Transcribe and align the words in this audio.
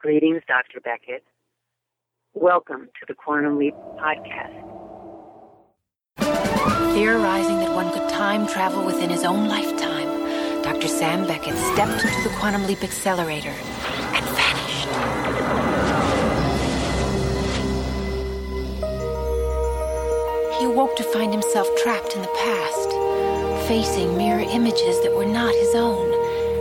Greetings, 0.00 0.42
Dr. 0.46 0.80
Beckett. 0.80 1.24
Welcome 2.32 2.88
to 3.00 3.06
the 3.08 3.14
Quantum 3.14 3.58
Leap 3.58 3.74
Podcast. 3.98 4.54
Theorizing 6.94 7.58
that 7.58 7.74
one 7.74 7.90
could 7.92 8.08
time 8.08 8.46
travel 8.46 8.86
within 8.86 9.10
his 9.10 9.24
own 9.24 9.48
lifetime, 9.48 10.62
Dr. 10.62 10.86
Sam 10.86 11.26
Beckett 11.26 11.56
stepped 11.74 12.04
into 12.04 12.28
the 12.28 12.32
Quantum 12.38 12.64
Leap 12.68 12.84
Accelerator 12.84 13.50
and 13.50 14.24
vanished. 14.24 14.88
He 20.60 20.64
awoke 20.66 20.94
to 20.94 21.02
find 21.02 21.32
himself 21.32 21.66
trapped 21.82 22.14
in 22.14 22.22
the 22.22 22.28
past, 22.28 23.66
facing 23.66 24.16
mirror 24.16 24.42
images 24.48 25.00
that 25.02 25.12
were 25.12 25.26
not 25.26 25.52
his 25.56 25.74
own, 25.74 26.27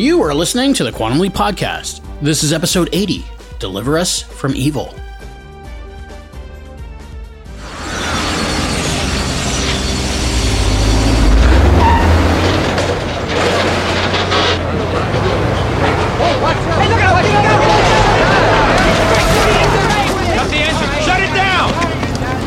You 0.00 0.22
are 0.22 0.32
listening 0.32 0.74
to 0.74 0.84
the 0.84 0.92
Quantum 0.92 1.18
Leap 1.18 1.32
Podcast. 1.32 2.02
This 2.22 2.44
is 2.44 2.52
episode 2.52 2.88
80 2.92 3.24
Deliver 3.58 3.98
Us 3.98 4.22
from 4.22 4.54
Evil. 4.54 4.94
Shut 19.18 20.48
the 20.48 20.58
engine! 20.62 21.02
Shut 21.02 21.20
it 21.20 21.34
down! 21.34 21.72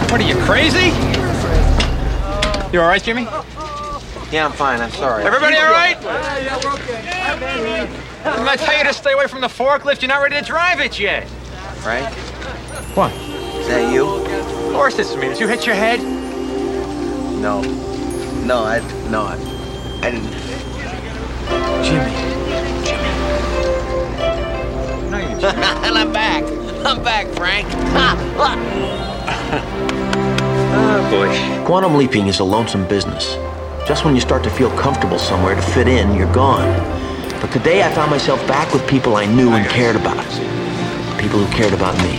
What 0.09 0.21
are 0.21 0.23
you, 0.23 0.35
crazy? 0.45 0.87
You 2.71 2.79
alright, 2.79 3.03
Jimmy? 3.03 3.23
Yeah, 4.31 4.45
I'm 4.45 4.53
fine. 4.53 4.79
I'm 4.79 4.91
sorry. 4.91 5.25
Everybody 5.25 5.57
alright? 5.57 5.97
Didn't 7.61 8.47
I 8.47 8.55
tell 8.55 8.77
you 8.77 8.83
to 8.85 8.93
stay 8.93 9.13
away 9.13 9.27
from 9.27 9.41
the 9.41 9.47
forklift? 9.47 10.01
You're 10.01 10.09
not 10.09 10.21
ready 10.21 10.35
to 10.35 10.41
drive 10.43 10.79
it 10.79 10.99
yet. 10.99 11.27
Frank, 11.83 12.07
What? 12.95 13.11
is 13.13 13.67
that 13.67 13.91
you? 13.93 14.07
Of 14.07 14.73
course 14.73 14.97
it's 14.99 15.15
me. 15.15 15.27
Did 15.29 15.39
you 15.39 15.47
hit 15.47 15.65
your 15.65 15.75
head? 15.75 15.99
No. 17.41 17.61
No, 18.45 18.63
I 18.63 18.79
no, 19.09 19.21
I, 19.23 19.35
I 20.03 20.11
didn't. 20.11 20.31
Jimmy. 21.83 22.11
No, 25.09 25.17
you 25.17 25.27
didn't. 25.27 25.43
and 25.43 25.97
I'm 25.97 26.11
back. 26.11 26.43
I'm 26.85 27.03
back, 27.03 27.27
Frank. 27.35 27.67
Ha! 27.67 28.15
Oh, 30.73 31.09
boy. 31.11 31.65
Quantum 31.65 31.95
leaping 31.95 32.27
is 32.27 32.39
a 32.39 32.43
lonesome 32.43 32.87
business. 32.87 33.35
Just 33.87 34.05
when 34.05 34.15
you 34.15 34.21
start 34.21 34.43
to 34.43 34.49
feel 34.49 34.69
comfortable 34.77 35.19
somewhere 35.19 35.55
to 35.55 35.61
fit 35.61 35.87
in, 35.87 36.13
you're 36.15 36.31
gone. 36.33 36.67
But 37.41 37.51
today 37.51 37.81
I 37.81 37.91
found 37.91 38.11
myself 38.11 38.45
back 38.47 38.71
with 38.71 38.87
people 38.87 39.15
I 39.15 39.25
knew 39.25 39.49
and 39.53 39.67
cared 39.67 39.95
about. 39.95 40.25
People 41.19 41.39
who 41.39 41.51
cared 41.51 41.73
about 41.73 41.97
me. 42.03 42.17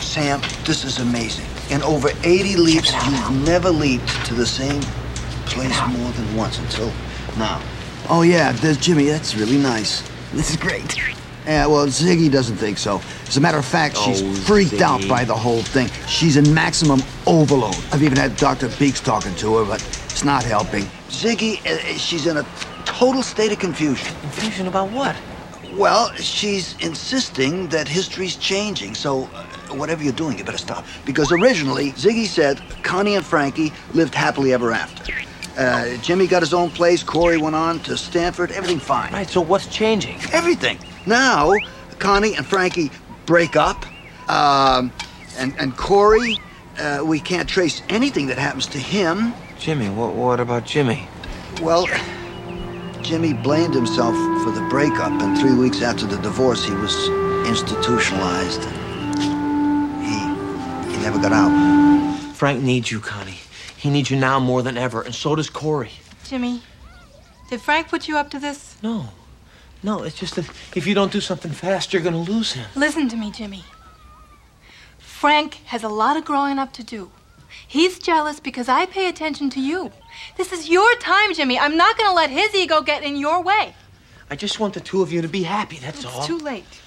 Sam, 0.00 0.40
this 0.64 0.84
is 0.84 1.00
amazing. 1.00 1.44
In 1.70 1.82
over 1.82 2.10
80 2.22 2.56
leaps, 2.56 2.92
you've 3.04 3.44
never 3.44 3.68
leaped 3.68 4.08
to 4.26 4.34
the 4.34 4.46
same 4.46 4.80
place 5.46 5.76
more 5.88 6.12
than 6.12 6.36
once 6.36 6.58
until 6.60 6.92
now. 7.36 7.60
Oh, 8.08 8.22
yeah, 8.22 8.52
there's 8.52 8.78
Jimmy. 8.78 9.06
That's 9.06 9.34
really 9.34 9.58
nice. 9.58 10.08
This 10.32 10.50
is 10.50 10.56
great. 10.56 10.96
Yeah, 11.44 11.66
well, 11.66 11.86
Ziggy 11.88 12.30
doesn't 12.30 12.56
think 12.56 12.78
so. 12.78 13.00
As 13.26 13.36
a 13.36 13.40
matter 13.40 13.58
of 13.58 13.64
fact, 13.64 13.96
she's 13.96 14.22
Oh, 14.22 14.32
freaked 14.46 14.82
out 14.82 15.06
by 15.08 15.24
the 15.24 15.34
whole 15.34 15.62
thing. 15.62 15.88
She's 16.06 16.36
in 16.36 16.54
maximum 16.54 17.02
overload. 17.26 17.76
I've 17.92 18.04
even 18.04 18.18
had 18.18 18.36
Dr. 18.36 18.68
Beeks 18.78 19.00
talking 19.00 19.34
to 19.36 19.56
her, 19.56 19.64
but 19.64 19.82
it's 20.04 20.24
not 20.24 20.44
helping. 20.44 20.84
Ziggy, 21.08 21.64
uh, 21.66 21.98
she's 21.98 22.26
in 22.26 22.36
a 22.36 22.46
total 22.96 23.22
state 23.22 23.52
of 23.52 23.58
confusion. 23.58 24.08
Confusion 24.22 24.68
about 24.68 24.90
what? 24.90 25.14
Well, 25.74 26.10
she's 26.14 26.74
insisting 26.80 27.68
that 27.68 27.86
history's 27.86 28.36
changing, 28.36 28.94
so 28.94 29.24
uh, 29.34 29.44
whatever 29.74 30.02
you're 30.02 30.14
doing, 30.14 30.38
you 30.38 30.44
better 30.44 30.56
stop. 30.56 30.86
Because 31.04 31.30
originally, 31.30 31.92
Ziggy 31.92 32.24
said 32.24 32.62
Connie 32.82 33.14
and 33.14 33.24
Frankie 33.24 33.70
lived 33.92 34.14
happily 34.14 34.54
ever 34.54 34.72
after. 34.72 35.12
Uh, 35.58 35.96
Jimmy 35.98 36.26
got 36.26 36.40
his 36.40 36.54
own 36.54 36.70
place, 36.70 37.02
Corey 37.02 37.36
went 37.36 37.54
on 37.54 37.80
to 37.80 37.98
Stanford, 37.98 38.50
everything 38.52 38.78
fine. 38.78 39.12
Right. 39.12 39.28
So 39.28 39.42
what's 39.42 39.66
changing? 39.66 40.18
Everything. 40.32 40.78
Now, 41.04 41.52
Connie 41.98 42.34
and 42.34 42.46
Frankie 42.46 42.90
break 43.26 43.56
up, 43.56 43.84
um, 44.30 44.90
and, 45.36 45.54
and 45.58 45.76
Corey, 45.76 46.38
uh, 46.78 47.02
we 47.04 47.20
can't 47.20 47.46
trace 47.48 47.82
anything 47.90 48.26
that 48.28 48.38
happens 48.38 48.66
to 48.68 48.78
him. 48.78 49.34
Jimmy. 49.58 49.90
What? 49.90 50.14
What 50.14 50.40
about 50.40 50.64
Jimmy? 50.64 51.06
Well, 51.60 51.86
Jimmy 53.06 53.34
blamed 53.34 53.72
himself 53.72 54.16
for 54.42 54.50
the 54.50 54.66
breakup, 54.68 55.12
and 55.22 55.38
three 55.38 55.54
weeks 55.54 55.80
after 55.80 56.06
the 56.06 56.16
divorce, 56.16 56.64
he 56.64 56.74
was 56.74 57.08
institutionalized. 57.48 58.64
He 60.02 60.18
he 60.90 61.00
never 61.04 61.16
got 61.20 61.30
out. 61.32 61.54
Frank 62.34 62.64
needs 62.64 62.90
you, 62.90 62.98
Connie. 62.98 63.38
He 63.76 63.90
needs 63.90 64.10
you 64.10 64.16
now 64.16 64.40
more 64.40 64.60
than 64.60 64.76
ever, 64.76 65.02
and 65.02 65.14
so 65.14 65.36
does 65.36 65.48
Corey. 65.48 65.92
Jimmy, 66.24 66.62
did 67.48 67.60
Frank 67.60 67.86
put 67.86 68.08
you 68.08 68.16
up 68.18 68.28
to 68.30 68.40
this? 68.40 68.76
No, 68.82 69.10
no. 69.84 70.02
It's 70.02 70.18
just 70.18 70.34
that 70.34 70.50
if 70.74 70.84
you 70.84 70.94
don't 70.96 71.12
do 71.12 71.20
something 71.20 71.52
fast, 71.52 71.92
you're 71.92 72.02
gonna 72.02 72.18
lose 72.18 72.54
him. 72.54 72.66
Listen 72.74 73.08
to 73.08 73.16
me, 73.16 73.30
Jimmy. 73.30 73.62
Frank 74.98 75.60
has 75.66 75.84
a 75.84 75.88
lot 75.88 76.16
of 76.16 76.24
growing 76.24 76.58
up 76.58 76.72
to 76.72 76.82
do. 76.82 77.12
He's 77.68 77.98
jealous 77.98 78.40
because 78.40 78.68
I 78.68 78.86
pay 78.86 79.08
attention 79.08 79.50
to 79.50 79.60
you. 79.60 79.90
This 80.36 80.52
is 80.52 80.68
your 80.68 80.94
time, 80.96 81.34
Jimmy. 81.34 81.58
I'm 81.58 81.76
not 81.76 81.96
going 81.98 82.08
to 82.08 82.14
let 82.14 82.30
his 82.30 82.54
ego 82.54 82.80
get 82.80 83.02
in 83.02 83.16
your 83.16 83.42
way. 83.42 83.74
I 84.30 84.36
just 84.36 84.60
want 84.60 84.74
the 84.74 84.80
two 84.80 85.02
of 85.02 85.12
you 85.12 85.22
to 85.22 85.28
be 85.28 85.42
happy. 85.42 85.76
That's 85.78 86.04
It's 86.04 86.06
all. 86.06 86.24
too 86.26 86.38
late. 86.38 86.80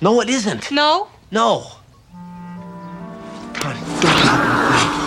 No, 0.00 0.20
it 0.20 0.28
isn't. 0.28 0.70
No? 0.70 1.08
No. 1.30 1.66
Connie, 3.54 3.80
don't. 4.00 5.02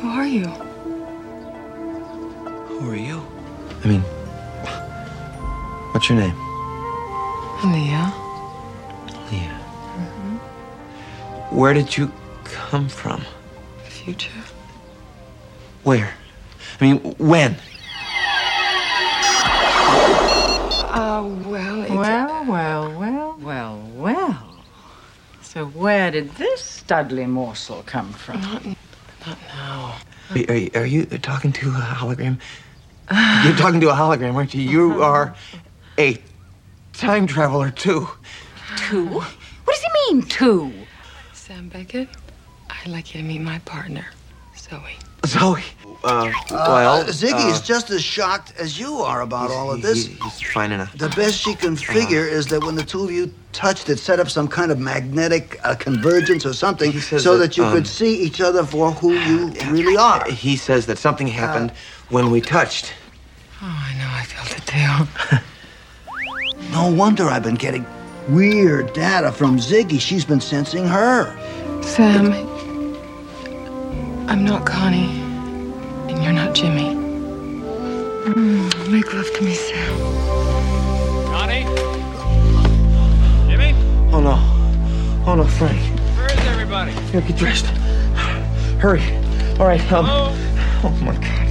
Who 0.00 0.08
are 0.08 0.26
you? 0.26 0.44
Who 2.68 2.90
are 2.90 2.96
you? 2.96 3.22
I 3.84 3.88
mean, 3.88 4.00
what's 5.92 6.08
your 6.08 6.18
name? 6.18 6.36
Leah. 7.62 8.12
Leah. 9.30 9.60
Mm-hmm. 9.96 11.56
Where 11.56 11.72
did 11.72 11.96
you 11.96 12.10
come 12.44 12.88
from? 12.88 13.22
The 13.84 13.90
future. 13.90 14.30
Where? 15.84 16.12
I 16.80 16.84
mean, 16.84 16.98
when? 17.18 17.56
Oh, 20.96 21.42
well, 21.46 21.82
it's 21.82 21.90
Well, 21.90 22.44
well, 22.46 22.98
well, 22.98 23.36
well, 23.40 23.90
well. 23.94 24.62
So 25.42 25.66
where 25.66 26.10
did 26.10 26.30
this 26.32 26.82
studly 26.86 27.28
morsel 27.28 27.82
come 27.86 28.12
from? 28.12 28.40
Not 28.40 29.38
now. 29.54 29.96
Are, 30.30 30.50
are, 30.50 30.56
you- 30.56 30.70
are 30.74 30.86
you 30.86 31.06
talking 31.06 31.52
to 31.52 31.68
a 31.68 31.72
hologram? 31.72 32.38
You're 33.44 33.56
talking 33.56 33.80
to 33.80 33.90
a 33.90 33.94
hologram, 33.94 34.34
aren't 34.34 34.54
you? 34.54 34.62
You 34.62 34.92
uh-huh. 34.92 35.04
are 35.04 35.36
a 35.98 36.18
time 36.96 37.26
traveler, 37.26 37.70
too. 37.70 38.08
Two? 38.76 39.06
What 39.08 39.26
does 39.66 39.80
he 39.82 40.14
mean, 40.14 40.22
two? 40.22 40.72
Sam 41.32 41.68
Beckett. 41.68 42.08
I'd 42.70 42.88
like 42.90 43.14
you 43.14 43.20
to 43.20 43.26
meet 43.26 43.40
my 43.40 43.58
partner, 43.60 44.06
Zoe. 44.56 44.80
Zoe. 45.26 45.62
uh, 46.04 46.06
Uh, 46.06 46.30
well, 46.50 47.04
Ziggy 47.04 47.48
is 47.50 47.60
uh, 47.60 47.64
just 47.64 47.90
as 47.90 48.02
shocked 48.02 48.52
as 48.58 48.78
you 48.78 48.96
are 48.96 49.22
about 49.22 49.50
all 49.50 49.70
of 49.70 49.80
this. 49.80 50.06
he- 50.06 50.14
he's 50.14 50.40
finding 50.52 50.80
a. 50.80 50.90
The 50.96 51.08
best 51.10 51.38
she 51.40 51.54
can 51.54 51.76
figure 51.76 52.26
is 52.26 52.46
that 52.48 52.62
when 52.62 52.74
the 52.74 52.82
two 52.84 53.04
of 53.04 53.10
you 53.10 53.32
touched, 53.52 53.88
it 53.88 53.98
set 53.98 54.20
up 54.20 54.28
some 54.28 54.48
kind 54.48 54.70
of 54.70 54.78
magnetic 54.78 55.58
uh, 55.64 55.74
convergence 55.76 56.44
or 56.44 56.52
something, 56.52 56.92
so 57.00 57.38
that, 57.38 57.38
that, 57.38 57.56
you 57.56 57.64
um, 57.64 57.72
could 57.72 57.86
see 57.86 58.20
each 58.22 58.40
other 58.42 58.64
for 58.64 58.90
who 58.92 59.12
you 59.14 59.48
really 59.70 59.96
are. 59.96 60.24
He 60.30 60.56
says 60.56 60.84
that 60.86 60.98
something 60.98 61.26
happened 61.28 61.70
when 62.10 62.30
we 62.30 62.40
touched. 62.40 62.92
Oh, 63.62 63.66
I 63.66 63.94
know. 63.96 64.08
I 64.10 64.24
felt 64.24 64.50
it 64.58 64.66
too. 64.66 65.38
No 66.74 66.90
wonder 66.90 67.28
I've 67.28 67.44
been 67.44 67.54
getting 67.54 67.86
weird 68.28 68.92
data 68.94 69.30
from 69.30 69.58
Ziggy. 69.58 70.00
She's 70.00 70.24
been 70.24 70.40
sensing 70.40 70.84
her. 70.84 71.32
Sam, 71.84 72.32
I'm 74.28 74.44
not 74.44 74.66
Connie, 74.66 75.20
and 76.10 76.20
you're 76.20 76.32
not 76.32 76.52
Jimmy. 76.52 76.96
Mm, 78.24 78.90
make 78.90 79.14
love 79.14 79.32
to 79.34 79.44
me, 79.44 79.54
Sam. 79.54 79.98
Connie? 81.26 81.62
Jimmy? 83.48 83.72
Oh 84.12 84.20
no. 84.20 84.34
Oh 85.30 85.36
no, 85.36 85.44
Frank. 85.44 85.78
Where 86.16 86.32
is 86.32 86.46
everybody? 86.46 86.90
Here, 87.12 87.20
get 87.20 87.36
dressed. 87.36 87.66
Hurry. 88.80 89.00
All 89.60 89.68
right, 89.68 89.92
um. 89.92 90.06
Oh 90.08 90.98
my 91.04 91.14
God. 91.14 91.48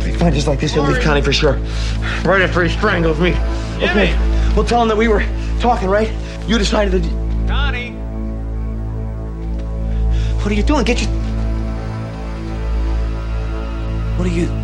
If 0.00 0.06
he 0.06 0.12
finds 0.14 0.36
us 0.38 0.48
like 0.48 0.58
this, 0.58 0.74
he'll 0.74 0.82
leave 0.82 1.00
Connie 1.02 1.22
for 1.22 1.32
sure. 1.32 1.56
Right 2.24 2.42
after 2.42 2.64
he 2.64 2.68
strangles 2.68 3.20
me. 3.20 3.36
Okay. 3.84 4.16
We'll 4.56 4.64
tell 4.64 4.80
him 4.80 4.88
that 4.88 4.96
we 4.96 5.08
were 5.08 5.24
talking, 5.60 5.88
right? 5.88 6.10
You 6.46 6.58
decided 6.58 6.92
that. 6.92 7.48
Connie? 7.48 7.90
What 10.40 10.50
are 10.50 10.54
you 10.54 10.62
doing? 10.62 10.84
Get 10.84 11.02
your. 11.02 11.10
What 14.16 14.26
are 14.26 14.30
you? 14.30 14.63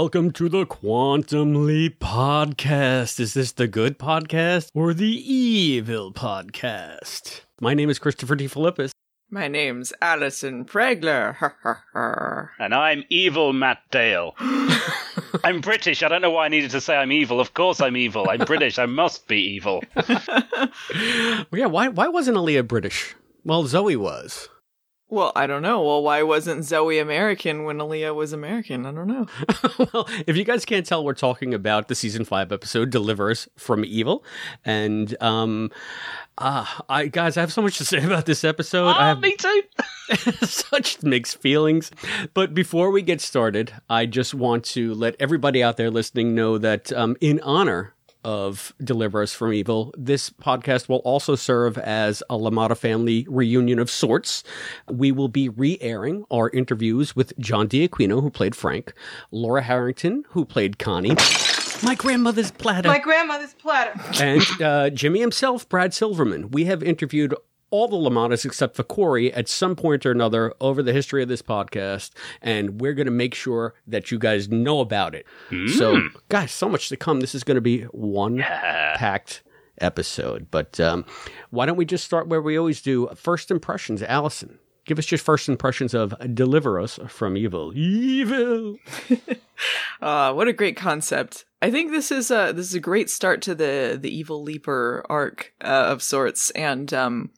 Welcome 0.00 0.30
to 0.34 0.48
the 0.48 0.64
Quantum 0.64 1.66
Leap 1.66 1.98
Podcast. 1.98 3.18
Is 3.18 3.34
this 3.34 3.50
the 3.50 3.66
good 3.66 3.98
podcast 3.98 4.70
or 4.72 4.94
the 4.94 5.04
evil 5.04 6.12
podcast? 6.12 7.40
My 7.60 7.74
name 7.74 7.90
is 7.90 7.98
Christopher 7.98 8.36
DeFilippis. 8.36 8.92
My 9.28 9.48
name's 9.48 9.92
Allison 10.00 10.64
Pregler. 10.66 11.34
And 12.60 12.72
I'm 12.76 13.02
evil 13.08 13.52
Matt 13.52 13.78
Dale. 13.90 14.36
I'm 14.38 15.60
British. 15.60 16.04
I 16.04 16.08
don't 16.08 16.22
know 16.22 16.30
why 16.30 16.44
I 16.44 16.48
needed 16.48 16.70
to 16.70 16.80
say 16.80 16.96
I'm 16.96 17.10
evil. 17.10 17.40
Of 17.40 17.54
course 17.54 17.80
I'm 17.80 17.96
evil. 17.96 18.30
I'm 18.30 18.44
British. 18.46 18.78
I 18.78 18.86
must 18.86 19.26
be 19.26 19.40
evil. 19.40 19.82
Well, 21.50 21.58
yeah, 21.58 21.66
why, 21.66 21.88
why 21.88 22.06
wasn't 22.06 22.36
Alia 22.36 22.62
British? 22.62 23.16
Well, 23.44 23.66
Zoe 23.66 23.96
was. 23.96 24.48
Well, 25.10 25.32
I 25.34 25.46
don't 25.46 25.62
know. 25.62 25.82
Well, 25.82 26.02
why 26.02 26.22
wasn't 26.22 26.66
Zoe 26.66 26.98
American 26.98 27.64
when 27.64 27.80
Alia 27.80 28.12
was 28.12 28.34
American? 28.34 28.84
I 28.84 28.92
don't 28.92 29.06
know. 29.06 29.26
well, 29.92 30.06
if 30.26 30.36
you 30.36 30.44
guys 30.44 30.66
can't 30.66 30.84
tell, 30.84 31.02
we're 31.02 31.14
talking 31.14 31.54
about 31.54 31.88
the 31.88 31.94
season 31.94 32.26
five 32.26 32.52
episode 32.52 32.90
"Deliver 32.90 33.30
Us 33.30 33.48
from 33.56 33.86
Evil," 33.86 34.22
and 34.66 35.16
um, 35.22 35.70
uh, 36.36 36.66
I 36.90 37.06
guys, 37.06 37.38
I 37.38 37.40
have 37.40 37.52
so 37.52 37.62
much 37.62 37.78
to 37.78 37.86
say 37.86 37.98
about 38.04 38.26
this 38.26 38.44
episode. 38.44 38.88
I 38.88 39.08
have 39.08 39.20
me 39.20 39.34
too. 39.34 39.62
such 40.46 41.02
mixed 41.02 41.40
feelings. 41.40 41.90
But 42.34 42.52
before 42.52 42.90
we 42.90 43.00
get 43.00 43.22
started, 43.22 43.72
I 43.88 44.04
just 44.04 44.34
want 44.34 44.64
to 44.66 44.92
let 44.92 45.16
everybody 45.18 45.62
out 45.62 45.78
there 45.78 45.90
listening 45.90 46.34
know 46.34 46.58
that 46.58 46.92
um, 46.92 47.16
in 47.22 47.40
honor 47.40 47.94
of 48.28 48.74
Deliver 48.84 49.22
Us 49.22 49.32
from 49.32 49.54
Evil, 49.54 49.94
this 49.96 50.28
podcast 50.28 50.86
will 50.86 50.98
also 50.98 51.34
serve 51.34 51.78
as 51.78 52.22
a 52.28 52.34
LaMotta 52.34 52.76
family 52.76 53.24
reunion 53.26 53.78
of 53.78 53.90
sorts. 53.90 54.44
We 54.86 55.12
will 55.12 55.28
be 55.28 55.48
re 55.48 55.78
airing 55.80 56.26
our 56.30 56.50
interviews 56.50 57.16
with 57.16 57.32
John 57.38 57.68
D'Aquino, 57.68 58.20
who 58.20 58.28
played 58.28 58.54
Frank, 58.54 58.92
Laura 59.30 59.62
Harrington, 59.62 60.24
who 60.28 60.44
played 60.44 60.78
Connie. 60.78 61.16
My 61.82 61.94
grandmother's 61.94 62.50
platter 62.50 62.88
My 62.88 62.98
grandmother's 62.98 63.54
platter. 63.54 63.98
and 64.22 64.42
uh, 64.62 64.90
Jimmy 64.90 65.20
himself, 65.20 65.66
Brad 65.66 65.94
Silverman. 65.94 66.50
We 66.50 66.66
have 66.66 66.82
interviewed 66.82 67.34
all 67.70 67.88
the 67.88 67.96
LaMottas 67.96 68.44
except 68.44 68.76
for 68.76 68.82
Corey 68.82 69.32
at 69.32 69.48
some 69.48 69.76
point 69.76 70.06
or 70.06 70.10
another 70.10 70.54
over 70.60 70.82
the 70.82 70.92
history 70.92 71.22
of 71.22 71.28
this 71.28 71.42
podcast, 71.42 72.10
and 72.40 72.80
we're 72.80 72.94
going 72.94 73.06
to 73.06 73.12
make 73.12 73.34
sure 73.34 73.74
that 73.86 74.10
you 74.10 74.18
guys 74.18 74.48
know 74.48 74.80
about 74.80 75.14
it. 75.14 75.26
So, 75.76 76.00
guys, 76.28 76.52
so 76.52 76.68
much 76.68 76.88
to 76.88 76.96
come. 76.96 77.20
This 77.20 77.34
is 77.34 77.44
going 77.44 77.56
to 77.56 77.60
be 77.60 77.82
one 77.84 78.38
packed 78.38 79.42
episode. 79.80 80.50
But 80.50 80.78
um, 80.80 81.04
why 81.50 81.66
don't 81.66 81.76
we 81.76 81.84
just 81.84 82.04
start 82.04 82.28
where 82.28 82.42
we 82.42 82.58
always 82.58 82.82
do? 82.82 83.08
First 83.14 83.50
impressions, 83.50 84.02
Allison. 84.02 84.58
Give 84.84 84.98
us 84.98 85.10
your 85.10 85.18
first 85.18 85.50
impressions 85.50 85.92
of 85.92 86.14
Deliver 86.34 86.80
Us 86.80 86.98
from 87.08 87.36
Evil. 87.36 87.76
Evil. 87.76 88.76
Uh, 90.00 90.32
what 90.34 90.48
a 90.48 90.52
great 90.54 90.76
concept. 90.78 91.44
I 91.60 91.70
think 91.70 91.90
this 91.90 92.10
is 92.10 92.30
a 92.30 92.52
this 92.54 92.66
is 92.68 92.74
a 92.74 92.80
great 92.80 93.10
start 93.10 93.42
to 93.42 93.54
the 93.54 93.98
the 94.00 94.08
evil 94.08 94.42
leaper 94.42 95.04
arc 95.10 95.52
uh, 95.60 95.88
of 95.90 96.02
sorts, 96.02 96.50
and 96.52 96.94
um, 96.94 97.30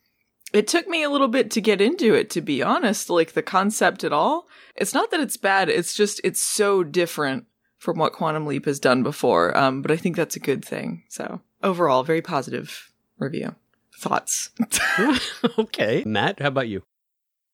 it 0.52 0.66
took 0.66 0.88
me 0.88 1.02
a 1.02 1.10
little 1.10 1.28
bit 1.28 1.50
to 1.52 1.60
get 1.60 1.80
into 1.80 2.14
it. 2.14 2.30
To 2.30 2.40
be 2.40 2.62
honest, 2.62 3.10
like 3.10 3.32
the 3.32 3.42
concept 3.42 4.04
at 4.04 4.12
all, 4.12 4.48
it's 4.74 4.94
not 4.94 5.10
that 5.10 5.20
it's 5.20 5.36
bad. 5.36 5.68
It's 5.68 5.94
just 5.94 6.20
it's 6.24 6.42
so 6.42 6.82
different 6.82 7.46
from 7.78 7.98
what 7.98 8.12
Quantum 8.12 8.46
Leap 8.46 8.66
has 8.66 8.78
done 8.78 9.02
before. 9.02 9.56
Um, 9.56 9.82
but 9.82 9.90
I 9.90 9.96
think 9.96 10.16
that's 10.16 10.36
a 10.36 10.40
good 10.40 10.64
thing. 10.64 11.04
So 11.08 11.40
overall, 11.62 12.02
very 12.02 12.22
positive 12.22 12.92
review. 13.18 13.54
Thoughts? 13.98 14.50
okay. 15.58 16.02
Matt, 16.06 16.40
how 16.40 16.48
about 16.48 16.68
you? 16.68 16.82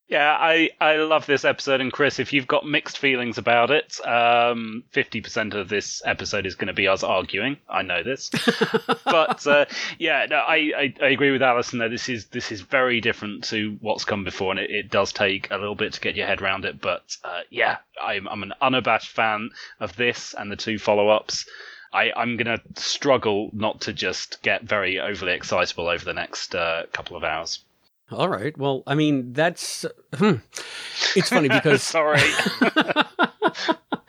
Yeah, 0.09 0.37
I, 0.39 0.71
I 0.81 0.97
love 0.99 1.27
this 1.27 1.45
episode, 1.45 1.81
and 1.81 1.93
Chris, 1.93 2.21
if 2.21 2.33
you've 2.33 2.47
got 2.47 2.65
mixed 2.65 2.97
feelings 2.99 3.39
about 3.39 3.73
it, 3.73 3.99
um, 4.07 4.85
50% 4.93 5.55
of 5.55 5.69
this 5.69 6.01
episode 6.05 6.47
is 6.47 6.55
going 6.55 6.69
to 6.69 6.75
be 6.75 6.87
us 6.87 7.03
arguing. 7.03 7.57
I 7.69 7.83
know 7.83 8.05
this. 8.05 8.31
but, 9.05 9.45
uh, 9.49 9.65
yeah, 9.99 10.27
no, 10.31 10.37
I, 10.37 10.55
I, 10.77 10.95
I 11.03 11.09
agree 11.09 11.33
with 11.33 11.43
Allison 11.43 11.81
that 11.81 11.91
this 11.91 12.09
is, 12.09 12.27
this 12.27 12.53
is 12.53 12.61
very 12.61 13.01
different 13.01 13.43
to 13.45 13.79
what's 13.81 14.05
come 14.05 14.23
before, 14.23 14.53
and 14.53 14.61
it, 14.61 14.71
it 14.71 14.91
does 14.93 15.13
take 15.13 15.51
a 15.51 15.57
little 15.57 15.75
bit 15.75 15.95
to 15.95 16.01
get 16.01 16.15
your 16.15 16.29
head 16.29 16.41
around 16.41 16.67
it. 16.67 16.81
But, 16.81 17.17
uh, 17.25 17.41
yeah, 17.51 17.79
I'm, 18.01 18.29
I'm 18.29 18.45
an 18.45 18.53
unabashed 18.61 19.11
fan 19.11 19.51
of 19.81 19.97
this 19.97 20.37
and 20.39 20.53
the 20.53 20.57
two 20.57 20.79
follow 20.79 21.09
ups. 21.09 21.47
I, 21.93 22.13
I'm 22.17 22.37
going 22.37 22.59
to 22.59 22.81
struggle 22.81 23.51
not 23.53 23.81
to 23.83 23.93
just 23.93 24.41
get 24.43 24.63
very 24.63 25.01
overly 25.01 25.33
excitable 25.33 25.89
over 25.89 26.05
the 26.05 26.15
next 26.15 26.55
uh, 26.55 26.85
couple 26.93 27.17
of 27.17 27.25
hours. 27.25 27.65
All 28.11 28.29
right. 28.29 28.57
Well, 28.57 28.83
I 28.87 28.95
mean, 28.95 29.33
that's 29.33 29.85
hmm. 30.15 30.35
it's 31.17 31.29
funny 31.29 31.49
because 31.51 31.83
Sorry. 31.83 32.21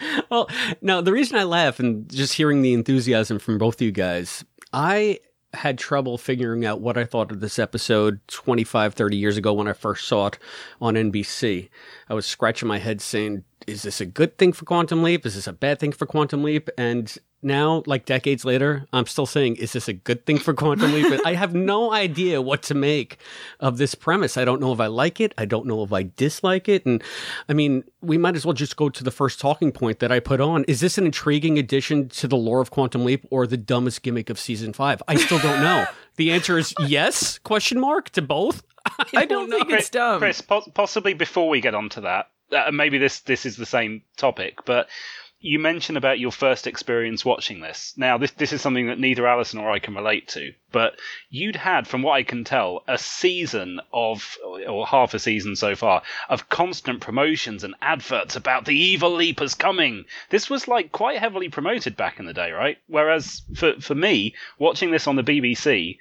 well, 0.30 0.50
no, 0.82 1.01
the 1.01 1.12
reason 1.12 1.38
I 1.38 1.44
laugh 1.44 1.80
and 1.80 2.10
just 2.10 2.34
hearing 2.34 2.62
the 2.62 2.74
enthusiasm 2.74 3.39
from 3.39 3.58
both 3.58 3.75
of 3.75 3.82
you 3.82 3.92
guys, 3.92 4.44
I 4.74 5.20
had 5.54 5.77
trouble 5.77 6.18
figuring 6.18 6.66
out 6.66 6.82
what 6.82 6.98
I 6.98 7.06
thought 7.06 7.32
of 7.32 7.39
this 7.39 7.58
episode 7.58 8.20
25, 8.27 8.94
30 8.94 9.18
years 9.18 9.38
ago 9.38 9.54
when 9.54 9.68
I 9.68 9.74
first 9.74 10.08
saw 10.08 10.27
it 10.27 10.39
on 10.82 10.96
NBC. 10.96 11.70
I 12.10 12.14
was 12.14 12.26
scratching 12.26 12.68
my 12.68 12.80
head 12.80 13.02
saying, 13.02 13.44
is 13.66 13.82
this 13.82 14.00
a 14.00 14.06
good 14.06 14.38
thing 14.38 14.54
for 14.54 14.66
Quantum 14.66 15.04
Leap? 15.04 15.26
Is 15.26 15.36
this 15.36 15.48
a 15.48 15.54
bad 15.54 15.80
thing 15.80 15.92
for 15.92 16.06
Quantum 16.06 16.44
Leap? 16.44 16.70
And 16.78 17.16
now, 17.44 17.84
like 17.86 18.06
decades 18.06 18.46
later, 18.46 18.86
I'm 18.94 19.06
still 19.06 19.26
saying, 19.26 19.58
is 19.58 19.74
this 19.74 19.88
a 19.88 19.94
good 19.94 20.26
thing 20.26 20.40
for 20.40 20.54
Quantum 20.54 20.94
Leap? 20.94 21.22
I 21.26 21.34
have 21.34 21.54
no 21.54 21.92
idea 21.92 22.42
what 22.42 22.64
to 22.64 22.74
make 22.74 23.18
of 23.60 23.78
this 23.78 23.94
premise. 23.94 24.38
I 24.38 24.46
don't 24.46 24.62
know 24.62 24.72
if 24.72 24.80
I 24.80 24.88
like 24.88 25.20
it. 25.20 25.34
I 25.38 25.46
don't 25.46 25.66
know 25.66 25.84
if 25.84 25.92
I 25.92 26.04
dislike 26.16 26.70
it. 26.70 26.86
And 26.86 27.04
I 27.50 27.54
mean, 27.54 27.84
we 28.02 28.18
might 28.18 28.36
as 28.36 28.46
well 28.46 28.54
just 28.54 28.78
go 28.78 28.90
to 28.90 29.04
the 29.04 29.12
first 29.12 29.40
talking 29.40 29.72
point 29.72 30.00
that 30.00 30.12
I 30.12 30.20
put 30.20 30.42
on. 30.42 30.64
Is 30.64 30.80
this 30.80 30.98
an 30.98 31.06
intriguing 31.06 31.60
addition 31.60 32.10
to 32.10 32.28
the 32.28 32.38
lore 32.38 32.62
of 32.62 32.72
Quantum 32.72 33.06
Leap 33.06 33.26
or 33.32 33.46
the 33.46 33.58
dumbest 33.58 34.02
gimmick 34.02 34.30
of 34.30 34.40
season 34.40 34.74
five? 34.74 35.04
I 35.08 35.16
still 35.16 35.40
don't 35.40 35.62
know. 35.62 35.86
the 36.16 36.32
answer 36.32 36.58
is 36.58 36.74
yes, 36.80 37.38
question 37.40 37.80
mark 37.80 38.10
to 38.12 38.22
both. 38.22 38.64
I 39.15 39.25
don't 39.25 39.50
think 39.50 39.70
it's 39.70 39.89
dumb. 39.89 40.20
Chris, 40.20 40.41
po- 40.41 40.70
possibly 40.74 41.13
before 41.13 41.50
we 41.50 41.62
get 41.62 41.75
onto 41.75 42.01
that, 42.01 42.29
uh, 42.51 42.72
maybe 42.72 42.98
this 42.98 43.20
this 43.22 43.46
is 43.46 43.58
the 43.58 43.65
same 43.65 44.03
topic, 44.17 44.65
but 44.65 44.88
you 45.39 45.60
mentioned 45.60 45.98
about 45.98 46.20
your 46.20 46.32
first 46.32 46.65
experience 46.65 47.24
watching 47.24 47.60
this. 47.60 47.94
Now, 47.96 48.17
this 48.17 48.32
this 48.32 48.51
is 48.51 48.62
something 48.62 48.88
that 48.88 49.00
neither 49.00 49.27
Allison 49.27 49.60
or 49.60 49.70
I 49.70 49.77
can 49.77 49.94
relate 49.94 50.27
to, 50.29 50.53
but 50.72 50.98
you'd 51.29 51.56
had, 51.56 51.88
from 51.88 52.01
what 52.01 52.13
I 52.13 52.24
can 52.24 52.44
tell, 52.44 52.84
a 52.88 52.98
season 52.98 53.79
of, 53.94 54.38
or 54.67 54.88
half 54.88 55.13
a 55.13 55.20
season 55.20 55.56
so 55.56 55.75
far, 55.75 56.01
of 56.27 56.50
constant 56.50 57.01
promotions 57.01 57.63
and 57.63 57.75
adverts 57.82 58.36
about 58.36 58.65
the 58.65 58.75
evil 58.75 59.13
leapers 59.13 59.53
coming. 59.53 60.06
This 60.32 60.50
was 60.50 60.67
like 60.67 60.91
quite 60.91 61.20
heavily 61.20 61.50
promoted 61.50 61.96
back 61.96 62.20
in 62.20 62.25
the 62.25 62.34
day, 62.34 62.51
right? 62.51 62.79
Whereas 62.88 63.44
for 63.56 63.79
for 63.79 63.94
me, 63.96 64.34
watching 64.58 64.89
this 64.89 65.08
on 65.08 65.17
the 65.17 65.24
BBC, 65.24 66.00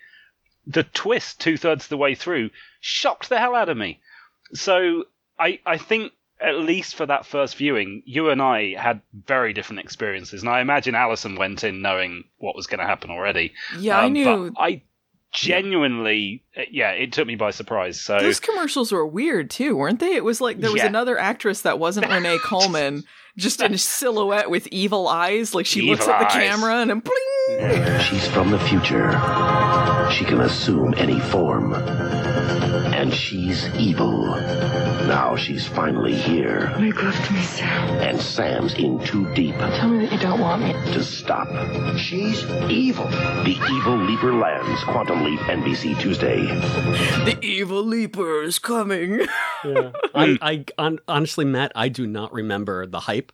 the 0.66 0.82
twist 0.82 1.40
two 1.40 1.56
thirds 1.56 1.84
of 1.84 1.88
the 1.90 1.96
way 1.96 2.14
through 2.14 2.50
shocked 2.80 3.28
the 3.28 3.38
hell 3.38 3.54
out 3.54 3.68
of 3.68 3.76
me. 3.76 4.00
So 4.54 5.04
I 5.38 5.60
I 5.66 5.78
think 5.78 6.12
at 6.40 6.56
least 6.58 6.94
for 6.96 7.06
that 7.06 7.24
first 7.24 7.56
viewing, 7.56 8.02
you 8.04 8.28
and 8.28 8.42
I 8.42 8.74
had 8.78 9.00
very 9.26 9.52
different 9.54 9.80
experiences, 9.80 10.42
and 10.42 10.50
I 10.50 10.60
imagine 10.60 10.94
Allison 10.94 11.36
went 11.36 11.64
in 11.64 11.80
knowing 11.80 12.24
what 12.38 12.54
was 12.54 12.66
going 12.66 12.80
to 12.80 12.86
happen 12.86 13.10
already. 13.10 13.52
Yeah, 13.78 13.98
I 13.98 14.04
Um, 14.06 14.12
knew- 14.12 14.50
But 14.50 14.60
I 14.62 14.82
genuinely, 15.32 16.42
yeah, 16.70 16.90
it 16.90 17.12
took 17.12 17.26
me 17.26 17.36
by 17.36 17.50
surprise. 17.50 18.00
So 18.00 18.18
Those 18.18 18.40
commercials 18.40 18.92
were 18.92 19.06
weird 19.06 19.50
too, 19.50 19.76
weren't 19.76 19.98
they? 20.00 20.14
It 20.14 20.24
was 20.24 20.40
like 20.40 20.58
there 20.60 20.70
was 20.72 20.82
Yeah. 20.82 20.88
another 20.88 21.18
actress 21.18 21.62
that 21.62 21.78
wasn't 21.78 22.08
Renee 22.10 22.38
Coleman, 22.44 23.04
just 23.36 23.60
in 23.62 23.72
a 23.74 23.78
silhouette 23.78 24.50
with 24.50 24.66
evil 24.68 25.08
eyes. 25.08 25.54
Like 25.54 25.66
she 25.66 25.82
looks 25.82 26.06
at 26.08 26.18
the 26.18 26.26
eyes. 26.26 26.32
camera 26.32 26.76
and 26.76 26.90
then 26.90 27.00
bling. 27.00 28.00
She's 28.00 28.28
from 28.28 28.50
the 28.50 28.58
future. 28.60 29.10
She 30.10 30.24
can 30.24 30.40
assume 30.40 30.94
any 30.96 31.20
form. 31.20 31.72
And 31.74 33.12
she's 33.12 33.68
evil. 33.74 34.26
Now 35.06 35.36
she's 35.36 35.66
finally 35.66 36.14
here. 36.14 36.74
Make 36.78 37.02
love 37.02 37.14
to 37.26 37.32
me, 37.32 37.42
Sam. 37.42 37.88
And 38.00 38.20
Sam's 38.20 38.74
in 38.74 38.98
too 39.04 39.32
deep 39.34 39.54
Tell 39.56 39.88
me 39.88 40.06
that 40.06 40.12
you 40.12 40.18
don't 40.18 40.40
want 40.40 40.62
me. 40.62 40.72
to 40.72 41.02
stop. 41.04 41.48
She's 41.98 42.44
evil. 42.70 43.06
The 43.08 43.58
Evil 43.70 43.96
Leaper 43.98 44.32
lands. 44.32 44.82
Quantum 44.84 45.24
Leap, 45.24 45.40
NBC 45.40 45.98
Tuesday. 46.00 46.46
The 47.24 47.38
evil 47.42 47.82
leaper 47.82 48.42
is 48.42 48.58
coming. 48.58 49.26
Yeah. 49.64 49.90
I, 50.14 50.64
I 50.78 50.96
honestly, 51.08 51.44
Matt, 51.44 51.72
I 51.74 51.88
do 51.88 52.06
not 52.06 52.32
remember 52.32 52.86
the 52.86 53.00
hype 53.00 53.32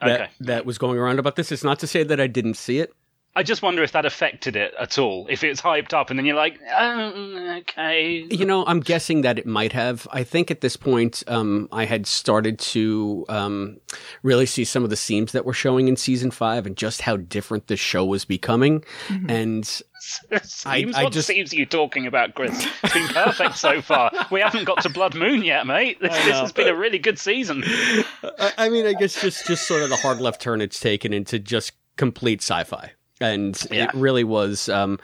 that 0.00 0.20
Okay. 0.22 0.30
that 0.40 0.64
was 0.64 0.78
going 0.78 0.96
around 0.98 1.18
about 1.18 1.36
this. 1.36 1.52
It's 1.52 1.64
not 1.64 1.80
to 1.80 1.86
say 1.86 2.02
that 2.02 2.18
I 2.18 2.28
didn't 2.28 2.54
see 2.54 2.78
it. 2.78 2.94
I 3.36 3.42
just 3.42 3.60
wonder 3.60 3.82
if 3.82 3.92
that 3.92 4.06
affected 4.06 4.56
it 4.56 4.72
at 4.80 4.98
all. 4.98 5.26
If 5.28 5.44
it's 5.44 5.60
hyped 5.60 5.92
up 5.92 6.08
and 6.08 6.18
then 6.18 6.24
you're 6.24 6.34
like, 6.34 6.58
oh, 6.76 7.56
okay. 7.58 8.26
You 8.30 8.46
know, 8.46 8.64
I'm 8.66 8.80
guessing 8.80 9.20
that 9.20 9.38
it 9.38 9.44
might 9.46 9.72
have. 9.74 10.08
I 10.10 10.24
think 10.24 10.50
at 10.50 10.62
this 10.62 10.76
point, 10.76 11.22
um, 11.28 11.68
I 11.70 11.84
had 11.84 12.06
started 12.06 12.58
to 12.60 13.26
um, 13.28 13.78
really 14.22 14.46
see 14.46 14.64
some 14.64 14.84
of 14.84 14.90
the 14.90 14.96
seams 14.96 15.32
that 15.32 15.44
were 15.44 15.52
showing 15.52 15.86
in 15.86 15.96
season 15.96 16.30
five 16.30 16.66
and 16.66 16.76
just 16.78 17.02
how 17.02 17.18
different 17.18 17.66
the 17.66 17.76
show 17.76 18.06
was 18.06 18.24
becoming. 18.24 18.82
And 19.28 19.66
Seems, 19.98 20.64
I 20.94 21.02
what 21.04 21.12
just- 21.12 21.26
seems 21.26 21.52
are 21.52 21.56
you 21.56 21.66
talking 21.66 22.06
about, 22.06 22.34
Chris? 22.34 22.66
It's 22.82 22.94
been 22.94 23.08
perfect 23.08 23.56
so 23.58 23.82
far. 23.82 24.10
We 24.30 24.40
haven't 24.40 24.64
got 24.64 24.80
to 24.82 24.88
Blood 24.88 25.14
Moon 25.14 25.42
yet, 25.42 25.66
mate. 25.66 26.00
This, 26.00 26.12
I 26.12 26.16
this 26.24 26.28
know. 26.28 26.40
has 26.40 26.52
been 26.52 26.68
a 26.68 26.74
really 26.76 26.98
good 26.98 27.18
season. 27.18 27.62
I, 27.66 28.52
I 28.58 28.68
mean, 28.68 28.86
I 28.86 28.92
guess 28.94 29.20
just 29.20 29.46
just 29.46 29.66
sort 29.66 29.82
of 29.82 29.90
the 29.90 29.96
hard 29.96 30.20
left 30.20 30.40
turn 30.40 30.60
it's 30.60 30.78
taken 30.80 31.12
into 31.12 31.38
just 31.38 31.72
complete 31.96 32.40
sci-fi. 32.40 32.92
And 33.18 33.56
it 33.70 33.92
really 33.94 34.24
was. 34.24 34.68
Um, 34.68 34.98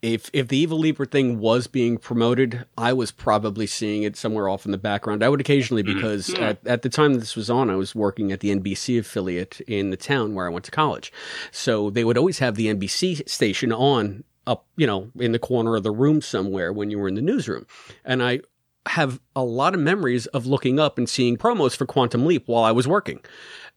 if 0.00 0.30
if 0.32 0.46
the 0.46 0.56
Evil 0.56 0.78
Leaper 0.78 1.04
thing 1.04 1.40
was 1.40 1.66
being 1.66 1.98
promoted, 1.98 2.64
I 2.76 2.92
was 2.92 3.10
probably 3.10 3.66
seeing 3.66 4.04
it 4.04 4.16
somewhere 4.16 4.48
off 4.48 4.64
in 4.64 4.70
the 4.70 4.78
background. 4.78 5.24
I 5.24 5.28
would 5.28 5.40
occasionally 5.40 5.82
because 5.82 6.28
Mm. 6.28 6.40
at, 6.40 6.66
at 6.66 6.82
the 6.82 6.88
time 6.88 7.14
this 7.14 7.34
was 7.34 7.50
on, 7.50 7.68
I 7.68 7.74
was 7.74 7.94
working 7.96 8.30
at 8.30 8.40
the 8.40 8.50
NBC 8.54 8.98
affiliate 9.00 9.60
in 9.62 9.90
the 9.90 9.96
town 9.96 10.34
where 10.34 10.46
I 10.46 10.50
went 10.50 10.64
to 10.66 10.70
college. 10.70 11.12
So 11.50 11.90
they 11.90 12.04
would 12.04 12.16
always 12.16 12.38
have 12.38 12.54
the 12.54 12.68
NBC 12.68 13.28
station 13.28 13.72
on 13.72 14.22
up, 14.46 14.66
you 14.76 14.86
know, 14.86 15.10
in 15.18 15.32
the 15.32 15.38
corner 15.40 15.74
of 15.74 15.82
the 15.82 15.90
room 15.90 16.20
somewhere 16.22 16.72
when 16.72 16.90
you 16.90 16.98
were 16.98 17.08
in 17.08 17.16
the 17.16 17.20
newsroom, 17.22 17.66
and 18.04 18.22
I 18.22 18.40
have 18.86 19.20
a 19.36 19.42
lot 19.44 19.74
of 19.74 19.80
memories 19.80 20.26
of 20.28 20.46
looking 20.46 20.78
up 20.80 20.96
and 20.96 21.06
seeing 21.08 21.36
promos 21.36 21.76
for 21.76 21.84
Quantum 21.86 22.24
Leap 22.24 22.44
while 22.46 22.64
I 22.64 22.70
was 22.72 22.88
working. 22.88 23.20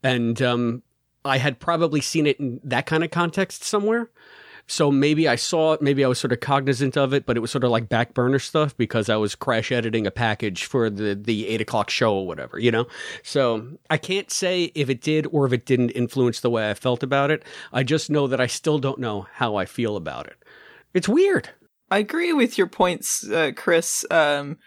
And 0.04 0.42
um, 0.42 0.84
I 1.24 1.38
had 1.38 1.60
probably 1.60 2.02
seen 2.02 2.28
it 2.28 2.40
in 2.40 2.60
that 2.64 2.86
kind 2.86 3.04
of 3.04 3.12
context 3.12 3.64
somewhere. 3.64 4.10
So 4.68 4.90
maybe 4.90 5.28
I 5.28 5.36
saw 5.36 5.74
it, 5.74 5.82
maybe 5.82 6.06
I 6.06 6.08
was 6.08 6.20
sort 6.20 6.32
of 6.32 6.40
cognizant 6.40 6.96
of 6.96 7.14
it, 7.14 7.26
but 7.26 7.36
it 7.36 7.42
was 7.42 7.52
sort 7.52 7.64
of 7.64 7.72
like 7.72 7.90
back 7.90 8.14
burner 8.14 8.40
stuff 8.40 8.78
because 8.78 9.10
I 9.10 9.18
was 9.18 9.36
crash 9.36 9.72
editing 9.72 10.08
a 10.08 10.12
package 10.12 10.66
for 10.66 10.90
the, 10.90 11.14
the 11.16 11.48
eight 11.48 11.62
o'clock 11.62 11.90
show 11.90 12.16
or 12.16 12.28
whatever, 12.28 12.58
you 12.58 12.72
know? 12.72 12.88
So 13.24 13.68
I 13.90 13.98
can't 13.98 14.32
say 14.32 14.72
if 14.76 14.90
it 14.90 15.02
did 15.02 15.28
or 15.32 15.46
if 15.46 15.52
it 15.52 15.66
didn't 15.66 15.90
influence 15.90 16.40
the 16.40 16.50
way 16.50 16.70
I 16.70 16.74
felt 16.74 17.04
about 17.04 17.32
it. 17.32 17.44
I 17.74 17.84
just 17.84 18.10
know 18.10 18.28
that 18.28 18.40
I 18.40 18.48
still 18.48 18.80
don't 18.80 19.00
know 19.00 19.28
how 19.34 19.56
I 19.56 19.66
feel 19.66 19.98
about 19.98 20.28
it. 20.28 20.38
It's 20.94 21.10
weird. 21.10 21.50
I 21.90 21.98
agree 21.98 22.32
with 22.32 22.58
your 22.58 22.68
points, 22.68 23.28
uh, 23.30 23.52
Chris. 23.54 24.06
Um, 24.10 24.58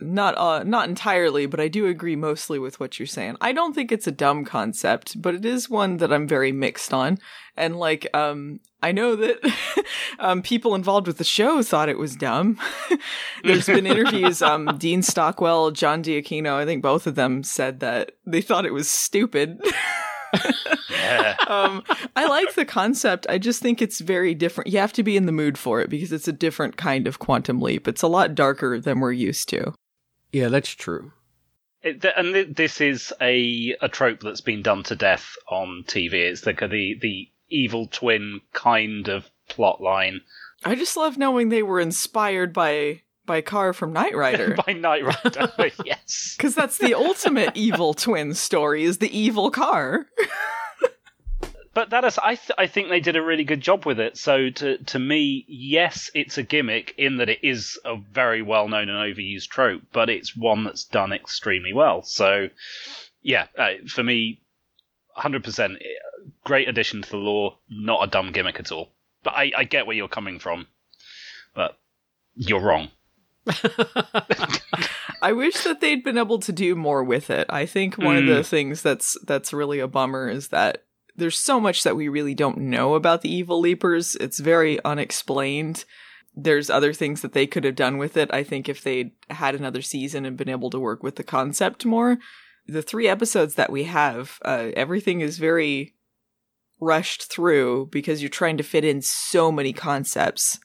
not 0.00 0.36
uh, 0.36 0.64
not 0.64 0.88
entirely, 0.88 1.46
but 1.46 1.60
I 1.60 1.68
do 1.68 1.86
agree 1.86 2.16
mostly 2.16 2.58
with 2.58 2.80
what 2.80 2.98
you're 2.98 3.06
saying. 3.06 3.36
I 3.40 3.52
don't 3.52 3.74
think 3.74 3.92
it's 3.92 4.06
a 4.06 4.12
dumb 4.12 4.44
concept, 4.44 5.20
but 5.20 5.34
it 5.34 5.44
is 5.44 5.70
one 5.70 5.98
that 5.98 6.12
I'm 6.12 6.26
very 6.26 6.52
mixed 6.52 6.92
on. 6.92 7.18
And 7.56 7.78
like, 7.78 8.08
um, 8.14 8.60
I 8.82 8.90
know 8.92 9.14
that 9.14 9.38
um, 10.18 10.42
people 10.42 10.74
involved 10.74 11.06
with 11.06 11.18
the 11.18 11.24
show 11.24 11.62
thought 11.62 11.88
it 11.88 11.98
was 11.98 12.16
dumb. 12.16 12.58
There's 13.44 13.66
been 13.66 13.86
interviews. 13.86 14.42
Um, 14.42 14.76
Dean 14.78 15.02
Stockwell, 15.02 15.70
John 15.70 16.02
D'Aquino, 16.02 16.56
I 16.56 16.64
think 16.64 16.82
both 16.82 17.06
of 17.06 17.14
them 17.14 17.42
said 17.44 17.80
that 17.80 18.12
they 18.26 18.40
thought 18.40 18.66
it 18.66 18.74
was 18.74 18.90
stupid. 18.90 19.60
um, 21.46 21.84
I 22.16 22.26
like 22.28 22.54
the 22.54 22.64
concept. 22.66 23.26
I 23.28 23.38
just 23.38 23.62
think 23.62 23.80
it's 23.80 24.00
very 24.00 24.34
different. 24.34 24.70
You 24.70 24.80
have 24.80 24.92
to 24.94 25.04
be 25.04 25.16
in 25.16 25.26
the 25.26 25.32
mood 25.32 25.56
for 25.56 25.80
it 25.80 25.88
because 25.88 26.10
it's 26.10 26.28
a 26.28 26.32
different 26.32 26.76
kind 26.76 27.06
of 27.06 27.20
quantum 27.20 27.60
leap. 27.60 27.86
It's 27.86 28.02
a 28.02 28.08
lot 28.08 28.34
darker 28.34 28.80
than 28.80 28.98
we're 28.98 29.12
used 29.12 29.48
to. 29.50 29.72
Yeah, 30.34 30.48
that's 30.48 30.68
true. 30.70 31.12
It, 31.82 32.02
th- 32.02 32.14
and 32.16 32.34
th- 32.34 32.56
this 32.56 32.80
is 32.80 33.12
a 33.20 33.74
a 33.80 33.88
trope 33.88 34.20
that's 34.20 34.40
been 34.40 34.62
done 34.62 34.82
to 34.84 34.96
death 34.96 35.36
on 35.48 35.84
TV. 35.86 36.14
It's 36.14 36.40
the 36.42 36.52
the 36.54 36.98
the 37.00 37.28
evil 37.50 37.86
twin 37.86 38.40
kind 38.52 39.06
of 39.08 39.30
plot 39.48 39.80
line 39.80 40.22
I 40.64 40.74
just 40.74 40.96
love 40.96 41.18
knowing 41.18 41.50
they 41.50 41.62
were 41.62 41.78
inspired 41.78 42.52
by 42.54 43.02
by 43.26 43.42
KARR 43.42 43.74
from 43.74 43.92
Knight 43.92 44.16
Rider. 44.24 44.56
by 44.66 44.72
Knight 44.72 45.04
Rider. 45.04 45.52
yes, 45.84 46.34
Because 46.38 46.54
that's 46.54 46.78
the 46.78 46.94
ultimate 46.94 47.50
evil 47.54 47.94
twin 47.94 48.34
story 48.34 48.82
is 48.84 48.98
the 48.98 49.16
evil 49.16 49.50
car. 49.50 50.06
But 51.74 51.90
that 51.90 52.04
is 52.04 52.18
I 52.18 52.36
th- 52.36 52.56
I 52.56 52.66
think 52.66 52.88
they 52.88 53.00
did 53.00 53.16
a 53.16 53.22
really 53.22 53.44
good 53.44 53.60
job 53.60 53.84
with 53.84 53.98
it. 54.00 54.16
So 54.16 54.50
to 54.50 54.78
to 54.78 54.98
me, 54.98 55.44
yes, 55.48 56.10
it's 56.14 56.38
a 56.38 56.42
gimmick 56.42 56.94
in 56.96 57.16
that 57.18 57.28
it 57.28 57.40
is 57.42 57.78
a 57.84 57.96
very 57.96 58.42
well 58.42 58.68
known 58.68 58.88
and 58.88 58.98
overused 58.98 59.48
trope, 59.48 59.82
but 59.92 60.08
it's 60.08 60.36
one 60.36 60.64
that's 60.64 60.84
done 60.84 61.12
extremely 61.12 61.72
well. 61.72 62.02
So 62.02 62.48
yeah, 63.22 63.46
uh, 63.58 63.72
for 63.88 64.02
me, 64.02 64.40
hundred 65.14 65.44
percent 65.44 65.78
great 66.44 66.68
addition 66.68 67.02
to 67.02 67.10
the 67.10 67.16
lore. 67.16 67.56
Not 67.68 68.04
a 68.06 68.10
dumb 68.10 68.32
gimmick 68.32 68.58
at 68.60 68.72
all. 68.72 68.88
But 69.22 69.34
I, 69.34 69.52
I 69.56 69.64
get 69.64 69.86
where 69.86 69.96
you're 69.96 70.08
coming 70.08 70.38
from, 70.38 70.66
but 71.54 71.78
you're 72.34 72.60
wrong. 72.60 72.88
I 75.22 75.32
wish 75.32 75.64
that 75.64 75.80
they'd 75.80 76.04
been 76.04 76.18
able 76.18 76.38
to 76.40 76.52
do 76.52 76.74
more 76.74 77.02
with 77.02 77.30
it. 77.30 77.46
I 77.48 77.64
think 77.66 77.96
one 77.96 78.16
of 78.16 78.26
the 78.26 78.40
Mm. 78.42 78.46
things 78.46 78.82
that's 78.82 79.16
that's 79.26 79.52
really 79.52 79.80
a 79.80 79.88
bummer 79.88 80.28
is 80.28 80.48
that 80.48 80.84
there's 81.16 81.38
so 81.38 81.60
much 81.60 81.82
that 81.84 81.96
we 81.96 82.08
really 82.08 82.34
don't 82.34 82.58
know 82.58 82.94
about 82.94 83.22
the 83.22 83.32
evil 83.32 83.60
leapers. 83.60 84.16
It's 84.16 84.40
very 84.40 84.82
unexplained. 84.84 85.84
There's 86.34 86.70
other 86.70 86.92
things 86.92 87.20
that 87.22 87.32
they 87.32 87.46
could 87.46 87.64
have 87.64 87.76
done 87.76 87.98
with 87.98 88.16
it. 88.16 88.32
I 88.32 88.42
think 88.42 88.68
if 88.68 88.82
they'd 88.82 89.12
had 89.30 89.54
another 89.54 89.82
season 89.82 90.24
and 90.24 90.36
been 90.36 90.48
able 90.48 90.70
to 90.70 90.80
work 90.80 91.02
with 91.02 91.16
the 91.16 91.22
concept 91.22 91.84
more. 91.84 92.18
The 92.66 92.82
three 92.82 93.06
episodes 93.06 93.54
that 93.54 93.70
we 93.70 93.84
have, 93.84 94.38
uh, 94.44 94.70
everything 94.74 95.20
is 95.20 95.38
very 95.38 95.94
rushed 96.80 97.30
through 97.30 97.88
because 97.92 98.22
you're 98.22 98.28
trying 98.28 98.56
to 98.56 98.62
fit 98.62 98.84
in 98.84 99.00
so 99.02 99.52
many 99.52 99.72
concepts 99.72 100.58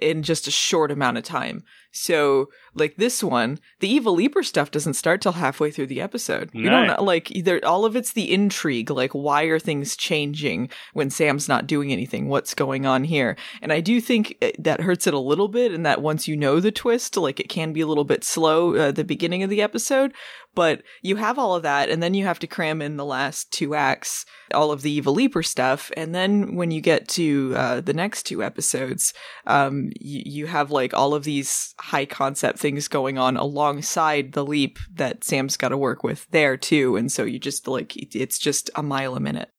in 0.00 0.22
just 0.22 0.48
a 0.48 0.50
short 0.50 0.90
amount 0.90 1.18
of 1.18 1.24
time. 1.24 1.62
So, 1.90 2.48
like 2.74 2.96
this 2.96 3.24
one, 3.24 3.58
the 3.80 3.88
evil 3.88 4.14
leaper 4.14 4.42
stuff 4.42 4.70
doesn't 4.70 4.94
start 4.94 5.20
till 5.20 5.32
halfway 5.32 5.70
through 5.70 5.86
the 5.86 6.00
episode. 6.00 6.50
You 6.52 6.68
don't 6.68 6.86
know, 6.86 7.02
like 7.02 7.30
either 7.30 7.64
all 7.64 7.84
of 7.84 7.96
it's 7.96 8.12
the 8.12 8.32
intrigue, 8.32 8.90
like 8.90 9.12
why 9.12 9.44
are 9.44 9.58
things 9.58 9.96
changing 9.96 10.68
when 10.92 11.10
Sam's 11.10 11.48
not 11.48 11.66
doing 11.66 11.90
anything? 11.90 12.28
What's 12.28 12.54
going 12.54 12.86
on 12.86 13.04
here? 13.04 13.36
And 13.62 13.72
I 13.72 13.80
do 13.80 14.00
think 14.00 14.36
uh, 14.42 14.50
that 14.58 14.82
hurts 14.82 15.06
it 15.06 15.14
a 15.14 15.18
little 15.18 15.48
bit, 15.48 15.72
and 15.72 15.84
that 15.86 16.02
once 16.02 16.28
you 16.28 16.36
know 16.36 16.60
the 16.60 16.70
twist, 16.70 17.16
like 17.16 17.40
it 17.40 17.48
can 17.48 17.72
be 17.72 17.80
a 17.80 17.86
little 17.86 18.04
bit 18.04 18.22
slow 18.22 18.76
uh, 18.76 18.88
at 18.88 18.96
the 18.96 19.04
beginning 19.04 19.42
of 19.42 19.50
the 19.50 19.62
episode. 19.62 20.12
But 20.54 20.82
you 21.02 21.16
have 21.16 21.38
all 21.38 21.54
of 21.54 21.62
that, 21.62 21.88
and 21.88 22.02
then 22.02 22.14
you 22.14 22.24
have 22.24 22.38
to 22.40 22.46
cram 22.46 22.82
in 22.82 22.96
the 22.96 23.04
last 23.04 23.52
two 23.52 23.74
acts, 23.74 24.24
all 24.52 24.72
of 24.72 24.82
the 24.82 24.90
evil 24.90 25.14
leaper 25.14 25.42
stuff, 25.42 25.92
and 25.96 26.14
then 26.14 26.56
when 26.56 26.70
you 26.70 26.80
get 26.80 27.06
to 27.10 27.52
uh, 27.56 27.80
the 27.80 27.92
next 27.92 28.24
two 28.24 28.42
episodes, 28.42 29.14
um, 29.46 29.90
you, 30.00 30.22
you 30.24 30.46
have 30.46 30.70
like 30.70 30.92
all 30.94 31.14
of 31.14 31.24
these 31.24 31.74
high 31.80 32.06
concept 32.06 32.58
things 32.58 32.88
going 32.88 33.18
on 33.18 33.36
alongside 33.36 34.32
the 34.32 34.44
leap 34.44 34.78
that 34.94 35.24
Sam's 35.24 35.56
got 35.56 35.68
to 35.68 35.76
work 35.76 36.02
with 36.02 36.26
there 36.30 36.56
too, 36.56 36.96
and 36.96 37.10
so 37.10 37.24
you 37.24 37.38
just 37.38 37.68
like 37.68 37.96
it's 37.96 38.38
just 38.38 38.70
a 38.74 38.82
mile 38.82 39.16
a 39.16 39.20
minute. 39.20 39.50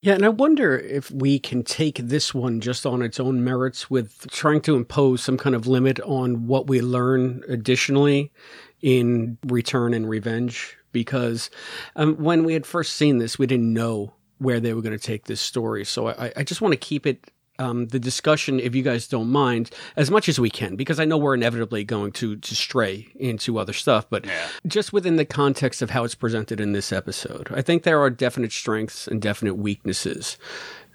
Yeah, 0.00 0.14
and 0.14 0.24
I 0.24 0.28
wonder 0.28 0.78
if 0.78 1.10
we 1.10 1.40
can 1.40 1.64
take 1.64 1.98
this 1.98 2.32
one 2.32 2.60
just 2.60 2.86
on 2.86 3.02
its 3.02 3.18
own 3.18 3.42
merits 3.42 3.90
with 3.90 4.30
trying 4.30 4.60
to 4.62 4.76
impose 4.76 5.22
some 5.22 5.36
kind 5.36 5.56
of 5.56 5.66
limit 5.66 5.98
on 6.00 6.46
what 6.46 6.68
we 6.68 6.80
learn 6.80 7.42
additionally 7.48 8.32
in 8.80 9.38
Return 9.46 9.94
and 9.94 10.08
Revenge. 10.08 10.76
Because 10.92 11.50
um, 11.96 12.16
when 12.16 12.44
we 12.44 12.54
had 12.54 12.64
first 12.64 12.94
seen 12.94 13.18
this, 13.18 13.38
we 13.38 13.46
didn't 13.46 13.72
know 13.72 14.14
where 14.38 14.60
they 14.60 14.72
were 14.72 14.82
going 14.82 14.96
to 14.96 15.04
take 15.04 15.24
this 15.24 15.40
story. 15.40 15.84
So 15.84 16.08
I, 16.08 16.32
I 16.36 16.44
just 16.44 16.60
want 16.60 16.72
to 16.72 16.78
keep 16.78 17.04
it 17.04 17.30
um, 17.58 17.86
the 17.86 17.98
discussion, 17.98 18.60
if 18.60 18.74
you 18.74 18.82
guys 18.82 19.08
don't 19.08 19.30
mind, 19.30 19.70
as 19.96 20.10
much 20.10 20.28
as 20.28 20.38
we 20.38 20.50
can, 20.50 20.76
because 20.76 21.00
I 21.00 21.04
know 21.04 21.16
we're 21.16 21.34
inevitably 21.34 21.84
going 21.84 22.12
to 22.12 22.36
to 22.36 22.54
stray 22.54 23.08
into 23.16 23.58
other 23.58 23.72
stuff, 23.72 24.06
but 24.08 24.26
just 24.66 24.92
within 24.92 25.16
the 25.16 25.24
context 25.24 25.82
of 25.82 25.90
how 25.90 26.04
it's 26.04 26.14
presented 26.14 26.60
in 26.60 26.72
this 26.72 26.92
episode, 26.92 27.48
I 27.52 27.62
think 27.62 27.82
there 27.82 28.00
are 28.00 28.10
definite 28.10 28.52
strengths 28.52 29.06
and 29.06 29.20
definite 29.20 29.54
weaknesses. 29.54 30.38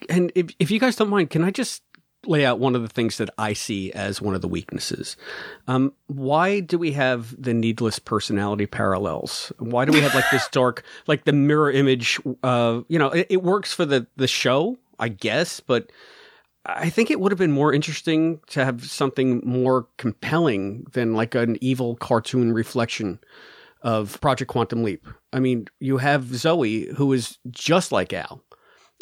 And 0.10 0.32
if 0.36 0.54
if 0.60 0.72
you 0.72 0.80
guys 0.80 0.96
don't 0.96 1.10
mind, 1.10 1.30
can 1.30 1.44
I 1.44 1.52
just 1.52 1.84
lay 2.26 2.46
out 2.46 2.60
one 2.60 2.76
of 2.76 2.82
the 2.82 2.88
things 2.88 3.18
that 3.18 3.30
I 3.38 3.54
see 3.54 3.92
as 3.92 4.22
one 4.22 4.36
of 4.36 4.42
the 4.42 4.48
weaknesses. 4.48 5.18
Um, 5.68 5.94
why 6.08 6.62
do 6.62 6.78
we 6.78 6.94
have 6.94 7.42
the 7.42 7.54
needless 7.54 8.00
personality 8.00 8.66
parallels? 8.66 9.52
Why 9.60 9.86
do 9.86 9.92
we 9.92 10.02
have 10.02 10.16
like 10.16 10.30
this 10.32 10.48
dark, 10.52 10.84
like 11.08 11.26
the 11.26 11.34
mirror 11.34 11.72
image? 11.72 12.20
Uh, 12.42 12.82
you 12.88 12.98
know, 12.98 13.10
it, 13.10 13.28
it 13.30 13.44
works 13.44 13.74
for 13.74 13.86
the 13.86 14.08
the 14.16 14.28
show, 14.28 14.78
I 15.00 15.10
guess, 15.10 15.60
but 15.60 15.92
I 16.66 16.90
think 16.90 17.12
it 17.12 17.20
would 17.20 17.32
have 17.32 17.40
been 17.40 17.52
more 17.52 17.74
interesting 17.74 18.40
to 18.48 18.64
have 18.64 18.86
something 18.86 19.42
more 19.44 19.88
compelling 19.98 20.86
than 20.94 21.14
like 21.14 21.36
an 21.36 21.58
evil 21.62 21.96
cartoon 21.98 22.54
reflection 22.54 23.20
of 23.82 24.20
Project 24.22 24.50
Quantum 24.50 24.84
Leap. 24.84 25.06
I 25.34 25.40
mean, 25.40 25.68
you 25.80 25.98
have 25.98 26.34
Zoe, 26.36 26.88
who 26.96 27.12
is 27.12 27.38
just 27.52 27.92
like 27.92 28.14
Al, 28.14 28.42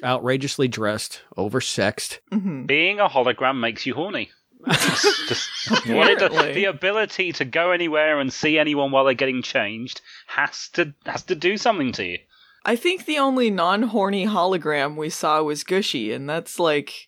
outrageously 0.03 0.67
dressed, 0.67 1.21
oversexed. 1.37 2.19
Mm-hmm. 2.31 2.65
Being 2.65 2.99
a 2.99 3.07
hologram 3.07 3.59
makes 3.59 3.85
you 3.85 3.93
horny. 3.93 4.31
Just- 4.71 5.27
just 5.27 5.49
it 5.87 6.53
The 6.53 6.65
ability 6.65 7.31
to 7.33 7.45
go 7.45 7.71
anywhere 7.71 8.19
and 8.19 8.31
see 8.31 8.59
anyone 8.59 8.91
while 8.91 9.05
they're 9.05 9.15
getting 9.15 9.41
changed 9.41 10.01
has 10.27 10.69
to 10.73 10.93
has 11.05 11.23
to 11.23 11.35
do 11.35 11.57
something 11.57 11.91
to 11.93 12.05
you. 12.05 12.17
I 12.63 12.75
think 12.75 13.05
the 13.05 13.17
only 13.17 13.49
non-horny 13.49 14.27
hologram 14.27 14.95
we 14.95 15.09
saw 15.09 15.41
was 15.41 15.63
Gooshie, 15.63 16.13
and 16.13 16.29
that's 16.29 16.59
like, 16.59 17.07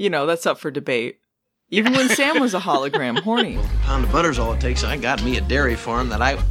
you 0.00 0.08
know, 0.08 0.24
that's 0.24 0.46
up 0.46 0.58
for 0.58 0.70
debate. 0.70 1.20
Even 1.68 1.92
when 1.92 2.08
Sam 2.08 2.40
was 2.40 2.54
a 2.54 2.58
hologram, 2.58 3.18
horny. 3.22 3.56
A 3.56 3.62
Pound 3.82 4.04
of 4.04 4.10
butter's 4.10 4.38
all 4.38 4.54
it 4.54 4.60
takes. 4.60 4.82
I 4.82 4.96
got 4.96 5.22
me 5.22 5.36
a 5.36 5.42
dairy 5.42 5.76
farm 5.76 6.08
that 6.08 6.22
I. 6.22 6.42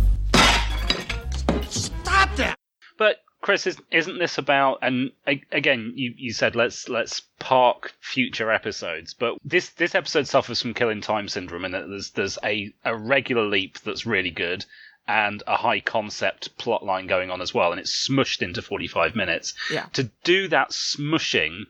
Stop 1.68 2.36
that. 2.36 2.60
But 3.00 3.18
Chris, 3.41 3.65
is, 3.65 3.77
isn't 3.91 4.20
this 4.20 4.38
about? 4.38 4.77
And 4.84 5.12
again, 5.51 5.94
you, 5.96 6.13
you 6.15 6.32
said 6.32 6.56
let's 6.56 6.89
let's 6.89 7.24
park 7.39 7.91
future 8.00 8.51
episodes, 8.51 9.15
but 9.15 9.34
this 9.44 9.70
this 9.70 9.96
episode 9.96 10.27
suffers 10.27 10.62
from 10.62 10.75
killing 10.75 11.01
time 11.01 11.27
syndrome 11.27 11.65
in 11.65 11.72
that 11.72 11.89
there's 11.89 12.12
there's 12.12 12.38
a 12.44 12.72
a 12.86 12.96
regular 12.96 13.48
leap 13.48 13.79
that's 13.79 14.06
really 14.06 14.32
good. 14.32 14.63
And 15.08 15.41
a 15.48 15.56
high 15.56 15.79
concept 15.79 16.56
plot 16.60 16.86
line 16.86 17.08
going 17.08 17.32
on 17.32 17.41
as 17.41 17.51
well, 17.51 17.72
and 17.72 17.79
it's 17.79 18.08
smushed 18.08 18.44
into 18.44 18.62
45 18.62 19.15
minutes. 19.15 19.56
Yeah. 19.72 19.88
To 19.94 20.03
do 20.24 20.48
that 20.50 20.70
smushing, 20.70 21.63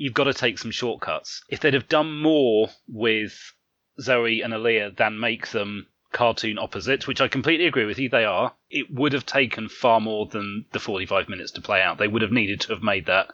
you've 0.00 0.14
got 0.14 0.24
to 0.24 0.34
take 0.34 0.56
some 0.56 0.70
shortcuts. 0.70 1.44
If 1.50 1.60
they'd 1.60 1.74
have 1.74 1.88
done 1.88 2.10
more 2.10 2.70
with 2.88 3.52
Zoe 4.00 4.40
and 4.40 4.54
Alia 4.54 4.90
than 4.90 5.20
make 5.20 5.48
them 5.48 5.88
cartoon 6.10 6.58
opposites, 6.58 7.06
which 7.06 7.20
I 7.20 7.28
completely 7.28 7.66
agree 7.66 7.84
with 7.84 7.98
you, 7.98 8.08
they 8.08 8.24
are, 8.24 8.54
it 8.70 8.90
would 8.90 9.12
have 9.12 9.26
taken 9.26 9.68
far 9.68 10.00
more 10.00 10.24
than 10.24 10.64
the 10.72 10.80
45 10.80 11.28
minutes 11.28 11.52
to 11.52 11.60
play 11.60 11.82
out. 11.82 11.98
They 11.98 12.08
would 12.08 12.22
have 12.22 12.32
needed 12.32 12.62
to 12.62 12.72
have 12.72 12.82
made 12.82 13.06
that 13.06 13.28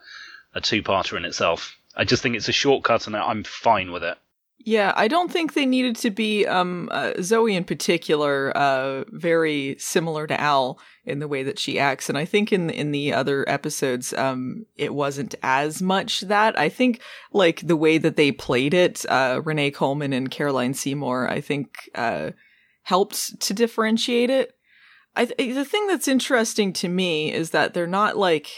a 0.53 0.59
two 0.59 0.83
parter 0.83 1.15
in 1.15 1.23
itself. 1.23 1.77
I 1.95 2.03
just 2.03 2.21
think 2.21 2.35
it's 2.35 2.49
a 2.49 2.53
shortcut 2.53 3.07
and 3.07 3.15
I'm 3.15 3.43
fine 3.45 3.93
with 3.93 4.03
it. 4.03 4.17
Yeah, 4.65 4.91
I 4.97 5.07
don't 5.07 5.31
think 5.31 5.53
they 5.53 5.65
needed 5.65 5.95
to 5.97 6.09
be 6.09 6.45
um 6.45 6.89
uh, 6.91 7.13
Zoe 7.21 7.55
in 7.55 7.63
particular 7.63 8.51
uh 8.57 9.03
very 9.09 9.75
similar 9.79 10.27
to 10.27 10.39
Al 10.39 10.79
in 11.05 11.19
the 11.19 11.27
way 11.27 11.43
that 11.43 11.59
she 11.59 11.79
acts 11.79 12.09
and 12.09 12.17
I 12.17 12.25
think 12.25 12.51
in 12.51 12.69
in 12.69 12.91
the 12.91 13.13
other 13.13 13.45
episodes 13.47 14.13
um 14.13 14.65
it 14.75 14.93
wasn't 14.93 15.35
as 15.43 15.81
much 15.81 16.21
that. 16.21 16.57
I 16.59 16.69
think 16.69 17.01
like 17.31 17.65
the 17.65 17.77
way 17.77 17.97
that 17.99 18.15
they 18.17 18.31
played 18.31 18.73
it 18.73 19.05
uh 19.07 19.41
Renee 19.45 19.71
Coleman 19.71 20.11
and 20.11 20.29
Carolyn 20.31 20.73
Seymour 20.73 21.29
I 21.29 21.39
think 21.39 21.89
uh 21.95 22.31
helped 22.83 23.39
to 23.41 23.53
differentiate 23.53 24.29
it. 24.29 24.53
I 25.15 25.25
th- 25.25 25.55
the 25.55 25.65
thing 25.65 25.87
that's 25.87 26.07
interesting 26.07 26.73
to 26.73 26.89
me 26.89 27.31
is 27.33 27.51
that 27.51 27.73
they're 27.73 27.87
not 27.87 28.17
like 28.17 28.49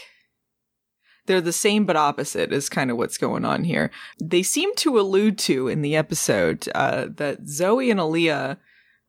they're 1.30 1.40
the 1.40 1.52
same 1.52 1.84
but 1.84 1.94
opposite 1.94 2.52
is 2.52 2.68
kind 2.68 2.90
of 2.90 2.96
what's 2.96 3.16
going 3.16 3.44
on 3.44 3.62
here. 3.62 3.92
They 4.20 4.42
seem 4.42 4.74
to 4.74 4.98
allude 4.98 5.38
to 5.38 5.68
in 5.68 5.80
the 5.80 5.94
episode 5.94 6.68
uh, 6.74 7.06
that 7.18 7.46
Zoe 7.46 7.88
and 7.88 8.00
Alia 8.00 8.58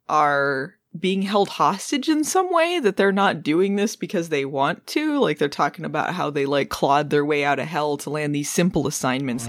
are 0.07 0.75
being 0.99 1.23
held 1.23 1.49
hostage 1.49 2.07
in 2.07 2.23
some 2.23 2.53
way 2.53 2.79
that 2.79 2.95
they're 2.95 3.11
not 3.11 3.41
doing 3.41 3.75
this 3.75 3.95
because 3.95 4.29
they 4.29 4.45
want 4.45 4.85
to 4.85 5.19
like 5.19 5.39
they're 5.39 5.49
talking 5.49 5.83
about 5.83 6.13
how 6.13 6.29
they 6.29 6.45
like 6.45 6.69
clawed 6.69 7.09
their 7.09 7.25
way 7.25 7.43
out 7.43 7.57
of 7.57 7.65
hell 7.65 7.97
to 7.97 8.09
land 8.09 8.35
these 8.35 8.51
simple 8.51 8.85
assignments 8.85 9.47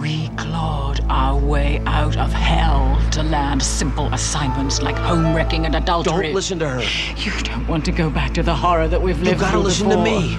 We 0.00 0.28
clawed 0.36 1.00
our 1.08 1.40
way 1.40 1.80
out 1.86 2.16
of 2.18 2.32
hell 2.32 3.00
to 3.12 3.22
land 3.24 3.62
simple 3.62 4.06
assignments 4.14 4.80
like 4.80 4.96
home 4.96 5.34
wrecking 5.34 5.66
and 5.66 5.74
adultery. 5.74 6.26
Don't 6.26 6.34
listen 6.34 6.58
to 6.60 6.68
her. 6.68 6.82
You 7.16 7.32
don't 7.42 7.66
want 7.66 7.84
to 7.86 7.92
go 7.92 8.10
back 8.10 8.32
to 8.34 8.44
the 8.44 8.54
horror 8.54 8.86
that 8.86 9.02
we've 9.02 9.20
lived 9.20 9.24
You 9.24 9.30
lived 9.30 9.40
gotta 9.40 9.52
through 9.52 9.62
listen 9.62 9.88
to 9.88 9.96
me. 9.96 10.36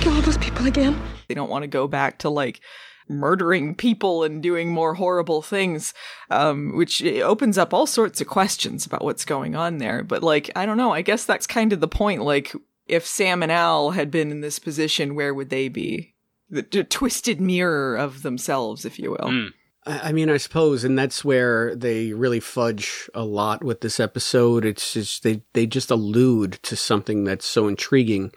Kill 0.00 0.14
all 0.14 0.22
those 0.22 0.38
people 0.38 0.66
again. 0.66 1.00
they 1.26 1.34
don't 1.34 1.50
want 1.50 1.62
to 1.64 1.68
go 1.68 1.88
back 1.88 2.18
to 2.20 2.28
like 2.30 2.60
murdering 3.08 3.74
people 3.74 4.22
and 4.22 4.42
doing 4.42 4.70
more 4.70 4.92
horrible 4.94 5.40
things 5.40 5.94
um 6.30 6.76
which 6.76 7.02
opens 7.02 7.56
up 7.56 7.72
all 7.72 7.86
sorts 7.86 8.20
of 8.20 8.26
questions 8.26 8.84
about 8.84 9.02
what's 9.02 9.24
going 9.24 9.56
on 9.56 9.78
there. 9.78 10.02
But 10.02 10.22
like 10.22 10.50
i 10.54 10.66
don't 10.66 10.76
know 10.76 10.92
i 10.92 11.02
guess 11.02 11.24
that's 11.24 11.46
kind 11.46 11.72
of 11.72 11.80
the 11.80 11.88
point 11.88 12.22
like 12.22 12.54
if 12.86 13.06
sam 13.06 13.42
and 13.42 13.50
al 13.52 13.90
had 13.90 14.10
been 14.10 14.30
in 14.30 14.40
this 14.40 14.58
position 14.58 15.14
where 15.14 15.32
would 15.34 15.50
they 15.50 15.68
be? 15.68 16.14
The, 16.50 16.62
the 16.62 16.84
twisted 16.84 17.40
mirror 17.40 17.96
of 17.96 18.22
themselves 18.22 18.84
if 18.84 18.98
you 18.98 19.10
will. 19.10 19.48
I 19.86 20.08
I 20.08 20.12
mean, 20.12 20.28
I 20.28 20.36
suppose, 20.36 20.84
and 20.84 20.98
that's 20.98 21.24
where 21.24 21.74
they 21.74 22.12
really 22.12 22.40
fudge 22.40 23.08
a 23.14 23.24
lot 23.24 23.64
with 23.64 23.80
this 23.80 23.98
episode. 23.98 24.66
It's 24.66 24.92
just 24.92 25.22
they 25.22 25.40
they 25.54 25.66
just 25.66 25.90
allude 25.90 26.52
to 26.64 26.76
something 26.76 27.24
that's 27.24 27.46
so 27.46 27.68
intriguing, 27.68 28.32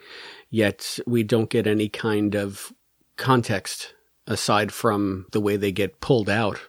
yet 0.52 1.00
we 1.06 1.24
don't 1.24 1.50
get 1.50 1.66
any 1.66 1.88
kind 1.88 2.36
of 2.36 2.72
context 3.16 3.94
aside 4.28 4.70
from 4.70 5.26
the 5.32 5.40
way 5.40 5.56
they 5.56 5.72
get 5.72 6.00
pulled 6.00 6.30
out 6.30 6.60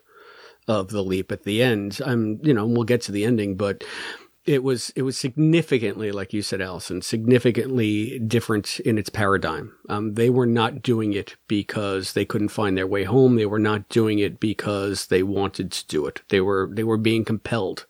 of 0.67 0.89
the 0.89 1.04
leap 1.04 1.32
at 1.32 1.43
the 1.43 1.62
end. 1.62 2.00
I'm, 2.04 2.39
you 2.41 2.54
know, 2.54 2.65
we'll 2.65 2.86
get 2.86 3.02
to 3.04 3.12
the 3.12 3.26
ending, 3.26 3.56
but 3.56 3.84
it 4.46 4.63
was 4.63 4.89
it 4.96 5.04
was 5.04 5.17
significantly, 5.17 6.12
like 6.12 6.34
you 6.34 6.41
said, 6.41 6.62
Allison, 6.62 7.02
significantly 7.02 8.19
different 8.19 8.80
in 8.82 8.98
its 8.98 9.10
paradigm. 9.10 9.74
Um, 9.89 10.15
they 10.15 10.30
were 10.30 10.46
not 10.46 10.82
doing 10.82 11.13
it 11.13 11.36
because 11.48 12.13
they 12.13 12.26
couldn't 12.26 12.50
find 12.50 12.78
their 12.78 12.88
way 12.88 13.04
home. 13.04 13.36
They 13.36 13.46
were 13.46 13.60
not 13.60 13.89
doing 13.89 14.19
it 14.19 14.39
because 14.39 15.08
they 15.08 15.24
wanted 15.24 15.72
to 15.72 15.88
do 15.88 16.06
it. 16.08 16.22
They 16.30 16.41
were 16.41 16.69
they 16.72 16.84
were 16.84 16.98
being 16.98 17.26
compelled 17.26 17.86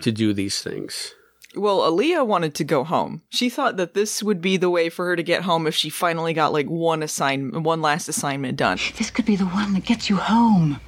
to 0.00 0.10
do 0.12 0.32
these 0.32 0.62
things. 0.62 1.14
Well 1.56 1.84
alia 1.86 2.24
wanted 2.24 2.54
to 2.56 2.64
go 2.64 2.84
home 2.84 3.22
she 3.30 3.48
thought 3.48 3.76
that 3.78 3.94
this 3.94 4.22
would 4.22 4.40
be 4.40 4.56
the 4.56 4.70
way 4.70 4.88
for 4.88 5.06
her 5.06 5.16
to 5.16 5.22
get 5.22 5.42
home 5.42 5.66
if 5.66 5.74
she 5.74 5.90
finally 5.90 6.32
got 6.32 6.52
like 6.52 6.66
one 6.66 7.02
assignment 7.02 7.64
one 7.64 7.82
last 7.82 8.08
assignment 8.08 8.56
done 8.56 8.78
This 8.98 9.10
could 9.10 9.24
be 9.24 9.36
the 9.36 9.46
one 9.46 9.72
that 9.74 9.84
gets 9.84 10.08
you 10.10 10.16
home. 10.16 10.80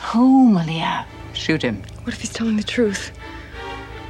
Home, 0.00 0.56
Alia. 0.56 1.06
Shoot 1.32 1.62
him. 1.62 1.82
What 2.04 2.14
if 2.14 2.20
he's 2.20 2.32
telling 2.32 2.56
the 2.56 2.62
truth? 2.62 3.10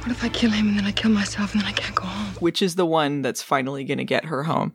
What 0.01 0.11
if 0.11 0.23
I 0.23 0.29
kill 0.29 0.51
him 0.51 0.67
and 0.67 0.77
then 0.77 0.85
I 0.85 0.91
kill 0.91 1.11
myself 1.11 1.53
and 1.53 1.61
then 1.61 1.67
I 1.67 1.73
can't 1.73 1.95
go 1.95 2.05
home? 2.05 2.21
which 2.41 2.61
is 2.61 2.75
the 2.75 2.85
one 2.85 3.21
that's 3.21 3.43
finally 3.43 3.83
going 3.83 3.99
to 3.99 4.03
get 4.03 4.25
her 4.25 4.43
home 4.43 4.73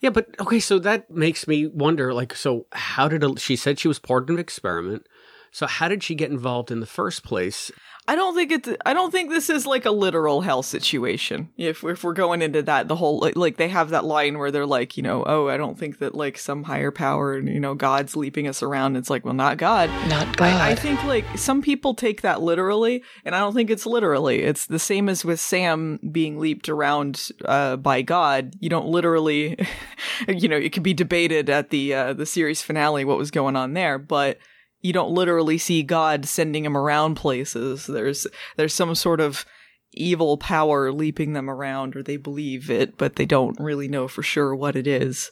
Yeah, 0.00 0.10
but 0.10 0.34
okay, 0.40 0.58
so 0.58 0.78
that 0.80 1.10
makes 1.10 1.46
me 1.46 1.66
wonder 1.66 2.12
like 2.12 2.34
so 2.34 2.66
how 2.72 3.08
did 3.08 3.38
she 3.38 3.56
said 3.56 3.78
she 3.78 3.88
was 3.88 3.98
part 3.98 4.24
of 4.24 4.30
an 4.30 4.38
experiment. 4.38 5.06
So 5.52 5.66
how 5.66 5.88
did 5.88 6.02
she 6.02 6.14
get 6.14 6.30
involved 6.30 6.70
in 6.70 6.80
the 6.80 6.86
first 6.86 7.22
place? 7.22 7.70
I 8.08 8.16
don't 8.16 8.34
think 8.34 8.50
it's. 8.50 8.68
I 8.84 8.94
don't 8.94 9.12
think 9.12 9.30
this 9.30 9.48
is 9.48 9.64
like 9.64 9.84
a 9.84 9.92
literal 9.92 10.40
hell 10.40 10.64
situation. 10.64 11.50
If 11.56 11.84
if 11.84 12.02
we're 12.02 12.14
going 12.14 12.42
into 12.42 12.60
that, 12.62 12.88
the 12.88 12.96
whole 12.96 13.20
like, 13.20 13.36
like 13.36 13.56
they 13.58 13.68
have 13.68 13.90
that 13.90 14.04
line 14.04 14.38
where 14.38 14.50
they're 14.50 14.66
like, 14.66 14.96
you 14.96 15.04
know, 15.04 15.22
oh, 15.24 15.48
I 15.48 15.56
don't 15.56 15.78
think 15.78 15.98
that 15.98 16.12
like 16.12 16.36
some 16.36 16.64
higher 16.64 16.90
power 16.90 17.34
and 17.34 17.48
you 17.48 17.60
know 17.60 17.74
God's 17.74 18.16
leaping 18.16 18.48
us 18.48 18.60
around. 18.60 18.96
It's 18.96 19.08
like, 19.08 19.24
well, 19.24 19.34
not 19.34 19.56
God, 19.56 19.88
not 20.08 20.40
I, 20.40 20.70
I 20.70 20.74
think 20.74 21.02
like 21.04 21.38
some 21.38 21.62
people 21.62 21.94
take 21.94 22.22
that 22.22 22.42
literally, 22.42 23.04
and 23.24 23.36
I 23.36 23.38
don't 23.38 23.54
think 23.54 23.70
it's 23.70 23.86
literally. 23.86 24.42
It's 24.42 24.66
the 24.66 24.80
same 24.80 25.08
as 25.08 25.24
with 25.24 25.38
Sam 25.38 26.00
being 26.10 26.40
leaped 26.40 26.68
around 26.68 27.28
uh, 27.44 27.76
by 27.76 28.02
God. 28.02 28.56
You 28.58 28.68
don't 28.68 28.88
literally, 28.88 29.56
you 30.28 30.48
know, 30.48 30.56
it 30.56 30.72
could 30.72 30.82
be 30.82 30.94
debated 30.94 31.48
at 31.48 31.70
the 31.70 31.94
uh, 31.94 32.12
the 32.14 32.26
series 32.26 32.62
finale 32.62 33.04
what 33.04 33.16
was 33.16 33.30
going 33.30 33.54
on 33.54 33.74
there, 33.74 33.96
but 33.96 34.38
you 34.82 34.92
don't 34.92 35.12
literally 35.12 35.58
see 35.58 35.82
God 35.82 36.26
sending 36.26 36.64
him 36.64 36.76
around 36.76 37.14
places. 37.14 37.86
There's 37.86 38.26
there's 38.56 38.74
some 38.74 38.94
sort 38.94 39.20
of 39.20 39.46
evil 39.92 40.36
power 40.36 40.92
leaping 40.92 41.32
them 41.32 41.48
around, 41.48 41.96
or 41.96 42.02
they 42.02 42.16
believe 42.16 42.70
it, 42.70 42.98
but 42.98 43.16
they 43.16 43.26
don't 43.26 43.58
really 43.60 43.88
know 43.88 44.08
for 44.08 44.22
sure 44.22 44.54
what 44.54 44.76
it 44.76 44.86
is. 44.86 45.30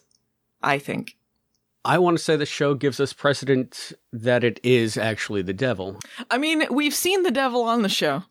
I 0.63 0.79
think. 0.79 1.17
I 1.83 1.99
want 1.99 2.19
to 2.19 2.23
say 2.23 2.37
the 2.37 2.45
show 2.45 2.75
gives 2.75 3.01
us 3.01 3.15
precedent 3.15 3.93
that 4.13 4.45
it 4.45 4.61
is 4.63 4.99
actually 4.99 5.41
the 5.41 5.55
devil. 5.55 5.99
I 6.31 6.37
mean, 6.37 6.67
we've 6.71 6.95
seen 6.95 7.23
the 7.23 7.31
devil 7.31 7.63
on 7.63 7.81
the 7.81 7.89
show. 7.89 8.23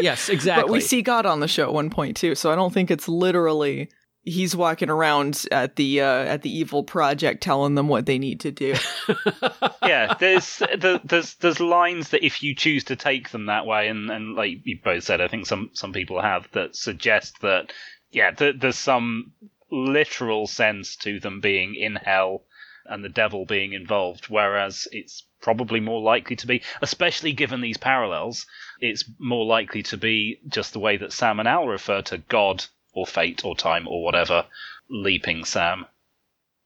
Yes, 0.00 0.30
exactly. 0.30 0.62
But 0.66 0.72
we 0.72 0.80
see 0.80 1.02
God 1.02 1.26
on 1.26 1.40
the 1.40 1.48
show 1.48 1.64
at 1.64 1.74
one 1.74 1.90
point 1.90 2.16
too, 2.16 2.34
so 2.34 2.50
I 2.50 2.56
don't 2.56 2.72
think 2.72 2.90
it's 2.90 3.06
literally 3.06 3.90
he's 4.26 4.56
walking 4.56 4.90
around 4.90 5.46
at 5.50 5.76
the 5.76 6.02
uh, 6.02 6.24
at 6.24 6.42
the 6.42 6.54
evil 6.54 6.82
project 6.82 7.42
telling 7.42 7.76
them 7.76 7.88
what 7.88 8.04
they 8.04 8.18
need 8.18 8.40
to 8.40 8.50
do. 8.50 8.74
yeah, 9.82 10.14
there's 10.18 10.58
the, 10.58 11.00
there's 11.04 11.34
there's 11.36 11.60
lines 11.60 12.10
that 12.10 12.26
if 12.26 12.42
you 12.42 12.54
choose 12.54 12.84
to 12.84 12.96
take 12.96 13.30
them 13.30 13.46
that 13.46 13.64
way, 13.64 13.88
and, 13.88 14.10
and 14.10 14.34
like 14.34 14.58
you 14.64 14.78
both 14.82 15.04
said, 15.04 15.20
I 15.22 15.28
think 15.28 15.46
some 15.46 15.70
some 15.72 15.92
people 15.92 16.20
have 16.20 16.48
that 16.52 16.76
suggest 16.76 17.40
that 17.40 17.72
yeah, 18.10 18.32
th- 18.32 18.56
there's 18.58 18.78
some 18.78 19.32
literal 19.70 20.46
sense 20.46 20.96
to 20.96 21.18
them 21.20 21.40
being 21.40 21.74
in 21.74 21.96
hell 21.96 22.44
and 22.84 23.02
the 23.04 23.08
devil 23.08 23.46
being 23.46 23.72
involved, 23.72 24.26
whereas 24.26 24.86
it's 24.92 25.24
probably 25.40 25.80
more 25.80 26.00
likely 26.00 26.36
to 26.36 26.46
be, 26.46 26.62
especially 26.82 27.32
given 27.32 27.60
these 27.60 27.76
parallels, 27.76 28.46
it's 28.80 29.04
more 29.18 29.44
likely 29.44 29.82
to 29.82 29.96
be 29.96 30.40
just 30.48 30.72
the 30.72 30.78
way 30.78 30.96
that 30.96 31.12
Sam 31.12 31.40
and 31.40 31.48
Al 31.48 31.66
refer 31.66 32.02
to 32.02 32.18
God 32.18 32.64
or 32.96 33.06
fate 33.06 33.44
or 33.44 33.54
time 33.54 33.86
or 33.86 34.02
whatever, 34.02 34.46
leaping 34.90 35.44
Sam. 35.44 35.86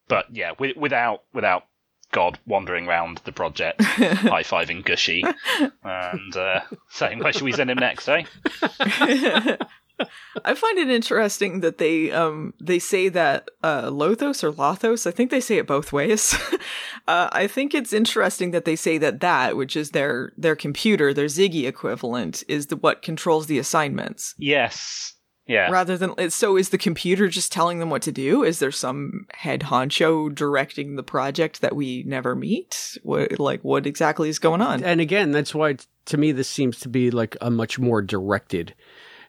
But 0.09 0.27
yeah, 0.33 0.51
wi- 0.51 0.79
without 0.79 1.25
without 1.35 1.65
God 2.13 2.39
wandering 2.47 2.89
around 2.89 3.21
the 3.25 3.33
project, 3.33 3.83
high 3.85 4.43
fiving 4.43 4.83
Gooshie, 4.85 5.23
and 5.85 6.37
uh, 6.37 6.61
saying, 6.89 7.19
"Where 7.19 7.33
should 7.33 7.43
we 7.43 7.53
send 7.53 7.71
him 7.71 7.79
next?" 7.79 8.09
Eh? 8.09 8.25
I 10.45 10.55
find 10.55 10.79
it 10.79 10.89
interesting 10.89 11.61
that 11.61 11.79
they 11.79 12.11
um 12.11 12.55
they 12.61 12.79
say 12.79 13.09
that 13.11 13.49
uh 13.63 13.91
Lothos 13.91 14.43
or 14.43 14.53
Lothos, 14.53 15.07
I 15.07 15.11
think 15.11 15.31
they 15.31 15.41
say 15.41 15.59
it 15.59 15.67
both 15.67 15.93
ways. 15.93 16.35
uh 17.09 17.29
I 17.33 17.47
think 17.47 17.75
it's 17.75 17.93
interesting 17.93 18.51
that 18.53 18.65
they 18.65 18.77
say 18.77 18.99
that 18.99 19.21
that, 19.21 19.57
which 19.57 19.77
is 19.77 19.91
their 19.91 20.33
their 20.37 20.57
computer, 20.57 21.13
their 21.13 21.27
Ziggy 21.27 21.67
equivalent, 21.67 22.43
is 22.49 22.69
the 22.69 22.77
what 22.77 23.03
controls 23.03 23.47
the 23.47 23.59
assignments. 23.59 24.35
Yes. 24.39 25.15
Yeah. 25.51 25.69
Rather 25.69 25.99
than 25.99 26.31
so 26.31 26.57
is 26.57 26.69
the 26.69 26.79
computer 26.79 27.27
just 27.27 27.51
telling 27.51 27.81
them 27.81 27.91
what 27.91 28.03
to 28.03 28.13
do? 28.13 28.45
Is 28.45 28.61
there 28.61 28.71
some 28.71 29.27
head 29.35 29.63
honcho 29.63 30.33
directing 30.33 30.95
the 30.95 31.03
project 31.03 31.61
that 31.61 31.75
we 31.75 32.05
never 32.07 32.37
meet? 32.37 32.97
What 33.03 33.41
like 33.41 33.63
what 33.65 33.85
exactly 33.85 34.29
is 34.29 34.39
going 34.39 34.61
on? 34.63 34.85
And 34.85 35.01
again, 35.01 35.33
that's 35.33 35.53
why 35.53 35.77
to 36.05 36.17
me 36.17 36.31
this 36.31 36.49
seems 36.49 36.79
to 36.81 36.89
be 36.89 37.11
like 37.11 37.37
a 37.41 37.51
much 37.51 37.81
more 37.81 38.01
directed 38.01 38.75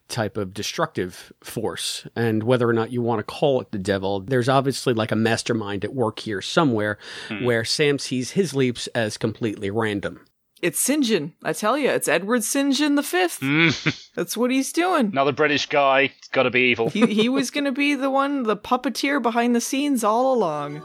type 0.09 0.37
of 0.37 0.53
destructive 0.53 1.31
force. 1.41 2.05
And 2.15 2.43
whether 2.43 2.69
or 2.69 2.73
not 2.73 2.91
you 2.91 3.01
want 3.01 3.19
to 3.19 3.23
call 3.23 3.59
it 3.61 3.71
the 3.71 3.79
devil, 3.79 4.19
there's 4.19 4.49
obviously 4.49 4.93
like 4.93 5.11
a 5.11 5.15
mastermind 5.15 5.83
at 5.83 5.95
work 5.95 6.19
here 6.19 6.41
somewhere 6.41 6.99
Hmm. 7.29 7.45
where 7.45 7.65
Sam 7.65 7.97
sees 7.97 8.31
his 8.31 8.53
leaps 8.53 8.85
as 8.87 9.17
completely 9.17 9.71
random. 9.71 10.19
It's 10.61 10.87
Sinjin. 10.87 11.31
I 11.43 11.53
tell 11.53 11.75
you, 11.75 11.89
it's 11.89 12.07
Edward 12.07 12.41
Sinjin 12.41 12.95
the 12.95 13.03
Fifth. 13.03 13.39
Mm. 13.39 14.11
That's 14.15 14.37
what 14.37 14.51
he's 14.51 14.71
doing. 14.71 15.07
Another 15.07 15.31
British 15.31 15.65
guy. 15.65 16.11
It's 16.17 16.27
got 16.27 16.43
to 16.43 16.51
be 16.51 16.69
evil. 16.71 16.89
he 16.89 17.07
he 17.07 17.29
was 17.29 17.49
going 17.49 17.65
to 17.65 17.71
be 17.71 17.95
the 17.95 18.11
one, 18.11 18.43
the 18.43 18.55
puppeteer 18.57 19.21
behind 19.21 19.55
the 19.55 19.61
scenes 19.61 20.03
all 20.03 20.33
along. 20.33 20.77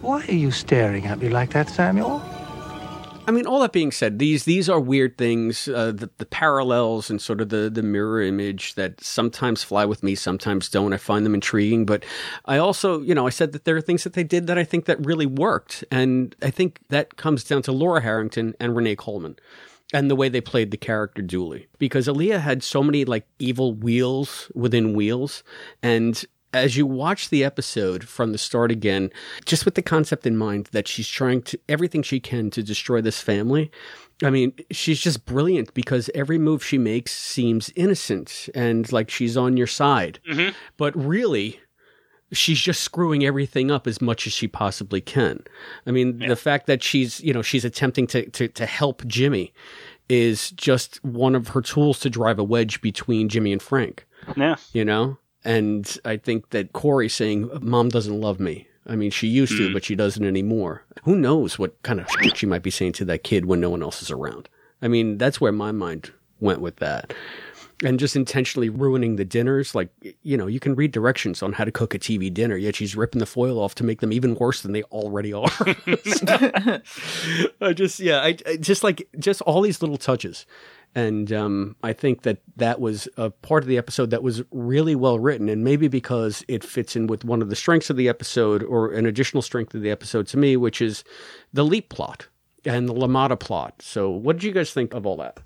Why 0.00 0.24
are 0.26 0.32
you 0.32 0.50
staring 0.50 1.06
at 1.06 1.18
me 1.18 1.28
like 1.28 1.50
that, 1.50 1.68
Samuel? 1.68 2.22
I 3.26 3.30
mean, 3.30 3.46
all 3.46 3.60
that 3.60 3.72
being 3.72 3.90
said, 3.90 4.18
these 4.18 4.44
these 4.44 4.68
are 4.68 4.78
weird 4.78 5.16
things. 5.16 5.66
Uh, 5.66 5.92
the, 5.92 6.10
the 6.18 6.26
parallels 6.26 7.08
and 7.08 7.20
sort 7.22 7.40
of 7.40 7.48
the 7.48 7.70
the 7.70 7.82
mirror 7.82 8.20
image 8.20 8.74
that 8.74 9.02
sometimes 9.02 9.62
fly 9.62 9.86
with 9.86 10.02
me, 10.02 10.14
sometimes 10.14 10.68
don't. 10.68 10.92
I 10.92 10.98
find 10.98 11.24
them 11.24 11.34
intriguing, 11.34 11.86
but 11.86 12.04
I 12.44 12.58
also, 12.58 13.00
you 13.00 13.14
know, 13.14 13.26
I 13.26 13.30
said 13.30 13.52
that 13.52 13.64
there 13.64 13.76
are 13.76 13.80
things 13.80 14.04
that 14.04 14.12
they 14.12 14.24
did 14.24 14.46
that 14.48 14.58
I 14.58 14.64
think 14.64 14.84
that 14.84 15.04
really 15.04 15.26
worked, 15.26 15.84
and 15.90 16.36
I 16.42 16.50
think 16.50 16.80
that 16.90 17.16
comes 17.16 17.44
down 17.44 17.62
to 17.62 17.72
Laura 17.72 18.02
Harrington 18.02 18.54
and 18.60 18.76
Renee 18.76 18.96
Coleman. 18.96 19.36
And 19.92 20.10
the 20.10 20.16
way 20.16 20.28
they 20.28 20.40
played 20.40 20.70
the 20.70 20.76
character 20.76 21.22
Dooley, 21.22 21.68
because 21.78 22.08
Alia 22.08 22.40
had 22.40 22.62
so 22.62 22.82
many 22.82 23.04
like 23.04 23.26
evil 23.38 23.74
wheels 23.74 24.50
within 24.54 24.94
wheels, 24.94 25.44
and 25.82 26.24
as 26.54 26.76
you 26.76 26.86
watch 26.86 27.28
the 27.30 27.44
episode 27.44 28.04
from 28.08 28.32
the 28.32 28.38
start 28.38 28.70
again, 28.70 29.10
just 29.44 29.64
with 29.64 29.74
the 29.74 29.82
concept 29.82 30.26
in 30.26 30.36
mind 30.36 30.68
that 30.72 30.88
she's 30.88 31.08
trying 31.08 31.42
to 31.42 31.58
everything 31.68 32.02
she 32.02 32.20
can 32.20 32.50
to 32.50 32.62
destroy 32.62 33.00
this 33.00 33.20
family. 33.20 33.70
I 34.22 34.30
mean, 34.30 34.52
she's 34.70 35.00
just 35.00 35.26
brilliant 35.26 35.74
because 35.74 36.08
every 36.14 36.38
move 36.38 36.64
she 36.64 36.78
makes 36.78 37.12
seems 37.12 37.70
innocent 37.74 38.48
and 38.54 38.90
like 38.92 39.10
she's 39.10 39.36
on 39.36 39.56
your 39.56 39.66
side. 39.66 40.20
Mhm. 40.30 40.54
But 40.76 40.94
really, 40.96 41.60
she's 42.32 42.60
just 42.60 42.82
screwing 42.82 43.24
everything 43.24 43.70
up 43.70 43.86
as 43.86 44.00
much 44.00 44.26
as 44.26 44.32
she 44.32 44.46
possibly 44.48 45.00
can. 45.00 45.42
I 45.86 45.90
mean, 45.90 46.18
the 46.18 46.36
fact 46.36 46.66
that 46.68 46.82
she's, 46.82 47.20
you 47.20 47.32
know, 47.32 47.42
she's 47.42 47.64
attempting 47.64 48.06
to, 48.08 48.30
to, 48.30 48.48
to 48.48 48.66
help 48.66 49.04
Jimmy 49.06 49.52
is 50.08 50.50
just 50.52 51.02
one 51.04 51.34
of 51.34 51.48
her 51.48 51.60
tools 51.62 51.98
to 52.00 52.10
drive 52.10 52.38
a 52.38 52.44
wedge 52.44 52.80
between 52.80 53.28
Jimmy 53.28 53.52
and 53.52 53.62
Frank 53.62 54.06
Yeah. 54.36 54.56
you 54.72 54.84
know? 54.84 55.18
And 55.44 55.98
I 56.04 56.16
think 56.16 56.50
that 56.50 56.72
Corey 56.72 57.08
saying, 57.08 57.50
Mom 57.60 57.88
doesn't 57.90 58.20
love 58.20 58.40
me. 58.40 58.66
I 58.86 58.96
mean, 58.96 59.10
she 59.10 59.26
used 59.28 59.56
to, 59.58 59.68
Mm. 59.68 59.72
but 59.72 59.84
she 59.84 59.94
doesn't 59.94 60.24
anymore. 60.24 60.84
Who 61.04 61.16
knows 61.16 61.58
what 61.58 61.80
kind 61.82 62.00
of 62.00 62.06
shit 62.20 62.36
she 62.36 62.46
might 62.46 62.62
be 62.62 62.70
saying 62.70 62.92
to 62.94 63.04
that 63.06 63.24
kid 63.24 63.46
when 63.46 63.60
no 63.60 63.70
one 63.70 63.82
else 63.82 64.02
is 64.02 64.10
around? 64.10 64.48
I 64.82 64.88
mean, 64.88 65.16
that's 65.18 65.40
where 65.40 65.52
my 65.52 65.72
mind 65.72 66.12
went 66.40 66.60
with 66.60 66.76
that. 66.76 67.14
And 67.82 67.98
just 67.98 68.14
intentionally 68.14 68.68
ruining 68.68 69.16
the 69.16 69.24
dinners. 69.24 69.74
Like, 69.74 69.88
you 70.22 70.36
know, 70.36 70.46
you 70.46 70.60
can 70.60 70.74
read 70.74 70.92
directions 70.92 71.42
on 71.42 71.54
how 71.54 71.64
to 71.64 71.72
cook 71.72 71.94
a 71.94 71.98
TV 71.98 72.32
dinner, 72.32 72.56
yet 72.56 72.76
she's 72.76 72.94
ripping 72.94 73.18
the 73.20 73.26
foil 73.26 73.58
off 73.58 73.74
to 73.76 73.84
make 73.84 74.00
them 74.00 74.12
even 74.12 74.34
worse 74.36 74.60
than 74.62 74.72
they 74.72 74.82
already 74.84 75.32
are. 75.32 75.50
I 77.60 77.72
just, 77.74 78.00
yeah, 78.00 78.20
I, 78.20 78.36
I 78.46 78.56
just 78.56 78.84
like, 78.84 79.08
just 79.18 79.40
all 79.42 79.60
these 79.62 79.80
little 79.82 79.96
touches. 79.98 80.46
And 80.94 81.32
um, 81.32 81.76
I 81.82 81.92
think 81.92 82.22
that 82.22 82.38
that 82.56 82.80
was 82.80 83.08
a 83.16 83.30
part 83.30 83.64
of 83.64 83.68
the 83.68 83.78
episode 83.78 84.10
that 84.10 84.22
was 84.22 84.42
really 84.52 84.94
well 84.94 85.18
written, 85.18 85.48
and 85.48 85.64
maybe 85.64 85.88
because 85.88 86.44
it 86.46 86.62
fits 86.62 86.94
in 86.94 87.08
with 87.08 87.24
one 87.24 87.42
of 87.42 87.50
the 87.50 87.56
strengths 87.56 87.90
of 87.90 87.96
the 87.96 88.08
episode, 88.08 88.62
or 88.62 88.92
an 88.92 89.04
additional 89.04 89.42
strength 89.42 89.74
of 89.74 89.82
the 89.82 89.90
episode 89.90 90.28
to 90.28 90.36
me, 90.36 90.56
which 90.56 90.80
is 90.80 91.02
the 91.52 91.64
leap 91.64 91.88
plot 91.88 92.28
and 92.64 92.88
the 92.88 92.94
LaMotta 92.94 93.38
plot. 93.38 93.74
So, 93.80 94.08
what 94.10 94.36
did 94.36 94.44
you 94.44 94.52
guys 94.52 94.72
think 94.72 94.94
of 94.94 95.04
all 95.04 95.16
that? 95.16 95.40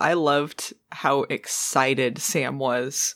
I 0.00 0.14
loved 0.14 0.74
how 0.90 1.22
excited 1.22 2.18
Sam 2.18 2.58
was 2.58 3.14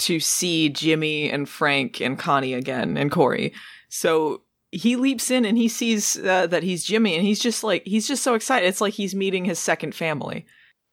to 0.00 0.18
see 0.18 0.68
Jimmy 0.68 1.30
and 1.30 1.48
Frank 1.48 2.00
and 2.00 2.18
Connie 2.18 2.54
again 2.54 2.96
and 2.96 3.10
Corey. 3.10 3.52
So 3.88 4.42
he 4.72 4.96
leaps 4.96 5.30
in 5.30 5.44
and 5.44 5.58
he 5.58 5.68
sees 5.68 6.18
uh, 6.18 6.46
that 6.46 6.62
he's 6.62 6.84
Jimmy 6.84 7.16
and 7.16 7.26
he's 7.26 7.40
just 7.40 7.64
like 7.64 7.84
he's 7.84 8.06
just 8.06 8.22
so 8.22 8.34
excited. 8.34 8.66
It's 8.66 8.80
like 8.80 8.94
he's 8.94 9.14
meeting 9.14 9.44
his 9.44 9.58
second 9.58 9.94
family. 9.94 10.46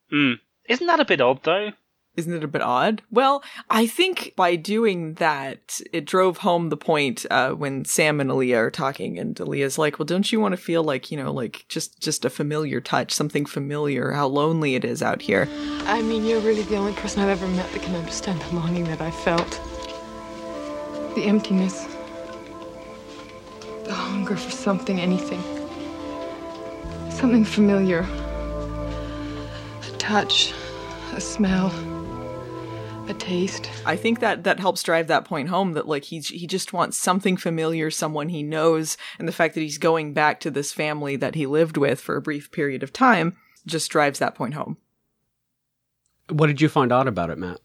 Hmm. 0.10 0.34
Isn't 0.68 0.88
that 0.88 1.00
a 1.00 1.06
bit 1.06 1.22
odd, 1.22 1.44
though? 1.44 1.72
Isn't 2.16 2.34
it 2.34 2.44
a 2.44 2.48
bit 2.48 2.63
odd? 2.63 3.04
Well, 3.12 3.44
I 3.70 3.86
think 3.86 4.34
by 4.36 4.56
doing 4.56 5.13
that, 5.16 5.80
it 5.94 6.06
drove 6.06 6.40
home 6.40 6.70
the 6.70 6.78
point 6.78 7.28
uh, 7.30 7.52
when 7.52 7.86
Sam 7.86 8.20
and 8.20 8.32
Alia 8.32 8.58
are 8.58 8.72
talking, 8.72 9.20
and 9.20 9.40
Alia's 9.40 9.78
like, 9.78 10.00
"Well, 10.00 10.08
don't 10.08 10.32
you 10.32 10.40
want 10.40 10.54
to 10.54 10.62
feel 10.62 10.84
like 10.84 11.12
you 11.12 11.18
know, 11.18 11.32
like 11.32 11.66
just 11.70 12.02
just 12.02 12.26
a 12.26 12.32
familiar 12.32 12.82
touch, 12.82 13.12
something 13.12 13.46
familiar? 13.46 14.12
How 14.12 14.26
lonely 14.28 14.74
it 14.74 14.84
is 14.84 15.04
out 15.04 15.22
here." 15.22 15.48
I 15.86 16.02
mean, 16.02 16.26
you're 16.26 16.40
really 16.40 16.63
the 16.63 16.78
only 16.78 16.94
person 16.94 17.22
I've 17.22 17.30
ever 17.30 17.48
met 17.50 17.72
that 17.72 17.84
can 17.84 17.96
understand 17.96 18.42
the 18.42 18.56
longing 18.56 18.86
that 18.86 19.00
I 19.00 19.12
felt. 19.12 19.62
The 21.13 21.24
emptiness. 21.24 21.96
The 23.88 23.93
hunger 23.93 24.36
for 24.36 24.52
something, 24.52 25.00
anything. 25.00 25.41
Something 27.10 27.45
familiar. 27.45 28.02
A 29.82 29.91
touch, 29.97 30.54
a 31.13 31.21
smell, 31.21 31.67
a 33.10 33.13
taste. 33.13 33.69
I 33.86 33.95
think 33.95 34.19
that 34.19 34.43
that 34.43 34.60
helps 34.60 34.84
drive 34.84 35.08
that 35.08 35.26
point 35.26 35.50
home 35.50 35.73
that 35.73 35.88
like 35.88 36.04
he's 36.04 36.28
he 36.28 36.47
just 36.47 36.73
wants 36.73 36.97
something 36.97 37.38
familiar, 37.38 37.89
someone 37.89 38.30
he 38.30 38.43
knows, 38.43 38.97
and 39.17 39.28
the 39.28 39.32
fact 39.32 39.56
that 39.56 39.62
he's 39.62 39.78
going 39.78 40.13
back 40.13 40.39
to 40.41 40.52
this 40.52 40.73
family 40.73 41.15
that 41.15 41.36
he 41.36 41.45
lived 41.45 41.78
with 41.78 42.02
for 42.02 42.17
a 42.17 42.21
brief 42.21 42.52
period 42.52 42.84
of 42.84 42.91
time 42.91 43.38
just 43.65 43.89
drives 43.89 44.19
that 44.19 44.36
point 44.36 44.54
home. 44.54 44.78
What 46.30 46.47
did 46.47 46.60
you 46.60 46.67
find 46.67 46.91
out 46.91 47.08
about 47.08 47.30
it, 47.30 47.38
Matt? 47.38 47.62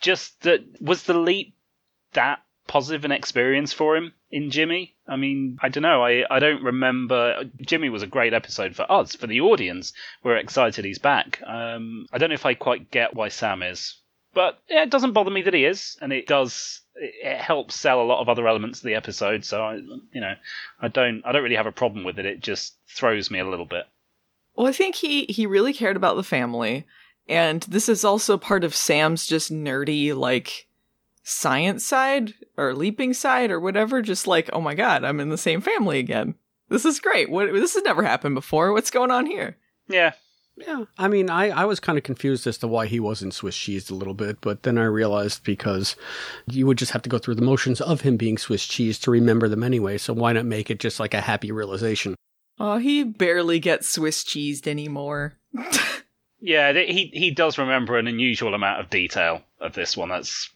Just 0.00 0.42
that 0.42 0.60
was 0.80 1.02
the 1.02 1.14
leap 1.14 1.54
that 2.12 2.40
positive 2.66 3.04
an 3.04 3.12
experience 3.12 3.72
for 3.72 3.96
him 3.96 4.12
in 4.30 4.50
Jimmy? 4.50 4.94
I 5.10 5.16
mean, 5.16 5.58
I 5.60 5.68
don't 5.68 5.82
know. 5.82 6.04
I, 6.04 6.24
I 6.30 6.38
don't 6.38 6.62
remember. 6.62 7.42
Jimmy 7.60 7.88
was 7.88 8.04
a 8.04 8.06
great 8.06 8.32
episode 8.32 8.76
for 8.76 8.90
us, 8.90 9.16
for 9.16 9.26
the 9.26 9.40
audience. 9.40 9.92
We're 10.22 10.36
excited 10.36 10.84
he's 10.84 11.00
back. 11.00 11.42
Um, 11.44 12.06
I 12.12 12.18
don't 12.18 12.28
know 12.28 12.34
if 12.34 12.46
I 12.46 12.54
quite 12.54 12.92
get 12.92 13.14
why 13.14 13.28
Sam 13.28 13.64
is, 13.64 13.96
but 14.34 14.60
yeah, 14.68 14.84
it 14.84 14.90
doesn't 14.90 15.12
bother 15.12 15.32
me 15.32 15.42
that 15.42 15.52
he 15.52 15.64
is, 15.64 15.98
and 16.00 16.12
it 16.12 16.28
does. 16.28 16.82
It, 16.94 17.40
helps 17.40 17.74
sell 17.74 18.00
a 18.00 18.04
lot 18.04 18.20
of 18.20 18.28
other 18.28 18.46
elements 18.46 18.78
of 18.78 18.84
the 18.84 18.94
episode. 18.94 19.44
So 19.44 19.62
I, 19.62 19.74
you 19.76 20.20
know, 20.20 20.34
I 20.80 20.86
don't. 20.86 21.22
I 21.24 21.32
don't 21.32 21.42
really 21.42 21.56
have 21.56 21.66
a 21.66 21.72
problem 21.72 22.04
with 22.04 22.20
it. 22.20 22.26
It 22.26 22.40
just 22.40 22.76
throws 22.86 23.32
me 23.32 23.40
a 23.40 23.48
little 23.48 23.66
bit. 23.66 23.86
Well, 24.54 24.68
I 24.68 24.72
think 24.72 24.94
he 24.94 25.24
he 25.24 25.44
really 25.44 25.72
cared 25.72 25.96
about 25.96 26.14
the 26.14 26.22
family, 26.22 26.86
and 27.28 27.62
this 27.62 27.88
is 27.88 28.04
also 28.04 28.38
part 28.38 28.62
of 28.62 28.76
Sam's 28.76 29.26
just 29.26 29.52
nerdy 29.52 30.14
like 30.14 30.68
science 31.30 31.84
side 31.84 32.34
or 32.56 32.74
leaping 32.74 33.14
side 33.14 33.50
or 33.50 33.60
whatever. 33.60 34.02
Just 34.02 34.26
like, 34.26 34.50
oh 34.52 34.60
my 34.60 34.74
god, 34.74 35.04
I'm 35.04 35.20
in 35.20 35.28
the 35.28 35.38
same 35.38 35.60
family 35.60 35.98
again. 35.98 36.34
This 36.68 36.84
is 36.84 37.00
great. 37.00 37.30
What 37.30 37.52
this 37.52 37.74
has 37.74 37.82
never 37.82 38.02
happened 38.02 38.34
before. 38.34 38.72
What's 38.72 38.90
going 38.90 39.10
on 39.10 39.26
here? 39.26 39.56
Yeah. 39.88 40.12
Yeah, 40.56 40.84
I 40.98 41.08
mean, 41.08 41.30
I, 41.30 41.48
I 41.48 41.64
was 41.64 41.80
kind 41.80 41.96
of 41.96 42.04
confused 42.04 42.46
as 42.46 42.58
to 42.58 42.68
why 42.68 42.84
he 42.84 43.00
wasn't 43.00 43.32
Swiss 43.32 43.56
cheesed 43.56 43.90
a 43.90 43.94
little 43.94 44.12
bit, 44.12 44.42
but 44.42 44.62
then 44.62 44.76
I 44.76 44.84
realized 44.84 45.42
because 45.42 45.96
you 46.46 46.66
would 46.66 46.76
just 46.76 46.92
have 46.92 47.00
to 47.02 47.08
go 47.08 47.16
through 47.16 47.36
the 47.36 47.42
motions 47.42 47.80
of 47.80 48.02
him 48.02 48.18
being 48.18 48.36
Swiss 48.36 48.66
cheese 48.66 48.98
to 48.98 49.10
remember 49.10 49.48
them 49.48 49.62
anyway. 49.62 49.96
So 49.96 50.12
why 50.12 50.34
not 50.34 50.44
make 50.44 50.70
it 50.70 50.78
just 50.78 51.00
like 51.00 51.14
a 51.14 51.22
happy 51.22 51.50
realization? 51.50 52.14
Oh, 52.58 52.76
he 52.76 53.04
barely 53.04 53.58
gets 53.58 53.88
Swiss 53.88 54.22
cheesed 54.22 54.66
anymore. 54.66 55.38
Yeah, 56.40 56.72
he 56.72 57.10
he 57.12 57.30
does 57.30 57.58
remember 57.58 57.98
an 57.98 58.06
unusual 58.06 58.54
amount 58.54 58.80
of 58.80 58.90
detail 58.90 59.42
of 59.60 59.74
this 59.74 59.96
one. 59.96 60.08
That's 60.08 60.50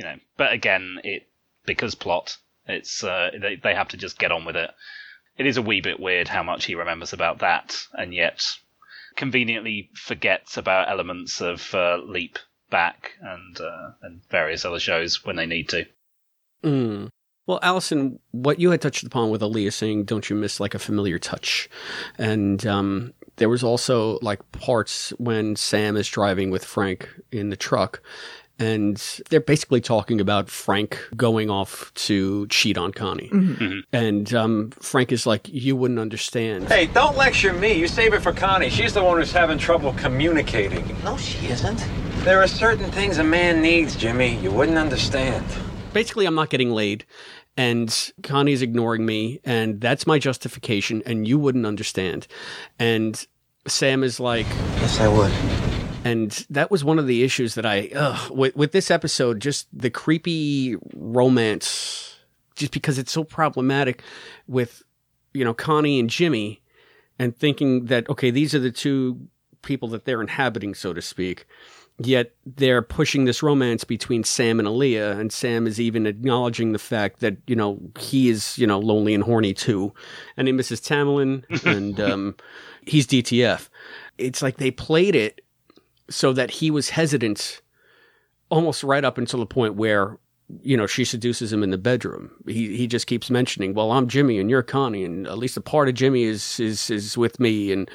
you 0.00 0.06
know, 0.06 0.16
but 0.38 0.54
again, 0.54 0.98
it 1.04 1.28
because 1.66 1.94
plot, 1.94 2.38
it's 2.66 3.04
uh, 3.04 3.32
they 3.38 3.56
they 3.56 3.74
have 3.74 3.88
to 3.88 3.98
just 3.98 4.18
get 4.18 4.32
on 4.32 4.46
with 4.46 4.56
it. 4.56 4.70
It 5.36 5.44
is 5.44 5.58
a 5.58 5.62
wee 5.62 5.82
bit 5.82 6.00
weird 6.00 6.26
how 6.26 6.42
much 6.42 6.64
he 6.64 6.74
remembers 6.74 7.12
about 7.12 7.40
that, 7.40 7.76
and 7.92 8.14
yet 8.14 8.42
conveniently 9.14 9.90
forgets 9.92 10.56
about 10.56 10.88
elements 10.88 11.42
of 11.42 11.74
uh, 11.74 11.98
Leap 12.02 12.38
Back 12.70 13.10
and 13.20 13.60
uh, 13.60 13.90
and 14.00 14.22
various 14.30 14.64
other 14.64 14.80
shows 14.80 15.22
when 15.22 15.36
they 15.36 15.44
need 15.44 15.68
to. 15.68 15.84
Mm. 16.64 17.10
Well, 17.46 17.58
Allison, 17.62 18.20
what 18.30 18.58
you 18.58 18.70
had 18.70 18.80
touched 18.80 19.04
upon 19.04 19.28
with 19.28 19.42
Alia 19.42 19.70
saying, 19.70 20.04
"Don't 20.04 20.30
you 20.30 20.36
miss 20.36 20.60
like 20.60 20.74
a 20.74 20.78
familiar 20.78 21.18
touch?" 21.18 21.68
and 22.16 22.66
um, 22.66 23.12
there 23.36 23.50
was 23.50 23.62
also 23.62 24.18
like 24.22 24.50
parts 24.52 25.10
when 25.18 25.56
Sam 25.56 25.98
is 25.98 26.08
driving 26.08 26.48
with 26.48 26.64
Frank 26.64 27.06
in 27.30 27.50
the 27.50 27.56
truck, 27.56 28.02
and 28.60 28.96
they're 29.30 29.40
basically 29.40 29.80
talking 29.80 30.20
about 30.20 30.48
Frank 30.48 30.98
going 31.16 31.50
off 31.50 31.90
to 31.94 32.46
cheat 32.46 32.78
on 32.78 32.92
Connie, 32.92 33.30
Mhm. 33.32 33.82
and 33.92 34.32
um, 34.34 34.70
Frank 34.80 35.10
is 35.10 35.26
like, 35.26 35.48
"You 35.48 35.74
wouldn't 35.74 35.98
understand." 35.98 36.68
Hey, 36.68 36.86
don't 36.86 37.16
lecture 37.16 37.52
me. 37.52 37.72
You 37.72 37.88
save 37.88 38.14
it 38.14 38.22
for 38.22 38.32
Connie. 38.32 38.70
She's 38.70 38.92
the 38.94 39.02
one 39.02 39.18
who's 39.18 39.32
having 39.32 39.58
trouble 39.58 39.92
communicating. 39.94 40.84
No, 41.02 41.16
she 41.16 41.46
isn't. 41.48 41.84
There 42.24 42.40
are 42.42 42.46
certain 42.46 42.90
things 42.92 43.18
a 43.18 43.24
man 43.24 43.62
needs, 43.62 43.96
Jimmy. 43.96 44.36
You 44.36 44.50
wouldn't 44.52 44.78
understand. 44.78 45.44
basically 45.92 46.24
I'm 46.24 46.36
not 46.36 46.50
getting 46.50 46.70
laid 46.70 47.04
and 47.56 48.12
Connie's 48.22 48.62
ignoring 48.62 49.04
me 49.04 49.40
and 49.44 49.80
that's 49.80 50.06
my 50.06 50.20
justification 50.20 51.02
and 51.04 51.26
you 51.26 51.36
wouldn't 51.36 51.66
understand. 51.66 52.28
And 52.78 53.26
Sam 53.66 54.04
is 54.04 54.20
like 54.20 54.46
Yes, 54.80 55.00
I 55.00 55.08
would. 55.08 55.32
And 56.04 56.30
that 56.50 56.70
was 56.70 56.82
one 56.82 56.98
of 56.98 57.06
the 57.06 57.22
issues 57.22 57.54
that 57.54 57.66
I 57.66 57.90
ugh, 57.94 58.30
with 58.30 58.56
with 58.56 58.72
this 58.72 58.90
episode 58.90 59.40
just 59.40 59.66
the 59.72 59.90
creepy 59.90 60.76
romance 60.94 62.16
just 62.54 62.72
because 62.72 62.98
it's 62.98 63.12
so 63.12 63.24
problematic 63.24 64.02
with 64.46 64.82
you 65.34 65.44
know 65.44 65.54
Connie 65.54 66.00
and 66.00 66.08
Jimmy 66.08 66.62
and 67.18 67.36
thinking 67.36 67.86
that 67.86 68.08
okay 68.08 68.30
these 68.30 68.54
are 68.54 68.58
the 68.58 68.70
two 68.70 69.20
people 69.62 69.88
that 69.88 70.06
they're 70.06 70.22
inhabiting 70.22 70.74
so 70.74 70.94
to 70.94 71.02
speak 71.02 71.46
yet 72.06 72.32
they're 72.46 72.82
pushing 72.82 73.24
this 73.24 73.42
romance 73.42 73.84
between 73.84 74.24
Sam 74.24 74.58
and 74.58 74.66
Alia, 74.66 75.12
and 75.18 75.32
Sam 75.32 75.66
is 75.66 75.80
even 75.80 76.06
acknowledging 76.06 76.72
the 76.72 76.78
fact 76.78 77.20
that 77.20 77.36
you 77.46 77.56
know 77.56 77.78
he 77.98 78.28
is 78.28 78.56
you 78.58 78.66
know 78.66 78.78
lonely 78.78 79.14
and 79.14 79.22
horny 79.22 79.54
too, 79.54 79.92
and 80.36 80.48
he 80.48 80.52
misses 80.52 80.80
Tamlin, 80.80 81.44
and 81.66 82.00
um, 82.00 82.36
he's 82.86 83.06
DTF. 83.06 83.68
It's 84.18 84.42
like 84.42 84.56
they 84.56 84.70
played 84.70 85.14
it 85.14 85.42
so 86.10 86.32
that 86.32 86.50
he 86.50 86.70
was 86.70 86.90
hesitant, 86.90 87.62
almost 88.50 88.82
right 88.82 89.04
up 89.04 89.16
until 89.16 89.40
the 89.40 89.46
point 89.46 89.74
where 89.74 90.18
you 90.62 90.76
know 90.76 90.86
she 90.86 91.04
seduces 91.04 91.52
him 91.52 91.62
in 91.62 91.70
the 91.70 91.78
bedroom. 91.78 92.30
He 92.46 92.76
he 92.76 92.86
just 92.86 93.06
keeps 93.06 93.30
mentioning, 93.30 93.74
"Well, 93.74 93.92
I'm 93.92 94.08
Jimmy 94.08 94.38
and 94.38 94.50
you're 94.50 94.62
Connie, 94.62 95.04
and 95.04 95.26
at 95.26 95.38
least 95.38 95.56
a 95.56 95.60
part 95.60 95.88
of 95.88 95.94
Jimmy 95.94 96.24
is 96.24 96.58
is 96.60 96.90
is 96.90 97.16
with 97.16 97.38
me." 97.40 97.72
And 97.72 97.90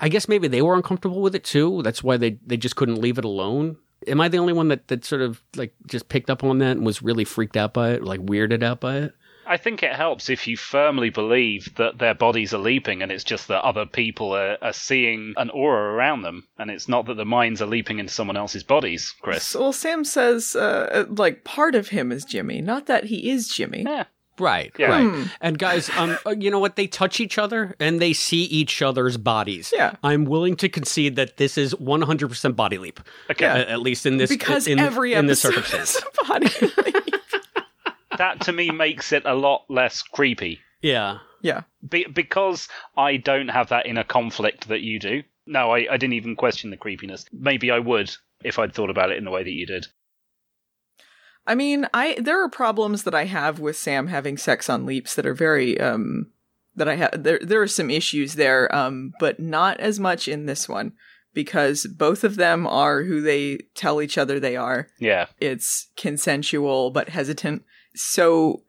I 0.00 0.08
guess 0.08 0.28
maybe 0.28 0.48
they 0.48 0.62
were 0.62 0.76
uncomfortable 0.76 1.20
with 1.20 1.34
it 1.34 1.44
too. 1.44 1.82
That's 1.82 2.02
why 2.02 2.16
they 2.16 2.38
they 2.46 2.56
just 2.56 2.76
couldn't 2.76 3.00
leave 3.00 3.18
it 3.18 3.24
alone. 3.24 3.76
Am 4.06 4.20
I 4.20 4.28
the 4.28 4.38
only 4.38 4.52
one 4.52 4.68
that 4.68 4.88
that 4.88 5.04
sort 5.04 5.22
of 5.22 5.42
like 5.56 5.74
just 5.86 6.08
picked 6.08 6.30
up 6.30 6.44
on 6.44 6.58
that 6.58 6.76
and 6.76 6.86
was 6.86 7.02
really 7.02 7.24
freaked 7.24 7.56
out 7.56 7.74
by 7.74 7.90
it, 7.90 8.04
like 8.04 8.20
weirded 8.20 8.62
out 8.62 8.80
by 8.80 8.98
it? 8.98 9.14
I 9.46 9.56
think 9.56 9.82
it 9.82 9.92
helps 9.92 10.28
if 10.28 10.46
you 10.46 10.56
firmly 10.56 11.10
believe 11.10 11.74
that 11.76 11.98
their 11.98 12.14
bodies 12.14 12.52
are 12.52 12.58
leaping 12.58 13.02
and 13.02 13.12
it's 13.12 13.24
just 13.24 13.48
that 13.48 13.62
other 13.64 13.86
people 13.86 14.32
are, 14.34 14.58
are 14.60 14.72
seeing 14.72 15.34
an 15.36 15.50
aura 15.50 15.94
around 15.94 16.22
them 16.22 16.46
and 16.58 16.70
it's 16.70 16.88
not 16.88 17.06
that 17.06 17.14
the 17.16 17.24
minds 17.24 17.62
are 17.62 17.66
leaping 17.66 17.98
into 17.98 18.12
someone 18.12 18.36
else's 18.36 18.62
bodies, 18.64 19.14
Chris. 19.22 19.54
Well, 19.54 19.72
Sam 19.72 20.04
says, 20.04 20.56
uh, 20.56 21.04
like, 21.08 21.44
part 21.44 21.74
of 21.74 21.88
him 21.88 22.10
is 22.12 22.24
Jimmy, 22.24 22.60
not 22.60 22.86
that 22.86 23.04
he 23.04 23.30
is 23.30 23.48
Jimmy. 23.48 23.84
Yeah. 23.86 24.04
Right, 24.38 24.70
Yeah. 24.78 24.88
right. 24.88 25.02
Hmm. 25.10 25.22
And 25.40 25.58
guys, 25.58 25.88
um, 25.96 26.18
uh, 26.26 26.34
you 26.38 26.50
know 26.50 26.58
what? 26.58 26.76
They 26.76 26.86
touch 26.86 27.20
each 27.20 27.38
other 27.38 27.74
and 27.80 28.00
they 28.02 28.12
see 28.12 28.42
each 28.44 28.82
other's 28.82 29.16
bodies. 29.16 29.72
Yeah. 29.74 29.94
I'm 30.02 30.26
willing 30.26 30.56
to 30.56 30.68
concede 30.68 31.16
that 31.16 31.38
this 31.38 31.56
is 31.56 31.72
100% 31.76 32.54
body 32.54 32.76
leap. 32.76 33.00
Okay. 33.30 33.46
Uh, 33.46 33.56
at 33.64 33.80
least 33.80 34.04
in 34.04 34.18
this 34.18 34.28
Because 34.28 34.66
in, 34.66 34.78
every 34.78 35.14
in 35.14 35.24
this 35.26 35.42
episode 35.42 35.86
circumstance. 35.86 36.04
body. 36.28 36.48
that 38.18 38.40
to 38.42 38.52
me 38.52 38.70
makes 38.70 39.12
it 39.12 39.24
a 39.24 39.34
lot 39.34 39.64
less 39.68 40.02
creepy. 40.02 40.60
Yeah. 40.82 41.18
Yeah. 41.42 41.62
Be- 41.88 42.06
because 42.12 42.68
I 42.96 43.16
don't 43.16 43.48
have 43.48 43.68
that 43.68 43.86
inner 43.86 44.04
conflict 44.04 44.68
that 44.68 44.80
you 44.80 44.98
do. 44.98 45.22
No, 45.46 45.70
I, 45.70 45.86
I 45.92 45.96
didn't 45.96 46.14
even 46.14 46.36
question 46.36 46.70
the 46.70 46.76
creepiness. 46.76 47.24
Maybe 47.32 47.70
I 47.70 47.78
would 47.78 48.14
if 48.44 48.58
I'd 48.58 48.74
thought 48.74 48.90
about 48.90 49.10
it 49.10 49.18
in 49.18 49.24
the 49.24 49.30
way 49.30 49.42
that 49.42 49.50
you 49.50 49.66
did. 49.66 49.86
I 51.46 51.54
mean, 51.54 51.86
I 51.94 52.16
there 52.20 52.42
are 52.42 52.48
problems 52.48 53.04
that 53.04 53.14
I 53.14 53.24
have 53.24 53.60
with 53.60 53.76
Sam 53.76 54.08
having 54.08 54.36
sex 54.36 54.68
on 54.68 54.86
leaps 54.86 55.14
that 55.14 55.26
are 55.26 55.34
very 55.34 55.80
um 55.80 56.32
that 56.74 56.88
I 56.88 56.96
have 56.96 57.22
there 57.22 57.38
there 57.40 57.62
are 57.62 57.68
some 57.68 57.90
issues 57.90 58.34
there 58.34 58.74
um 58.74 59.12
but 59.20 59.38
not 59.38 59.78
as 59.78 60.00
much 60.00 60.26
in 60.26 60.46
this 60.46 60.68
one 60.68 60.92
because 61.32 61.86
both 61.86 62.24
of 62.24 62.36
them 62.36 62.66
are 62.66 63.04
who 63.04 63.20
they 63.20 63.58
tell 63.74 64.02
each 64.02 64.18
other 64.18 64.40
they 64.40 64.56
are. 64.56 64.88
Yeah. 64.98 65.26
It's 65.38 65.88
consensual 65.96 66.90
but 66.90 67.10
hesitant. 67.10 67.62
So 67.96 68.62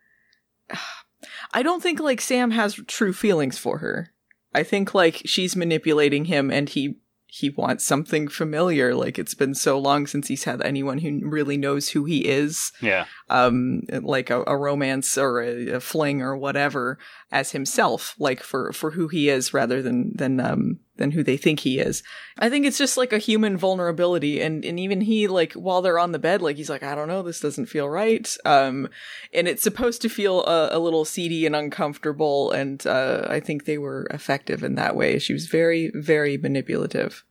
I 1.54 1.64
don't 1.64 1.82
think 1.82 2.00
like 2.00 2.22
Sam 2.22 2.52
has 2.52 2.76
true 2.88 3.14
feelings 3.14 3.58
for 3.58 3.80
her. 3.80 4.10
I 4.54 4.64
think 4.64 4.94
like 4.94 5.22
she's 5.26 5.56
manipulating 5.56 6.26
him 6.26 6.52
and 6.52 6.70
he 6.70 6.98
he 7.30 7.50
wants 7.50 7.84
something 7.86 8.30
familiar 8.30 8.96
like 8.96 9.20
it's 9.20 9.34
been 9.36 9.54
so 9.54 9.78
long 9.78 10.08
since 10.08 10.30
he's 10.30 10.46
had 10.46 10.62
anyone 10.62 11.00
who 11.00 11.20
really 11.28 11.58
knows 11.58 11.90
who 11.90 12.06
he 12.06 12.26
is 12.26 12.72
Yeah. 12.82 13.06
um 13.30 13.82
like 13.92 14.30
a, 14.30 14.44
a 14.48 14.56
romance 14.58 15.18
or 15.18 15.42
a, 15.42 15.68
a 15.74 15.80
fling 15.82 16.22
or 16.22 16.38
whatever 16.38 16.98
as 17.30 17.52
himself 17.52 18.16
like 18.18 18.42
for 18.42 18.72
for 18.72 18.92
who 18.92 19.10
he 19.10 19.28
is 19.28 19.54
rather 19.54 19.82
than 19.82 20.14
than 20.16 20.40
um 20.40 20.80
than 20.98 21.12
who 21.12 21.24
they 21.24 21.38
think 21.38 21.62
he 21.62 21.80
is. 21.80 22.04
I 22.38 22.50
think 22.50 22.66
it's 22.66 22.78
just 22.78 22.98
like 22.98 23.14
a 23.14 23.18
human 23.18 23.58
vulnerability 23.58 24.42
and 24.42 24.64
and 24.64 24.80
even 24.80 25.02
he 25.02 25.28
like 25.28 25.54
while 25.54 25.82
they're 25.82 26.00
on 26.00 26.12
the 26.12 26.20
bed 26.20 26.42
like 26.42 26.58
he's 26.58 26.70
like 26.70 26.84
i 26.84 26.96
don't 26.96 27.08
know 27.08 27.22
this 27.22 27.40
doesn't 27.40 27.68
feel 27.68 27.90
right. 27.90 28.36
Um 28.46 28.90
and 29.34 29.48
it's 29.48 29.64
supposed 29.64 30.02
to 30.02 30.10
feel 30.10 30.44
a, 30.46 30.70
a 30.72 30.80
little 30.80 31.06
seedy 31.06 31.46
and 31.46 31.56
uncomfortable 31.56 32.52
and 32.52 32.86
uh 32.86 33.26
i 33.30 33.40
think 33.40 33.66
they 33.66 33.78
were 33.78 34.08
effective 34.12 34.64
in 34.64 34.76
that 34.76 34.96
way. 34.96 35.20
She 35.20 35.34
was 35.34 35.48
very 35.48 35.92
very 35.96 36.38
manipulative. 36.38 37.24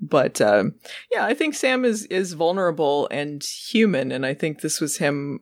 But 0.00 0.40
um, 0.40 0.76
yeah, 1.12 1.26
I 1.26 1.34
think 1.34 1.54
Sam 1.54 1.84
is 1.84 2.06
is 2.06 2.32
vulnerable 2.32 3.06
and 3.10 3.42
human, 3.44 4.12
and 4.12 4.24
I 4.24 4.32
think 4.32 4.60
this 4.60 4.80
was 4.80 4.96
him 4.96 5.40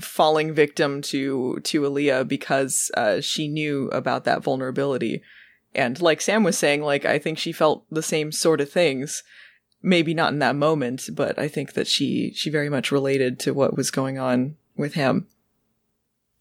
falling 0.00 0.52
victim 0.52 1.00
to 1.00 1.60
to 1.60 1.84
Alia 1.86 2.24
because 2.24 2.90
uh, 2.96 3.20
she 3.20 3.48
knew 3.48 3.88
about 3.88 4.24
that 4.24 4.42
vulnerability, 4.42 5.22
and 5.74 6.00
like 6.00 6.20
Sam 6.20 6.44
was 6.44 6.58
saying, 6.58 6.82
like 6.82 7.04
I 7.04 7.18
think 7.18 7.38
she 7.38 7.52
felt 7.52 7.84
the 7.90 8.02
same 8.02 8.32
sort 8.32 8.60
of 8.60 8.70
things. 8.70 9.22
Maybe 9.82 10.14
not 10.14 10.32
in 10.32 10.38
that 10.38 10.56
moment, 10.56 11.10
but 11.12 11.38
I 11.38 11.48
think 11.48 11.74
that 11.74 11.86
she 11.86 12.32
she 12.34 12.50
very 12.50 12.70
much 12.70 12.90
related 12.90 13.38
to 13.40 13.52
what 13.52 13.76
was 13.76 13.90
going 13.90 14.18
on 14.18 14.56
with 14.76 14.94
him. 14.94 15.26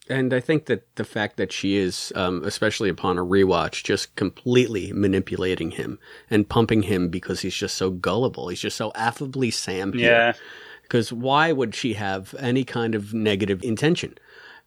And 0.09 0.33
I 0.33 0.41
think 0.41 0.65
that 0.65 0.95
the 0.95 1.05
fact 1.05 1.37
that 1.37 1.51
she 1.51 1.77
is, 1.77 2.11
um, 2.15 2.43
especially 2.43 2.89
upon 2.89 3.17
a 3.17 3.25
rewatch, 3.25 3.83
just 3.83 4.15
completely 4.15 4.91
manipulating 4.91 5.71
him 5.71 5.97
and 6.29 6.47
pumping 6.47 6.83
him 6.83 7.07
because 7.07 7.41
he's 7.41 7.55
just 7.55 7.77
so 7.77 7.89
gullible. 7.89 8.49
He's 8.49 8.59
just 8.59 8.75
so 8.75 8.91
affably 8.95 9.49
Sam. 9.49 9.93
here. 9.93 10.11
Yeah. 10.11 10.33
Because 10.81 11.13
why 11.13 11.53
would 11.53 11.73
she 11.73 11.93
have 11.93 12.35
any 12.37 12.65
kind 12.65 12.95
of 12.95 13.13
negative 13.13 13.63
intention? 13.63 14.17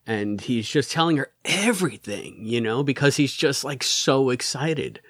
And 0.06 0.40
he's 0.40 0.68
just 0.68 0.92
telling 0.92 1.16
her 1.16 1.32
everything, 1.44 2.38
you 2.44 2.60
know, 2.60 2.82
because 2.82 3.16
he's 3.16 3.34
just 3.34 3.64
like 3.64 3.82
so 3.82 4.30
excited. 4.30 5.00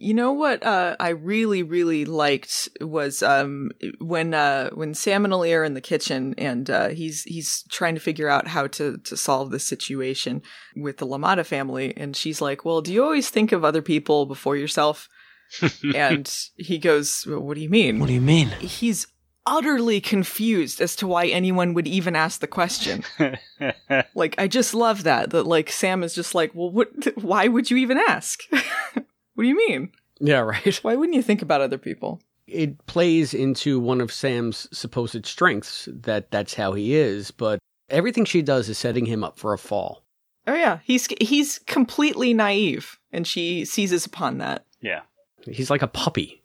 You 0.00 0.14
know 0.14 0.32
what 0.32 0.64
uh, 0.64 0.94
I 1.00 1.08
really 1.08 1.64
really 1.64 2.04
liked 2.04 2.68
was 2.80 3.20
um, 3.20 3.72
when 4.00 4.32
uh, 4.32 4.70
when 4.70 4.94
Sam 4.94 5.24
and 5.24 5.34
Ali 5.34 5.52
are 5.52 5.64
in 5.64 5.74
the 5.74 5.80
kitchen 5.80 6.36
and 6.38 6.70
uh, 6.70 6.88
he's 6.90 7.24
he's 7.24 7.64
trying 7.68 7.96
to 7.96 8.00
figure 8.00 8.28
out 8.28 8.46
how 8.46 8.68
to 8.68 8.98
to 8.98 9.16
solve 9.16 9.50
the 9.50 9.58
situation 9.58 10.40
with 10.76 10.98
the 10.98 11.06
LaMotta 11.06 11.44
family 11.44 11.96
and 11.96 12.14
she's 12.14 12.40
like, 12.40 12.64
"Well, 12.64 12.80
do 12.80 12.92
you 12.92 13.02
always 13.02 13.28
think 13.28 13.50
of 13.50 13.64
other 13.64 13.82
people 13.82 14.24
before 14.24 14.56
yourself?" 14.56 15.08
and 15.94 16.32
he 16.56 16.78
goes, 16.78 17.24
well, 17.26 17.40
"What 17.40 17.56
do 17.56 17.60
you 17.60 17.70
mean?" 17.70 17.98
What 17.98 18.06
do 18.06 18.12
you 18.12 18.20
mean? 18.20 18.50
He's 18.60 19.08
utterly 19.48 20.00
confused 20.00 20.80
as 20.80 20.94
to 20.96 21.06
why 21.06 21.26
anyone 21.26 21.72
would 21.74 21.88
even 21.88 22.14
ask 22.14 22.40
the 22.40 22.46
question. 22.46 23.02
like 24.14 24.34
I 24.38 24.46
just 24.46 24.74
love 24.74 25.04
that 25.04 25.30
that 25.30 25.44
like 25.44 25.70
Sam 25.70 26.04
is 26.04 26.14
just 26.14 26.34
like, 26.34 26.54
"Well, 26.54 26.70
what 26.70 26.88
why 27.22 27.48
would 27.48 27.70
you 27.70 27.78
even 27.78 27.98
ask?" 27.98 28.42
what 28.50 29.04
do 29.42 29.46
you 29.46 29.56
mean? 29.56 29.90
Yeah, 30.20 30.40
right. 30.40 30.76
Why 30.82 30.94
wouldn't 30.94 31.16
you 31.16 31.22
think 31.22 31.42
about 31.42 31.60
other 31.60 31.78
people? 31.78 32.20
It 32.46 32.86
plays 32.86 33.34
into 33.34 33.80
one 33.80 34.00
of 34.00 34.12
Sam's 34.12 34.68
supposed 34.76 35.26
strengths 35.26 35.88
that 35.92 36.30
that's 36.30 36.54
how 36.54 36.72
he 36.72 36.94
is, 36.94 37.30
but 37.30 37.58
everything 37.90 38.24
she 38.24 38.42
does 38.42 38.68
is 38.68 38.78
setting 38.78 39.06
him 39.06 39.24
up 39.24 39.38
for 39.38 39.52
a 39.52 39.58
fall. 39.58 40.04
Oh 40.46 40.54
yeah, 40.54 40.78
he's 40.84 41.06
he's 41.20 41.58
completely 41.60 42.34
naive, 42.34 42.98
and 43.12 43.26
she 43.26 43.64
seizes 43.64 44.06
upon 44.06 44.38
that. 44.38 44.64
Yeah. 44.80 45.00
He's 45.44 45.70
like 45.70 45.82
a 45.82 45.88
puppy. 45.88 46.42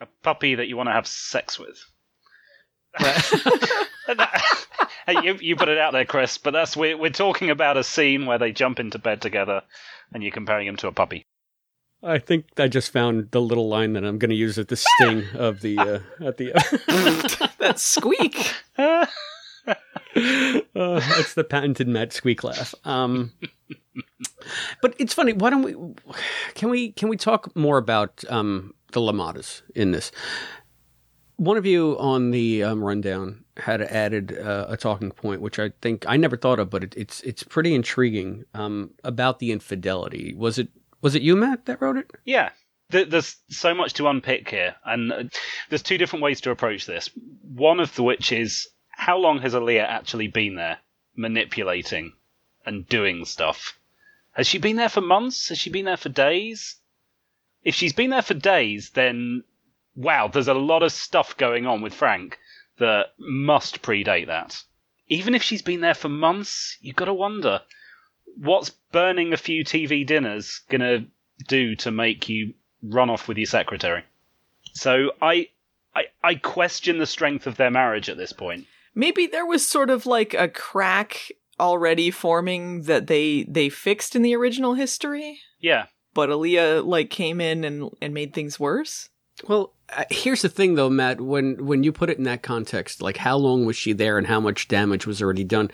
A 0.00 0.06
puppy 0.22 0.54
that 0.54 0.68
you 0.68 0.76
want 0.76 0.88
to 0.88 0.92
have 0.92 1.06
sex 1.06 1.58
with. 1.58 1.84
Hey, 2.98 3.16
you, 5.22 5.38
you 5.40 5.56
put 5.56 5.68
it 5.68 5.78
out 5.78 5.92
there, 5.92 6.04
Chris, 6.04 6.38
but 6.38 6.52
that's 6.52 6.76
we're, 6.76 6.96
we're 6.96 7.10
talking 7.10 7.50
about 7.50 7.76
a 7.76 7.84
scene 7.84 8.26
where 8.26 8.38
they 8.38 8.52
jump 8.52 8.80
into 8.80 8.98
bed 8.98 9.20
together 9.20 9.62
and 10.12 10.22
you're 10.22 10.32
comparing 10.32 10.66
him 10.66 10.76
to 10.76 10.88
a 10.88 10.92
puppy. 10.92 11.24
I 12.02 12.18
think 12.18 12.46
I 12.58 12.68
just 12.68 12.92
found 12.92 13.30
the 13.30 13.40
little 13.42 13.68
line 13.68 13.92
that 13.92 14.04
I'm 14.04 14.18
going 14.18 14.30
to 14.30 14.36
use 14.36 14.58
at 14.58 14.68
the 14.68 14.76
sting 14.76 15.24
of 15.34 15.60
the 15.60 15.78
uh, 15.78 16.26
at 16.26 16.38
the 16.38 16.52
that 17.58 17.78
squeak. 17.78 18.54
uh, 18.78 19.06
it's 20.74 21.34
the 21.34 21.44
patented 21.44 21.88
Matt 21.88 22.12
squeak 22.12 22.42
laugh. 22.42 22.74
Um, 22.84 23.32
but 24.80 24.94
it's 24.98 25.12
funny. 25.12 25.34
Why 25.34 25.50
don't 25.50 25.62
we? 25.62 25.74
Can 26.54 26.70
we? 26.70 26.92
Can 26.92 27.10
we 27.10 27.18
talk 27.18 27.54
more 27.54 27.76
about 27.76 28.24
um, 28.30 28.72
the 28.92 29.00
LaMottas 29.00 29.60
in 29.74 29.90
this? 29.90 30.10
One 31.40 31.56
of 31.56 31.64
you 31.64 31.96
on 31.98 32.32
the 32.32 32.62
um, 32.64 32.84
rundown 32.84 33.46
had 33.56 33.80
added 33.80 34.38
uh, 34.38 34.66
a 34.68 34.76
talking 34.76 35.10
point, 35.10 35.40
which 35.40 35.58
I 35.58 35.70
think 35.80 36.04
I 36.06 36.18
never 36.18 36.36
thought 36.36 36.58
of, 36.58 36.68
but 36.68 36.84
it, 36.84 36.94
it's 36.98 37.22
it's 37.22 37.42
pretty 37.42 37.74
intriguing 37.74 38.44
um, 38.52 38.90
about 39.04 39.38
the 39.38 39.50
infidelity. 39.50 40.34
Was 40.34 40.58
it 40.58 40.68
was 41.00 41.14
it 41.14 41.22
you, 41.22 41.36
Matt, 41.36 41.64
that 41.64 41.80
wrote 41.80 41.96
it? 41.96 42.10
Yeah. 42.26 42.50
There's 42.90 43.36
so 43.48 43.72
much 43.72 43.94
to 43.94 44.08
unpick 44.08 44.50
here, 44.50 44.74
and 44.84 45.12
uh, 45.12 45.22
there's 45.70 45.80
two 45.82 45.96
different 45.96 46.22
ways 46.24 46.42
to 46.42 46.50
approach 46.50 46.84
this. 46.84 47.08
One 47.54 47.80
of 47.80 47.98
which 47.98 48.32
is 48.32 48.68
how 48.90 49.16
long 49.16 49.38
has 49.38 49.54
Alia 49.54 49.86
actually 49.86 50.28
been 50.28 50.56
there, 50.56 50.76
manipulating 51.16 52.12
and 52.66 52.86
doing 52.86 53.24
stuff? 53.24 53.78
Has 54.32 54.46
she 54.46 54.58
been 54.58 54.76
there 54.76 54.90
for 54.90 55.00
months? 55.00 55.48
Has 55.48 55.58
she 55.58 55.70
been 55.70 55.86
there 55.86 55.96
for 55.96 56.10
days? 56.10 56.76
If 57.64 57.74
she's 57.74 57.94
been 57.94 58.10
there 58.10 58.20
for 58.20 58.34
days, 58.34 58.90
then 58.90 59.44
wow, 60.02 60.28
there's 60.28 60.48
a 60.48 60.54
lot 60.54 60.82
of 60.82 60.92
stuff 60.92 61.36
going 61.36 61.66
on 61.66 61.82
with 61.82 61.94
Frank 61.94 62.38
that 62.78 63.12
must 63.18 63.82
predate 63.82 64.26
that. 64.26 64.62
Even 65.08 65.34
if 65.34 65.42
she's 65.42 65.62
been 65.62 65.80
there 65.80 65.94
for 65.94 66.08
months, 66.08 66.78
you've 66.80 66.96
got 66.96 67.06
to 67.06 67.14
wonder 67.14 67.60
what's 68.36 68.70
burning 68.92 69.32
a 69.32 69.36
few 69.36 69.64
TV 69.64 70.06
dinners 70.06 70.60
gonna 70.68 71.04
do 71.48 71.74
to 71.76 71.90
make 71.90 72.28
you 72.28 72.54
run 72.82 73.10
off 73.10 73.28
with 73.28 73.36
your 73.36 73.46
secretary? 73.46 74.04
So 74.72 75.12
I, 75.20 75.48
I, 75.94 76.04
I 76.22 76.34
question 76.36 76.98
the 76.98 77.06
strength 77.06 77.46
of 77.46 77.56
their 77.56 77.70
marriage 77.70 78.08
at 78.08 78.16
this 78.16 78.32
point. 78.32 78.66
Maybe 78.94 79.26
there 79.26 79.46
was 79.46 79.66
sort 79.66 79.90
of 79.90 80.06
like 80.06 80.34
a 80.34 80.48
crack 80.48 81.30
already 81.58 82.10
forming 82.10 82.82
that 82.82 83.06
they 83.06 83.44
they 83.48 83.68
fixed 83.68 84.16
in 84.16 84.22
the 84.22 84.34
original 84.34 84.74
history. 84.74 85.40
Yeah, 85.60 85.86
but 86.14 86.30
Alia 86.30 86.82
like 86.82 87.10
came 87.10 87.40
in 87.40 87.64
and 87.64 87.90
and 88.00 88.14
made 88.14 88.34
things 88.34 88.58
worse. 88.58 89.08
Well, 89.48 89.72
uh, 89.96 90.04
here's 90.10 90.42
the 90.42 90.48
thing 90.48 90.74
though, 90.74 90.90
Matt, 90.90 91.20
when 91.20 91.64
when 91.66 91.82
you 91.82 91.92
put 91.92 92.10
it 92.10 92.18
in 92.18 92.24
that 92.24 92.42
context, 92.42 93.02
like 93.02 93.16
how 93.18 93.36
long 93.36 93.66
was 93.66 93.76
she 93.76 93.92
there 93.92 94.18
and 94.18 94.26
how 94.26 94.40
much 94.40 94.68
damage 94.68 95.06
was 95.06 95.20
already 95.22 95.44
done, 95.44 95.70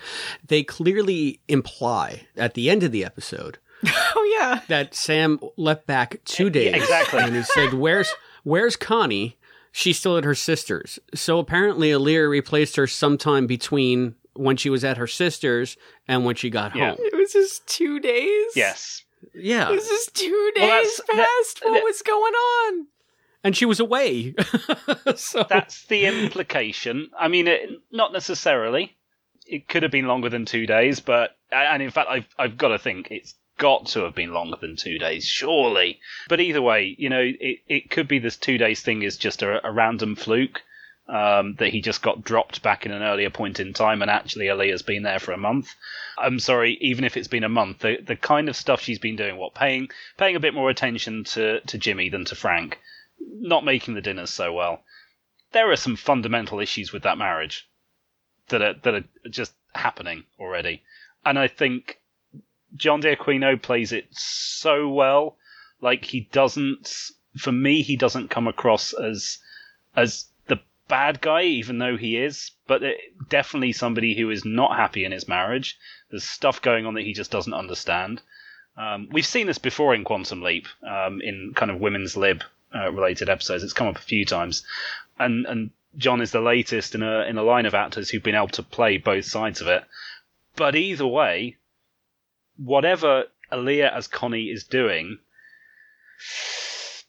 they 0.47 0.63
clearly 0.63 1.39
imply 1.47 2.27
at 2.35 2.53
the 2.53 2.69
end 2.69 2.83
of 2.83 2.91
the 2.91 3.03
episode 3.05 3.59
Oh 3.85 4.37
yeah. 4.39 4.61
that 4.69 4.95
Sam 4.95 5.39
left 5.57 5.85
back 5.85 6.19
2 6.25 6.49
days. 6.49 6.73
exactly. 6.73 7.19
And 7.19 7.35
he 7.35 7.43
said, 7.43 7.73
"Where's 7.73 8.09
where's 8.43 8.75
Connie?" 8.75 9.37
She's 9.71 9.99
still 9.99 10.17
at 10.17 10.23
her 10.23 10.33
sister's. 10.33 10.97
So 11.13 11.37
apparently 11.37 11.91
Alia 11.91 12.27
replaced 12.27 12.77
her 12.77 12.87
sometime 12.87 13.45
between 13.45 14.15
when 14.33 14.57
she 14.57 14.71
was 14.71 14.83
at 14.83 14.97
her 14.97 15.05
sister's 15.05 15.77
and 16.07 16.25
when 16.25 16.33
she 16.35 16.49
got 16.49 16.75
Yeah. 16.75 16.91
home. 16.91 16.97
It 16.99 17.15
was 17.15 17.33
just 17.33 17.67
two 17.67 17.99
days. 17.99 18.53
Yes. 18.55 19.03
Yeah. 19.35 19.69
It 19.69 19.75
was 19.75 19.87
just 19.87 20.15
two 20.15 20.51
days 20.55 20.99
Well, 21.09 21.17
past. 21.17 21.59
that- 21.61 21.69
what 21.69 21.83
was 21.83 22.01
going 22.01 22.33
on? 22.33 22.87
And 23.47 23.55
she 23.55 23.63
was 23.63 23.79
away. 23.79 24.35
so 25.15 25.45
That's 25.47 25.85
the 25.85 26.05
implication. 26.05 27.11
I 27.17 27.29
mean, 27.29 27.47
it, 27.47 27.69
not 27.93 28.11
necessarily. 28.11 28.97
It 29.45 29.69
could 29.69 29.83
have 29.83 29.91
been 29.93 30.05
longer 30.05 30.27
than 30.27 30.43
two 30.43 30.65
days, 30.65 30.99
but 30.99 31.37
and 31.49 31.81
in 31.81 31.89
fact, 31.89 32.09
I've 32.09 32.27
I've 32.37 32.57
got 32.57 32.69
to 32.69 32.77
think 32.77 33.07
it's 33.09 33.35
got 33.57 33.85
to 33.85 34.01
have 34.01 34.13
been 34.13 34.33
longer 34.33 34.57
than 34.59 34.75
two 34.75 34.99
days, 34.99 35.25
surely. 35.25 36.01
But 36.27 36.41
either 36.41 36.61
way, 36.61 36.93
you 36.97 37.07
know, 37.07 37.21
it, 37.21 37.59
it 37.69 37.89
could 37.89 38.09
be 38.09 38.19
this 38.19 38.35
two 38.35 38.57
days 38.57 38.81
thing 38.81 39.01
is 39.01 39.15
just 39.15 39.41
a, 39.41 39.65
a 39.65 39.71
random 39.71 40.17
fluke. 40.17 40.63
Um, 41.07 41.55
that 41.59 41.69
he 41.69 41.79
just 41.79 42.01
got 42.01 42.25
dropped 42.25 42.61
back 42.61 42.85
in 42.85 42.91
an 42.91 43.01
earlier 43.01 43.29
point 43.29 43.61
in 43.61 43.71
time, 43.71 44.01
and 44.01 44.11
actually 44.11 44.49
Alia's 44.49 44.81
been 44.81 45.03
there 45.03 45.19
for 45.19 45.31
a 45.31 45.37
month. 45.37 45.73
I'm 46.17 46.37
sorry, 46.37 46.77
even 46.81 47.05
if 47.05 47.15
it's 47.15 47.29
been 47.29 47.45
a 47.45 47.49
month, 47.49 47.79
the 47.79 47.99
the 48.05 48.17
kind 48.17 48.49
of 48.49 48.57
stuff 48.57 48.81
she's 48.81 48.99
been 48.99 49.15
doing, 49.15 49.37
what 49.37 49.55
paying 49.55 49.87
paying 50.17 50.35
a 50.35 50.41
bit 50.41 50.53
more 50.53 50.69
attention 50.69 51.23
to 51.23 51.61
to 51.61 51.77
Jimmy 51.77 52.09
than 52.09 52.25
to 52.25 52.35
Frank, 52.35 52.77
not 53.19 53.65
making 53.65 53.93
the 53.93 54.01
dinners 54.01 54.29
so 54.29 54.53
well. 54.53 54.83
There 55.51 55.71
are 55.71 55.77
some 55.77 55.95
fundamental 55.95 56.59
issues 56.59 56.91
with 56.91 57.03
that 57.03 57.17
marriage 57.17 57.67
that 58.49 58.61
are 58.61 58.73
that 58.83 58.93
are 58.93 59.29
just 59.29 59.53
happening 59.73 60.23
already, 60.39 60.83
and 61.25 61.39
I 61.39 61.47
think 61.47 61.99
John 62.75 62.99
D'Aquino 62.99 63.55
plays 63.61 63.91
it 63.91 64.07
so 64.11 64.89
well. 64.89 65.37
Like 65.79 66.05
he 66.05 66.21
doesn't, 66.31 67.11
for 67.37 67.51
me, 67.51 67.81
he 67.81 67.95
doesn't 67.95 68.29
come 68.29 68.47
across 68.47 68.93
as 68.93 69.39
as 69.95 70.27
the 70.47 70.59
bad 70.87 71.21
guy, 71.21 71.43
even 71.43 71.77
though 71.77 71.97
he 71.97 72.17
is, 72.17 72.51
but 72.67 72.83
it, 72.83 72.97
definitely 73.29 73.71
somebody 73.71 74.15
who 74.15 74.29
is 74.29 74.45
not 74.45 74.75
happy 74.75 75.05
in 75.05 75.11
his 75.11 75.27
marriage. 75.27 75.77
There's 76.09 76.23
stuff 76.23 76.61
going 76.61 76.85
on 76.85 76.93
that 76.95 77.03
he 77.03 77.13
just 77.13 77.31
doesn't 77.31 77.53
understand. 77.53 78.21
Um, 78.77 79.09
we've 79.11 79.25
seen 79.25 79.47
this 79.47 79.57
before 79.57 79.95
in 79.95 80.03
Quantum 80.03 80.41
Leap, 80.41 80.67
um, 80.87 81.19
in 81.21 81.53
kind 81.55 81.71
of 81.71 81.79
women's 81.79 82.15
lib 82.15 82.43
uh, 82.73 82.91
related 82.91 83.29
episodes. 83.29 83.63
It's 83.63 83.73
come 83.73 83.87
up 83.87 83.97
a 83.97 84.01
few 84.01 84.25
times, 84.25 84.65
and 85.19 85.45
and 85.45 85.71
John 85.95 86.21
is 86.21 86.31
the 86.31 86.41
latest 86.41 86.95
in 86.95 87.03
a 87.03 87.21
in 87.21 87.37
a 87.37 87.43
line 87.43 87.65
of 87.65 87.73
actors 87.73 88.09
who've 88.09 88.23
been 88.23 88.35
able 88.35 88.47
to 88.49 88.63
play 88.63 88.97
both 88.97 89.25
sides 89.25 89.61
of 89.61 89.67
it. 89.67 89.83
But 90.55 90.75
either 90.75 91.07
way, 91.07 91.57
whatever 92.57 93.25
Alia 93.51 93.91
as 93.93 94.07
Connie 94.07 94.49
is 94.49 94.63
doing, 94.63 95.19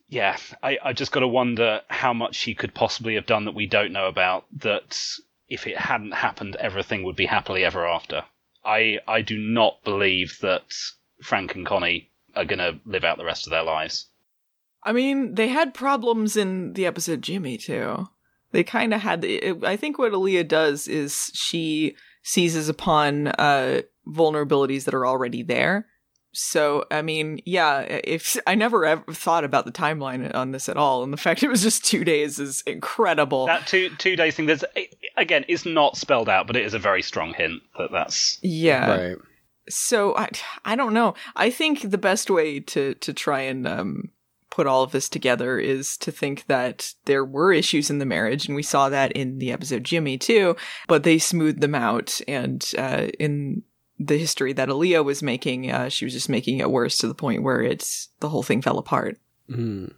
yeah, 0.09 0.37
I, 0.63 0.79
I 0.83 0.93
just 0.93 1.13
got 1.13 1.21
to 1.21 1.29
wonder 1.29 1.83
how 1.89 2.13
much 2.13 2.35
she 2.35 2.55
could 2.55 2.75
possibly 2.75 3.15
have 3.15 3.27
done 3.27 3.45
that 3.47 3.55
we 3.55 3.67
don't 3.67 3.93
know 3.93 4.07
about. 4.07 4.47
That 4.59 4.99
if 5.49 5.67
it 5.67 5.79
hadn't 5.79 6.13
happened, 6.13 6.57
everything 6.57 7.03
would 7.03 7.17
be 7.17 7.27
happily 7.27 7.65
ever 7.65 7.87
after. 7.87 8.25
I 8.65 9.01
I 9.07 9.23
do 9.23 9.39
not 9.39 9.83
believe 9.85 10.39
that 10.41 10.75
Frank 11.23 11.55
and 11.55 11.67
Connie 11.67 12.11
are 12.37 12.45
going 12.45 12.59
to 12.59 12.79
live 12.85 13.05
out 13.05 13.19
the 13.19 13.25
rest 13.25 13.47
of 13.47 13.51
their 13.51 13.63
lives. 13.63 14.07
I 14.83 14.93
mean, 14.93 15.35
they 15.35 15.49
had 15.49 15.75
problems 15.75 16.37
in 16.37 16.73
the 16.75 16.87
episode 16.87 17.23
Jimmy 17.23 17.59
too. 17.59 18.09
They 18.53 18.65
kind 18.65 18.95
of 18.95 19.01
had. 19.01 19.25
It, 19.25 19.65
I 19.65 19.77
think 19.77 19.99
what 19.99 20.13
Alia 20.13 20.45
does 20.45 20.89
is 20.89 21.31
she 21.35 21.97
seizes 22.23 22.69
upon 22.69 23.29
uh, 23.29 23.83
vulnerabilities 24.07 24.85
that 24.85 24.95
are 24.95 25.07
already 25.07 25.43
there. 25.43 25.87
So, 26.33 26.85
I 26.91 27.03
mean, 27.03 27.41
yeah, 27.47 27.81
if 27.81 28.37
I 28.47 28.55
never 28.55 28.85
ever 28.85 29.13
thought 29.13 29.45
about 29.45 29.65
the 29.65 29.73
timeline 29.73 30.33
on 30.35 30.53
this 30.53 30.69
at 30.69 30.77
all, 30.77 31.03
and 31.03 31.13
the 31.13 31.17
fact 31.17 31.43
it 31.43 31.49
was 31.49 31.63
just 31.63 31.85
two 31.85 32.05
days 32.05 32.39
is 32.39 32.63
incredible. 32.67 33.47
That 33.47 33.67
two 33.67 33.91
two 33.97 34.15
days 34.15 34.37
thing. 34.37 34.47
There's 34.47 34.65
again, 35.17 35.45
it's 35.49 35.67
not 35.67 35.97
spelled 35.97 36.29
out, 36.29 36.47
but 36.47 36.57
it 36.57 36.65
is 36.65 36.75
a 36.75 36.79
very 36.79 37.03
strong 37.03 37.35
hint 37.35 37.63
that 37.79 37.91
that's 37.91 38.39
yeah. 38.43 39.09
Right. 39.09 39.17
So 39.69 40.17
I, 40.17 40.29
I 40.65 40.77
don't 40.77 40.95
know. 40.95 41.15
I 41.35 41.51
think 41.51 41.91
the 41.91 41.99
best 41.99 42.31
way 42.31 42.61
to 42.61 42.95
to 42.95 43.13
try 43.13 43.41
and 43.41 43.67
um, 43.67 44.11
put 44.59 44.67
all 44.67 44.83
of 44.83 44.91
this 44.91 45.09
together 45.09 45.57
is 45.61 45.97
to 45.97 46.11
think 46.11 46.45
that 46.47 46.93
there 47.05 47.25
were 47.25 47.53
issues 47.53 47.91
in 47.91 47.99
the 48.01 48.05
marriage, 48.05 48.49
and 48.49 48.57
we 48.57 48.63
saw 48.65 48.89
that 48.89 49.13
in 49.13 49.39
the 49.39 49.53
episode 49.53 49.85
Jimmy 49.85 50.19
too. 50.19 50.57
But 50.89 51.05
they 51.05 51.21
smoothed 51.21 51.61
them 51.61 51.77
out, 51.77 52.21
and 52.27 52.69
uh, 52.77 53.07
in 53.21 53.63
the 54.01 54.19
history 54.19 54.53
that 54.55 54.69
Alia 54.69 55.05
was 55.05 55.23
making, 55.23 55.71
uh, 55.71 55.91
she 55.91 56.05
was 56.05 56.13
just 56.13 56.29
making 56.29 56.59
it 56.59 56.73
worse 56.73 56.99
to 56.99 57.07
the 57.07 57.15
point 57.15 57.45
where 57.45 57.63
it's 57.63 58.09
the 58.19 58.29
whole 58.29 58.43
thing 58.43 58.61
fell 58.61 58.79
apart. 58.79 59.17
Mm. 59.49 59.93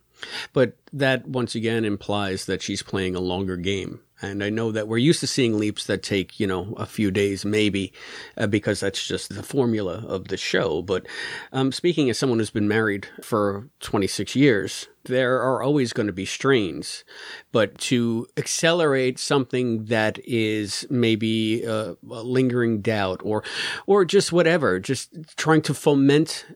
But 0.53 0.77
that 0.93 1.27
once 1.27 1.55
again 1.55 1.87
implies 1.87 2.45
that 2.45 2.61
she's 2.61 2.83
playing 2.83 3.17
a 3.17 3.21
longer 3.21 3.57
game. 3.57 4.01
And 4.23 4.45
I 4.45 4.51
know 4.51 4.73
that 4.73 4.89
we're 4.89 4.99
used 4.99 5.21
to 5.21 5.27
seeing 5.27 5.59
leaps 5.59 5.87
that 5.87 6.03
take, 6.03 6.39
you 6.39 6.47
know, 6.47 6.75
a 6.77 6.87
few 6.87 7.11
days 7.11 7.45
maybe, 7.45 7.93
uh, 8.37 8.47
because 8.47 8.81
that's 8.81 9.07
just 9.07 9.35
the 9.35 9.43
formula 9.43 10.05
of 10.07 10.29
the 10.29 10.37
show. 10.37 10.83
But 10.83 11.07
um, 11.53 11.73
speaking 11.73 12.11
as 12.11 12.19
someone 12.19 12.39
who's 12.39 12.51
been 12.51 12.69
married 12.69 13.09
for 13.23 13.69
26 13.81 14.37
years, 14.37 14.89
there 15.05 15.41
are 15.41 15.63
always 15.63 15.93
going 15.93 16.07
to 16.07 16.13
be 16.13 16.27
strains. 16.27 17.05
But 17.53 17.79
to 17.79 18.27
accelerate 18.37 19.19
something 19.19 19.87
that 19.87 20.19
is 20.25 20.87
maybe 20.91 21.67
uh, 21.67 21.95
a 22.11 22.23
lingering 22.23 22.81
doubt 22.81 23.21
or, 23.25 23.43
or 23.87 24.05
just 24.05 24.33
whatever, 24.33 24.79
just 24.79 25.11
trying 25.37 25.63
to 25.63 25.75
foment 25.75 26.47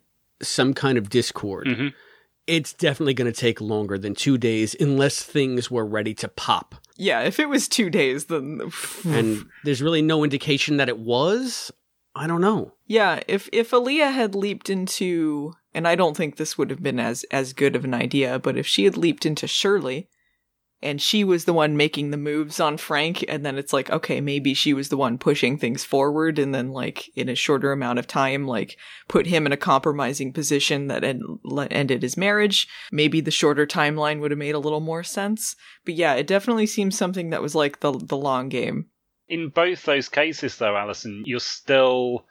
some 0.42 0.74
kind 0.74 0.98
of 0.98 1.08
discord. 1.08 1.66
Mm-hmm. 1.66 1.88
It's 2.46 2.72
definitely 2.72 3.14
going 3.14 3.32
to 3.32 3.38
take 3.38 3.60
longer 3.60 3.96
than 3.96 4.14
two 4.14 4.36
days 4.36 4.76
unless 4.78 5.22
things 5.22 5.70
were 5.70 5.86
ready 5.86 6.14
to 6.14 6.28
pop. 6.28 6.74
Yeah, 6.96 7.22
if 7.22 7.40
it 7.40 7.48
was 7.48 7.68
two 7.68 7.90
days, 7.90 8.26
then 8.26 8.60
and 9.04 9.46
there's 9.64 9.82
really 9.82 10.02
no 10.02 10.22
indication 10.22 10.76
that 10.76 10.88
it 10.88 10.98
was. 10.98 11.72
I 12.14 12.26
don't 12.26 12.40
know. 12.40 12.74
Yeah, 12.86 13.20
if 13.26 13.48
if 13.52 13.72
Alia 13.72 14.10
had 14.10 14.34
leaped 14.34 14.70
into, 14.70 15.54
and 15.72 15.88
I 15.88 15.96
don't 15.96 16.16
think 16.16 16.36
this 16.36 16.56
would 16.56 16.70
have 16.70 16.82
been 16.82 17.00
as 17.00 17.24
as 17.30 17.52
good 17.52 17.74
of 17.74 17.84
an 17.84 17.94
idea, 17.94 18.38
but 18.38 18.56
if 18.56 18.66
she 18.66 18.84
had 18.84 18.96
leaped 18.96 19.26
into 19.26 19.48
Shirley, 19.48 20.08
and 20.84 21.00
she 21.00 21.24
was 21.24 21.46
the 21.46 21.52
one 21.52 21.76
making 21.76 22.10
the 22.10 22.16
moves 22.16 22.60
on 22.60 22.76
Frank, 22.76 23.24
and 23.26 23.44
then 23.44 23.56
it's 23.56 23.72
like, 23.72 23.90
okay, 23.90 24.20
maybe 24.20 24.54
she 24.54 24.74
was 24.74 24.90
the 24.90 24.96
one 24.96 25.18
pushing 25.18 25.56
things 25.56 25.82
forward, 25.82 26.38
and 26.38 26.54
then 26.54 26.68
like 26.68 27.10
in 27.16 27.28
a 27.28 27.34
shorter 27.34 27.72
amount 27.72 27.98
of 27.98 28.06
time, 28.06 28.46
like 28.46 28.76
put 29.08 29.26
him 29.26 29.46
in 29.46 29.52
a 29.52 29.56
compromising 29.56 30.32
position 30.32 30.88
that 30.88 31.02
end, 31.02 31.22
ended 31.70 32.02
his 32.02 32.16
marriage. 32.16 32.68
Maybe 32.92 33.20
the 33.20 33.30
shorter 33.30 33.66
timeline 33.66 34.20
would 34.20 34.30
have 34.30 34.38
made 34.38 34.54
a 34.54 34.60
little 34.60 34.80
more 34.80 35.02
sense. 35.02 35.56
But 35.84 35.94
yeah, 35.94 36.14
it 36.14 36.26
definitely 36.26 36.66
seems 36.66 36.96
something 36.96 37.30
that 37.30 37.42
was 37.42 37.54
like 37.54 37.80
the 37.80 37.92
the 37.92 38.16
long 38.16 38.48
game. 38.48 38.86
In 39.26 39.48
both 39.48 39.84
those 39.84 40.10
cases, 40.10 40.58
though, 40.58 40.76
Allison, 40.76 41.22
you're 41.24 41.40
still 41.40 42.26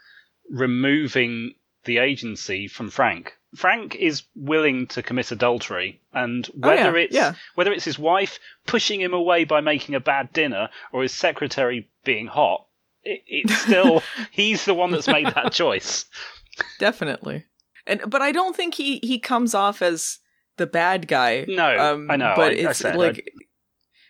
removing 0.50 1.56
the 1.86 1.98
agency 1.98 2.68
from 2.68 2.92
Frank. 2.92 3.34
Frank 3.56 3.96
is 3.96 4.24
willing 4.36 4.88
to 4.88 5.04
commit 5.04 5.32
adultery, 5.32 6.00
and 6.14 6.46
whether 6.48 6.90
Oh, 6.90 6.96
yeah, 6.96 7.04
it's 7.04 7.14
yeah. 7.16 7.34
whether 7.56 7.72
it's 7.72 7.86
his 7.86 8.00
wife 8.00 8.40
pushing 8.66 9.00
him 9.02 9.14
away 9.14 9.44
by 9.44 9.62
making 9.62 9.96
a 9.96 10.00
bad 10.00 10.32
dinner 10.34 10.70
or 10.92 11.02
his 11.04 11.14
secretary 11.14 11.88
being 12.04 12.28
hot, 12.28 12.66
it, 13.04 13.22
it's 13.28 13.56
still 13.62 14.02
he's 14.32 14.66
the 14.66 14.74
one 14.74 14.92
that's 14.92 15.08
made 15.08 15.28
that 15.28 15.52
choice. 15.52 16.06
Definitely. 16.80 17.46
And 17.86 18.02
but 18.08 18.22
I 18.22 18.32
don't 18.32 18.56
think 18.56 18.76
he 18.76 19.00
he 19.04 19.20
comes 19.20 19.54
off 19.54 19.82
as 19.82 20.20
the 20.58 20.68
bad 20.68 21.08
guy. 21.08 21.46
No, 21.48 21.78
um, 21.78 22.10
I 22.12 22.16
know, 22.16 22.34
But 22.36 22.54
I- 22.54 22.56
I 22.56 22.70
it's 22.70 22.80
said, 22.80 22.96
like, 22.96 23.28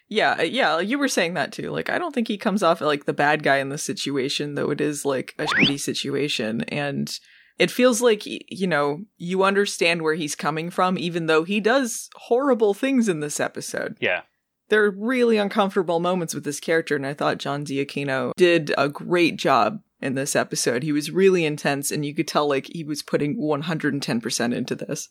yeah, 0.09 0.41
yeah, 0.41 0.79
you 0.79 0.99
were 0.99 1.07
saying 1.07 1.33
that 1.35 1.51
too. 1.51 1.71
Like, 1.71 1.89
I 1.89 1.97
don't 1.97 2.13
think 2.13 2.27
he 2.27 2.37
comes 2.37 2.61
off 2.61 2.81
like 2.81 3.05
the 3.05 3.13
bad 3.13 3.41
guy 3.43 3.57
in 3.57 3.69
the 3.69 3.77
situation, 3.77 4.55
though 4.55 4.69
it 4.69 4.79
is 4.81 5.05
like 5.05 5.33
a 5.39 5.45
shitty 5.45 5.79
situation, 5.79 6.61
and 6.67 7.17
it 7.59 7.71
feels 7.71 8.01
like 8.01 8.23
you 8.25 8.67
know 8.67 9.03
you 9.17 9.43
understand 9.43 10.01
where 10.01 10.15
he's 10.15 10.35
coming 10.35 10.69
from, 10.69 10.97
even 10.97 11.27
though 11.27 11.43
he 11.43 11.59
does 11.59 12.09
horrible 12.15 12.73
things 12.73 13.07
in 13.09 13.19
this 13.19 13.39
episode. 13.39 13.97
Yeah. 13.99 14.21
There 14.69 14.83
are 14.85 14.91
really 14.91 15.37
uncomfortable 15.37 15.99
moments 15.99 16.33
with 16.33 16.45
this 16.45 16.59
character, 16.59 16.95
and 16.95 17.05
I 17.05 17.13
thought 17.13 17.37
John 17.37 17.63
D'Aquino 17.63 18.31
did 18.37 18.73
a 18.77 18.89
great 18.89 19.35
job 19.37 19.81
in 20.01 20.15
this 20.15 20.35
episode. 20.35 20.83
He 20.83 20.91
was 20.91 21.11
really 21.11 21.45
intense, 21.45 21.91
and 21.91 22.05
you 22.05 22.15
could 22.15 22.27
tell 22.27 22.47
like 22.47 22.67
he 22.73 22.83
was 22.83 23.03
putting 23.03 23.37
110% 23.37 24.53
into 24.55 24.75
this. 24.75 25.09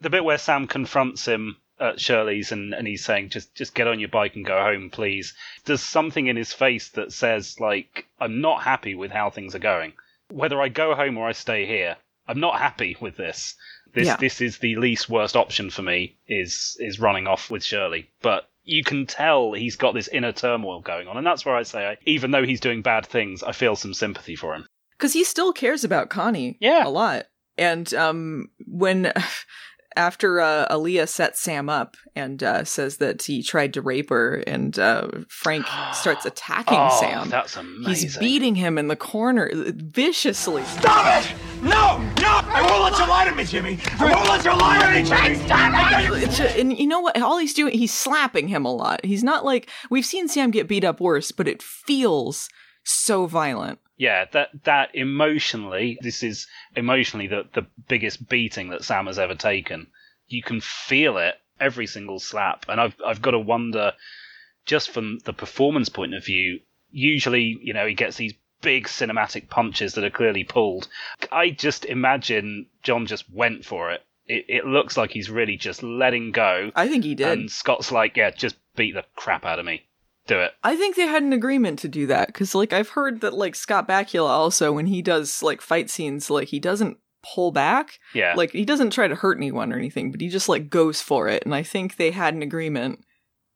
the 0.00 0.10
bit 0.10 0.24
where 0.24 0.38
Sam 0.38 0.66
confronts 0.66 1.26
him 1.26 1.56
at 1.80 2.00
Shirley's 2.00 2.52
and, 2.52 2.74
and 2.74 2.86
he's 2.86 3.04
saying, 3.04 3.30
just 3.30 3.54
just 3.54 3.74
get 3.74 3.86
on 3.86 4.00
your 4.00 4.08
bike 4.08 4.34
and 4.36 4.44
go 4.44 4.60
home, 4.60 4.90
please. 4.90 5.34
There's 5.64 5.82
something 5.82 6.26
in 6.26 6.36
his 6.36 6.52
face 6.52 6.88
that 6.90 7.12
says, 7.12 7.58
like, 7.60 8.06
I'm 8.20 8.40
not 8.40 8.62
happy 8.62 8.94
with 8.94 9.10
how 9.10 9.30
things 9.30 9.54
are 9.54 9.60
going. 9.60 9.92
Whether 10.30 10.60
I 10.60 10.68
go 10.68 10.94
home 10.94 11.16
or 11.18 11.28
I 11.28 11.32
stay 11.32 11.66
here, 11.66 11.96
I'm 12.26 12.40
not 12.40 12.58
happy 12.60 12.96
with 13.00 13.16
this. 13.16 13.54
This 13.94 14.06
Yeah. 14.06 14.16
this 14.16 14.40
is 14.40 14.58
the 14.58 14.76
least 14.76 15.08
worst 15.08 15.36
option 15.36 15.70
for 15.70 15.82
me 15.82 16.16
is 16.26 16.76
is 16.80 17.00
running 17.00 17.26
off 17.26 17.50
with 17.50 17.64
Shirley. 17.64 18.10
But 18.20 18.48
you 18.64 18.84
can 18.84 19.06
tell 19.06 19.54
he's 19.54 19.76
got 19.76 19.94
this 19.94 20.08
inner 20.08 20.32
turmoil 20.32 20.80
going 20.82 21.08
on, 21.08 21.16
and 21.16 21.26
that's 21.26 21.46
where 21.46 21.56
I 21.56 21.62
say, 21.62 21.86
I, 21.86 21.96
even 22.04 22.30
though 22.30 22.44
he's 22.44 22.60
doing 22.60 22.82
bad 22.82 23.06
things, 23.06 23.42
I 23.42 23.52
feel 23.52 23.76
some 23.76 23.94
sympathy 23.94 24.36
for 24.36 24.54
him. 24.54 24.66
because 24.98 25.14
he 25.14 25.24
still 25.24 25.52
cares 25.54 25.84
about 25.84 26.10
Connie, 26.10 26.58
yeah, 26.60 26.86
a 26.86 26.90
lot. 26.90 27.26
And 27.56 27.92
um, 27.94 28.50
when 28.66 29.10
after 29.96 30.40
uh, 30.40 30.66
Aaliyah 30.68 31.08
sets 31.08 31.40
Sam 31.40 31.68
up 31.68 31.96
and 32.14 32.42
uh, 32.42 32.64
says 32.64 32.98
that 32.98 33.22
he 33.22 33.42
tried 33.42 33.74
to 33.74 33.82
rape 33.82 34.10
her, 34.10 34.36
and 34.46 34.78
uh, 34.78 35.08
Frank 35.28 35.66
starts 35.92 36.24
attacking 36.26 36.78
Oh, 36.78 36.98
Sam, 37.00 37.28
that's 37.30 37.56
amazing. 37.56 37.94
he's 37.94 38.16
beating 38.18 38.54
him 38.54 38.78
in 38.78 38.88
the 38.88 38.96
corner 38.96 39.50
viciously. 39.54 40.62
Stop 40.64 41.24
it! 41.24 41.34
No! 41.62 41.98
No! 42.20 42.40
I 42.50 42.62
won't 42.70 42.82
let 42.92 42.98
you 43.00 43.08
lie 43.08 43.24
to 43.28 43.34
me, 43.34 43.44
Jimmy! 43.44 43.78
I 43.98 44.12
won't 44.14 44.28
let 44.28 44.44
you 44.44 44.50
lie 44.52 44.78
to 44.78 45.02
me, 45.02 45.08
Jimmy! 45.08 46.24
It's 46.24 46.36
ju- 46.36 46.44
and 46.60 46.78
you 46.78 46.86
know 46.86 47.00
what? 47.00 47.20
All 47.20 47.38
he's 47.38 47.54
doing, 47.54 47.76
he's 47.76 47.92
slapping 47.92 48.48
him 48.48 48.64
a 48.64 48.72
lot. 48.72 49.04
He's 49.04 49.24
not 49.24 49.44
like 49.44 49.68
we've 49.90 50.06
seen 50.06 50.28
Sam 50.28 50.50
get 50.50 50.68
beat 50.68 50.84
up 50.84 51.00
worse, 51.00 51.32
but 51.32 51.48
it 51.48 51.62
feels 51.62 52.48
so 52.84 53.26
violent. 53.26 53.78
Yeah, 53.98 54.26
that 54.32 54.50
that 54.64 54.94
emotionally, 54.94 55.98
this 56.00 56.22
is 56.22 56.46
emotionally 56.76 57.26
the 57.26 57.46
the 57.52 57.66
biggest 57.88 58.28
beating 58.28 58.70
that 58.70 58.84
Sam 58.84 59.06
has 59.06 59.18
ever 59.18 59.34
taken. 59.34 59.88
You 60.28 60.42
can 60.42 60.60
feel 60.60 61.18
it 61.18 61.34
every 61.60 61.86
single 61.86 62.20
slap, 62.20 62.64
and 62.68 62.80
I've 62.80 62.94
I've 63.04 63.20
got 63.20 63.32
to 63.32 63.40
wonder, 63.40 63.92
just 64.64 64.90
from 64.90 65.18
the 65.24 65.32
performance 65.32 65.88
point 65.88 66.14
of 66.14 66.24
view. 66.24 66.60
Usually, 66.90 67.58
you 67.60 67.74
know, 67.74 67.86
he 67.86 67.94
gets 67.94 68.16
these 68.16 68.34
big 68.62 68.86
cinematic 68.86 69.48
punches 69.48 69.94
that 69.94 70.04
are 70.04 70.10
clearly 70.10 70.44
pulled. 70.44 70.88
I 71.30 71.50
just 71.50 71.84
imagine 71.84 72.66
John 72.82 73.06
just 73.06 73.28
went 73.30 73.64
for 73.64 73.90
it. 73.90 74.04
It, 74.26 74.44
it 74.48 74.64
looks 74.64 74.96
like 74.96 75.10
he's 75.10 75.30
really 75.30 75.56
just 75.56 75.82
letting 75.82 76.30
go. 76.30 76.70
I 76.74 76.88
think 76.88 77.04
he 77.04 77.14
did. 77.14 77.26
And 77.26 77.50
Scott's 77.50 77.92
like, 77.92 78.16
yeah, 78.16 78.30
just 78.30 78.56
beat 78.76 78.94
the 78.94 79.04
crap 79.16 79.44
out 79.44 79.58
of 79.58 79.64
me. 79.64 79.87
Do 80.28 80.38
it. 80.38 80.52
I 80.62 80.76
think 80.76 80.94
they 80.94 81.06
had 81.06 81.24
an 81.24 81.32
agreement 81.32 81.80
to 81.80 81.88
do 81.88 82.06
that 82.06 82.28
because, 82.28 82.54
like, 82.54 82.72
I've 82.72 82.90
heard 82.90 83.22
that 83.22 83.34
like 83.34 83.56
Scott 83.56 83.88
Bakula 83.88 84.28
also 84.28 84.70
when 84.70 84.86
he 84.86 85.02
does 85.02 85.42
like 85.42 85.60
fight 85.60 85.90
scenes, 85.90 86.30
like 86.30 86.48
he 86.48 86.60
doesn't 86.60 86.98
pull 87.34 87.50
back. 87.50 87.98
Yeah. 88.14 88.34
Like 88.36 88.52
he 88.52 88.64
doesn't 88.64 88.90
try 88.90 89.08
to 89.08 89.14
hurt 89.14 89.38
anyone 89.38 89.72
or 89.72 89.76
anything, 89.76 90.12
but 90.12 90.20
he 90.20 90.28
just 90.28 90.48
like 90.48 90.70
goes 90.70 91.00
for 91.00 91.28
it. 91.28 91.44
And 91.44 91.54
I 91.54 91.62
think 91.62 91.96
they 91.96 92.10
had 92.10 92.34
an 92.34 92.42
agreement 92.42 93.04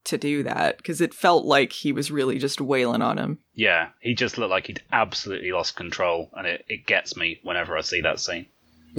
to 0.04 0.18
do 0.18 0.42
that 0.42 0.78
because 0.78 1.00
it 1.00 1.14
felt 1.14 1.44
like 1.44 1.72
he 1.72 1.92
was 1.92 2.10
really 2.10 2.38
just 2.38 2.60
wailing 2.60 3.02
on 3.02 3.18
him. 3.18 3.38
Yeah, 3.54 3.90
he 4.00 4.14
just 4.14 4.38
looked 4.38 4.50
like 4.50 4.66
he'd 4.66 4.82
absolutely 4.90 5.52
lost 5.52 5.76
control, 5.76 6.30
and 6.34 6.46
it, 6.46 6.64
it 6.68 6.86
gets 6.86 7.16
me 7.16 7.38
whenever 7.42 7.76
I 7.76 7.82
see 7.82 8.00
that 8.00 8.18
scene. 8.18 8.46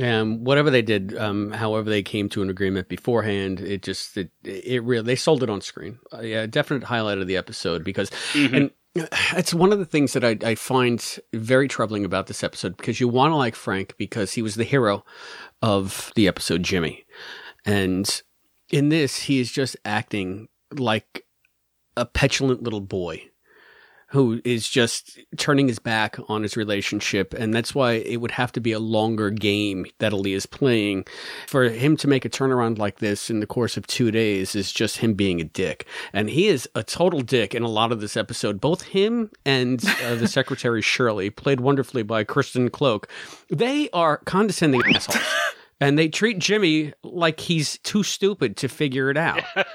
Um, 0.02 0.44
whatever 0.44 0.72
they 0.72 0.82
did, 0.82 1.16
um, 1.18 1.52
however 1.52 1.90
they 1.90 2.02
came 2.02 2.28
to 2.30 2.42
an 2.42 2.50
agreement 2.50 2.88
beforehand, 2.88 3.60
it 3.60 3.84
just 3.84 4.18
it 4.18 4.32
it 4.44 4.84
really 4.84 5.04
they 5.04 5.16
sold 5.16 5.44
it 5.44 5.50
on 5.50 5.62
screen. 5.62 6.00
Uh, 6.12 6.22
yeah, 6.22 6.46
definite 6.48 6.84
highlight 6.84 7.20
of 7.20 7.28
the 7.28 7.38
episode 7.38 7.84
because 7.84 8.10
and 8.36 8.72
it's 8.96 9.54
one 9.54 9.72
of 9.72 9.80
the 9.80 9.86
things 9.86 10.14
that 10.14 10.24
I, 10.24 10.38
I 10.44 10.56
find 10.56 11.20
very 11.34 11.68
troubling 11.68 12.06
about 12.06 12.28
this 12.28 12.44
episode 12.44 12.76
because 12.78 13.00
you 13.00 13.08
want 13.08 13.32
to 13.32 13.36
like 13.36 13.56
Frank 13.56 13.96
because 13.98 14.34
he 14.34 14.42
was 14.42 14.56
the 14.56 14.64
hero 14.64 15.06
of 15.62 16.12
the 16.16 16.28
episode 16.28 16.64
Jimmy, 16.64 17.06
and 17.66 18.24
in 18.72 18.90
this 18.90 19.24
he 19.24 19.40
is 19.40 19.52
just 19.52 19.78
acting 19.86 20.48
like 20.72 21.24
a 21.96 22.06
petulant 22.06 22.64
little 22.64 22.82
boy 22.82 23.30
who 24.14 24.40
is 24.46 24.70
just 24.70 25.20
turning 25.38 25.68
his 25.68 25.80
back 25.80 26.18
on 26.30 26.44
his 26.44 26.56
relationship. 26.56 27.34
And 27.34 27.52
that's 27.52 27.74
why 27.74 27.94
it 27.94 28.18
would 28.18 28.30
have 28.30 28.52
to 28.52 28.62
be 28.62 28.72
a 28.72 28.80
longer 28.80 29.32
game 29.32 29.88
that 29.98 30.14
Ali 30.14 30.34
is 30.34 30.46
playing. 30.46 31.06
For 31.48 31.64
him 31.64 31.98
to 31.98 32.08
make 32.08 32.24
a 32.24 32.30
turnaround 32.30 32.78
like 32.78 33.00
this 33.00 33.32
in 33.32 33.40
the 33.40 33.48
course 33.48 33.76
of 33.76 33.88
two 33.88 34.12
days 34.12 34.54
is 34.54 34.72
just 34.72 34.98
him 34.98 35.16
being 35.16 35.42
a 35.42 35.46
dick. 35.46 35.88
And 36.14 36.30
he 36.30 36.48
is 36.48 36.70
a 36.76 36.84
total 36.84 37.22
dick 37.22 37.56
in 37.56 37.64
a 37.64 37.68
lot 37.68 37.92
of 37.92 38.02
this 38.02 38.16
episode. 38.16 38.62
Both 38.62 38.84
him 38.84 39.32
and 39.46 39.84
uh, 40.04 40.14
the 40.14 40.28
secretary 40.28 40.82
Shirley, 40.84 41.32
played 41.32 41.60
wonderfully 41.60 42.04
by 42.04 42.24
Kristen 42.24 42.70
Cloke, 42.70 43.08
they 43.50 43.90
are 43.94 44.18
condescending 44.18 44.84
assholes. 44.94 45.26
And 45.82 46.00
they 46.00 46.08
treat 46.08 46.40
Jimmy 46.40 46.94
like 47.04 47.42
he's 47.42 47.78
too 47.80 48.04
stupid 48.04 48.56
to 48.58 48.70
figure 48.70 49.10
it 49.10 49.18
out. 49.18 49.42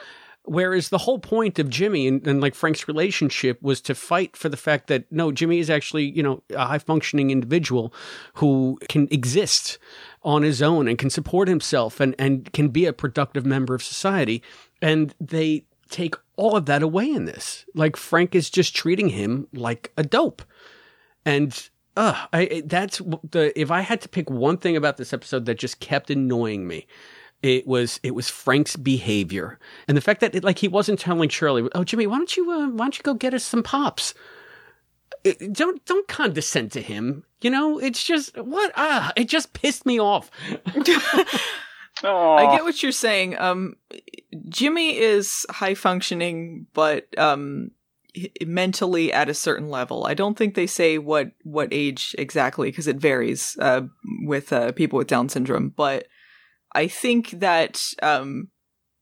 Whereas 0.49 0.89
the 0.89 0.99
whole 0.99 1.19
point 1.19 1.59
of 1.59 1.69
Jimmy 1.69 2.09
and, 2.09 2.27
and 2.27 2.41
like 2.41 2.55
Frank's 2.55 2.89
relationship 2.89 3.61
was 3.63 3.81
to 3.83 3.95
fight 3.95 4.37
for 4.37 4.49
the 4.49 4.57
fact 4.57 4.87
that 4.87 5.05
no, 5.13 5.31
Jimmy 5.31 5.59
is 5.59 5.69
actually, 5.69 6.05
you 6.05 6.23
know, 6.23 6.43
a 6.55 6.67
high 6.67 6.79
functioning 6.79 7.31
individual 7.31 7.93
who 8.35 8.79
can 8.89 9.09
exist 9.11 9.79
on 10.23 10.43
his 10.43 10.63
own 10.63 10.89
and 10.89 10.99
can 10.99 11.11
support 11.11 11.49
himself 11.49 12.01
and, 12.01 12.15
and 12.19 12.53
can 12.53 12.69
be 12.69 12.87
a 12.87 12.93
productive 12.93 13.45
member 13.45 13.75
of 13.75 13.83
society. 13.83 14.43
And 14.81 15.15
they 15.21 15.65
take 15.91 16.15
all 16.37 16.57
of 16.57 16.67
that 16.67 16.83
away 16.83 17.11
in 17.11 17.27
this. 17.27 17.67
Like 17.75 17.97
Frank 17.97 18.35
is 18.35 18.49
just 18.49 18.75
treating 18.75 19.11
him 19.11 19.49
like 19.53 19.93
a 19.97 20.03
dope. 20.03 20.43
And 21.25 21.69
uh, 21.97 22.27
I, 22.33 22.63
that's 22.65 23.03
the, 23.31 23.53
if 23.61 23.71
I 23.71 23.83
had 23.83 24.01
to 24.03 24.09
pick 24.09 24.31
one 24.31 24.57
thing 24.57 24.77
about 24.77 24.97
this 24.97 25.13
episode 25.13 25.47
that 25.47 25.59
just 25.59 25.81
kept 25.81 26.11
annoying 26.11 26.67
me, 26.67 26.87
it 27.43 27.67
was 27.67 28.01
it 28.03 28.15
was 28.15 28.29
Frank's 28.29 28.77
behavior 28.77 29.59
and 29.87 29.97
the 29.97 30.01
fact 30.01 30.21
that 30.21 30.35
it, 30.35 30.45
like 30.45 30.59
he 30.59 30.69
wasn't 30.69 30.99
telling 30.99 31.29
Shirley, 31.29 31.69
"Oh, 31.75 31.85
Jimmy, 31.85 32.07
why 32.07 32.19
don't 32.19 32.37
you 32.37 32.51
uh, 32.51 32.69
why 32.69 32.85
don't 32.85 32.99
you 32.99 33.03
go 33.03 33.15
get 33.15 33.35
us 33.35 33.45
some 33.45 33.63
pops?" 33.63 34.15
It- 35.25 35.53
don't 35.53 35.85
don't 35.85 36.09
condescend 36.09 36.73
to 36.73 36.83
him. 36.83 37.25
You 37.41 37.51
know, 37.51 37.79
it's 37.79 38.03
just 38.03 38.37
what 38.37 38.73
ah, 38.77 39.13
it 39.17 39.29
just 39.29 39.53
pissed 39.53 39.87
me 39.87 40.01
off. 40.01 40.31
I 42.05 42.49
get 42.53 42.65
what 42.65 42.83
you're 42.83 42.93
saying. 42.93 43.39
Um, 43.39 43.77
Jimmy 44.49 44.97
is 44.99 45.45
high 45.51 45.75
functioning, 45.75 46.67
but 46.73 47.07
um, 47.19 47.73
mentally 48.45 49.13
at 49.13 49.29
a 49.29 49.35
certain 49.35 49.69
level. 49.69 50.07
I 50.07 50.15
don't 50.15 50.37
think 50.37 50.55
they 50.55 50.67
say 50.67 50.99
what 50.99 51.33
what 51.43 51.69
age 51.73 52.15
exactly 52.19 52.71
because 52.71 52.87
it 52.87 52.97
varies 52.97 53.57
uh, 53.61 53.83
with 54.23 54.53
uh, 54.53 54.73
people 54.73 54.99
with 54.99 55.09
Down 55.09 55.29
syndrome. 55.29 55.71
But 55.71 56.07
I 56.73 56.87
think 56.89 57.31
that 57.31 57.83
um, 58.03 58.49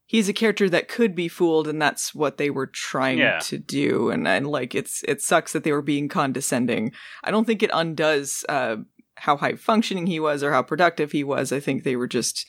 he's 0.07 0.29
a 0.29 0.33
character 0.33 0.69
that 0.71 0.89
could 0.89 1.15
be 1.15 1.29
fooled, 1.29 1.69
and 1.69 1.81
that's 1.83 2.15
what 2.15 2.37
they 2.37 2.51
were 2.51 2.67
trying 2.67 3.19
Yeah. 3.19 3.39
to 3.41 3.59
do. 3.59 4.11
And 4.11 4.27
and 4.29 4.47
like 4.47 4.75
it's 4.75 5.03
it 5.09 5.21
sucks 5.23 5.53
that 5.53 5.65
they 5.65 5.73
were 5.73 5.83
being 5.83 6.09
condescending. 6.09 6.93
I 7.25 7.31
don't 7.31 7.45
think 7.47 7.63
it 7.63 7.71
undoes 7.73 8.45
uh, 8.49 8.77
how 9.17 9.37
high 9.37 9.55
functioning 9.55 10.07
he 10.07 10.21
was 10.21 10.43
or 10.43 10.53
how 10.53 10.63
productive 10.63 11.13
he 11.13 11.25
was. 11.25 11.53
I 11.53 11.61
think 11.61 11.83
they 11.85 11.97
were 11.97 12.09
just 12.09 12.47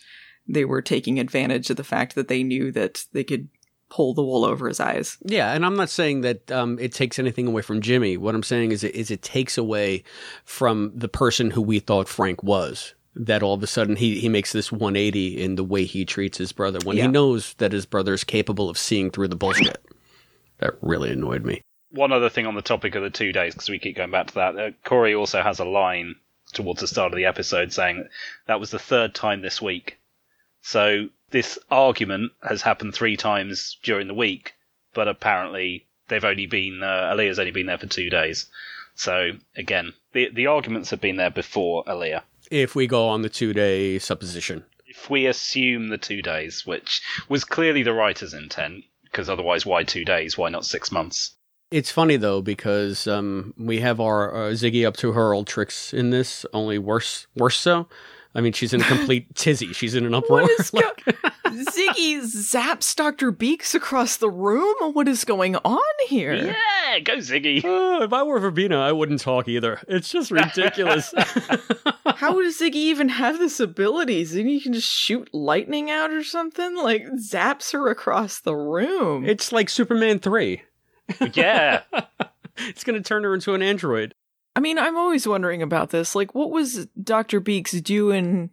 they 0.47 0.65
were 0.65 0.81
taking 0.81 1.19
advantage 1.19 1.69
of 1.69 1.77
the 1.77 1.83
fact 1.83 2.15
that 2.15 2.27
they 2.29 2.43
knew 2.43 2.71
that 2.71 2.99
they 3.13 3.23
could 3.23 3.49
pull 3.89 4.13
the 4.13 4.23
wool 4.23 4.43
over 4.45 4.67
his 4.67 4.79
eyes. 4.79 5.17
Yeah, 5.25 5.53
and 5.53 5.65
I'm 5.65 5.75
not 5.77 5.89
saying 5.89 6.21
that 6.21 6.51
um, 6.51 6.77
it 6.79 6.91
takes 6.93 7.19
anything 7.19 7.47
away 7.47 7.61
from 7.61 7.81
Jimmy. 7.81 8.17
What 8.17 8.35
I'm 8.35 8.43
saying 8.43 8.71
is, 8.73 8.83
it, 8.83 8.93
is 8.95 9.09
it 9.11 9.21
takes 9.21 9.57
away 9.57 10.03
from 10.45 10.91
the 10.93 11.07
person 11.07 11.51
who 11.51 11.61
we 11.61 11.79
thought 11.79 12.07
Frank 12.09 12.43
was. 12.43 12.93
That 13.19 13.41
all 13.41 13.53
of 13.55 13.63
a 13.63 13.67
sudden 13.67 13.95
he, 13.95 14.19
he 14.19 14.29
makes 14.29 14.51
this 14.53 14.71
180 14.71 15.41
in 15.41 15.55
the 15.55 15.63
way 15.63 15.85
he 15.85 16.05
treats 16.05 16.37
his 16.37 16.51
brother 16.51 16.79
when 16.83 16.97
Yeah. 16.97 17.03
he 17.03 17.09
knows 17.09 17.53
that 17.55 17.71
his 17.71 17.85
brother 17.85 18.13
is 18.13 18.23
capable 18.23 18.69
of 18.69 18.77
seeing 18.77 19.09
through 19.09 19.29
the 19.29 19.35
bullshit. 19.35 19.83
That 20.59 20.75
really 20.81 21.11
annoyed 21.11 21.43
me. 21.43 21.61
One 21.91 22.11
other 22.11 22.29
thing 22.29 22.45
on 22.45 22.55
the 22.55 22.61
topic 22.61 22.95
of 22.95 23.03
the 23.03 23.09
two 23.09 23.31
days, 23.31 23.53
because 23.53 23.69
we 23.69 23.79
keep 23.79 23.95
going 23.95 24.11
back 24.11 24.27
to 24.27 24.35
that. 24.35 24.59
Uh, 24.59 24.71
Corey 24.83 25.15
also 25.15 25.41
has 25.41 25.59
a 25.59 25.65
line 25.65 26.15
towards 26.53 26.81
the 26.81 26.87
start 26.87 27.11
of 27.11 27.17
the 27.17 27.25
episode 27.25 27.73
saying 27.73 27.97
that, 27.97 28.09
that 28.47 28.59
was 28.59 28.71
the 28.71 28.79
third 28.79 29.15
time 29.15 29.41
this 29.41 29.61
week. 29.61 29.97
So 30.61 31.07
this 31.31 31.57
argument 31.71 32.33
has 32.47 32.61
happened 32.61 32.93
three 32.93 33.17
times 33.17 33.77
during 33.83 34.07
the 34.07 34.13
week, 34.13 34.53
but 34.93 35.07
apparently 35.07 35.85
they've 36.07 36.23
only 36.23 36.45
been 36.45 36.83
uh, 36.83 37.09
Alia's 37.11 37.39
only 37.39 37.51
been 37.51 37.65
there 37.67 37.77
for 37.77 37.87
two 37.87 38.09
days. 38.09 38.47
So 38.95 39.31
again, 39.55 39.93
the 40.13 40.29
the 40.33 40.47
arguments 40.47 40.89
have 40.89 41.01
been 41.01 41.17
there 41.17 41.29
before 41.29 41.83
Alia. 41.87 42.23
If 42.51 42.75
we 42.75 42.87
go 42.87 43.07
on 43.07 43.21
the 43.21 43.29
two 43.29 43.53
day 43.53 43.99
supposition. 43.99 44.63
If 44.85 45.09
we 45.09 45.25
assume 45.25 45.89
the 45.89 45.97
two 45.97 46.21
days, 46.21 46.65
which 46.65 47.01
was 47.29 47.43
clearly 47.43 47.83
the 47.83 47.93
writer's 47.93 48.33
intent, 48.33 48.85
because 49.03 49.29
otherwise, 49.29 49.65
why 49.65 49.83
two 49.83 50.05
days? 50.05 50.37
Why 50.37 50.49
not 50.49 50.65
six 50.65 50.91
months? 50.91 51.35
It's 51.69 51.91
funny 51.91 52.15
though 52.15 52.41
because 52.41 53.07
um, 53.07 53.53
we 53.57 53.79
have 53.81 53.99
our 53.99 54.33
uh, 54.33 54.51
Ziggy 54.51 54.87
up 54.87 54.95
to 54.97 55.11
her 55.11 55.33
old 55.33 55.47
tricks 55.47 55.93
in 55.93 56.11
this, 56.11 56.45
only 56.53 56.79
worse, 56.79 57.27
worse 57.35 57.57
so. 57.57 57.87
I 58.37 58.41
mean, 58.41 58.53
she's 58.53 58.71
in 58.71 58.81
a 58.81 58.83
complete 58.85 59.33
tizzy. 59.35 59.73
She's 59.73 59.95
in 59.95 60.05
an 60.05 60.13
uproar. 60.13 60.43
What 60.43 60.59
is 60.59 60.69
go- 60.69 60.79
Ziggy 61.47 62.19
zaps 62.21 62.95
Dr. 62.95 63.31
Beeks 63.31 63.73
across 63.73 64.17
the 64.17 64.29
room? 64.29 64.75
What 64.93 65.07
is 65.07 65.25
going 65.25 65.55
on 65.55 65.79
here? 66.07 66.35
Yeah, 66.35 66.99
go 66.99 67.17
Ziggy. 67.17 67.63
Uh, 67.97 68.03
if 68.03 68.13
I 68.13 68.21
were 68.21 68.39
Verbena, 68.39 68.79
I 68.79 68.91
wouldn't 68.91 69.21
talk 69.21 69.47
either. 69.47 69.81
It's 69.87 70.09
just 70.11 70.29
ridiculous. 70.29 71.13
How 72.05 72.39
does 72.39 72.59
Ziggy 72.59 72.75
even 72.75 73.09
have 73.09 73.39
this 73.39 73.59
ability? 73.59 74.23
Ziggy 74.23 74.61
can 74.61 74.73
just 74.73 74.87
shoot 74.89 75.27
lightning 75.33 75.89
out 75.89 76.11
or 76.11 76.23
something? 76.23 76.75
Like, 76.77 77.03
zaps 77.13 77.71
her 77.73 77.89
across 77.89 78.39
the 78.39 78.55
room. 78.55 79.25
it's 79.25 79.51
like 79.51 79.69
Superman 79.69 80.19
3. 80.19 80.61
Yeah. 81.33 81.81
It's 82.57 82.83
going 82.83 83.01
to 83.01 83.07
turn 83.07 83.23
her 83.23 83.33
into 83.33 83.53
an 83.55 83.61
android. 83.63 84.13
I 84.57 84.59
mean, 84.59 84.77
I'm 84.79 84.97
always 84.97 85.27
wondering 85.27 85.61
about 85.61 85.91
this. 85.91 86.15
Like, 86.15 86.33
what 86.33 86.49
was 86.51 86.87
Dr. 87.01 87.39
Beeks 87.39 87.73
doing 87.73 88.49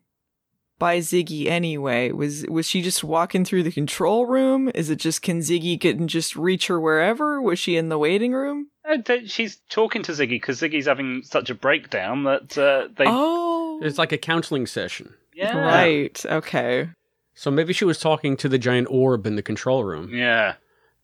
by 0.79 0.99
Ziggy 0.99 1.47
anyway? 1.47 2.13
Was 2.13 2.45
was 2.49 2.67
she 2.69 2.83
just 2.83 3.03
walking 3.03 3.45
through 3.45 3.63
the 3.63 3.73
control 3.73 4.27
room? 4.27 4.71
Is 4.75 4.91
it 4.91 4.97
just 4.97 5.23
can 5.23 5.41
Ziggy 5.41 5.79
get 5.81 5.97
and 5.99 6.09
just 6.09 6.37
reach 6.37 6.67
her 6.67 6.79
wherever? 6.81 7.41
Was 7.41 7.59
she 7.59 7.77
in 7.77 7.89
the 7.89 7.99
waiting 7.99 8.33
room? 8.35 8.69
Uh, 8.87 8.99
th- 8.99 9.31
She's 9.31 9.57
talking 9.71 10.03
to 10.03 10.13
Ziggy 10.13 10.29
because 10.37 10.61
Ziggy's 10.61 10.87
having 10.87 11.23
such 11.23 11.49
a 11.49 11.55
breakdown 11.55 12.25
that 12.25 12.59
uh, 12.59 12.89
they. 12.97 13.05
Oh, 13.07 13.81
It's 13.83 13.97
like 13.99 14.13
a 14.13 14.19
counseling 14.19 14.67
session. 14.67 15.15
yeah. 15.35 15.57
right. 15.57 16.25
Okay. 16.27 16.91
So 17.37 17.51
maybe 17.51 17.73
she 17.73 17.85
was 17.87 17.99
talking 17.99 18.37
to 18.37 18.49
the 18.49 18.59
giant 18.59 18.87
orb 18.91 19.27
in 19.27 19.37
the 19.37 19.43
control 19.43 19.83
room. 19.85 20.11
Yeah. 20.15 20.55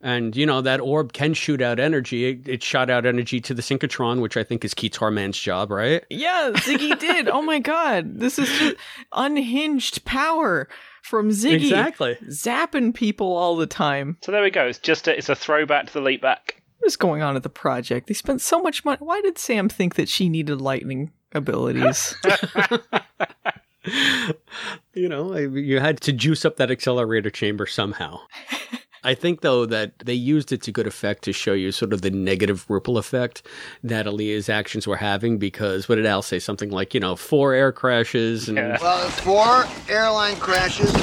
And, 0.02 0.34
you 0.34 0.46
know, 0.46 0.62
that 0.62 0.80
orb 0.80 1.12
can 1.12 1.34
shoot 1.34 1.60
out 1.60 1.78
energy. 1.78 2.26
It, 2.26 2.48
it 2.48 2.62
shot 2.62 2.88
out 2.88 3.04
energy 3.04 3.40
to 3.42 3.52
the 3.52 3.60
synchrotron, 3.60 4.22
which 4.22 4.36
I 4.36 4.44
think 4.44 4.64
is 4.64 4.72
Keatar 4.72 5.12
Man's 5.12 5.38
job, 5.38 5.70
right? 5.70 6.04
Yeah, 6.08 6.52
Ziggy 6.54 6.98
did. 6.98 7.28
Oh 7.28 7.42
my 7.42 7.58
god. 7.58 8.18
This 8.18 8.38
is 8.38 8.48
just 8.48 8.76
unhinged 9.12 10.04
power 10.06 10.68
from 11.02 11.28
Ziggy. 11.30 11.64
Exactly. 11.64 12.16
Zapping 12.28 12.94
people 12.94 13.36
all 13.36 13.56
the 13.56 13.66
time. 13.66 14.16
So 14.22 14.32
there 14.32 14.42
we 14.42 14.50
go. 14.50 14.66
It's 14.66 14.78
just 14.78 15.06
a, 15.06 15.16
it's 15.16 15.28
a 15.28 15.34
throwback 15.34 15.88
to 15.88 15.92
the 15.92 16.00
leap 16.00 16.22
back. 16.22 16.62
What 16.78 16.86
is 16.86 16.96
going 16.96 17.20
on 17.20 17.36
at 17.36 17.42
the 17.42 17.50
project? 17.50 18.06
They 18.06 18.14
spent 18.14 18.40
so 18.40 18.60
much 18.60 18.86
money. 18.86 18.98
Why 19.00 19.20
did 19.20 19.36
Sam 19.36 19.68
think 19.68 19.96
that 19.96 20.08
she 20.08 20.30
needed 20.30 20.62
lightning 20.62 21.12
abilities? 21.34 22.16
you 24.94 25.08
know, 25.08 25.36
you 25.36 25.80
had 25.80 26.00
to 26.02 26.12
juice 26.12 26.44
up 26.44 26.56
that 26.56 26.70
accelerator 26.70 27.30
chamber 27.30 27.66
somehow. 27.66 28.20
I 29.02 29.14
think 29.14 29.40
though 29.40 29.66
that 29.66 29.98
they 30.00 30.14
used 30.14 30.52
it 30.52 30.62
to 30.62 30.72
good 30.72 30.86
effect 30.86 31.22
to 31.24 31.32
show 31.32 31.52
you 31.52 31.72
sort 31.72 31.92
of 31.92 32.02
the 32.02 32.10
negative 32.10 32.64
ripple 32.68 32.98
effect 32.98 33.46
that 33.82 34.06
Alia's 34.06 34.48
actions 34.48 34.86
were 34.86 34.96
having 34.96 35.38
because 35.38 35.88
what 35.88 35.96
did 35.96 36.06
Al 36.06 36.22
say? 36.22 36.38
Something 36.38 36.70
like, 36.70 36.92
you 36.94 37.00
know, 37.00 37.16
four 37.16 37.54
air 37.54 37.72
crashes 37.72 38.48
and 38.48 38.58
Well, 38.80 39.08
four 39.10 39.64
airline 39.88 40.36
crashes, 40.36 40.94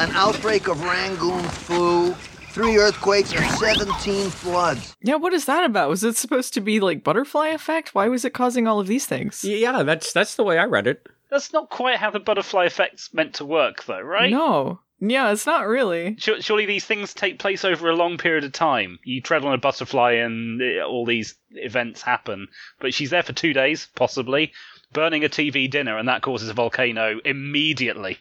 an 0.00 0.10
outbreak 0.12 0.68
of 0.68 0.82
Rangoon 0.82 1.42
flu, 1.42 2.12
three 2.52 2.76
earthquakes, 2.78 3.32
and 3.32 3.50
17 3.58 4.30
floods. 4.30 4.96
yeah, 5.02 5.16
what 5.16 5.32
is 5.32 5.44
that 5.46 5.64
about? 5.64 5.88
Was 5.88 6.04
it 6.04 6.16
supposed 6.16 6.54
to 6.54 6.60
be 6.60 6.80
like 6.80 7.04
butterfly 7.04 7.48
effect? 7.48 7.94
Why 7.94 8.08
was 8.08 8.24
it 8.24 8.32
causing 8.34 8.66
all 8.66 8.80
of 8.80 8.86
these 8.86 9.06
things? 9.06 9.44
Yeah, 9.44 9.82
that's 9.82 10.12
that's 10.12 10.34
the 10.36 10.44
way 10.44 10.58
I 10.58 10.64
read 10.64 10.86
it. 10.86 11.06
That's 11.30 11.52
not 11.52 11.70
quite 11.70 11.96
how 11.96 12.10
the 12.10 12.20
butterfly 12.20 12.66
effect's 12.66 13.12
meant 13.14 13.34
to 13.36 13.44
work, 13.46 13.84
though, 13.84 14.02
right? 14.02 14.30
No. 14.30 14.80
Yeah, 15.04 15.32
it's 15.32 15.46
not 15.46 15.66
really. 15.66 16.16
Surely 16.18 16.64
these 16.64 16.84
things 16.84 17.12
take 17.12 17.40
place 17.40 17.64
over 17.64 17.90
a 17.90 17.96
long 17.96 18.18
period 18.18 18.44
of 18.44 18.52
time. 18.52 19.00
You 19.02 19.20
tread 19.20 19.44
on 19.44 19.52
a 19.52 19.58
butterfly 19.58 20.12
and 20.12 20.62
uh, 20.62 20.86
all 20.86 21.04
these 21.04 21.34
events 21.50 22.02
happen. 22.02 22.46
But 22.78 22.94
she's 22.94 23.10
there 23.10 23.24
for 23.24 23.32
two 23.32 23.52
days, 23.52 23.88
possibly, 23.96 24.52
burning 24.92 25.24
a 25.24 25.28
TV 25.28 25.68
dinner, 25.68 25.98
and 25.98 26.08
that 26.08 26.22
causes 26.22 26.48
a 26.48 26.54
volcano 26.54 27.18
immediately. 27.24 28.18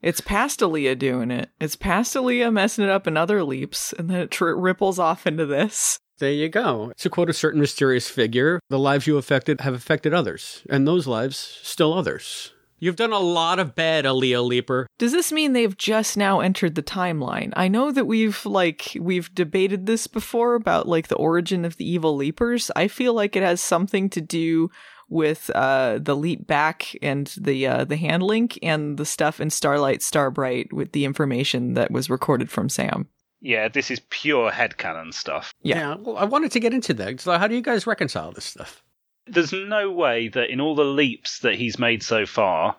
It's 0.00 0.20
Pastalia 0.20 0.96
doing 0.96 1.32
it. 1.32 1.50
It's 1.58 1.74
Pastalia 1.74 2.52
messing 2.52 2.84
it 2.84 2.90
up 2.90 3.08
in 3.08 3.16
other 3.16 3.42
leaps, 3.42 3.92
and 3.92 4.08
then 4.08 4.20
it 4.20 4.30
tr- 4.30 4.54
ripples 4.54 5.00
off 5.00 5.26
into 5.26 5.44
this. 5.44 5.98
There 6.18 6.30
you 6.30 6.48
go. 6.48 6.92
To 6.98 7.10
quote 7.10 7.30
a 7.30 7.34
certain 7.34 7.60
mysterious 7.60 8.08
figure, 8.08 8.60
the 8.68 8.78
lives 8.78 9.08
you 9.08 9.18
affected 9.18 9.62
have 9.62 9.74
affected 9.74 10.14
others, 10.14 10.62
and 10.70 10.86
those 10.86 11.08
lives 11.08 11.58
still 11.62 11.92
others. 11.92 12.52
You've 12.78 12.96
done 12.96 13.12
a 13.12 13.18
lot 13.18 13.58
of 13.58 13.74
bad, 13.74 14.04
Alia 14.04 14.42
Leaper. 14.42 14.86
Does 14.98 15.12
this 15.12 15.32
mean 15.32 15.52
they've 15.52 15.76
just 15.76 16.16
now 16.16 16.40
entered 16.40 16.74
the 16.74 16.82
timeline? 16.82 17.52
I 17.56 17.68
know 17.68 17.90
that 17.90 18.04
we've 18.06 18.44
like 18.44 18.96
we've 19.00 19.34
debated 19.34 19.86
this 19.86 20.06
before 20.06 20.54
about 20.54 20.86
like 20.86 21.08
the 21.08 21.16
origin 21.16 21.64
of 21.64 21.76
the 21.76 21.88
evil 21.88 22.14
leapers. 22.16 22.70
I 22.76 22.88
feel 22.88 23.14
like 23.14 23.34
it 23.34 23.42
has 23.42 23.60
something 23.60 24.10
to 24.10 24.20
do 24.20 24.70
with 25.08 25.50
uh 25.54 26.00
the 26.02 26.16
leap 26.16 26.46
back 26.48 26.96
and 27.00 27.32
the 27.40 27.66
uh 27.66 27.84
the 27.84 27.96
hand 27.96 28.24
link 28.24 28.58
and 28.60 28.98
the 28.98 29.06
stuff 29.06 29.40
in 29.40 29.50
Starlight 29.50 30.02
Starbright 30.02 30.72
with 30.72 30.92
the 30.92 31.04
information 31.04 31.74
that 31.74 31.90
was 31.90 32.10
recorded 32.10 32.50
from 32.50 32.68
Sam. 32.68 33.08
Yeah, 33.40 33.68
this 33.68 33.90
is 33.90 34.00
pure 34.10 34.50
headcanon 34.50 35.14
stuff. 35.14 35.54
Yeah. 35.62 35.96
well, 36.00 36.16
I 36.16 36.24
wanted 36.24 36.50
to 36.52 36.60
get 36.60 36.74
into 36.74 36.94
that. 36.94 37.20
So, 37.20 37.38
how 37.38 37.46
do 37.46 37.54
you 37.54 37.62
guys 37.62 37.86
reconcile 37.86 38.32
this 38.32 38.44
stuff? 38.44 38.82
There's 39.26 39.52
no 39.52 39.90
way 39.90 40.28
that 40.28 40.50
in 40.50 40.60
all 40.60 40.74
the 40.74 40.84
leaps 40.84 41.40
that 41.40 41.56
he's 41.56 41.78
made 41.78 42.02
so 42.02 42.26
far, 42.26 42.76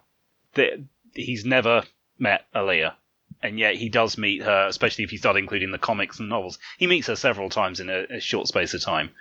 that 0.54 0.82
he's 1.14 1.46
never 1.46 1.84
met 2.18 2.46
Alia. 2.56 2.96
And 3.44 3.60
yet 3.60 3.76
he 3.76 3.90
does 3.90 4.18
meet 4.18 4.42
her, 4.42 4.68
especially 4.68 5.04
if 5.04 5.12
you 5.12 5.18
start 5.18 5.38
including 5.38 5.72
the 5.72 5.78
comics 5.78 6.20
and 6.20 6.30
novels. 6.30 6.58
He 6.78 6.88
meets 6.88 7.08
her 7.08 7.16
several 7.16 7.50
times 7.50 7.80
in 7.80 7.90
a, 7.90 8.06
a 8.10 8.20
short 8.20 8.48
space 8.48 8.74
of 8.74 8.82
time. 8.82 9.12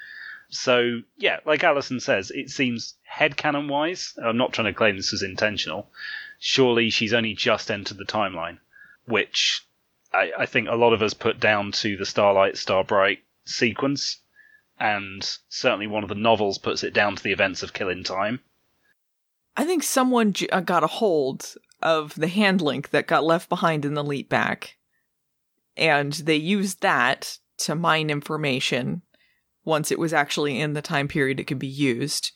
So, 0.48 1.02
yeah, 1.18 1.40
like 1.44 1.64
Allison 1.64 2.00
says, 2.00 2.30
it 2.30 2.50
seems 2.50 2.94
headcanon 3.12 3.68
wise, 3.68 4.14
I'm 4.22 4.36
not 4.36 4.52
trying 4.52 4.66
to 4.66 4.72
claim 4.72 4.96
this 4.96 5.12
was 5.12 5.22
intentional. 5.22 5.90
Surely 6.38 6.90
she's 6.90 7.12
only 7.12 7.34
just 7.34 7.70
entered 7.70 7.98
the 7.98 8.04
timeline, 8.04 8.58
which 9.06 9.66
I, 10.12 10.32
I 10.38 10.46
think 10.46 10.68
a 10.68 10.76
lot 10.76 10.92
of 10.92 11.02
us 11.02 11.14
put 11.14 11.40
down 11.40 11.72
to 11.72 11.96
the 11.96 12.06
Starlight 12.06 12.56
Starbright 12.56 13.18
sequence, 13.44 14.20
and 14.78 15.38
certainly 15.48 15.86
one 15.86 16.02
of 16.02 16.08
the 16.08 16.14
novels 16.14 16.58
puts 16.58 16.82
it 16.82 16.94
down 16.94 17.16
to 17.16 17.22
the 17.22 17.32
events 17.32 17.62
of 17.62 17.72
Killing 17.72 18.04
Time. 18.04 18.40
I 19.56 19.64
think 19.64 19.82
someone 19.82 20.34
uh, 20.52 20.60
got 20.60 20.84
a 20.84 20.88
hold 20.88 21.54
of 21.82 22.14
the 22.14 22.28
hand 22.28 22.60
link 22.60 22.90
that 22.90 23.06
got 23.06 23.24
left 23.24 23.48
behind 23.48 23.84
in 23.84 23.94
the 23.94 24.04
leap 24.04 24.28
back, 24.28 24.76
and 25.76 26.12
they 26.12 26.36
used 26.36 26.82
that 26.82 27.38
to 27.58 27.74
mine 27.74 28.10
information 28.10 29.02
once 29.64 29.90
it 29.90 29.98
was 29.98 30.12
actually 30.12 30.60
in 30.60 30.74
the 30.74 30.82
time 30.82 31.08
period 31.08 31.40
it 31.40 31.44
could 31.44 31.58
be 31.58 31.66
used. 31.66 32.32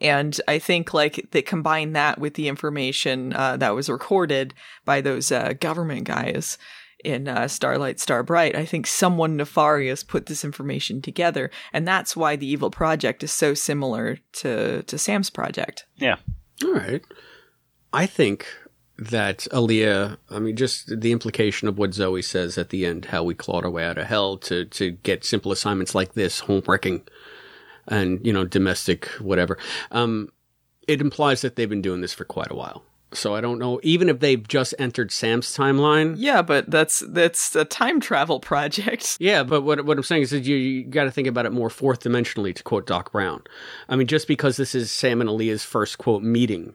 And 0.00 0.38
I 0.46 0.58
think 0.58 0.92
like 0.92 1.28
they 1.30 1.40
combine 1.40 1.94
that 1.94 2.18
with 2.18 2.34
the 2.34 2.48
information 2.48 3.32
uh, 3.32 3.56
that 3.56 3.74
was 3.74 3.88
recorded 3.88 4.52
by 4.84 5.00
those 5.00 5.32
uh, 5.32 5.54
government 5.54 6.04
guys 6.04 6.58
in 7.06 7.28
uh, 7.28 7.48
Starlight 7.48 8.00
Starbright. 8.00 8.56
I 8.56 8.66
think 8.66 8.86
someone 8.86 9.36
nefarious 9.36 10.02
put 10.02 10.26
this 10.26 10.44
information 10.44 11.00
together, 11.00 11.50
and 11.72 11.86
that's 11.86 12.16
why 12.16 12.36
the 12.36 12.46
Evil 12.46 12.70
Project 12.70 13.22
is 13.22 13.32
so 13.32 13.54
similar 13.54 14.18
to 14.34 14.82
to 14.82 14.98
Sam's 14.98 15.30
project. 15.30 15.86
Yeah. 15.96 16.16
All 16.64 16.74
right. 16.74 17.02
I 17.92 18.06
think 18.06 18.46
that 18.98 19.46
Alia, 19.52 20.18
I 20.30 20.38
mean, 20.38 20.56
just 20.56 21.00
the 21.00 21.12
implication 21.12 21.68
of 21.68 21.78
what 21.78 21.94
Zoe 21.94 22.22
says 22.22 22.58
at 22.58 22.70
the 22.70 22.86
end, 22.86 23.06
how 23.06 23.22
we 23.22 23.34
clawed 23.34 23.64
our 23.64 23.70
way 23.70 23.84
out 23.84 23.98
of 23.98 24.06
hell 24.06 24.38
to, 24.38 24.64
to 24.64 24.90
get 24.90 25.24
simple 25.24 25.52
assignments 25.52 25.94
like 25.94 26.14
this, 26.14 26.40
home 26.40 26.62
wrecking 26.66 27.02
and, 27.86 28.24
you 28.26 28.32
know, 28.32 28.44
domestic, 28.44 29.06
whatever. 29.20 29.58
Um, 29.90 30.30
it 30.88 31.00
implies 31.00 31.42
that 31.42 31.56
they've 31.56 31.68
been 31.68 31.82
doing 31.82 32.00
this 32.00 32.14
for 32.14 32.24
quite 32.24 32.50
a 32.50 32.54
while. 32.56 32.84
So 33.16 33.34
I 33.34 33.40
don't 33.40 33.58
know, 33.58 33.80
even 33.82 34.08
if 34.08 34.20
they've 34.20 34.46
just 34.46 34.74
entered 34.78 35.10
Sam's 35.10 35.56
timeline. 35.56 36.14
Yeah, 36.18 36.42
but 36.42 36.70
that's 36.70 37.02
that's 37.08 37.56
a 37.56 37.64
time 37.64 38.00
travel 38.00 38.40
project. 38.40 39.18
Yeah, 39.26 39.42
but 39.42 39.62
what 39.62 39.84
what 39.84 39.96
I'm 39.96 40.02
saying 40.02 40.22
is 40.22 40.30
that 40.30 40.44
you, 40.44 40.56
you 40.56 40.84
got 40.84 41.04
to 41.04 41.10
think 41.10 41.26
about 41.26 41.46
it 41.46 41.52
more 41.52 41.70
fourth 41.70 42.00
dimensionally, 42.00 42.54
to 42.54 42.62
quote 42.62 42.86
Doc 42.86 43.12
Brown. 43.12 43.42
I 43.88 43.96
mean, 43.96 44.06
just 44.06 44.28
because 44.28 44.56
this 44.56 44.74
is 44.74 44.90
Sam 44.90 45.20
and 45.20 45.28
Alia's 45.28 45.64
first 45.64 45.98
quote 45.98 46.22
meeting, 46.22 46.74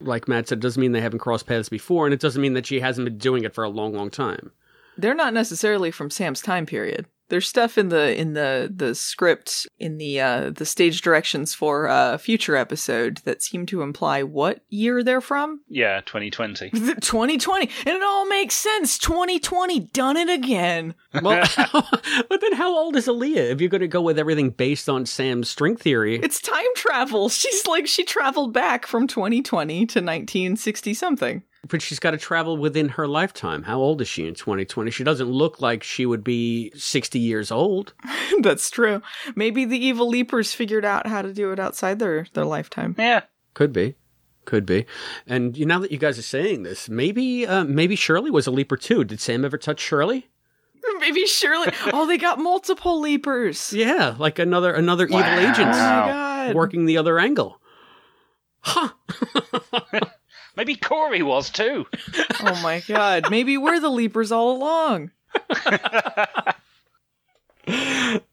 like 0.00 0.28
Matt 0.28 0.48
said, 0.48 0.60
doesn't 0.60 0.80
mean 0.80 0.92
they 0.92 1.00
haven't 1.00 1.18
crossed 1.18 1.46
paths 1.46 1.68
before, 1.68 2.06
and 2.06 2.14
it 2.14 2.20
doesn't 2.20 2.40
mean 2.40 2.54
that 2.54 2.66
she 2.66 2.80
hasn't 2.80 3.04
been 3.04 3.18
doing 3.18 3.44
it 3.44 3.54
for 3.54 3.64
a 3.64 3.68
long, 3.68 3.92
long 3.92 4.10
time. 4.10 4.52
They're 4.96 5.14
not 5.14 5.34
necessarily 5.34 5.90
from 5.90 6.10
Sam's 6.10 6.40
time 6.40 6.66
period. 6.66 7.06
There's 7.30 7.48
stuff 7.48 7.78
in 7.78 7.88
the 7.88 8.18
in 8.18 8.34
the 8.34 8.70
the 8.74 8.94
script 8.94 9.66
in 9.78 9.98
the 9.98 10.20
uh 10.20 10.50
the 10.50 10.66
stage 10.66 11.00
directions 11.00 11.54
for 11.54 11.86
a 11.86 12.18
future 12.18 12.56
episode 12.56 13.18
that 13.24 13.42
seem 13.42 13.66
to 13.66 13.82
imply 13.82 14.22
what 14.22 14.60
year 14.68 15.02
they're 15.02 15.20
from. 15.20 15.60
Yeah, 15.68 16.00
2020. 16.02 16.70
2020, 16.70 17.70
and 17.86 17.96
it 17.96 18.02
all 18.02 18.26
makes 18.26 18.54
sense. 18.54 18.98
2020, 18.98 19.80
done 19.80 20.16
it 20.16 20.28
again. 20.28 20.94
Well, 21.22 21.48
but 22.28 22.40
then 22.40 22.52
how 22.52 22.76
old 22.76 22.96
is 22.96 23.08
Alia? 23.08 23.44
If 23.44 23.60
you're 23.60 23.70
going 23.70 23.80
to 23.80 23.88
go 23.88 24.02
with 24.02 24.18
everything 24.18 24.50
based 24.50 24.88
on 24.88 25.06
Sam's 25.06 25.48
string 25.48 25.76
theory, 25.76 26.18
It's 26.22 26.40
time 26.40 26.74
travel. 26.76 27.28
She's 27.28 27.66
like 27.66 27.86
she 27.86 28.04
traveled 28.04 28.52
back 28.52 28.86
from 28.86 29.06
2020 29.06 29.74
to 29.86 30.00
1960 30.00 30.94
something. 30.94 31.42
But 31.68 31.82
she's 31.82 31.98
got 31.98 32.12
to 32.12 32.16
travel 32.18 32.56
within 32.56 32.90
her 32.90 33.06
lifetime. 33.06 33.64
How 33.64 33.78
old 33.78 34.00
is 34.00 34.08
she 34.08 34.26
in 34.26 34.34
2020? 34.34 34.90
She 34.90 35.04
doesn't 35.04 35.28
look 35.28 35.60
like 35.60 35.82
she 35.82 36.06
would 36.06 36.24
be 36.24 36.72
60 36.74 37.18
years 37.18 37.50
old. 37.50 37.92
That's 38.40 38.70
true. 38.70 39.02
Maybe 39.34 39.64
the 39.64 39.78
evil 39.78 40.08
leapers 40.08 40.54
figured 40.54 40.84
out 40.84 41.06
how 41.06 41.22
to 41.22 41.32
do 41.32 41.52
it 41.52 41.58
outside 41.58 41.98
their 41.98 42.26
their 42.32 42.44
lifetime. 42.44 42.94
Yeah. 42.98 43.22
Could 43.54 43.72
be. 43.72 43.96
Could 44.46 44.64
be. 44.64 44.86
And 45.26 45.56
you, 45.56 45.66
now 45.66 45.78
that 45.80 45.92
you 45.92 45.98
guys 45.98 46.18
are 46.18 46.22
saying 46.22 46.62
this, 46.62 46.88
maybe 46.88 47.46
uh, 47.46 47.64
maybe 47.64 47.94
Shirley 47.94 48.30
was 48.30 48.46
a 48.46 48.50
leaper 48.50 48.76
too. 48.76 49.04
Did 49.04 49.20
Sam 49.20 49.44
ever 49.44 49.58
touch 49.58 49.80
Shirley? 49.80 50.28
Maybe 50.98 51.26
Shirley. 51.26 51.68
oh, 51.92 52.06
they 52.06 52.16
got 52.16 52.38
multiple 52.38 53.00
leapers. 53.00 53.72
Yeah, 53.72 54.16
like 54.18 54.38
another 54.38 54.72
another 54.72 55.04
evil 55.04 55.20
agent 55.20 55.70
Oh 55.74 56.52
working 56.54 56.86
the 56.86 56.96
other 56.96 57.18
angle. 57.18 57.60
Maybe 60.56 60.74
Corey 60.74 61.22
was 61.22 61.50
too. 61.50 61.86
Oh 62.40 62.60
my 62.62 62.82
god. 62.86 63.30
Maybe 63.30 63.56
we're 63.56 63.80
the 63.80 63.88
leapers 63.88 64.32
all 64.32 64.56
along. 64.56 65.10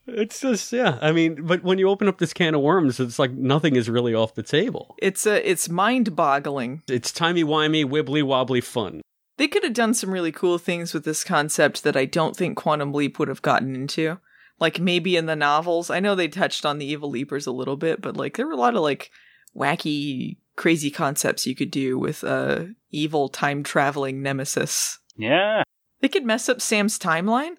It's 0.08 0.40
just 0.40 0.74
yeah. 0.74 0.98
I 1.02 1.12
mean, 1.12 1.46
but 1.46 1.64
when 1.64 1.78
you 1.78 1.90
open 1.90 2.08
up 2.08 2.18
this 2.18 2.34
can 2.34 2.56
of 2.56 2.62
worms, 2.62 3.00
it's 3.00 3.20
like 3.20 3.32
nothing 3.32 3.76
is 3.76 3.90
really 3.90 4.16
off 4.16 4.34
the 4.34 4.42
table. 4.42 4.96
It's 5.00 5.28
a 5.28 5.48
it's 5.48 5.70
mind-boggling. 5.70 6.82
It's 6.88 7.12
timey 7.12 7.44
wimey, 7.44 7.86
wibbly 7.86 8.24
wobbly 8.24 8.62
fun. 8.62 9.02
They 9.38 9.48
could 9.48 9.64
have 9.64 9.74
done 9.74 9.94
some 9.94 10.12
really 10.12 10.32
cool 10.32 10.58
things 10.58 10.94
with 10.94 11.04
this 11.04 11.24
concept 11.24 11.84
that 11.84 11.96
I 11.96 12.06
don't 12.06 12.36
think 12.36 12.58
Quantum 12.58 12.94
Leap 12.94 13.20
would 13.20 13.28
have 13.28 13.44
gotten 13.44 13.76
into. 13.76 14.18
Like 14.60 14.80
maybe 14.80 15.16
in 15.16 15.28
the 15.28 15.36
novels. 15.36 15.92
I 15.92 16.00
know 16.00 16.16
they 16.16 16.28
touched 16.28 16.66
on 16.66 16.80
the 16.80 16.88
evil 16.88 17.12
leapers 17.12 17.46
a 17.46 17.52
little 17.52 17.78
bit, 17.78 18.02
but 18.02 18.18
like 18.18 18.38
there 18.38 18.48
were 18.48 18.54
a 18.54 18.58
lot 18.58 18.76
of 18.76 18.82
like 18.82 19.12
wacky 19.56 20.38
crazy 20.58 20.92
concepts 20.92 21.48
you 21.48 21.56
could 21.56 21.72
do 21.72 21.98
with 21.98 22.24
a 22.24 22.74
evil 22.92 23.30
time 23.30 23.64
traveling 23.64 24.22
nemesis. 24.22 25.00
Yeah. 25.16 25.64
They 26.02 26.10
could 26.10 26.26
mess 26.26 26.50
up 26.50 26.62
Sam's 26.62 27.00
timeline. 27.00 27.56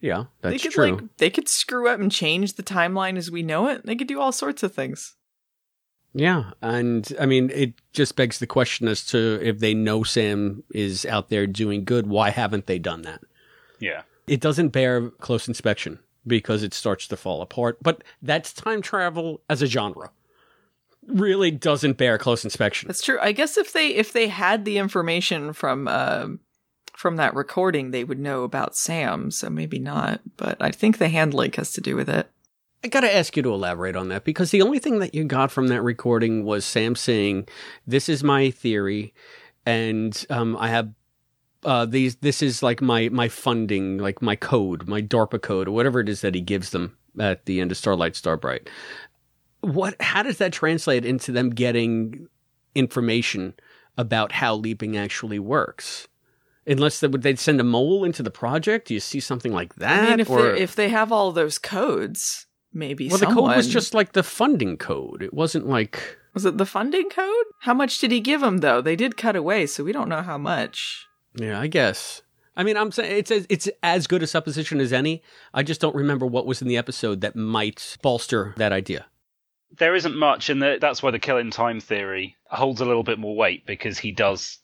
Yeah, 0.00 0.24
that's 0.40 0.52
they 0.52 0.58
could 0.58 0.72
true. 0.72 0.92
like 0.92 1.16
they 1.18 1.30
could 1.30 1.48
screw 1.48 1.88
up 1.88 2.00
and 2.00 2.10
change 2.10 2.54
the 2.54 2.62
timeline 2.62 3.16
as 3.16 3.30
we 3.30 3.42
know 3.42 3.68
it. 3.68 3.86
They 3.86 3.94
could 3.94 4.08
do 4.08 4.20
all 4.20 4.32
sorts 4.32 4.62
of 4.64 4.74
things. 4.74 5.14
Yeah, 6.12 6.50
and 6.60 7.10
I 7.20 7.26
mean, 7.26 7.50
it 7.50 7.74
just 7.92 8.16
begs 8.16 8.38
the 8.38 8.46
question 8.46 8.88
as 8.88 9.06
to 9.06 9.38
if 9.40 9.60
they 9.60 9.74
know 9.74 10.02
Sam 10.02 10.64
is 10.74 11.06
out 11.06 11.28
there 11.28 11.46
doing 11.46 11.84
good, 11.84 12.08
why 12.08 12.30
haven't 12.30 12.66
they 12.66 12.80
done 12.80 13.02
that? 13.02 13.20
Yeah. 13.78 14.02
It 14.26 14.40
doesn't 14.40 14.70
bear 14.70 15.08
close 15.08 15.46
inspection 15.46 16.00
because 16.26 16.62
it 16.62 16.74
starts 16.74 17.06
to 17.08 17.16
fall 17.16 17.40
apart. 17.40 17.78
But 17.80 18.02
that's 18.20 18.52
time 18.52 18.82
travel 18.82 19.40
as 19.48 19.62
a 19.62 19.66
genre. 19.66 20.10
Really 21.06 21.50
doesn't 21.50 21.96
bear 21.96 22.16
close 22.16 22.44
inspection. 22.44 22.86
That's 22.86 23.02
true. 23.02 23.18
I 23.20 23.32
guess 23.32 23.56
if 23.56 23.72
they 23.72 23.88
if 23.88 24.12
they 24.12 24.28
had 24.28 24.64
the 24.64 24.78
information 24.78 25.52
from 25.52 25.88
um 25.88 26.40
from 26.94 27.16
that 27.16 27.34
recording, 27.34 27.90
they 27.90 28.04
would 28.04 28.20
know 28.20 28.44
about 28.44 28.76
Sam. 28.76 29.30
So 29.30 29.50
maybe 29.50 29.78
not. 29.78 30.20
But 30.36 30.58
I 30.60 30.70
think 30.70 30.98
the 30.98 31.08
hand 31.08 31.34
link 31.34 31.56
has 31.56 31.72
to 31.72 31.80
do 31.80 31.96
with 31.96 32.08
it. 32.08 32.30
I 32.84 32.88
got 32.88 33.00
to 33.00 33.14
ask 33.14 33.36
you 33.36 33.42
to 33.44 33.52
elaborate 33.52 33.96
on 33.96 34.08
that 34.08 34.24
because 34.24 34.50
the 34.50 34.62
only 34.62 34.78
thing 34.78 34.98
that 34.98 35.14
you 35.14 35.24
got 35.24 35.50
from 35.52 35.68
that 35.68 35.82
recording 35.82 36.44
was 36.44 36.64
Sam 36.64 36.96
saying, 36.96 37.48
"This 37.86 38.08
is 38.08 38.24
my 38.24 38.50
theory, 38.50 39.14
and 39.64 40.24
um, 40.30 40.56
I 40.56 40.68
have 40.68 40.92
uh, 41.64 41.86
these. 41.86 42.16
This 42.16 42.42
is 42.42 42.62
like 42.62 42.80
my 42.80 43.08
my 43.08 43.28
funding, 43.28 43.98
like 43.98 44.20
my 44.20 44.34
code, 44.34 44.88
my 44.88 45.00
DARPA 45.00 45.40
code, 45.42 45.68
or 45.68 45.72
whatever 45.72 46.00
it 46.00 46.08
is 46.08 46.22
that 46.22 46.34
he 46.34 46.40
gives 46.40 46.70
them 46.70 46.96
at 47.18 47.46
the 47.46 47.60
end 47.60 47.70
of 47.70 47.76
Starlight 47.76 48.16
Starbright." 48.16 48.68
What? 49.62 50.00
How 50.00 50.22
does 50.22 50.38
that 50.38 50.52
translate 50.52 51.04
into 51.04 51.32
them 51.32 51.50
getting 51.50 52.28
information 52.74 53.54
about 53.96 54.32
how 54.32 54.54
leaping 54.54 54.96
actually 54.96 55.38
works? 55.38 56.08
Unless 56.66 57.00
they, 57.00 57.08
would 57.08 57.22
they 57.22 57.34
send 57.34 57.60
a 57.60 57.64
mole 57.64 58.04
into 58.04 58.22
the 58.22 58.30
project? 58.30 58.88
Do 58.88 58.94
you 58.94 59.00
see 59.00 59.18
something 59.18 59.52
like 59.52 59.74
that? 59.76 60.04
I 60.04 60.10
mean, 60.10 60.20
if 60.20 60.30
or- 60.30 60.52
they 60.52 60.60
if 60.60 60.76
they 60.76 60.90
have 60.90 61.10
all 61.10 61.32
those 61.32 61.58
codes, 61.58 62.46
maybe. 62.72 63.08
well, 63.08 63.18
the 63.18 63.26
code 63.26 63.56
was 63.56 63.68
just 63.68 63.94
like 63.94 64.12
the 64.12 64.22
funding 64.22 64.76
code. 64.76 65.22
It 65.22 65.34
wasn't 65.34 65.66
like 65.66 66.18
was 66.34 66.44
it 66.44 66.58
the 66.58 66.66
funding 66.66 67.10
code? 67.10 67.46
How 67.60 67.74
much 67.74 67.98
did 67.98 68.10
he 68.10 68.20
give 68.20 68.42
him 68.42 68.58
though? 68.58 68.80
They 68.80 68.96
did 68.96 69.16
cut 69.16 69.36
away, 69.36 69.66
so 69.66 69.84
we 69.84 69.92
don't 69.92 70.08
know 70.08 70.22
how 70.22 70.38
much. 70.38 71.06
yeah, 71.34 71.60
I 71.60 71.66
guess. 71.66 72.22
I 72.56 72.64
mean, 72.64 72.76
I'm 72.76 72.92
saying 72.92 73.16
it's 73.16 73.30
as, 73.30 73.46
it's 73.48 73.68
as 73.82 74.06
good 74.06 74.22
a 74.22 74.26
supposition 74.26 74.78
as 74.80 74.92
any. 74.92 75.22
I 75.54 75.62
just 75.62 75.80
don't 75.80 75.96
remember 75.96 76.26
what 76.26 76.46
was 76.46 76.60
in 76.60 76.68
the 76.68 76.76
episode 76.76 77.22
that 77.22 77.34
might 77.34 77.96
bolster 78.02 78.54
that 78.58 78.72
idea. 78.72 79.06
There 79.78 79.94
isn't 79.94 80.16
much, 80.16 80.50
and 80.50 80.62
that's 80.62 81.02
why 81.02 81.10
the 81.10 81.18
killing 81.18 81.50
time 81.50 81.80
theory 81.80 82.36
holds 82.44 82.80
a 82.80 82.84
little 82.84 83.02
bit 83.02 83.18
more 83.18 83.34
weight 83.34 83.64
because 83.66 83.98
he 83.98 84.12
does 84.12 84.58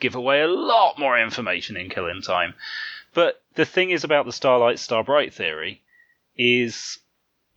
give 0.00 0.14
away 0.14 0.40
a 0.40 0.48
lot 0.48 0.98
more 0.98 1.18
information 1.18 1.76
in 1.76 1.88
killing 1.88 2.22
time. 2.22 2.54
But 3.14 3.42
the 3.54 3.64
thing 3.64 3.90
is 3.90 4.04
about 4.04 4.26
the 4.26 4.32
Starlight 4.32 4.78
Starbright 4.78 5.34
theory 5.34 5.82
is 6.36 6.98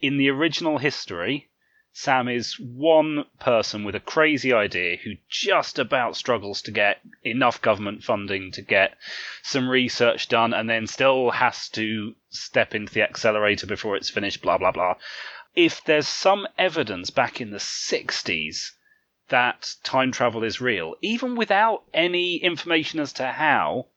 in 0.02 0.18
the 0.18 0.30
original 0.30 0.78
history, 0.78 1.50
Sam 1.94 2.28
is 2.28 2.60
one 2.60 3.24
person 3.40 3.86
with 3.86 3.96
a 3.96 4.02
crazy 4.02 4.52
idea 4.52 4.98
who 4.98 5.14
just 5.30 5.80
about 5.80 6.18
struggles 6.18 6.62
to 6.64 6.72
get 6.72 7.00
enough 7.24 7.62
government 7.62 8.04
funding 8.04 8.52
to 8.52 8.62
get 8.62 8.98
some 9.44 9.70
research 9.70 10.28
done 10.28 10.54
and 10.54 10.70
then 10.70 10.88
still 10.88 11.32
has 11.32 11.70
to 11.70 12.14
step 12.30 12.76
into 12.76 12.94
the 12.94 13.02
accelerator 13.02 13.66
before 13.66 13.96
it's 13.96 14.10
finished, 14.10 14.42
blah, 14.42 14.58
blah, 14.58 14.72
blah. 14.72 14.96
If 15.56 15.84
there's 15.84 16.08
some 16.08 16.48
evidence 16.58 17.10
back 17.10 17.40
in 17.40 17.52
the 17.52 17.58
60s 17.58 18.72
that 19.30 19.76
time 19.84 20.12
travel 20.12 20.44
is 20.44 20.62
real, 20.62 20.96
even 21.02 21.36
without 21.36 21.84
any 21.94 22.38
information 22.38 23.00
as 23.00 23.14
to 23.14 23.32
how, 23.32 23.88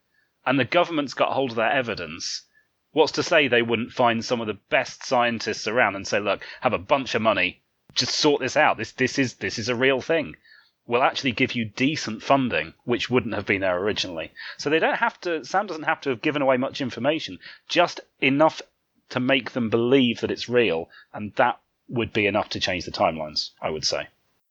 and 0.46 0.58
the 0.58 0.64
government's 0.64 1.14
got 1.14 1.32
hold 1.32 1.50
of 1.50 1.56
that 1.56 1.74
evidence, 1.74 2.44
what's 2.92 3.12
to 3.12 3.22
say 3.22 3.48
they 3.48 3.62
wouldn't 3.62 3.92
find 3.92 4.24
some 4.24 4.40
of 4.40 4.46
the 4.46 4.58
best 4.70 5.04
scientists 5.04 5.66
around 5.66 5.96
and 5.96 6.06
say, 6.06 6.20
look, 6.20 6.44
have 6.60 6.72
a 6.72 6.78
bunch 6.78 7.14
of 7.14 7.22
money, 7.22 7.62
just 7.94 8.14
sort 8.14 8.40
this 8.40 8.56
out. 8.56 8.76
This 8.76 8.92
this 8.92 9.18
is 9.18 9.34
this 9.34 9.58
is 9.58 9.68
a 9.68 9.74
real 9.74 10.00
thing. 10.00 10.36
We'll 10.86 11.02
actually 11.02 11.32
give 11.32 11.54
you 11.54 11.66
decent 11.66 12.22
funding, 12.22 12.72
which 12.84 13.10
wouldn't 13.10 13.34
have 13.34 13.44
been 13.44 13.60
there 13.60 13.78
originally. 13.78 14.32
So 14.56 14.70
they 14.70 14.78
don't 14.78 14.96
have 14.96 15.20
to. 15.22 15.44
Sam 15.44 15.66
doesn't 15.66 15.82
have 15.82 16.00
to 16.02 16.10
have 16.10 16.22
given 16.22 16.40
away 16.40 16.56
much 16.56 16.80
information, 16.80 17.38
just 17.68 18.00
enough 18.20 18.62
to 19.10 19.20
make 19.20 19.52
them 19.52 19.70
believe 19.70 20.20
that 20.20 20.30
it's 20.30 20.48
real, 20.48 20.88
and 21.12 21.32
that 21.36 21.60
would 21.88 22.12
be 22.12 22.26
enough 22.26 22.50
to 22.50 22.60
change 22.60 22.84
the 22.84 22.90
timelines. 22.90 23.50
I 23.60 23.70
would 23.70 23.84
say. 23.84 24.08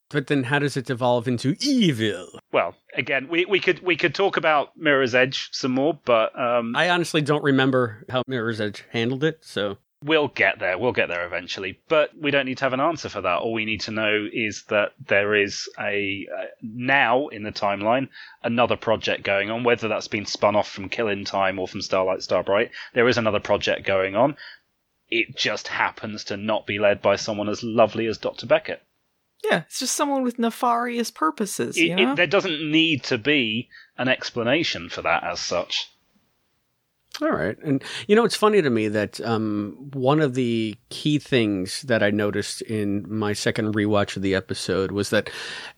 But 0.09 0.27
then, 0.27 0.43
how 0.43 0.59
does 0.59 0.77
it 0.77 0.85
devolve 0.85 1.27
into 1.27 1.55
evil? 1.59 2.39
Well, 2.51 2.75
again, 2.95 3.27
we, 3.27 3.45
we 3.45 3.59
could 3.59 3.81
we 3.83 3.97
could 3.97 4.15
talk 4.15 4.37
about 4.37 4.77
Mirror's 4.77 5.13
Edge 5.13 5.49
some 5.51 5.71
more, 5.71 5.99
but 6.05 6.37
um, 6.39 6.75
I 6.75 6.89
honestly 6.89 7.21
don't 7.21 7.43
remember 7.43 8.05
how 8.09 8.23
Mirror's 8.27 8.61
Edge 8.61 8.85
handled 8.91 9.23
it. 9.23 9.39
So 9.41 9.77
We'll 10.03 10.27
get 10.27 10.59
there. 10.59 10.77
We'll 10.77 10.91
get 10.91 11.09
there 11.09 11.25
eventually. 11.25 11.79
But 11.89 12.11
we 12.15 12.29
don't 12.29 12.45
need 12.45 12.59
to 12.59 12.65
have 12.65 12.73
an 12.73 12.79
answer 12.79 13.09
for 13.09 13.21
that. 13.21 13.39
All 13.39 13.53
we 13.53 13.65
need 13.65 13.81
to 13.81 13.91
know 13.91 14.27
is 14.31 14.63
that 14.65 14.93
there 15.07 15.33
is 15.33 15.67
a 15.79 16.27
uh, 16.31 16.45
now 16.61 17.27
in 17.29 17.43
the 17.43 17.51
timeline 17.51 18.09
another 18.43 18.75
project 18.75 19.23
going 19.23 19.49
on. 19.49 19.63
Whether 19.63 19.87
that's 19.87 20.07
been 20.07 20.27
spun 20.27 20.55
off 20.55 20.69
from 20.69 20.89
Killing 20.89 21.25
Time 21.25 21.57
or 21.57 21.67
from 21.67 21.81
Starlight 21.81 22.21
Starbright, 22.21 22.71
there 22.93 23.07
is 23.07 23.17
another 23.17 23.39
project 23.39 23.87
going 23.87 24.15
on. 24.15 24.37
It 25.09 25.35
just 25.35 25.67
happens 25.67 26.25
to 26.25 26.37
not 26.37 26.67
be 26.67 26.77
led 26.77 27.01
by 27.01 27.15
someone 27.15 27.49
as 27.49 27.63
lovely 27.63 28.05
as 28.05 28.17
Dr. 28.17 28.45
Beckett. 28.45 28.83
Yeah, 29.43 29.63
it's 29.67 29.79
just 29.79 29.95
someone 29.95 30.23
with 30.23 30.39
nefarious 30.39 31.11
purposes. 31.11 31.77
It, 31.77 31.85
you 31.85 31.95
know? 31.95 32.11
it, 32.11 32.15
there 32.15 32.27
doesn't 32.27 32.71
need 32.71 33.03
to 33.05 33.17
be 33.17 33.69
an 33.97 34.07
explanation 34.07 34.89
for 34.89 35.01
that 35.03 35.23
as 35.23 35.39
such. 35.39 35.89
All 37.21 37.31
right. 37.31 37.57
And 37.63 37.83
you 38.07 38.15
know, 38.15 38.25
it's 38.25 38.35
funny 38.35 38.61
to 38.61 38.69
me 38.69 38.87
that 38.89 39.19
um, 39.21 39.75
one 39.93 40.19
of 40.21 40.35
the 40.35 40.75
key 40.89 41.17
things 41.17 41.81
that 41.83 42.03
I 42.03 42.11
noticed 42.11 42.61
in 42.61 43.05
my 43.11 43.33
second 43.33 43.73
rewatch 43.73 44.15
of 44.15 44.21
the 44.21 44.35
episode 44.35 44.91
was 44.91 45.09
that 45.09 45.29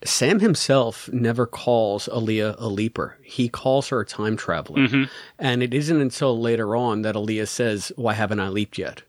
Sam 0.04 0.40
himself 0.40 1.08
never 1.12 1.46
calls 1.46 2.08
Alia 2.12 2.56
a 2.58 2.68
leaper. 2.68 3.16
He 3.22 3.48
calls 3.48 3.88
her 3.88 4.00
a 4.00 4.06
time 4.06 4.36
traveler. 4.36 4.80
Mhm. 4.86 5.08
And 5.38 5.62
it 5.62 5.72
isn't 5.72 6.00
until 6.00 6.38
later 6.38 6.76
on 6.76 7.02
that 7.02 7.16
Alia 7.16 7.46
says, 7.46 7.90
Why 7.96 8.12
haven't 8.12 8.40
I 8.40 8.48
leaped 8.48 8.76
yet? 8.76 9.02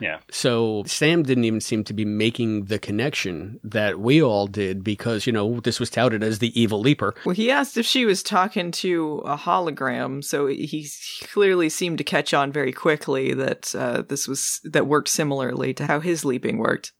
Yeah. 0.00 0.20
So 0.30 0.82
Sam 0.86 1.22
didn't 1.22 1.44
even 1.44 1.60
seem 1.60 1.84
to 1.84 1.92
be 1.92 2.04
making 2.04 2.66
the 2.66 2.78
connection 2.78 3.60
that 3.62 4.00
we 4.00 4.22
all 4.22 4.46
did 4.46 4.82
because, 4.82 5.26
you 5.26 5.32
know, 5.32 5.60
this 5.60 5.78
was 5.78 5.90
touted 5.90 6.22
as 6.22 6.38
the 6.38 6.58
evil 6.60 6.80
leaper. 6.80 7.14
Well, 7.24 7.34
he 7.34 7.50
asked 7.50 7.76
if 7.76 7.86
she 7.86 8.04
was 8.04 8.22
talking 8.22 8.70
to 8.72 9.22
a 9.24 9.36
hologram, 9.36 10.24
so 10.24 10.46
he 10.46 10.88
clearly 11.24 11.68
seemed 11.68 11.98
to 11.98 12.04
catch 12.04 12.32
on 12.32 12.52
very 12.52 12.72
quickly 12.72 13.34
that 13.34 13.74
uh, 13.74 14.02
this 14.02 14.26
was 14.26 14.60
that 14.64 14.86
worked 14.86 15.08
similarly 15.08 15.74
to 15.74 15.86
how 15.86 16.00
his 16.00 16.24
leaping 16.24 16.58
worked. 16.58 16.92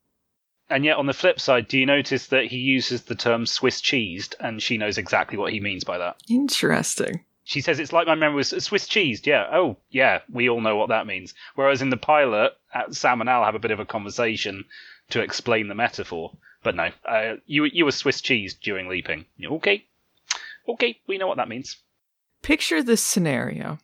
And 0.69 0.85
yet, 0.85 0.99
on 0.99 1.07
the 1.07 1.13
flip 1.13 1.41
side, 1.41 1.67
do 1.67 1.79
you 1.79 1.85
notice 1.85 2.29
that 2.29 2.45
he 2.45 2.59
uses 2.59 3.03
the 3.03 3.17
term 3.17 3.45
Swiss 3.45 3.81
cheesed, 3.83 4.35
and 4.39 4.63
she 4.63 4.79
knows 4.79 4.99
exactly 4.99 5.37
what 5.37 5.53
he 5.53 5.59
means 5.59 5.83
by 5.83 5.99
that? 5.99 6.17
Interesting. 6.29 7.25
She 7.51 7.63
says 7.63 7.81
it's 7.81 7.93
like 7.93 8.07
my 8.07 8.15
memory 8.15 8.37
was 8.37 8.51
Swiss 8.51 8.87
cheesed. 8.87 9.27
Yeah. 9.27 9.45
Oh, 9.53 9.77
yeah. 9.91 10.21
We 10.33 10.49
all 10.49 10.61
know 10.61 10.77
what 10.77 10.91
that 10.91 11.09
means. 11.09 11.35
Whereas 11.57 11.83
in 11.83 11.91
the 11.91 11.97
pilot, 11.97 12.53
uh, 12.73 12.93
Sam 12.93 13.21
and 13.21 13.29
Al 13.29 13.45
have 13.45 13.57
a 13.57 13.59
bit 13.59 13.73
of 13.73 13.81
a 13.81 13.85
conversation 13.85 14.67
to 15.09 15.21
explain 15.21 15.67
the 15.67 15.75
metaphor. 15.75 16.31
But 16.63 16.77
no, 16.77 16.91
uh, 17.05 17.39
you 17.47 17.65
you 17.65 17.87
were 17.87 17.91
Swiss 17.91 18.21
cheesed 18.21 18.61
during 18.61 18.89
leaping. 18.89 19.25
Okay, 19.45 19.85
okay, 20.69 21.01
we 21.09 21.19
know 21.19 21.27
what 21.27 21.39
that 21.39 21.49
means. 21.49 21.79
Picture 22.41 22.85
this 22.85 23.03
scenario. 23.03 23.79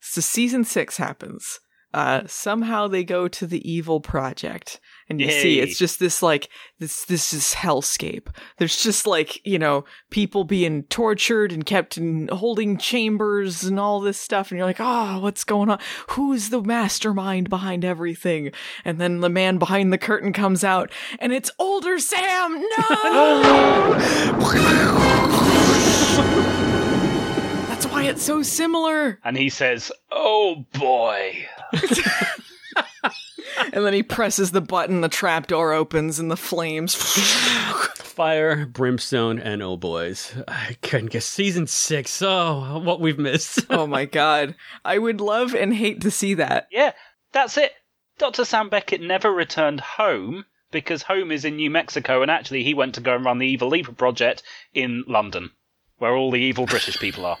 So 0.00 0.22
season 0.22 0.64
six 0.64 0.96
happens. 0.96 1.60
Uh, 1.94 2.22
somehow 2.26 2.88
they 2.88 3.04
go 3.04 3.28
to 3.28 3.46
the 3.46 3.70
evil 3.70 4.00
project, 4.00 4.80
and 5.08 5.20
you 5.20 5.30
see 5.30 5.60
it's 5.60 5.78
just 5.78 6.00
this 6.00 6.24
like 6.24 6.48
this 6.80 7.04
this 7.04 7.32
is 7.32 7.54
hellscape. 7.54 8.34
There's 8.58 8.82
just 8.82 9.06
like 9.06 9.40
you 9.46 9.60
know 9.60 9.84
people 10.10 10.42
being 10.42 10.82
tortured 10.84 11.52
and 11.52 11.64
kept 11.64 11.96
in 11.96 12.26
holding 12.32 12.78
chambers 12.78 13.62
and 13.62 13.78
all 13.78 14.00
this 14.00 14.18
stuff, 14.18 14.50
and 14.50 14.58
you're 14.58 14.66
like, 14.66 14.80
oh, 14.80 15.20
what's 15.20 15.44
going 15.44 15.70
on? 15.70 15.78
Who's 16.10 16.48
the 16.48 16.60
mastermind 16.60 17.48
behind 17.48 17.84
everything? 17.84 18.50
And 18.84 19.00
then 19.00 19.20
the 19.20 19.28
man 19.28 19.58
behind 19.58 19.92
the 19.92 19.98
curtain 19.98 20.32
comes 20.32 20.64
out, 20.64 20.90
and 21.20 21.32
it's 21.32 21.52
older 21.60 22.00
Sam. 22.00 22.60
No. 22.76 23.60
That's 28.04 28.28
why 28.28 28.36
it's 28.38 28.48
so 28.50 28.56
similar. 28.56 29.18
And 29.24 29.36
he 29.36 29.48
says, 29.48 29.90
"Oh 30.10 30.66
boy." 30.74 31.46
and 33.72 33.84
then 33.84 33.94
he 33.94 34.02
presses 34.02 34.50
the 34.50 34.60
button, 34.60 35.00
the 35.00 35.08
trapdoor 35.08 35.72
opens, 35.72 36.18
and 36.18 36.30
the 36.30 36.36
flames. 36.36 36.94
Fire, 37.94 38.66
brimstone, 38.66 39.38
and 39.38 39.62
oh 39.62 39.76
boys. 39.76 40.34
I 40.46 40.76
couldn't 40.82 41.12
guess 41.12 41.24
season 41.24 41.66
six. 41.66 42.20
Oh, 42.20 42.78
what 42.84 43.00
we've 43.00 43.18
missed. 43.18 43.66
oh 43.70 43.86
my 43.86 44.04
god. 44.04 44.54
I 44.84 44.98
would 44.98 45.20
love 45.20 45.54
and 45.54 45.74
hate 45.74 46.02
to 46.02 46.10
see 46.10 46.34
that. 46.34 46.68
Yeah, 46.70 46.92
that's 47.32 47.56
it. 47.56 47.72
Dr. 48.18 48.44
Sam 48.44 48.68
Beckett 48.68 49.00
never 49.00 49.32
returned 49.32 49.80
home 49.80 50.44
because 50.70 51.02
home 51.02 51.32
is 51.32 51.44
in 51.44 51.56
New 51.56 51.70
Mexico, 51.70 52.20
and 52.20 52.30
actually 52.30 52.64
he 52.64 52.74
went 52.74 52.94
to 52.96 53.00
go 53.00 53.16
and 53.16 53.24
run 53.24 53.38
the 53.38 53.46
Evil 53.46 53.68
Leaper 53.68 53.92
project 53.92 54.42
in 54.74 55.04
London, 55.08 55.50
where 55.98 56.14
all 56.14 56.30
the 56.30 56.40
evil 56.40 56.66
British 56.66 56.98
people 56.98 57.24
are. 57.24 57.38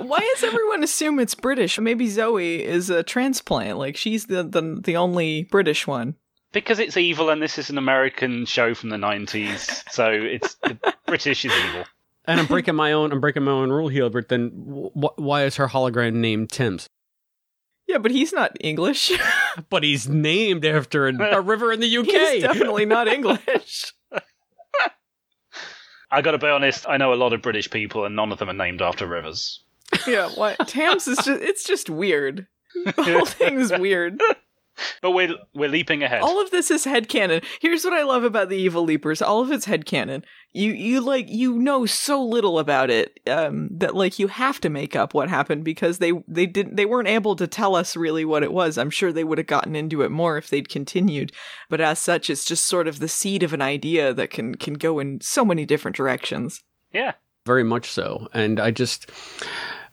Why 0.00 0.18
does 0.18 0.44
everyone 0.44 0.82
assume 0.82 1.18
it's 1.18 1.34
British? 1.34 1.78
Maybe 1.78 2.08
Zoe 2.08 2.62
is 2.62 2.90
a 2.90 3.02
transplant. 3.02 3.78
Like 3.78 3.96
she's 3.96 4.26
the 4.26 4.42
the, 4.42 4.80
the 4.82 4.96
only 4.96 5.44
British 5.44 5.86
one. 5.86 6.16
Because 6.52 6.78
it's 6.78 6.96
evil, 6.96 7.30
and 7.30 7.42
this 7.42 7.58
is 7.58 7.68
an 7.68 7.78
American 7.78 8.46
show 8.46 8.74
from 8.74 8.90
the 8.90 8.96
90s, 8.96 9.82
so 9.90 10.08
it's 10.12 10.54
the 10.62 10.78
British 11.04 11.44
is 11.44 11.52
evil. 11.52 11.84
And 12.26 12.38
I'm 12.38 12.46
breaking 12.46 12.76
my 12.76 12.92
own. 12.92 13.10
I'm 13.10 13.20
breaking 13.20 13.42
my 13.42 13.50
own 13.50 13.70
rule 13.70 13.88
here. 13.88 14.08
But 14.08 14.28
then, 14.28 14.50
wh- 14.94 15.18
why 15.18 15.44
is 15.44 15.56
her 15.56 15.66
hologram 15.66 16.14
named 16.14 16.50
Thames? 16.50 16.88
Yeah, 17.88 17.98
but 17.98 18.12
he's 18.12 18.32
not 18.32 18.56
English. 18.60 19.12
but 19.68 19.82
he's 19.82 20.08
named 20.08 20.64
after 20.64 21.08
a, 21.08 21.36
a 21.36 21.40
river 21.40 21.72
in 21.72 21.80
the 21.80 21.96
UK. 21.98 22.06
He's 22.06 22.42
definitely 22.44 22.86
not 22.86 23.08
English. 23.08 23.92
I 26.10 26.22
gotta 26.22 26.38
be 26.38 26.46
honest, 26.46 26.86
I 26.88 26.96
know 26.96 27.12
a 27.12 27.16
lot 27.16 27.32
of 27.32 27.42
British 27.42 27.68
people, 27.68 28.04
and 28.04 28.14
none 28.14 28.30
of 28.30 28.38
them 28.38 28.48
are 28.48 28.54
named 28.54 28.80
after 28.80 29.06
rivers. 29.06 29.63
yeah, 30.06 30.30
what 30.30 30.68
Thames 30.68 31.06
is 31.08 31.18
just 31.18 31.42
it's 31.42 31.64
just 31.64 31.90
weird. 31.90 32.46
The 32.84 32.92
whole 33.02 33.26
thing 33.26 33.60
is 33.60 33.72
weird. 33.78 34.20
But 35.02 35.12
we're 35.12 35.34
we're 35.54 35.68
leaping 35.68 36.02
ahead. 36.02 36.22
All 36.22 36.42
of 36.42 36.50
this 36.50 36.70
is 36.70 36.84
headcanon. 36.84 37.44
Here's 37.60 37.84
what 37.84 37.92
I 37.92 38.02
love 38.02 38.24
about 38.24 38.48
the 38.48 38.56
Evil 38.56 38.82
Leapers. 38.82 39.22
All 39.22 39.40
of 39.40 39.52
it's 39.52 39.66
headcanon. 39.66 40.24
You 40.52 40.72
you 40.72 41.00
like 41.00 41.26
you 41.28 41.56
know 41.58 41.86
so 41.86 42.22
little 42.24 42.58
about 42.58 42.90
it 42.90 43.20
um 43.28 43.68
that 43.70 43.94
like 43.94 44.18
you 44.18 44.26
have 44.26 44.60
to 44.62 44.68
make 44.68 44.96
up 44.96 45.14
what 45.14 45.28
happened 45.28 45.64
because 45.64 45.98
they 45.98 46.12
they 46.26 46.46
didn't 46.46 46.74
they 46.74 46.86
weren't 46.86 47.08
able 47.08 47.36
to 47.36 47.46
tell 47.46 47.76
us 47.76 47.96
really 47.96 48.24
what 48.24 48.42
it 48.42 48.52
was. 48.52 48.76
I'm 48.76 48.90
sure 48.90 49.12
they 49.12 49.24
would 49.24 49.38
have 49.38 49.46
gotten 49.46 49.76
into 49.76 50.02
it 50.02 50.10
more 50.10 50.38
if 50.38 50.50
they'd 50.50 50.68
continued. 50.68 51.30
But 51.68 51.80
as 51.80 52.00
such 52.00 52.28
it's 52.28 52.44
just 52.44 52.64
sort 52.64 52.88
of 52.88 52.98
the 52.98 53.08
seed 53.08 53.44
of 53.44 53.52
an 53.52 53.62
idea 53.62 54.12
that 54.12 54.30
can 54.30 54.56
can 54.56 54.74
go 54.74 54.98
in 54.98 55.20
so 55.20 55.44
many 55.44 55.64
different 55.64 55.96
directions. 55.96 56.64
Yeah. 56.92 57.12
Very 57.46 57.64
much 57.64 57.90
so. 57.90 58.28
And 58.32 58.58
I 58.58 58.70
just, 58.70 59.10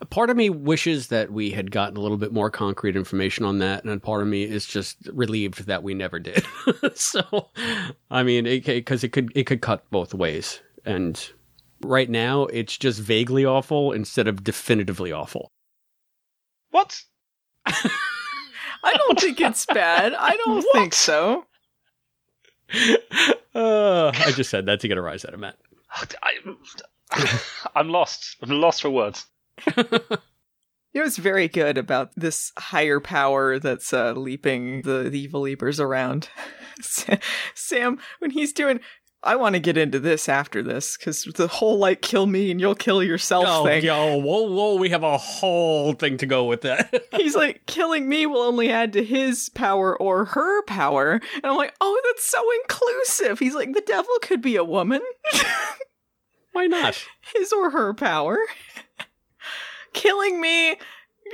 part 0.09 0.29
of 0.29 0.37
me 0.37 0.49
wishes 0.49 1.07
that 1.07 1.31
we 1.31 1.51
had 1.51 1.71
gotten 1.71 1.97
a 1.97 2.01
little 2.01 2.17
bit 2.17 2.33
more 2.33 2.49
concrete 2.49 2.95
information 2.95 3.45
on 3.45 3.59
that. 3.59 3.83
And 3.83 4.01
part 4.01 4.21
of 4.21 4.27
me 4.27 4.43
is 4.43 4.65
just 4.65 4.97
relieved 5.13 5.65
that 5.67 5.83
we 5.83 5.93
never 5.93 6.19
did. 6.19 6.45
so, 6.95 7.49
I 8.09 8.23
mean, 8.23 8.45
because 8.65 9.03
it, 9.03 9.09
could, 9.09 9.31
it 9.35 9.45
could 9.45 9.61
cut 9.61 9.89
both 9.91 10.13
ways. 10.13 10.61
And 10.85 11.23
right 11.81 12.09
now, 12.09 12.45
it's 12.45 12.77
just 12.77 12.99
vaguely 12.99 13.45
awful 13.45 13.91
instead 13.91 14.27
of 14.27 14.43
definitively 14.43 15.11
awful. 15.11 15.51
What? 16.71 17.01
I 17.65 18.93
don't 18.97 19.19
think 19.19 19.39
it's 19.39 19.65
bad. 19.65 20.13
I 20.13 20.35
don't 20.37 20.65
think 20.73 20.93
so. 20.93 21.45
Uh, 23.53 24.13
I 24.15 24.31
just 24.31 24.49
said 24.49 24.65
that 24.67 24.79
to 24.79 24.87
get 24.87 24.97
a 24.97 25.01
rise 25.01 25.25
out 25.25 25.33
of 25.33 25.39
Matt. 25.41 25.57
I, 25.91 26.37
I'm 27.75 27.89
lost. 27.89 28.37
I'm 28.41 28.49
lost 28.49 28.81
for 28.81 28.89
words. 28.89 29.25
It 30.93 30.99
was 30.99 31.15
very 31.17 31.47
good 31.47 31.77
about 31.77 32.11
this 32.17 32.51
higher 32.57 32.99
power 32.99 33.59
that's 33.59 33.93
uh, 33.93 34.11
leaping 34.11 34.81
the, 34.81 35.09
the 35.09 35.19
evil 35.21 35.39
leapers 35.39 35.79
around. 35.79 36.27
Sam, 37.55 37.97
when 38.19 38.31
he's 38.31 38.51
doing, 38.51 38.81
I 39.23 39.37
want 39.37 39.53
to 39.55 39.61
get 39.61 39.77
into 39.77 39.99
this 40.01 40.27
after 40.27 40.61
this 40.61 40.97
because 40.97 41.23
the 41.23 41.47
whole 41.47 41.77
like 41.77 42.01
kill 42.01 42.25
me 42.25 42.51
and 42.51 42.59
you'll 42.59 42.75
kill 42.75 43.01
yourself 43.01 43.45
Oh, 43.47 43.63
thing. 43.63 43.85
yo, 43.85 44.17
whoa, 44.17 44.51
whoa, 44.51 44.75
we 44.75 44.89
have 44.89 45.03
a 45.03 45.17
whole 45.17 45.93
thing 45.93 46.17
to 46.17 46.25
go 46.25 46.43
with 46.43 46.59
that. 46.63 46.93
He's 47.15 47.35
like, 47.35 47.65
killing 47.67 48.09
me 48.09 48.25
will 48.25 48.41
only 48.41 48.69
add 48.69 48.91
to 48.91 49.03
his 49.03 49.47
power 49.47 49.97
or 49.97 50.25
her 50.25 50.61
power. 50.65 51.21
And 51.35 51.45
I'm 51.45 51.55
like, 51.55 51.73
oh, 51.79 52.01
that's 52.07 52.25
so 52.25 52.43
inclusive. 52.63 53.39
He's 53.39 53.55
like, 53.55 53.71
the 53.71 53.83
devil 53.87 54.13
could 54.21 54.41
be 54.41 54.57
a 54.57 54.63
woman. 54.65 54.99
Why 56.51 56.65
not? 56.67 57.01
His 57.33 57.53
or 57.53 57.69
her 57.69 57.93
power. 57.93 58.37
Killing 59.93 60.39
me 60.41 60.77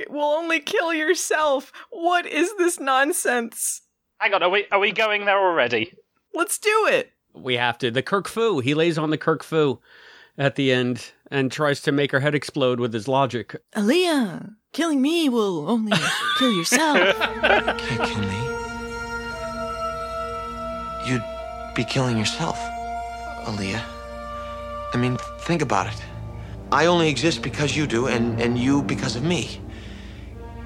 will 0.08 0.22
only 0.24 0.60
kill 0.60 0.92
yourself. 0.94 1.72
What 1.90 2.26
is 2.26 2.52
this 2.58 2.78
nonsense? 2.78 3.82
Hang 4.18 4.34
on, 4.34 4.42
are 4.42 4.50
we 4.50 4.66
are 4.72 4.78
we 4.80 4.92
going 4.92 5.24
there 5.24 5.38
already? 5.38 5.92
Let's 6.34 6.58
do 6.58 6.86
it. 6.90 7.12
we 7.34 7.54
have 7.56 7.78
to. 7.78 7.90
The 7.90 8.02
Kirk 8.02 8.28
Fu. 8.28 8.60
He 8.60 8.74
lays 8.74 8.98
on 8.98 9.10
the 9.10 9.18
Kirk 9.18 9.42
Fu 9.44 9.80
at 10.36 10.54
the 10.56 10.72
end 10.72 11.12
and 11.30 11.50
tries 11.52 11.80
to 11.82 11.92
make 11.92 12.10
her 12.12 12.20
head 12.20 12.34
explode 12.34 12.80
with 12.80 12.92
his 12.92 13.06
logic. 13.08 13.56
Alia, 13.76 14.50
killing 14.72 15.00
me 15.02 15.28
will 15.28 15.68
only 15.68 15.92
kill 16.38 16.52
yourself. 16.52 16.98
Can't 17.40 17.78
kill 17.80 18.22
me. 18.22 18.44
You'd 21.06 21.24
be 21.74 21.84
killing 21.84 22.18
yourself, 22.18 22.58
Alia. 23.46 23.82
I 24.92 24.96
mean, 24.96 25.16
think 25.40 25.62
about 25.62 25.86
it. 25.86 26.02
I 26.70 26.86
only 26.86 27.08
exist 27.08 27.42
because 27.42 27.76
you 27.76 27.86
do, 27.86 28.08
and, 28.08 28.40
and 28.40 28.58
you 28.58 28.82
because 28.82 29.16
of 29.16 29.22
me. 29.22 29.60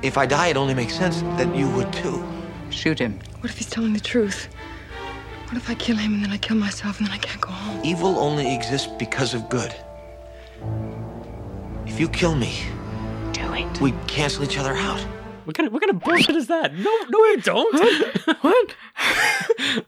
If 0.02 0.18
I 0.18 0.26
die, 0.26 0.48
it 0.48 0.56
only 0.56 0.74
makes 0.74 0.94
sense 0.96 1.22
that 1.38 1.54
you 1.54 1.68
would 1.70 1.92
too. 1.92 2.24
Shoot 2.70 2.98
him. 2.98 3.20
What 3.40 3.50
if 3.50 3.58
he's 3.58 3.70
telling 3.70 3.92
the 3.92 4.00
truth? 4.00 4.48
What 5.46 5.56
if 5.56 5.68
I 5.70 5.74
kill 5.74 5.96
him 5.96 6.14
and 6.14 6.24
then 6.24 6.32
I 6.32 6.38
kill 6.38 6.56
myself 6.56 6.98
and 6.98 7.06
then 7.06 7.14
I 7.14 7.18
can't 7.18 7.40
go 7.40 7.50
home? 7.50 7.80
Evil 7.84 8.18
only 8.18 8.52
exists 8.54 8.88
because 8.98 9.34
of 9.34 9.48
good. 9.48 9.74
If 11.86 12.00
you 12.00 12.08
kill 12.08 12.34
me, 12.34 12.54
Do 13.32 13.52
it. 13.52 13.80
we 13.80 13.92
cancel 14.06 14.44
each 14.44 14.58
other 14.58 14.74
out. 14.74 15.04
What 15.44 15.56
kind 15.56 15.66
of 15.66 15.72
what 15.72 15.82
kind 15.82 15.90
of 15.90 16.00
bullshit 16.00 16.36
is 16.36 16.46
that? 16.46 16.74
No, 16.74 16.90
no, 17.08 17.18
you 17.18 17.40
don't. 17.40 17.74
what? 18.42 18.76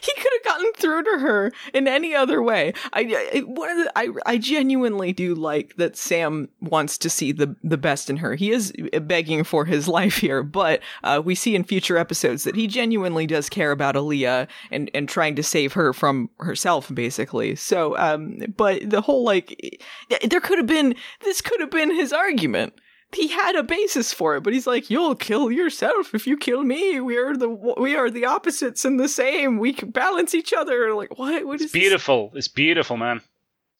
he 0.00 0.12
could 0.12 0.32
have 0.32 0.44
gotten 0.44 0.72
through 0.76 1.02
to 1.04 1.18
her 1.20 1.52
in 1.72 1.88
any 1.88 2.14
other 2.14 2.42
way. 2.42 2.74
I, 2.92 3.30
I 3.34 3.38
one 3.40 3.70
of 3.70 3.78
the, 3.78 3.92
I 3.96 4.08
I 4.26 4.38
genuinely 4.38 5.12
do 5.12 5.34
like 5.34 5.76
that 5.76 5.96
Sam 5.96 6.48
wants 6.60 6.98
to 6.98 7.08
see 7.08 7.32
the 7.32 7.56
the 7.62 7.78
best 7.78 8.10
in 8.10 8.18
her. 8.18 8.34
He 8.34 8.50
is 8.50 8.72
begging 9.02 9.44
for 9.44 9.64
his 9.64 9.88
life 9.94 10.16
here, 10.18 10.42
but 10.42 10.80
uh, 11.02 11.22
we 11.24 11.34
see 11.34 11.54
in 11.54 11.64
future 11.64 11.96
episodes 11.96 12.44
that 12.44 12.56
he 12.56 12.66
genuinely 12.66 13.26
does 13.26 13.48
care 13.48 13.70
about 13.70 13.96
Alia 13.96 14.48
and 14.70 14.90
and 14.92 15.08
trying 15.08 15.34
to 15.36 15.42
save 15.42 15.72
her 15.72 15.92
from 15.92 16.28
herself, 16.40 16.94
basically. 16.94 17.56
So, 17.56 17.96
um, 17.96 18.38
but 18.56 18.88
the 18.88 19.00
whole 19.00 19.24
like, 19.24 19.82
there 20.28 20.40
could 20.40 20.58
have 20.58 20.66
been 20.66 20.94
this 21.22 21.40
could 21.40 21.60
have 21.60 21.70
been 21.70 21.94
his 21.94 22.12
argument 22.12 22.74
he 23.12 23.28
had 23.28 23.54
a 23.54 23.62
basis 23.62 24.12
for 24.12 24.36
it, 24.36 24.42
but 24.42 24.52
he's 24.52 24.66
like, 24.66 24.90
"You'll 24.90 25.14
kill 25.14 25.50
yourself 25.50 26.14
if 26.14 26.26
you 26.26 26.36
kill 26.36 26.62
me. 26.62 27.00
We 27.00 27.16
are 27.16 27.36
the 27.36 27.48
we 27.48 27.96
are 27.96 28.10
the 28.10 28.24
opposites 28.24 28.84
and 28.84 28.98
the 28.98 29.08
same. 29.08 29.58
We 29.58 29.72
can 29.72 29.90
balance 29.90 30.34
each 30.34 30.52
other." 30.52 30.94
Like, 30.94 31.18
what? 31.18 31.46
What 31.46 31.56
is 31.56 31.62
It's 31.62 31.72
beautiful. 31.72 32.32
It's 32.34 32.48
beautiful, 32.48 32.96
man. 32.96 33.20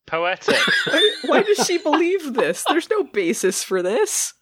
Poetic. 0.06 0.56
Why, 0.86 1.14
why 1.24 1.42
does 1.42 1.66
she 1.66 1.78
believe 1.78 2.34
this? 2.34 2.64
There's 2.68 2.90
no 2.90 3.04
basis 3.04 3.64
for 3.64 3.82
this. 3.82 4.34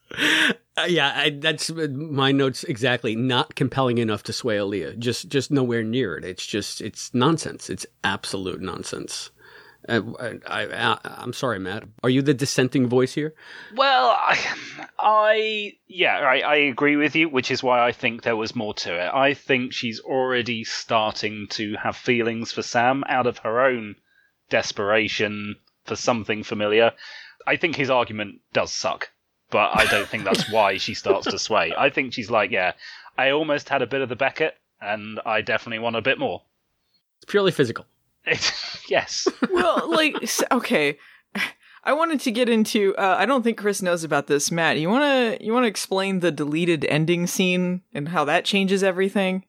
Uh, 0.77 0.87
yeah, 0.89 1.13
I, 1.15 1.31
that's 1.31 1.71
my 1.71 2.33
notes 2.33 2.65
exactly. 2.65 3.15
Not 3.15 3.55
compelling 3.55 3.99
enough 3.99 4.23
to 4.25 4.33
sway 4.33 4.57
Alia. 4.57 4.95
Just, 4.97 5.29
just 5.29 5.51
nowhere 5.51 5.85
near 5.85 6.17
it. 6.17 6.25
It's 6.25 6.45
just, 6.45 6.81
it's 6.81 7.15
nonsense. 7.15 7.71
It's 7.71 7.87
absolute 8.03 8.61
nonsense. 8.61 9.31
Uh, 9.89 10.01
I, 10.47 10.67
I, 10.67 10.99
I'm 11.05 11.33
sorry, 11.33 11.59
Matt. 11.59 11.85
Are 12.03 12.11
you 12.11 12.23
the 12.23 12.35
dissenting 12.35 12.89
voice 12.89 13.15
here? 13.15 13.35
Well, 13.75 14.11
I, 14.11 14.39
I 14.99 15.73
yeah, 15.89 16.19
I, 16.19 16.39
I 16.39 16.57
agree 16.57 16.97
with 16.97 17.17
you, 17.17 17.29
which 17.29 17.51
is 17.51 17.63
why 17.63 17.85
I 17.85 17.93
think 17.93 18.23
there 18.23 18.37
was 18.37 18.55
more 18.55 18.75
to 18.75 18.95
it. 18.95 19.11
I 19.13 19.35
think 19.35 19.73
she's 19.73 20.01
already 20.01 20.65
starting 20.65 21.49
to 21.51 21.75
have 21.83 21.97
feelings 21.97 22.53
for 22.53 22.63
Sam 22.63 23.03
out 23.09 23.27
of 23.27 23.39
her 23.39 23.65
own 23.65 23.97
desperation 24.51 25.57
for 25.85 25.97
something 25.97 26.45
familiar. 26.45 26.93
I 27.47 27.57
think 27.57 27.75
his 27.75 27.91
argument 27.91 28.41
does 28.53 28.73
suck, 28.73 29.11
but 29.51 29.71
I 29.75 29.87
don't 29.87 30.09
think 30.09 30.25
that's 30.25 30.51
why 30.51 30.77
she 30.79 30.95
starts 30.95 31.27
to 31.27 31.39
sway. 31.39 31.75
I 31.77 31.91
think 31.91 32.13
she's 32.13 32.31
like, 32.31 32.53
yeah, 32.53 32.73
I 33.19 33.31
almost 33.31 33.69
had 33.69 33.83
a 33.83 33.87
bit 33.87 34.01
of 34.01 34.09
the 34.09 34.17
Beckett, 34.17 34.55
and 34.81 35.21
I 35.27 35.41
definitely 35.41 35.81
want 35.81 35.97
a 35.97 36.03
bit 36.03 36.19
more. 36.19 36.43
It's 37.19 37.31
purely 37.31 37.53
physical. 37.53 37.87
yes. 38.89 39.27
well, 39.51 39.91
like, 39.91 40.17
okay. 40.51 40.99
I 41.85 41.95
wanted 41.95 42.21
to 42.21 42.31
get 42.31 42.49
into. 42.49 42.95
Uh, 42.97 43.17
I 43.19 43.27
don't 43.27 43.43
think 43.43 43.59
Chris 43.59 43.83
knows 43.83 44.05
about 44.05 44.29
this. 44.29 44.53
Matt, 44.53 44.79
you 44.79 44.89
wanna 44.89 45.37
you 45.41 45.53
wanna 45.53 45.67
explain 45.67 46.21
the 46.21 46.31
deleted 46.31 46.85
ending 46.85 47.27
scene 47.27 47.83
and 47.93 48.11
how 48.11 48.25
that 48.25 48.45
changes 48.45 48.85
everything? 48.85 49.45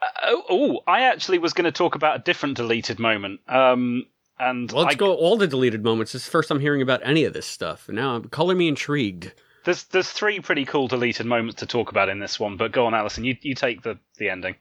Uh, 0.00 0.06
oh, 0.22 0.42
oh, 0.48 0.80
I 0.86 1.02
actually 1.02 1.38
was 1.38 1.52
going 1.52 1.64
to 1.64 1.72
talk 1.72 1.94
about 1.94 2.16
a 2.16 2.22
different 2.22 2.56
deleted 2.56 2.98
moment. 2.98 3.40
Um, 3.48 4.06
and 4.38 4.70
well, 4.70 4.84
let's 4.84 4.94
I, 4.94 4.98
go 4.98 5.14
all 5.14 5.36
the 5.36 5.46
deleted 5.46 5.82
moments. 5.82 6.14
It's 6.14 6.24
the 6.24 6.30
first 6.30 6.50
I'm 6.50 6.60
hearing 6.60 6.82
about 6.82 7.00
any 7.04 7.24
of 7.24 7.32
this 7.32 7.46
stuff. 7.46 7.88
Now, 7.88 8.20
color 8.20 8.54
me 8.54 8.68
intrigued. 8.68 9.32
There's 9.64 9.84
there's 9.84 10.10
three 10.10 10.40
pretty 10.40 10.64
cool 10.64 10.88
deleted 10.88 11.26
moments 11.26 11.60
to 11.60 11.66
talk 11.66 11.90
about 11.90 12.08
in 12.08 12.18
this 12.18 12.38
one, 12.38 12.56
but 12.56 12.72
go 12.72 12.86
on, 12.86 12.94
Allison. 12.94 13.24
You 13.24 13.36
you 13.40 13.54
take 13.54 13.82
the 13.82 13.98
the 14.18 14.28
ending. 14.28 14.56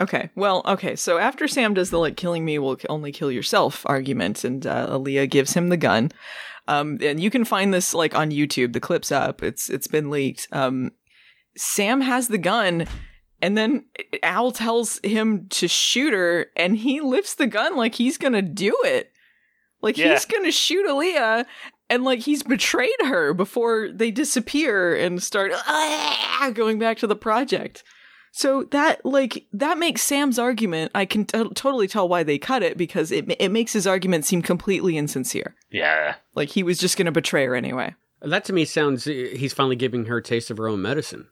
Okay, 0.00 0.30
well, 0.34 0.62
okay, 0.66 0.96
so 0.96 1.18
after 1.18 1.46
Sam 1.46 1.74
does 1.74 1.90
the 1.90 1.98
like 1.98 2.16
killing 2.16 2.44
me 2.44 2.58
will 2.58 2.78
only 2.88 3.12
kill 3.12 3.30
yourself 3.30 3.82
argument, 3.86 4.44
and 4.44 4.66
uh, 4.66 4.88
Alia 4.90 5.26
gives 5.26 5.52
him 5.52 5.68
the 5.68 5.76
gun, 5.76 6.10
um, 6.68 6.98
and 7.02 7.20
you 7.20 7.30
can 7.30 7.44
find 7.44 7.74
this 7.74 7.92
like 7.92 8.14
on 8.14 8.30
YouTube. 8.30 8.72
The 8.72 8.80
clip's 8.80 9.12
up. 9.12 9.42
It's 9.42 9.68
it's 9.68 9.86
been 9.88 10.08
leaked. 10.08 10.48
Um, 10.52 10.92
Sam 11.56 12.00
has 12.00 12.28
the 12.28 12.38
gun, 12.38 12.86
and 13.42 13.58
then 13.58 13.84
Al 14.22 14.52
tells 14.52 15.00
him 15.04 15.46
to 15.50 15.68
shoot 15.68 16.14
her, 16.14 16.46
and 16.56 16.76
he 16.78 17.02
lifts 17.02 17.34
the 17.34 17.46
gun 17.46 17.76
like 17.76 17.96
he's 17.96 18.16
gonna 18.16 18.40
do 18.40 18.74
it, 18.84 19.12
like 19.82 19.98
Yeah. 19.98 20.12
he's 20.12 20.24
gonna 20.24 20.52
shoot 20.52 20.86
Alia. 20.88 21.46
And 21.90 22.04
like 22.04 22.20
he's 22.20 22.44
betrayed 22.44 23.00
her 23.00 23.34
before 23.34 23.88
they 23.92 24.12
disappear 24.12 24.94
and 24.94 25.20
start 25.20 25.50
"Ah," 25.66 26.50
going 26.54 26.78
back 26.78 26.98
to 26.98 27.08
the 27.08 27.16
project. 27.16 27.82
So 28.32 28.64
that 28.70 29.04
like 29.04 29.46
that 29.52 29.78
makes 29.78 30.02
Sam's 30.02 30.38
argument. 30.38 30.92
I 30.94 31.04
can 31.04 31.24
t- 31.24 31.48
totally 31.54 31.88
tell 31.88 32.08
why 32.08 32.22
they 32.22 32.38
cut 32.38 32.62
it 32.62 32.76
because 32.76 33.10
it 33.10 33.24
it 33.38 33.50
makes 33.50 33.72
his 33.72 33.86
argument 33.86 34.24
seem 34.24 34.42
completely 34.42 34.96
insincere. 34.96 35.56
Yeah. 35.70 36.14
Like 36.34 36.50
he 36.50 36.62
was 36.62 36.78
just 36.78 36.96
going 36.96 37.06
to 37.06 37.12
betray 37.12 37.46
her 37.46 37.54
anyway. 37.54 37.94
That 38.22 38.44
to 38.46 38.52
me 38.52 38.64
sounds 38.64 39.04
he's 39.04 39.52
finally 39.52 39.76
giving 39.76 40.04
her 40.06 40.18
a 40.18 40.22
taste 40.22 40.50
of 40.50 40.58
her 40.58 40.68
own 40.68 40.82
medicine 40.82 41.28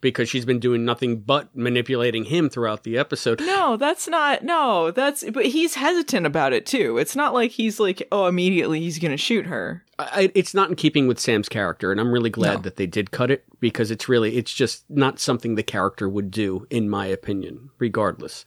because 0.00 0.28
she's 0.28 0.44
been 0.44 0.58
doing 0.60 0.84
nothing 0.84 1.20
but 1.20 1.54
manipulating 1.54 2.24
him 2.24 2.48
throughout 2.48 2.84
the 2.84 2.96
episode. 2.96 3.40
No, 3.40 3.76
that's 3.76 4.08
not. 4.08 4.42
No, 4.42 4.90
that's. 4.90 5.24
But 5.30 5.46
he's 5.46 5.74
hesitant 5.74 6.26
about 6.26 6.52
it 6.52 6.66
too. 6.66 6.98
It's 6.98 7.14
not 7.16 7.34
like 7.34 7.50
he's 7.50 7.78
like, 7.78 8.06
oh, 8.10 8.26
immediately 8.26 8.80
he's 8.80 8.98
going 8.98 9.10
to 9.10 9.16
shoot 9.16 9.46
her. 9.46 9.84
I, 9.98 10.32
it's 10.34 10.54
not 10.54 10.70
in 10.70 10.76
keeping 10.76 11.06
with 11.06 11.20
Sam's 11.20 11.48
character, 11.48 11.92
and 11.92 12.00
I'm 12.00 12.10
really 12.12 12.30
glad 12.30 12.54
No. 12.54 12.60
that 12.62 12.76
they 12.76 12.86
did 12.86 13.10
cut 13.10 13.30
it 13.30 13.44
because 13.60 13.90
it's 13.90 14.08
really 14.08 14.36
it's 14.36 14.52
just 14.54 14.84
not 14.88 15.20
something 15.20 15.54
the 15.54 15.62
character 15.62 16.08
would 16.08 16.30
do, 16.30 16.66
in 16.70 16.88
my 16.88 17.04
opinion, 17.06 17.68
regardless. 17.78 18.46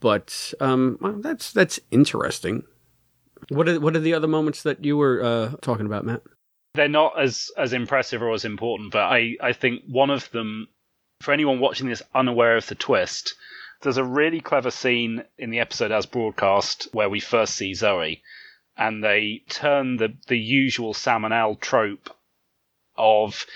But 0.00 0.54
um, 0.60 0.96
well, 1.00 1.14
that's 1.20 1.52
that's 1.52 1.78
interesting. 1.90 2.64
What 3.50 3.68
are 3.68 3.78
what 3.80 3.94
are 3.96 4.00
the 4.00 4.14
other 4.14 4.28
moments 4.28 4.62
that 4.62 4.84
you 4.84 4.96
were 4.96 5.22
uh, 5.22 5.52
talking 5.60 5.84
about, 5.86 6.04
Matt? 6.06 6.22
They're 6.74 6.88
not 6.88 7.20
as 7.20 7.50
as 7.56 7.72
impressive 7.72 8.22
or 8.22 8.32
as 8.32 8.44
important, 8.44 8.92
but 8.92 9.02
I 9.02 9.36
I 9.40 9.52
think 9.52 9.84
one 9.86 10.10
of 10.10 10.30
them, 10.30 10.68
for 11.20 11.32
anyone 11.32 11.60
watching 11.60 11.88
this 11.88 12.02
unaware 12.14 12.56
of 12.56 12.66
the 12.66 12.74
twist, 12.74 13.34
there's 13.82 13.98
a 13.98 14.04
really 14.04 14.40
clever 14.40 14.70
scene 14.70 15.24
in 15.36 15.50
the 15.50 15.58
episode 15.58 15.92
as 15.92 16.06
broadcast 16.06 16.88
where 16.92 17.10
we 17.10 17.20
first 17.20 17.54
see 17.56 17.74
Zoe, 17.74 18.22
and 18.76 19.04
they 19.04 19.42
turn 19.48 19.96
the 19.98 20.16
the 20.28 20.38
usual 20.38 20.96
Al 21.06 21.56
trope 21.56 22.16
of 22.96 23.46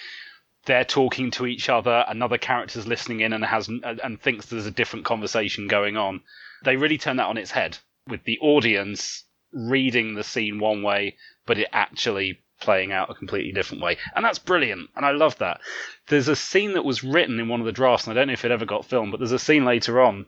they're 0.67 0.85
talking 0.85 1.31
to 1.31 1.47
each 1.47 1.69
other, 1.69 2.05
another 2.09 2.39
character's 2.39 2.87
listening 2.87 3.21
in 3.21 3.33
and 3.33 3.45
has 3.45 3.69
and 3.69 4.21
thinks 4.21 4.47
there's 4.47 4.67
a 4.67 4.71
different 4.71 5.07
conversation 5.07 5.69
going 5.69 5.97
on. 5.97 6.23
They 6.65 6.77
really 6.77 6.99
turn 6.99 7.17
that 7.17 7.29
on 7.29 7.39
its 7.39 7.53
head 7.53 7.79
with 8.07 8.25
the 8.25 8.39
audience 8.41 9.25
reading 9.53 10.15
the 10.15 10.25
scene 10.25 10.59
one 10.59 10.83
way, 10.83 11.17
but 11.47 11.59
it 11.59 11.69
actually 11.73 12.41
playing 12.61 12.93
out 12.93 13.11
a 13.11 13.15
completely 13.15 13.53
different 13.53 13.83
way. 13.83 13.99
And 14.15 14.25
that's 14.25 14.39
brilliant. 14.39 14.91
And 14.97 15.05
I 15.05 15.13
love 15.13 15.39
that. 15.39 15.61
There's 16.09 16.29
a 16.29 16.37
scene 16.37 16.75
that 16.75 16.85
was 16.85 17.05
written 17.05 17.39
in 17.41 17.49
one 17.49 17.61
of 17.61 17.67
the 17.67 17.73
drafts, 17.73 18.07
and 18.07 18.17
I 18.17 18.21
don't 18.21 18.29
know 18.29 18.33
if 18.33 18.45
it 18.45 18.51
ever 18.51 18.65
got 18.65 18.87
filmed, 18.87 19.13
but 19.13 19.19
there's 19.19 19.33
a 19.33 19.39
scene 19.39 19.65
later 19.65 20.01
on 20.01 20.27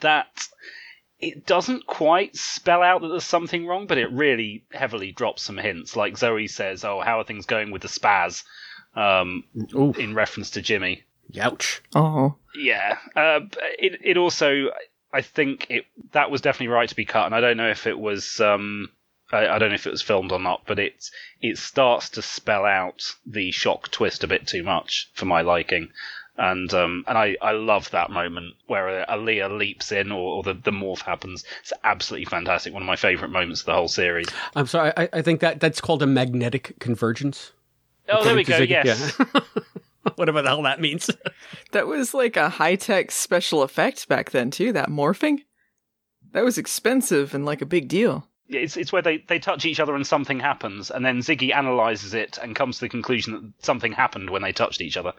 that 0.00 0.48
it 1.18 1.46
doesn't 1.46 1.86
quite 1.86 2.36
spell 2.36 2.82
out 2.82 3.00
that 3.02 3.08
there's 3.08 3.24
something 3.24 3.66
wrong, 3.66 3.86
but 3.86 3.98
it 3.98 4.10
really 4.10 4.64
heavily 4.72 5.12
drops 5.12 5.42
some 5.42 5.56
hints. 5.56 5.96
Like 5.96 6.18
Zoe 6.18 6.48
says, 6.48 6.84
"Oh, 6.84 7.00
how 7.00 7.20
are 7.20 7.24
things 7.24 7.46
going 7.46 7.70
with 7.70 7.82
the 7.82 7.88
spaz?" 7.88 8.44
Um, 8.94 9.44
in 9.98 10.14
reference 10.14 10.50
to 10.50 10.62
Jimmy. 10.62 11.04
Youch. 11.32 11.80
Oh. 11.94 12.34
Yeah. 12.54 12.98
Uh, 13.16 13.40
it 13.78 14.00
it 14.02 14.16
also 14.16 14.70
I 15.12 15.22
think 15.22 15.66
it 15.70 15.86
that 16.12 16.30
was 16.30 16.40
definitely 16.40 16.68
right 16.74 16.88
to 16.88 16.96
be 16.96 17.04
cut, 17.04 17.26
and 17.26 17.34
I 17.34 17.40
don't 17.40 17.56
know 17.56 17.70
if 17.70 17.86
it 17.86 17.98
was 17.98 18.40
um 18.40 18.88
I, 19.32 19.48
I 19.48 19.58
don't 19.58 19.70
know 19.70 19.74
if 19.74 19.86
it 19.86 19.90
was 19.90 20.02
filmed 20.02 20.32
or 20.32 20.38
not, 20.38 20.62
but 20.66 20.78
it 20.78 21.08
it 21.40 21.58
starts 21.58 22.10
to 22.10 22.22
spell 22.22 22.64
out 22.64 23.02
the 23.26 23.50
shock 23.50 23.90
twist 23.90 24.22
a 24.24 24.28
bit 24.28 24.46
too 24.46 24.62
much 24.62 25.10
for 25.14 25.24
my 25.26 25.40
liking. 25.42 25.88
And 26.38 26.72
um 26.72 27.04
and 27.06 27.18
I, 27.18 27.36
I 27.42 27.52
love 27.52 27.90
that 27.90 28.10
moment 28.10 28.54
where 28.66 29.04
Alia 29.10 29.48
leaps 29.48 29.92
in 29.92 30.10
or, 30.10 30.36
or 30.36 30.42
the, 30.42 30.54
the 30.54 30.70
morph 30.70 31.02
happens. 31.02 31.44
It's 31.60 31.72
absolutely 31.84 32.24
fantastic. 32.24 32.72
One 32.72 32.82
of 32.82 32.86
my 32.86 32.96
favourite 32.96 33.30
moments 33.30 33.60
of 33.60 33.66
the 33.66 33.74
whole 33.74 33.88
series. 33.88 34.28
I'm 34.56 34.66
sorry. 34.66 34.92
I, 34.96 35.08
I 35.12 35.22
think 35.22 35.40
that 35.40 35.60
that's 35.60 35.80
called 35.80 36.02
a 36.02 36.06
magnetic 36.06 36.78
convergence. 36.78 37.52
Oh, 38.08 38.24
there 38.24 38.34
we 38.34 38.44
go. 38.44 38.54
According 38.54 38.68
to 38.68 38.74
Ziggy- 38.74 38.84
Yes. 38.84 39.16
yeah. 39.18 39.40
Whatever 40.16 40.42
the 40.42 40.48
hell 40.48 40.62
that 40.62 40.80
means. 40.80 41.10
That 41.72 41.86
was 41.86 42.12
like 42.12 42.36
a 42.36 42.50
high 42.50 42.76
tech 42.76 43.10
special 43.10 43.62
effect 43.62 44.06
back 44.06 44.30
then 44.30 44.50
too. 44.50 44.72
That 44.72 44.90
morphing, 44.90 45.38
that 46.32 46.44
was 46.44 46.58
expensive 46.58 47.34
and 47.34 47.46
like 47.46 47.62
a 47.62 47.66
big 47.66 47.88
deal. 47.88 48.28
It's 48.54 48.76
it's 48.76 48.92
where 48.92 49.02
they, 49.02 49.18
they 49.28 49.38
touch 49.38 49.64
each 49.64 49.80
other 49.80 49.94
and 49.94 50.06
something 50.06 50.40
happens, 50.40 50.90
and 50.90 51.04
then 51.04 51.18
Ziggy 51.20 51.54
analyzes 51.54 52.14
it 52.14 52.38
and 52.42 52.54
comes 52.56 52.76
to 52.78 52.84
the 52.84 52.88
conclusion 52.88 53.32
that 53.34 53.64
something 53.64 53.92
happened 53.92 54.30
when 54.30 54.42
they 54.42 54.52
touched 54.52 54.80
each 54.80 54.96
other. 54.96 55.12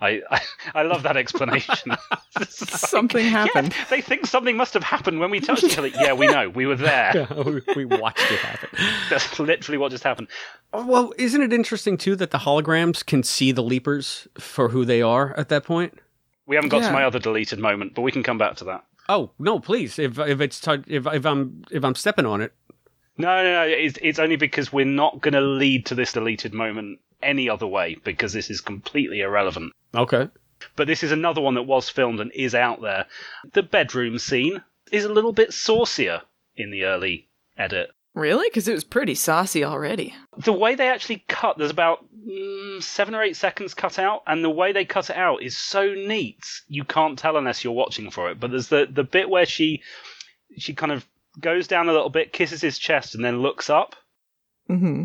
I 0.00 0.22
I, 0.30 0.40
I 0.74 0.82
love 0.82 1.02
that 1.04 1.16
explanation. 1.16 1.92
Something 2.48 3.26
happened. 3.26 3.74
Yeah, 3.76 3.84
they 3.90 4.00
think 4.00 4.26
something 4.26 4.56
must 4.56 4.74
have 4.74 4.82
happened 4.84 5.18
when 5.18 5.30
we 5.30 5.40
touched 5.40 5.64
each 5.64 5.76
other. 5.78 5.88
Yeah, 5.88 6.12
we 6.12 6.26
know. 6.28 6.48
We 6.48 6.66
were 6.66 6.76
there. 6.76 7.12
Yeah, 7.28 7.42
we, 7.42 7.62
we 7.74 7.84
watched 7.84 8.20
it 8.30 8.38
happen. 8.38 8.68
That's 9.10 9.38
literally 9.40 9.78
what 9.78 9.90
just 9.90 10.04
happened. 10.04 10.28
Oh, 10.72 10.86
Well, 10.86 11.12
isn't 11.18 11.40
it 11.42 11.52
interesting 11.52 11.96
too 11.96 12.14
that 12.16 12.30
the 12.30 12.38
holograms 12.38 13.04
can 13.04 13.22
see 13.22 13.50
the 13.50 13.62
leapers 13.62 14.28
for 14.38 14.68
who 14.68 14.84
they 14.84 15.02
are 15.02 15.34
at 15.38 15.48
that 15.48 15.64
point? 15.64 15.98
We 16.46 16.54
haven't 16.56 16.68
got 16.70 16.82
Yeah. 16.82 16.88
to 16.88 16.92
my 16.94 17.04
other 17.04 17.18
deleted 17.18 17.58
moment, 17.58 17.94
but 17.94 18.02
we 18.02 18.12
can 18.12 18.22
come 18.22 18.38
back 18.38 18.56
to 18.56 18.64
that. 18.64 18.84
Oh 19.08 19.30
no, 19.38 19.58
please! 19.58 19.98
If 19.98 20.18
if 20.18 20.40
it's 20.40 20.60
t- 20.60 20.84
if 20.86 21.06
if 21.06 21.24
I'm 21.26 21.64
if 21.70 21.82
I'm 21.82 21.94
stepping 21.94 22.26
on 22.26 22.40
it, 22.42 22.52
No, 23.18 23.42
no, 23.42 23.52
no. 23.52 23.62
It's, 23.62 23.98
it's 24.00 24.18
only 24.18 24.36
because 24.36 24.72
we're 24.72 24.86
not 24.86 25.20
going 25.20 25.34
to 25.34 25.40
lead 25.40 25.86
to 25.86 25.94
this 25.94 26.12
deleted 26.12 26.54
moment 26.54 27.00
any 27.22 27.50
other 27.50 27.66
way 27.66 27.96
because 28.04 28.32
this 28.32 28.48
is 28.48 28.60
completely 28.60 29.20
irrelevant. 29.20 29.72
Okay. 29.94 30.28
But 30.76 30.86
this 30.86 31.02
is 31.02 31.12
another 31.12 31.40
one 31.40 31.54
that 31.54 31.62
was 31.62 31.88
filmed 31.88 32.20
and 32.20 32.32
is 32.32 32.54
out 32.54 32.80
there. 32.80 33.06
The 33.52 33.62
bedroom 33.62 34.18
scene 34.18 34.62
is 34.90 35.04
a 35.04 35.12
little 35.12 35.32
bit 35.32 35.52
saucier 35.52 36.22
in 36.56 36.70
the 36.70 36.84
early 36.84 37.28
edit. 37.56 37.90
Really? 38.14 38.48
Because 38.48 38.66
it 38.66 38.74
was 38.74 38.84
pretty 38.84 39.14
saucy 39.14 39.64
already. 39.64 40.14
The 40.38 40.52
way 40.52 40.74
they 40.74 40.88
actually 40.88 41.24
cut, 41.28 41.58
there's 41.58 41.70
about 41.70 42.04
mm, 42.26 42.82
seven 42.82 43.14
or 43.14 43.22
eight 43.22 43.36
seconds 43.36 43.74
cut 43.74 43.98
out, 43.98 44.22
and 44.26 44.42
the 44.42 44.50
way 44.50 44.72
they 44.72 44.84
cut 44.84 45.10
it 45.10 45.16
out 45.16 45.42
is 45.42 45.56
so 45.56 45.94
neat 45.94 46.44
you 46.66 46.82
can't 46.84 47.18
tell 47.18 47.36
unless 47.36 47.62
you're 47.62 47.72
watching 47.72 48.10
for 48.10 48.30
it. 48.30 48.40
But 48.40 48.50
there's 48.50 48.68
the 48.68 48.88
the 48.90 49.04
bit 49.04 49.30
where 49.30 49.46
she 49.46 49.82
she 50.56 50.74
kind 50.74 50.90
of 50.90 51.06
goes 51.40 51.66
down 51.68 51.88
a 51.88 51.92
little 51.92 52.10
bit, 52.10 52.32
kisses 52.32 52.60
his 52.60 52.78
chest, 52.78 53.14
and 53.14 53.24
then 53.24 53.40
looks 53.40 53.70
up. 53.70 53.94
Mm-hmm. 54.68 55.04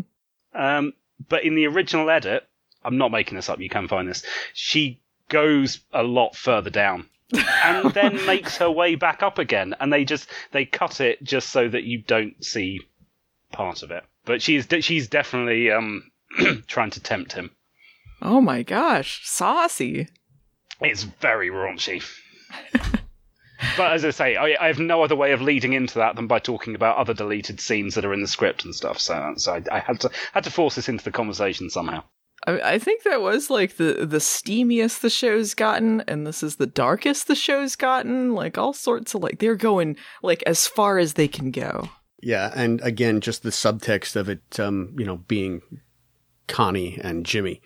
Um, 0.54 0.92
but 1.28 1.44
in 1.44 1.54
the 1.54 1.66
original 1.66 2.10
edit, 2.10 2.46
I'm 2.84 2.98
not 2.98 3.10
making 3.10 3.36
this 3.36 3.48
up. 3.48 3.60
You 3.60 3.68
can 3.68 3.88
find 3.88 4.08
this. 4.08 4.24
She 4.52 5.00
goes 5.28 5.80
a 5.92 6.02
lot 6.02 6.36
further 6.36 6.70
down. 6.70 7.08
and 7.64 7.90
then 7.94 8.24
makes 8.26 8.58
her 8.58 8.70
way 8.70 8.94
back 8.96 9.22
up 9.22 9.38
again 9.38 9.74
and 9.80 9.90
they 9.90 10.04
just 10.04 10.28
they 10.52 10.66
cut 10.66 11.00
it 11.00 11.24
just 11.24 11.48
so 11.48 11.66
that 11.66 11.82
you 11.82 11.98
don't 11.98 12.44
see 12.44 12.80
part 13.50 13.82
of 13.82 13.90
it 13.90 14.04
but 14.26 14.42
she's 14.42 14.68
she's 14.80 15.08
definitely 15.08 15.70
um 15.70 16.10
trying 16.66 16.90
to 16.90 17.00
tempt 17.00 17.32
him 17.32 17.50
Oh 18.20 18.42
my 18.42 18.62
gosh, 18.62 19.22
saucy. 19.24 20.08
it's 20.82 21.04
very 21.04 21.48
raunchy 21.48 22.04
but 23.76 23.92
as 23.92 24.04
i 24.04 24.10
say 24.10 24.36
I, 24.36 24.56
I 24.60 24.66
have 24.68 24.78
no 24.78 25.02
other 25.02 25.16
way 25.16 25.32
of 25.32 25.40
leading 25.40 25.72
into 25.72 25.98
that 25.98 26.16
than 26.16 26.26
by 26.26 26.38
talking 26.38 26.74
about 26.74 26.96
other 26.96 27.14
deleted 27.14 27.60
scenes 27.60 27.94
that 27.94 28.04
are 28.04 28.14
in 28.14 28.22
the 28.22 28.28
script 28.28 28.64
and 28.64 28.74
stuff 28.74 28.98
so, 28.98 29.34
so 29.36 29.54
I, 29.54 29.62
I 29.70 29.78
had 29.78 30.00
to 30.00 30.10
had 30.32 30.44
to 30.44 30.50
force 30.50 30.74
this 30.74 30.88
into 30.88 31.04
the 31.04 31.12
conversation 31.12 31.70
somehow 31.70 32.02
I, 32.46 32.74
I 32.74 32.78
think 32.78 33.02
that 33.02 33.20
was 33.20 33.50
like 33.50 33.76
the 33.76 34.06
the 34.06 34.18
steamiest 34.18 35.00
the 35.00 35.10
show's 35.10 35.54
gotten, 35.54 36.02
and 36.02 36.26
this 36.26 36.42
is 36.42 36.56
the 36.56 36.66
darkest 36.66 37.26
the 37.26 37.34
show's 37.34 37.76
gotten. 37.76 38.34
Like 38.34 38.58
all 38.58 38.72
sorts 38.72 39.14
of 39.14 39.22
like 39.22 39.38
they're 39.38 39.56
going 39.56 39.96
like 40.22 40.42
as 40.44 40.66
far 40.66 40.98
as 40.98 41.14
they 41.14 41.28
can 41.28 41.50
go. 41.50 41.88
Yeah, 42.22 42.52
and 42.54 42.80
again, 42.82 43.20
just 43.20 43.42
the 43.42 43.50
subtext 43.50 44.16
of 44.16 44.28
it, 44.28 44.58
um, 44.58 44.94
you 44.98 45.04
know, 45.04 45.18
being 45.18 45.62
Connie 46.48 46.98
and 47.02 47.26
Jimmy 47.26 47.60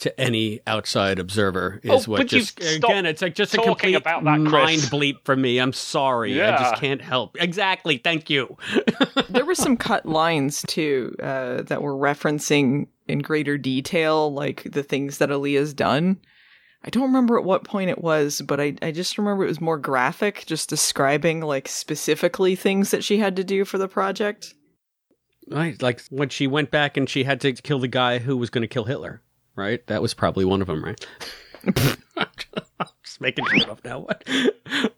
to 0.00 0.20
any 0.20 0.60
outside 0.66 1.18
observer 1.18 1.80
is 1.82 1.90
Oh, 1.90 2.10
what 2.10 2.18
would 2.20 2.28
just 2.28 2.60
again, 2.60 3.06
it's 3.06 3.22
like 3.22 3.34
just 3.34 3.54
a 3.54 3.58
complete 3.58 3.94
about 3.94 4.24
that, 4.24 4.40
Chris? 4.40 4.52
mind 4.52 4.80
bleep 4.82 5.24
for 5.24 5.36
me. 5.36 5.58
I'm 5.58 5.72
sorry, 5.72 6.42
I 6.42 6.56
just 6.56 6.80
can't 6.80 7.00
help. 7.00 7.36
Exactly, 7.40 7.98
thank 7.98 8.28
you. 8.28 8.56
there 9.28 9.44
were 9.44 9.54
some 9.54 9.76
cut 9.76 10.06
lines 10.06 10.62
too 10.66 11.14
uh, 11.22 11.62
that 11.62 11.82
were 11.82 11.94
referencing 11.94 12.88
in 13.06 13.20
greater 13.20 13.58
detail 13.58 14.32
like 14.32 14.64
the 14.64 14.82
things 14.82 15.18
that 15.18 15.30
Alia's 15.30 15.74
done. 15.74 16.18
I 16.86 16.90
don't 16.90 17.04
remember 17.04 17.38
at 17.38 17.44
what 17.44 17.64
point 17.64 17.88
it 17.88 18.02
was, 18.02 18.42
but 18.42 18.60
I, 18.60 18.76
I 18.82 18.90
just 18.90 19.16
remember 19.16 19.44
it 19.44 19.48
was 19.48 19.60
more 19.60 19.78
graphic, 19.78 20.44
just 20.44 20.68
describing 20.68 21.40
like 21.40 21.66
specifically 21.66 22.56
things 22.56 22.90
that 22.90 23.02
she 23.02 23.18
had 23.18 23.36
to 23.36 23.44
do 23.44 23.64
for 23.64 23.78
the 23.78 23.88
project. 23.88 24.52
Right, 25.48 25.80
like 25.80 26.02
when 26.10 26.28
she 26.28 26.46
went 26.46 26.70
back 26.70 26.96
and 26.96 27.08
she 27.08 27.24
had 27.24 27.40
to 27.42 27.52
kill 27.52 27.78
the 27.78 27.88
guy 27.88 28.18
who 28.18 28.36
was 28.36 28.50
going 28.50 28.62
to 28.62 28.68
kill 28.68 28.84
Hitler. 28.84 29.22
Right, 29.56 29.86
that 29.86 30.02
was 30.02 30.14
probably 30.14 30.44
one 30.44 30.60
of 30.60 30.66
them. 30.68 30.84
Right. 30.84 31.06
just 33.02 33.20
making 33.20 33.46
shit 33.46 33.68
up 33.68 33.84
now. 33.84 34.00
What? 34.00 34.24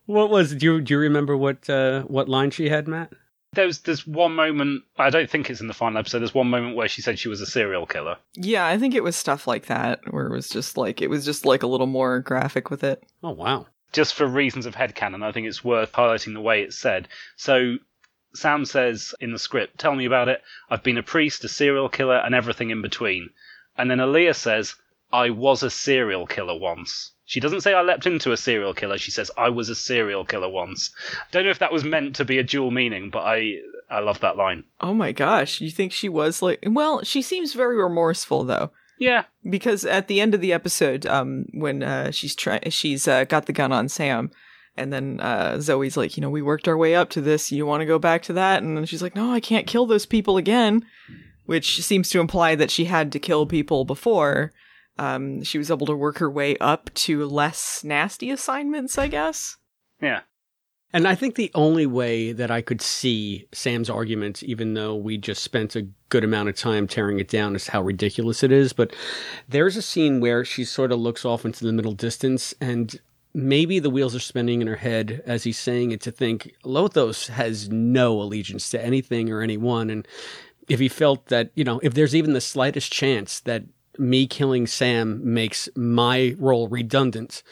What 0.06 0.30
was? 0.30 0.54
Do 0.54 0.64
you 0.64 0.80
do 0.80 0.94
you 0.94 1.00
remember 1.00 1.36
what 1.36 1.68
uh, 1.68 2.02
what 2.02 2.28
line 2.28 2.50
she 2.50 2.68
had, 2.68 2.88
Matt? 2.88 3.12
there's 3.52 3.78
there's 3.80 4.06
one 4.06 4.34
moment 4.34 4.82
i 4.98 5.08
don't 5.08 5.30
think 5.30 5.48
it's 5.48 5.62
in 5.62 5.66
the 5.66 5.72
final 5.72 5.98
episode 5.98 6.18
there's 6.18 6.34
one 6.34 6.50
moment 6.50 6.76
where 6.76 6.88
she 6.88 7.00
said 7.00 7.18
she 7.18 7.28
was 7.28 7.40
a 7.40 7.46
serial 7.46 7.86
killer 7.86 8.18
Yeah, 8.34 8.66
I 8.66 8.76
think 8.76 8.94
it 8.94 9.02
was 9.02 9.16
stuff 9.16 9.46
like 9.46 9.66
that 9.66 10.00
where 10.12 10.26
it 10.26 10.32
was 10.32 10.48
just 10.48 10.76
like 10.76 11.00
it 11.00 11.08
was 11.08 11.24
just 11.24 11.46
like 11.46 11.62
a 11.62 11.66
little 11.66 11.86
more 11.86 12.20
graphic 12.20 12.70
with 12.70 12.84
it. 12.84 13.02
Oh 13.22 13.30
wow. 13.30 13.66
just 13.92 14.14
for 14.14 14.26
reasons 14.26 14.66
of 14.66 14.74
headcanon, 14.74 15.24
I 15.24 15.32
think 15.32 15.46
it's 15.46 15.64
worth 15.64 15.92
highlighting 15.92 16.34
the 16.34 16.40
way 16.42 16.62
it's 16.62 16.76
said. 16.76 17.08
So 17.36 17.76
Sam 18.34 18.66
says 18.66 19.14
in 19.20 19.32
the 19.32 19.38
script, 19.38 19.78
Tell 19.78 19.94
me 19.94 20.04
about 20.04 20.28
it. 20.28 20.42
I've 20.68 20.82
been 20.82 20.98
a 20.98 21.02
priest, 21.02 21.42
a 21.44 21.48
serial 21.48 21.88
killer, 21.88 22.16
and 22.18 22.34
everything 22.34 22.68
in 22.68 22.82
between. 22.82 23.30
And 23.78 23.90
then 23.90 24.00
Alia 24.00 24.34
says, 24.34 24.74
I 25.12 25.30
was 25.30 25.62
a 25.62 25.70
serial 25.70 26.26
killer 26.26 26.58
once. 26.58 27.12
She 27.24 27.40
doesn't 27.40 27.62
say 27.62 27.74
I 27.74 27.82
leapt 27.82 28.06
into 28.06 28.32
a 28.32 28.36
serial 28.36 28.72
killer. 28.72 28.98
She 28.98 29.10
says 29.10 29.30
I 29.36 29.48
was 29.48 29.68
a 29.68 29.74
serial 29.74 30.24
killer 30.24 30.48
once. 30.48 30.90
I 31.12 31.24
don't 31.32 31.44
know 31.44 31.50
if 31.50 31.58
that 31.58 31.72
was 31.72 31.84
meant 31.84 32.14
to 32.16 32.24
be 32.24 32.38
a 32.38 32.44
dual 32.44 32.70
meaning, 32.70 33.10
but 33.10 33.20
I 33.20 33.56
I 33.90 33.98
love 33.98 34.20
that 34.20 34.36
line. 34.36 34.64
Oh 34.80 34.94
my 34.94 35.12
gosh, 35.12 35.60
you 35.60 35.70
think 35.70 35.92
she 35.92 36.08
was 36.08 36.40
like 36.40 36.62
well, 36.64 37.02
she 37.02 37.22
seems 37.22 37.52
very 37.52 37.76
remorseful 37.76 38.44
though. 38.44 38.70
Yeah. 38.98 39.24
Because 39.48 39.84
at 39.84 40.06
the 40.06 40.20
end 40.20 40.34
of 40.34 40.40
the 40.40 40.52
episode, 40.52 41.04
um 41.06 41.46
when 41.52 41.82
uh 41.82 42.12
she's 42.12 42.36
trying 42.36 42.70
she's 42.70 43.08
uh, 43.08 43.24
got 43.24 43.46
the 43.46 43.52
gun 43.52 43.72
on 43.72 43.88
Sam 43.88 44.30
and 44.76 44.92
then 44.92 45.18
uh 45.20 45.60
Zoe's 45.60 45.96
like, 45.96 46.16
you 46.16 46.20
know, 46.20 46.30
we 46.30 46.42
worked 46.42 46.68
our 46.68 46.76
way 46.76 46.94
up 46.94 47.10
to 47.10 47.20
this. 47.20 47.50
You 47.50 47.66
want 47.66 47.80
to 47.80 47.86
go 47.86 47.98
back 47.98 48.22
to 48.24 48.32
that? 48.34 48.62
And 48.62 48.76
then 48.76 48.86
she's 48.86 49.02
like, 49.02 49.16
"No, 49.16 49.32
I 49.32 49.40
can't 49.40 49.66
kill 49.66 49.86
those 49.86 50.06
people 50.06 50.36
again." 50.36 50.84
Which 51.46 51.82
seems 51.82 52.10
to 52.10 52.20
imply 52.20 52.54
that 52.56 52.70
she 52.70 52.84
had 52.84 53.10
to 53.12 53.18
kill 53.18 53.46
people 53.46 53.84
before. 53.84 54.52
Um 54.98 55.42
she 55.42 55.58
was 55.58 55.70
able 55.70 55.86
to 55.86 55.96
work 55.96 56.18
her 56.18 56.30
way 56.30 56.56
up 56.58 56.92
to 56.94 57.24
less 57.24 57.82
nasty 57.84 58.30
assignments, 58.30 58.98
I 58.98 59.08
guess. 59.08 59.56
Yeah. 60.00 60.20
And 60.92 61.06
I 61.06 61.14
think 61.14 61.34
the 61.34 61.50
only 61.54 61.84
way 61.84 62.32
that 62.32 62.50
I 62.50 62.62
could 62.62 62.80
see 62.80 63.48
Sam's 63.52 63.90
argument, 63.90 64.42
even 64.42 64.74
though 64.74 64.94
we 64.94 65.18
just 65.18 65.42
spent 65.42 65.76
a 65.76 65.88
good 66.08 66.24
amount 66.24 66.48
of 66.48 66.56
time 66.56 66.86
tearing 66.86 67.18
it 67.18 67.28
down, 67.28 67.54
is 67.54 67.68
how 67.68 67.82
ridiculous 67.82 68.42
it 68.42 68.52
is. 68.52 68.72
But 68.72 68.94
there's 69.48 69.76
a 69.76 69.82
scene 69.82 70.20
where 70.20 70.44
she 70.44 70.64
sort 70.64 70.92
of 70.92 71.00
looks 71.00 71.24
off 71.24 71.44
into 71.44 71.66
the 71.66 71.72
middle 71.72 71.92
distance, 71.92 72.54
and 72.60 72.98
maybe 73.34 73.78
the 73.78 73.90
wheels 73.90 74.14
are 74.14 74.20
spinning 74.20 74.62
in 74.62 74.68
her 74.68 74.76
head 74.76 75.22
as 75.26 75.44
he's 75.44 75.58
saying 75.58 75.90
it 75.90 76.00
to 76.02 76.10
think 76.10 76.54
Lothos 76.64 77.28
has 77.28 77.68
no 77.68 78.22
allegiance 78.22 78.70
to 78.70 78.82
anything 78.82 79.30
or 79.30 79.42
anyone. 79.42 79.90
And 79.90 80.08
if 80.68 80.80
he 80.80 80.88
felt 80.88 81.26
that, 81.26 81.50
you 81.54 81.64
know, 81.64 81.80
if 81.82 81.94
there's 81.94 82.14
even 82.14 82.32
the 82.32 82.40
slightest 82.40 82.92
chance 82.92 83.40
that 83.40 83.64
me 83.98 84.26
killing 84.26 84.66
Sam 84.66 85.20
makes 85.22 85.68
my 85.74 86.34
role 86.38 86.68
redundant, 86.68 87.42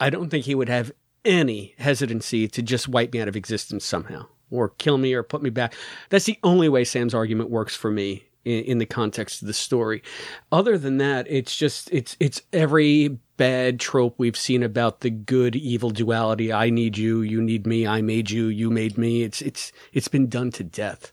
I 0.00 0.10
don't 0.10 0.30
think 0.30 0.44
he 0.44 0.54
would 0.54 0.68
have 0.68 0.92
any 1.24 1.74
hesitancy 1.78 2.48
to 2.48 2.62
just 2.62 2.88
wipe 2.88 3.12
me 3.12 3.20
out 3.20 3.28
of 3.28 3.36
existence 3.36 3.84
somehow 3.84 4.26
or 4.50 4.70
kill 4.70 4.98
me 4.98 5.12
or 5.14 5.22
put 5.22 5.42
me 5.42 5.50
back. 5.50 5.74
That's 6.10 6.24
the 6.24 6.38
only 6.42 6.68
way 6.68 6.84
Sam's 6.84 7.14
argument 7.14 7.50
works 7.50 7.74
for 7.74 7.90
me 7.90 8.24
in, 8.44 8.64
in 8.64 8.78
the 8.78 8.86
context 8.86 9.42
of 9.42 9.48
the 9.48 9.54
story. 9.54 10.02
Other 10.50 10.78
than 10.78 10.98
that, 10.98 11.26
it's 11.28 11.56
just 11.56 11.90
it's 11.92 12.16
it's 12.20 12.40
every 12.52 13.18
bad 13.36 13.78
trope 13.78 14.14
we've 14.18 14.36
seen 14.36 14.62
about 14.62 15.00
the 15.00 15.10
good 15.10 15.54
evil 15.54 15.90
duality. 15.90 16.52
I 16.52 16.70
need 16.70 16.96
you, 16.96 17.20
you 17.22 17.42
need 17.42 17.66
me. 17.66 17.86
I 17.86 18.02
made 18.02 18.30
you, 18.30 18.46
you 18.46 18.70
made 18.70 18.96
me. 18.96 19.22
It's 19.22 19.42
it's 19.42 19.72
it's 19.92 20.08
been 20.08 20.28
done 20.28 20.50
to 20.52 20.64
death. 20.64 21.12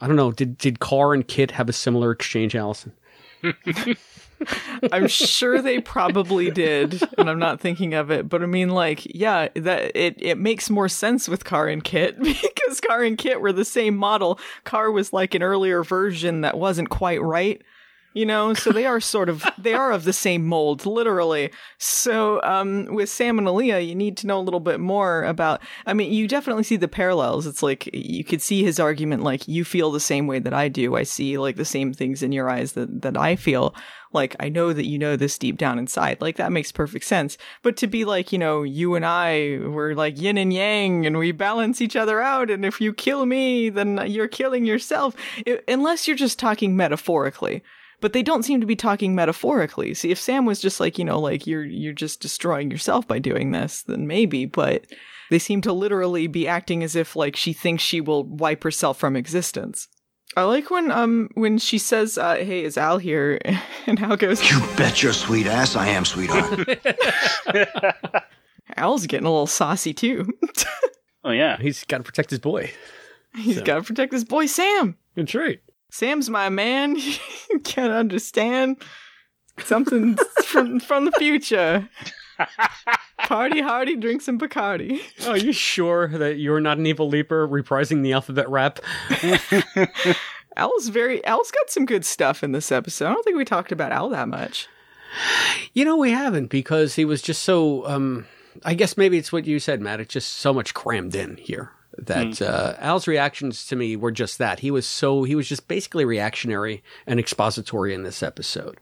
I 0.00 0.06
don't 0.06 0.16
know. 0.16 0.32
Did 0.32 0.58
did 0.58 0.80
KARR 0.80 1.14
and 1.14 1.26
KITT 1.26 1.52
have 1.52 1.68
a 1.68 1.72
similar 1.72 2.10
exchange, 2.10 2.54
Allison? 2.54 2.92
I'm 4.92 5.08
sure 5.08 5.62
they 5.62 5.80
probably 5.80 6.50
did, 6.50 7.00
and 7.16 7.30
I'm 7.30 7.38
not 7.38 7.60
thinking 7.60 7.94
of 7.94 8.10
it. 8.10 8.28
But 8.28 8.42
I 8.42 8.46
mean, 8.46 8.70
like, 8.70 9.06
yeah, 9.14 9.48
that 9.54 9.92
it 9.94 10.16
it 10.18 10.38
makes 10.38 10.68
more 10.68 10.88
sense 10.88 11.28
with 11.28 11.44
KARR 11.44 11.68
and 11.68 11.84
KITT 11.84 12.18
because 12.22 12.80
KARR 12.80 13.06
and 13.06 13.18
KITT 13.18 13.40
were 13.40 13.52
the 13.52 13.64
same 13.64 13.96
model. 13.96 14.38
KARR 14.64 14.90
was 14.92 15.12
like 15.12 15.34
an 15.34 15.42
earlier 15.42 15.82
version 15.82 16.42
that 16.42 16.58
wasn't 16.58 16.90
quite 16.90 17.22
right, 17.22 17.62
you 18.16 18.24
know. 18.24 18.54
So 18.54 18.72
they 18.72 18.86
are 18.86 18.98
sort 18.98 19.28
of 19.28 19.44
they 19.58 19.74
are 19.74 19.92
of 19.92 20.04
the 20.04 20.12
same 20.12 20.46
mold, 20.46 20.86
literally. 20.86 21.50
So 21.78 22.42
um, 22.42 22.86
with 22.86 23.10
Sam 23.10 23.38
and 23.38 23.46
Alia, 23.46 23.78
you 23.80 23.94
need 23.94 24.16
to 24.18 24.26
know 24.26 24.40
a 24.40 24.42
little 24.42 24.60
bit 24.60 24.80
more 24.80 25.22
about. 25.24 25.60
I 25.84 25.92
mean, 25.92 26.12
you 26.12 26.26
definitely 26.26 26.64
see 26.64 26.76
the 26.76 26.88
parallels. 26.88 27.46
It's 27.46 27.62
like 27.62 27.88
you 27.92 28.24
could 28.24 28.40
see 28.40 28.64
his 28.64 28.80
argument, 28.80 29.22
like 29.22 29.46
you 29.46 29.64
feel 29.64 29.92
the 29.92 30.00
same 30.00 30.26
way 30.26 30.38
that 30.38 30.54
I 30.54 30.68
do. 30.68 30.96
I 30.96 31.02
see 31.02 31.36
like 31.36 31.56
the 31.56 31.64
same 31.64 31.92
things 31.92 32.22
in 32.22 32.32
your 32.32 32.48
eyes 32.48 32.72
that 32.72 33.02
that 33.02 33.18
I 33.18 33.36
feel 33.36 33.74
like 34.12 34.34
I 34.40 34.48
know 34.48 34.72
that 34.72 34.86
you 34.86 34.98
know 34.98 35.16
this 35.16 35.36
deep 35.36 35.58
down 35.58 35.78
inside. 35.78 36.22
Like 36.22 36.36
that 36.36 36.52
makes 36.52 36.72
perfect 36.72 37.04
sense. 37.04 37.36
But 37.62 37.76
to 37.76 37.86
be 37.86 38.06
like, 38.06 38.32
you 38.32 38.38
know, 38.38 38.62
you 38.62 38.94
and 38.94 39.04
I 39.04 39.58
we're 39.60 39.92
like 39.92 40.18
yin 40.18 40.38
and 40.38 40.52
yang 40.54 41.04
and 41.04 41.18
we 41.18 41.32
balance 41.32 41.82
each 41.82 41.96
other 41.96 42.22
out 42.22 42.50
and 42.50 42.64
if 42.64 42.80
you 42.80 42.94
kill 42.94 43.26
me, 43.26 43.68
then 43.68 44.02
you're 44.06 44.26
killing 44.26 44.64
yourself. 44.64 45.14
I 45.46 45.60
unless 45.68 46.08
you're 46.08 46.16
just 46.16 46.38
talking 46.38 46.76
metaphorically. 46.76 47.62
But 48.00 48.12
they 48.12 48.22
don't 48.22 48.42
seem 48.44 48.60
to 48.60 48.66
be 48.66 48.76
talking 48.76 49.14
metaphorically. 49.14 49.94
See, 49.94 50.10
if 50.10 50.20
Sam 50.20 50.44
was 50.44 50.60
just 50.60 50.80
like, 50.80 50.98
you 50.98 51.04
know, 51.04 51.18
like 51.18 51.46
you're 51.46 51.64
you're 51.64 51.92
just 51.94 52.20
destroying 52.20 52.70
yourself 52.70 53.08
by 53.08 53.18
doing 53.18 53.52
this, 53.52 53.82
then 53.82 54.06
maybe, 54.06 54.44
but 54.44 54.86
they 55.30 55.38
seem 55.38 55.60
to 55.62 55.72
literally 55.72 56.26
be 56.26 56.46
acting 56.46 56.82
as 56.84 56.94
if 56.94 57.16
like 57.16 57.36
she 57.36 57.52
thinks 57.52 57.82
she 57.82 58.00
will 58.00 58.24
wipe 58.24 58.62
herself 58.62 58.98
from 58.98 59.16
existence. 59.16 59.88
I 60.36 60.42
like 60.42 60.70
when 60.70 60.90
um 60.90 61.30
when 61.34 61.56
she 61.56 61.78
says, 61.78 62.18
uh, 62.18 62.34
"Hey, 62.36 62.64
is 62.64 62.76
Al 62.76 62.98
here?" 62.98 63.38
and 63.86 63.98
Al 64.02 64.16
goes, 64.16 64.48
You 64.50 64.60
bet 64.76 65.02
your 65.02 65.14
sweet 65.14 65.46
ass 65.46 65.74
I 65.74 65.86
am, 65.88 66.04
sweetheart. 66.04 66.68
"Al's 68.76 69.06
getting 69.06 69.26
a 69.26 69.30
little 69.30 69.46
saucy 69.46 69.94
too." 69.94 70.28
Oh 71.24 71.30
yeah, 71.30 71.56
he's 71.60 71.84
got 71.84 71.98
to 71.98 72.04
protect 72.04 72.30
his 72.30 72.38
boy. 72.40 72.70
He's 73.34 73.56
So- 73.56 73.64
got 73.64 73.76
to 73.76 73.82
protect 73.82 74.12
his 74.12 74.24
boy 74.24 74.46
Sam. 74.46 74.96
That's 75.14 75.34
right. 75.34 75.60
Sam's 75.90 76.28
my 76.30 76.48
man. 76.48 76.96
you 77.50 77.58
can't 77.64 77.92
understand 77.92 78.76
something 79.58 80.16
from 80.44 80.80
from 80.80 81.04
the 81.06 81.12
future. 81.12 81.88
Party 83.18 83.60
hardy, 83.60 83.96
drink 83.96 84.20
some 84.22 84.38
Bacardi. 84.38 85.00
Oh, 85.22 85.30
are 85.30 85.36
you 85.38 85.52
sure 85.52 86.08
that 86.08 86.38
you're 86.38 86.60
not 86.60 86.78
an 86.78 86.86
evil 86.86 87.08
leaper 87.08 87.48
reprising 87.48 88.02
the 88.02 88.12
alphabet 88.12 88.48
rap? 88.48 88.78
Al's 90.56 90.88
very 90.88 91.24
Al's 91.24 91.50
got 91.50 91.70
some 91.70 91.86
good 91.86 92.04
stuff 92.04 92.44
in 92.44 92.52
this 92.52 92.70
episode. 92.70 93.06
I 93.06 93.12
don't 93.12 93.22
think 93.24 93.36
we 93.36 93.44
talked 93.44 93.72
about 93.72 93.92
Al 93.92 94.10
that 94.10 94.28
much. 94.28 94.68
You 95.72 95.84
know, 95.84 95.96
we 95.96 96.10
haven't 96.10 96.48
because 96.48 96.94
he 96.94 97.04
was 97.04 97.22
just 97.22 97.42
so. 97.42 97.86
Um, 97.86 98.26
I 98.64 98.74
guess 98.74 98.96
maybe 98.96 99.18
it's 99.18 99.32
what 99.32 99.46
you 99.46 99.58
said, 99.58 99.80
Matt. 99.80 100.00
It's 100.00 100.12
just 100.12 100.34
so 100.34 100.52
much 100.52 100.74
crammed 100.74 101.14
in 101.14 101.36
here 101.36 101.72
that 101.98 102.26
Mm. 102.26 102.42
uh, 102.48 102.74
Al's 102.78 103.06
reactions 103.06 103.66
to 103.66 103.76
me 103.76 103.96
were 103.96 104.10
just 104.12 104.38
that. 104.38 104.60
He 104.60 104.70
was 104.70 104.86
so 104.86 105.22
he 105.24 105.34
was 105.34 105.48
just 105.48 105.68
basically 105.68 106.04
reactionary 106.04 106.82
and 107.06 107.18
expository 107.20 107.94
in 107.94 108.02
this 108.02 108.22
episode. 108.22 108.78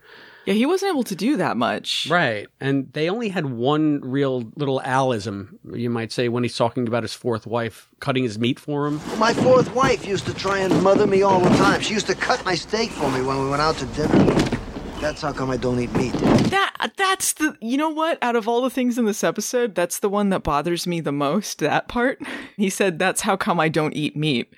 Yeah, 0.46 0.52
he 0.52 0.66
wasn't 0.66 0.90
able 0.92 1.04
to 1.04 1.14
do 1.16 1.38
that 1.38 1.56
much. 1.56 2.06
Right. 2.10 2.48
And 2.60 2.92
they 2.92 3.08
only 3.08 3.30
had 3.30 3.46
one 3.46 4.02
real 4.02 4.52
little 4.56 4.78
Alism, 4.82 5.58
you 5.72 5.88
might 5.88 6.12
say, 6.12 6.28
when 6.28 6.42
he's 6.42 6.54
talking 6.56 6.86
about 6.86 7.02
his 7.02 7.14
fourth 7.14 7.46
wife 7.46 7.88
cutting 8.00 8.24
his 8.24 8.38
meat 8.38 8.60
for 8.60 8.86
him. 8.86 9.00
My 9.18 9.32
fourth 9.32 9.74
wife 9.74 10.06
used 10.06 10.26
to 10.26 10.34
try 10.34 10.58
and 10.58 10.82
mother 10.82 11.06
me 11.06 11.22
all 11.22 11.40
the 11.40 11.48
time. 11.56 11.80
She 11.80 11.94
used 11.94 12.08
to 12.08 12.14
cut 12.14 12.44
my 12.44 12.56
steak 12.56 12.90
for 12.90 13.10
me 13.10 13.22
when 13.22 13.42
we 13.42 13.48
went 13.48 13.62
out 13.62 13.76
to 13.78 13.86
dinner. 13.86 14.50
That's 15.00 15.20
how 15.20 15.32
come 15.32 15.50
I 15.50 15.56
don't 15.56 15.78
eat 15.80 15.92
meat. 15.92 16.12
That 16.12 16.92
that's 16.96 17.34
the 17.34 17.56
you 17.60 17.76
know 17.76 17.90
what? 17.90 18.18
Out 18.22 18.36
of 18.36 18.48
all 18.48 18.62
the 18.62 18.70
things 18.70 18.98
in 18.98 19.04
this 19.04 19.24
episode, 19.24 19.74
that's 19.74 19.98
the 19.98 20.08
one 20.08 20.30
that 20.30 20.42
bothers 20.42 20.86
me 20.86 21.00
the 21.00 21.12
most. 21.12 21.58
That 21.58 21.88
part. 21.88 22.20
He 22.56 22.70
said 22.70 23.00
that's 23.00 23.22
how 23.22 23.36
come 23.36 23.58
I 23.58 23.68
don't 23.68 23.96
eat 23.96 24.16
meat. 24.16 24.52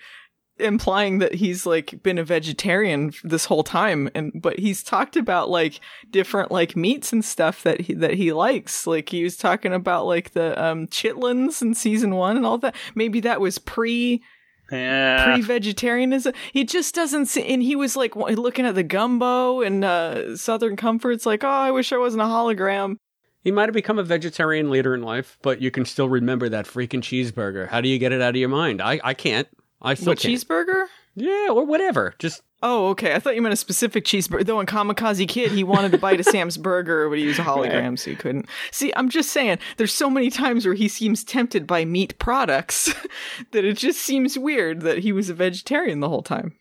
Implying 0.58 1.18
that 1.18 1.34
he's 1.34 1.64
like 1.64 2.02
been 2.02 2.18
a 2.18 2.24
vegetarian 2.24 3.12
this 3.24 3.46
whole 3.46 3.64
time, 3.64 4.10
and 4.14 4.32
but 4.34 4.58
he's 4.58 4.82
talked 4.82 5.16
about 5.16 5.48
like 5.48 5.80
different 6.10 6.52
like 6.52 6.76
meats 6.76 7.12
and 7.12 7.24
stuff 7.24 7.62
that 7.62 7.80
he 7.82 7.94
that 7.94 8.14
he 8.14 8.34
likes. 8.34 8.86
Like 8.86 9.08
he 9.08 9.24
was 9.24 9.36
talking 9.36 9.72
about 9.72 10.06
like 10.06 10.32
the 10.32 10.62
um 10.62 10.86
chitlins 10.88 11.62
in 11.62 11.74
season 11.74 12.14
one 12.14 12.36
and 12.36 12.44
all 12.44 12.58
that. 12.58 12.74
Maybe 12.94 13.20
that 13.20 13.40
was 13.40 13.58
pre 13.58 14.22
Yeah. 14.70 15.32
pre-vegetarianism. 15.34 16.32
He 16.52 16.64
just 16.64 16.94
doesn't 16.94 17.26
see, 17.26 17.44
and 17.44 17.62
he 17.62 17.76
was 17.76 17.96
like 17.96 18.16
looking 18.16 18.66
at 18.66 18.74
the 18.74 18.82
gumbo 18.82 19.60
and 19.60 19.84
uh, 19.84 20.36
Southern 20.36 20.76
Comforts, 20.76 21.24
like, 21.26 21.44
oh, 21.44 21.48
I 21.48 21.70
wish 21.70 21.92
I 21.92 21.98
wasn't 21.98 22.22
a 22.22 22.26
hologram. 22.26 22.96
He 23.42 23.52
might 23.52 23.68
have 23.68 23.74
become 23.74 23.98
a 23.98 24.02
vegetarian 24.02 24.70
later 24.70 24.92
in 24.94 25.02
life, 25.02 25.38
but 25.42 25.62
you 25.62 25.70
can 25.70 25.84
still 25.84 26.08
remember 26.08 26.48
that 26.48 26.66
freaking 26.66 27.00
cheeseburger. 27.00 27.68
How 27.68 27.80
do 27.80 27.88
you 27.88 27.98
get 27.98 28.10
it 28.12 28.20
out 28.20 28.30
of 28.30 28.36
your 28.36 28.48
mind? 28.48 28.82
I, 28.82 28.98
I 29.04 29.14
can't. 29.14 29.46
I 29.80 29.94
still 29.94 30.10
What 30.12 30.18
can't. 30.18 30.34
cheeseburger? 30.34 30.86
Yeah, 31.14 31.48
or 31.50 31.64
whatever. 31.64 32.14
Just 32.18 32.42
Oh, 32.68 32.88
okay. 32.88 33.14
I 33.14 33.20
thought 33.20 33.36
you 33.36 33.42
meant 33.42 33.52
a 33.52 33.56
specific 33.56 34.04
cheeseburger. 34.04 34.44
Though 34.44 34.58
in 34.58 34.66
Kamikaze 34.66 35.28
Kid, 35.28 35.52
he 35.52 35.62
wanted 35.62 35.92
to 35.92 35.98
bite 35.98 36.18
a 36.18 36.24
Sam's 36.24 36.58
burger, 36.58 37.08
but 37.08 37.16
he 37.16 37.22
used 37.22 37.38
a 37.38 37.42
hologram, 37.44 37.96
so 37.96 38.10
he 38.10 38.16
couldn't. 38.16 38.48
See, 38.72 38.92
I'm 38.96 39.08
just 39.08 39.30
saying, 39.30 39.60
there's 39.76 39.94
so 39.94 40.10
many 40.10 40.30
times 40.30 40.66
where 40.66 40.74
he 40.74 40.88
seems 40.88 41.22
tempted 41.22 41.64
by 41.64 41.84
meat 41.84 42.18
products 42.18 42.92
that 43.52 43.64
it 43.64 43.76
just 43.76 44.00
seems 44.00 44.36
weird 44.36 44.80
that 44.80 44.98
he 44.98 45.12
was 45.12 45.30
a 45.30 45.34
vegetarian 45.34 46.00
the 46.00 46.08
whole 46.08 46.24
time. 46.24 46.54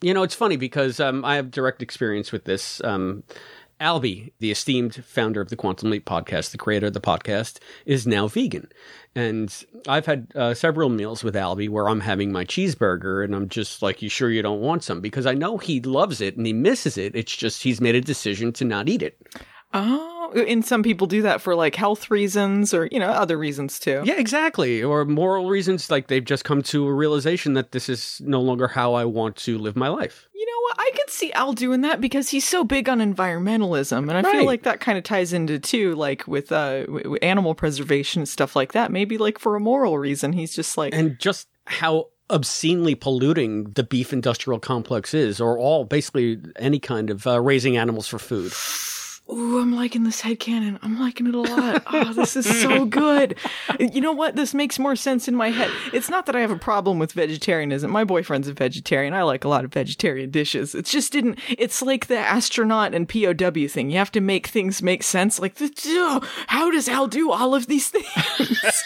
You 0.00 0.14
know, 0.14 0.22
it's 0.22 0.36
funny 0.36 0.56
because 0.56 1.00
um, 1.00 1.24
I 1.24 1.34
have 1.34 1.50
direct 1.50 1.82
experience 1.82 2.30
with 2.30 2.44
this. 2.44 2.80
Um, 2.84 3.24
Albie, 3.82 4.30
the 4.38 4.52
esteemed 4.52 5.04
founder 5.04 5.40
of 5.40 5.48
the 5.50 5.56
Quantum 5.56 5.90
Leap 5.90 6.04
podcast, 6.04 6.52
the 6.52 6.58
creator 6.58 6.86
of 6.86 6.92
the 6.92 7.00
podcast, 7.00 7.58
is 7.84 8.06
now 8.06 8.28
vegan. 8.28 8.70
And 9.16 9.52
I've 9.88 10.06
had 10.06 10.28
uh, 10.36 10.54
several 10.54 10.88
meals 10.88 11.24
with 11.24 11.34
Albie 11.34 11.68
where 11.68 11.88
I'm 11.88 12.00
having 12.00 12.30
my 12.30 12.44
cheeseburger 12.44 13.24
and 13.24 13.34
I'm 13.34 13.48
just 13.48 13.82
like, 13.82 14.00
You 14.00 14.08
sure 14.08 14.30
you 14.30 14.40
don't 14.40 14.60
want 14.60 14.84
some? 14.84 15.00
Because 15.00 15.26
I 15.26 15.34
know 15.34 15.58
he 15.58 15.80
loves 15.80 16.20
it 16.20 16.36
and 16.36 16.46
he 16.46 16.52
misses 16.52 16.96
it. 16.96 17.16
It's 17.16 17.34
just 17.34 17.64
he's 17.64 17.80
made 17.80 17.96
a 17.96 18.00
decision 18.00 18.52
to 18.52 18.64
not 18.64 18.88
eat 18.88 19.02
it. 19.02 19.18
Oh, 19.74 20.32
and 20.34 20.64
some 20.64 20.82
people 20.82 21.06
do 21.06 21.22
that 21.22 21.40
for 21.40 21.54
like 21.54 21.74
health 21.74 22.10
reasons 22.10 22.72
or, 22.74 22.88
you 22.90 22.98
know, 22.98 23.08
other 23.08 23.38
reasons 23.38 23.78
too. 23.78 24.02
Yeah, 24.04 24.18
exactly. 24.18 24.82
Or 24.82 25.04
moral 25.04 25.48
reasons, 25.48 25.90
like 25.90 26.08
they've 26.08 26.24
just 26.24 26.44
come 26.44 26.62
to 26.64 26.86
a 26.86 26.92
realization 26.92 27.54
that 27.54 27.72
this 27.72 27.88
is 27.88 28.20
no 28.24 28.40
longer 28.40 28.68
how 28.68 28.94
I 28.94 29.04
want 29.04 29.36
to 29.36 29.58
live 29.58 29.76
my 29.76 29.88
life. 29.88 30.28
You 30.34 30.46
know 30.46 30.60
what? 30.62 30.76
I 30.78 30.90
could 30.96 31.10
see 31.10 31.32
Al 31.32 31.52
doing 31.52 31.82
that 31.82 32.00
because 32.00 32.28
he's 32.28 32.46
so 32.46 32.64
big 32.64 32.88
on 32.88 32.98
environmentalism, 32.98 34.10
and 34.10 34.26
I 34.26 34.30
feel 34.30 34.44
like 34.44 34.64
that 34.64 34.80
kind 34.80 34.98
of 34.98 35.04
ties 35.04 35.32
into 35.32 35.58
too, 35.58 35.94
like 35.94 36.26
with 36.26 36.50
uh 36.50 36.84
animal 37.22 37.54
preservation 37.54 38.22
and 38.22 38.28
stuff 38.28 38.56
like 38.56 38.72
that. 38.72 38.90
Maybe 38.90 39.18
like 39.18 39.38
for 39.38 39.54
a 39.54 39.60
moral 39.60 39.98
reason, 39.98 40.32
he's 40.32 40.54
just 40.54 40.76
like 40.76 40.94
and 40.94 41.18
just 41.18 41.48
how 41.66 42.08
obscenely 42.30 42.94
polluting 42.94 43.64
the 43.70 43.84
beef 43.84 44.12
industrial 44.12 44.58
complex 44.58 45.14
is, 45.14 45.40
or 45.40 45.58
all 45.58 45.84
basically 45.84 46.40
any 46.56 46.78
kind 46.78 47.10
of 47.10 47.26
uh, 47.26 47.40
raising 47.40 47.76
animals 47.76 48.08
for 48.08 48.18
food. 48.18 48.52
Ooh, 49.32 49.60
I'm 49.60 49.74
liking 49.74 50.04
this 50.04 50.20
headcanon. 50.20 50.78
I'm 50.82 51.00
liking 51.00 51.26
it 51.26 51.34
a 51.34 51.40
lot. 51.40 51.82
Oh, 51.94 52.12
this 52.12 52.36
is 52.36 52.60
so 52.60 52.84
good. 52.84 53.36
You 53.78 54.00
know 54.00 54.12
what? 54.12 54.34
This 54.34 54.54
makes 54.54 54.78
more 54.78 54.96
sense 54.96 55.28
in 55.28 55.34
my 55.34 55.50
head. 55.50 55.70
It's 55.92 56.08
not 56.08 56.26
that 56.26 56.34
I 56.34 56.40
have 56.40 56.50
a 56.50 56.56
problem 56.56 56.98
with 56.98 57.12
vegetarianism. 57.12 57.90
My 57.90 58.04
boyfriend's 58.04 58.48
a 58.48 58.52
vegetarian. 58.52 59.12
I 59.14 59.22
like 59.22 59.44
a 59.44 59.48
lot 59.48 59.64
of 59.64 59.72
vegetarian 59.72 60.30
dishes. 60.30 60.74
It 60.74 60.86
just 60.86 61.12
didn't, 61.12 61.38
it's 61.48 61.82
like 61.82 62.06
the 62.06 62.18
astronaut 62.18 62.94
and 62.94 63.08
POW 63.08 63.68
thing. 63.68 63.90
You 63.90 63.98
have 63.98 64.12
to 64.12 64.20
make 64.20 64.46
things 64.46 64.82
make 64.82 65.02
sense. 65.02 65.38
Like, 65.38 65.56
oh, 65.60 66.20
how 66.46 66.70
does 66.70 66.88
Al 66.88 67.06
do 67.08 67.30
all 67.30 67.54
of 67.54 67.66
these 67.66 67.88
things? 67.88 68.06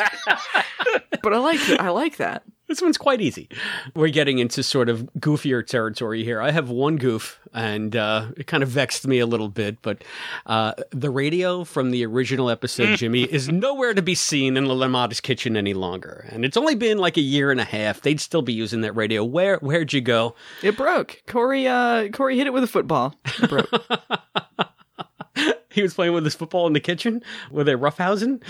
but 1.23 1.33
I 1.33 1.39
like 1.39 1.69
it. 1.69 1.81
I 1.81 1.91
like 1.91 2.17
that. 2.17 2.43
This 2.69 2.83
one's 2.83 2.99
quite 2.99 3.21
easy. 3.21 3.49
We're 3.95 4.09
getting 4.09 4.39
into 4.39 4.63
sort 4.63 4.89
of 4.89 5.09
goofier 5.21 5.65
territory 5.65 6.25
here. 6.25 6.41
I 6.41 6.51
have 6.51 6.69
one 6.69 6.97
goof, 6.97 7.39
and 7.55 7.95
uh, 7.95 8.29
it 8.37 8.47
kind 8.47 8.63
of 8.63 8.69
vexed 8.69 9.07
me 9.07 9.21
a 9.21 9.27
little 9.27 9.49
bit, 9.49 9.81
but 9.83 10.03
uh, 10.47 10.73
the 10.91 11.11
radio 11.11 11.63
from 11.65 11.93
the 11.93 12.05
original 12.05 12.51
episode, 12.51 12.97
Jimmy, 12.97 13.23
is 13.23 13.49
nowhere 13.49 13.95
to 13.95 14.03
be 14.03 14.15
seen 14.17 14.57
in 14.57 14.65
the 14.65 14.75
LaMotta's 14.75 15.21
kitchen 15.21 15.57
any 15.57 15.75
longer. 15.75 16.27
And 16.31 16.45
it's 16.45 16.57
only 16.57 16.75
been 16.75 16.99
like 16.99 17.17
a 17.17 17.21
year 17.23 17.51
and 17.53 17.61
a 17.61 17.65
half. 17.65 18.01
They'd 18.01 18.21
still 18.21 18.43
be 18.43 18.53
using 18.53 18.81
that 18.81 18.97
radio. 18.97 19.25
Where 19.25 19.59
where'd 19.59 19.93
you 19.93 20.01
go? 20.01 20.35
It 20.63 20.77
broke. 20.77 21.23
Corey, 21.27 21.69
uh, 21.69 22.09
Corey 22.09 22.37
hit 22.37 22.47
it 22.49 22.53
with 22.53 22.65
a 22.65 22.69
football. 22.69 23.15
It 23.41 23.49
broke. 23.49 23.71
He 25.77 25.83
was 25.83 25.93
playing 25.93 26.15
with 26.15 26.25
his 26.25 26.35
football 26.35 26.67
in 26.67 26.73
the 26.73 26.81
kitchen. 26.81 27.23
Were 27.51 27.63
they 27.63 27.75
roughhousing? 27.75 28.43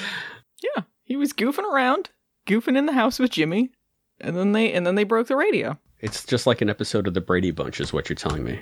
Yeah, 0.63 0.85
he 1.03 1.17
was 1.17 1.33
goofing 1.33 1.65
around, 1.65 2.11
goofing 2.47 2.77
in 2.79 2.87
the 2.87 2.93
house 2.93 3.19
with 3.19 3.33
Jimmy, 3.33 3.73
and 4.21 4.37
then 4.37 4.53
they 4.53 4.73
and 4.73 4.87
then 4.87 4.95
they 4.95 5.05
broke 5.05 5.29
the 5.29 5.37
radio. 5.37 5.79
It's 6.01 6.25
just 6.25 6.47
like 6.47 6.61
an 6.61 6.71
episode 6.71 7.07
of 7.07 7.15
the 7.15 7.21
Brady 7.21 7.51
Bunch, 7.51 7.81
is 7.81 7.93
what 7.93 8.09
you're 8.09 8.17
telling 8.17 8.45
me. 8.45 8.61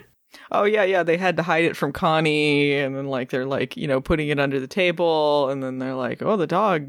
Oh 0.51 0.65
yeah, 0.65 0.85
yeah. 0.85 1.03
They 1.03 1.17
had 1.17 1.37
to 1.37 1.43
hide 1.43 1.65
it 1.65 1.77
from 1.77 1.93
Connie, 1.93 2.75
and 2.75 2.97
then 2.97 3.07
like 3.07 3.31
they're 3.31 3.47
like 3.47 3.77
you 3.77 3.87
know 3.87 4.01
putting 4.01 4.29
it 4.29 4.41
under 4.41 4.61
the 4.61 4.67
table, 4.67 5.51
and 5.51 5.63
then 5.63 5.79
they're 5.79 5.95
like, 5.95 6.23
oh, 6.23 6.37
the 6.37 6.47
dog 6.47 6.89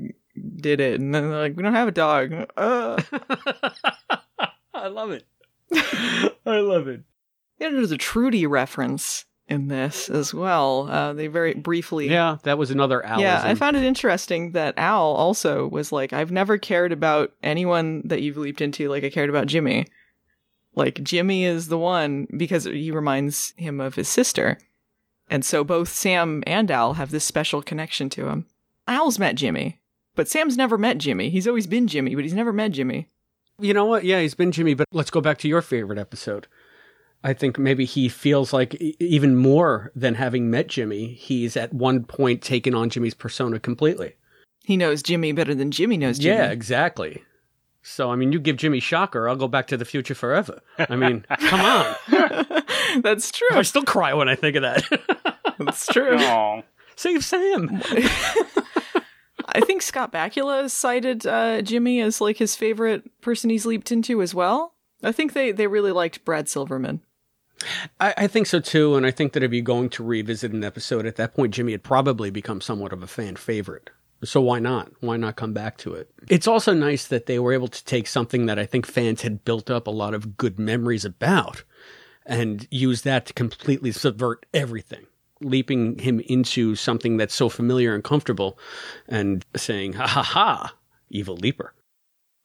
did 0.57 0.79
it, 0.79 0.99
and 0.99 1.13
then 1.13 1.29
they're 1.29 1.39
like, 1.39 1.55
we 1.55 1.63
don't 1.63 1.73
have 1.73 1.87
a 1.87 1.91
dog. 1.91 2.33
Uh. 2.57 3.01
I 4.73 4.87
love 4.87 5.11
it. 5.11 5.25
I 6.45 6.59
love 6.59 6.87
it. 6.87 7.01
Yeah, 7.59 7.69
there's 7.69 7.91
a 7.91 7.97
Trudy 7.97 8.45
reference 8.45 9.25
in 9.47 9.67
this 9.67 10.09
as 10.09 10.33
well. 10.33 10.89
Uh, 10.89 11.13
they 11.13 11.27
very 11.27 11.53
briefly. 11.53 12.09
Yeah, 12.09 12.37
that 12.43 12.57
was 12.57 12.71
another 12.71 13.05
Alism. 13.05 13.21
Yeah, 13.21 13.41
I 13.43 13.55
found 13.55 13.77
it 13.77 13.83
interesting 13.83 14.51
that 14.51 14.77
Al 14.77 15.03
also 15.03 15.67
was 15.67 15.91
like, 15.91 16.13
I've 16.13 16.31
never 16.31 16.57
cared 16.57 16.91
about 16.91 17.31
anyone 17.43 18.01
that 18.05 18.21
you've 18.21 18.37
leaped 18.37 18.61
into 18.61 18.89
like 18.89 19.03
I 19.03 19.09
cared 19.09 19.29
about 19.29 19.47
Jimmy. 19.47 19.87
Like, 20.77 21.01
Jimmy 21.03 21.45
is 21.45 21.69
the 21.69 21.77
one 21.77 22.27
because 22.35 22.65
he 22.65 22.91
reminds 22.91 23.53
him 23.55 23.79
of 23.79 23.95
his 23.95 24.09
sister. 24.09 24.57
And 25.29 25.45
so 25.45 25.63
both 25.63 25.89
Sam 25.89 26.43
and 26.45 26.69
Al 26.69 26.93
have 26.93 27.11
this 27.11 27.23
special 27.23 27.61
connection 27.61 28.09
to 28.11 28.27
him. 28.27 28.45
Al's 28.87 29.17
met 29.17 29.35
Jimmy, 29.35 29.79
but 30.15 30.27
Sam's 30.27 30.57
never 30.57 30.77
met 30.77 30.97
Jimmy. 30.97 31.29
He's 31.29 31.47
always 31.47 31.65
been 31.65 31.87
Jimmy, 31.87 32.13
but 32.13 32.23
he's 32.23 32.33
never 32.33 32.53
met 32.53 32.71
Jimmy. 32.71 33.07
You 33.57 33.73
know 33.73 33.85
what? 33.85 34.03
Yeah, 34.03 34.19
he's 34.19 34.35
been 34.35 34.51
Jimmy, 34.51 34.73
but 34.73 34.87
let's 34.91 35.09
go 35.09 35.21
back 35.21 35.37
to 35.39 35.47
your 35.47 35.61
favorite 35.61 35.97
episode. 35.97 36.47
I 37.25 37.33
think 37.33 37.57
maybe 37.57 37.85
he 37.85 38.07
feels 38.07 38.53
like 38.53 38.75
even 38.99 39.35
more 39.35 39.91
than 39.95 40.13
having 40.13 40.51
met 40.51 40.67
Jimmy, 40.67 41.15
he's 41.15 41.57
at 41.57 41.73
one 41.73 42.03
point 42.03 42.43
taken 42.43 42.75
on 42.75 42.91
Jimmy's 42.91 43.15
persona 43.15 43.59
completely. 43.59 44.13
He 44.63 44.77
knows 44.77 45.01
Jimmy 45.01 45.31
better 45.31 45.55
than 45.55 45.71
Jimmy 45.71 45.97
knows 45.97 46.19
Jimmy. 46.19 46.37
Yeah, 46.37 46.51
exactly. 46.51 47.23
So, 47.81 48.11
I 48.11 48.15
mean, 48.15 48.31
you 48.31 48.39
give 48.39 48.57
Jimmy 48.57 48.79
Shocker, 48.79 49.27
I'll 49.27 49.35
go 49.35 49.47
back 49.47 49.65
to 49.67 49.77
the 49.77 49.85
future 49.85 50.13
forever. 50.13 50.61
I 50.77 50.95
mean, 50.95 51.25
come 51.39 51.61
on. 51.61 51.95
That's 53.01 53.31
true. 53.31 53.57
I 53.57 53.63
still 53.63 53.83
cry 53.83 54.13
when 54.13 54.29
I 54.29 54.35
think 54.35 54.55
of 54.55 54.61
that. 54.61 55.35
That's 55.57 55.87
true. 55.87 56.17
Aw. 56.17 56.61
Save 56.95 57.25
Sam. 57.25 57.81
I 59.47 59.61
think 59.61 59.81
Scott 59.81 60.11
Bakula 60.11 60.61
has 60.61 60.73
cited 60.73 61.25
uh, 61.25 61.63
Jimmy 61.63 62.01
as 62.01 62.21
like 62.21 62.37
his 62.37 62.55
favorite 62.55 63.19
person 63.21 63.49
he's 63.49 63.65
leaped 63.65 63.91
into 63.91 64.21
as 64.21 64.35
well. 64.35 64.75
I 65.03 65.11
think 65.11 65.33
they, 65.33 65.51
they 65.51 65.65
really 65.65 65.91
liked 65.91 66.23
Brad 66.23 66.47
Silverman. 66.47 67.01
I, 67.99 68.13
I 68.17 68.27
think 68.27 68.47
so 68.47 68.59
too, 68.59 68.95
and 68.95 69.05
I 69.05 69.11
think 69.11 69.33
that 69.33 69.43
if 69.43 69.53
you're 69.53 69.61
going 69.61 69.89
to 69.91 70.03
revisit 70.03 70.51
an 70.51 70.63
episode 70.63 71.05
at 71.05 71.15
that 71.17 71.33
point, 71.33 71.53
Jimmy 71.53 71.71
had 71.71 71.83
probably 71.83 72.29
become 72.29 72.61
somewhat 72.61 72.93
of 72.93 73.03
a 73.03 73.07
fan 73.07 73.35
favorite. 73.35 73.89
So 74.23 74.41
why 74.41 74.59
not? 74.59 74.91
Why 75.01 75.17
not 75.17 75.35
come 75.35 75.53
back 75.53 75.77
to 75.79 75.93
it? 75.93 76.09
It's 76.29 76.47
also 76.47 76.73
nice 76.73 77.05
that 77.07 77.25
they 77.25 77.37
were 77.37 77.53
able 77.53 77.67
to 77.67 77.85
take 77.85 78.07
something 78.07 78.45
that 78.45 78.57
I 78.57 78.65
think 78.65 78.85
fans 78.85 79.21
had 79.21 79.45
built 79.45 79.69
up 79.69 79.87
a 79.87 79.91
lot 79.91 80.13
of 80.13 80.37
good 80.37 80.57
memories 80.57 81.05
about 81.05 81.63
and 82.25 82.67
use 82.71 83.03
that 83.03 83.27
to 83.27 83.33
completely 83.33 83.91
subvert 83.91 84.45
everything. 84.53 85.05
Leaping 85.41 85.99
him 85.99 86.21
into 86.21 86.75
something 86.75 87.17
that's 87.17 87.35
so 87.35 87.49
familiar 87.49 87.93
and 87.93 88.03
comfortable 88.03 88.57
and 89.07 89.45
saying, 89.55 89.93
ha 89.93 90.07
ha 90.07 90.23
ha, 90.23 90.73
evil 91.09 91.35
leaper. 91.35 91.73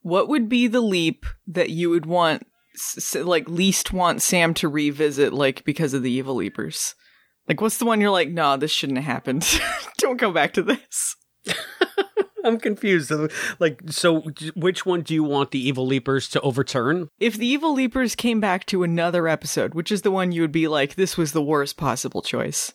What 0.02 0.28
would 0.28 0.48
be 0.48 0.66
the 0.66 0.80
leap 0.80 1.24
that 1.46 1.70
you 1.70 1.88
would 1.90 2.04
want, 2.04 2.46
s- 2.74 3.14
like, 3.14 3.48
least 3.48 3.92
want 3.92 4.22
Sam 4.22 4.54
to 4.54 4.68
revisit, 4.68 5.32
like, 5.32 5.64
because 5.64 5.94
of 5.94 6.02
the 6.02 6.10
evil 6.10 6.34
leapers? 6.34 6.94
Like, 7.48 7.60
what's 7.60 7.78
the 7.78 7.84
one 7.84 8.00
you're 8.00 8.10
like, 8.10 8.30
nah, 8.30 8.56
this 8.56 8.70
shouldn't 8.70 8.98
have 8.98 9.12
happened. 9.12 9.46
Don't 9.98 10.18
go 10.20 10.30
back 10.30 10.52
to 10.54 10.62
this. 10.62 11.16
I'm 12.44 12.58
confused. 12.58 13.12
Like, 13.58 13.82
so 13.88 14.22
which 14.54 14.86
one 14.86 15.02
do 15.02 15.14
you 15.14 15.22
want 15.24 15.50
the 15.50 15.58
evil 15.58 15.86
leapers 15.86 16.28
to 16.30 16.40
overturn? 16.40 17.08
If 17.18 17.36
the 17.36 17.46
evil 17.46 17.74
leapers 17.74 18.14
came 18.14 18.40
back 18.40 18.66
to 18.66 18.82
another 18.82 19.28
episode, 19.28 19.74
which 19.74 19.92
is 19.92 20.02
the 20.02 20.10
one 20.10 20.32
you 20.32 20.40
would 20.40 20.52
be 20.52 20.68
like, 20.68 20.94
this 20.94 21.16
was 21.16 21.32
the 21.32 21.42
worst 21.42 21.76
possible 21.76 22.22
choice? 22.22 22.72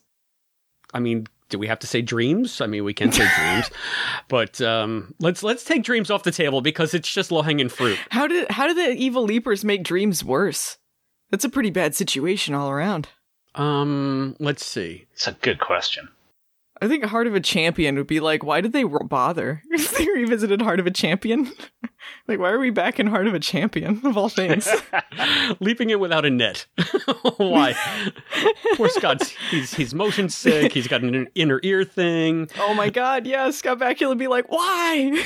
I 0.93 0.99
mean, 0.99 1.25
do 1.49 1.59
we 1.59 1.67
have 1.67 1.79
to 1.79 1.87
say 1.87 2.01
dreams? 2.01 2.61
I 2.61 2.67
mean, 2.67 2.83
we 2.83 2.93
can 2.93 3.11
say 3.11 3.27
dreams, 3.35 3.69
but 4.27 4.61
um, 4.61 5.13
let's 5.19 5.43
let's 5.43 5.63
take 5.63 5.83
dreams 5.83 6.09
off 6.09 6.23
the 6.23 6.31
table 6.31 6.61
because 6.61 6.93
it's 6.93 7.11
just 7.11 7.31
low 7.31 7.41
hanging 7.41 7.69
fruit. 7.69 7.99
How 8.09 8.27
did 8.27 8.49
how 8.51 8.67
did 8.67 8.77
the 8.77 8.91
evil 8.91 9.23
leapers 9.23 9.63
make 9.63 9.83
dreams 9.83 10.23
worse? 10.23 10.77
That's 11.31 11.45
a 11.45 11.49
pretty 11.49 11.71
bad 11.71 11.95
situation 11.95 12.53
all 12.53 12.69
around. 12.69 13.09
Um, 13.55 14.35
let's 14.39 14.65
see. 14.65 15.05
It's 15.13 15.27
a 15.27 15.31
good 15.33 15.59
question. 15.59 16.09
I 16.81 16.87
think 16.89 17.05
Heart 17.05 17.27
of 17.27 17.35
a 17.35 17.39
Champion 17.39 17.95
would 17.95 18.07
be 18.07 18.19
like, 18.19 18.43
why 18.43 18.59
did 18.59 18.73
they 18.73 18.83
bother 18.83 19.61
if 19.71 19.97
they 19.97 20.07
revisited 20.07 20.61
Heart 20.61 20.79
of 20.79 20.87
a 20.87 20.91
Champion? 20.91 21.51
like, 22.27 22.39
why 22.39 22.49
are 22.49 22.59
we 22.59 22.69
back 22.69 22.99
in 22.99 23.07
Heart 23.07 23.27
of 23.27 23.33
a 23.33 23.39
Champion 23.39 24.01
of 24.05 24.17
all 24.17 24.29
things? 24.29 24.67
Leaping 25.59 25.89
in 25.89 25.99
without 25.99 26.25
a 26.25 26.29
net. 26.29 26.65
Why? 27.37 27.75
Poor 28.75 28.89
Scott's 28.89 29.33
he's 29.49 29.73
he's 29.73 29.93
motion 29.93 30.29
sick. 30.29 30.73
He's 30.73 30.87
got 30.87 31.01
an 31.01 31.27
inner 31.35 31.59
ear 31.63 31.83
thing. 31.83 32.49
oh 32.59 32.73
my 32.73 32.89
God, 32.89 33.25
yeah, 33.25 33.49
Scott 33.51 33.79
Bakula 33.79 34.09
would 34.09 34.17
be 34.17 34.27
like, 34.27 34.51
why? 34.51 35.23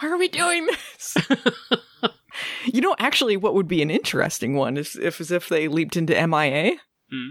why 0.00 0.08
are 0.08 0.16
we 0.16 0.28
doing 0.28 0.66
this? 0.66 1.16
you 2.64 2.80
know, 2.80 2.96
actually, 2.98 3.36
what 3.36 3.54
would 3.54 3.68
be 3.68 3.82
an 3.82 3.90
interesting 3.90 4.54
one 4.54 4.76
is 4.78 4.96
if 4.96 5.20
as 5.20 5.30
if 5.30 5.48
they 5.48 5.68
leaped 5.68 5.96
into 5.96 6.14
MIA. 6.26 6.76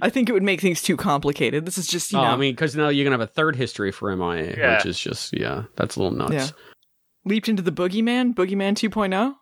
I 0.02 0.10
think 0.10 0.30
it 0.30 0.34
would 0.34 0.44
make 0.44 0.62
things 0.62 0.82
too 0.82 0.98
complicated. 0.98 1.66
This 1.66 1.78
is 1.78 1.88
just 1.88 2.12
you 2.12 2.20
oh, 2.20 2.24
know, 2.24 2.30
I 2.30 2.36
mean, 2.36 2.54
because 2.54 2.76
now 2.76 2.90
you're 2.90 3.06
gonna 3.06 3.14
have 3.14 3.28
a 3.30 3.32
third 3.32 3.56
history 3.56 3.92
for 3.92 4.16
MIA, 4.16 4.56
Yeah. 4.58 4.78
which 4.78 4.86
is 4.86 5.00
just 5.00 5.38
yeah, 5.38 5.64
that's 5.76 5.96
a 5.96 6.02
little 6.02 6.18
nuts. 6.18 6.34
yeah, 6.34 6.48
leaped 7.26 7.50
into 7.50 7.62
the 7.62 7.72
Boogeyman, 7.72 8.34
Boogeyman 8.34 8.72
oh? 8.72 8.90
2.0. 8.90 9.36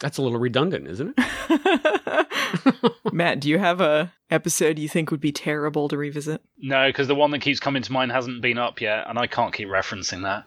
That's 0.00 0.18
a 0.18 0.22
little 0.22 0.38
redundant, 0.38 0.88
isn't 0.88 1.14
it? 1.16 2.26
Matt, 3.12 3.40
do 3.40 3.48
you 3.48 3.58
have 3.58 3.80
a 3.80 4.12
episode 4.30 4.78
you 4.78 4.88
think 4.88 5.10
would 5.10 5.20
be 5.20 5.32
terrible 5.32 5.88
to 5.88 5.96
revisit? 5.96 6.42
No, 6.58 6.88
because 6.88 7.08
the 7.08 7.14
one 7.14 7.30
that 7.30 7.40
keeps 7.40 7.60
coming 7.60 7.82
to 7.82 7.92
mind 7.92 8.12
hasn't 8.12 8.42
been 8.42 8.58
up 8.58 8.80
yet, 8.80 9.08
and 9.08 9.18
I 9.18 9.26
can't 9.26 9.54
keep 9.54 9.68
referencing 9.68 10.22
that. 10.22 10.44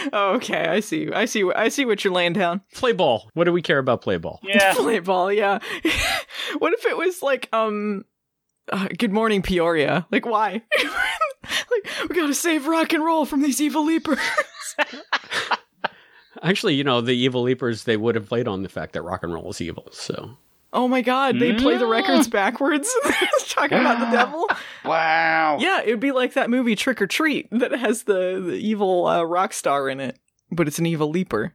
oh, 0.12 0.34
okay, 0.34 0.66
I 0.66 0.80
see. 0.80 1.10
I 1.12 1.24
see. 1.24 1.50
I 1.54 1.68
see 1.68 1.84
what 1.84 2.04
you're 2.04 2.12
laying 2.12 2.32
down. 2.32 2.62
Play 2.74 2.92
ball. 2.92 3.30
What 3.34 3.44
do 3.44 3.52
we 3.52 3.62
care 3.62 3.78
about 3.78 4.02
play 4.02 4.16
ball? 4.16 4.40
Yeah. 4.42 4.74
Play 4.74 5.00
ball. 5.00 5.32
Yeah. 5.32 5.58
what 6.58 6.72
if 6.72 6.86
it 6.86 6.96
was 6.96 7.22
like 7.22 7.48
um, 7.52 8.04
uh, 8.70 8.88
Good 8.96 9.12
Morning 9.12 9.42
Peoria? 9.42 10.06
Like 10.10 10.26
why? 10.26 10.62
like 10.82 12.08
we 12.08 12.14
gotta 12.16 12.34
save 12.34 12.66
rock 12.66 12.92
and 12.92 13.04
roll 13.04 13.24
from 13.24 13.42
these 13.42 13.60
evil 13.60 13.84
leapers. 13.84 14.18
Actually, 16.42 16.74
you 16.74 16.84
know, 16.84 17.00
the 17.00 17.12
evil 17.12 17.42
leapers 17.42 17.84
they 17.84 17.96
would 17.96 18.14
have 18.14 18.28
played 18.28 18.46
on 18.46 18.62
the 18.62 18.68
fact 18.68 18.92
that 18.92 19.02
rock 19.02 19.22
and 19.22 19.32
roll 19.32 19.50
is 19.50 19.60
evil. 19.60 19.88
So 19.92 20.36
Oh 20.72 20.86
my 20.86 21.00
god, 21.00 21.38
they 21.38 21.54
play 21.54 21.78
the 21.78 21.86
records 21.86 22.28
backwards. 22.28 22.94
Talking 23.48 23.78
about 23.78 24.00
the 24.00 24.16
devil. 24.16 24.46
Wow. 24.84 25.56
Yeah, 25.60 25.80
it 25.82 25.90
would 25.90 26.00
be 26.00 26.12
like 26.12 26.34
that 26.34 26.50
movie 26.50 26.76
Trick 26.76 27.00
or 27.00 27.06
Treat 27.06 27.48
that 27.50 27.72
has 27.72 28.02
the, 28.02 28.42
the 28.44 28.52
evil 28.54 29.06
uh, 29.06 29.22
rock 29.22 29.54
star 29.54 29.88
in 29.88 29.98
it, 29.98 30.18
but 30.50 30.68
it's 30.68 30.78
an 30.78 30.84
evil 30.84 31.08
leaper. 31.08 31.54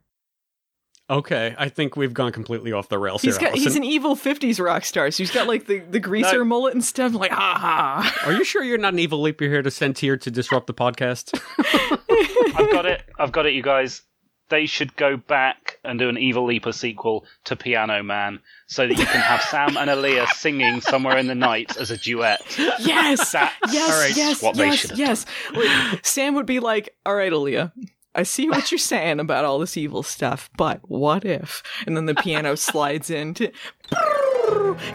Okay, 1.14 1.53
I 1.60 1.69
think 1.69 1.95
we've 1.95 2.14
gone 2.14 2.31
completely 2.31 2.72
off 2.72 2.90
the 2.90 2.98
rails 2.98 3.22
He's 3.22 3.38
here. 3.38 3.49
got 3.49 3.57
he's 3.57 3.76
an 3.76 3.84
evil 3.84 4.15
'50s 4.15 4.60
rock 4.60 4.84
star, 4.84 5.11
so 5.11 5.19
he's 5.19 5.30
got 5.30 5.48
like 5.48 5.68
the, 5.68 5.77
the 5.80 5.99
greaser 5.99 6.40
No. 6.40 6.45
mullet 6.45 6.73
and 6.73 6.84
stuff. 6.84 7.14
Like, 7.14 7.30
ha 7.31 7.56
ha. 7.56 8.22
Are 8.26 8.34
you 8.34 8.44
sure 8.44 8.64
you're 8.64 8.80
not 8.80 8.94
an 8.94 8.99
evil 8.99 9.22
leaper 9.22 9.45
here 9.45 9.61
to 9.61 9.69
send 9.69 9.99
here 9.99 10.18
to 10.18 10.31
disrupt 10.31 10.65
the 10.65 10.73
podcast? 10.73 11.40
I've 12.56 12.72
got 12.72 12.88
it. 12.88 13.03
I've 13.19 13.31
got 13.31 13.45
it, 13.45 13.53
you 13.53 13.61
guys. 13.61 14.02
They 14.49 14.65
should 14.65 14.95
go 14.95 15.15
back 15.18 15.80
and 15.84 15.98
do 15.98 16.10
an 16.10 16.18
Evil 16.18 16.45
Leaper 16.45 16.73
sequel 16.73 17.26
to 17.45 17.56
Piano 17.56 18.03
Man 18.03 18.40
so 18.68 18.85
that 18.88 18.98
you 18.98 19.06
can 19.06 19.22
have 19.22 19.41
Sam 19.49 19.77
and 19.77 19.90
Alia 19.90 20.27
singing 20.35 20.81
somewhere 20.81 21.18
in 21.18 21.27
the 21.27 21.34
night 21.35 21.77
as 21.77 21.90
a 21.91 21.98
duet. 21.98 22.41
Yes, 22.57 23.31
That's 23.31 23.56
yes, 23.73 24.18
yes, 24.18 24.41
what 24.44 24.56
they 24.56 24.65
yes, 24.68 24.80
should 24.80 24.90
have 24.91 24.99
yes. 24.99 25.26
Like, 25.53 26.06
Sam 26.06 26.35
would 26.35 26.45
be 26.45 26.60
like, 26.60 26.90
"All 27.06 27.15
right, 27.15 27.31
Alia, 27.31 27.72
I 28.15 28.23
see 28.23 28.49
what 28.49 28.72
you're 28.72 28.77
saying 28.77 29.19
about 29.19 29.45
all 29.45 29.60
this 29.60 29.76
evil 29.77 30.03
stuff, 30.03 30.49
but 30.57 30.80
what 30.90 31.26
if?" 31.26 31.64
And 31.85 31.95
then 31.98 32.06
the 32.06 32.15
piano 32.15 32.56
slides 32.69 33.10
in 33.10 33.34
to. 33.35 33.52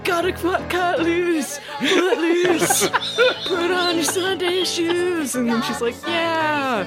Gotta 0.04 0.32
cut, 0.32 0.68
cut 0.70 1.00
loose, 1.00 1.58
cut 1.78 2.18
loose, 2.18 2.88
put 3.46 3.70
on 3.70 3.96
your 3.96 4.04
Sunday 4.04 4.64
shoes, 4.64 5.34
and 5.34 5.48
then 5.48 5.62
she's 5.62 5.80
like, 5.80 5.94
"Yeah, 6.06 6.86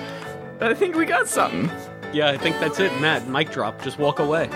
I 0.59 0.73
think 0.73 0.95
we 0.95 1.05
got 1.05 1.27
something." 1.27 1.69
yeah, 2.13 2.29
I 2.29 2.37
think 2.37 2.59
that's 2.59 2.79
it, 2.79 2.91
Matt. 2.99 3.27
Mic 3.27 3.51
drop. 3.51 3.81
Just 3.83 3.97
walk 3.97 4.19
away. 4.19 4.49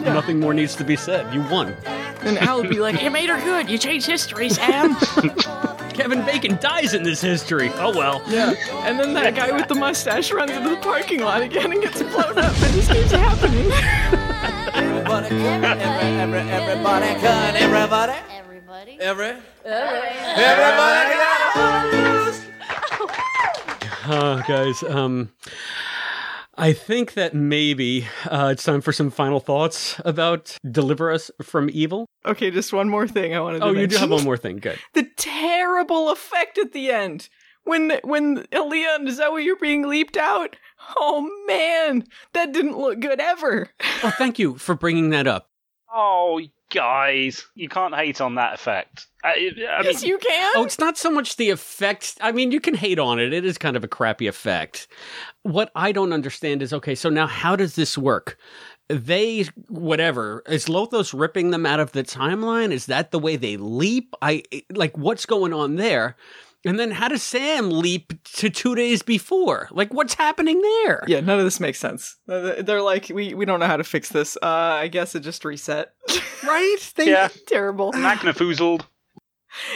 Nothing 0.00 0.38
more 0.38 0.54
needs 0.54 0.76
to 0.76 0.84
be 0.84 0.96
said. 0.96 1.32
You 1.34 1.42
won. 1.42 1.74
And 2.20 2.38
Al 2.38 2.60
would 2.60 2.70
be 2.70 2.78
like, 2.78 3.02
"You 3.02 3.10
made 3.10 3.28
her 3.28 3.40
good. 3.44 3.68
You 3.68 3.78
changed 3.78 4.06
history, 4.06 4.48
Sam." 4.48 4.96
Kevin 5.94 6.24
Bacon 6.24 6.58
dies 6.60 6.92
in 6.92 7.02
this 7.02 7.20
history. 7.20 7.70
Oh 7.74 7.96
well. 7.96 8.22
Yeah. 8.28 8.54
And 8.86 8.98
then 8.98 9.14
that 9.14 9.34
guy 9.34 9.52
with 9.52 9.68
the 9.68 9.74
mustache 9.76 10.32
runs 10.32 10.50
into 10.50 10.70
the 10.70 10.76
parking 10.76 11.20
lot 11.20 11.40
again 11.42 11.72
and 11.72 11.80
gets 11.80 12.02
blown 12.02 12.36
up. 12.36 12.52
It 12.56 12.72
just 12.72 12.90
keeps 12.90 13.12
happening. 13.12 13.70
Everybody 14.74 15.28
cut, 15.28 15.78
every, 15.78 16.20
every, 16.20 16.40
everybody 16.50 17.20
cut, 17.20 17.54
everybody. 17.54 18.12
Everybody. 18.30 18.98
Every. 19.00 19.36
Everybody 19.64 21.14
got 21.14 21.44
Uh, 24.06 24.42
guys, 24.46 24.82
um, 24.82 25.30
I 26.56 26.72
think 26.72 27.14
that 27.14 27.34
maybe 27.34 28.06
uh, 28.26 28.50
it's 28.52 28.62
time 28.62 28.80
for 28.80 28.92
some 28.92 29.10
final 29.10 29.40
thoughts 29.40 30.00
about 30.04 30.56
Deliver 30.70 31.10
Us 31.10 31.30
from 31.42 31.68
Evil. 31.72 32.06
Okay, 32.24 32.50
just 32.50 32.72
one 32.72 32.88
more 32.88 33.08
thing 33.08 33.34
I 33.34 33.40
wanted 33.40 33.60
to 33.60 33.64
do. 33.72 33.76
Oh, 33.76 33.80
you 33.80 33.86
do 33.86 33.96
have 33.96 34.10
one 34.10 34.24
more 34.24 34.36
thing. 34.36 34.58
Good. 34.58 34.78
The 34.92 35.08
terrible 35.16 36.10
effect 36.10 36.58
at 36.58 36.72
the 36.72 36.90
end. 36.90 37.28
When 37.64 37.92
when 38.04 38.46
Alia 38.52 38.94
and 38.94 39.10
Zoe 39.10 39.48
are 39.48 39.56
being 39.56 39.88
leaped 39.88 40.16
out. 40.16 40.56
Oh 40.96 41.28
man, 41.46 42.04
that 42.34 42.52
didn't 42.52 42.76
look 42.76 43.00
good 43.00 43.20
ever. 43.20 43.70
Oh, 44.02 44.12
thank 44.18 44.38
you 44.38 44.56
for 44.56 44.74
bringing 44.74 45.10
that 45.10 45.26
up. 45.26 45.48
Oh, 45.92 46.40
guys, 46.70 47.46
you 47.54 47.68
can't 47.68 47.94
hate 47.94 48.20
on 48.20 48.34
that 48.34 48.54
effect. 48.54 49.06
I, 49.22 49.28
I 49.28 49.82
yes, 49.82 50.02
mean, 50.02 50.10
you 50.10 50.18
can. 50.18 50.52
Oh, 50.56 50.64
it's 50.64 50.78
not 50.78 50.98
so 50.98 51.10
much 51.10 51.36
the 51.36 51.50
effect. 51.50 52.18
I 52.20 52.32
mean, 52.32 52.52
you 52.52 52.60
can 52.60 52.74
hate 52.74 52.98
on 52.98 53.18
it. 53.18 53.32
It 53.32 53.44
is 53.44 53.56
kind 53.56 53.76
of 53.76 53.84
a 53.84 53.88
crappy 53.88 54.26
effect. 54.26 54.88
What 55.44 55.70
I 55.74 55.92
don't 55.92 56.12
understand 56.12 56.60
is 56.62 56.72
okay, 56.72 56.94
so 56.94 57.08
now 57.08 57.26
how 57.26 57.54
does 57.54 57.76
this 57.76 57.96
work? 57.96 58.36
They, 58.88 59.44
whatever, 59.68 60.42
is 60.46 60.66
Lothos 60.66 61.18
ripping 61.18 61.50
them 61.50 61.64
out 61.64 61.80
of 61.80 61.92
the 61.92 62.02
timeline? 62.02 62.70
Is 62.70 62.86
that 62.86 63.12
the 63.12 63.18
way 63.18 63.36
they 63.36 63.56
leap? 63.56 64.14
I, 64.20 64.42
like, 64.70 64.98
what's 64.98 65.24
going 65.26 65.52
on 65.54 65.76
there? 65.76 66.16
And 66.66 66.78
then 66.80 66.90
how 66.92 67.08
does 67.08 67.22
Sam 67.22 67.70
leap 67.70 68.12
to 68.36 68.48
two 68.48 68.74
days 68.74 69.02
before? 69.02 69.68
Like, 69.70 69.92
what's 69.92 70.14
happening 70.14 70.60
there? 70.62 71.04
Yeah, 71.06 71.20
none 71.20 71.38
of 71.38 71.44
this 71.44 71.60
makes 71.60 71.78
sense. 71.78 72.16
Uh, 72.26 72.62
They're 72.62 72.80
like, 72.82 73.10
we, 73.12 73.34
we 73.34 73.44
don't 73.44 73.60
know 73.60 73.66
how 73.66 73.76
to 73.76 73.84
fix 73.84 74.08
this. 74.08 74.38
Uh, 74.42 74.46
I 74.46 74.88
guess 74.88 75.14
it 75.14 75.20
just 75.20 75.44
reset. 75.44 75.92
right? 76.42 76.92
They, 76.96 77.10
Yeah. 77.10 77.28
Terrible. 77.46 77.92
Magnafoozled. 77.92 78.86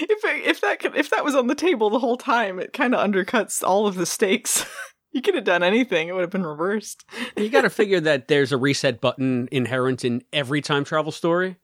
If 0.01 0.25
it, 0.25 0.47
if 0.47 0.61
that 0.63 0.81
could, 0.81 0.97
if 0.97 1.11
that 1.11 1.25
was 1.25 1.35
on 1.35 1.47
the 1.47 1.55
table 1.55 1.91
the 1.91 1.99
whole 1.99 2.17
time, 2.17 2.59
it 2.59 2.73
kind 2.73 2.95
of 2.95 3.07
undercuts 3.07 3.63
all 3.63 3.87
of 3.87 3.95
the 3.95 4.07
stakes. 4.07 4.65
you 5.13 5.23
could 5.23 5.35
have 5.35 5.45
done 5.45 5.63
anything; 5.63 6.09
it 6.09 6.13
would 6.13 6.23
have 6.23 6.31
been 6.31 6.47
reversed. 6.47 7.05
you 7.37 7.49
got 7.49 7.63
to 7.63 7.71
figure 7.71 8.01
that 8.01 8.29
there's 8.29 8.53
a 8.53 8.57
reset 8.57 9.01
button 9.01 9.49
inherent 9.51 10.05
in 10.05 10.23
every 10.33 10.61
time 10.61 10.85
travel 10.85 11.13
story. 11.13 11.57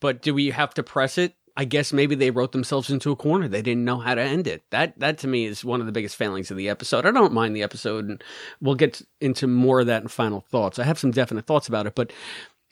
But 0.00 0.20
do 0.22 0.34
we 0.34 0.50
have 0.50 0.74
to 0.74 0.82
press 0.82 1.16
it? 1.16 1.34
I 1.56 1.64
guess 1.64 1.92
maybe 1.92 2.14
they 2.14 2.30
wrote 2.30 2.52
themselves 2.52 2.90
into 2.90 3.10
a 3.10 3.16
corner. 3.16 3.48
They 3.48 3.62
didn't 3.62 3.84
know 3.84 3.98
how 3.98 4.14
to 4.14 4.20
end 4.20 4.46
it. 4.46 4.64
That 4.70 4.98
that 4.98 5.18
to 5.18 5.26
me 5.26 5.46
is 5.46 5.64
one 5.64 5.80
of 5.80 5.86
the 5.86 5.92
biggest 5.92 6.16
failings 6.16 6.50
of 6.50 6.56
the 6.56 6.68
episode. 6.68 7.06
I 7.06 7.10
don't 7.10 7.32
mind 7.32 7.56
the 7.56 7.62
episode, 7.62 8.06
and 8.06 8.22
we'll 8.60 8.74
get 8.74 9.00
into 9.20 9.46
more 9.46 9.80
of 9.80 9.86
that 9.86 10.02
in 10.02 10.08
final 10.08 10.40
thoughts. 10.40 10.78
I 10.78 10.84
have 10.84 10.98
some 10.98 11.12
definite 11.12 11.46
thoughts 11.46 11.66
about 11.66 11.86
it, 11.86 11.94
but 11.94 12.12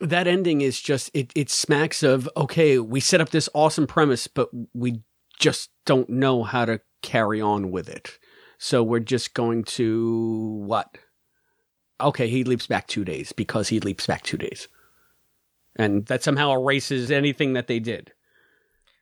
that 0.00 0.26
ending 0.26 0.60
is 0.60 0.80
just 0.80 1.10
it. 1.14 1.32
It 1.34 1.48
smacks 1.48 2.02
of 2.02 2.28
okay, 2.36 2.78
we 2.78 3.00
set 3.00 3.22
up 3.22 3.30
this 3.30 3.48
awesome 3.54 3.86
premise, 3.86 4.26
but 4.26 4.50
we 4.74 5.00
just 5.38 5.70
don't 5.86 6.10
know 6.10 6.42
how 6.42 6.66
to 6.66 6.80
carry 7.00 7.40
on 7.40 7.70
with 7.70 7.88
it. 7.88 8.18
So 8.64 8.82
we're 8.82 9.00
just 9.00 9.34
going 9.34 9.64
to 9.64 10.62
what 10.64 10.96
okay, 12.00 12.28
he 12.28 12.44
leaps 12.44 12.66
back 12.66 12.86
two 12.86 13.04
days 13.04 13.30
because 13.30 13.68
he 13.68 13.78
leaps 13.78 14.06
back 14.06 14.22
two 14.22 14.38
days. 14.38 14.68
And 15.76 16.06
that 16.06 16.22
somehow 16.22 16.50
erases 16.50 17.10
anything 17.10 17.52
that 17.52 17.66
they 17.66 17.78
did. 17.78 18.14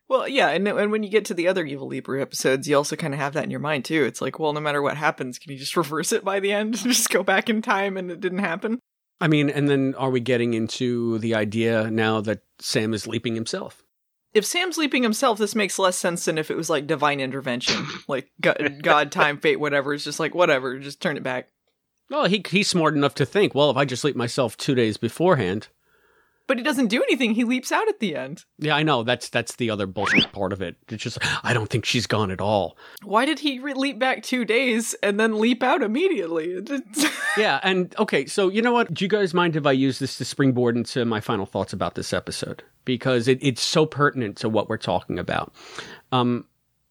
Well, 0.08 0.26
yeah, 0.26 0.48
and 0.48 0.66
and 0.66 0.90
when 0.90 1.04
you 1.04 1.08
get 1.08 1.24
to 1.26 1.34
the 1.34 1.46
other 1.46 1.64
Evil 1.64 1.86
Leaper 1.86 2.18
episodes, 2.18 2.66
you 2.66 2.76
also 2.76 2.96
kind 2.96 3.14
of 3.14 3.20
have 3.20 3.34
that 3.34 3.44
in 3.44 3.52
your 3.52 3.60
mind 3.60 3.84
too. 3.84 4.02
It's 4.02 4.20
like, 4.20 4.40
well, 4.40 4.52
no 4.52 4.58
matter 4.58 4.82
what 4.82 4.96
happens, 4.96 5.38
can 5.38 5.52
you 5.52 5.58
just 5.58 5.76
reverse 5.82 6.10
it 6.10 6.24
by 6.24 6.40
the 6.40 6.50
end? 6.52 6.74
just 6.78 7.10
go 7.10 7.22
back 7.22 7.48
in 7.48 7.62
time 7.62 7.96
and 7.96 8.10
it 8.10 8.20
didn't 8.20 8.38
happen? 8.38 8.80
I 9.20 9.28
mean, 9.28 9.48
and 9.48 9.68
then 9.68 9.94
are 9.94 10.10
we 10.10 10.18
getting 10.18 10.54
into 10.54 11.18
the 11.18 11.36
idea 11.36 11.88
now 11.88 12.20
that 12.22 12.40
Sam 12.58 12.94
is 12.94 13.06
leaping 13.06 13.36
himself? 13.36 13.84
If 14.34 14.46
Sam's 14.46 14.78
leaping 14.78 15.02
himself, 15.02 15.38
this 15.38 15.54
makes 15.54 15.78
less 15.78 15.96
sense 15.96 16.24
than 16.24 16.38
if 16.38 16.50
it 16.50 16.56
was 16.56 16.70
like 16.70 16.86
divine 16.86 17.20
intervention, 17.20 17.86
like 18.08 18.30
God, 18.40 18.80
God, 18.82 19.12
time, 19.12 19.38
fate, 19.38 19.60
whatever. 19.60 19.92
It's 19.92 20.04
just 20.04 20.20
like 20.20 20.34
whatever, 20.34 20.78
just 20.78 21.00
turn 21.00 21.16
it 21.16 21.22
back. 21.22 21.48
Well, 22.08 22.26
he 22.26 22.42
he's 22.48 22.68
smart 22.68 22.94
enough 22.94 23.14
to 23.16 23.26
think, 23.26 23.54
well, 23.54 23.70
if 23.70 23.76
I 23.76 23.84
just 23.84 24.04
leap 24.04 24.16
myself 24.16 24.56
two 24.56 24.74
days 24.74 24.96
beforehand, 24.96 25.68
But 26.46 26.58
he 26.58 26.64
doesn't 26.64 26.88
do 26.88 27.02
anything. 27.02 27.34
He 27.34 27.44
leaps 27.44 27.72
out 27.72 27.88
at 27.88 28.00
the 28.00 28.16
end. 28.16 28.44
yeah, 28.58 28.74
I 28.74 28.82
know 28.82 29.02
that's 29.04 29.28
that's 29.28 29.56
the 29.56 29.70
other 29.70 29.86
bullshit 29.86 30.32
part 30.32 30.52
of 30.52 30.60
it. 30.60 30.76
It's 30.88 31.02
just 31.02 31.18
I 31.44 31.54
don't 31.54 31.70
think 31.70 31.84
she's 31.84 32.06
gone 32.06 32.30
at 32.30 32.40
all. 32.40 32.76
Why 33.04 33.24
did 33.24 33.38
he 33.38 33.58
re- 33.58 33.74
leap 33.74 33.98
back 33.98 34.22
two 34.22 34.44
days 34.44 34.94
and 35.02 35.18
then 35.18 35.38
leap 35.40 35.62
out 35.62 35.82
immediately? 35.82 36.60
Yeah, 37.38 37.60
and 37.62 37.94
okay, 37.98 38.26
so 38.26 38.50
you 38.50 38.60
know 38.60 38.74
what? 38.74 38.92
Do 38.92 39.02
you 39.02 39.08
guys 39.08 39.32
mind 39.32 39.56
if 39.56 39.64
I 39.64 39.72
use 39.72 39.98
this 39.98 40.18
to 40.18 40.24
springboard 40.26 40.76
into 40.76 41.06
my 41.06 41.18
final 41.18 41.46
thoughts 41.46 41.72
about 41.72 41.94
this 41.94 42.12
episode? 42.12 42.62
Because 42.84 43.26
it, 43.26 43.38
it's 43.40 43.62
so 43.62 43.86
pertinent 43.86 44.36
to 44.38 44.50
what 44.50 44.68
we're 44.68 44.76
talking 44.76 45.18
about. 45.18 45.50
Um, 46.10 46.44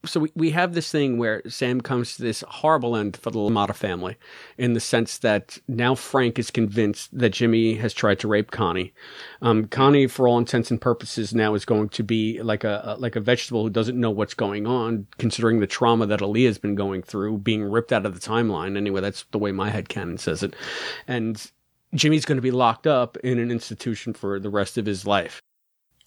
so 0.05 0.21
we, 0.21 0.31
we 0.35 0.49
have 0.51 0.73
this 0.73 0.91
thing 0.91 1.17
where 1.17 1.41
Sam 1.47 1.79
comes 1.79 2.15
to 2.15 2.23
this 2.23 2.43
horrible 2.47 2.95
end 2.95 3.17
for 3.17 3.29
the 3.29 3.39
LaMotta 3.39 3.75
family 3.75 4.17
in 4.57 4.73
the 4.73 4.79
sense 4.79 5.19
that 5.19 5.59
now 5.67 5.93
Frank 5.93 6.39
is 6.39 6.49
convinced 6.49 7.15
that 7.17 7.29
Jimmy 7.29 7.75
has 7.75 7.93
tried 7.93 8.19
to 8.19 8.27
rape 8.27 8.51
Connie. 8.51 8.93
Um, 9.41 9.65
Connie, 9.65 10.07
for 10.07 10.27
all 10.27 10.39
intents 10.39 10.71
and 10.71 10.81
purposes, 10.81 11.35
now 11.35 11.53
is 11.53 11.65
going 11.65 11.89
to 11.89 12.03
be 12.03 12.41
like 12.41 12.63
a, 12.63 12.95
like 12.97 13.15
a 13.15 13.19
vegetable 13.19 13.63
who 13.63 13.69
doesn't 13.69 13.99
know 13.99 14.09
what's 14.09 14.33
going 14.33 14.65
on, 14.65 15.05
considering 15.19 15.59
the 15.59 15.67
trauma 15.67 16.07
that 16.07 16.21
Alia's 16.21 16.57
been 16.57 16.75
going 16.75 17.03
through, 17.03 17.37
being 17.39 17.63
ripped 17.63 17.93
out 17.93 18.05
of 18.05 18.19
the 18.19 18.27
timeline. 18.27 18.77
Anyway, 18.77 19.01
that's 19.01 19.25
the 19.31 19.39
way 19.39 19.51
my 19.51 19.69
head 19.69 19.87
canon 19.87 20.17
says 20.17 20.41
it. 20.41 20.55
And 21.07 21.51
Jimmy's 21.93 22.25
going 22.25 22.37
to 22.37 22.41
be 22.41 22.51
locked 22.51 22.87
up 22.87 23.17
in 23.17 23.37
an 23.37 23.51
institution 23.51 24.13
for 24.13 24.39
the 24.39 24.49
rest 24.49 24.77
of 24.77 24.85
his 24.85 25.05
life. 25.05 25.41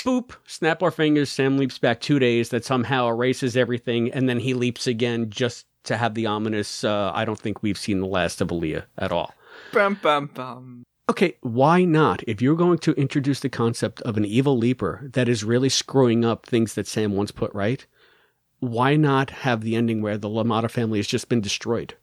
Boop, 0.05 0.33
snap 0.47 0.83
our 0.83 0.91
fingers. 0.91 1.31
Sam 1.31 1.57
leaps 1.57 1.79
back 1.79 2.01
two 2.01 2.19
days. 2.19 2.51
That 2.51 2.65
somehow 2.65 3.09
erases 3.09 3.57
everything, 3.57 4.13
and 4.13 4.29
then 4.29 4.39
he 4.39 4.55
leaps 4.55 4.87
again 4.87 5.31
just 5.31 5.67
to 5.85 5.97
have 5.97 6.15
the 6.15 6.27
ominous. 6.27 6.85
Uh, 6.85 7.11
I 7.15 7.25
don't 7.25 7.39
think 7.39 7.63
we've 7.63 7.79
seen 7.79 8.01
the 8.01 8.07
last 8.07 8.41
of 8.41 8.53
Alia 8.53 8.87
at 8.99 9.13
all. 9.13 9.33
bum 9.73 9.99
bum 10.03 10.31
bum. 10.35 10.85
Okay, 11.09 11.37
why 11.43 11.85
not? 11.85 12.23
If 12.27 12.41
you're 12.41 12.57
going 12.57 12.79
to 12.79 12.93
introduce 12.93 13.41
the 13.41 13.51
concept 13.51 14.01
of 14.03 14.17
an 14.17 14.25
evil 14.25 14.57
leaper 14.57 15.11
that 15.13 15.29
is 15.29 15.45
really 15.45 15.69
screwing 15.69 16.25
up 16.25 16.47
things 16.47 16.75
that 16.75 16.87
Sam 16.87 17.13
once 17.13 17.31
put 17.31 17.53
right, 17.55 17.85
why 18.61 18.97
not 18.97 19.29
have 19.31 19.61
the 19.61 19.77
ending 19.77 20.01
where 20.01 20.17
the 20.17 20.31
LaMotta 20.31 20.71
family 20.71 20.99
has 20.99 21.07
just 21.07 21.29
been 21.29 21.43
destroyed? 21.43 21.95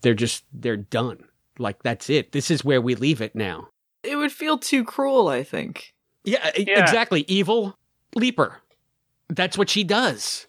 They're 0.00 0.14
just, 0.14 0.44
they're 0.52 0.76
done. 0.76 1.28
Like, 1.58 1.84
that's 1.84 2.10
it. 2.10 2.32
This 2.32 2.50
is 2.50 2.64
where 2.64 2.80
we 2.80 2.96
leave 2.96 3.20
it 3.20 3.36
now. 3.36 3.68
It 4.02 4.16
would 4.16 4.32
feel 4.32 4.58
too 4.58 4.84
cruel, 4.84 5.28
I 5.28 5.44
think. 5.44 5.94
Yeah, 6.26 6.50
e- 6.56 6.66
exactly. 6.66 7.24
Evil 7.28 7.78
leaper. 8.14 8.60
That's 9.28 9.56
what 9.56 9.70
she 9.70 9.84
does. 9.84 10.46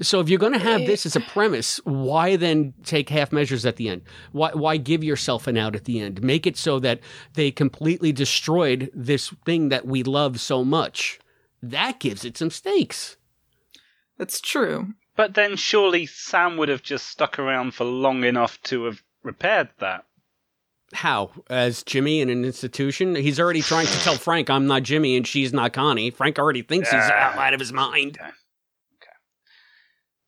So 0.00 0.20
if 0.20 0.28
you're 0.28 0.38
going 0.38 0.52
to 0.52 0.60
have 0.60 0.86
this 0.86 1.04
as 1.04 1.16
a 1.16 1.20
premise, 1.20 1.78
why 1.84 2.36
then 2.36 2.72
take 2.84 3.08
half 3.08 3.32
measures 3.32 3.66
at 3.66 3.76
the 3.76 3.88
end? 3.88 4.02
Why 4.30 4.52
why 4.52 4.76
give 4.76 5.02
yourself 5.02 5.48
an 5.48 5.56
out 5.56 5.74
at 5.74 5.86
the 5.86 5.98
end? 5.98 6.22
Make 6.22 6.46
it 6.46 6.56
so 6.56 6.78
that 6.78 7.00
they 7.34 7.50
completely 7.50 8.12
destroyed 8.12 8.92
this 8.94 9.30
thing 9.44 9.70
that 9.70 9.86
we 9.86 10.04
love 10.04 10.40
so 10.40 10.64
much. 10.64 11.18
That 11.60 11.98
gives 11.98 12.24
it 12.24 12.36
some 12.36 12.50
stakes. 12.50 13.16
That's 14.18 14.40
true. 14.40 14.94
But 15.16 15.34
then 15.34 15.56
surely 15.56 16.06
Sam 16.06 16.56
would 16.58 16.68
have 16.68 16.82
just 16.82 17.08
stuck 17.08 17.40
around 17.40 17.74
for 17.74 17.84
long 17.84 18.22
enough 18.22 18.60
to 18.62 18.84
have 18.84 19.02
repaired 19.24 19.70
that. 19.80 20.04
How? 20.94 21.30
As 21.50 21.82
Jimmy 21.82 22.20
in 22.20 22.30
an 22.30 22.44
institution? 22.44 23.14
He's 23.14 23.38
already 23.38 23.60
trying 23.62 23.86
to 23.86 23.98
tell 24.00 24.14
Frank, 24.16 24.48
I'm 24.48 24.66
not 24.66 24.82
Jimmy 24.84 25.16
and 25.16 25.26
she's 25.26 25.52
not 25.52 25.72
Connie. 25.72 26.10
Frank 26.10 26.38
already 26.38 26.62
thinks 26.62 26.90
he's 26.90 27.08
Yeah. 27.08 27.34
out 27.36 27.52
of 27.54 27.60
his 27.60 27.72
mind. 27.72 28.16
Okay, 28.20 28.30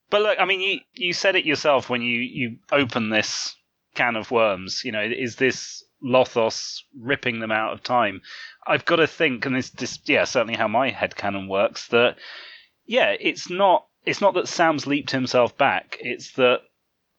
But 0.09 0.21
look, 0.21 0.37
I 0.39 0.45
mean, 0.45 0.61
you, 0.61 0.79
you 0.93 1.13
said 1.13 1.35
it 1.35 1.45
yourself 1.45 1.89
when 1.89 2.01
you, 2.01 2.19
you 2.19 2.57
open 2.71 3.09
this 3.09 3.55
can 3.95 4.15
of 4.15 4.29
worms. 4.29 4.83
You 4.85 4.91
know, 4.91 5.01
is 5.01 5.37
this 5.37 5.83
Lothos 6.03 6.83
ripping 6.99 7.39
them 7.39 7.51
out 7.51 7.73
of 7.73 7.81
time? 7.83 8.21
I've 8.67 8.85
got 8.85 8.97
to 8.97 9.07
think, 9.07 9.45
and 9.45 9.55
this, 9.55 9.71
this 9.71 9.99
yeah, 10.05 10.25
certainly 10.25 10.55
how 10.57 10.67
my 10.67 10.91
headcanon 10.91 11.47
works, 11.47 11.87
that, 11.87 12.17
yeah, 12.85 13.15
it's 13.19 13.49
not, 13.49 13.87
it's 14.05 14.21
not 14.21 14.35
that 14.35 14.47
Sam's 14.47 14.85
leaped 14.85 15.09
himself 15.11 15.57
back. 15.57 15.97
It's 15.99 16.33
that 16.33 16.59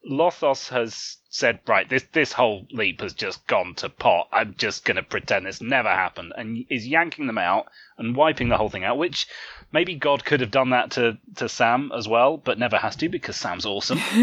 Lothos 0.09 0.69
has 0.69 1.17
said, 1.33 1.59
right, 1.65 1.89
this, 1.89 2.03
this 2.11 2.31
whole 2.31 2.67
leap 2.69 3.01
has 3.01 3.11
just 3.11 3.47
gone 3.47 3.73
to 3.73 3.89
pot. 3.89 4.27
I'm 4.31 4.53
just 4.55 4.85
going 4.85 4.97
to 4.97 5.03
pretend 5.03 5.47
this 5.47 5.61
never 5.61 5.89
happened. 5.89 6.31
And 6.37 6.63
is 6.69 6.87
yanking 6.87 7.25
them 7.25 7.39
out 7.39 7.65
and 7.97 8.15
wiping 8.15 8.49
the 8.49 8.57
whole 8.57 8.69
thing 8.69 8.83
out, 8.83 8.99
which 8.99 9.25
maybe 9.71 9.95
God 9.95 10.23
could 10.23 10.41
have 10.41 10.51
done 10.51 10.69
that 10.69 10.91
to, 10.91 11.17
to 11.37 11.49
Sam 11.49 11.91
as 11.91 12.07
well, 12.07 12.37
but 12.37 12.59
never 12.59 12.77
has 12.77 12.95
to 12.97 13.09
because 13.09 13.35
Sam's 13.35 13.65
awesome 13.65 13.97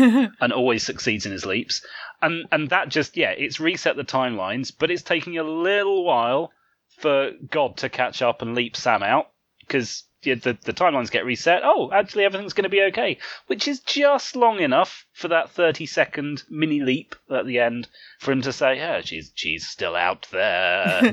and 0.40 0.52
always 0.52 0.84
succeeds 0.84 1.26
in 1.26 1.32
his 1.32 1.44
leaps. 1.44 1.84
And, 2.22 2.46
and 2.52 2.70
that 2.70 2.90
just, 2.90 3.16
yeah, 3.16 3.30
it's 3.30 3.58
reset 3.58 3.96
the 3.96 4.04
timelines, 4.04 4.72
but 4.78 4.92
it's 4.92 5.02
taking 5.02 5.36
a 5.36 5.42
little 5.42 6.04
while 6.04 6.52
for 6.98 7.32
God 7.50 7.78
to 7.78 7.88
catch 7.88 8.22
up 8.22 8.40
and 8.40 8.54
leap 8.54 8.76
Sam 8.76 9.02
out 9.02 9.30
because 9.58 10.04
the, 10.22 10.58
the 10.64 10.72
timelines 10.72 11.10
get 11.10 11.24
reset. 11.24 11.62
Oh, 11.64 11.90
actually, 11.92 12.24
everything's 12.24 12.52
going 12.52 12.64
to 12.64 12.68
be 12.68 12.82
okay, 12.82 13.18
which 13.46 13.66
is 13.66 13.80
just 13.80 14.36
long 14.36 14.60
enough 14.60 15.06
for 15.12 15.28
that 15.28 15.50
30 15.50 15.86
second 15.86 16.42
mini 16.50 16.80
leap 16.80 17.14
at 17.30 17.46
the 17.46 17.58
end 17.58 17.88
for 18.18 18.32
him 18.32 18.42
to 18.42 18.52
say, 18.52 18.76
yeah, 18.76 19.00
she's, 19.00 19.32
she's 19.34 19.66
still 19.66 19.96
out 19.96 20.26
there. 20.30 21.00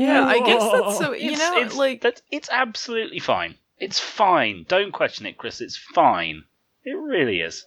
Yeah, 0.00 0.24
I 0.26 0.40
guess 0.44 0.62
that's 0.72 0.98
so. 0.98 1.14
Easy, 1.14 1.24
you 1.26 1.32
It's- 1.32 1.38
know, 1.52 1.58
it's, 1.60 1.76
like 1.76 2.00
that, 2.02 2.22
it's 2.30 2.48
absolutely 2.52 3.18
fine. 3.18 3.54
It's 3.78 3.98
fine. 3.98 4.66
Don't 4.68 4.92
question 4.92 5.24
it, 5.26 5.38
Chris. 5.38 5.60
It's 5.60 5.76
fine. 5.76 6.44
It 6.84 6.92
really 6.92 7.40
is. 7.40 7.64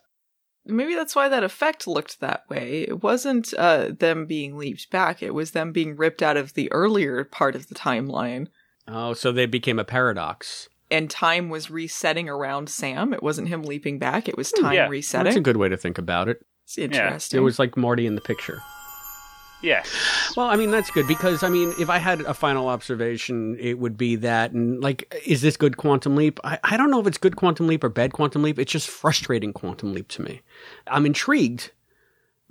maybe 0.66 0.94
that's 0.96 1.16
why 1.16 1.28
that 1.30 1.44
effect 1.44 1.88
looked 1.88 2.20
that 2.20 2.44
way. 2.50 2.84
It 2.88 3.02
wasn't 3.04 3.54
uh, 3.58 3.90
them 3.98 4.26
being 4.28 4.56
leaped 4.58 4.90
back; 4.92 5.22
it 5.24 5.34
was 5.34 5.52
them 5.52 5.72
being 5.72 5.96
ripped 5.96 6.22
out 6.22 6.38
of 6.38 6.54
the 6.54 6.72
earlier 6.72 7.24
part 7.24 7.56
of 7.56 7.68
the 7.68 7.76
timeline, 7.76 8.48
Oh, 8.88 9.14
so 9.14 9.32
they 9.32 9.46
became 9.48 9.80
a 9.80 9.84
paradox. 9.84 10.70
And 10.94 11.10
time 11.10 11.50
was 11.50 11.70
resetting 11.70 12.30
around 12.30 12.70
Sam. 12.70 13.14
It 13.14 13.22
wasn't 13.22 13.50
him 13.50 13.64
leaping 13.64 14.00
back; 14.00 14.30
it 14.30 14.38
was 14.38 14.52
time 14.52 14.74
yeah, 14.74 14.88
resetting. 14.88 15.26
That's 15.26 15.38
a 15.38 15.42
good 15.42 15.58
way 15.58 15.68
to 15.68 15.78
think 15.78 15.98
about 15.98 16.30
it. 16.30 16.46
It's 16.66 16.78
interesting. 16.78 17.38
It 17.38 17.44
was 17.44 17.60
like 17.60 17.76
Marty 17.76 18.06
in 18.06 18.16
the 18.16 18.22
picture. 18.22 18.62
Yeah. 19.64 19.84
Well, 20.36 20.48
I 20.48 20.58
mean, 20.58 20.72
that's 20.72 20.92
good 20.92 21.08
because, 21.08 21.42
I 21.42 21.48
mean, 21.48 21.74
if 21.80 21.90
I 21.90 21.98
had 21.98 22.20
a 22.22 22.34
final 22.34 22.68
observation, 22.68 23.58
it 23.60 23.80
would 23.80 23.98
be 23.98 24.18
that, 24.18 24.52
and 24.52 24.82
like, 24.82 25.22
is 25.26 25.42
this 25.42 25.56
good 25.56 25.78
quantum 25.78 26.18
leap? 26.18 26.40
I, 26.44 26.60
I 26.64 26.78
don't 26.78 26.92
know 26.92 27.00
if 27.00 27.08
it's 27.08 27.18
good 27.18 27.38
quantum 27.38 27.68
leap 27.68 27.82
or 27.84 27.90
bad 27.90 28.12
quantum 28.12 28.44
leap. 28.44 28.60
It's 28.60 28.72
just 28.72 28.90
frustrating 28.90 29.54
quantum 29.54 29.94
leap 29.94 30.10
to 30.10 30.22
me. 30.22 30.42
I'm 30.88 31.06
intrigued, 31.06 31.72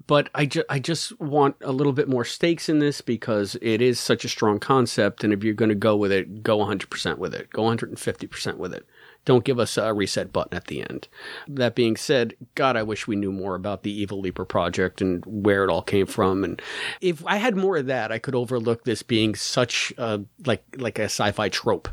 but 0.06 0.28
I, 0.34 0.46
ju- 0.46 0.64
I 0.68 0.78
just 0.78 1.18
want 1.20 1.56
a 1.60 1.72
little 1.72 1.92
bit 1.92 2.08
more 2.08 2.24
stakes 2.24 2.68
in 2.68 2.78
this 2.78 3.00
because 3.00 3.56
it 3.60 3.80
is 3.82 4.00
such 4.00 4.24
a 4.24 4.28
strong 4.28 4.58
concept. 4.58 5.24
And 5.24 5.32
if 5.32 5.44
you're 5.44 5.54
going 5.54 5.68
to 5.68 5.74
go 5.74 5.96
with 5.96 6.12
it, 6.12 6.42
go 6.42 6.58
100% 6.58 7.18
with 7.18 7.34
it, 7.34 7.50
go 7.50 7.62
150% 7.62 8.56
with 8.56 8.72
it. 8.72 8.86
Don't 9.24 9.44
give 9.44 9.60
us 9.60 9.76
a 9.76 9.94
reset 9.94 10.32
button 10.32 10.56
at 10.56 10.66
the 10.66 10.80
end. 10.80 11.06
That 11.46 11.76
being 11.76 11.96
said, 11.96 12.34
God, 12.56 12.76
I 12.76 12.82
wish 12.82 13.06
we 13.06 13.14
knew 13.14 13.30
more 13.30 13.54
about 13.54 13.84
the 13.84 13.92
Evil 13.92 14.20
Leaper 14.20 14.44
project 14.44 15.00
and 15.00 15.24
where 15.26 15.62
it 15.62 15.70
all 15.70 15.82
came 15.82 16.06
from. 16.06 16.42
And 16.42 16.60
if 17.00 17.24
I 17.24 17.36
had 17.36 17.56
more 17.56 17.76
of 17.76 17.86
that, 17.86 18.10
I 18.10 18.18
could 18.18 18.34
overlook 18.34 18.82
this 18.82 19.02
being 19.02 19.36
such 19.36 19.92
a, 19.96 20.22
like 20.44 20.64
like 20.76 20.98
a 20.98 21.04
sci-fi 21.04 21.48
trope, 21.50 21.88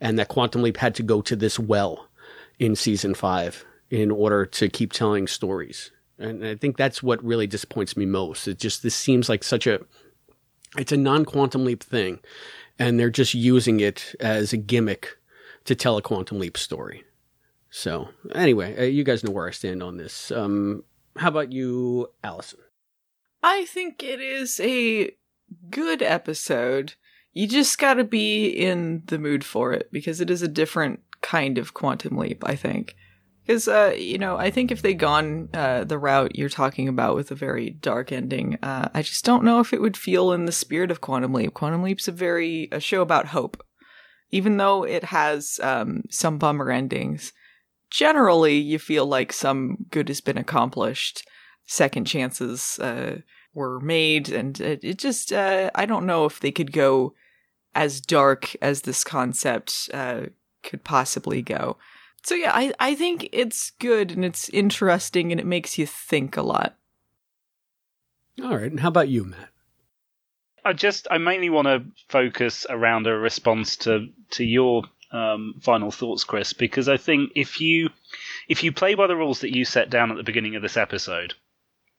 and 0.00 0.18
that 0.18 0.28
Quantum 0.28 0.62
Leap 0.62 0.78
had 0.78 0.96
to 0.96 1.04
go 1.04 1.22
to 1.22 1.36
this 1.36 1.56
well 1.56 2.08
in 2.58 2.74
season 2.74 3.14
five 3.14 3.64
in 3.88 4.10
order 4.10 4.44
to 4.46 4.68
keep 4.68 4.92
telling 4.92 5.28
stories. 5.28 5.92
And 6.22 6.46
I 6.46 6.54
think 6.54 6.76
that's 6.76 7.02
what 7.02 7.22
really 7.24 7.46
disappoints 7.46 7.96
me 7.96 8.06
most. 8.06 8.46
It 8.46 8.58
just 8.58 8.82
this 8.82 8.94
seems 8.94 9.28
like 9.28 9.42
such 9.42 9.66
a 9.66 9.80
it's 10.78 10.92
a 10.92 10.96
non-quantum 10.96 11.64
leap 11.64 11.82
thing, 11.82 12.20
and 12.78 12.98
they're 12.98 13.10
just 13.10 13.34
using 13.34 13.80
it 13.80 14.14
as 14.20 14.52
a 14.52 14.56
gimmick 14.56 15.18
to 15.64 15.74
tell 15.74 15.96
a 15.96 16.02
quantum 16.02 16.38
leap 16.38 16.56
story. 16.56 17.04
So 17.70 18.08
anyway, 18.34 18.78
uh, 18.78 18.82
you 18.84 19.04
guys 19.04 19.24
know 19.24 19.32
where 19.32 19.48
I 19.48 19.52
stand 19.52 19.82
on 19.82 19.96
this. 19.96 20.30
Um, 20.30 20.84
how 21.16 21.28
about 21.28 21.52
you, 21.52 22.10
Allison? 22.22 22.60
I 23.42 23.64
think 23.64 24.02
it 24.02 24.20
is 24.20 24.60
a 24.60 25.12
good 25.70 26.02
episode. 26.02 26.94
You 27.32 27.48
just 27.48 27.78
got 27.78 27.94
to 27.94 28.04
be 28.04 28.46
in 28.46 29.02
the 29.06 29.18
mood 29.18 29.44
for 29.44 29.72
it 29.72 29.90
because 29.90 30.20
it 30.20 30.30
is 30.30 30.42
a 30.42 30.48
different 30.48 31.00
kind 31.22 31.58
of 31.58 31.74
quantum 31.74 32.16
leap, 32.16 32.44
I 32.46 32.56
think. 32.56 32.94
Because, 33.46 33.66
uh, 33.66 33.94
you 33.96 34.18
know, 34.18 34.36
I 34.36 34.50
think 34.50 34.70
if 34.70 34.82
they'd 34.82 34.94
gone 34.94 35.48
uh, 35.52 35.82
the 35.82 35.98
route 35.98 36.36
you're 36.36 36.48
talking 36.48 36.86
about 36.86 37.16
with 37.16 37.30
a 37.32 37.34
very 37.34 37.70
dark 37.70 38.12
ending, 38.12 38.56
uh, 38.62 38.88
I 38.94 39.02
just 39.02 39.24
don't 39.24 39.42
know 39.42 39.58
if 39.58 39.72
it 39.72 39.80
would 39.80 39.96
feel 39.96 40.32
in 40.32 40.44
the 40.44 40.52
spirit 40.52 40.92
of 40.92 41.00
Quantum 41.00 41.32
Leap. 41.32 41.52
Quantum 41.52 41.82
Leap's 41.82 42.06
a 42.06 42.12
very 42.12 42.68
a 42.70 42.78
show 42.78 43.02
about 43.02 43.28
hope, 43.28 43.60
even 44.30 44.58
though 44.58 44.84
it 44.84 45.04
has 45.04 45.58
um, 45.62 46.04
some 46.08 46.38
bummer 46.38 46.70
endings. 46.70 47.32
Generally, 47.90 48.58
you 48.58 48.78
feel 48.78 49.06
like 49.06 49.32
some 49.32 49.86
good 49.90 50.08
has 50.08 50.20
been 50.20 50.38
accomplished, 50.38 51.26
second 51.66 52.04
chances 52.04 52.78
uh, 52.78 53.18
were 53.54 53.80
made, 53.80 54.28
and 54.30 54.60
it, 54.60 54.84
it 54.84 54.98
just 54.98 55.32
uh, 55.32 55.68
I 55.74 55.84
don't 55.84 56.06
know 56.06 56.26
if 56.26 56.38
they 56.38 56.52
could 56.52 56.72
go 56.72 57.12
as 57.74 58.00
dark 58.00 58.54
as 58.62 58.82
this 58.82 59.02
concept 59.02 59.90
uh, 59.92 60.26
could 60.62 60.84
possibly 60.84 61.42
go. 61.42 61.76
So 62.24 62.34
yeah, 62.34 62.52
I, 62.54 62.72
I 62.78 62.94
think 62.94 63.28
it's 63.32 63.70
good 63.72 64.12
and 64.12 64.24
it's 64.24 64.48
interesting 64.50 65.32
and 65.32 65.40
it 65.40 65.46
makes 65.46 65.76
you 65.78 65.86
think 65.86 66.36
a 66.36 66.42
lot. 66.42 66.76
All 68.42 68.56
right. 68.56 68.70
And 68.70 68.80
how 68.80 68.88
about 68.88 69.08
you, 69.08 69.24
Matt? 69.24 69.48
I 70.64 70.72
just 70.72 71.08
I 71.10 71.18
mainly 71.18 71.50
want 71.50 71.66
to 71.66 71.84
focus 72.08 72.66
around 72.68 73.06
a 73.06 73.18
response 73.18 73.76
to 73.78 74.08
to 74.30 74.44
your 74.44 74.84
um, 75.10 75.54
final 75.60 75.90
thoughts, 75.90 76.24
Chris, 76.24 76.52
because 76.52 76.88
I 76.88 76.96
think 76.96 77.32
if 77.34 77.60
you 77.60 77.90
if 78.48 78.62
you 78.62 78.72
play 78.72 78.94
by 78.94 79.06
the 79.08 79.16
rules 79.16 79.40
that 79.40 79.54
you 79.54 79.64
set 79.64 79.90
down 79.90 80.10
at 80.10 80.16
the 80.16 80.22
beginning 80.22 80.54
of 80.54 80.62
this 80.62 80.76
episode, 80.76 81.34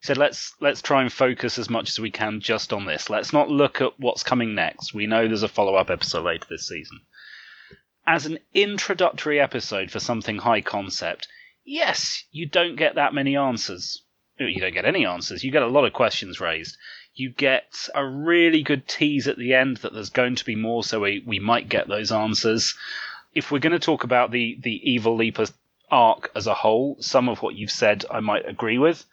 said 0.02 0.18
let's 0.18 0.54
let's 0.62 0.82
try 0.82 1.02
and 1.02 1.12
focus 1.12 1.60
as 1.60 1.70
much 1.70 1.90
as 1.90 2.00
we 2.00 2.10
can 2.10 2.40
just 2.40 2.72
on 2.72 2.86
this. 2.86 3.10
Let's 3.10 3.34
not 3.34 3.50
look 3.50 3.82
at 3.82 4.00
what's 4.00 4.24
coming 4.24 4.56
next. 4.56 4.94
We 4.94 5.08
know 5.08 5.28
there's 5.28 5.44
a 5.44 5.50
follow 5.50 5.76
up 5.76 5.90
episode 5.90 6.26
later 6.26 6.46
this 6.50 6.68
season. 6.68 7.02
As 8.06 8.26
an 8.26 8.40
introductory 8.54 9.40
episode 9.40 9.90
for 9.90 10.00
something 10.00 10.38
high 10.38 10.62
concept, 10.62 11.28
yes, 11.64 12.26
you 12.32 12.46
don't 12.46 12.76
get 12.76 12.96
that 12.96 13.14
many 13.14 13.38
answers. 13.38 14.04
You 14.38 14.60
don't 14.60 14.74
get 14.74 14.86
any 14.86 15.06
answers. 15.06 15.44
You 15.44 15.52
get 15.52 15.62
a 15.64 15.68
lot 15.68 15.86
of 15.86 15.94
questions 15.94 16.42
raised. 16.42 16.78
You 17.16 17.30
get 17.30 17.88
a 17.94 18.06
really 18.06 18.64
good 18.64 18.88
tease 18.88 19.28
at 19.28 19.38
the 19.38 19.54
end 19.54 19.78
that 19.78 19.94
there's 19.94 20.10
going 20.10 20.36
to 20.36 20.46
be 20.46 20.56
more, 20.56 20.84
so 20.84 21.00
we, 21.02 21.24
we 21.26 21.40
might 21.40 21.70
get 21.70 21.88
those 21.88 22.12
answers. 22.12 22.76
If 23.34 23.52
we're 23.52 23.60
going 23.60 23.74
to 23.74 23.80
talk 23.80 24.04
about 24.04 24.32
the, 24.32 24.58
the 24.62 24.92
Evil 24.92 25.16
Leaper 25.16 25.46
arc 25.90 26.32
as 26.36 26.48
a 26.48 26.56
whole, 26.56 26.98
some 27.00 27.30
of 27.30 27.42
what 27.42 27.56
you've 27.56 27.72
said 27.72 28.04
I 28.10 28.20
might 28.20 28.50
agree 28.50 28.80
with. 28.80 29.06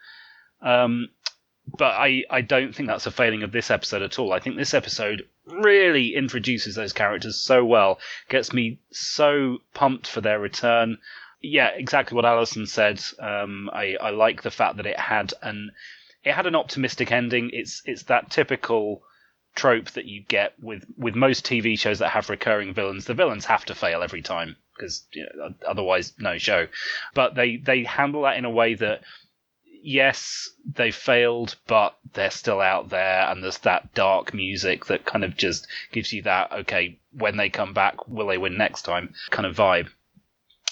Um, 0.62 1.10
but 1.76 1.92
I, 1.92 2.24
I 2.30 2.40
don't 2.40 2.74
think 2.74 2.88
that's 2.88 3.06
a 3.06 3.10
failing 3.10 3.42
of 3.42 3.52
this 3.52 3.70
episode 3.70 4.02
at 4.02 4.18
all. 4.18 4.32
I 4.32 4.40
think 4.40 4.56
this 4.56 4.74
episode 4.74 5.26
really 5.50 6.14
introduces 6.14 6.74
those 6.74 6.92
characters 6.92 7.36
so 7.36 7.64
well, 7.64 7.98
gets 8.28 8.52
me 8.52 8.78
so 8.90 9.58
pumped 9.74 10.06
for 10.06 10.20
their 10.20 10.38
return. 10.38 10.98
Yeah, 11.42 11.68
exactly 11.68 12.16
what 12.16 12.24
Allison 12.24 12.66
said. 12.66 13.02
Um, 13.18 13.70
I, 13.72 13.96
I 14.00 14.10
like 14.10 14.42
the 14.42 14.50
fact 14.50 14.76
that 14.76 14.86
it 14.86 14.98
had 14.98 15.32
an 15.42 15.72
it 16.22 16.32
had 16.32 16.46
an 16.46 16.54
optimistic 16.54 17.12
ending. 17.12 17.50
It's 17.52 17.82
it's 17.84 18.04
that 18.04 18.30
typical 18.30 19.02
trope 19.54 19.90
that 19.92 20.04
you 20.04 20.22
get 20.22 20.54
with 20.60 20.84
with 20.96 21.14
most 21.14 21.44
TV 21.44 21.78
shows 21.78 21.98
that 21.98 22.10
have 22.10 22.30
recurring 22.30 22.74
villains. 22.74 23.06
The 23.06 23.14
villains 23.14 23.46
have 23.46 23.64
to 23.66 23.74
fail 23.74 24.02
every 24.02 24.22
time 24.22 24.56
because 24.74 25.04
you 25.12 25.26
know, 25.34 25.54
otherwise 25.66 26.12
no 26.18 26.38
show. 26.38 26.66
But 27.14 27.34
they 27.34 27.56
they 27.56 27.84
handle 27.84 28.22
that 28.22 28.36
in 28.36 28.44
a 28.44 28.50
way 28.50 28.74
that 28.74 29.02
yes, 29.82 30.50
they 30.64 30.90
failed, 30.90 31.56
but 31.66 31.96
they're 32.12 32.30
still 32.30 32.60
out 32.60 32.90
there, 32.90 33.28
and 33.30 33.42
there's 33.42 33.58
that 33.58 33.94
dark 33.94 34.34
music 34.34 34.86
that 34.86 35.04
kind 35.04 35.24
of 35.24 35.36
just 35.36 35.66
gives 35.92 36.12
you 36.12 36.22
that 36.22 36.52
okay, 36.52 36.98
when 37.12 37.36
they 37.36 37.50
come 37.50 37.72
back, 37.72 38.08
will 38.08 38.26
they 38.26 38.38
win 38.38 38.56
next 38.56 38.82
time 38.82 39.14
kind 39.30 39.46
of 39.46 39.56
vibe, 39.56 39.88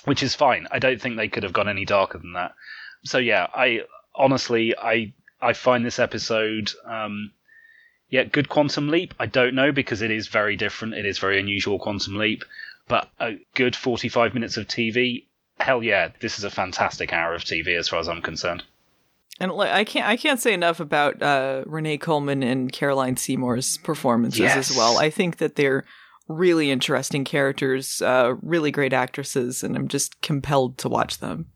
which 0.05 0.23
is 0.23 0.35
fine. 0.35 0.67
I 0.71 0.79
don't 0.79 1.01
think 1.01 1.17
they 1.17 1.29
could 1.29 1.43
have 1.43 1.53
gone 1.53 1.69
any 1.69 1.85
darker 1.85 2.19
than 2.19 2.35
that. 2.35 2.55
So 3.05 3.19
yeah, 3.19 3.47
I 3.55 3.83
honestly 4.15 4.77
I 4.77 5.13
I 5.41 5.53
find 5.53 5.85
this 5.85 5.99
episode. 5.99 6.73
Um, 6.85 7.33
yeah, 8.11 8.25
good 8.25 8.49
Quantum 8.49 8.89
Leap. 8.89 9.15
I 9.19 9.27
don't 9.27 9.55
know 9.55 9.71
because 9.73 10.03
it 10.03 10.11
is 10.11 10.29
very 10.29 10.57
different. 10.57 10.95
It 10.95 11.05
is 11.05 11.19
very 11.19 11.39
unusual 11.39 11.79
Quantum 11.79 12.17
Leap, 12.17 12.45
but 12.89 13.11
a 13.21 13.39
good 13.55 13.77
45 13.77 14.35
minutes 14.35 14.57
of 14.57 14.67
TV. 14.67 15.25
Hell 15.61 15.83
yeah, 15.83 16.11
this 16.21 16.39
is 16.39 16.45
a 16.45 16.51
fantastic 16.51 17.13
hour 17.13 17.35
of 17.35 17.45
TV 17.45 17.77
as 17.79 17.89
far 17.89 17.99
as 17.99 18.09
I'm 18.09 18.23
concerned. 18.23 18.65
And 19.41 19.53
like, 19.53 19.71
I 19.71 19.85
can't 19.85 20.07
I 20.07 20.17
can't 20.17 20.41
say 20.41 20.53
enough 20.53 20.81
about 20.81 21.23
uh, 21.23 21.63
Renee 21.67 21.99
Coleman 21.99 22.43
and 22.43 22.73
Carolyn 22.73 23.17
Seymour's 23.17 23.79
performances 23.79 24.41
Yes. 24.41 24.71
as 24.71 24.77
well. 24.77 24.99
I 24.99 25.11
think 25.11 25.37
that 25.39 25.55
they're 25.57 25.85
really 26.29 26.71
interesting 26.71 27.25
characters, 27.25 28.03
uh, 28.03 28.35
really 28.43 28.71
great 28.71 28.93
actresses, 28.93 29.63
and 29.63 29.77
I'm 29.77 29.89
just 29.89 30.21
compelled 30.23 30.77
to 30.79 30.89
watch 30.89 31.19
them. 31.19 31.47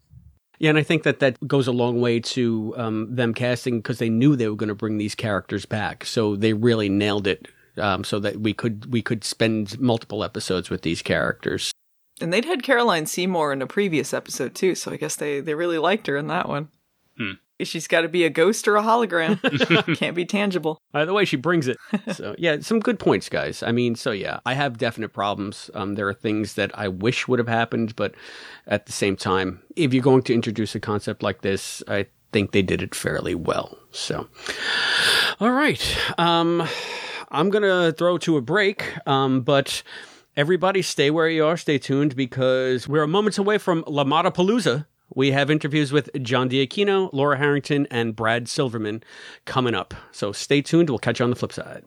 Yeah, 0.59 0.71
and 0.71 0.79
I 0.79 0.85
think 0.85 1.03
that 1.03 1.19
that 1.19 1.45
goes 1.49 1.67
a 1.67 1.73
long 1.73 2.01
way 2.01 2.21
to 2.21 2.73
um, 2.77 3.15
them 3.15 3.35
casting 3.35 3.81
because 3.81 3.99
they 3.99 4.09
knew 4.09 4.37
they 4.37 4.49
were 4.49 4.55
going 4.57 4.69
to 4.69 4.75
bring 4.77 4.97
these 4.99 5.17
characters 5.17 5.67
back, 5.67 6.05
so 6.05 6.37
they 6.37 6.53
really 6.53 6.89
nailed 6.89 7.27
it. 7.27 7.49
Um, 7.79 8.05
so 8.05 8.21
that 8.21 8.37
we 8.41 8.53
could 8.53 8.93
we 8.93 9.01
could 9.01 9.25
spend 9.25 9.81
multiple 9.81 10.23
episodes 10.23 10.69
with 10.69 10.83
these 10.83 11.01
characters. 11.01 11.73
And 12.21 12.31
they'd 12.31 12.45
had 12.45 12.63
Carolyn 12.63 13.07
Seymour 13.07 13.51
in 13.51 13.63
a 13.63 13.67
previous 13.67 14.13
episode 14.13 14.55
too, 14.55 14.75
so 14.75 14.93
I 14.93 14.99
guess 14.99 15.17
they 15.17 15.41
they 15.41 15.55
really 15.55 15.79
liked 15.79 16.07
her 16.07 16.19
in 16.19 16.27
that 16.27 16.51
one. 16.51 16.69
She's 17.61 17.87
got 17.87 18.01
to 18.01 18.09
be 18.09 18.25
a 18.25 18.31
ghost 18.31 18.67
or 18.67 18.77
a 18.77 18.83
hologram. 18.83 19.39
Can't 19.99 20.17
be 20.17 20.25
tangible. 20.25 20.81
By 20.91 21.05
the 21.05 21.13
way, 21.13 21.25
she 21.25 21.37
brings 21.37 21.69
it. 21.69 21.79
So 22.13 22.35
yeah, 22.37 22.59
some 22.61 22.81
good 22.81 22.99
points, 22.99 23.29
guys. 23.29 23.63
I 23.63 23.73
mean, 23.73 23.95
so 23.95 24.11
yeah, 24.11 24.41
I 24.45 24.55
have 24.55 24.77
definite 24.77 25.11
problems. 25.11 25.71
Um, 25.73 25.95
there 25.95 26.09
are 26.09 26.15
things 26.15 26.55
that 26.55 26.77
I 26.79 26.89
wish 26.89 27.29
would 27.29 27.39
have 27.39 27.49
happened, 27.49 27.97
but 27.97 28.15
at 28.67 28.87
the 28.87 28.93
same 28.93 29.17
time, 29.17 29.63
if 29.77 29.95
you're 29.95 30.03
going 30.03 30.23
to 30.25 30.35
introduce 30.35 30.75
a 30.75 30.81
concept 30.81 31.23
like 31.23 31.43
this, 31.43 31.83
I 31.89 32.07
think 32.33 32.53
they 32.53 32.63
did 32.63 32.83
it 32.83 32.95
fairly 32.95 33.35
well. 33.35 33.79
So, 33.93 34.27
all 35.41 35.53
right, 35.53 35.97
um, 36.19 36.67
I'm 37.31 37.51
gonna 37.51 37.93
throw 37.93 38.19
to 38.19 38.37
a 38.37 38.43
break, 38.43 38.85
um, 39.07 39.43
but. 39.43 39.83
Everybody, 40.35 40.81
stay 40.81 41.11
where 41.11 41.29
you 41.29 41.45
are. 41.45 41.59
Stay 41.59 41.77
tuned 41.77 42.17
because 42.17 42.89
we're 42.89 43.07
moments 43.07 43.37
away 43.37 43.59
from 43.59 43.85
La 43.87 44.03
Palooza. 44.03 44.87
We 45.15 45.33
have 45.33 45.51
interviews 45.51 45.93
with 45.93 46.11
John 46.23 46.49
D'Aquino, 46.49 47.11
Laura 47.13 47.37
Harrington, 47.39 47.87
and 47.91 48.17
Brad 48.17 48.49
Silverman 48.49 49.03
coming 49.45 49.75
up. 49.75 49.95
So 50.11 50.33
stay 50.33 50.63
tuned. 50.63 50.89
We'll 50.89 50.99
catch 50.99 51.19
you 51.21 51.25
on 51.25 51.31
the 51.31 51.37
flip 51.37 51.53
side. 51.53 51.85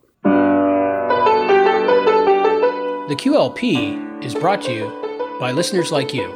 The 3.08 3.16
QLP 3.16 4.24
is 4.24 4.34
brought 4.34 4.64
to 4.64 4.74
you 4.74 5.38
by 5.40 5.52
listeners 5.52 5.92
like 5.92 6.14
you. 6.14 6.34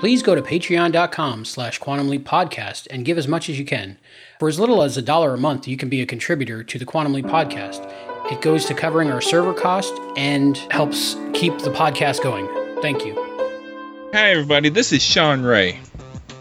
Please 0.00 0.22
go 0.22 0.34
to 0.34 0.42
patreon.com 0.42 1.44
slash 1.44 1.78
quantum 1.78 2.08
leap 2.08 2.26
podcast 2.26 2.86
and 2.90 3.04
give 3.04 3.18
as 3.18 3.28
much 3.28 3.48
as 3.50 3.58
you 3.58 3.64
can. 3.64 3.98
For 4.38 4.48
as 4.48 4.58
little 4.58 4.82
as 4.82 4.96
a 4.96 5.02
dollar 5.02 5.34
a 5.34 5.38
month, 5.38 5.68
you 5.68 5.76
can 5.76 5.88
be 5.90 6.00
a 6.00 6.06
contributor 6.06 6.64
to 6.64 6.78
the 6.78 6.86
Quantum 6.86 7.12
Leap 7.12 7.26
podcast. 7.26 7.86
It 8.32 8.40
goes 8.40 8.64
to 8.66 8.74
covering 8.74 9.10
our 9.10 9.20
server 9.20 9.52
cost 9.52 9.92
and 10.16 10.56
helps 10.70 11.16
keep 11.34 11.58
the 11.58 11.70
podcast 11.70 12.22
going. 12.22 12.48
Thank 12.80 13.04
you. 13.04 13.14
Hi, 14.14 14.30
everybody. 14.30 14.70
This 14.70 14.92
is 14.92 15.02
Sean 15.02 15.42
Ray. 15.42 15.80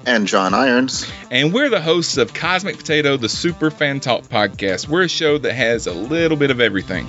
And 0.06 0.28
John 0.28 0.54
Irons. 0.54 1.12
And 1.30 1.54
we're 1.54 1.70
the 1.70 1.82
hosts 1.82 2.18
of 2.18 2.34
Cosmic 2.34 2.78
Potato, 2.78 3.18
the 3.18 3.30
Super 3.30 3.70
Fan 3.70 4.00
Talk 4.00 4.24
podcast. 4.24 4.88
We're 4.88 5.04
a 5.04 5.10
show 5.10 5.38
that 5.38 5.54
has 5.54 5.88
a 5.88 5.94
little 5.94 6.38
bit 6.38 6.52
of 6.52 6.62
everything. 6.62 7.08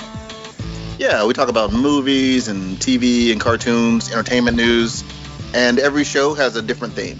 Yeah, 0.98 1.24
we 1.24 1.32
talk 1.32 1.48
about 1.48 1.72
movies 1.72 2.48
and 2.48 2.76
TV 2.76 3.32
and 3.32 3.40
cartoons, 3.40 4.10
entertainment 4.10 4.56
news, 4.56 5.02
and 5.54 5.78
every 5.78 6.04
show 6.04 6.34
has 6.34 6.56
a 6.56 6.62
different 6.62 6.94
theme. 6.94 7.18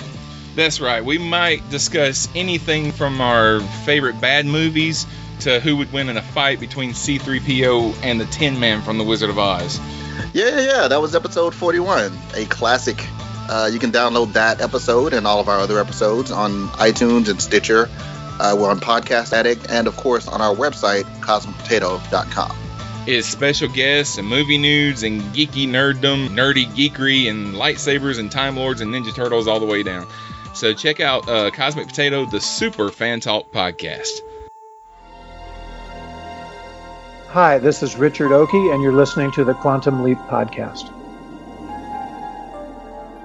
That's 0.55 0.81
right. 0.81 1.05
We 1.05 1.17
might 1.17 1.69
discuss 1.71 2.29
anything 2.35 2.93
from 2.93 3.21
our 3.21 3.61
favorite 3.61 4.21
bad 4.21 4.47
movies 4.47 5.07
to 5.41 5.61
who 5.61 5.77
would 5.79 5.93
win 5.93 6.09
in 6.09 6.17
a 6.17 6.23
fight 6.23 6.61
between 6.61 6.91
C3PO 6.91 8.03
and 8.03 8.21
the 8.21 8.27
Tin 8.27 8.61
Man 8.61 8.83
from 8.83 8.99
The 8.99 9.05
Wizard 9.05 9.31
of 9.31 9.39
Oz. 9.39 9.81
Yeah, 10.35 10.49
yeah, 10.49 10.61
yeah. 10.61 10.89
That 10.89 11.01
was 11.01 11.15
episode 11.15 11.55
41, 11.55 12.13
a 12.35 12.45
classic. 12.47 12.99
Uh, 13.51 13.67
you 13.67 13.81
can 13.81 13.91
download 13.91 14.35
that 14.35 14.61
episode 14.61 15.13
and 15.13 15.27
all 15.27 15.41
of 15.41 15.49
our 15.49 15.59
other 15.59 15.81
episodes 15.81 16.31
on 16.31 16.69
iTunes 16.69 17.29
and 17.29 17.43
Stitcher. 17.43 17.91
Uh, 18.39 18.55
we're 18.57 18.71
on 18.71 18.79
Podcast 18.79 19.33
Addict 19.33 19.69
and, 19.69 19.89
of 19.89 19.97
course, 19.97 20.29
on 20.29 20.41
our 20.41 20.55
website, 20.55 21.03
cosmicpotato.com. 21.21 22.57
It's 23.09 23.27
special 23.27 23.67
guests 23.67 24.19
and 24.19 24.29
movie 24.29 24.57
news 24.57 25.03
and 25.03 25.21
geeky 25.35 25.67
nerddom, 25.67 26.29
nerdy 26.29 26.67
geekery 26.67 27.29
and 27.29 27.57
lightsabers 27.57 28.21
and 28.21 28.31
Time 28.31 28.57
Lords 28.57 28.83
and 28.83 28.95
Ninja 28.95 29.13
Turtles 29.13 29.49
all 29.49 29.59
the 29.59 29.67
way 29.67 29.83
down. 29.83 30.07
So 30.55 30.73
check 30.73 31.01
out 31.01 31.29
uh, 31.29 31.51
Cosmic 31.51 31.89
Potato, 31.89 32.27
the 32.27 32.41
Super 32.41 32.89
Fan 32.91 33.19
Talk 33.19 33.51
podcast. 33.51 34.21
Hi, 37.31 37.59
this 37.59 37.83
is 37.83 37.97
Richard 37.97 38.31
Oakey, 38.31 38.71
and 38.71 38.81
you're 38.81 38.93
listening 38.93 39.33
to 39.33 39.43
the 39.43 39.55
Quantum 39.55 40.05
Leap 40.05 40.19
Podcast. 40.19 40.93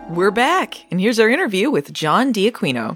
We're 0.10 0.30
back, 0.30 0.86
and 0.92 1.02
here's 1.02 1.20
our 1.20 1.28
interview 1.28 1.72
with 1.72 1.92
John 1.92 2.32
D'Aquino. 2.32 2.96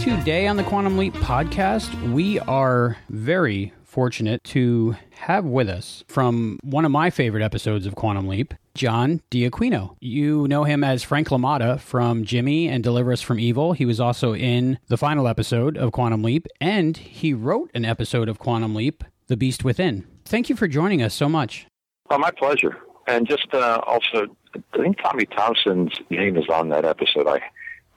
Today 0.00 0.48
on 0.48 0.56
the 0.56 0.64
Quantum 0.64 0.98
Leap 0.98 1.14
podcast, 1.14 2.12
we 2.12 2.40
are 2.40 2.96
very 3.08 3.72
fortunate 3.92 4.42
to 4.42 4.96
have 5.10 5.44
with 5.44 5.68
us 5.68 6.02
from 6.08 6.58
one 6.62 6.86
of 6.86 6.90
my 6.90 7.10
favorite 7.10 7.42
episodes 7.42 7.84
of 7.84 7.94
Quantum 7.94 8.26
Leap, 8.26 8.54
John 8.74 9.20
D'Aquino. 9.28 9.96
You 10.00 10.48
know 10.48 10.64
him 10.64 10.82
as 10.82 11.02
Frank 11.02 11.28
LaMotta 11.28 11.78
from 11.78 12.24
Jimmy 12.24 12.68
and 12.68 12.82
Deliver 12.82 13.12
Us 13.12 13.20
from 13.20 13.38
Evil. 13.38 13.74
He 13.74 13.84
was 13.84 14.00
also 14.00 14.34
in 14.34 14.78
the 14.88 14.96
final 14.96 15.28
episode 15.28 15.76
of 15.76 15.92
Quantum 15.92 16.22
Leap, 16.22 16.46
and 16.58 16.96
he 16.96 17.34
wrote 17.34 17.70
an 17.74 17.84
episode 17.84 18.30
of 18.30 18.38
Quantum 18.38 18.74
Leap, 18.74 19.04
The 19.26 19.36
Beast 19.36 19.62
Within. 19.62 20.06
Thank 20.24 20.48
you 20.48 20.56
for 20.56 20.66
joining 20.66 21.02
us 21.02 21.12
so 21.12 21.28
much. 21.28 21.66
Oh, 22.08 22.16
my 22.16 22.30
pleasure. 22.30 22.78
And 23.06 23.28
just 23.28 23.52
uh, 23.52 23.82
also, 23.86 24.34
I 24.72 24.78
think 24.78 25.02
Tommy 25.02 25.26
Thompson's 25.26 25.92
name 26.08 26.38
is 26.38 26.48
on 26.48 26.70
that 26.70 26.86
episode. 26.86 27.26
I, 27.26 27.42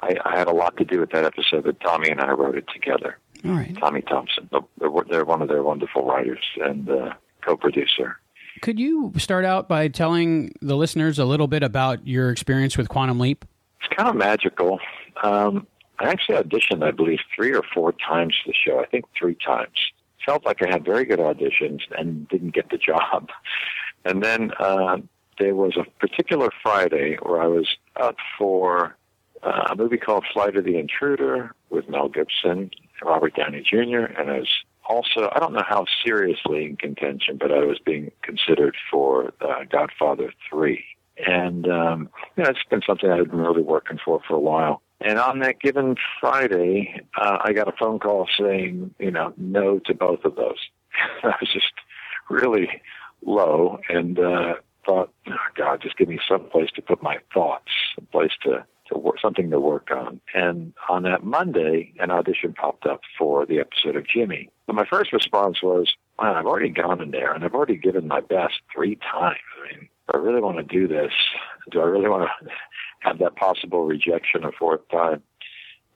I, 0.02 0.18
I 0.26 0.38
had 0.38 0.48
a 0.48 0.54
lot 0.54 0.76
to 0.76 0.84
do 0.84 1.00
with 1.00 1.12
that 1.12 1.24
episode, 1.24 1.64
but 1.64 1.80
Tommy 1.80 2.10
and 2.10 2.20
I 2.20 2.32
wrote 2.32 2.58
it 2.58 2.66
together. 2.74 3.18
All 3.46 3.54
right. 3.54 3.76
Tommy 3.78 4.02
Thompson. 4.02 4.50
They're, 4.80 4.90
one 5.24 5.42
of 5.42 5.50
their 5.50 5.64
wonderful 5.64 6.06
writers 6.06 6.44
and 6.62 6.90
uh, 6.90 7.14
co-producer. 7.42 8.18
Could 8.62 8.80
you 8.80 9.12
start 9.18 9.46
out 9.46 9.68
by 9.68 9.88
telling 9.88 10.54
the 10.62 10.76
listeners 10.76 11.20
a 11.20 11.26
little 11.26 11.48
bit 11.48 11.62
about 11.62 12.08
your 12.08 12.32
experience 12.32 12.78
with 12.78 12.90
Quantum 12.90 13.20
Leap? 13.20 13.46
It's 13.82 13.94
kind 13.96 14.10
of 14.10 14.16
magical. 14.16 14.80
Um, 15.24 15.68
I 16.00 16.10
actually 16.10 16.38
auditioned, 16.38 16.84
I 16.84 16.92
believe, 16.92 17.20
three 17.36 17.54
or 17.54 17.62
four 17.74 17.94
times 17.94 18.36
for 18.44 18.52
the 18.52 18.56
show. 18.56 18.80
I 18.80 18.86
think 18.86 19.06
three 19.18 19.36
times. 19.36 19.78
Felt 20.26 20.46
like 20.46 20.64
I 20.64 20.70
had 20.70 20.84
very 20.84 21.06
good 21.06 21.20
auditions 21.20 21.82
and 21.98 22.28
didn't 22.30 22.54
get 22.54 22.70
the 22.70 22.78
job. 22.78 23.30
And 24.08 24.22
then 24.24 24.52
uh, 24.60 24.98
there 25.40 25.56
was 25.56 25.76
a 25.78 25.84
particular 26.00 26.50
Friday 26.62 27.18
where 27.24 27.42
I 27.42 27.48
was 27.48 27.68
up 28.00 28.18
for 28.38 28.96
uh, 29.42 29.70
a 29.72 29.76
movie 29.76 29.98
called 29.98 30.26
Flight 30.32 30.56
of 30.56 30.64
the 30.64 30.78
Intruder 30.78 31.56
with 31.72 31.90
Mel 31.90 32.08
Gibson, 32.08 32.70
Robert 33.04 33.36
Downey 33.36 33.62
Jr., 33.62 34.06
and 34.18 34.30
I 34.30 34.40
was 34.40 34.50
also, 34.88 35.30
I 35.36 35.40
don't 35.40 35.54
know 35.54 35.64
how 35.68 35.86
seriously 36.04 36.66
in 36.66 36.78
contention, 36.78 37.38
but 37.38 37.52
I 37.52 37.60
was 37.60 37.80
being 37.84 38.12
considered 38.22 38.76
for 38.92 39.34
uh, 39.42 39.64
Godfather 39.70 40.32
3. 40.50 40.84
And, 41.26 41.68
um, 41.68 42.10
you 42.36 42.44
know, 42.44 42.50
it's 42.50 42.60
been 42.70 42.82
something 42.86 43.10
I've 43.10 43.30
been 43.30 43.40
really 43.40 43.62
working 43.62 44.00
for 44.04 44.22
for 44.28 44.36
a 44.36 44.40
while. 44.40 44.82
And 45.02 45.20
on 45.20 45.40
that 45.40 45.60
given 45.60 45.96
Friday, 46.20 47.02
uh, 47.20 47.38
I 47.44 47.54
got 47.54 47.68
a 47.68 47.74
phone 47.78 48.00
call 48.00 48.28
saying, 48.38 48.94
you 49.00 49.12
know, 49.12 49.34
no 49.38 49.80
to 49.86 49.94
both 49.94 50.24
of 50.24 50.36
those. 50.36 50.60
I 51.24 51.36
was 51.40 51.50
just 51.54 51.74
really 52.30 52.82
low 53.26 53.80
and 53.90 54.20
uh, 54.20 54.56
thought, 54.86 55.12
oh, 55.28 55.36
God, 55.56 55.82
just 55.82 55.98
give 55.98 56.08
me 56.08 56.20
some 56.28 56.50
place 56.50 56.70
to 56.76 56.82
put 56.82 57.02
my 57.02 57.18
thoughts, 57.34 57.72
some 57.96 58.08
place 58.12 58.32
to 58.44 58.66
to 58.88 58.98
work, 58.98 59.20
something 59.22 59.50
to 59.50 59.60
work 59.60 59.90
on. 59.92 60.22
And 60.34 60.74
on 60.90 61.04
that 61.04 61.24
Monday, 61.24 61.94
an 62.00 62.12
audition 62.12 62.54
popped 62.54 62.86
up 62.86 63.02
for 63.18 63.46
the 63.46 63.60
episode 63.60 63.96
of 63.96 64.08
Jimmy. 64.08 64.50
And 64.68 64.78
my 64.78 64.86
first 64.86 65.14
response 65.14 65.62
was, 65.62 65.94
"Man, 66.22 66.36
I've 66.36 66.46
already 66.46 66.70
gone 66.70 67.02
in 67.02 67.12
there 67.12 67.34
and 67.34 67.44
I've 67.44 67.56
already 67.56 67.78
given 67.78 68.08
my 68.08 68.22
best 68.22 68.62
three 68.74 68.96
times. 68.98 69.40
I 69.60 69.74
mean, 69.74 69.90
I 70.14 70.18
really 70.18 70.42
want 70.42 70.58
to 70.58 70.64
do 70.64 70.88
this? 70.88 71.12
Do 71.72 71.82
I 71.82 71.86
really 71.86 72.10
want 72.10 72.30
to 72.30 72.50
have 73.00 73.20
that 73.20 73.36
possible 73.36 73.86
rejection 73.86 74.44
a 74.46 74.52
fourth 74.52 74.88
time?" 74.90 75.24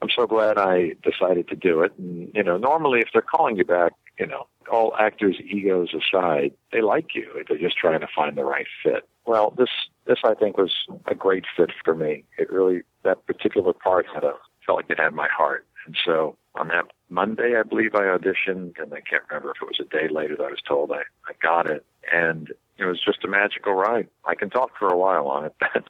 I'm 0.02 0.10
so 0.16 0.26
glad 0.26 0.56
I 0.56 0.94
decided 1.02 1.48
to 1.48 1.56
do 1.56 1.82
it. 1.82 1.92
And, 1.98 2.30
you 2.34 2.42
know, 2.42 2.56
normally 2.56 3.00
if 3.00 3.08
they're 3.12 3.22
calling 3.22 3.56
you 3.56 3.64
back, 3.64 3.92
you 4.18 4.26
know, 4.26 4.46
all 4.70 4.94
actors' 4.98 5.40
egos 5.40 5.94
aside, 5.94 6.52
they 6.72 6.80
like 6.80 7.14
you. 7.14 7.44
They're 7.48 7.58
just 7.58 7.76
trying 7.76 8.00
to 8.00 8.08
find 8.14 8.36
the 8.36 8.44
right 8.44 8.66
fit. 8.82 9.08
Well, 9.26 9.54
this 9.56 9.70
this 10.06 10.18
I 10.24 10.34
think 10.34 10.56
was 10.56 10.74
a 11.06 11.14
great 11.14 11.44
fit 11.56 11.70
for 11.84 11.94
me. 11.94 12.24
It 12.38 12.50
really 12.50 12.82
that 13.04 13.26
particular 13.26 13.72
part 13.72 14.06
had 14.12 14.24
a 14.24 14.34
felt 14.66 14.78
like 14.78 14.90
it 14.90 15.00
had 15.00 15.14
my 15.14 15.28
heart. 15.28 15.66
And 15.86 15.96
so 16.04 16.36
on 16.54 16.68
that 16.68 16.86
Monday, 17.08 17.58
I 17.58 17.62
believe 17.62 17.94
I 17.94 18.02
auditioned, 18.02 18.80
and 18.80 18.92
I 18.92 19.00
can't 19.00 19.22
remember 19.28 19.50
if 19.50 19.62
it 19.62 19.66
was 19.66 19.80
a 19.80 19.84
day 19.84 20.08
later 20.12 20.36
that 20.36 20.44
I 20.44 20.50
was 20.50 20.62
told 20.66 20.92
I, 20.92 21.02
I 21.26 21.32
got 21.42 21.66
it. 21.66 21.84
And 22.12 22.52
it 22.78 22.84
was 22.84 23.00
just 23.00 23.24
a 23.24 23.28
magical 23.28 23.74
ride. 23.74 24.08
I 24.24 24.34
can 24.34 24.50
talk 24.50 24.70
for 24.78 24.88
a 24.88 24.96
while 24.96 25.28
on 25.28 25.46
it, 25.46 25.54
but 25.60 25.84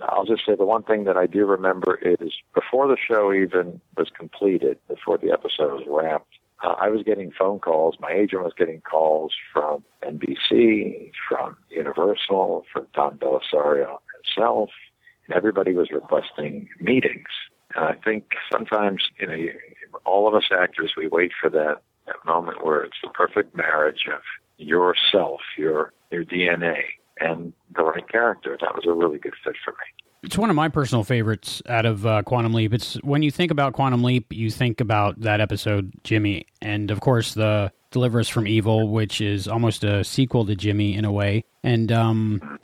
I'll 0.00 0.24
just 0.24 0.44
say 0.46 0.54
the 0.54 0.64
one 0.64 0.82
thing 0.82 1.04
that 1.04 1.16
I 1.16 1.26
do 1.26 1.46
remember 1.46 1.96
is 1.96 2.32
before 2.54 2.88
the 2.88 2.96
show 2.96 3.32
even 3.32 3.80
was 3.96 4.10
completed, 4.10 4.78
before 4.88 5.18
the 5.18 5.32
episode 5.32 5.72
was 5.72 5.84
wrapped, 5.88 6.33
uh, 6.64 6.74
I 6.78 6.88
was 6.88 7.02
getting 7.02 7.30
phone 7.38 7.58
calls. 7.58 7.96
My 8.00 8.10
agent 8.10 8.42
was 8.42 8.52
getting 8.56 8.80
calls 8.80 9.32
from 9.52 9.84
NBC, 10.02 11.12
from 11.28 11.56
Universal, 11.70 12.64
from 12.72 12.86
Don 12.94 13.18
Bellisario 13.18 13.98
himself. 14.16 14.70
And 15.26 15.36
everybody 15.36 15.74
was 15.74 15.90
requesting 15.90 16.68
meetings. 16.80 17.28
And 17.74 17.84
I 17.84 17.94
think 18.04 18.32
sometimes, 18.50 19.02
you 19.18 19.26
know, 19.26 19.34
you, 19.34 19.52
all 20.04 20.26
of 20.26 20.34
us 20.34 20.44
actors, 20.52 20.92
we 20.96 21.06
wait 21.06 21.32
for 21.38 21.50
that, 21.50 21.82
that 22.06 22.16
moment 22.24 22.64
where 22.64 22.82
it's 22.82 22.96
the 23.02 23.10
perfect 23.10 23.54
marriage 23.54 24.06
of 24.12 24.20
yourself, 24.56 25.40
your 25.58 25.92
your 26.10 26.24
DNA, 26.24 26.80
and 27.18 27.52
the 27.74 27.82
right 27.82 28.08
character. 28.08 28.56
That 28.60 28.74
was 28.74 28.84
a 28.86 28.92
really 28.92 29.18
good 29.18 29.34
fit 29.42 29.56
for 29.64 29.72
me. 29.72 30.03
It's 30.24 30.38
one 30.38 30.48
of 30.48 30.56
my 30.56 30.70
personal 30.70 31.04
favorites 31.04 31.60
out 31.68 31.84
of 31.84 32.06
uh, 32.06 32.22
Quantum 32.22 32.54
Leap. 32.54 32.72
It's 32.72 32.94
when 33.02 33.22
you 33.22 33.30
think 33.30 33.50
about 33.50 33.74
Quantum 33.74 34.02
Leap, 34.02 34.32
you 34.32 34.50
think 34.50 34.80
about 34.80 35.20
that 35.20 35.40
episode, 35.40 35.92
Jimmy, 36.02 36.46
and 36.62 36.90
of 36.90 37.00
course 37.00 37.34
the 37.34 37.70
Deliver 37.90 38.20
Us 38.20 38.28
from 38.28 38.46
Evil, 38.48 38.88
which 38.88 39.20
is 39.20 39.46
almost 39.46 39.84
a 39.84 40.02
sequel 40.02 40.46
to 40.46 40.56
Jimmy 40.56 40.94
in 40.94 41.04
a 41.04 41.12
way. 41.12 41.44
And 41.62 41.92
um, 41.92 42.58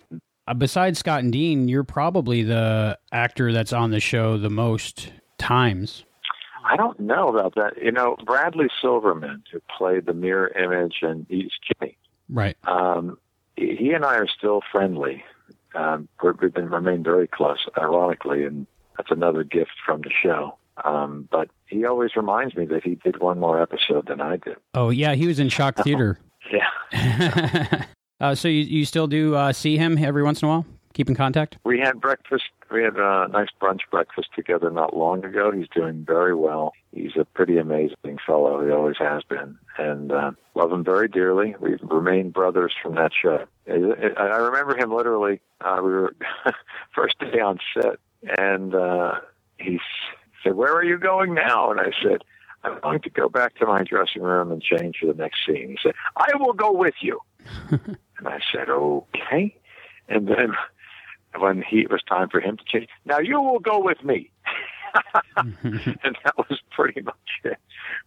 uh, 0.49 0.55
besides 0.55 0.99
Scott 0.99 1.23
and 1.23 1.32
Dean, 1.32 1.69
you're 1.69 1.85
probably 1.85 2.43
the 2.43 2.99
actor 3.12 3.53
that's 3.53 3.74
on 3.74 3.91
the 3.91 4.01
show 4.01 4.39
the 4.39 4.51
most 4.51 5.12
times. 5.39 6.05
I 6.65 6.77
don't 6.77 6.99
know 6.99 7.28
about 7.28 7.55
that. 7.57 7.74
You 7.82 7.93
know, 7.93 8.16
Bradley 8.24 8.69
Silverman, 8.81 9.45
who 9.53 9.61
played 9.77 10.07
the 10.07 10.15
mirror 10.15 10.49
image 10.49 10.97
and 11.03 11.27
he's 11.28 11.51
Jimmy. 11.69 11.99
Right. 12.31 12.57
Um, 12.65 13.19
he 13.57 13.93
and 13.93 14.05
I 14.05 14.16
are 14.16 14.28
still 14.28 14.62
friendly. 14.73 15.23
Um, 15.74 16.09
we've 16.22 16.52
been 16.55 16.70
remained 16.70 17.05
very 17.05 17.28
close, 17.28 17.66
ironically, 17.78 18.44
and 18.44 18.66
that's 18.97 19.10
another 19.10 19.44
gift 19.44 19.72
from 19.84 20.02
the 20.02 20.10
show. 20.10 20.56
Um, 20.84 21.28
but 21.30 21.51
he 21.66 21.84
always 21.84 22.16
reminds 22.16 22.56
me 22.56 22.64
that 22.66 22.82
he 22.84 22.94
did 22.97 23.20
one 23.20 23.38
more 23.38 23.60
episode 23.60 24.06
than 24.09 24.20
I 24.20 24.36
did. 24.36 24.56
Oh 24.74 24.90
yeah, 24.90 25.14
he 25.14 25.26
was 25.26 25.38
in 25.38 25.48
Shock 25.48 25.76
Theater. 25.84 26.18
yeah. 26.52 27.84
uh, 28.20 28.34
so 28.34 28.48
you 28.48 28.62
you 28.62 28.84
still 28.84 29.06
do 29.06 29.34
uh, 29.34 29.52
see 29.52 29.76
him 29.76 29.98
every 29.98 30.22
once 30.22 30.42
in 30.42 30.48
a 30.48 30.51
while? 30.51 30.66
Keep 30.92 31.08
in 31.08 31.14
contact. 31.14 31.56
We 31.64 31.78
had 31.78 32.00
breakfast. 32.00 32.44
We 32.70 32.82
had 32.82 32.96
a 32.96 33.28
nice 33.28 33.48
brunch 33.60 33.80
breakfast 33.90 34.28
together 34.34 34.70
not 34.70 34.96
long 34.96 35.24
ago. 35.24 35.52
He's 35.52 35.68
doing 35.68 36.04
very 36.04 36.34
well. 36.34 36.72
He's 36.92 37.12
a 37.16 37.24
pretty 37.24 37.58
amazing 37.58 38.18
fellow. 38.26 38.64
He 38.64 38.72
always 38.72 38.96
has 38.98 39.22
been, 39.22 39.56
and 39.78 40.10
uh, 40.10 40.32
love 40.56 40.72
him 40.72 40.82
very 40.82 41.06
dearly. 41.06 41.54
We've 41.60 41.78
remained 41.82 42.32
brothers 42.32 42.72
from 42.82 42.96
that 42.96 43.12
show. 43.14 43.46
I 43.68 43.72
remember 43.72 44.76
him 44.76 44.92
literally. 44.92 45.40
Uh, 45.60 45.80
we 45.82 45.90
were 45.92 46.16
first 46.94 47.18
day 47.20 47.38
on 47.38 47.60
set, 47.72 48.00
and 48.36 48.74
uh, 48.74 49.20
he 49.58 49.78
said, 50.42 50.54
"Where 50.54 50.74
are 50.74 50.84
you 50.84 50.98
going 50.98 51.34
now?" 51.34 51.70
And 51.70 51.78
I 51.78 51.92
said, 52.02 52.24
"I'm 52.64 52.80
going 52.80 53.00
to 53.02 53.10
go 53.10 53.28
back 53.28 53.54
to 53.56 53.66
my 53.66 53.84
dressing 53.84 54.22
room 54.22 54.50
and 54.50 54.60
change 54.60 54.96
for 55.00 55.06
the 55.06 55.14
next 55.14 55.46
scene." 55.46 55.70
He 55.70 55.78
said, 55.80 55.94
"I 56.16 56.32
will 56.34 56.52
go 56.52 56.72
with 56.72 56.94
you." 57.00 57.20
and 57.70 58.26
I 58.26 58.40
said, 58.52 58.68
"Okay." 58.68 59.56
And 60.08 60.26
then 60.26 60.54
when 61.39 61.62
he 61.62 61.81
it 61.81 61.90
was 61.90 62.02
time 62.09 62.28
for 62.28 62.40
him 62.40 62.57
to 62.57 62.65
change, 62.65 62.89
now 63.05 63.19
you 63.19 63.40
will 63.40 63.61
go 63.61 63.78
with 63.78 64.02
me. 64.05 64.31
and 65.36 66.16
that 66.24 66.36
was 66.36 66.59
pretty 66.70 67.01
much 67.01 67.15
it. 67.44 67.59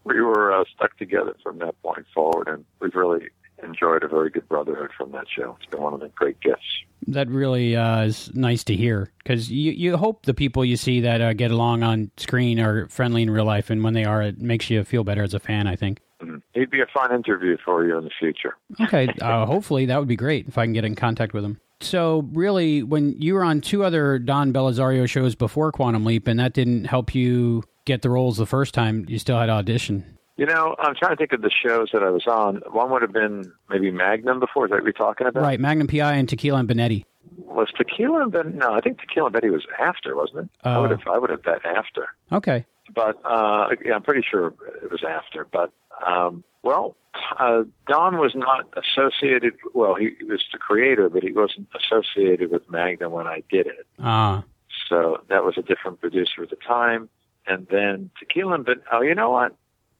We 0.03 0.21
were 0.21 0.53
uh, 0.53 0.65
stuck 0.75 0.97
together 0.97 1.35
from 1.41 1.59
that 1.59 1.81
point 1.81 2.05
forward, 2.13 2.47
and 2.47 2.65
we've 2.79 2.95
really 2.95 3.29
enjoyed 3.63 4.03
a 4.03 4.07
very 4.07 4.29
good 4.29 4.47
brotherhood 4.49 4.91
from 4.97 5.11
that 5.11 5.25
show. 5.33 5.57
It's 5.61 5.69
been 5.69 5.81
one 5.81 5.93
of 5.93 6.01
the 6.01 6.09
great 6.09 6.39
gifts. 6.41 6.61
That 7.07 7.29
really 7.29 7.75
uh, 7.75 8.03
is 8.03 8.33
nice 8.33 8.63
to 8.65 8.75
hear 8.75 9.11
because 9.23 9.51
you, 9.51 9.71
you 9.71 9.97
hope 9.97 10.25
the 10.25 10.33
people 10.33 10.63
you 10.63 10.77
see 10.77 11.01
that 11.01 11.21
uh, 11.21 11.33
get 11.33 11.51
along 11.51 11.83
on 11.83 12.11
screen 12.17 12.59
are 12.59 12.87
friendly 12.87 13.23
in 13.23 13.29
real 13.29 13.45
life, 13.45 13.69
and 13.69 13.83
when 13.83 13.93
they 13.93 14.05
are, 14.05 14.21
it 14.21 14.39
makes 14.39 14.69
you 14.69 14.83
feel 14.83 15.03
better 15.03 15.23
as 15.23 15.33
a 15.33 15.39
fan, 15.39 15.67
I 15.67 15.75
think. 15.75 15.99
Mm-hmm. 16.21 16.37
He'd 16.53 16.69
be 16.69 16.81
a 16.81 16.85
fun 16.93 17.13
interview 17.13 17.57
for 17.63 17.85
you 17.85 17.97
in 17.97 18.05
the 18.05 18.11
future. 18.17 18.55
Okay, 18.79 19.07
uh, 19.21 19.45
hopefully 19.45 19.85
that 19.87 19.99
would 19.99 20.07
be 20.07 20.15
great 20.15 20.47
if 20.47 20.57
I 20.57 20.65
can 20.65 20.73
get 20.73 20.85
in 20.85 20.95
contact 20.95 21.33
with 21.33 21.43
him. 21.43 21.59
So, 21.83 22.27
really, 22.33 22.83
when 22.83 23.15
you 23.21 23.33
were 23.33 23.43
on 23.43 23.61
two 23.61 23.83
other 23.83 24.17
Don 24.19 24.53
Bellisario 24.53 25.07
shows 25.09 25.35
before 25.35 25.71
Quantum 25.71 26.05
Leap, 26.05 26.27
and 26.27 26.39
that 26.39 26.53
didn't 26.53 26.85
help 26.85 27.13
you 27.13 27.63
get 27.85 28.01
the 28.01 28.09
roles 28.09 28.37
the 28.37 28.45
first 28.45 28.73
time, 28.73 29.05
you 29.07 29.19
still 29.19 29.37
had 29.37 29.49
audition. 29.49 30.05
You 30.37 30.45
know, 30.47 30.75
I'm 30.79 30.95
trying 30.95 31.11
to 31.11 31.15
think 31.17 31.31
of 31.33 31.41
the 31.41 31.51
shows 31.51 31.89
that 31.93 32.01
I 32.01 32.09
was 32.09 32.25
on. 32.25 32.61
One 32.71 32.89
would 32.91 33.01
have 33.03 33.13
been 33.13 33.51
maybe 33.69 33.91
Magnum 33.91 34.39
before. 34.39 34.65
Is 34.65 34.71
that 34.71 34.77
what 34.77 34.83
you're 34.85 34.93
talking 34.93 35.27
about? 35.27 35.43
Right, 35.43 35.59
Magnum 35.59 35.85
PI 35.87 36.13
and 36.13 36.27
Tequila 36.27 36.59
and 36.59 36.67
Bonetti. 36.69 37.05
Was 37.37 37.67
Tequila 37.77 38.23
and 38.23 38.31
Ben? 38.31 38.57
No, 38.57 38.73
I 38.73 38.79
think 38.81 38.99
Tequila 38.99 39.27
and 39.27 39.33
Betty 39.33 39.49
was 39.49 39.65
after, 39.79 40.15
wasn't 40.15 40.39
it? 40.45 40.49
I 40.63 40.79
would 40.79 40.91
Oh. 40.91 40.95
have. 40.97 41.07
I 41.07 41.17
would 41.19 41.29
have 41.29 41.43
bet 41.43 41.63
after. 41.65 42.07
Okay. 42.31 42.65
But 42.95 43.19
uh, 43.25 43.69
yeah, 43.85 43.93
I'm 43.95 44.01
pretty 44.03 44.25
sure 44.29 44.53
it 44.83 44.91
was 44.91 45.03
after. 45.07 45.45
But 45.51 45.71
um, 46.05 46.43
well, 46.63 46.95
uh, 47.39 47.63
Don 47.87 48.17
was 48.17 48.33
not 48.35 48.65
associated. 48.77 49.53
Well, 49.73 49.95
he 49.95 50.11
was 50.25 50.43
the 50.51 50.57
creator, 50.57 51.09
but 51.09 51.23
he 51.23 51.31
wasn't 51.31 51.67
associated 51.75 52.51
with 52.51 52.69
Magnum 52.69 53.11
when 53.11 53.27
I 53.27 53.43
did 53.51 53.67
it. 53.67 53.85
Ah, 53.99 54.43
So 54.89 55.21
that 55.29 55.43
was 55.43 55.55
a 55.57 55.61
different 55.61 55.99
producer 55.99 56.43
at 56.43 56.49
the 56.49 56.55
time. 56.55 57.09
And 57.45 57.67
then 57.69 58.09
Tequila 58.19 58.55
and 58.55 58.65
Ben. 58.65 58.81
Oh, 58.91 59.01
you 59.01 59.13
know 59.13 59.29
what? 59.29 59.55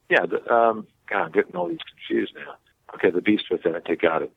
Yeah, 0.10 0.26
the, 0.26 0.38
um, 0.54 0.88
God, 1.10 1.24
I'm 1.26 1.32
getting 1.32 1.56
all 1.56 1.68
these 1.68 1.80
confused 1.90 2.34
now. 2.36 2.56
Okay, 2.96 3.10
The 3.10 3.22
Beast 3.22 3.46
Within. 3.52 3.76
Okay, 3.76 3.96
got 3.96 4.22
it. 4.22 4.32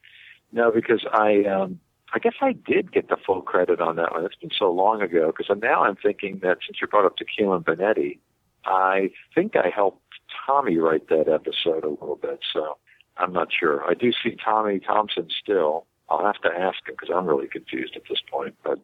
No, 0.52 0.70
because 0.70 1.04
I, 1.12 1.44
um, 1.44 1.80
I 2.12 2.18
guess 2.18 2.34
I 2.40 2.52
did 2.52 2.92
get 2.92 3.08
the 3.08 3.16
full 3.24 3.42
credit 3.42 3.80
on 3.80 3.96
that 3.96 4.12
one. 4.12 4.24
It's 4.24 4.36
been 4.36 4.50
so 4.56 4.70
long 4.70 5.02
ago. 5.02 5.32
Because 5.36 5.54
now 5.60 5.84
I'm 5.84 5.96
thinking 5.96 6.40
that 6.42 6.58
since 6.66 6.78
you 6.80 6.86
brought 6.86 7.04
up 7.04 7.16
Tequila 7.16 7.56
and 7.56 7.64
Bonetti, 7.64 8.18
I 8.64 9.10
think 9.34 9.54
I 9.54 9.68
helped 9.68 10.02
Tommy 10.46 10.78
write 10.78 11.08
that 11.08 11.28
episode 11.28 11.84
a 11.84 11.88
little 11.88 12.18
bit. 12.20 12.40
So 12.52 12.78
I'm 13.16 13.32
not 13.32 13.48
sure. 13.52 13.84
I 13.84 13.94
do 13.94 14.12
see 14.12 14.36
Tommy 14.42 14.80
Thompson 14.80 15.28
still. 15.42 15.86
I'll 16.08 16.24
have 16.24 16.40
to 16.42 16.48
ask 16.48 16.78
him 16.86 16.94
because 16.98 17.14
I'm 17.14 17.26
really 17.26 17.48
confused 17.48 17.96
at 17.96 18.02
this 18.08 18.20
point. 18.30 18.54
But 18.62 18.78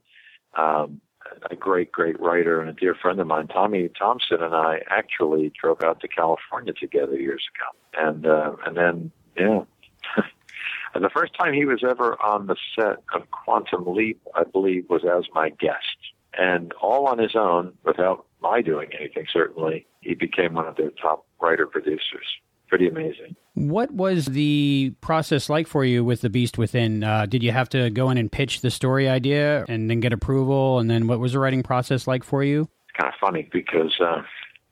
um, 0.60 1.00
a 1.50 1.56
great, 1.56 1.92
great 1.92 2.18
writer 2.20 2.60
and 2.60 2.68
a 2.68 2.72
dear 2.72 2.94
friend 2.94 3.20
of 3.20 3.26
mine, 3.26 3.48
Tommy 3.48 3.88
Thompson, 3.98 4.42
and 4.42 4.54
I 4.54 4.80
actually 4.88 5.52
drove 5.60 5.82
out 5.82 6.00
to 6.00 6.08
California 6.08 6.72
together 6.72 7.16
years 7.16 7.44
ago. 7.54 8.06
And 8.08 8.26
uh, 8.26 8.56
and 8.66 8.76
then 8.76 9.10
yeah. 9.36 9.64
and 10.94 11.04
the 11.04 11.10
first 11.10 11.34
time 11.34 11.54
he 11.54 11.64
was 11.64 11.82
ever 11.88 12.20
on 12.22 12.46
the 12.46 12.56
set 12.74 13.02
of 13.14 13.30
Quantum 13.30 13.84
Leap, 13.86 14.20
I 14.34 14.44
believe, 14.44 14.86
was 14.88 15.02
as 15.04 15.24
my 15.34 15.50
guest. 15.50 15.96
And 16.34 16.72
all 16.80 17.06
on 17.06 17.18
his 17.18 17.36
own, 17.36 17.74
without 17.84 18.24
my 18.42 18.60
doing 18.60 18.90
anything, 18.98 19.26
certainly, 19.32 19.86
he 20.00 20.14
became 20.14 20.54
one 20.54 20.66
of 20.66 20.76
their 20.76 20.90
top 20.90 21.24
writer 21.40 21.66
producers. 21.66 22.26
Pretty 22.68 22.88
amazing. 22.88 23.36
What 23.54 23.90
was 23.92 24.26
the 24.26 24.94
process 25.02 25.50
like 25.50 25.66
for 25.66 25.84
you 25.84 26.04
with 26.04 26.22
The 26.22 26.30
Beast 26.30 26.56
Within? 26.56 27.04
Uh, 27.04 27.26
did 27.26 27.42
you 27.42 27.52
have 27.52 27.68
to 27.70 27.90
go 27.90 28.08
in 28.08 28.16
and 28.16 28.32
pitch 28.32 28.62
the 28.62 28.70
story 28.70 29.08
idea 29.08 29.66
and 29.68 29.90
then 29.90 30.00
get 30.00 30.12
approval? 30.14 30.78
And 30.78 30.90
then 30.90 31.06
what 31.06 31.20
was 31.20 31.32
the 31.32 31.38
writing 31.38 31.62
process 31.62 32.06
like 32.06 32.24
for 32.24 32.42
you? 32.42 32.62
It's 32.62 32.96
kind 32.98 33.12
of 33.12 33.18
funny 33.20 33.48
because 33.52 33.92
uh, 34.00 34.22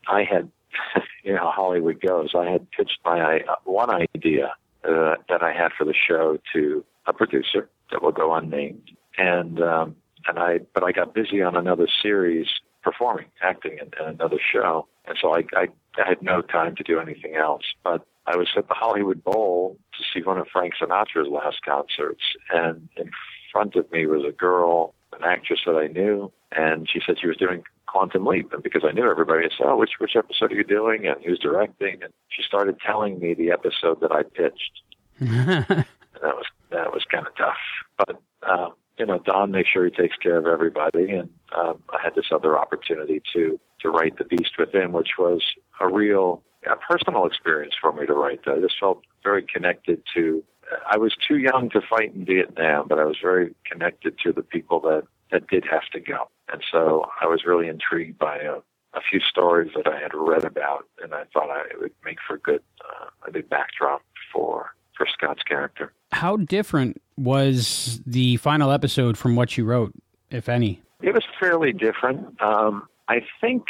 I 0.09 0.25
had, 0.25 0.51
you 1.25 1.35
know 1.35 1.41
how 1.41 1.51
Hollywood 1.51 2.01
goes, 2.01 2.31
I 2.35 2.51
had 2.51 2.71
pitched 2.71 2.99
my 3.05 3.41
uh, 3.41 3.57
one 3.65 3.91
idea 3.91 4.55
uh, 4.83 5.17
that 5.29 5.43
I 5.43 5.53
had 5.53 5.73
for 5.77 5.85
the 5.85 5.95
show 5.95 6.39
to 6.55 6.85
a 7.07 7.13
producer 7.13 7.69
that 7.93 8.03
will 8.03 8.13
go 8.13 8.35
unnamed. 8.35 8.91
And, 9.19 9.61
um, 9.61 9.97
and 10.27 10.39
I, 10.39 10.61
but 10.73 10.85
I 10.85 10.93
got 10.93 11.13
busy 11.13 11.43
on 11.43 11.55
another 11.55 11.87
series 12.03 12.47
performing, 12.83 13.27
acting 13.43 13.79
in, 13.79 13.91
in 14.01 14.15
another 14.15 14.39
show. 14.53 14.87
And 15.07 15.17
so 15.21 15.35
I, 15.35 15.45
I, 15.55 15.69
I 15.99 16.09
had 16.09 16.23
no 16.23 16.43
time 16.43 16.77
to 16.77 16.83
do 16.83 17.01
anything 17.01 17.37
else. 17.37 17.65
But 17.83 18.07
I 18.27 18.37
was 18.37 18.49
at 18.57 18.69
the 18.69 18.75
Hollywood 18.75 19.23
Bowl 19.25 19.77
to 19.97 20.05
see 20.13 20.25
one 20.25 20.39
of 20.39 20.47
Frank 20.53 20.75
Sinatra's 20.81 21.29
last 21.29 21.63
concerts, 21.65 22.23
and 22.53 22.89
in 22.97 23.11
front 23.53 23.75
of 23.77 23.91
me 23.91 24.07
was 24.07 24.25
a 24.25 24.33
girl, 24.33 24.95
an 25.13 25.25
actress 25.25 25.61
that 25.67 25.75
I 25.75 25.89
knew, 25.89 26.33
and 26.53 26.89
she 26.89 27.01
said 27.05 27.17
she 27.21 27.27
was 27.27 27.37
doing 27.37 27.65
Quantum 27.87 28.25
Leap, 28.25 28.53
and 28.53 28.63
because 28.63 28.83
I 28.87 28.93
knew 28.93 29.11
everybody, 29.11 29.47
I 29.47 29.49
said, 29.57 29.67
"Oh, 29.67 29.77
which 29.77 29.93
which 29.99 30.15
episode 30.17 30.53
are 30.53 30.55
you 30.55 30.65
doing?" 30.65 31.07
And 31.07 31.17
who's 31.25 31.41
directing? 31.41 32.03
And 32.03 32.13
she 32.29 32.43
started 32.43 32.79
telling 32.81 33.19
me 33.19 33.35
the 33.35 33.51
episode 33.51 34.01
that 34.01 34.13
I 34.13 34.23
pitched. 34.23 34.83
and 35.19 35.67
that 35.69 36.37
was 36.37 36.47
that 36.71 36.93
was 36.93 37.05
kind 37.11 37.27
of 37.27 37.35
tough, 37.37 37.57
but 37.99 38.21
um, 38.49 38.75
you 39.01 39.07
know, 39.07 39.19
Don 39.19 39.51
makes 39.51 39.71
sure 39.71 39.87
he 39.87 39.91
takes 39.91 40.17
care 40.19 40.37
of 40.37 40.47
everybody, 40.47 41.11
and 41.11 41.31
um, 41.57 41.83
I 41.89 41.99
had 42.05 42.15
this 42.15 42.27
other 42.31 42.59
opportunity 42.59 43.23
to 43.33 43.59
to 43.81 43.89
write 43.89 44.19
The 44.19 44.25
Beast 44.25 44.53
Within, 44.59 44.93
which 44.93 45.13
was 45.19 45.43
a 45.81 45.89
real 45.89 46.43
a 46.71 46.77
personal 46.77 47.25
experience 47.25 47.75
for 47.81 47.93
me 47.93 48.05
to 48.05 48.13
write. 48.13 48.41
I 48.47 48.61
just 48.61 48.75
felt 48.79 49.03
very 49.25 49.43
connected 49.43 50.03
to. 50.15 50.45
I 50.89 50.99
was 50.99 51.17
too 51.27 51.39
young 51.39 51.71
to 51.71 51.81
fight 51.81 52.15
in 52.15 52.27
Vietnam, 52.27 52.89
but 52.89 52.99
I 52.99 53.05
was 53.05 53.17
very 53.21 53.55
connected 53.65 54.19
to 54.23 54.33
the 54.35 54.43
people 54.43 54.81
that 54.81 55.05
that 55.33 55.49
did 55.49 55.65
have 55.71 55.89
to 55.95 56.01
go, 56.01 56.29
and 56.53 56.63
so 56.71 57.07
I 57.23 57.27
was 57.27 57.47
really 57.47 57.69
intrigued 57.69 58.19
by 58.19 58.37
a, 58.37 58.57
a 58.93 59.01
few 59.11 59.21
stories 59.21 59.73
that 59.77 59.89
I 59.91 59.99
had 59.99 60.13
read 60.13 60.45
about, 60.45 60.85
and 61.03 61.15
I 61.15 61.25
thought 61.33 61.49
I, 61.49 61.63
it 61.71 61.81
would 61.81 61.95
make 62.05 62.19
for 62.27 62.35
a 62.35 62.39
good 62.39 62.63
uh, 62.85 63.07
a 63.27 63.31
good 63.31 63.49
backdrop 63.49 64.03
for 64.31 64.75
for 64.95 65.07
Scott's 65.07 65.43
character. 65.43 65.95
How 66.13 66.37
different 66.37 67.01
was 67.17 68.01
the 68.07 68.37
final 68.39 68.71
episode 68.71 69.17
from 69.17 69.37
what 69.37 69.57
you 69.57 69.65
wrote, 69.65 69.93
if 70.31 70.49
any? 70.49 70.83
It 71.03 71.15
was 71.15 71.25
fairly 71.39 71.73
different. 71.73 72.41
Um, 72.43 72.87
I 73.09 73.23
think, 73.41 73.67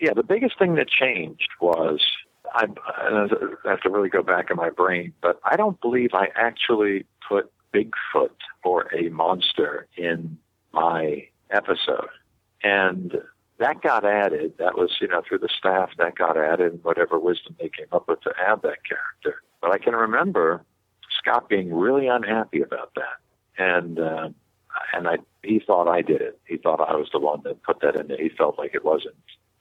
yeah, 0.00 0.14
the 0.14 0.22
biggest 0.22 0.58
thing 0.58 0.74
that 0.76 0.88
changed 0.88 1.48
was 1.60 2.00
I, 2.54 2.66
I 2.86 3.28
have 3.68 3.80
to 3.82 3.90
really 3.90 4.08
go 4.08 4.22
back 4.22 4.50
in 4.50 4.56
my 4.56 4.70
brain, 4.70 5.12
but 5.20 5.40
I 5.44 5.56
don't 5.56 5.80
believe 5.80 6.10
I 6.14 6.28
actually 6.34 7.06
put 7.26 7.50
Bigfoot 7.72 8.30
or 8.64 8.92
a 8.94 9.08
monster 9.10 9.86
in 9.96 10.38
my 10.72 11.26
episode. 11.50 12.08
And 12.62 13.16
that 13.58 13.82
got 13.82 14.04
added. 14.04 14.54
That 14.58 14.76
was, 14.76 14.90
you 15.00 15.08
know, 15.08 15.22
through 15.26 15.38
the 15.38 15.48
staff, 15.56 15.90
that 15.98 16.16
got 16.16 16.36
added, 16.36 16.80
whatever 16.82 17.18
wisdom 17.18 17.56
they 17.58 17.68
came 17.68 17.86
up 17.92 18.08
with 18.08 18.20
to 18.22 18.32
add 18.38 18.62
that 18.62 18.84
character. 18.84 19.42
But 19.60 19.72
I 19.72 19.78
can 19.78 19.94
remember 19.94 20.64
Scott 21.18 21.48
being 21.48 21.74
really 21.74 22.06
unhappy 22.06 22.62
about 22.62 22.92
that. 22.94 23.18
And, 23.58 23.98
uh, 23.98 24.30
and 24.94 25.08
I, 25.08 25.18
he 25.42 25.60
thought 25.64 25.88
I 25.88 26.02
did 26.02 26.20
it. 26.20 26.38
He 26.46 26.56
thought 26.56 26.80
I 26.80 26.96
was 26.96 27.08
the 27.12 27.18
one 27.18 27.40
that 27.44 27.62
put 27.62 27.80
that 27.80 27.96
in 27.96 28.08
there. 28.08 28.18
He 28.22 28.28
felt 28.28 28.58
like 28.58 28.74
it 28.74 28.84
wasn't 28.84 29.14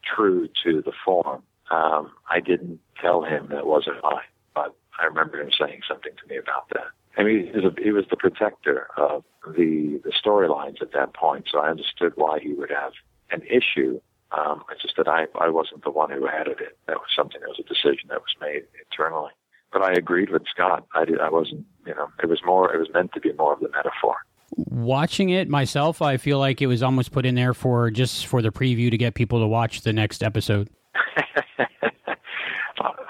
true 0.04 0.48
to 0.64 0.82
the 0.82 0.94
form 1.04 1.44
um, 1.72 2.12
I 2.30 2.40
didn't 2.40 2.80
tell 3.00 3.24
him 3.24 3.48
that 3.52 3.66
wasn't 3.66 3.98
I, 4.04 4.22
but 4.56 4.76
I 5.00 5.06
remember 5.06 5.40
him 5.40 5.52
saying 5.58 5.82
something 5.88 6.12
to 6.22 6.28
me 6.28 6.38
about 6.38 6.70
that. 6.74 6.88
I 7.18 7.24
mean, 7.24 7.52
he 7.82 7.92
was, 7.92 8.06
the 8.10 8.16
protector 8.16 8.88
of 8.96 9.24
the 9.46 10.00
the 10.04 10.12
storylines 10.12 10.82
at 10.82 10.94
that 10.94 11.14
point, 11.14 11.48
so 11.52 11.60
I 11.60 11.70
understood 11.70 12.14
why 12.16 12.40
he 12.40 12.54
would 12.54 12.70
have 12.70 12.94
an 13.32 13.42
issue. 13.44 14.00
Um, 14.32 14.64
it's 14.72 14.82
just 14.82 14.96
that 14.98 15.08
I 15.08 15.26
I 15.40 15.50
wasn't 15.50 15.84
the 15.84 15.92
one 15.92 16.12
who 16.12 16.28
added 16.28 16.60
it. 16.62 16.78
That 16.88 16.98
was 16.98 17.10
something 17.16 17.42
that 17.42 17.50
was 17.50 17.60
a 17.60 17.64
decision 17.64 18.10
that 18.10 18.22
was 18.22 18.36
made 18.40 18.64
internally. 18.80 19.32
But 19.72 19.84
I 19.84 19.94
agreed 19.94 20.32
with 20.32 20.44
Scott. 20.50 20.86
I 20.96 21.06
did. 21.06 21.20
I 21.20 21.30
wasn't. 21.30 21.66
You 21.86 21.96
know, 21.96 22.08
it 22.22 22.28
was 22.28 22.40
more. 22.46 22.74
It 22.74 22.80
was 22.80 22.88
meant 22.94 23.14
to 23.14 23.20
be 23.20 23.34
more 23.34 23.54
of 23.54 23.60
the 23.60 23.70
metaphor. 23.70 24.16
Watching 24.56 25.30
it 25.30 25.48
myself, 25.48 26.02
I 26.02 26.18
feel 26.18 26.40
like 26.40 26.62
it 26.62 26.68
was 26.68 26.82
almost 26.82 27.12
put 27.12 27.26
in 27.26 27.36
there 27.36 27.54
for 27.54 27.92
just 27.92 28.26
for 28.26 28.42
the 28.42 28.50
preview 28.50 28.90
to 28.90 28.98
get 28.98 29.14
people 29.14 29.40
to 29.40 29.48
watch 29.48 29.82
the 29.82 29.94
next 29.94 30.24
episode. 30.24 30.70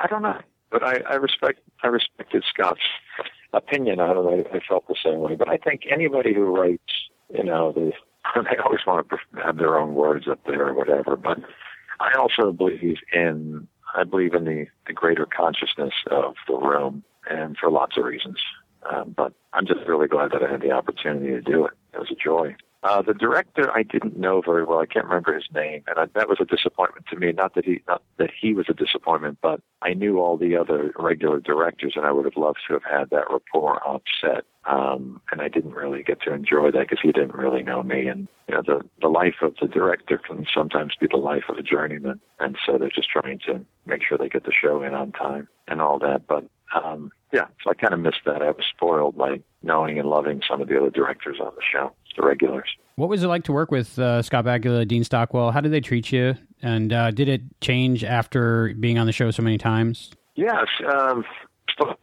I 0.02 0.08
don't 0.10 0.22
know, 0.22 0.40
but 0.72 0.84
I, 0.84 1.02
I 1.10 1.16
respect 1.16 1.60
I 1.84 1.88
respected 1.88 2.44
Scott's 2.50 2.82
opinion 3.54 4.00
on 4.00 4.18
it. 4.18 4.48
I, 4.54 4.58
I 4.58 4.60
felt 4.68 4.88
the 4.88 4.96
same 5.04 5.20
way. 5.20 5.36
But 5.36 5.50
I 5.50 5.58
think 5.58 5.84
anybody 5.92 6.34
who 6.34 6.46
writes, 6.56 6.94
you 7.34 7.44
know, 7.44 7.72
they 7.72 7.94
they 8.42 8.58
always 8.58 8.82
want 8.86 9.10
to 9.10 9.18
have 9.44 9.58
their 9.58 9.78
own 9.78 9.96
words 9.96 10.28
up 10.28 10.40
there 10.46 10.68
or 10.68 10.74
whatever. 10.74 11.16
But 11.16 11.40
I 12.00 12.14
also 12.18 12.52
believe 12.52 12.98
in 13.14 13.68
I 13.96 14.04
believe 14.04 14.34
in 14.34 14.46
the, 14.46 14.68
the 14.88 14.94
greater 14.94 15.26
consciousness 15.26 15.94
of 16.10 16.36
the 16.48 16.56
room, 16.56 17.04
and 17.30 17.58
for 17.58 17.70
lots 17.70 17.98
of 17.98 18.06
reasons. 18.06 18.38
Um, 18.90 19.14
but 19.16 19.34
I'm 19.54 19.66
just 19.66 19.82
really 19.88 20.08
glad 20.08 20.32
that 20.32 20.44
I 20.44 20.50
had 20.52 20.62
the 20.62 20.72
opportunity 20.72 21.28
to 21.28 21.42
do 21.42 21.66
it. 21.66 21.74
It 21.94 22.00
was 22.00 22.12
a 22.12 22.16
joy. 22.16 22.56
Uh, 22.82 23.02
the 23.02 23.14
director 23.14 23.70
I 23.76 23.84
didn't 23.84 24.18
know 24.18 24.42
very 24.42 24.64
well. 24.64 24.80
I 24.80 24.86
can't 24.86 25.06
remember 25.06 25.34
his 25.34 25.48
name, 25.54 25.84
and 25.88 26.00
I, 26.00 26.06
that 26.16 26.30
was 26.30 26.38
a 26.40 26.46
disappointment 26.46 27.08
to 27.08 27.18
me. 27.18 27.34
Not 27.34 27.56
that 27.56 27.66
he, 27.66 27.82
not 27.90 28.02
that 28.18 28.30
he 28.40 28.54
was 28.54 28.68
a 28.70 28.74
disappointment, 28.74 29.40
but 29.42 29.60
I 29.82 29.94
knew 29.94 30.20
all 30.20 30.38
the 30.38 30.56
other 30.56 30.94
regular 30.98 31.42
directors, 31.42 31.94
and 31.98 32.06
I 32.06 32.12
would 32.14 32.24
have 32.24 32.38
loved 32.38 32.60
to 32.68 32.74
have 32.74 32.84
had 32.84 33.10
that 33.10 33.30
rapport 33.30 33.86
on 33.86 34.00
set. 34.22 34.46
Um, 34.66 35.20
and 35.32 35.42
I 35.42 35.50
didn't 35.50 35.74
really 35.74 36.04
get 36.04 36.22
to 36.22 36.34
enjoy 36.34 36.72
that 36.72 36.88
because 36.88 37.00
he 37.02 37.12
didn't 37.12 37.34
really 37.34 37.64
know 37.64 37.84
me. 37.84 38.08
And 38.08 38.30
you 38.48 38.56
know, 38.56 38.62
the 38.66 38.82
the 39.02 39.10
life 39.10 39.42
of 39.42 39.56
the 39.60 39.68
director 39.68 40.18
can 40.18 40.46
sometimes 40.54 40.94
be 41.00 41.08
the 41.12 41.18
life 41.18 41.44
of 41.50 41.58
a 41.58 41.64
journeyman, 41.64 42.22
and 42.40 42.58
so 42.66 42.78
they're 42.78 42.90
just 42.90 43.10
trying 43.10 43.40
to 43.40 43.60
make 43.88 44.04
sure 44.08 44.18
they 44.18 44.30
get 44.30 44.46
the 44.46 44.54
show 44.54 44.84
in 44.84 44.94
on 44.94 45.12
time 45.12 45.50
and 45.68 45.82
all 45.82 46.00
that. 46.00 46.28
But 46.28 46.46
um, 46.74 47.12
yeah, 47.34 47.48
so 47.62 47.72
I 47.72 47.74
kind 47.74 47.94
of 47.94 48.00
missed 48.00 48.22
that. 48.26 48.42
I 48.42 48.52
was 48.52 48.66
spoiled 48.74 49.18
by 49.18 49.42
knowing 49.64 50.00
and 50.00 50.10
loving 50.10 50.42
some 50.50 50.62
of 50.62 50.70
the 50.70 50.78
other 50.80 50.92
directors 50.92 51.40
on 51.42 51.52
the 51.56 51.62
show 51.70 51.92
the 52.16 52.26
regulars. 52.26 52.70
What 52.96 53.10
was 53.10 53.24
it 53.24 53.28
like 53.28 53.44
to 53.46 53.54
work 53.54 53.72
with 53.72 53.98
uh, 53.98 54.22
Scott 54.22 54.46
Bakula, 54.46 54.88
Dean 54.88 55.04
Stockwell? 55.04 55.52
How 55.52 55.62
did 55.62 55.72
they 55.72 55.82
treat 55.82 56.12
you? 56.12 56.36
And 56.62 56.92
uh, 56.92 57.12
did 57.12 57.30
it 57.30 57.42
change 57.62 58.04
after 58.04 58.74
being 58.80 58.98
on 58.98 59.06
the 59.06 59.14
show 59.14 59.32
so 59.32 59.42
many 59.42 59.58
times? 59.58 60.12
Yes, 60.36 60.68
um, 60.94 61.24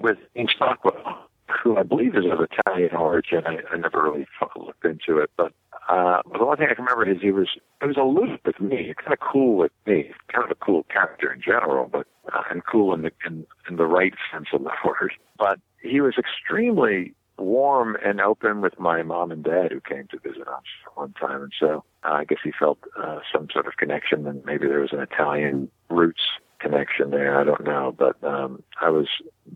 with 0.00 0.16
Dean 0.34 0.48
Stockwell, 0.54 1.28
who 1.62 1.76
I 1.76 1.82
believe 1.82 2.14
is 2.16 2.24
of 2.30 2.40
Italian 2.40 2.94
origin. 2.94 3.42
I, 3.46 3.58
I 3.72 3.76
never 3.76 4.02
really 4.02 4.26
looked 4.56 4.84
into 4.84 5.18
it, 5.18 5.30
but 5.36 5.52
uh, 5.88 6.22
the 6.32 6.44
one 6.44 6.56
thing 6.56 6.68
I 6.70 6.74
can 6.74 6.84
remember 6.84 7.08
is 7.08 7.20
he 7.22 7.30
was 7.30 7.48
he 7.80 7.86
was 7.86 7.96
aloof 7.96 8.40
with 8.44 8.60
me, 8.60 8.92
kind 8.98 9.12
of 9.12 9.20
cool 9.20 9.56
with 9.56 9.72
me, 9.86 10.10
kind 10.32 10.44
of 10.44 10.50
a 10.50 10.64
cool 10.64 10.84
character 10.84 11.32
in 11.32 11.40
general, 11.40 11.88
but 11.90 12.06
uh, 12.32 12.42
and 12.50 12.62
cool 12.64 12.92
in 12.94 13.02
the 13.02 13.12
in, 13.24 13.46
in 13.68 13.76
the 13.76 13.86
right 13.86 14.14
sense 14.32 14.46
of 14.52 14.64
the 14.64 14.70
word. 14.84 15.12
But 15.38 15.60
he 15.80 16.00
was 16.00 16.14
extremely 16.18 17.14
warm 17.38 17.96
and 18.04 18.20
open 18.20 18.60
with 18.60 18.78
my 18.78 19.02
mom 19.02 19.30
and 19.30 19.44
dad 19.44 19.72
who 19.72 19.80
came 19.80 20.06
to 20.10 20.18
visit 20.18 20.48
us 20.48 20.62
one 20.94 21.12
time. 21.12 21.42
And 21.42 21.52
so 21.58 21.84
uh, 22.04 22.12
I 22.12 22.24
guess 22.24 22.38
he 22.42 22.52
felt 22.58 22.78
uh, 22.98 23.20
some 23.32 23.48
sort 23.52 23.66
of 23.66 23.76
connection 23.76 24.26
and 24.26 24.44
maybe 24.44 24.66
there 24.66 24.80
was 24.80 24.92
an 24.92 25.00
Italian 25.00 25.70
roots 25.90 26.22
connection 26.58 27.10
there. 27.10 27.38
I 27.38 27.44
don't 27.44 27.64
know, 27.64 27.94
but 27.96 28.22
um, 28.24 28.62
I 28.80 28.90
was 28.90 29.08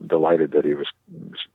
delighted 0.06 0.52
that 0.52 0.64
he 0.64 0.74
was, 0.74 0.86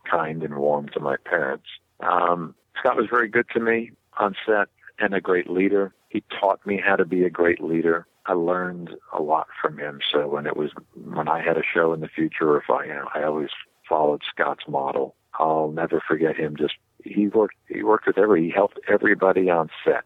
kind 0.10 0.44
and 0.44 0.56
warm 0.56 0.90
to 0.90 1.00
my 1.00 1.16
parents. 1.26 1.66
Um, 2.00 2.54
Scott 2.78 2.98
was 2.98 3.08
very 3.10 3.28
good 3.28 3.48
to 3.54 3.60
me 3.60 3.92
on 4.18 4.36
set 4.46 4.68
and 5.00 5.14
a 5.14 5.22
great 5.22 5.50
leader. 5.50 5.94
He 6.10 6.24
taught 6.40 6.66
me 6.66 6.82
how 6.84 6.96
to 6.96 7.06
be 7.06 7.24
a 7.24 7.30
great 7.30 7.62
leader. 7.62 8.06
I 8.26 8.34
learned 8.34 8.92
a 9.14 9.22
lot 9.22 9.48
from 9.62 9.78
him. 9.78 10.00
So 10.12 10.28
when 10.28 10.46
it 10.46 10.58
was 10.58 10.72
when 10.96 11.28
I 11.28 11.42
had 11.42 11.58
a 11.58 11.64
show 11.64 11.94
in 11.94 12.02
the 12.02 12.08
future, 12.08 12.50
or 12.50 12.58
if 12.58 12.70
I 12.70 12.86
you 12.86 12.94
know 12.94 13.08
I 13.14 13.24
always 13.24 13.50
followed 13.88 14.22
Scott's 14.30 14.68
model. 14.68 15.16
I'll 15.40 15.72
never 15.72 16.02
forget 16.08 16.36
him. 16.36 16.56
Just 16.58 16.76
he 17.04 17.28
worked 17.28 17.56
he 17.68 17.84
worked 17.84 18.08
with 18.08 18.18
every 18.18 18.46
he 18.46 18.52
helped 18.52 18.80
everybody 18.88 19.50
on 19.50 19.70
set. 19.84 20.04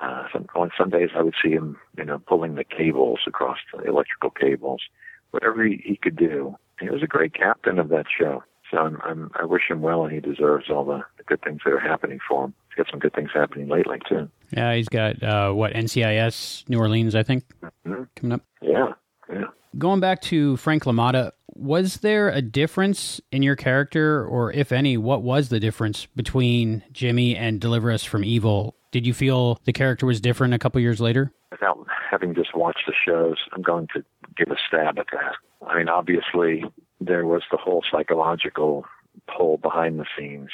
Uh, 0.00 0.24
some, 0.32 0.46
on 0.54 0.70
some 0.76 0.90
days 0.90 1.10
I 1.16 1.22
would 1.22 1.34
see 1.42 1.50
him, 1.50 1.78
you 1.96 2.04
know, 2.04 2.18
pulling 2.18 2.54
the 2.54 2.64
cables 2.64 3.20
across 3.26 3.56
the 3.72 3.82
electrical 3.84 4.30
cables, 4.30 4.82
whatever 5.30 5.64
he, 5.64 5.80
he 5.82 5.96
could 5.96 6.16
do. 6.16 6.54
He 6.80 6.90
was 6.90 7.02
a 7.02 7.06
great 7.06 7.32
captain 7.32 7.78
of 7.78 7.88
that 7.88 8.04
show. 8.06 8.42
So 8.70 8.78
I'm, 8.78 9.00
I'm, 9.04 9.30
I 9.40 9.44
wish 9.44 9.62
him 9.70 9.80
well, 9.80 10.04
and 10.04 10.12
he 10.12 10.20
deserves 10.20 10.70
all 10.70 10.84
the, 10.84 11.02
the 11.16 11.22
good 11.24 11.40
things 11.42 11.60
that 11.64 11.72
are 11.72 11.78
happening 11.78 12.18
for 12.28 12.44
him. 12.44 12.54
He's 12.68 12.76
got 12.84 12.90
some 12.90 12.98
good 12.98 13.14
things 13.14 13.30
happening 13.32 13.68
lately 13.68 13.98
too. 14.08 14.28
Yeah, 14.50 14.74
he's 14.74 14.88
got 14.88 15.22
uh, 15.22 15.52
what 15.52 15.72
NCIS 15.72 16.68
New 16.68 16.78
Orleans, 16.78 17.14
I 17.14 17.22
think, 17.22 17.44
mm-hmm. 17.62 18.02
coming 18.16 18.32
up. 18.32 18.42
Yeah, 18.60 18.92
yeah. 19.32 19.44
Going 19.78 20.00
back 20.00 20.22
to 20.22 20.56
Frank 20.56 20.84
LaMotta, 20.84 21.32
was 21.48 21.98
there 21.98 22.30
a 22.30 22.40
difference 22.40 23.20
in 23.30 23.42
your 23.42 23.56
character, 23.56 24.24
or 24.24 24.50
if 24.52 24.72
any, 24.72 24.96
what 24.96 25.22
was 25.22 25.50
the 25.50 25.60
difference 25.60 26.06
between 26.06 26.82
Jimmy 26.92 27.36
and 27.36 27.60
Deliver 27.60 27.90
Us 27.90 28.02
from 28.02 28.24
Evil? 28.24 28.74
Did 28.90 29.06
you 29.06 29.12
feel 29.12 29.60
the 29.64 29.74
character 29.74 30.06
was 30.06 30.20
different 30.20 30.54
a 30.54 30.58
couple 30.58 30.80
years 30.80 31.00
later? 31.00 31.30
Without 31.50 31.86
having 32.10 32.34
just 32.34 32.56
watched 32.56 32.84
the 32.86 32.94
shows, 33.04 33.36
I'm 33.52 33.60
going 33.60 33.88
to 33.94 34.02
give 34.36 34.50
a 34.50 34.56
stab 34.66 34.98
at 34.98 35.06
that. 35.12 35.34
I 35.66 35.76
mean, 35.76 35.88
obviously, 35.90 36.64
there 37.00 37.26
was 37.26 37.42
the 37.50 37.58
whole 37.58 37.82
psychological 37.90 38.86
pull 39.26 39.58
behind 39.58 39.98
the 39.98 40.06
scenes 40.16 40.50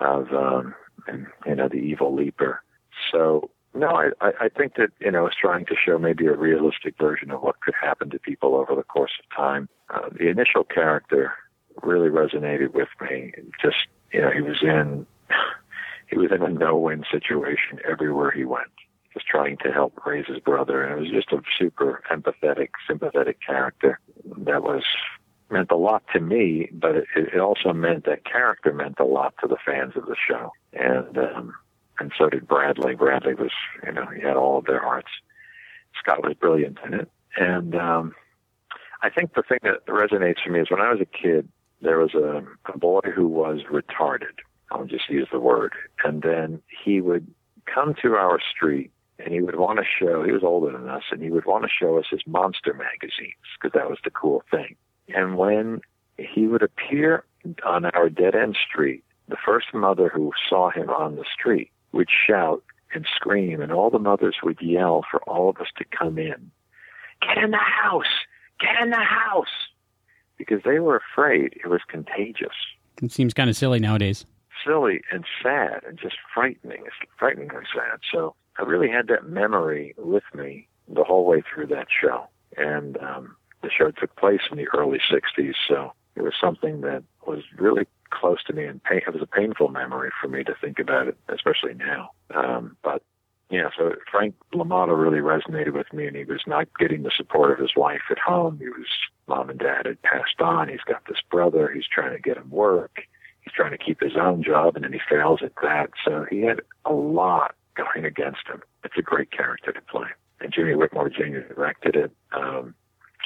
of, 0.00 0.32
um, 0.32 0.74
and, 1.06 1.26
you 1.46 1.54
know, 1.54 1.68
the 1.68 1.76
evil 1.76 2.14
leaper. 2.14 2.62
So, 3.12 3.50
no, 3.74 3.88
I, 4.20 4.32
I 4.40 4.48
think 4.48 4.74
that, 4.76 4.90
you 5.00 5.10
know, 5.10 5.26
it's 5.26 5.36
trying 5.36 5.66
to 5.66 5.74
show 5.74 5.98
maybe 5.98 6.26
a 6.26 6.34
realistic 6.34 6.96
version 6.98 7.30
of 7.30 7.42
what 7.42 7.60
could 7.60 7.74
happen 7.80 8.10
to 8.10 8.18
people 8.18 8.56
over 8.56 8.74
the 8.74 8.82
course 8.82 9.12
of 9.20 9.36
time. 9.36 9.68
Uh, 9.88 10.08
the 10.10 10.28
initial 10.28 10.64
character 10.64 11.32
really 11.82 12.08
resonated 12.08 12.72
with 12.74 12.88
me. 13.00 13.32
Just, 13.62 13.86
you 14.12 14.20
know, 14.20 14.30
he 14.30 14.40
was 14.40 14.58
in, 14.62 15.06
he 16.08 16.18
was 16.18 16.30
in 16.32 16.42
a 16.42 16.48
no-win 16.48 17.04
situation 17.10 17.78
everywhere 17.88 18.30
he 18.30 18.44
went 18.44 18.70
just 19.12 19.26
trying 19.26 19.56
to 19.58 19.72
help 19.72 19.98
raise 20.06 20.26
his 20.26 20.38
brother. 20.38 20.84
And 20.84 20.92
it 20.92 21.00
was 21.00 21.10
just 21.10 21.32
a 21.32 21.42
super 21.58 22.02
empathetic, 22.10 22.68
sympathetic 22.86 23.38
character 23.44 23.98
that 24.24 24.62
was 24.62 24.84
meant 25.50 25.70
a 25.70 25.76
lot 25.76 26.04
to 26.12 26.20
me, 26.20 26.68
but 26.72 26.94
it, 26.94 27.04
it 27.16 27.40
also 27.40 27.72
meant 27.72 28.04
that 28.04 28.24
character 28.24 28.72
meant 28.72 29.00
a 29.00 29.04
lot 29.04 29.34
to 29.40 29.48
the 29.48 29.56
fans 29.64 29.94
of 29.96 30.06
the 30.06 30.14
show. 30.28 30.52
And, 30.72 31.18
um, 31.18 31.54
and 32.00 32.12
so 32.18 32.28
did 32.28 32.48
Bradley. 32.48 32.94
Bradley 32.94 33.34
was, 33.34 33.52
you 33.84 33.92
know, 33.92 34.06
he 34.06 34.20
had 34.20 34.36
all 34.36 34.58
of 34.58 34.64
their 34.64 34.80
hearts. 34.80 35.10
Scott 36.02 36.22
was 36.22 36.34
brilliant 36.34 36.78
in 36.84 36.94
it. 36.94 37.10
And, 37.36 37.74
um, 37.74 38.14
I 39.02 39.08
think 39.08 39.34
the 39.34 39.42
thing 39.42 39.60
that 39.62 39.86
resonates 39.86 40.42
for 40.44 40.50
me 40.50 40.60
is 40.60 40.70
when 40.70 40.80
I 40.80 40.90
was 40.90 41.00
a 41.00 41.06
kid, 41.06 41.48
there 41.80 41.98
was 41.98 42.14
a, 42.14 42.42
a 42.70 42.76
boy 42.76 43.00
who 43.14 43.26
was 43.26 43.60
retarded. 43.70 44.40
I'll 44.70 44.84
just 44.84 45.08
use 45.08 45.28
the 45.32 45.40
word. 45.40 45.72
And 46.04 46.22
then 46.22 46.60
he 46.84 47.00
would 47.00 47.26
come 47.72 47.94
to 48.02 48.14
our 48.14 48.38
street 48.40 48.90
and 49.18 49.32
he 49.32 49.40
would 49.40 49.56
want 49.56 49.78
to 49.78 49.84
show, 49.84 50.22
he 50.22 50.32
was 50.32 50.42
older 50.42 50.72
than 50.72 50.88
us, 50.88 51.02
and 51.10 51.22
he 51.22 51.30
would 51.30 51.44
want 51.44 51.64
to 51.64 51.68
show 51.68 51.98
us 51.98 52.06
his 52.10 52.20
monster 52.26 52.72
magazines 52.72 53.34
because 53.60 53.72
that 53.74 53.88
was 53.88 53.98
the 54.02 54.10
cool 54.10 54.42
thing. 54.50 54.76
And 55.08 55.36
when 55.36 55.80
he 56.18 56.46
would 56.46 56.62
appear 56.62 57.24
on 57.64 57.84
our 57.86 58.08
dead 58.08 58.34
end 58.34 58.56
street, 58.56 59.04
the 59.28 59.36
first 59.44 59.74
mother 59.74 60.08
who 60.08 60.32
saw 60.48 60.70
him 60.70 60.88
on 60.90 61.16
the 61.16 61.24
street 61.32 61.70
would 61.92 62.08
shout 62.10 62.62
and 62.94 63.06
scream, 63.14 63.60
and 63.60 63.72
all 63.72 63.90
the 63.90 63.98
mothers 63.98 64.36
would 64.42 64.60
yell 64.60 65.04
for 65.10 65.22
all 65.22 65.48
of 65.48 65.58
us 65.58 65.68
to 65.76 65.84
come 65.84 66.18
in. 66.18 66.50
Get 67.22 67.38
in 67.42 67.50
the 67.50 67.58
house! 67.58 68.04
Get 68.58 68.82
in 68.82 68.90
the 68.90 68.96
house! 68.96 69.46
Because 70.38 70.62
they 70.64 70.78
were 70.78 70.96
afraid 70.96 71.54
it 71.62 71.68
was 71.68 71.82
contagious. 71.88 72.54
It 73.02 73.12
seems 73.12 73.34
kind 73.34 73.50
of 73.50 73.56
silly 73.56 73.78
nowadays. 73.78 74.24
Silly 74.64 75.02
and 75.12 75.24
sad 75.42 75.82
and 75.86 75.98
just 75.98 76.16
frightening. 76.34 76.82
It's 76.84 77.10
frighteningly 77.18 77.64
sad. 77.74 78.00
So 78.10 78.34
I 78.58 78.62
really 78.62 78.90
had 78.90 79.08
that 79.08 79.28
memory 79.28 79.94
with 79.96 80.24
me 80.34 80.68
the 80.88 81.04
whole 81.04 81.26
way 81.26 81.42
through 81.42 81.66
that 81.68 81.88
show. 81.88 82.26
And 82.56 82.98
um, 82.98 83.36
the 83.62 83.70
show 83.70 83.90
took 83.90 84.16
place 84.16 84.40
in 84.50 84.58
the 84.58 84.66
early 84.76 84.98
60s, 84.98 85.54
so 85.68 85.92
it 86.16 86.22
was 86.22 86.34
something 86.40 86.80
that 86.82 87.02
was 87.26 87.42
really 87.56 87.86
close 88.10 88.42
to 88.44 88.52
me 88.52 88.64
and 88.64 88.82
pain, 88.82 89.00
it 89.06 89.12
was 89.12 89.22
a 89.22 89.26
painful 89.26 89.68
memory 89.68 90.10
for 90.20 90.28
me 90.28 90.44
to 90.44 90.54
think 90.60 90.78
about 90.78 91.08
it, 91.08 91.16
especially 91.28 91.74
now. 91.74 92.10
Um, 92.34 92.76
but 92.82 93.02
yeah, 93.50 93.68
so 93.76 93.94
Frank 94.10 94.34
LaMotta 94.54 94.96
really 94.96 95.18
resonated 95.18 95.72
with 95.72 95.92
me, 95.92 96.06
and 96.06 96.16
he 96.16 96.24
was 96.24 96.42
not 96.46 96.68
getting 96.78 97.02
the 97.02 97.10
support 97.16 97.50
of 97.50 97.58
his 97.58 97.72
wife 97.76 98.02
at 98.10 98.18
home. 98.18 98.58
He 98.58 98.68
was 98.68 98.86
mom 99.26 99.50
and 99.50 99.58
dad 99.58 99.86
had 99.86 100.00
passed 100.02 100.40
on. 100.40 100.68
He's 100.68 100.80
got 100.86 101.04
this 101.06 101.18
brother. 101.30 101.70
He's 101.72 101.86
trying 101.92 102.12
to 102.12 102.22
get 102.22 102.36
him 102.36 102.50
work. 102.50 103.02
He's 103.42 103.52
trying 103.52 103.72
to 103.72 103.78
keep 103.78 104.00
his 104.00 104.16
own 104.16 104.44
job, 104.44 104.76
and 104.76 104.84
then 104.84 104.92
he 104.92 105.00
fails 105.08 105.40
at 105.42 105.52
that. 105.62 105.90
So 106.04 106.26
he 106.30 106.42
had 106.42 106.60
a 106.84 106.92
lot 106.92 107.54
going 107.74 108.04
against 108.04 108.46
him. 108.46 108.62
It's 108.84 108.98
a 108.98 109.02
great 109.02 109.32
character 109.32 109.72
to 109.72 109.80
play. 109.82 110.08
And 110.40 110.52
Jimmy 110.52 110.74
Whitmore 110.74 111.10
Jr. 111.10 111.52
directed 111.54 111.96
it. 111.96 112.12
Um, 112.32 112.74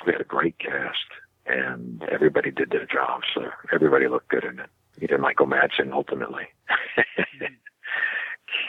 we 0.07 0.13
had 0.13 0.21
a 0.21 0.25
great 0.25 0.59
cast, 0.59 0.99
and 1.47 2.03
everybody 2.11 2.51
did 2.51 2.71
their 2.71 2.87
job, 2.87 3.23
so 3.35 3.49
everybody 3.73 4.09
looked 4.09 4.29
good 4.29 4.45
in 4.45 4.59
it. 4.59 4.71
Even 5.01 5.21
Michael 5.21 5.47
Madsen 5.47 5.93
ultimately. 5.93 6.47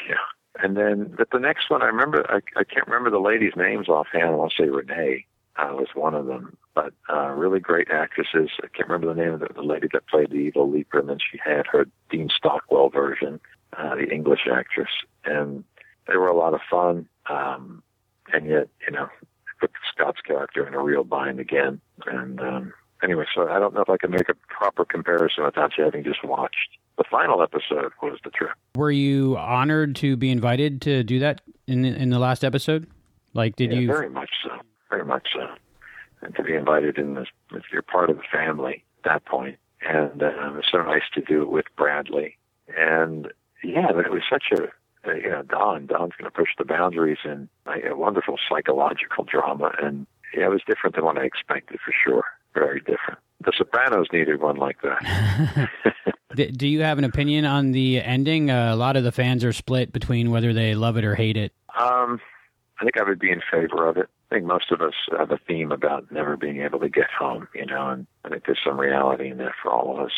yeah. 0.10 0.15
And 0.61 0.77
then, 0.77 1.14
but 1.18 1.30
the 1.31 1.39
next 1.39 1.69
one, 1.69 1.81
I 1.81 1.88
remember, 1.88 2.26
I, 2.30 2.39
I 2.60 2.64
can't 2.64 2.88
remember 2.88 3.10
the 3.10 3.19
ladies' 3.19 3.56
names 3.56 3.89
offhand. 3.89 4.30
I'll 4.30 4.49
say 4.49 4.69
Renee 4.69 5.26
uh, 5.57 5.72
was 5.73 5.89
one 5.93 6.14
of 6.14 6.26
them, 6.26 6.57
but 6.73 6.93
uh, 7.10 7.30
really 7.30 7.60
great 7.60 7.89
actresses. 7.91 8.49
I 8.64 8.68
can't 8.68 8.89
remember 8.89 9.14
the 9.14 9.22
name 9.22 9.34
of 9.34 9.39
the, 9.41 9.49
the 9.53 9.61
lady 9.61 9.88
that 9.93 10.07
played 10.07 10.31
the 10.31 10.35
evil 10.35 10.69
leaper, 10.69 10.99
and 10.99 11.10
then 11.10 11.19
she 11.19 11.39
had 11.43 11.68
her 11.68 11.88
Dean 12.10 12.30
Stockwell 12.35 12.89
version, 12.89 13.39
uh, 13.77 13.95
the 13.95 14.10
English 14.10 14.47
actress, 14.52 14.89
and 15.23 15.64
they 16.07 16.18
were 16.18 16.27
a 16.27 16.38
lot 16.38 16.53
of 16.53 16.61
fun. 16.69 17.07
Um, 17.30 17.84
and 18.34 18.47
yet, 18.47 18.68
you 18.85 18.91
know, 18.93 19.10
put 19.60 19.72
Scott's 19.91 20.22
character 20.22 20.68
in 20.68 20.73
a 20.73 20.82
real 20.82 21.03
bind 21.03 21.40
again. 21.40 21.82
And 22.06 22.40
um, 22.40 22.73
anyway, 23.03 23.26
so 23.34 23.48
I 23.48 23.60
don't 23.60 23.73
know 23.73 23.82
if 23.82 23.90
I 23.90 23.98
can 23.98 24.11
make 24.11 24.30
a 24.30 24.36
proper 24.49 24.86
comparison 24.86 25.44
without 25.44 25.72
you 25.77 25.84
having 25.84 26.03
just 26.03 26.23
watched. 26.23 26.77
The 26.98 27.03
final 27.10 27.41
episode 27.41 27.91
was 28.02 28.19
the 28.23 28.30
trip. 28.30 28.52
Were 28.76 28.91
you 28.91 29.38
honored 29.38 29.95
to 29.98 30.15
be 30.15 30.32
invited 30.32 30.82
to 30.84 31.03
do 31.03 31.19
that 31.19 31.41
in 31.68 31.84
in 31.84 32.10
the 32.10 32.19
last 32.19 32.44
episode? 32.44 32.88
Like, 33.34 33.57
did 33.57 33.72
yeah, 33.72 33.80
you? 33.80 33.88
Very 33.88 34.10
much 34.10 34.30
so. 34.44 34.52
Very 34.90 35.03
much 35.03 35.27
so. 35.34 35.45
And 36.22 36.34
to 36.36 36.44
be 36.44 36.56
invited 36.56 36.98
in 36.98 37.15
this, 37.15 37.27
if 37.52 37.64
you're 37.72 37.82
part 37.82 38.10
of 38.10 38.18
the 38.18 38.23
family 38.32 38.86
at 39.03 39.11
that 39.11 39.26
point, 39.26 39.57
and 39.82 40.23
uh, 40.23 40.27
it 40.27 40.56
was 40.56 40.65
so 40.72 40.82
nice 40.82 41.03
to 41.14 41.22
do 41.22 41.41
it 41.41 41.49
with 41.49 41.65
Bradley. 41.76 42.38
And 42.77 43.27
yeah, 43.64 43.91
but 43.94 44.06
it 44.06 44.11
was 44.11 44.23
such 44.30 44.45
a 44.53 44.69
uh, 45.07 45.14
you 45.14 45.30
know, 45.30 45.44
Don. 45.44 45.88
Don's 45.88 46.14
going 46.18 46.30
to 46.30 46.36
push 46.36 46.49
the 46.57 46.65
boundaries 46.65 47.19
in 47.23 47.49
a 47.65 47.95
wonderful 47.95 48.38
psychological 48.49 49.23
drama, 49.23 49.72
and 49.82 50.07
yeah, 50.34 50.45
it 50.45 50.49
was 50.49 50.61
different 50.68 50.95
than 50.95 51.06
what 51.06 51.18
I 51.18 51.23
expected 51.23 51.80
for 51.84 51.94
sure. 52.03 52.23
Very 52.53 52.80
different. 52.80 53.19
The 53.44 53.52
Sopranos 53.57 54.07
needed 54.14 54.41
one 54.41 54.57
like 54.57 54.77
that. 54.82 55.69
Do 56.36 56.68
you 56.68 56.82
have 56.82 56.98
an 56.98 57.03
opinion 57.03 57.45
on 57.45 57.72
the 57.72 58.02
ending? 58.02 58.49
Uh, 58.49 58.73
a 58.73 58.76
lot 58.76 58.98
of 58.98 59.03
the 59.03 59.11
fans 59.11 59.44
are 59.44 59.53
split 59.53 59.94
between 59.94 60.32
whether 60.32 60.53
they 60.53 60.76
love 60.76 60.98
it 60.98 61.06
or 61.06 61.15
hate 61.15 61.38
it. 61.38 61.53
Um, 61.77 62.19
I 62.80 62.84
think 62.84 62.98
I 62.98 63.03
would 63.03 63.19
be 63.19 63.32
in 63.32 63.41
favor 63.52 63.88
of 63.88 63.98
it. 63.98 64.10
I 64.32 64.36
think 64.36 64.48
most 64.48 64.72
of 64.72 64.82
us 64.82 64.94
have 65.18 65.32
a 65.32 65.38
theme 65.38 65.72
about 65.72 66.11
never 66.11 66.36
being 66.36 66.61
able 66.61 66.80
to 66.80 66.90
get 66.90 67.10
home, 67.18 67.48
you 67.53 67.65
know, 67.65 67.90
and 67.90 68.07
I 68.23 68.30
think 68.30 68.45
there's 68.45 68.60
some 68.65 68.80
reality 68.80 69.30
in 69.30 69.38
that 69.38 69.53
for 69.61 69.72
all 69.72 69.98
of 69.98 70.06
us. 70.06 70.11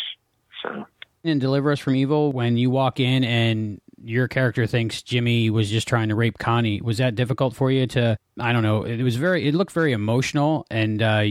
So. 0.64 0.86
And 1.24 1.42
Deliver 1.42 1.72
Us 1.72 1.80
from 1.80 1.96
Evil, 1.96 2.32
when 2.32 2.58
you 2.58 2.70
walk 2.70 3.00
in 3.00 3.24
and 3.24 3.82
your 4.04 4.28
character 4.28 4.68
thinks 4.68 5.02
Jimmy 5.02 5.50
was 5.50 5.70
just 5.70 5.88
trying 5.88 6.10
to 6.10 6.16
rape 6.16 6.38
Connie. 6.38 6.82
Was 6.82 6.98
that 6.98 7.16
difficult 7.16 7.56
for 7.56 7.72
you 7.72 7.88
to? 7.88 8.18
I 8.40 8.54
don't 8.54 8.64
know. 8.64 8.84
It 8.84 9.02
was 9.02 9.16
very. 9.16 9.48
It 9.48 9.56
looked 9.56 9.72
very 9.72 9.94
emotional, 9.94 10.66
and 10.70 11.02
uh, 11.02 11.24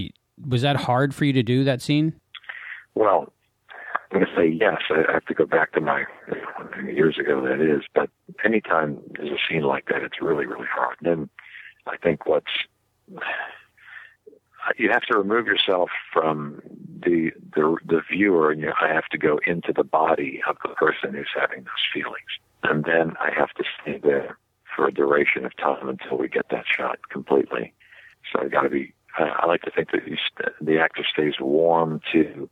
was 0.49 0.63
that 0.63 0.77
hard 0.77 1.15
for 1.15 1.25
you 1.25 1.33
to 1.35 1.43
do 1.43 1.65
that 1.65 1.83
scene? 1.83 2.15
Well, 2.95 3.33
I'm 4.11 4.21
going 4.21 4.27
to 4.27 4.37
say 4.37 4.49
yes. 4.49 4.81
I 4.91 5.13
have 5.13 5.25
to 5.27 5.35
go 5.35 5.47
back 5.47 5.73
to 5.73 5.81
my 5.81 6.05
years 6.85 7.19
ago. 7.19 7.41
That 7.43 7.61
is, 7.61 7.83
but 7.95 8.11
anytime 8.45 8.99
there's 9.13 9.31
a 9.31 9.39
scene 9.49 9.63
like 9.63 9.87
that, 9.87 10.03
it's 10.03 10.21
really, 10.21 10.47
really 10.47 10.69
hard. 10.71 10.97
And 11.03 11.29
I 11.87 11.97
think 11.97 12.27
what's 12.27 12.47
you 14.77 14.91
have 14.91 15.03
to 15.03 15.17
remove 15.17 15.47
yourself 15.47 15.91
from 16.13 16.61
the 17.01 17.31
the, 17.55 17.77
the 17.87 18.03
viewer, 18.11 18.51
and 18.51 18.61
you 18.61 18.73
have 18.81 19.07
to 19.07 19.19
go 19.19 19.39
into 19.47 19.73
the 19.73 19.85
body 19.85 20.43
of 20.49 20.57
the 20.63 20.71
person 20.71 21.15
who's 21.15 21.31
having 21.35 21.61
those 21.61 21.87
feelings 21.95 22.41
and 22.69 22.85
then 22.85 23.15
I 23.21 23.31
have 23.37 23.51
to 23.55 23.65
stay 23.81 23.99
there 23.99 24.39
for 24.75 24.87
a 24.87 24.93
duration 24.93 25.45
of 25.45 25.57
time 25.57 25.89
until 25.89 26.19
we 26.19 26.29
get 26.29 26.49
that 26.51 26.65
shot 26.67 26.99
completely. 27.11 27.73
So 28.33 28.43
I 28.43 28.49
got 28.49 28.63
to 28.63 28.71
be. 28.71 28.93
Uh, 29.19 29.31
I 29.39 29.47
like 29.47 29.63
to 29.63 29.71
think 29.71 29.93
that 29.93 30.03
st- 30.03 30.55
the 30.61 30.79
actor 30.79 31.05
stays 31.11 31.35
warm 31.41 32.01
to 32.13 32.51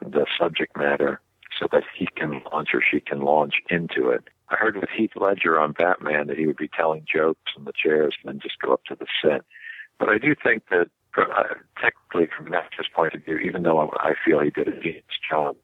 the 0.00 0.26
subject 0.38 0.76
matter 0.76 1.20
so 1.58 1.66
that 1.72 1.82
he 1.96 2.08
can 2.16 2.42
launch 2.52 2.70
or 2.72 2.82
she 2.82 3.00
can 3.00 3.20
launch 3.20 3.54
into 3.68 4.08
it 4.10 4.28
I 4.50 4.56
heard 4.56 4.76
with 4.76 4.88
Heath 4.96 5.12
Ledger 5.14 5.58
on 5.58 5.72
Batman 5.72 6.26
that 6.28 6.38
he 6.38 6.46
would 6.46 6.56
be 6.56 6.68
telling 6.68 7.04
jokes 7.12 7.52
in 7.56 7.64
the 7.64 7.72
chairs 7.72 8.14
and 8.22 8.32
then 8.32 8.40
just 8.40 8.58
go 8.60 8.72
up 8.72 8.84
to 8.84 8.94
the 8.94 9.06
set. 9.22 9.42
But 9.98 10.08
I 10.08 10.18
do 10.18 10.34
think 10.34 10.64
that 10.70 10.88
uh, 11.16 11.54
technically, 11.80 12.28
from 12.34 12.46
an 12.46 12.54
actor's 12.54 12.88
point 12.94 13.14
of 13.14 13.24
view, 13.24 13.38
even 13.38 13.62
though 13.62 13.90
I 13.98 14.14
feel 14.24 14.40
he 14.40 14.50
did 14.50 14.68
a 14.68 14.80
genius 14.80 15.04
job, 15.28 15.56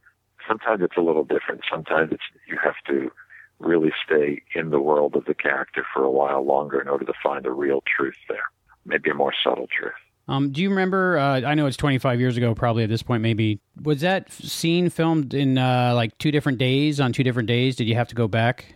sometimes 0.47 0.83
it's 0.83 0.97
a 0.97 1.01
little 1.03 1.25
different. 1.25 1.63
Sometimes 1.71 2.13
it's 2.13 2.25
you 2.47 2.59
have 2.63 2.75
to 2.89 3.11
really 3.65 3.93
stay 4.05 4.43
in 4.55 4.71
the 4.71 4.81
world 4.81 5.17
of 5.17 5.25
the 5.25 5.35
character 5.35 5.85
for 5.93 6.05
a 6.05 6.11
while 6.11 6.45
longer 6.45 6.81
in 6.81 6.89
order 6.89 7.05
to 7.05 7.13
find 7.23 7.47
a 7.47 7.51
real 7.51 7.83
truth 7.97 8.17
there, 8.29 8.45
maybe 8.85 9.11
a 9.11 9.15
more 9.15 9.33
subtle 9.43 9.67
truth. 9.77 9.93
Um, 10.27 10.53
do 10.53 10.63
you 10.63 10.71
remember? 10.71 11.19
Uh, 11.19 11.43
I 11.43 11.55
know 11.55 11.67
it's 11.67 11.77
25 11.77 12.19
years 12.19 12.37
ago, 12.37 12.55
probably 12.55 12.83
at 12.83 12.89
this 12.89 13.03
point. 13.03 13.23
Maybe 13.23 13.61
was 13.83 14.01
that 14.01 14.33
scene 14.33 14.89
filmed 14.89 15.35
in 15.35 15.59
uh, 15.59 15.93
like 15.95 16.17
two 16.19 16.31
different 16.31 16.59
days 16.59 16.99
on 16.99 17.13
two 17.13 17.23
different 17.23 17.47
days? 17.47 17.77
Did 17.77 17.89
you 17.89 17.95
have 17.95 18.09
to 18.09 18.15
go 18.15 18.27
back? 18.27 18.75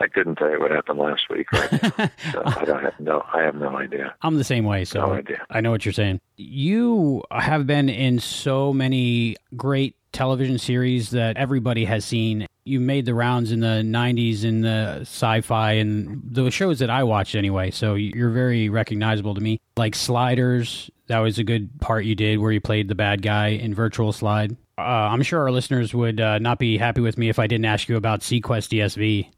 I 0.00 0.06
couldn't 0.06 0.36
tell 0.36 0.50
you 0.50 0.60
what 0.60 0.70
happened 0.70 0.98
last 0.98 1.28
week. 1.28 1.50
Right 1.52 1.70
so 2.32 2.42
I 2.46 2.64
don't 2.64 2.82
have 2.82 2.98
no. 2.98 3.24
I 3.32 3.42
have 3.42 3.54
no 3.54 3.76
idea. 3.76 4.14
I'm 4.22 4.36
the 4.36 4.44
same 4.44 4.64
way, 4.64 4.84
so 4.84 5.06
No 5.06 5.12
idea. 5.12 5.44
I 5.50 5.60
know 5.60 5.70
what 5.70 5.84
you're 5.84 5.92
saying. 5.92 6.20
You 6.36 7.22
have 7.30 7.66
been 7.66 7.88
in 7.88 8.18
so 8.18 8.72
many 8.72 9.36
great 9.56 9.96
television 10.12 10.58
series 10.58 11.10
that 11.10 11.36
everybody 11.36 11.84
has 11.84 12.04
seen. 12.04 12.46
You 12.68 12.80
made 12.80 13.06
the 13.06 13.14
rounds 13.14 13.50
in 13.50 13.60
the 13.60 13.82
90s 13.84 14.44
in 14.44 14.60
the 14.60 14.98
sci-fi 15.00 15.72
and 15.72 16.20
the 16.24 16.50
shows 16.50 16.78
that 16.80 16.90
I 16.90 17.02
watched 17.04 17.34
anyway. 17.34 17.70
So 17.70 17.94
you're 17.94 18.30
very 18.30 18.68
recognizable 18.68 19.34
to 19.34 19.40
me. 19.40 19.60
Like 19.76 19.94
Sliders, 19.94 20.90
that 21.06 21.18
was 21.20 21.38
a 21.38 21.44
good 21.44 21.80
part 21.80 22.04
you 22.04 22.14
did 22.14 22.38
where 22.38 22.52
you 22.52 22.60
played 22.60 22.88
the 22.88 22.94
bad 22.94 23.22
guy 23.22 23.48
in 23.48 23.74
Virtual 23.74 24.12
Slide. 24.12 24.56
Uh, 24.76 24.82
I'm 24.82 25.22
sure 25.22 25.40
our 25.40 25.50
listeners 25.50 25.94
would 25.94 26.20
uh, 26.20 26.38
not 26.38 26.58
be 26.58 26.78
happy 26.78 27.00
with 27.00 27.18
me 27.18 27.28
if 27.28 27.38
I 27.38 27.46
didn't 27.46 27.64
ask 27.64 27.88
you 27.88 27.96
about 27.96 28.20
seaQuest 28.20 28.68
DSV. 28.70 29.30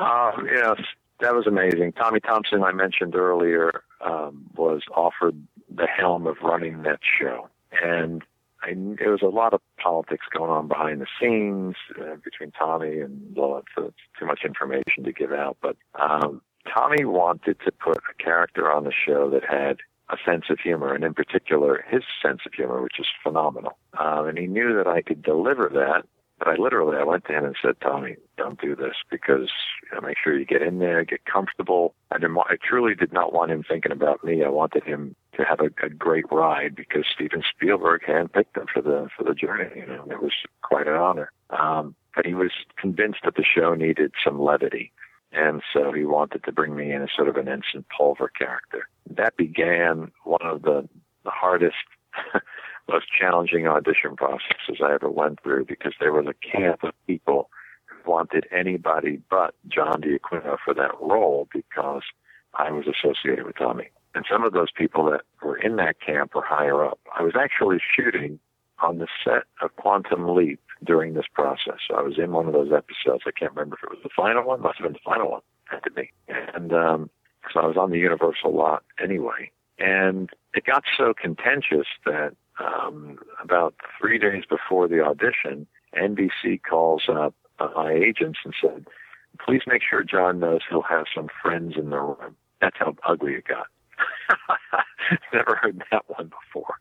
Um, 0.03 0.49
yes, 0.53 0.81
that 1.21 1.35
was 1.35 1.47
amazing. 1.47 1.93
Tommy 1.93 2.21
Thompson, 2.21 2.65
I 2.65 2.73
mentioned 2.73 3.15
earlier, 3.15 3.85
um, 4.01 4.47
was 4.57 4.83
offered 4.95 5.41
the 5.73 5.87
helm 5.87 6.27
of 6.27 6.37
running 6.43 6.83
that 6.83 7.01
show, 7.21 7.49
and 7.83 8.23
I, 8.63 8.75
there 8.99 9.11
was 9.11 9.23
a 9.23 9.27
lot 9.27 9.55
of 9.55 9.61
politics 9.83 10.27
going 10.33 10.51
on 10.51 10.69
behind 10.69 11.01
the 11.01 11.07
scenes 11.21 11.75
uh, 12.01 12.17
between 12.25 12.53
Tommy 12.53 13.01
and 13.01 13.35
well, 13.37 13.59
it's, 13.59 13.69
it's 13.77 13.97
too 14.19 14.27
much 14.27 14.41
information 14.45 15.05
to 15.05 15.13
give 15.13 15.33
out. 15.33 15.57
But 15.61 15.77
um, 16.01 16.41
Tommy 16.73 17.05
wanted 17.05 17.59
to 17.65 17.73
put 17.73 17.99
a 17.99 18.23
character 18.23 18.71
on 18.71 18.85
the 18.85 18.93
show 18.93 19.31
that 19.31 19.45
had 19.45 19.79
a 20.11 20.17
sense 20.25 20.45
of 20.51 20.59
humor, 20.61 20.95
and 20.95 21.05
in 21.05 21.15
particular, 21.15 21.85
his 21.89 22.03
sense 22.23 22.41
of 22.47 22.53
humor, 22.53 22.83
which 22.83 23.01
is 23.01 23.07
phenomenal. 23.23 23.79
Um, 23.99 24.27
and 24.29 24.39
he 24.39 24.47
knew 24.47 24.77
that 24.77 24.87
I 24.87 25.03
could 25.03 25.23
deliver 25.23 25.71
that. 25.73 26.07
But 26.39 26.49
I 26.49 26.55
literally, 26.57 26.97
I 26.97 27.05
went 27.05 27.25
to 27.27 27.33
him 27.33 27.45
and 27.45 27.57
said, 27.63 27.77
Tommy, 27.81 28.17
don't 28.37 28.61
do 28.61 28.75
this 28.75 28.97
because 29.11 29.49
you 29.85 29.95
know, 29.95 30.01
make 30.07 30.17
sure 30.23 30.37
you 30.37 30.45
get 30.45 30.63
in 30.63 30.81
there, 30.81 31.05
get 31.05 31.25
comfortable. 31.25 31.95
I 32.11 32.19
didn't. 32.19 32.37
I 32.37 32.57
truly 32.63 32.95
did 32.95 33.13
not 33.13 33.33
want 33.33 33.53
him 33.53 33.63
thinking 33.63 33.93
about 33.93 34.25
me. 34.25 34.43
I 34.43 34.49
wanted 34.49 34.83
him 34.83 35.15
to 35.37 35.45
have 35.45 35.61
a, 35.61 35.71
a 35.85 35.89
great 35.89 36.27
ride 36.31 36.75
because 36.75 37.05
Steven 37.13 37.43
Spielberg 37.49 38.03
handpicked 38.03 38.57
him 38.57 38.67
for 38.73 38.83
the 38.83 39.09
for 39.17 39.25
the 39.25 39.35
journey. 39.35 39.71
You 39.77 39.87
know, 39.87 40.07
it 40.11 40.23
was 40.23 40.33
quite 40.63 40.87
an 40.87 40.95
honor. 40.95 41.33
Um, 41.51 41.95
but 42.15 42.27
he 42.27 42.35
was 42.35 42.51
convinced 42.77 43.21
that 43.25 43.37
the 43.37 43.45
show 43.45 43.75
needed 43.75 44.13
some 44.23 44.41
levity, 44.41 44.93
and 45.33 45.63
so 45.73 45.93
he 45.93 46.05
wanted 46.05 46.45
to 46.45 46.53
bring 46.53 46.77
me 46.77 46.93
in 46.93 47.03
as 47.03 47.09
sort 47.15 47.29
of 47.29 47.37
an 47.37 47.49
Ensign 47.49 47.85
Pulver 47.97 48.29
character. 48.29 48.89
That 49.09 49.37
began 49.37 50.13
one 50.25 50.43
of 50.43 50.63
the 50.63 50.89
the 51.25 51.31
hardest. 51.31 51.77
most 52.89 53.07
challenging 53.19 53.67
audition 53.67 54.17
processes 54.17 54.83
I 54.85 54.95
ever 54.95 55.09
went 55.09 55.43
through 55.43 55.67
because 55.67 55.95
there 56.01 56.13
was 56.13 56.27
a 56.27 56.35
camp 56.47 56.83
of 56.83 56.93
people 57.07 57.49
who 57.87 58.11
wanted 58.11 58.47
anybody 58.51 59.21
but 59.31 59.55
John 59.69 60.01
D'Aquino 60.01 60.57
for 60.65 60.75
that 60.75 61.01
role 61.01 61.49
because 61.53 62.03
I 62.55 62.71
was 62.71 62.87
associated 62.87 63.47
with 63.47 63.57
Tommy. 63.57 63.91
And 64.15 64.25
some 64.31 64.45
of 64.45 64.53
those 64.53 64.71
people 64.75 65.05
that 65.11 65.23
were 65.43 65.57
in 65.57 65.77
that 65.77 66.01
camp 66.01 66.35
were 66.35 66.45
higher 66.45 66.85
up. 66.85 66.99
I 67.19 67.23
was 67.23 67.35
actually 67.39 67.79
shooting 67.95 68.39
on 68.81 68.99
the 68.99 69.07
set 69.25 69.45
of 69.63 69.75
Quantum 69.77 70.35
Leap 70.35 70.61
during 70.85 71.15
this 71.15 71.27
process. 71.33 71.79
I 71.95 72.03
was 72.03 72.19
in 72.19 72.33
one 72.33 72.47
of 72.47 72.53
those 72.53 72.73
episodes. 72.73 73.23
I 73.27 73.31
can't 73.31 73.53
remember 73.53 73.77
if 73.77 73.85
it 73.85 73.91
was 73.91 74.03
the 74.03 74.11
final 74.15 74.45
one. 74.45 74.61
Must 74.61 74.79
have 74.79 74.85
been 74.85 74.95
the 74.95 74.99
final 75.05 75.31
one. 75.31 75.41
Had 75.65 75.85
to 75.85 75.91
be. 75.91 76.11
And 76.29 76.73
um, 76.73 77.11
so 77.53 77.61
I 77.61 77.67
was 77.67 77.77
on 77.77 77.91
the 77.91 77.99
Universal 77.99 78.55
lot 78.55 78.83
anyway. 79.03 79.51
And 79.79 80.31
it 80.55 80.65
got 80.65 80.85
so 80.97 81.15
contentious 81.15 81.87
that 82.05 82.35
um, 82.61 83.19
about 83.43 83.75
three 83.99 84.19
days 84.19 84.45
before 84.49 84.89
the 84.89 85.01
audition, 85.01 85.67
NBC 85.97 86.61
calls 86.69 87.05
up 87.09 87.35
my 87.75 87.93
agents 87.93 88.41
and 88.45 88.55
said, 88.61 88.87
please 89.45 89.63
make 89.67 89.83
sure 89.89 90.03
John 90.03 90.41
knows 90.41 90.61
he'll 90.69 90.83
have 90.83 91.07
some 91.15 91.29
friends 91.43 91.75
in 91.77 91.91
the 91.91 91.99
room. 91.99 92.37
That's 92.61 92.77
how 92.79 92.95
ugly 93.07 93.35
it 93.35 93.47
got. 93.47 93.67
Never 95.33 95.57
heard 95.57 95.83
that 95.91 96.05
one 96.09 96.31
before. 96.31 96.75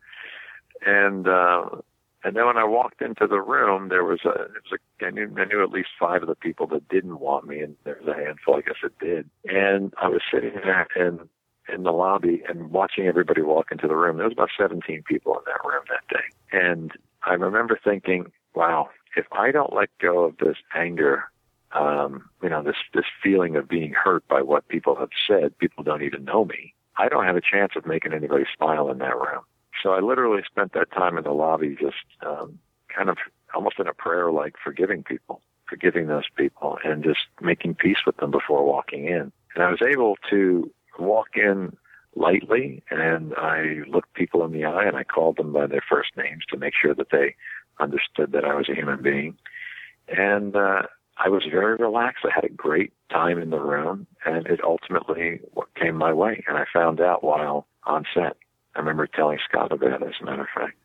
And 0.85 1.27
uh, 1.27 1.81
and 2.23 2.35
then 2.35 2.45
when 2.45 2.57
I 2.57 2.63
walked 2.63 3.01
into 3.01 3.27
the 3.27 3.41
room, 3.41 3.89
there 3.89 4.03
was 4.03 4.19
a, 4.25 4.29
it 4.29 4.63
was 4.69 4.79
a 4.79 5.05
I 5.05 5.09
knew, 5.09 5.33
I 5.37 5.45
knew 5.45 5.63
at 5.63 5.71
least 5.71 5.89
five 5.99 6.21
of 6.21 6.27
the 6.27 6.35
people 6.35 6.67
that 6.67 6.87
didn't 6.89 7.19
want 7.19 7.47
me, 7.47 7.61
and 7.61 7.75
there 7.83 7.97
was 8.03 8.15
a 8.15 8.19
handful, 8.19 8.55
I 8.55 8.61
guess, 8.61 8.75
that 8.83 8.97
did. 8.99 9.29
And 9.45 9.93
I 10.01 10.07
was 10.07 10.21
sitting 10.31 10.53
there, 10.63 10.87
and 10.95 11.27
in 11.71 11.83
the 11.83 11.91
lobby 11.91 12.43
and 12.47 12.71
watching 12.71 13.07
everybody 13.07 13.41
walk 13.41 13.71
into 13.71 13.87
the 13.87 13.95
room. 13.95 14.17
There 14.17 14.25
was 14.25 14.33
about 14.33 14.49
17 14.57 15.03
people 15.03 15.33
in 15.33 15.43
that 15.45 15.67
room 15.67 15.83
that 15.89 16.07
day. 16.09 16.25
And 16.51 16.91
I 17.23 17.33
remember 17.33 17.79
thinking, 17.83 18.31
wow, 18.55 18.89
if 19.15 19.25
I 19.31 19.51
don't 19.51 19.73
let 19.73 19.89
go 19.99 20.23
of 20.23 20.37
this 20.37 20.57
anger, 20.75 21.25
um, 21.73 22.29
you 22.41 22.49
know, 22.49 22.63
this, 22.63 22.75
this 22.93 23.05
feeling 23.23 23.55
of 23.55 23.69
being 23.69 23.93
hurt 23.93 24.27
by 24.27 24.41
what 24.41 24.67
people 24.67 24.95
have 24.95 25.11
said, 25.27 25.57
people 25.57 25.83
don't 25.83 26.03
even 26.03 26.25
know 26.25 26.45
me. 26.45 26.73
I 27.01 27.09
don't 27.09 27.25
have 27.25 27.35
a 27.35 27.41
chance 27.41 27.73
of 27.75 27.87
making 27.87 28.13
anybody 28.13 28.45
smile 28.55 28.89
in 28.89 28.99
that 28.99 29.15
room. 29.15 29.41
So 29.81 29.91
I 29.91 30.01
literally 30.01 30.43
spent 30.45 30.73
that 30.73 30.91
time 30.91 31.17
in 31.17 31.23
the 31.23 31.31
lobby 31.31 31.75
just, 31.79 32.05
um, 32.25 32.59
kind 32.95 33.09
of 33.09 33.17
almost 33.55 33.79
in 33.79 33.87
a 33.87 33.93
prayer 33.93 34.31
like 34.31 34.53
forgiving 34.63 35.01
people, 35.03 35.41
forgiving 35.67 36.05
those 36.05 36.29
people 36.35 36.77
and 36.83 37.03
just 37.03 37.21
making 37.41 37.73
peace 37.75 38.05
with 38.05 38.17
them 38.17 38.29
before 38.29 38.63
walking 38.63 39.07
in. 39.07 39.31
And 39.55 39.63
I 39.63 39.71
was 39.71 39.81
able 39.81 40.17
to 40.29 40.69
walk 40.99 41.29
in 41.35 41.75
lightly 42.15 42.83
and 42.91 43.33
I 43.35 43.79
looked 43.87 44.13
people 44.13 44.45
in 44.45 44.51
the 44.51 44.65
eye 44.65 44.85
and 44.85 44.95
I 44.95 45.03
called 45.03 45.37
them 45.37 45.53
by 45.53 45.65
their 45.65 45.83
first 45.89 46.11
names 46.15 46.43
to 46.49 46.57
make 46.57 46.73
sure 46.79 46.93
that 46.93 47.09
they 47.11 47.35
understood 47.79 48.31
that 48.33 48.45
I 48.45 48.53
was 48.53 48.69
a 48.69 48.75
human 48.75 49.01
being. 49.01 49.37
And 50.07 50.55
uh, 50.55 50.83
I 51.23 51.29
was 51.29 51.43
very 51.49 51.75
relaxed. 51.75 52.25
I 52.25 52.33
had 52.33 52.43
a 52.43 52.49
great 52.49 52.93
time 53.11 53.37
in 53.39 53.49
the 53.51 53.59
room 53.59 54.07
and 54.25 54.47
it 54.47 54.59
ultimately 54.63 55.39
came 55.79 55.95
my 55.95 56.13
way. 56.13 56.43
And 56.47 56.57
I 56.57 56.65
found 56.73 56.99
out 56.99 57.23
while 57.23 57.67
on 57.83 58.05
set. 58.13 58.37
I 58.75 58.79
remember 58.79 59.05
telling 59.07 59.37
Scott 59.47 59.71
about 59.71 60.01
it, 60.01 60.07
as 60.07 60.13
a 60.21 60.25
matter 60.25 60.41
of 60.43 60.47
fact. 60.55 60.77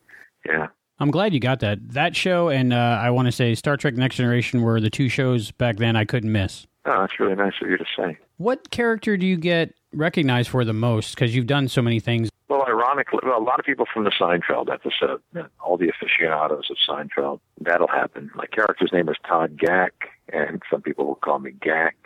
Yeah. 0.44 0.66
I'm 0.98 1.10
glad 1.10 1.32
you 1.32 1.40
got 1.40 1.60
that. 1.60 1.78
That 1.92 2.16
show 2.16 2.48
and 2.48 2.72
uh, 2.72 2.98
I 3.00 3.10
want 3.10 3.26
to 3.26 3.32
say 3.32 3.54
Star 3.54 3.76
Trek 3.76 3.94
Next 3.94 4.16
Generation 4.16 4.62
were 4.62 4.80
the 4.80 4.90
two 4.90 5.08
shows 5.08 5.50
back 5.52 5.76
then 5.76 5.96
I 5.96 6.04
couldn't 6.04 6.32
miss. 6.32 6.66
Oh, 6.84 7.00
that's 7.00 7.18
really 7.18 7.34
nice 7.34 7.54
of 7.62 7.68
you 7.68 7.78
to 7.78 7.84
say. 7.96 8.18
What 8.36 8.70
character 8.70 9.16
do 9.16 9.26
you 9.26 9.36
get 9.36 9.74
recognized 9.92 10.50
for 10.50 10.64
the 10.64 10.72
most? 10.72 11.14
Because 11.14 11.34
you've 11.34 11.46
done 11.46 11.68
so 11.68 11.82
many 11.82 12.00
things. 12.00 12.28
Well, 12.48 12.64
ironically, 12.66 13.20
well, 13.24 13.39
a 13.39 13.43
lot 13.43 13.59
of 13.59 13.66
people 13.66 13.86
from 13.93 14.05
the 14.05 14.10
Seinfeld 14.10 14.73
episode, 14.73 15.20
all 15.60 15.77
the 15.77 15.89
aficionados 15.89 16.70
of 16.70 16.77
Seinfeld, 16.89 17.40
that'll 17.60 17.89
happen. 17.89 18.31
My 18.35 18.47
character's 18.47 18.93
name 18.93 19.09
is 19.09 19.16
Todd 19.27 19.59
Gack, 19.59 20.10
and 20.32 20.62
some 20.70 20.81
people 20.81 21.06
will 21.06 21.16
call 21.16 21.40
me 21.40 21.52
Gack. 21.52 21.97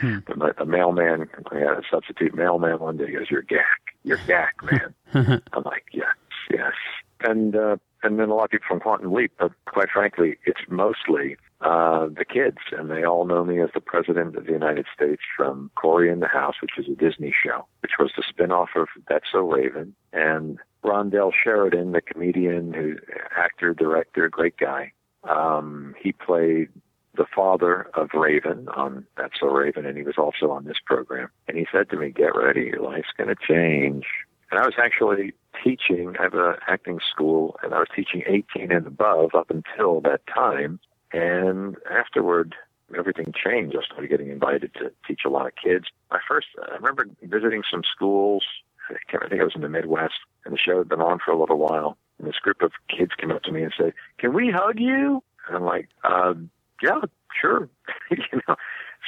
Hmm. 0.00 0.18
the, 0.26 0.54
the 0.58 0.64
mailman, 0.64 1.28
I 1.50 1.58
had 1.58 1.78
a 1.78 1.82
substitute 1.90 2.34
mailman 2.34 2.80
one 2.80 2.96
day. 2.96 3.06
He 3.06 3.12
goes, 3.12 3.30
"You're 3.30 3.42
Gack, 3.42 3.94
you're 4.04 4.20
Gack, 4.26 4.56
man." 4.62 4.94
I'm 5.52 5.62
like, 5.64 5.84
yes, 5.92 6.06
yes. 6.50 6.72
And 7.20 7.54
uh, 7.54 7.76
and 8.02 8.18
then 8.18 8.30
a 8.30 8.34
lot 8.34 8.44
of 8.44 8.50
people 8.50 8.66
from 8.68 8.80
Quantum 8.80 9.12
Leap, 9.12 9.32
but 9.38 9.52
quite 9.66 9.90
frankly, 9.90 10.38
it's 10.44 10.60
mostly 10.68 11.36
uh, 11.60 12.06
the 12.06 12.24
kids, 12.24 12.58
and 12.72 12.90
they 12.90 13.04
all 13.04 13.26
know 13.26 13.44
me 13.44 13.60
as 13.60 13.68
the 13.74 13.80
President 13.80 14.34
of 14.36 14.46
the 14.46 14.52
United 14.52 14.86
States 14.94 15.20
from 15.36 15.70
Cory 15.74 16.10
in 16.10 16.20
the 16.20 16.28
House, 16.28 16.54
which 16.62 16.78
is 16.78 16.86
a 16.88 16.94
Disney 16.94 17.34
show, 17.44 17.66
which 17.80 17.92
was 17.98 18.12
the 18.16 18.22
spinoff 18.22 18.68
of 18.76 18.88
That's 19.08 19.26
So 19.30 19.40
Raven. 19.40 19.94
And 20.12 20.58
Rondell 20.82 21.32
Sheridan, 21.32 21.92
the 21.92 22.00
comedian, 22.00 22.72
who 22.72 22.96
actor, 23.36 23.74
director, 23.74 24.28
great 24.30 24.56
guy, 24.56 24.92
um, 25.24 25.94
he 26.00 26.12
played 26.12 26.68
the 27.14 27.26
father 27.34 27.90
of 27.94 28.10
Raven 28.14 28.68
on 28.68 29.06
That's 29.16 29.38
So 29.38 29.48
Raven, 29.48 29.84
and 29.84 29.98
he 29.98 30.04
was 30.04 30.16
also 30.16 30.50
on 30.50 30.64
this 30.64 30.78
program. 30.84 31.28
And 31.46 31.58
he 31.58 31.66
said 31.70 31.90
to 31.90 31.96
me, 31.96 32.10
"Get 32.10 32.34
ready, 32.34 32.66
your 32.72 32.80
life's 32.80 33.12
going 33.16 33.28
to 33.28 33.36
change." 33.36 34.06
And 34.50 34.58
I 34.58 34.64
was 34.64 34.74
actually 34.82 35.34
teaching. 35.62 36.16
I 36.18 36.22
have 36.22 36.34
an 36.34 36.54
acting 36.66 37.00
school, 37.00 37.56
and 37.62 37.74
I 37.74 37.78
was 37.78 37.88
teaching 37.94 38.22
18 38.26 38.72
and 38.72 38.86
above 38.86 39.34
up 39.34 39.50
until 39.50 40.00
that 40.02 40.26
time. 40.26 40.80
And 41.12 41.76
afterward, 41.90 42.54
everything 42.96 43.32
changed. 43.32 43.76
I 43.76 43.84
started 43.84 44.08
getting 44.08 44.30
invited 44.30 44.74
to 44.74 44.92
teach 45.06 45.20
a 45.24 45.28
lot 45.28 45.46
of 45.46 45.52
kids. 45.56 45.86
I 46.10 46.18
first, 46.26 46.48
I 46.62 46.74
remember 46.74 47.06
visiting 47.22 47.62
some 47.70 47.82
schools. 47.84 48.44
I 48.88 48.94
can't 49.08 49.22
I 49.22 49.28
think 49.28 49.40
I 49.40 49.44
was 49.44 49.54
in 49.54 49.62
the 49.62 49.68
Midwest, 49.68 50.14
and 50.44 50.54
the 50.54 50.58
show 50.58 50.78
had 50.78 50.88
been 50.88 51.00
on 51.00 51.18
for 51.24 51.30
a 51.30 51.38
little 51.38 51.58
while. 51.58 51.96
And 52.18 52.26
this 52.26 52.36
group 52.36 52.62
of 52.62 52.72
kids 52.88 53.12
came 53.18 53.30
up 53.30 53.42
to 53.44 53.52
me 53.52 53.62
and 53.62 53.72
said, 53.76 53.94
"Can 54.18 54.32
we 54.32 54.50
hug 54.50 54.78
you?" 54.78 55.22
And 55.46 55.56
I'm 55.56 55.64
like, 55.64 55.88
uh, 56.04 56.34
yeah, 56.82 57.00
sure. 57.40 57.68
you 58.10 58.40
know, 58.48 58.56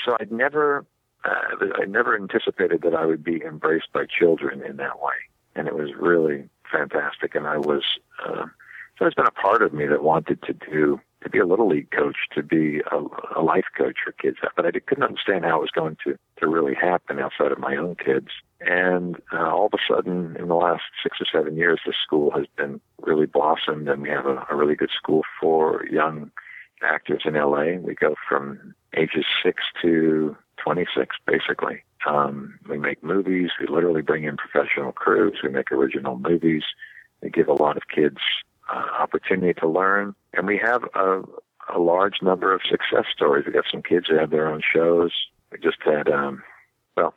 so 0.05 0.17
I'd 0.21 0.33
never, 0.33 0.85
uh, 1.25 1.67
I 1.81 1.85
never 1.85 2.17
anticipated 2.17 2.83
that 2.83 2.95
I 2.95 3.07
would 3.07 3.23
be 3.23 3.43
embraced 3.43 3.93
by 3.93 4.07
children 4.07 4.63
in 4.63 4.77
that 4.77 5.01
way, 5.01 5.15
and 5.55 5.69
it 5.69 5.75
was 5.75 5.91
really 5.99 6.49
fantastic. 6.71 7.35
And 7.35 7.47
I 7.47 7.59
was, 7.59 7.83
uh, 8.25 8.47
so 8.99 9.07
it's 9.07 9.15
been 9.15 9.27
a 9.27 9.31
part 9.31 9.63
of 9.63 9.73
me 9.73 9.87
that 9.87 10.03
wanted 10.03 10.43
to 10.43 10.53
do 10.53 11.01
to 11.23 11.31
be 11.31 11.39
a 11.39 11.47
little 11.47 11.69
league 11.69 11.91
coach, 11.91 12.17
to 12.35 12.43
be 12.43 12.81
a, 12.91 13.39
a 13.39 13.43
life 13.43 13.67
coach 13.77 13.97
for 14.05 14.13
kids, 14.13 14.39
but 14.57 14.67
I 14.67 14.71
couldn't 14.73 15.05
understand 15.05 15.45
how 15.45 15.59
it 15.59 15.63
was 15.63 15.71
going 15.71 15.97
to 16.05 16.19
to 16.39 16.47
really 16.49 16.75
happen 16.75 17.19
outside 17.19 17.53
of 17.53 17.59
my 17.59 17.77
own 17.77 17.97
kids. 17.97 18.29
And 18.61 19.17
uh, 19.33 19.51
all 19.51 19.67
of 19.67 19.75
a 19.75 19.93
sudden, 19.93 20.37
in 20.39 20.49
the 20.49 20.55
last 20.55 20.83
six 21.03 21.19
or 21.21 21.27
seven 21.33 21.57
years, 21.57 21.81
the 21.87 21.95
school 22.05 22.31
has 22.33 22.47
been 22.57 22.81
really 23.01 23.27
blossomed, 23.27 23.89
and 23.89 24.03
we 24.03 24.09
have 24.09 24.27
a, 24.27 24.47
a 24.51 24.57
really 24.57 24.75
good 24.75 24.91
school 24.97 25.23
for 25.41 25.85
young 25.87 26.31
actors 26.83 27.23
in 27.25 27.35
LA. 27.35 27.79
We 27.81 27.95
go 27.95 28.15
from 28.29 28.75
ages 28.97 29.25
six 29.43 29.63
to 29.83 30.37
26, 30.63 31.17
basically. 31.27 31.83
Um, 32.07 32.59
we 32.69 32.79
make 32.79 33.03
movies. 33.03 33.51
We 33.61 33.67
literally 33.67 34.03
bring 34.03 34.25
in 34.25 34.37
professional 34.37 34.93
crews. 34.93 35.39
We 35.43 35.51
make 35.51 35.71
original 35.71 36.19
movies. 36.19 36.63
We 37.23 37.31
give 37.31 37.49
a 37.49 37.53
lot 37.53 37.77
of 37.77 37.85
kids 37.95 38.19
uh, 38.73 38.87
opportunity 38.99 39.55
to 39.61 39.69
learn, 39.69 40.15
and 40.33 40.47
we 40.47 40.59
have 40.59 40.85
a, 40.95 41.23
a 41.75 41.79
large 41.79 42.23
number 42.23 42.55
of 42.55 42.63
success 42.69 43.07
stories. 43.15 43.45
We 43.47 43.53
got 43.53 43.65
some 43.71 43.83
kids 43.83 44.07
who 44.09 44.19
have 44.19 44.31
their 44.31 44.49
own 44.49 44.61
shows. 44.63 45.13
We 45.51 45.59
just 45.59 45.79
had, 45.85 46.09
um, 46.09 46.43
well, 46.97 47.15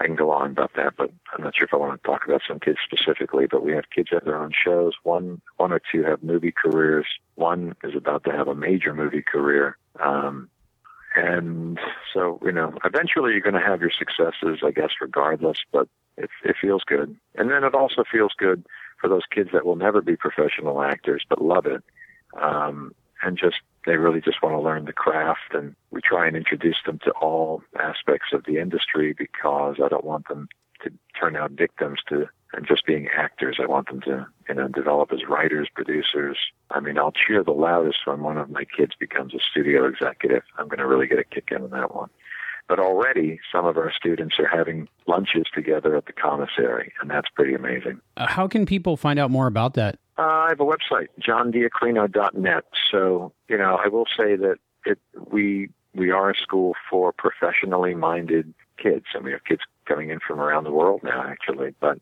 I 0.00 0.06
can 0.06 0.16
go 0.16 0.30
on 0.30 0.52
about 0.52 0.72
that, 0.76 0.94
but 0.96 1.10
I'm 1.32 1.44
not 1.44 1.54
sure 1.56 1.66
if 1.66 1.74
I 1.74 1.76
want 1.76 2.02
to 2.02 2.06
talk 2.06 2.24
about 2.26 2.42
some 2.48 2.58
kids 2.58 2.78
specifically. 2.84 3.46
But 3.46 3.62
we 3.62 3.72
have 3.72 3.90
kids 3.94 4.08
that 4.10 4.16
have 4.16 4.24
their 4.24 4.42
own 4.42 4.52
shows. 4.52 4.94
One, 5.02 5.42
one 5.58 5.72
or 5.72 5.80
two 5.92 6.02
have 6.04 6.22
movie 6.22 6.52
careers. 6.52 7.06
One 7.34 7.76
is 7.84 7.94
about 7.94 8.24
to 8.24 8.32
have 8.32 8.48
a 8.48 8.54
major 8.54 8.94
movie 8.94 9.22
career. 9.22 9.76
Um, 10.02 10.48
and 11.14 11.78
so, 12.14 12.40
you 12.42 12.52
know, 12.52 12.72
eventually 12.84 13.32
you're 13.32 13.40
going 13.40 13.54
to 13.54 13.60
have 13.60 13.80
your 13.80 13.90
successes, 13.90 14.60
I 14.64 14.70
guess, 14.70 14.90
regardless. 15.00 15.58
But 15.72 15.88
it, 16.16 16.30
it 16.44 16.56
feels 16.60 16.84
good, 16.84 17.16
and 17.34 17.50
then 17.50 17.64
it 17.64 17.74
also 17.74 18.04
feels 18.10 18.32
good 18.36 18.64
for 19.00 19.08
those 19.08 19.22
kids 19.34 19.50
that 19.52 19.64
will 19.64 19.76
never 19.76 20.02
be 20.02 20.16
professional 20.16 20.82
actors 20.82 21.24
but 21.28 21.42
love 21.42 21.66
it. 21.66 21.82
Um, 22.34 22.94
and 23.22 23.38
just 23.38 23.56
they 23.86 23.96
really 23.96 24.20
just 24.20 24.42
want 24.42 24.54
to 24.54 24.60
learn 24.60 24.84
the 24.84 24.92
craft 24.92 25.54
and 25.54 25.74
we 25.90 26.00
try 26.00 26.26
and 26.26 26.36
introduce 26.36 26.76
them 26.84 26.98
to 27.04 27.10
all 27.12 27.62
aspects 27.78 28.28
of 28.32 28.44
the 28.44 28.58
industry 28.58 29.14
because 29.16 29.76
I 29.82 29.88
don't 29.88 30.04
want 30.04 30.28
them 30.28 30.48
to 30.82 30.90
turn 31.18 31.36
out 31.36 31.52
victims 31.52 32.00
to 32.08 32.28
and 32.52 32.66
just 32.66 32.84
being 32.84 33.08
actors. 33.16 33.58
I 33.62 33.66
want 33.66 33.88
them 33.88 34.00
to, 34.02 34.26
you 34.48 34.54
know, 34.54 34.68
develop 34.68 35.12
as 35.12 35.20
writers, 35.28 35.68
producers. 35.72 36.36
I 36.70 36.80
mean, 36.80 36.98
I'll 36.98 37.12
cheer 37.12 37.44
the 37.44 37.52
loudest 37.52 37.98
when 38.06 38.22
one 38.22 38.38
of 38.38 38.50
my 38.50 38.64
kids 38.64 38.92
becomes 38.98 39.34
a 39.34 39.38
studio 39.38 39.86
executive. 39.86 40.42
I'm 40.58 40.66
going 40.66 40.78
to 40.78 40.86
really 40.86 41.06
get 41.06 41.18
a 41.18 41.24
kick 41.24 41.50
out 41.54 41.62
of 41.62 41.70
that 41.70 41.94
one. 41.94 42.10
But 42.68 42.78
already, 42.78 43.40
some 43.52 43.66
of 43.66 43.76
our 43.76 43.92
students 43.92 44.36
are 44.38 44.46
having 44.46 44.88
lunches 45.06 45.44
together 45.52 45.96
at 45.96 46.06
the 46.06 46.12
commissary, 46.12 46.92
and 47.00 47.10
that's 47.10 47.28
pretty 47.34 47.54
amazing. 47.54 48.00
Uh, 48.16 48.28
how 48.28 48.46
can 48.46 48.64
people 48.64 48.96
find 48.96 49.18
out 49.18 49.30
more 49.30 49.48
about 49.48 49.74
that? 49.74 49.98
Uh, 50.20 50.44
I 50.44 50.48
have 50.50 50.60
a 50.60 50.64
website, 50.64 51.08
johndaquino.net. 51.18 52.64
So, 52.90 53.32
you 53.48 53.56
know, 53.56 53.80
I 53.82 53.88
will 53.88 54.04
say 54.04 54.36
that 54.36 54.56
it, 54.84 54.98
we 55.30 55.70
we 55.94 56.10
are 56.10 56.30
a 56.30 56.34
school 56.36 56.74
for 56.90 57.10
professionally 57.10 57.94
minded 57.94 58.52
kids, 58.76 59.06
and 59.14 59.24
we 59.24 59.32
have 59.32 59.44
kids 59.44 59.62
coming 59.86 60.10
in 60.10 60.20
from 60.20 60.38
around 60.38 60.64
the 60.64 60.72
world 60.72 61.00
now, 61.02 61.22
actually. 61.26 61.74
But 61.80 62.00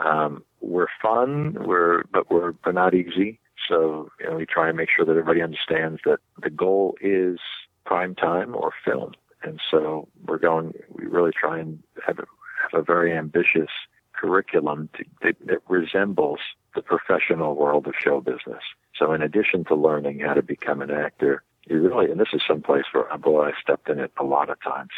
um, 0.00 0.44
we're 0.62 0.86
fun, 1.02 1.58
we're 1.66 2.04
but 2.10 2.30
we're 2.30 2.52
but 2.52 2.72
not 2.72 2.94
easy. 2.94 3.38
So, 3.68 4.10
you 4.18 4.30
know, 4.30 4.36
we 4.36 4.46
try 4.46 4.68
and 4.68 4.76
make 4.78 4.88
sure 4.88 5.04
that 5.04 5.10
everybody 5.10 5.42
understands 5.42 6.00
that 6.06 6.20
the 6.42 6.48
goal 6.48 6.96
is 7.02 7.38
prime 7.84 8.14
time 8.14 8.54
or 8.54 8.72
film. 8.82 9.12
And 9.42 9.60
so 9.70 10.08
we're 10.26 10.38
going, 10.38 10.72
we 10.88 11.04
really 11.04 11.32
try 11.38 11.58
and 11.58 11.82
have 12.06 12.18
a, 12.18 12.24
have 12.62 12.80
a 12.80 12.82
very 12.82 13.14
ambitious 13.14 13.68
curriculum 14.14 14.88
to, 14.96 15.04
that, 15.22 15.36
that 15.46 15.58
resembles 15.68 16.40
the 16.78 16.82
professional 16.82 17.56
world 17.56 17.88
of 17.88 17.94
show 18.00 18.20
business. 18.20 18.62
So 18.96 19.12
in 19.12 19.20
addition 19.20 19.64
to 19.64 19.74
learning 19.74 20.20
how 20.20 20.34
to 20.34 20.42
become 20.42 20.80
an 20.80 20.92
actor, 20.92 21.42
you 21.66 21.80
really, 21.80 22.08
and 22.08 22.20
this 22.20 22.32
is 22.32 22.40
someplace 22.46 22.84
where, 22.92 23.04
boy, 23.18 23.48
I 23.48 23.52
stepped 23.60 23.88
in 23.88 23.98
it 23.98 24.12
a 24.16 24.22
lot 24.22 24.48
of 24.48 24.62
times. 24.62 24.90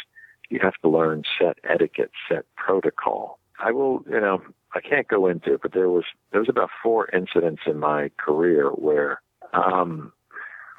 You 0.49 0.59
have 0.61 0.75
to 0.83 0.89
learn 0.89 1.23
set 1.39 1.57
etiquette, 1.63 2.11
set 2.29 2.45
protocol. 2.55 3.39
I 3.59 3.71
will, 3.71 4.03
you 4.07 4.19
know, 4.19 4.43
I 4.75 4.79
can't 4.79 5.07
go 5.07 5.25
into 5.25 5.55
it, 5.55 5.61
but 5.63 5.73
there 5.73 5.89
was, 5.89 6.03
there 6.31 6.39
was 6.39 6.49
about 6.49 6.69
four 6.83 7.09
incidents 7.11 7.63
in 7.65 7.79
my 7.79 8.11
career 8.17 8.69
where, 8.69 9.19
um, 9.53 10.13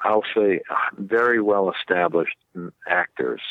I'll 0.03 0.23
say 0.35 0.61
very 0.97 1.41
well 1.41 1.69
established 1.69 2.37
actors 2.87 3.41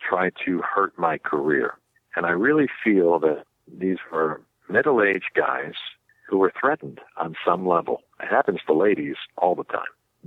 try 0.00 0.30
to 0.44 0.62
hurt 0.62 0.96
my 0.96 1.18
career. 1.18 1.74
And 2.14 2.26
I 2.26 2.30
really 2.30 2.68
feel 2.84 3.18
that 3.20 3.44
these 3.66 3.98
were 4.12 4.40
middle 4.68 5.02
aged 5.02 5.32
guys 5.34 5.74
who 6.28 6.38
were 6.38 6.52
threatened 6.58 7.00
on 7.16 7.36
some 7.44 7.66
level. 7.66 8.02
It 8.20 8.28
happens 8.28 8.60
to 8.66 8.72
ladies 8.72 9.16
all 9.38 9.54
the 9.54 9.64
time. 9.64 9.82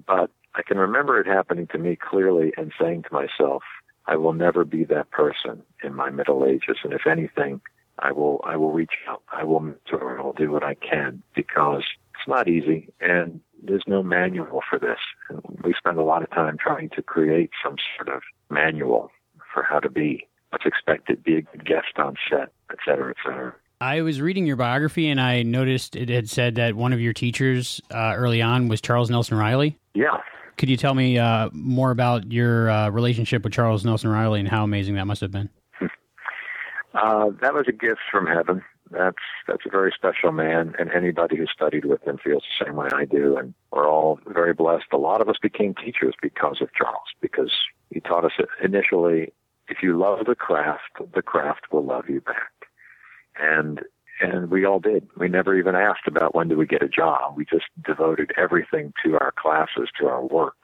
But 0.08 0.32
I 0.56 0.62
can 0.64 0.78
remember 0.78 1.20
it 1.20 1.28
happening 1.28 1.68
to 1.68 1.78
me 1.78 1.96
clearly 1.96 2.54
and 2.58 2.72
saying 2.80 3.04
to 3.04 3.14
myself, 3.14 3.64
I 4.06 4.16
will 4.16 4.34
never 4.34 4.66
be 4.66 4.86
that 4.86 5.12
person 5.12 5.62
in 5.84 5.94
my 5.94 6.10
middle 6.10 6.46
ages. 6.46 6.78
And 6.84 6.94
if 6.94 7.06
anything, 7.06 7.62
I 8.00 8.12
will, 8.12 8.42
I 8.44 8.56
will 8.56 8.72
reach 8.72 8.94
out. 9.08 9.22
I 9.32 9.44
will 9.44 9.60
mentor 9.60 10.12
and 10.12 10.22
I'll 10.22 10.34
do 10.34 10.52
what 10.52 10.64
I 10.64 10.76
can 10.76 11.22
because 11.36 11.84
it's 12.16 12.28
not 12.28 12.48
easy 12.48 12.92
and 13.02 13.42
there's 13.62 13.84
no 13.88 14.02
manual 14.02 14.62
for 14.70 14.80
this. 14.80 15.00
And 15.30 15.42
we 15.64 15.74
spend 15.78 15.98
a 15.98 16.04
lot 16.04 16.24
of 16.24 16.30
time 16.32 16.58
trying 16.58 16.90
to 16.92 17.02
create 17.02 17.52
some 17.64 17.76
sort 17.98 18.10
of 18.16 18.24
manual 18.50 19.12
for 19.54 19.64
how 19.64 19.80
to 19.80 19.90
be, 19.90 20.28
what's 20.50 20.66
expected, 20.66 21.24
be 21.24 21.36
a 21.36 21.42
good 21.42 21.66
guest 21.66 21.98
on 21.98 22.16
set, 22.30 22.52
et 22.72 22.78
cetera, 22.86 23.12
et 23.12 23.18
cetera. 23.24 23.54
I 23.82 24.02
was 24.02 24.20
reading 24.20 24.46
your 24.46 24.58
biography 24.58 25.08
and 25.08 25.22
I 25.22 25.44
noticed 25.44 25.96
it 25.96 26.10
had 26.10 26.30
said 26.30 26.56
that 26.56 26.76
one 26.76 26.92
of 26.92 27.00
your 27.00 27.14
teachers 27.14 27.80
uh, 27.92 28.14
early 28.14 28.42
on 28.42 28.68
was 28.68 28.82
Charles 28.82 29.10
Nelson 29.10 29.38
Reilly. 29.38 29.78
Yeah. 29.94 30.18
Could 30.58 30.68
you 30.68 30.76
tell 30.76 30.94
me 30.94 31.18
uh, 31.18 31.50
more 31.54 31.92
about 31.92 32.30
your 32.30 32.70
uh, 32.70 32.90
relationship 32.90 33.46
with 33.46 33.54
Charles 33.54 33.86
Nelson 33.86 34.10
Reilly 34.10 34.42
and 34.42 34.50
how 34.50 34.66
amazing 34.66 34.96
that 34.96 35.06
must 35.06 35.22
have 35.22 35.32
been? 35.32 35.50
Uh, 36.92 37.30
that 37.40 37.54
was 37.54 37.66
a 37.68 37.72
gift 37.72 38.00
from 38.12 38.26
heaven. 38.26 38.64
That's 38.90 39.16
that's 39.48 39.64
a 39.64 39.70
very 39.70 39.94
special 39.96 40.32
man, 40.32 40.74
and 40.80 40.90
anybody 40.90 41.38
who 41.38 41.46
studied 41.46 41.86
with 41.86 42.02
him 42.02 42.18
feels 42.18 42.44
the 42.60 42.66
same 42.66 42.76
way 42.76 42.90
I 42.92 43.06
do. 43.06 43.38
And 43.38 43.54
we're 43.72 43.88
all 43.88 44.20
very 44.26 44.56
blessed. 44.56 44.88
A 44.92 44.98
lot 44.98 45.22
of 45.22 45.30
us 45.30 45.36
became 45.40 45.76
teachers 45.76 46.16
because 46.20 46.62
of 46.62 46.74
Charles, 46.74 47.06
because 47.22 47.52
he 47.92 48.00
taught 48.00 48.26
us 48.26 48.32
initially, 48.64 49.32
if 49.68 49.84
you 49.84 50.00
love 50.00 50.26
the 50.26 50.34
craft, 50.34 50.98
the 51.14 51.22
craft 51.22 51.72
will 51.72 51.86
love 51.86 52.10
you 52.10 52.22
back. 52.22 52.59
And 53.40 53.82
and 54.22 54.52
we 54.52 54.66
all 54.66 54.80
did. 54.80 55.08
We 55.18 55.30
never 55.30 55.56
even 55.56 55.76
asked 55.76 56.08
about 56.08 56.36
when 56.36 56.50
do 56.50 56.58
we 56.58 56.66
get 56.66 56.84
a 56.84 56.90
job. 56.90 57.38
We 57.38 57.46
just 57.46 57.66
devoted 57.86 58.32
everything 58.38 58.94
to 59.06 59.14
our 59.14 59.34
classes, 59.38 59.90
to 60.00 60.08
our 60.08 60.26
work. 60.26 60.58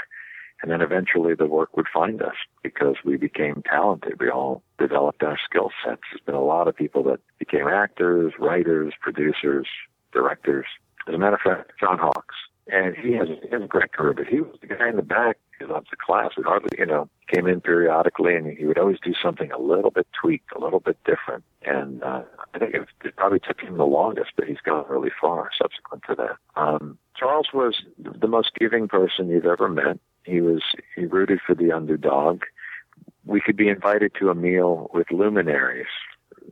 And 0.62 0.72
then 0.72 0.82
eventually 0.82 1.36
the 1.36 1.46
work 1.46 1.76
would 1.78 1.88
find 1.94 2.22
us 2.22 2.36
because 2.64 2.96
we 3.06 3.18
became 3.18 3.64
talented. 3.70 4.20
We 4.20 4.30
all 4.30 4.64
developed 4.78 5.24
our 5.24 5.38
skill 5.50 5.70
sets. 5.86 6.02
There's 6.12 6.26
been 6.26 6.36
a 6.36 6.44
lot 6.44 6.68
of 6.68 6.76
people 6.76 7.04
that 7.04 7.20
became 7.40 7.68
actors, 7.68 8.34
writers, 8.40 8.94
producers, 9.00 9.68
directors. 10.12 10.66
As 11.08 11.14
a 11.14 11.18
matter 11.18 11.36
of 11.36 11.42
fact, 11.42 11.72
John 11.80 11.98
Hawkes. 11.98 12.36
And 12.68 12.96
he 12.96 13.14
has, 13.14 13.28
he 13.28 13.50
has 13.52 13.62
a 13.62 13.68
great 13.68 13.94
career, 13.94 14.14
but 14.14 14.28
he 14.28 14.42
was 14.42 14.58
the 14.60 14.68
guy 14.68 14.90
in 14.90 14.96
the 14.96 15.04
back 15.04 15.38
loved 15.68 15.88
the 15.92 15.98
class. 15.98 16.32
Would 16.38 16.46
hardly, 16.46 16.70
you 16.78 16.86
know, 16.86 17.10
came 17.34 17.48
in 17.48 17.62
periodically 17.62 18.36
and 18.36 18.58
he 18.58 18.66
would 18.66 18.78
always 18.78 19.00
do 19.04 19.14
something 19.22 19.52
a 19.52 19.60
little 19.60 19.92
bit 19.92 20.08
tweaked, 20.20 20.52
a 20.56 20.60
little 20.60 20.80
bit 20.80 20.98
different. 21.06 21.44
And 21.64 22.04
uh, 22.04 22.24
I 22.54 22.60
think 22.60 22.74
it, 22.74 22.88
it 23.04 23.16
probably 23.16 23.40
took 23.40 23.60
him 23.60 23.78
the 23.78 23.86
longest, 23.86 24.32
but 24.36 24.46
he's 24.46 24.62
gone 24.64 24.86
really 24.90 25.12
far 25.20 25.50
subsequent 25.60 26.04
to 26.08 26.16
that. 26.16 26.62
Um, 26.62 26.98
Charles 27.16 27.48
was 27.54 27.82
the 27.98 28.28
most 28.28 28.52
giving 28.60 28.88
person 28.88 29.30
you've 29.30 29.46
ever 29.46 29.70
met. 29.70 30.00
He 30.24 30.42
was 30.42 30.62
he 30.96 31.06
rooted 31.06 31.40
for 31.46 31.56
the 31.56 31.72
underdog. 31.72 32.44
We 33.26 33.42
could 33.42 33.58
be 33.58 33.70
invited 33.70 34.14
to 34.20 34.30
a 34.30 34.36
meal 34.36 34.90
with 34.94 35.12
luminaries, 35.12 35.88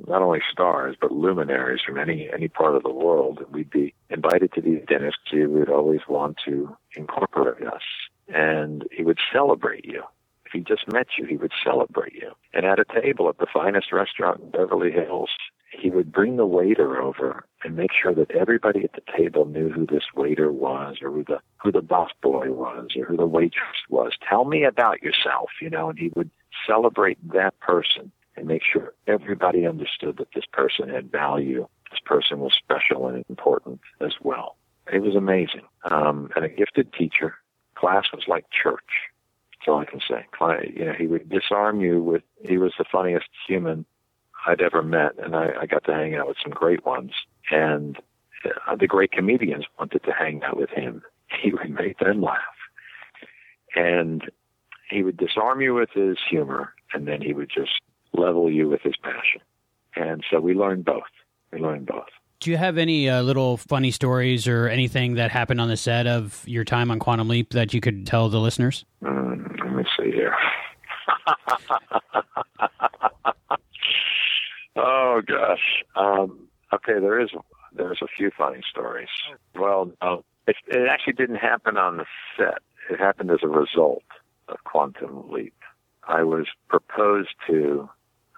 not 0.08 0.22
only 0.22 0.42
stars 0.52 0.96
but 1.00 1.12
luminaries 1.12 1.82
from 1.86 1.98
any 1.98 2.30
any 2.34 2.48
part 2.48 2.76
of 2.76 2.84
the 2.84 2.92
world. 2.92 3.40
And 3.40 3.54
We'd 3.54 3.70
be 3.70 3.94
invited 4.10 4.54
to 4.54 4.62
these 4.62 4.82
dinners. 4.88 5.16
He 5.30 5.46
would 5.46 5.70
always 5.70 6.02
want 6.08 6.38
to 6.46 6.76
incorporate 6.96 7.66
us, 7.68 7.82
and 8.28 8.86
he 8.92 9.04
would 9.04 9.20
celebrate 9.32 9.86
you. 9.86 10.04
If 10.46 10.52
he 10.52 10.60
just 10.60 10.92
met 10.92 11.08
you, 11.18 11.26
he 11.26 11.38
would 11.38 11.54
celebrate 11.64 12.14
you. 12.14 12.32
And 12.54 12.66
at 12.66 12.80
a 12.80 12.86
table 12.86 13.30
at 13.30 13.38
the 13.38 13.48
finest 13.52 13.92
restaurant 13.92 14.42
in 14.42 14.52
Beverly 14.52 14.92
Hills, 14.92 15.30
he 15.72 15.90
would 15.90 16.12
bring 16.12 16.36
the 16.38 16.46
waiter 16.46 17.02
over 17.02 17.46
and 17.64 17.76
make 17.76 17.92
sure 17.92 18.14
that 18.14 18.32
everybody 18.32 18.84
at 18.84 18.94
the 18.94 19.02
table 19.18 19.46
knew 19.46 19.70
who 19.70 19.86
this 19.86 20.04
waiter 20.16 20.52
was 20.52 20.98
or 21.02 21.10
who 21.12 21.24
the 21.24 21.40
who 21.58 21.72
the 21.72 21.82
boss 21.82 22.12
boy 22.22 22.52
was 22.52 22.90
or 22.96 23.06
who 23.06 23.18
the 23.18 23.26
waitress 23.26 23.78
was. 23.90 24.14
Tell 24.28 24.46
me 24.46 24.64
about 24.64 25.02
yourself, 25.02 25.50
you 25.62 25.70
know, 25.70 25.90
and 25.90 25.98
he 25.98 26.12
would 26.16 26.30
celebrate 26.68 27.18
that 27.32 27.60
person 27.60 28.12
and 28.36 28.48
make 28.48 28.62
sure 28.64 28.94
everybody 29.08 29.66
understood 29.66 30.18
that 30.18 30.34
this 30.34 30.46
person 30.52 30.90
had 30.90 31.12
value. 31.12 31.68
This 31.92 32.00
person 32.06 32.40
was 32.40 32.54
special 32.54 33.08
and 33.08 33.24
important 33.30 33.80
as 34.02 34.14
well. 34.22 34.56
It 34.92 35.02
was 35.02 35.16
amazing. 35.16 35.62
Um, 35.86 36.30
and 36.36 36.44
a 36.44 36.50
gifted 36.50 36.94
teacher. 36.94 37.36
Class 37.76 38.06
was 38.14 38.24
like 38.28 38.46
church. 38.50 38.82
That's 39.52 39.68
all 39.68 39.80
I 39.80 39.86
can 39.86 40.02
say. 40.08 40.26
You 40.76 40.86
know, 40.86 40.94
he 40.94 41.08
would 41.08 41.30
disarm 41.30 41.82
you 41.82 42.02
with. 42.02 42.24
He 42.44 42.58
was 42.58 42.74
the 42.78 42.86
funniest 42.92 43.30
human 43.48 43.86
I'd 44.46 44.62
ever 44.62 44.82
met, 44.82 45.14
and 45.18 45.36
I, 45.36 45.52
I 45.62 45.66
got 45.66 45.86
to 45.86 45.94
hang 45.94 46.16
out 46.16 46.28
with 46.28 46.38
some 46.44 46.52
great 46.52 46.86
ones. 46.86 47.12
And 47.50 47.98
uh, 48.46 48.76
the 48.76 48.88
great 48.88 49.12
comedians 49.12 49.66
wanted 49.80 50.04
to 50.04 50.12
hang 50.12 50.44
out 50.44 50.58
with 50.58 50.70
him. 50.70 51.04
He 51.42 51.52
would 51.52 51.72
make 51.72 51.98
them 51.98 52.22
laugh, 52.22 52.38
and 53.76 54.22
he 54.88 55.02
would 55.02 55.18
disarm 55.18 55.62
you 55.62 55.74
with 55.74 55.90
his 55.90 56.18
humor, 56.30 56.74
and 56.94 57.08
then 57.08 57.22
he 57.22 57.34
would 57.34 57.50
just 57.50 57.82
level 58.14 58.52
you 58.52 58.70
with 58.70 58.82
his 58.82 58.96
passion. 59.02 59.42
And 59.96 60.24
so 60.30 60.40
we 60.40 60.54
learned 60.54 60.86
both. 60.86 61.04
We 61.52 61.60
learned 61.60 61.86
both. 61.86 62.08
Do 62.40 62.52
you 62.52 62.58
have 62.58 62.78
any 62.78 63.10
uh, 63.10 63.22
little 63.22 63.58
funny 63.58 63.92
stories 63.92 64.48
or 64.48 64.68
anything 64.68 65.14
that 65.16 65.32
happened 65.32 65.62
on 65.62 65.70
the 65.70 65.78
set 65.78 66.08
of 66.08 66.44
your 66.46 66.66
time 66.66 66.92
on 66.92 67.00
Quantum 67.00 67.30
Leap 67.30 67.52
that 67.52 67.74
you 67.74 67.80
could 67.80 68.06
tell 68.06 68.28
the 68.28 68.40
listeners? 68.40 68.84
Mm, 69.02 69.60
let 69.64 69.74
me 69.74 69.86
see 69.98 70.12
here. 70.12 70.36
oh 74.76 75.22
gosh. 75.26 75.84
Um, 75.96 76.50
okay, 76.74 77.00
there 77.00 77.20
is 77.20 77.30
there's 77.76 78.02
a 78.02 78.08
few 78.08 78.30
funny 78.38 78.62
stories. 78.70 79.08
Well, 79.56 79.92
no, 80.02 80.26
it, 80.48 80.56
it 80.68 80.90
actually 80.90 81.14
didn't 81.14 81.38
happen 81.38 81.78
on 81.78 81.98
the 81.98 82.06
set. 82.38 82.60
It 82.90 83.00
happened 83.00 83.32
as 83.32 83.40
a 83.44 83.48
result 83.48 84.04
of 84.50 84.58
Quantum 84.66 85.32
Leap. 85.32 85.56
I 86.08 86.24
was 86.24 86.48
proposed 86.68 87.36
to 87.48 87.90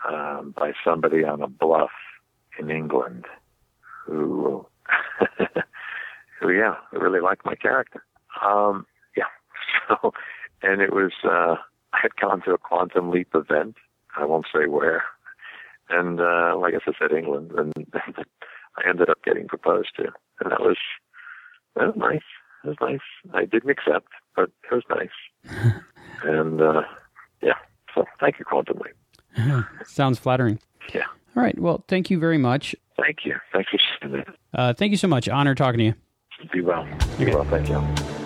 um, 0.08 0.54
by 0.58 0.74
somebody 0.84 1.24
on 1.24 1.42
a 1.42 1.48
bluff 1.48 1.92
in 2.60 2.70
England 2.70 3.26
who, 4.06 4.66
who 6.40 6.52
yeah, 6.52 6.76
really 6.92 7.20
liked 7.20 7.46
my 7.46 7.56
character. 7.56 8.04
Um, 8.44 8.86
yeah. 9.16 9.24
So, 9.88 10.14
and 10.64 10.82
it 10.82 10.92
was, 10.94 11.12
uh, 11.24 11.58
I 11.94 12.00
had 12.02 12.16
gone 12.16 12.42
to 12.46 12.54
a 12.54 12.58
Quantum 12.58 13.12
Leap 13.12 13.30
event. 13.36 13.76
I 14.18 14.26
won't 14.26 14.48
say 14.52 14.68
where. 14.68 15.04
And, 15.90 16.20
uh, 16.20 16.60
I 16.60 16.72
guess 16.72 16.82
I 16.88 16.94
said 16.98 17.16
England 17.16 17.52
and 17.56 17.74
I 17.94 18.90
ended 18.90 19.10
up 19.10 19.24
getting 19.24 19.48
proposed 19.48 19.90
to. 19.98 20.06
And 20.40 20.52
that 20.52 20.62
was, 20.62 20.78
that 21.76 21.88
was 21.88 21.96
nice. 21.98 22.24
It 22.64 22.70
was 22.70 22.78
nice. 22.82 23.34
I 23.34 23.46
didn't 23.46 23.70
accept, 23.70 24.08
but 24.36 24.50
it 24.72 24.74
was 24.74 24.84
nice. 24.90 25.70
and, 26.24 26.62
uh, 26.62 26.82
yeah. 27.44 27.60
So 27.94 28.06
thank 28.20 28.40
you, 28.40 28.46
Quantum 28.46 28.78
Leap. 28.78 28.96
Sounds 29.86 30.20
flattering. 30.20 30.60
Yeah. 30.94 31.06
All 31.36 31.44
right. 31.44 31.58
Well, 31.60 31.84
thank 31.88 32.10
you 32.10 32.20
very 32.20 32.38
much. 32.38 32.76
Thank 32.98 33.26
you. 33.26 33.36
Thank 33.52 33.68
you. 33.74 34.24
Uh, 34.54 34.74
thank 34.74 34.92
you 34.92 34.98
so 34.98 35.08
much. 35.08 35.28
Honor 35.28 35.56
talking 35.56 35.80
to 35.80 35.84
you. 35.86 35.94
Be 36.52 36.62
well. 36.62 36.88
Be 37.18 37.26
well. 37.26 37.44
Thank 37.46 37.70
you. 37.70 38.25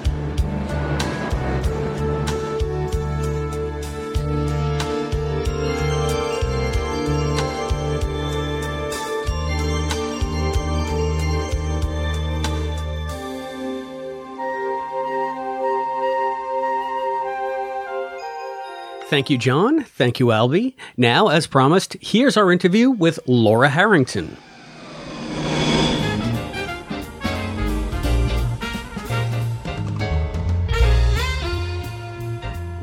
Thank 19.10 19.32
you, 19.32 19.40
John. 19.40 19.84
Thank 19.84 20.20
you, 20.20 20.28
Albie. 20.28 20.76
Now, 20.96 21.30
as 21.30 21.48
promised, 21.48 21.98
here's 22.00 22.38
our 22.38 22.52
interview 22.52 22.92
with 22.92 23.20
Laura 23.26 23.68
Harrington. 23.68 24.38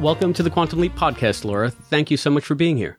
Welcome 0.01 0.33
to 0.33 0.43
the 0.43 0.51
Quantum 0.51 0.81
Leap 0.81 0.97
podcast, 0.97 1.45
Laura. 1.45 1.71
Thank 1.71 2.11
you 2.11 2.17
so 2.17 2.31
much 2.31 2.45
for 2.45 2.57
being 2.57 2.77
here. 2.77 2.99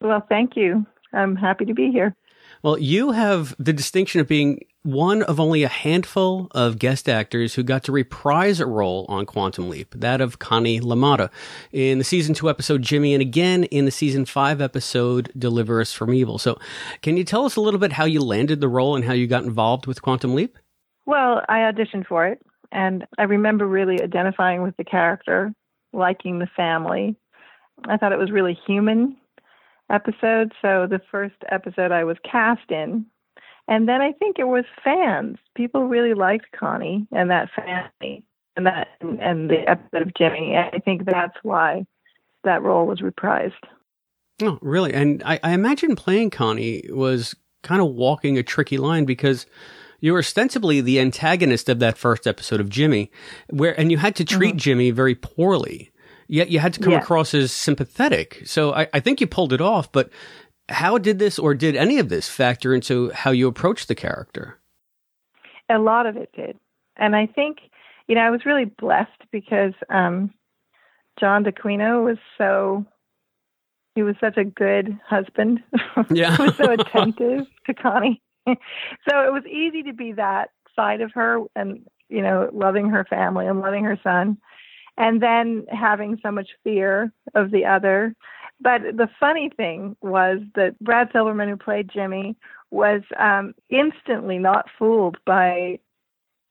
Well, 0.00 0.24
thank 0.26 0.56
you. 0.56 0.86
I'm 1.12 1.36
happy 1.36 1.66
to 1.66 1.74
be 1.74 1.90
here. 1.90 2.16
Well, 2.62 2.78
you 2.78 3.10
have 3.10 3.54
the 3.58 3.74
distinction 3.74 4.22
of 4.22 4.28
being 4.28 4.60
one 4.86 5.24
of 5.24 5.40
only 5.40 5.64
a 5.64 5.68
handful 5.68 6.46
of 6.52 6.78
guest 6.78 7.08
actors 7.08 7.54
who 7.54 7.64
got 7.64 7.82
to 7.82 7.92
reprise 7.92 8.60
a 8.60 8.66
role 8.66 9.04
on 9.08 9.26
Quantum 9.26 9.68
Leap, 9.68 9.92
that 9.96 10.20
of 10.20 10.38
Connie 10.38 10.80
LaMotta, 10.80 11.28
in 11.72 11.98
the 11.98 12.04
season 12.04 12.34
two 12.34 12.48
episode 12.48 12.82
Jimmy, 12.82 13.12
and 13.12 13.20
again 13.20 13.64
in 13.64 13.84
the 13.84 13.90
season 13.90 14.24
five 14.24 14.60
episode 14.60 15.32
Deliver 15.36 15.80
Us 15.80 15.92
from 15.92 16.14
Evil. 16.14 16.38
So, 16.38 16.58
can 17.02 17.16
you 17.16 17.24
tell 17.24 17.44
us 17.44 17.56
a 17.56 17.60
little 17.60 17.80
bit 17.80 17.92
how 17.92 18.04
you 18.04 18.20
landed 18.20 18.60
the 18.60 18.68
role 18.68 18.94
and 18.94 19.04
how 19.04 19.12
you 19.12 19.26
got 19.26 19.42
involved 19.42 19.86
with 19.86 20.02
Quantum 20.02 20.34
Leap? 20.36 20.56
Well, 21.04 21.42
I 21.48 21.58
auditioned 21.58 22.06
for 22.06 22.26
it, 22.26 22.40
and 22.70 23.04
I 23.18 23.24
remember 23.24 23.66
really 23.66 24.00
identifying 24.00 24.62
with 24.62 24.76
the 24.76 24.84
character, 24.84 25.52
liking 25.92 26.38
the 26.38 26.48
family. 26.56 27.16
I 27.88 27.96
thought 27.96 28.12
it 28.12 28.18
was 28.18 28.30
really 28.30 28.56
human 28.66 29.16
episode. 29.90 30.52
So 30.62 30.86
the 30.88 31.00
first 31.10 31.34
episode 31.50 31.90
I 31.90 32.04
was 32.04 32.16
cast 32.30 32.70
in. 32.70 33.06
And 33.68 33.88
then 33.88 34.00
I 34.00 34.12
think 34.12 34.38
it 34.38 34.46
was 34.46 34.64
fans. 34.84 35.38
People 35.56 35.84
really 35.84 36.14
liked 36.14 36.46
Connie 36.58 37.06
and 37.12 37.30
that 37.30 37.48
family 37.54 38.24
and 38.56 38.66
that 38.66 38.88
and 39.00 39.50
the 39.50 39.68
episode 39.68 40.02
of 40.02 40.14
Jimmy. 40.14 40.54
And 40.54 40.70
I 40.72 40.78
think 40.78 41.04
that's 41.04 41.36
why 41.42 41.84
that 42.44 42.62
role 42.62 42.86
was 42.86 43.00
reprised. 43.00 43.52
Oh, 44.42 44.58
really? 44.60 44.92
And 44.92 45.22
I, 45.24 45.40
I 45.42 45.52
imagine 45.52 45.96
playing 45.96 46.30
Connie 46.30 46.84
was 46.90 47.34
kind 47.62 47.80
of 47.80 47.88
walking 47.88 48.38
a 48.38 48.42
tricky 48.42 48.78
line 48.78 49.04
because 49.04 49.46
you 50.00 50.12
were 50.12 50.18
ostensibly 50.20 50.80
the 50.80 51.00
antagonist 51.00 51.68
of 51.68 51.78
that 51.80 51.98
first 51.98 52.26
episode 52.26 52.60
of 52.60 52.68
Jimmy, 52.68 53.10
where 53.50 53.78
and 53.78 53.90
you 53.90 53.98
had 53.98 54.14
to 54.16 54.24
treat 54.24 54.50
mm-hmm. 54.50 54.58
Jimmy 54.58 54.90
very 54.90 55.14
poorly. 55.14 55.90
Yet 56.28 56.50
you 56.50 56.58
had 56.58 56.74
to 56.74 56.80
come 56.80 56.92
Yeah. 56.92 57.00
across 57.00 57.34
as 57.34 57.52
sympathetic. 57.52 58.42
So 58.46 58.74
I, 58.74 58.88
I 58.92 59.00
think 59.00 59.20
you 59.20 59.26
pulled 59.26 59.52
it 59.52 59.60
off, 59.60 59.90
but 59.92 60.10
how 60.68 60.98
did 60.98 61.18
this 61.18 61.38
or 61.38 61.54
did 61.54 61.76
any 61.76 61.98
of 61.98 62.08
this 62.08 62.28
factor 62.28 62.74
into 62.74 63.10
how 63.10 63.30
you 63.30 63.46
approached 63.48 63.88
the 63.88 63.94
character? 63.94 64.58
A 65.68 65.78
lot 65.78 66.06
of 66.06 66.16
it 66.16 66.30
did. 66.34 66.58
And 66.96 67.14
I 67.14 67.26
think, 67.26 67.58
you 68.08 68.14
know, 68.14 68.22
I 68.22 68.30
was 68.30 68.46
really 68.46 68.64
blessed 68.64 69.22
because 69.30 69.74
um, 69.90 70.32
John 71.20 71.42
D'Aquino 71.42 72.04
was 72.04 72.18
so, 72.38 72.84
he 73.94 74.02
was 74.02 74.16
such 74.20 74.36
a 74.36 74.44
good 74.44 74.98
husband. 75.06 75.62
Yeah. 76.10 76.36
he 76.36 76.42
was 76.42 76.56
so 76.56 76.70
attentive 76.70 77.46
to 77.66 77.74
Connie. 77.74 78.22
so 78.46 78.54
it 78.54 79.32
was 79.32 79.44
easy 79.46 79.82
to 79.84 79.92
be 79.92 80.12
that 80.12 80.50
side 80.74 81.00
of 81.00 81.10
her 81.12 81.40
and, 81.56 81.86
you 82.08 82.22
know, 82.22 82.50
loving 82.52 82.90
her 82.90 83.04
family 83.04 83.46
and 83.46 83.60
loving 83.60 83.84
her 83.84 83.98
son. 84.02 84.38
And 84.98 85.22
then 85.22 85.66
having 85.70 86.18
so 86.22 86.30
much 86.30 86.48
fear 86.64 87.12
of 87.34 87.50
the 87.50 87.64
other. 87.64 88.14
But 88.60 88.82
the 88.96 89.08
funny 89.20 89.50
thing 89.54 89.96
was 90.00 90.38
that 90.54 90.78
Brad 90.80 91.10
Silverman, 91.12 91.48
who 91.48 91.56
played 91.56 91.90
Jimmy, 91.92 92.36
was 92.70 93.02
um, 93.18 93.54
instantly 93.70 94.38
not 94.38 94.66
fooled 94.78 95.18
by 95.24 95.78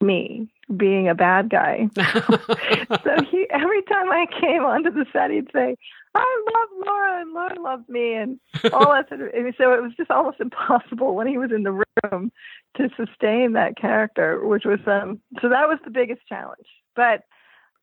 me 0.00 0.48
being 0.76 1.08
a 1.08 1.14
bad 1.14 1.48
guy. 1.48 1.88
so 1.96 3.16
he 3.30 3.46
every 3.50 3.82
time 3.82 4.10
I 4.10 4.26
came 4.40 4.64
onto 4.64 4.90
the 4.90 5.06
set, 5.12 5.30
he'd 5.30 5.50
say, 5.52 5.76
"I 6.14 6.44
love 6.54 6.86
Laura, 6.86 7.20
and 7.22 7.32
Laura 7.32 7.60
loves 7.60 7.88
me," 7.88 8.14
and 8.14 8.38
all 8.72 8.92
that 8.92 9.08
sort 9.08 9.22
of. 9.22 9.28
and 9.34 9.54
So 9.58 9.72
it 9.72 9.82
was 9.82 9.92
just 9.96 10.10
almost 10.10 10.40
impossible 10.40 11.14
when 11.14 11.26
he 11.26 11.38
was 11.38 11.50
in 11.52 11.62
the 11.62 11.72
room 11.72 12.30
to 12.76 12.88
sustain 12.96 13.52
that 13.52 13.76
character, 13.76 14.44
which 14.46 14.64
was 14.64 14.80
um. 14.86 15.20
So 15.40 15.48
that 15.48 15.68
was 15.68 15.78
the 15.84 15.90
biggest 15.90 16.26
challenge. 16.28 16.66
But 16.94 17.22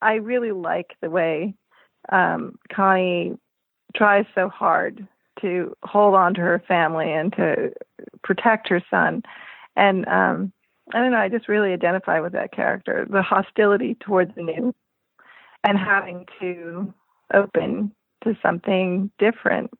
I 0.02 0.16
really 0.16 0.52
like 0.52 0.95
the 1.02 1.10
way 1.10 1.56
um, 2.12 2.58
Connie 2.72 3.38
tries 3.95 4.26
so 4.36 4.49
hard 4.49 5.07
to 5.41 5.76
hold 5.84 6.15
on 6.15 6.34
to 6.36 6.41
her 6.41 6.64
family 6.68 7.11
and 7.11 7.34
to 7.34 7.72
protect 8.24 8.70
her 8.70 8.82
son. 8.90 9.24
And 9.76 10.07
um, 10.07 10.52
I 10.94 10.99
don't 10.99 11.11
know, 11.11 11.18
I 11.18 11.30
just 11.30 11.49
really 11.49 11.74
identify 11.74 12.20
with 12.20 12.34
that 12.34 12.52
character 12.52 13.06
the 13.10 13.22
hostility 13.22 13.95
towards 13.99 14.34
the 14.36 14.44
new 14.44 14.74
and 15.64 15.78
having 15.78 16.26
to 16.40 16.94
open 17.34 17.91
to 18.24 18.38
something 18.41 19.11
different. 19.18 19.72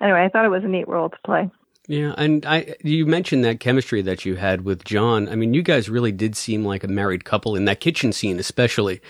Anyway, 0.00 0.24
I 0.24 0.28
thought 0.28 0.44
it 0.44 0.50
was 0.50 0.64
a 0.64 0.68
neat 0.68 0.88
role 0.88 1.08
to 1.08 1.16
play. 1.24 1.50
Yeah, 1.90 2.12
and 2.18 2.44
I 2.44 2.74
you 2.84 3.06
mentioned 3.06 3.44
that 3.44 3.60
chemistry 3.60 4.02
that 4.02 4.26
you 4.26 4.36
had 4.36 4.60
with 4.60 4.84
John. 4.84 5.26
I 5.26 5.34
mean, 5.36 5.54
you 5.54 5.62
guys 5.62 5.88
really 5.88 6.12
did 6.12 6.36
seem 6.36 6.62
like 6.62 6.84
a 6.84 6.88
married 6.88 7.24
couple 7.24 7.56
in 7.56 7.64
that 7.64 7.80
kitchen 7.80 8.12
scene, 8.12 8.38
especially. 8.38 9.00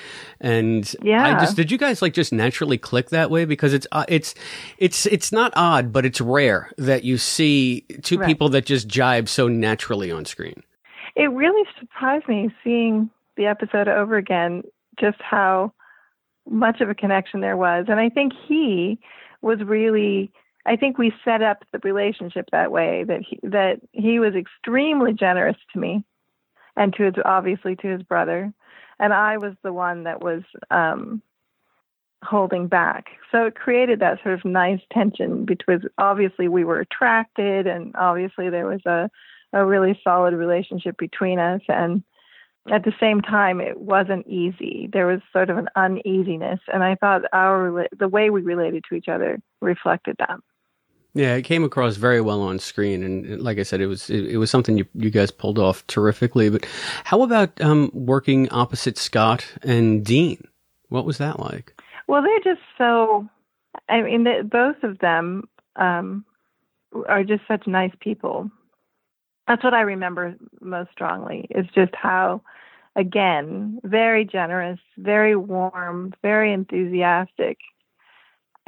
And 0.40 0.94
Yeah. 1.02 1.36
I 1.36 1.40
just 1.40 1.56
did 1.56 1.72
you 1.72 1.76
guys 1.78 2.00
like 2.02 2.12
just 2.14 2.32
naturally 2.32 2.78
click 2.78 3.08
that 3.10 3.32
way 3.32 3.44
because 3.46 3.74
it's 3.74 3.86
uh, 3.90 4.04
it's 4.08 4.32
it's 4.78 5.06
it's 5.06 5.32
not 5.32 5.52
odd, 5.56 5.92
but 5.92 6.06
it's 6.06 6.20
rare 6.20 6.70
that 6.78 7.02
you 7.02 7.18
see 7.18 7.80
two 8.02 8.16
Right. 8.18 8.26
people 8.28 8.48
that 8.50 8.64
just 8.64 8.86
jibe 8.86 9.28
so 9.28 9.48
naturally 9.48 10.12
on 10.12 10.24
screen. 10.24 10.62
It 11.16 11.32
really 11.32 11.68
surprised 11.80 12.28
me 12.28 12.48
seeing 12.62 13.10
the 13.36 13.46
episode 13.46 13.88
over 13.88 14.16
again, 14.16 14.62
just 15.00 15.20
how 15.20 15.72
much 16.48 16.80
of 16.80 16.88
a 16.88 16.94
connection 16.94 17.40
there 17.40 17.56
was. 17.56 17.86
And 17.88 17.98
I 17.98 18.08
think 18.08 18.32
he 18.46 19.00
was 19.42 19.58
really 19.64 20.30
I 20.68 20.76
think 20.76 20.98
we 20.98 21.12
set 21.24 21.40
up 21.40 21.64
the 21.72 21.80
relationship 21.82 22.50
that 22.52 22.70
way 22.70 23.04
that 23.04 23.22
he 23.22 23.40
that 23.42 23.80
he 23.92 24.18
was 24.18 24.34
extremely 24.34 25.14
generous 25.14 25.56
to 25.72 25.78
me 25.78 26.04
and 26.76 26.92
to 26.94 27.04
his 27.04 27.14
obviously 27.24 27.74
to 27.76 27.88
his 27.88 28.02
brother. 28.02 28.52
And 29.00 29.12
I 29.14 29.38
was 29.38 29.54
the 29.62 29.72
one 29.72 30.04
that 30.04 30.20
was 30.20 30.42
um 30.70 31.22
holding 32.22 32.66
back. 32.66 33.06
So 33.30 33.46
it 33.46 33.54
created 33.54 34.00
that 34.00 34.22
sort 34.22 34.34
of 34.34 34.44
nice 34.44 34.80
tension 34.92 35.44
because 35.44 35.80
obviously 35.98 36.48
we 36.48 36.64
were 36.64 36.80
attracted 36.80 37.66
and 37.66 37.94
obviously 37.96 38.50
there 38.50 38.66
was 38.66 38.84
a, 38.86 39.10
a 39.52 39.64
really 39.64 39.98
solid 40.02 40.34
relationship 40.34 40.98
between 40.98 41.38
us. 41.38 41.60
And 41.68 42.02
at 42.70 42.84
the 42.84 42.92
same 43.00 43.20
time, 43.22 43.60
it 43.60 43.80
wasn't 43.80 44.26
easy. 44.26 44.88
There 44.92 45.06
was 45.06 45.20
sort 45.32 45.48
of 45.48 45.58
an 45.58 45.68
uneasiness. 45.76 46.60
And 46.72 46.82
I 46.82 46.96
thought 46.96 47.22
our, 47.32 47.86
the 47.96 48.08
way 48.08 48.30
we 48.30 48.42
related 48.42 48.84
to 48.88 48.96
each 48.96 49.08
other 49.08 49.38
reflected 49.60 50.16
that. 50.18 50.40
Yeah, 51.18 51.34
it 51.34 51.42
came 51.42 51.64
across 51.64 51.96
very 51.96 52.20
well 52.20 52.42
on 52.42 52.60
screen, 52.60 53.02
and 53.02 53.42
like 53.42 53.58
I 53.58 53.64
said, 53.64 53.80
it 53.80 53.88
was 53.88 54.08
it, 54.08 54.24
it 54.26 54.36
was 54.36 54.52
something 54.52 54.78
you 54.78 54.86
you 54.94 55.10
guys 55.10 55.32
pulled 55.32 55.58
off 55.58 55.84
terrifically. 55.88 56.48
But 56.48 56.64
how 57.02 57.22
about 57.22 57.60
um, 57.60 57.90
working 57.92 58.48
opposite 58.52 58.96
Scott 58.96 59.44
and 59.64 60.04
Dean? 60.04 60.46
What 60.90 61.04
was 61.04 61.18
that 61.18 61.40
like? 61.40 61.74
Well, 62.06 62.22
they're 62.22 62.54
just 62.54 62.64
so. 62.78 63.28
I 63.88 64.00
mean, 64.02 64.22
they, 64.22 64.42
both 64.42 64.76
of 64.84 65.00
them 65.00 65.48
um, 65.74 66.24
are 67.08 67.24
just 67.24 67.42
such 67.48 67.66
nice 67.66 67.92
people. 67.98 68.48
That's 69.48 69.64
what 69.64 69.74
I 69.74 69.80
remember 69.80 70.36
most 70.60 70.92
strongly. 70.92 71.48
Is 71.50 71.66
just 71.74 71.96
how, 71.96 72.42
again, 72.94 73.80
very 73.82 74.24
generous, 74.24 74.78
very 74.98 75.34
warm, 75.34 76.14
very 76.22 76.52
enthusiastic, 76.52 77.58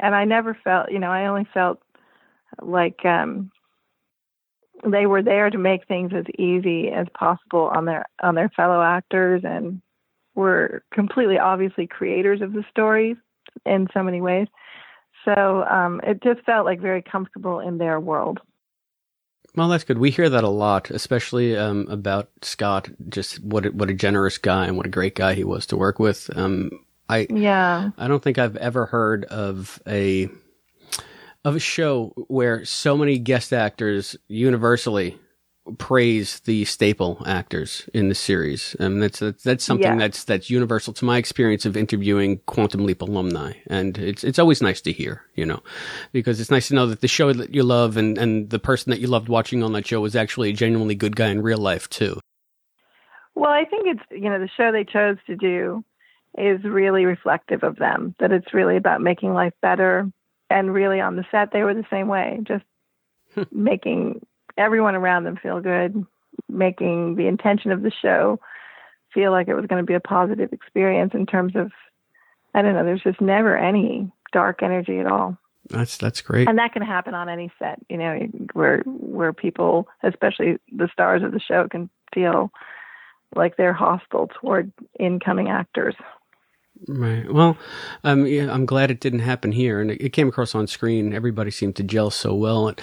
and 0.01 0.13
I 0.13 0.25
never 0.25 0.53
felt. 0.65 0.91
You 0.91 0.99
know, 0.99 1.11
I 1.11 1.27
only 1.27 1.47
felt 1.53 1.81
like 2.61 3.05
um, 3.05 3.51
they 4.85 5.05
were 5.05 5.21
there 5.23 5.49
to 5.49 5.57
make 5.57 5.87
things 5.87 6.11
as 6.15 6.25
easy 6.37 6.89
as 6.89 7.07
possible 7.13 7.71
on 7.75 7.85
their 7.85 8.05
on 8.21 8.35
their 8.35 8.49
fellow 8.49 8.81
actors 8.81 9.41
and 9.43 9.81
were 10.35 10.83
completely 10.93 11.37
obviously 11.37 11.87
creators 11.87 12.41
of 12.41 12.53
the 12.53 12.63
stories 12.69 13.17
in 13.65 13.87
so 13.93 14.01
many 14.01 14.21
ways. 14.21 14.47
So 15.25 15.63
um, 15.63 16.01
it 16.03 16.23
just 16.23 16.41
felt 16.45 16.65
like 16.65 16.79
very 16.79 17.01
comfortable 17.01 17.59
in 17.59 17.77
their 17.77 17.99
world. 17.99 18.39
Well, 19.55 19.67
that's 19.67 19.83
good. 19.83 19.97
We 19.97 20.11
hear 20.11 20.29
that 20.29 20.45
a 20.45 20.49
lot, 20.49 20.89
especially 20.89 21.57
um, 21.57 21.85
about 21.89 22.29
Scott. 22.41 22.89
Just 23.09 23.43
what 23.43 23.65
a, 23.65 23.69
what 23.69 23.89
a 23.89 23.93
generous 23.93 24.37
guy 24.37 24.65
and 24.65 24.77
what 24.77 24.85
a 24.85 24.89
great 24.89 25.15
guy 25.15 25.33
he 25.33 25.43
was 25.43 25.65
to 25.67 25.77
work 25.77 25.99
with. 25.99 26.29
Um, 26.35 26.71
I 27.09 27.27
yeah. 27.29 27.89
I 27.97 28.07
don't 28.07 28.23
think 28.23 28.37
I've 28.37 28.55
ever 28.55 28.85
heard 28.85 29.25
of 29.25 29.81
a 29.85 30.29
of 31.43 31.55
a 31.55 31.59
show 31.59 32.13
where 32.27 32.63
so 32.65 32.97
many 32.97 33.17
guest 33.17 33.51
actors 33.53 34.15
universally 34.27 35.17
praise 35.77 36.39
the 36.41 36.65
staple 36.65 37.21
actors 37.25 37.87
in 37.93 38.09
the 38.09 38.15
series. 38.15 38.75
and 38.79 39.01
that's 39.01 39.19
that's, 39.19 39.43
that's 39.43 39.63
something 39.63 39.91
Yeah. 39.93 39.97
that's 39.97 40.23
that's 40.23 40.49
universal 40.49 40.91
to 40.93 41.05
my 41.05 41.17
experience 41.17 41.65
of 41.65 41.77
interviewing 41.77 42.39
Quantum 42.47 42.83
Leap 42.85 43.01
alumni, 43.01 43.53
and 43.67 43.97
it's 43.97 44.23
it's 44.23 44.39
always 44.39 44.61
nice 44.61 44.81
to 44.81 44.91
hear, 44.91 45.21
you 45.35 45.45
know, 45.45 45.61
because 46.13 46.39
it's 46.41 46.49
nice 46.51 46.67
to 46.69 46.75
know 46.75 46.87
that 46.87 47.01
the 47.01 47.07
show 47.07 47.31
that 47.31 47.53
you 47.53 47.61
love 47.63 47.95
and 47.95 48.17
and 48.17 48.49
the 48.49 48.59
person 48.59 48.89
that 48.89 48.99
you 48.99 49.07
loved 49.07 49.29
watching 49.29 49.61
on 49.63 49.71
that 49.73 49.85
show 49.85 50.01
was 50.01 50.15
actually 50.15 50.49
a 50.49 50.53
genuinely 50.53 50.95
good 50.95 51.15
guy 51.15 51.27
in 51.27 51.41
real 51.43 51.59
life 51.59 51.87
too. 51.89 52.19
Well, 53.35 53.51
I 53.51 53.65
think 53.65 53.83
it's 53.85 54.03
you 54.11 54.29
know 54.29 54.39
the 54.39 54.49
show 54.57 54.71
they 54.71 54.83
chose 54.83 55.17
to 55.27 55.35
do 55.35 55.85
is 56.37 56.63
really 56.63 57.05
reflective 57.05 57.63
of 57.63 57.75
them. 57.77 58.15
That 58.19 58.31
it's 58.31 58.53
really 58.53 58.77
about 58.77 59.01
making 59.01 59.33
life 59.33 59.53
better, 59.61 60.11
and 60.51 60.73
really 60.73 60.99
on 60.99 61.15
the 61.15 61.25
set 61.31 61.51
they 61.51 61.63
were 61.63 61.73
the 61.73 61.85
same 61.89 62.07
way, 62.07 62.39
just 62.43 62.65
hmm. 63.33 63.43
making 63.51 64.25
everyone 64.57 64.95
around 64.95 65.23
them 65.23 65.37
feel 65.37 65.61
good, 65.61 66.05
making 66.49 67.15
the 67.15 67.27
intention 67.27 67.71
of 67.71 67.81
the 67.81 67.91
show 68.01 68.39
feel 69.13 69.31
like 69.31 69.47
it 69.47 69.55
was 69.55 69.65
going 69.65 69.81
to 69.81 69.87
be 69.87 69.93
a 69.93 69.99
positive 69.99 70.53
experience 70.53 71.13
in 71.13 71.25
terms 71.25 71.55
of 71.55 71.71
I 72.53 72.61
don't 72.61 72.73
know. 72.73 72.83
There's 72.83 73.03
just 73.03 73.21
never 73.21 73.57
any 73.57 74.11
dark 74.33 74.61
energy 74.61 74.99
at 74.99 75.07
all. 75.07 75.37
That's 75.69 75.97
that's 75.97 76.21
great. 76.21 76.47
And 76.47 76.57
that 76.57 76.73
can 76.73 76.81
happen 76.81 77.13
on 77.13 77.29
any 77.29 77.51
set, 77.59 77.79
you 77.89 77.97
know, 77.97 78.19
where 78.53 78.79
where 78.85 79.31
people, 79.31 79.87
especially 80.03 80.57
the 80.71 80.89
stars 80.91 81.23
of 81.23 81.31
the 81.31 81.39
show, 81.39 81.67
can 81.69 81.89
feel 82.13 82.51
like 83.35 83.55
they're 83.55 83.73
hostile 83.73 84.27
toward 84.27 84.71
incoming 84.99 85.49
actors. 85.49 85.95
Right. 86.87 87.31
Well, 87.31 87.57
um, 88.03 88.25
yeah, 88.25 88.51
I'm 88.51 88.65
glad 88.65 88.89
it 88.91 88.99
didn't 88.99 89.19
happen 89.19 89.51
here, 89.51 89.79
and 89.81 89.91
it, 89.91 90.01
it 90.01 90.09
came 90.09 90.27
across 90.27 90.55
on 90.55 90.65
screen. 90.67 91.13
Everybody 91.13 91.51
seemed 91.51 91.75
to 91.77 91.83
gel 91.83 92.09
so 92.09 92.33
well. 92.33 92.67
And 92.69 92.81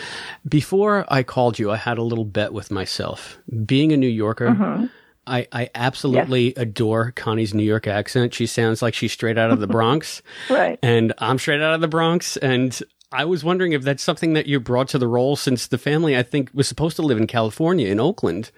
before 0.48 1.04
I 1.08 1.22
called 1.22 1.58
you, 1.58 1.70
I 1.70 1.76
had 1.76 1.98
a 1.98 2.02
little 2.02 2.24
bet 2.24 2.52
with 2.52 2.70
myself. 2.70 3.38
Being 3.66 3.92
a 3.92 3.96
New 3.96 4.06
Yorker, 4.08 4.48
Mhm. 4.50 4.90
I, 5.26 5.46
I 5.52 5.68
absolutely 5.74 6.54
adore 6.56 7.10
Connie's 7.10 7.52
New 7.52 7.62
York 7.64 7.86
accent. 7.86 8.32
She 8.32 8.46
sounds 8.46 8.80
like 8.80 8.94
she's 8.94 9.12
straight 9.12 9.36
out 9.36 9.50
of 9.50 9.60
the 9.60 9.66
Bronx, 9.76 10.22
Right. 10.48 10.78
and 10.82 11.12
I'm 11.18 11.38
straight 11.38 11.60
out 11.60 11.74
of 11.74 11.80
the 11.82 11.88
Bronx. 11.88 12.36
And 12.38 12.80
I 13.12 13.24
was 13.26 13.42
wondering 13.44 13.72
if 13.72 13.82
that's 13.82 14.02
something 14.02 14.32
that 14.34 14.46
you 14.46 14.58
brought 14.60 14.88
to 14.88 14.98
the 14.98 15.08
role, 15.08 15.34
since 15.36 15.66
the 15.66 15.76
family 15.78 16.16
I 16.16 16.22
think 16.22 16.50
was 16.54 16.68
supposed 16.68 16.96
to 16.96 17.02
live 17.02 17.18
in 17.18 17.26
California, 17.26 17.88
in 17.88 18.00
Oakland. 18.00 18.50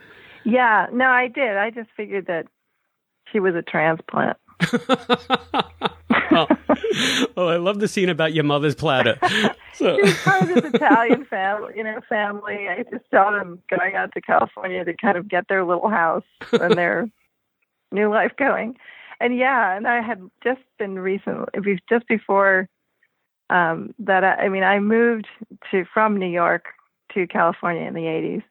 Yeah, 0.45 0.87
no, 0.93 1.07
I 1.07 1.29
did. 1.29 1.57
I 1.57 1.71
just 1.71 1.89
figured 1.97 2.27
that 2.27 2.47
she 3.33 3.41
was 3.41 3.55
a 3.55 3.63
transplant. 3.63 4.37
Oh, 7.37 7.47
I 7.49 7.57
love 7.57 7.81
the 7.81 7.89
scene 7.89 8.09
about 8.09 8.33
your 8.33 8.45
mother's 8.45 8.75
platter. 8.75 9.19
So. 9.73 9.97
She 9.97 10.03
was 10.03 10.15
part 10.19 10.43
of 10.43 10.49
this 10.49 10.75
Italian 10.75 11.25
family, 11.25 11.73
you 11.77 11.85
know, 11.85 12.01
family. 12.09 12.69
I 12.69 12.85
just 12.91 13.05
saw 13.11 13.31
them 13.31 13.63
going 13.71 13.95
out 13.95 14.13
to 14.13 14.21
California 14.21 14.85
to 14.85 14.95
kind 14.95 15.17
of 15.17 15.29
get 15.29 15.49
their 15.49 15.65
little 15.65 15.89
house 15.89 16.25
and 16.53 16.75
their 16.75 17.09
new 17.93 18.11
life 18.11 18.33
going. 18.37 18.77
And 19.21 19.37
yeah, 19.37 19.77
and 19.77 19.87
I 19.87 20.01
had 20.03 20.21
just 20.43 20.61
been 20.79 20.99
recently, 20.99 21.47
just 21.89 22.07
before 22.09 22.69
um, 23.51 23.95
that. 23.99 24.25
I, 24.25 24.35
I 24.35 24.49
mean, 24.49 24.63
I 24.63 24.79
moved 24.81 25.27
to 25.71 25.85
from 25.93 26.19
New 26.19 26.31
York 26.31 26.65
to 27.15 27.27
California 27.27 27.87
in 27.87 27.95
the 27.95 28.01
'80s, 28.01 28.43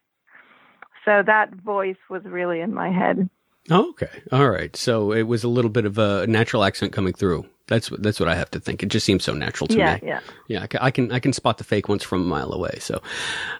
so 1.05 1.23
that 1.25 1.55
voice 1.55 1.97
was 2.09 2.23
really 2.23 2.59
in 2.59 2.73
my 2.73 2.91
head. 2.91 3.29
Oh, 3.69 3.89
okay. 3.89 4.21
All 4.31 4.49
right. 4.49 4.75
So 4.75 5.11
it 5.11 5.23
was 5.23 5.43
a 5.43 5.47
little 5.47 5.69
bit 5.69 5.85
of 5.85 5.97
a 5.97 6.25
natural 6.27 6.63
accent 6.63 6.93
coming 6.93 7.13
through. 7.13 7.45
That's 7.67 7.91
what 7.91 8.01
that's 8.01 8.19
what 8.19 8.27
I 8.27 8.33
have 8.33 8.49
to 8.51 8.59
think. 8.59 8.81
It 8.81 8.87
just 8.87 9.05
seems 9.05 9.23
so 9.23 9.33
natural 9.33 9.67
to 9.67 9.77
yeah, 9.77 9.95
me. 9.95 10.07
yeah. 10.07 10.19
Yeah, 10.47 10.65
I 10.71 10.87
I 10.87 10.91
can 10.91 11.11
I 11.11 11.19
can 11.19 11.33
spot 11.33 11.59
the 11.59 11.63
fake 11.63 11.87
ones 11.87 12.03
from 12.03 12.21
a 12.21 12.25
mile 12.25 12.51
away. 12.51 12.77
So, 12.79 12.99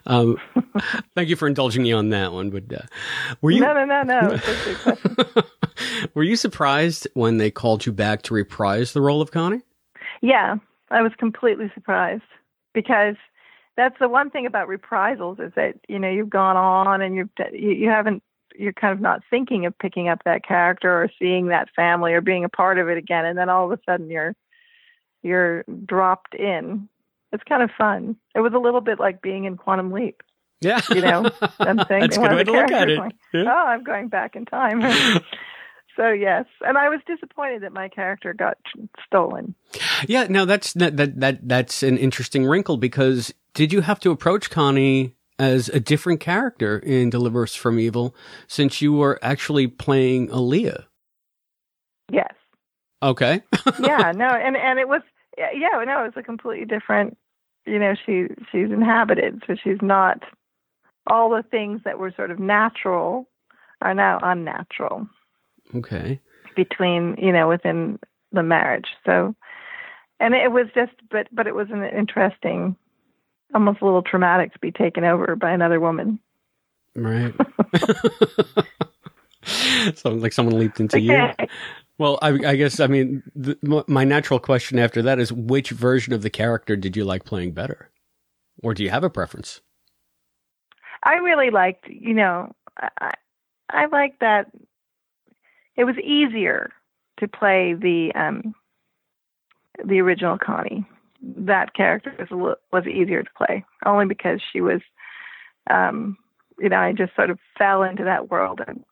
um, 0.06 0.36
thank 1.14 1.28
you 1.28 1.36
for 1.36 1.46
indulging 1.46 1.84
me 1.84 1.92
on 1.92 2.08
that 2.08 2.32
one. 2.32 2.50
But 2.50 2.72
uh, 2.72 2.86
were 3.40 3.52
you 3.52 3.60
No, 3.60 3.72
no, 3.72 3.84
no, 3.84 4.02
no. 4.02 4.30
It's 4.32 4.48
a 4.48 4.64
good 4.64 4.78
question. 4.78 5.44
were 6.14 6.24
you 6.24 6.34
surprised 6.34 7.06
when 7.14 7.38
they 7.38 7.52
called 7.52 7.86
you 7.86 7.92
back 7.92 8.22
to 8.22 8.34
reprise 8.34 8.94
the 8.94 9.00
role 9.00 9.22
of 9.22 9.30
Connie? 9.30 9.62
Yeah, 10.22 10.56
I 10.90 11.02
was 11.02 11.12
completely 11.16 11.70
surprised 11.72 12.22
because 12.74 13.14
that's 13.76 13.98
the 14.00 14.08
one 14.08 14.30
thing 14.30 14.44
about 14.44 14.66
reprisals 14.66 15.38
is 15.38 15.52
that 15.54 15.74
you 15.88 16.00
know 16.00 16.10
you've 16.10 16.30
gone 16.30 16.56
on 16.56 17.00
and 17.00 17.14
you've 17.14 17.30
you, 17.52 17.70
you 17.70 17.88
haven't 17.88 18.24
you're 18.56 18.72
kind 18.72 18.92
of 18.92 19.00
not 19.00 19.22
thinking 19.30 19.66
of 19.66 19.78
picking 19.78 20.08
up 20.08 20.22
that 20.24 20.44
character 20.46 20.90
or 20.90 21.08
seeing 21.18 21.46
that 21.48 21.68
family 21.74 22.12
or 22.12 22.20
being 22.20 22.44
a 22.44 22.48
part 22.48 22.78
of 22.78 22.88
it 22.88 22.98
again, 22.98 23.24
and 23.24 23.38
then 23.38 23.48
all 23.48 23.70
of 23.70 23.78
a 23.78 23.82
sudden 23.84 24.10
you're 24.10 24.34
you're 25.22 25.64
dropped 25.86 26.34
in. 26.34 26.88
It's 27.32 27.44
kind 27.44 27.62
of 27.62 27.70
fun. 27.76 28.16
It 28.34 28.40
was 28.40 28.52
a 28.54 28.58
little 28.58 28.80
bit 28.80 28.98
like 28.98 29.22
being 29.22 29.44
in 29.44 29.56
Quantum 29.56 29.92
Leap. 29.92 30.22
Yeah, 30.60 30.80
you 30.90 31.00
know, 31.00 31.30
I'm 31.58 31.78
saying 31.88 32.00
That's 32.00 32.16
a 32.16 32.20
good 32.20 32.32
way 32.32 32.44
to 32.44 32.52
look 32.52 32.70
at 32.70 32.90
it. 32.90 32.98
going, 32.98 33.12
Yeah. 33.32 33.44
Oh, 33.46 33.66
I'm 33.66 33.82
going 33.82 34.08
back 34.08 34.36
in 34.36 34.44
time. 34.44 34.82
so 35.96 36.10
yes, 36.10 36.44
and 36.60 36.76
I 36.76 36.88
was 36.88 37.00
disappointed 37.06 37.62
that 37.62 37.72
my 37.72 37.88
character 37.88 38.34
got 38.34 38.58
stolen. 39.06 39.54
Yeah, 40.06 40.26
no, 40.28 40.44
that's 40.44 40.72
that, 40.74 40.96
that 40.96 41.20
that 41.20 41.48
that's 41.48 41.82
an 41.82 41.96
interesting 41.96 42.44
wrinkle 42.44 42.76
because 42.76 43.32
did 43.54 43.72
you 43.72 43.80
have 43.80 44.00
to 44.00 44.10
approach 44.10 44.50
Connie 44.50 45.14
as 45.40 45.70
a 45.70 45.80
different 45.80 46.20
character 46.20 46.78
in 46.78 47.08
Deliver 47.10 47.44
Us 47.44 47.54
from 47.54 47.80
Evil 47.80 48.14
since 48.46 48.82
you 48.82 48.92
were 48.92 49.18
actually 49.22 49.66
playing 49.66 50.30
Alia? 50.30 50.86
Yes. 52.12 52.34
Okay. 53.02 53.42
yeah, 53.80 54.12
no, 54.14 54.26
and 54.28 54.56
and 54.56 54.78
it 54.78 54.86
was 54.88 55.00
yeah, 55.38 55.82
no, 55.86 56.04
it 56.04 56.14
was 56.14 56.16
a 56.16 56.22
completely 56.22 56.66
different. 56.66 57.16
You 57.66 57.78
know, 57.78 57.94
she 58.04 58.26
she's 58.52 58.70
inhabited, 58.70 59.42
so 59.46 59.54
she's 59.62 59.80
not 59.80 60.22
all 61.06 61.30
the 61.30 61.42
things 61.50 61.80
that 61.84 61.98
were 61.98 62.12
sort 62.14 62.30
of 62.30 62.38
natural 62.38 63.26
are 63.80 63.94
now 63.94 64.18
unnatural 64.22 65.08
Okay. 65.74 66.20
between 66.54 67.16
you 67.18 67.32
know 67.32 67.48
within 67.48 67.98
the 68.32 68.42
marriage. 68.42 68.88
So, 69.06 69.34
and 70.18 70.34
it 70.34 70.52
was 70.52 70.66
just, 70.74 70.92
but 71.10 71.28
but 71.32 71.46
it 71.46 71.54
was 71.54 71.68
an 71.70 71.84
interesting, 71.84 72.76
almost 73.54 73.80
a 73.80 73.84
little 73.84 74.02
traumatic 74.02 74.52
to 74.52 74.58
be 74.58 74.72
taken 74.72 75.04
over 75.04 75.36
by 75.36 75.50
another 75.50 75.80
woman. 75.80 76.18
Right. 76.94 77.34
Sounds 79.44 80.22
like 80.22 80.32
someone 80.32 80.58
leaped 80.58 80.80
into 80.80 81.00
you. 81.00 81.30
Well, 81.98 82.18
I, 82.22 82.28
I 82.28 82.56
guess 82.56 82.80
I 82.80 82.86
mean 82.86 83.22
the, 83.34 83.84
my 83.86 84.04
natural 84.04 84.40
question 84.40 84.78
after 84.78 85.02
that 85.02 85.18
is 85.18 85.32
which 85.32 85.70
version 85.70 86.12
of 86.12 86.22
the 86.22 86.30
character 86.30 86.74
did 86.76 86.96
you 86.96 87.04
like 87.04 87.24
playing 87.24 87.52
better, 87.52 87.90
or 88.62 88.72
do 88.74 88.82
you 88.82 88.90
have 88.90 89.04
a 89.04 89.10
preference? 89.10 89.60
I 91.02 91.16
really 91.16 91.50
liked, 91.50 91.88
you 91.88 92.14
know, 92.14 92.54
I 92.78 93.12
I 93.68 93.86
liked 93.86 94.20
that 94.20 94.50
it 95.76 95.84
was 95.84 95.96
easier 95.98 96.72
to 97.18 97.28
play 97.28 97.74
the 97.74 98.12
um 98.14 98.54
the 99.84 100.00
original 100.00 100.38
Connie. 100.38 100.86
That 101.22 101.74
character 101.74 102.14
was 102.18 102.28
a 102.30 102.34
little, 102.34 102.56
was 102.72 102.86
easier 102.86 103.22
to 103.22 103.30
play, 103.36 103.64
only 103.84 104.06
because 104.06 104.40
she 104.52 104.60
was, 104.60 104.80
um, 105.70 106.16
you 106.58 106.68
know, 106.68 106.78
I 106.78 106.92
just 106.92 107.14
sort 107.14 107.30
of 107.30 107.38
fell 107.58 107.82
into 107.82 108.04
that 108.04 108.30
world 108.30 108.60
and 108.66 108.82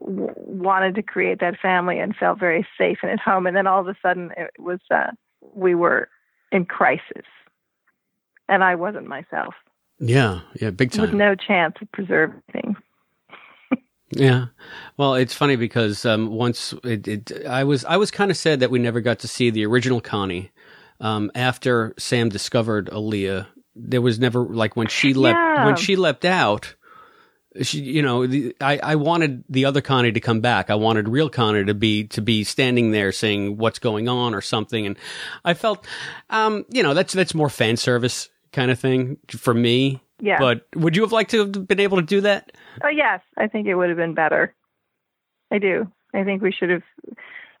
w- 0.00 0.32
wanted 0.36 0.94
to 0.94 1.02
create 1.02 1.40
that 1.40 1.58
family 1.60 1.98
and 1.98 2.14
felt 2.14 2.38
very 2.38 2.66
safe 2.78 2.98
and 3.02 3.10
at 3.10 3.18
home. 3.20 3.46
And 3.46 3.56
then 3.56 3.66
all 3.66 3.80
of 3.80 3.88
a 3.88 3.96
sudden, 4.00 4.30
it 4.36 4.50
was 4.58 4.78
uh, 4.94 5.10
we 5.54 5.74
were 5.74 6.08
in 6.52 6.64
crisis, 6.66 7.26
and 8.48 8.62
I 8.62 8.74
wasn't 8.74 9.06
myself 9.06 9.54
Yeah, 9.98 10.40
yeah, 10.60 10.70
big 10.70 10.92
time. 10.92 11.00
with 11.02 11.14
no 11.14 11.34
chance 11.34 11.74
of 11.80 11.90
preserving. 11.92 12.42
Thing. 12.52 12.76
Yeah. 14.14 14.46
Well, 14.98 15.14
it's 15.14 15.32
funny 15.32 15.56
because 15.56 16.04
um, 16.04 16.28
once 16.28 16.74
it, 16.84 17.08
it, 17.08 17.46
I 17.46 17.64
was 17.64 17.82
I 17.86 17.96
was 17.96 18.10
kind 18.10 18.30
of 18.30 18.36
sad 18.36 18.60
that 18.60 18.70
we 18.70 18.78
never 18.78 19.00
got 19.00 19.18
to 19.20 19.26
see 19.28 19.48
the 19.48 19.64
original 19.64 20.02
Connie. 20.02 20.50
Um, 21.02 21.30
after 21.34 21.92
Sam 21.98 22.28
discovered 22.30 22.88
Alia, 22.92 23.48
there 23.76 24.00
was 24.00 24.18
never 24.18 24.40
like 24.44 24.76
when 24.76 24.86
she 24.86 25.12
leapt 25.14 25.36
Yeah. 25.36 25.66
when 25.66 25.76
she 25.76 25.96
leapt 25.96 26.24
out. 26.24 26.74
She, 27.60 27.80
you 27.80 28.00
know, 28.00 28.26
the, 28.26 28.56
I, 28.62 28.78
I 28.78 28.94
wanted 28.94 29.44
the 29.50 29.66
other 29.66 29.82
Connie 29.82 30.12
to 30.12 30.20
come 30.20 30.40
back. 30.40 30.70
I 30.70 30.74
wanted 30.74 31.06
real 31.06 31.28
Connie 31.28 31.64
to 31.66 31.74
be 31.74 32.04
to 32.04 32.22
be 32.22 32.44
standing 32.44 32.92
there 32.92 33.12
saying 33.12 33.58
what's 33.58 33.78
going 33.78 34.08
on 34.08 34.34
or 34.34 34.40
something. 34.40 34.86
And 34.86 34.96
I 35.44 35.52
felt, 35.52 35.86
um, 36.30 36.64
you 36.70 36.82
know, 36.82 36.94
that's 36.94 37.12
that's 37.12 37.34
more 37.34 37.50
fan 37.50 37.76
service 37.76 38.30
kind 38.52 38.70
of 38.70 38.78
thing 38.78 39.18
for 39.28 39.52
me. 39.52 40.00
Yeah. 40.18 40.38
But 40.38 40.66
would 40.76 40.94
you 40.96 41.02
have 41.02 41.12
liked 41.12 41.32
to 41.32 41.40
have 41.40 41.66
been 41.68 41.80
able 41.80 41.98
to 41.98 42.02
do 42.06 42.22
that? 42.22 42.52
Oh 42.82 42.88
yes, 42.88 43.20
I 43.36 43.48
think 43.48 43.66
it 43.66 43.74
would 43.74 43.88
have 43.90 43.98
been 43.98 44.14
better. 44.14 44.54
I 45.50 45.58
do. 45.58 45.90
I 46.14 46.24
think 46.24 46.40
we 46.42 46.52
should 46.52 46.70
have 46.70 46.84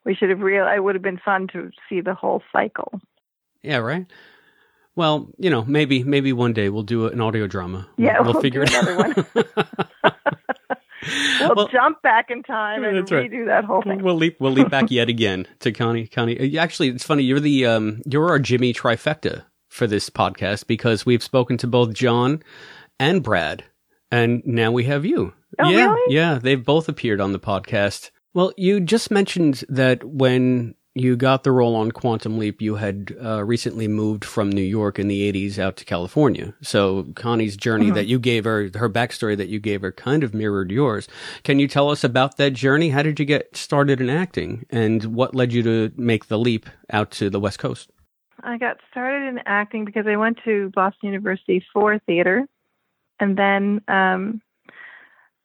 we 0.04 0.14
should 0.14 0.30
have 0.30 0.40
real. 0.40 0.66
It 0.68 0.78
would 0.82 0.94
have 0.94 1.02
been 1.02 1.20
fun 1.22 1.48
to 1.52 1.70
see 1.88 2.00
the 2.00 2.14
whole 2.14 2.42
cycle. 2.52 3.00
Yeah, 3.62 3.78
right. 3.78 4.06
Well, 4.94 5.30
you 5.38 5.48
know, 5.50 5.64
maybe 5.64 6.04
maybe 6.04 6.32
one 6.32 6.52
day 6.52 6.68
we'll 6.68 6.82
do 6.82 7.06
an 7.06 7.20
audio 7.20 7.46
drama. 7.46 7.88
Yeah, 7.96 8.20
we'll, 8.20 8.34
we'll 8.34 8.42
figure 8.42 8.62
it 8.62 8.74
another 8.74 9.24
out. 9.34 10.16
We'll 11.54 11.68
jump 11.68 12.00
back 12.02 12.30
in 12.30 12.42
time 12.42 12.84
and 12.84 13.10
right. 13.10 13.30
redo 13.30 13.46
that 13.46 13.64
whole 13.64 13.82
thing. 13.82 14.02
We'll 14.02 14.14
leap 14.14 14.36
we'll 14.40 14.52
leap 14.52 14.70
back 14.70 14.90
yet 14.90 15.08
again 15.08 15.46
to 15.60 15.72
Connie. 15.72 16.06
Connie, 16.06 16.56
uh, 16.56 16.60
actually, 16.60 16.88
it's 16.88 17.04
funny. 17.04 17.24
You're 17.24 17.40
the 17.40 17.66
um, 17.66 18.02
you're 18.06 18.28
our 18.28 18.38
Jimmy 18.38 18.72
trifecta 18.72 19.44
for 19.68 19.86
this 19.86 20.10
podcast 20.10 20.66
because 20.66 21.04
we've 21.04 21.22
spoken 21.22 21.56
to 21.58 21.66
both 21.66 21.92
John 21.92 22.42
and 22.98 23.22
Brad, 23.22 23.64
and 24.10 24.42
now 24.44 24.70
we 24.70 24.84
have 24.84 25.04
you. 25.04 25.32
Oh, 25.58 25.68
yeah, 25.68 25.86
really? 25.86 26.14
yeah, 26.14 26.38
they've 26.40 26.64
both 26.64 26.88
appeared 26.88 27.20
on 27.20 27.32
the 27.32 27.40
podcast. 27.40 28.10
Well, 28.34 28.52
you 28.56 28.80
just 28.80 29.10
mentioned 29.10 29.64
that 29.68 30.02
when 30.04 30.74
you 30.94 31.16
got 31.16 31.42
the 31.42 31.52
role 31.52 31.74
on 31.74 31.90
Quantum 31.90 32.38
Leap, 32.38 32.60
you 32.60 32.74
had 32.74 33.16
uh, 33.24 33.42
recently 33.44 33.88
moved 33.88 34.24
from 34.24 34.50
New 34.50 34.60
York 34.62 34.98
in 34.98 35.08
the 35.08 35.32
80s 35.32 35.58
out 35.58 35.76
to 35.78 35.84
California. 35.86 36.52
So 36.60 37.04
Connie's 37.14 37.56
journey 37.56 37.90
Mhm. 37.90 37.94
that 37.94 38.06
you 38.06 38.18
gave 38.18 38.44
her, 38.44 38.68
her 38.74 38.90
backstory 38.90 39.36
that 39.36 39.48
you 39.48 39.58
gave 39.58 39.80
her 39.80 39.90
kind 39.92 40.22
of 40.22 40.34
mirrored 40.34 40.70
yours. 40.70 41.08
Can 41.44 41.58
you 41.58 41.66
tell 41.66 41.88
us 41.90 42.04
about 42.04 42.36
that 42.36 42.50
journey? 42.52 42.90
How 42.90 43.02
did 43.02 43.18
you 43.18 43.24
get 43.24 43.56
started 43.56 44.00
in 44.02 44.10
acting 44.10 44.66
and 44.70 45.04
what 45.14 45.34
led 45.34 45.52
you 45.52 45.62
to 45.62 45.92
make 45.96 46.26
the 46.26 46.38
leap 46.38 46.66
out 46.92 47.10
to 47.12 47.30
the 47.30 47.40
West 47.40 47.58
Coast? 47.58 47.90
I 48.42 48.58
got 48.58 48.78
started 48.90 49.26
in 49.28 49.40
acting 49.46 49.84
because 49.84 50.06
I 50.06 50.16
went 50.16 50.40
to 50.44 50.70
Boston 50.74 51.06
University 51.08 51.64
for 51.72 51.98
theater, 52.00 52.46
and 53.20 53.36
then 53.38 53.80
um, 53.88 54.42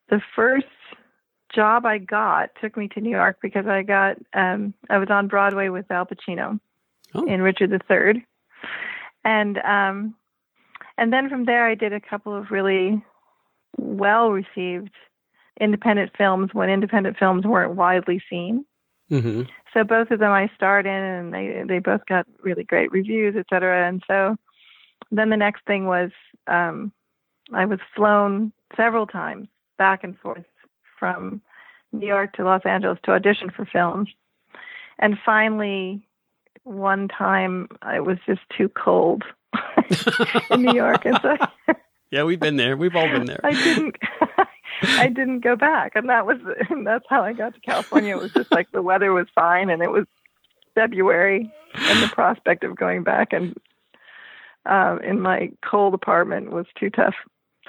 the 0.09 0.19
first 0.35 0.65
job 1.57 1.87
I 1.87 1.97
got 1.97 2.51
took 2.61 2.77
me 2.77 2.87
to 2.89 3.01
New 3.01 3.09
York 3.09 3.39
because 3.41 3.65
I 3.65 3.81
got 3.81 4.17
um, 4.33 4.75
I 4.91 4.99
was 4.99 5.09
on 5.09 5.27
Broadway 5.27 5.69
with 5.69 5.89
Al 5.89 6.05
Pacino 6.05 6.59
in 7.27 7.41
Richard 7.41 7.71
III, 7.71 8.23
and 9.25 9.57
um, 9.57 10.15
and 10.99 11.11
then 11.11 11.29
from 11.29 11.45
there 11.45 11.65
I 11.67 11.73
did 11.73 11.93
a 11.93 11.99
couple 11.99 12.35
of 12.35 12.51
really 12.51 13.03
well 13.77 14.29
received 14.29 14.91
independent 15.59 16.11
films 16.15 16.53
when 16.53 16.69
independent 16.69 17.17
films 17.17 17.43
weren't 17.43 17.73
widely 17.73 18.21
seen. 18.29 18.63
Mm-hmm. 19.11 19.43
So 19.73 19.83
both 19.83 20.11
of 20.11 20.19
them 20.19 20.31
I 20.31 20.51
starred 20.55 20.85
in, 20.85 20.91
and 20.91 21.33
they 21.33 21.63
they 21.67 21.79
both 21.79 22.05
got 22.05 22.27
really 22.43 22.65
great 22.65 22.91
reviews, 22.91 23.35
et 23.35 23.47
cetera. 23.49 23.87
And 23.87 24.03
so 24.05 24.35
then 25.09 25.31
the 25.31 25.37
next 25.37 25.65
thing 25.65 25.87
was 25.87 26.11
um, 26.45 26.91
I 27.51 27.65
was 27.65 27.79
flown 27.95 28.53
several 28.75 29.07
times 29.07 29.47
back 29.79 30.03
and 30.03 30.15
forth 30.19 30.45
from 30.99 31.41
New 31.91 32.07
York 32.07 32.33
to 32.33 32.43
Los 32.43 32.65
Angeles 32.65 32.99
to 33.03 33.11
audition 33.11 33.49
for 33.49 33.65
films, 33.65 34.09
and 34.99 35.17
finally 35.25 36.07
one 36.63 37.07
time 37.07 37.67
it 37.93 38.05
was 38.05 38.17
just 38.25 38.41
too 38.57 38.69
cold 38.69 39.23
in 40.51 40.63
New 40.63 40.73
York, 40.73 41.05
and 41.05 41.19
so 41.21 41.37
Yeah, 42.11 42.23
we've 42.23 42.39
been 42.39 42.55
there. 42.55 42.77
We've 42.77 42.95
all 42.95 43.07
been 43.07 43.25
there. 43.25 43.41
I 43.43 43.51
didn't. 43.51 43.97
I 44.81 45.07
didn't 45.07 45.39
go 45.39 45.55
back, 45.55 45.93
and 45.95 46.07
that 46.09 46.25
was 46.25 46.37
and 46.69 46.85
that's 46.85 47.05
how 47.09 47.23
I 47.23 47.33
got 47.33 47.53
to 47.55 47.59
California. 47.61 48.15
It 48.15 48.21
was 48.21 48.31
just 48.31 48.51
like 48.51 48.71
the 48.71 48.81
weather 48.81 49.11
was 49.11 49.27
fine, 49.33 49.69
and 49.69 49.81
it 49.81 49.91
was 49.91 50.05
February, 50.75 51.51
and 51.73 52.03
the 52.03 52.07
prospect 52.13 52.63
of 52.63 52.75
going 52.75 53.03
back 53.03 53.33
and 53.33 53.57
uh, 54.65 54.97
in 55.03 55.19
my 55.19 55.51
cold 55.65 55.93
apartment 55.93 56.51
was 56.51 56.65
too 56.77 56.89
tough. 56.89 57.15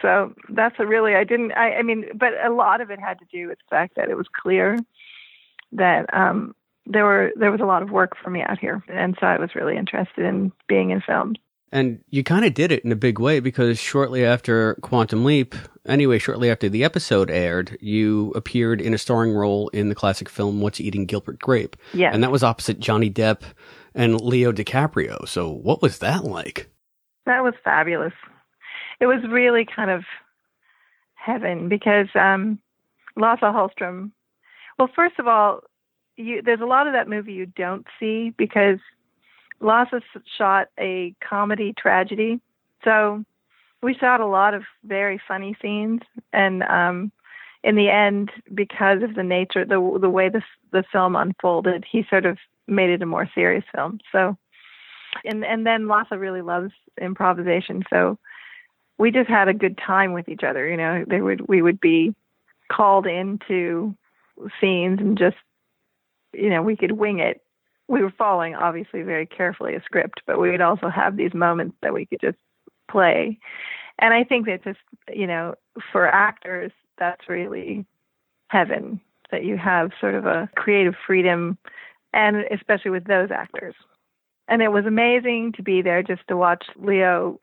So 0.03 0.35
that's 0.49 0.77
a 0.79 0.87
really 0.87 1.15
I 1.15 1.25
didn't. 1.25 1.53
I, 1.53 1.77
I 1.77 1.83
mean, 1.83 2.07
but 2.15 2.33
a 2.45 2.53
lot 2.53 2.81
of 2.81 2.91
it 2.91 3.01
had 3.01 3.19
to 3.19 3.25
do 3.31 3.49
with 3.49 3.59
the 3.59 3.77
fact 3.77 3.97
that 3.97 4.11
it 4.11 4.17
was 4.17 4.27
clear 4.41 4.79
that 5.73 6.13
um, 6.13 6.55
there 6.87 7.05
were 7.05 7.33
there 7.37 7.51
was 7.51 7.61
a 7.61 7.67
lot 7.67 7.83
of 7.83 7.91
work 7.91 8.13
for 8.23 8.31
me 8.31 8.43
out 8.43 8.59
here, 8.59 8.83
and 8.89 9.17
so 9.21 9.27
I 9.27 9.39
was 9.39 9.55
really 9.55 9.77
interested 9.77 10.25
in 10.25 10.53
being 10.69 10.91
in 10.91 11.01
film. 11.01 11.35
And 11.71 12.03
you 12.09 12.25
kind 12.25 12.47
of 12.47 12.55
did 12.55 12.73
it 12.73 12.83
in 12.83 12.93
a 12.93 12.97
big 12.97 13.19
way 13.19 13.41
because 13.41 13.79
shortly 13.79 14.25
after 14.25 14.77
Quantum 14.77 15.25
Leap, 15.25 15.55
anyway, 15.87 16.19
shortly 16.19 16.51
after 16.51 16.69
the 16.69 16.83
episode 16.83 17.31
aired, 17.31 17.77
you 17.83 18.33
appeared 18.35 18.81
in 18.81 18.95
a 18.95 18.99
starring 18.99 19.35
role 19.35 19.69
in 19.69 19.91
the 19.91 19.95
classic 19.95 20.31
film 20.31 20.63
What's 20.63 20.81
Eating 20.81 21.05
Gilbert 21.05 21.39
Grape. 21.39 21.77
Yes. 21.93 22.15
And 22.15 22.23
that 22.23 22.33
was 22.33 22.43
opposite 22.43 22.81
Johnny 22.81 23.11
Depp 23.11 23.43
and 23.95 24.19
Leo 24.19 24.51
DiCaprio. 24.51 25.29
So 25.29 25.51
what 25.51 25.83
was 25.83 25.99
that 25.99 26.25
like? 26.25 26.71
That 27.27 27.43
was 27.43 27.53
fabulous. 27.63 28.15
It 29.01 29.07
was 29.07 29.23
really 29.29 29.65
kind 29.65 29.91
of 29.91 30.05
heaven 31.15 31.69
because 31.69 32.09
um, 32.15 32.59
Lasse 33.17 33.41
Hallström. 33.41 34.11
Well, 34.79 34.91
first 34.95 35.19
of 35.19 35.27
all, 35.27 35.61
you, 36.17 36.43
there's 36.43 36.61
a 36.61 36.67
lot 36.67 36.87
of 36.87 36.93
that 36.93 37.09
movie 37.09 37.33
you 37.33 37.47
don't 37.47 37.87
see 37.99 38.33
because 38.37 38.79
Lasse 39.61 40.03
shot 40.37 40.69
a 40.79 41.15
comedy 41.27 41.75
tragedy, 41.77 42.41
so 42.85 43.25
we 43.83 43.95
shot 43.95 44.21
a 44.21 44.27
lot 44.27 44.55
of 44.55 44.63
very 44.85 45.21
funny 45.27 45.57
scenes, 45.61 46.01
and 46.33 46.63
um, 46.65 47.13
in 47.65 47.77
the 47.77 47.89
end, 47.89 48.31
because 48.55 49.03
of 49.03 49.15
the 49.15 49.23
nature, 49.23 49.65
the 49.65 49.99
the 50.01 50.11
way 50.11 50.29
the 50.29 50.43
the 50.73 50.85
film 50.93 51.17
unfolded, 51.17 51.85
he 51.91 52.05
sort 52.09 52.27
of 52.27 52.39
made 52.67 52.91
it 52.91 53.03
a 53.03 53.07
more 53.07 53.29
serious 53.35 53.65
film. 53.75 53.99
So 54.13 54.37
and 55.25 55.45
and 55.45 55.67
then 55.67 55.89
Lasse 55.89 56.11
really 56.13 56.43
loves 56.43 56.73
improvisation, 57.01 57.83
so 57.91 58.19
we 58.99 59.11
just 59.11 59.29
had 59.29 59.49
a 59.49 59.55
good 59.55 59.79
time 59.79 60.13
with 60.13 60.29
each 60.29 60.43
other. 60.43 60.69
You 60.69 60.77
know, 60.77 61.05
they 61.07 61.21
would 61.21 61.49
we 61.49 61.63
would 61.63 61.81
be 61.81 62.15
called 62.71 63.07
into 63.07 63.95
scenes 64.61 65.01
and 65.01 65.17
just 65.17 65.37
you 66.33 66.51
know 66.51 66.63
we 66.63 66.77
could 66.77 66.93
wing 66.93 67.21
it. 67.21 67.43
We 67.89 68.03
were 68.03 68.13
following 68.17 68.55
obviously 68.55 69.03
very 69.03 69.27
carefully 69.27 69.75
a 69.75 69.83
script, 69.83 70.21
but 70.27 70.39
we 70.39 70.51
would 70.51 70.61
also 70.61 70.89
have 70.89 71.17
these 71.17 71.33
moments 71.33 71.77
that 71.83 71.95
we 71.95 72.07
could 72.07 72.21
just 72.21 72.39
play. 72.91 73.39
And 73.99 74.13
I 74.13 74.25
think 74.25 74.47
that 74.47 74.65
just 74.65 74.81
you 75.13 75.27
know 75.27 75.55
for 75.93 76.07
actors 76.07 76.73
that's 76.99 77.29
really 77.29 77.87
heaven 78.49 79.01
that 79.31 79.45
you 79.45 79.57
have 79.57 79.91
sort 80.01 80.15
of 80.15 80.27
a 80.27 80.49
creative 80.57 80.95
freedom 81.07 81.59
and 82.15 82.45
especially 82.51 82.91
with 82.91 83.05
those 83.05 83.31
actors 83.31 83.75
and 84.49 84.63
it 84.63 84.73
was 84.73 84.87
amazing 84.87 85.53
to 85.53 85.63
be 85.63 85.83
there 85.83 86.03
just 86.03 86.27
to 86.29 86.37
watch 86.37 86.65
Leo 86.77 87.39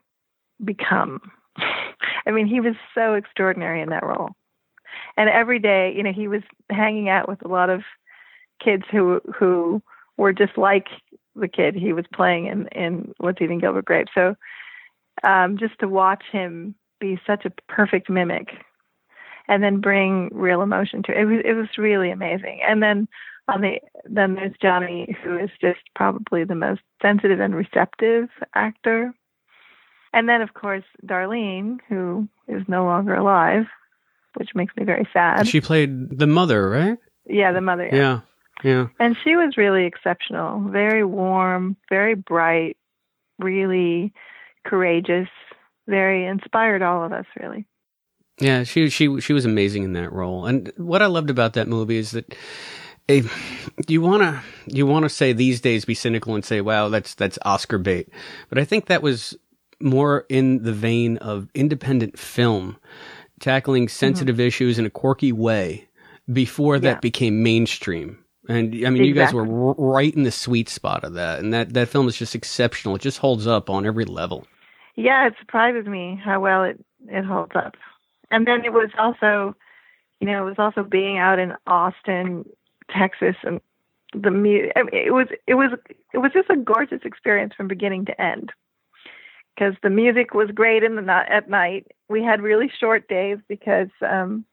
become. 0.64 1.32
I 2.26 2.32
mean, 2.32 2.48
he 2.48 2.60
was 2.60 2.76
so 2.94 3.14
extraordinary 3.14 3.82
in 3.82 3.90
that 3.90 4.06
role. 4.06 4.32
And 5.18 5.30
every 5.30 5.60
day, 5.60 5.94
you 5.96 6.04
know, 6.04 6.14
he 6.14 6.28
was 6.28 6.42
hanging 6.70 7.10
out 7.10 7.28
with 7.28 7.44
a 7.44 7.48
lot 7.48 7.70
of 7.70 7.84
kids 8.64 8.84
who 8.92 9.22
who 9.38 9.82
were 10.18 10.34
just 10.34 10.58
like 10.58 10.88
the 11.36 11.48
kid 11.48 11.76
he 11.76 11.94
was 11.94 12.06
playing 12.14 12.48
in 12.48 12.68
in 12.68 13.14
What's 13.18 13.42
Eating 13.42 13.60
Gilbert 13.60 13.86
Grape. 13.86 14.08
So 14.14 14.36
um, 15.24 15.58
just 15.58 15.78
to 15.80 15.88
watch 15.88 16.24
him 16.32 16.76
be 17.00 17.20
such 17.28 17.46
a 17.46 17.52
perfect 17.68 18.10
mimic, 18.10 18.48
and 19.48 19.64
then 19.64 19.82
bring 19.82 20.30
real 20.34 20.62
emotion 20.62 21.04
to 21.04 21.12
it, 21.12 21.20
it 21.20 21.26
was 21.26 21.42
it 21.46 21.54
was 21.54 21.78
really 21.78 22.12
amazing. 22.12 22.62
And 22.68 22.82
then 22.82 23.08
on 23.48 23.62
the 23.62 23.80
then 24.06 24.36
there's 24.36 24.56
Johnny, 24.62 25.16
who 25.24 25.38
is 25.38 25.50
just 25.62 25.82
probably 25.96 26.44
the 26.44 26.56
most 26.56 26.82
sensitive 27.02 27.40
and 27.40 27.56
receptive 27.56 28.30
actor. 28.56 29.14
And 30.16 30.30
then 30.30 30.42
of 30.42 30.54
course 30.54 30.86
Darlene, 31.06 31.80
who 31.90 32.28
is 32.48 32.64
no 32.68 32.86
longer 32.86 33.14
alive, 33.14 33.66
which 34.36 34.56
makes 34.56 34.76
me 34.78 34.86
very 34.86 35.08
sad. 35.12 35.46
She 35.48 35.62
played 35.62 36.18
the 36.18 36.26
mother, 36.26 36.70
right? 36.70 36.98
Yeah, 37.28 37.52
the 37.52 37.62
mother. 37.62 37.90
Yeah. 37.92 38.22
Yeah. 38.64 38.88
And 38.98 39.18
she 39.24 39.36
was 39.36 39.58
really 39.58 39.86
exceptional, 39.86 40.70
very 40.70 41.04
warm, 41.04 41.76
very 41.90 42.16
bright, 42.16 42.78
really 43.38 44.14
courageous, 44.66 45.28
very 45.88 46.26
inspired 46.26 46.82
all 46.82 47.04
of 47.04 47.12
us 47.12 47.26
really. 47.40 47.66
Yeah, 48.40 48.64
she 48.64 48.90
she 48.90 49.20
she 49.20 49.34
was 49.34 49.44
amazing 49.44 49.84
in 49.84 49.94
that 49.94 50.14
role. 50.14 50.46
And 50.46 50.72
what 50.78 51.02
I 51.02 51.08
loved 51.08 51.30
about 51.30 51.54
that 51.54 51.68
movie 51.68 51.98
is 51.98 52.12
that 52.12 52.34
if 53.10 53.70
you 53.88 54.02
want 54.02 54.24
to 54.24 54.42
you 54.66 54.88
want 54.88 55.04
to 55.04 55.10
say 55.10 55.34
these 55.34 55.60
days 55.60 55.84
be 55.84 55.94
cynical 55.94 56.36
and 56.36 56.44
say 56.44 56.62
wow 56.62 56.88
that's 56.88 57.16
that's 57.16 57.38
Oscar 57.44 57.78
bait. 57.78 58.08
But 58.50 58.60
I 58.60 58.64
think 58.64 58.86
that 58.86 59.02
was 59.02 59.38
more 59.82 60.26
in 60.30 60.64
the 60.64 60.74
vein 60.74 61.18
of 61.18 61.50
independent 61.54 62.18
film 62.18 62.78
tackling 63.40 63.88
sensitive 63.88 64.38
mm-hmm. 64.38 64.48
issues 64.48 64.80
in 64.80 64.86
a 64.86 64.90
quirky 64.90 65.32
way 65.32 65.88
before 66.32 66.80
that 66.80 66.96
yeah. 66.96 67.00
became 67.00 67.44
mainstream. 67.44 68.24
And 68.48 68.74
I 68.86 68.90
mean, 68.90 69.04
exactly. 69.04 69.08
you 69.08 69.14
guys 69.14 69.34
were 69.34 69.42
r- 69.42 69.76
right 69.78 70.14
in 70.14 70.24
the 70.24 70.32
sweet 70.32 70.70
spot 70.70 71.04
of 71.04 71.14
that, 71.16 71.40
and 71.40 71.54
that 71.54 71.74
that 71.74 71.90
film 71.90 72.08
is 72.08 72.16
just 72.16 72.36
exceptional. 72.36 72.96
It 72.96 73.02
just 73.02 73.18
holds 73.18 73.48
up 73.48 73.70
on 73.70 73.86
every 73.86 74.06
level. 74.06 74.46
Yeah, 74.96 75.28
it 75.28 75.34
surprises 75.40 75.88
me 75.88 76.20
how 76.24 76.40
well 76.40 76.64
it 76.64 76.84
it 77.08 77.26
holds 77.26 77.54
up. 77.56 77.76
And 78.30 78.46
then 78.46 78.64
it 78.64 78.72
was 78.74 78.90
also, 79.00 79.56
you 80.20 80.28
know, 80.28 80.46
it 80.46 80.50
was 80.50 80.60
also 80.60 80.84
being 80.84 81.18
out 81.18 81.40
in 81.40 81.54
Austin, 81.66 82.46
Texas, 82.96 83.36
and 83.44 83.62
the 84.14 84.32
mu- 84.32 84.70
it 84.76 85.14
was 85.14 85.28
it 85.48 85.56
was 85.56 85.72
it 86.14 86.20
was 86.20 86.32
just 86.32 86.50
a 86.50 86.58
gorgeous 86.58 87.02
experience 87.04 87.54
from 87.56 87.68
beginning 87.68 88.06
to 88.06 88.22
end. 88.22 88.52
Because 89.56 89.76
the 89.82 89.90
music 89.90 90.34
was 90.34 90.50
great 90.52 90.84
in 90.84 90.96
the 90.96 91.02
night 91.02 91.28
at 91.30 91.50
night. 91.50 91.88
We 92.10 92.22
had 92.24 92.42
really 92.42 92.70
short 92.80 93.08
days 93.08 93.38
because 93.48 93.88
um, 94.02 94.44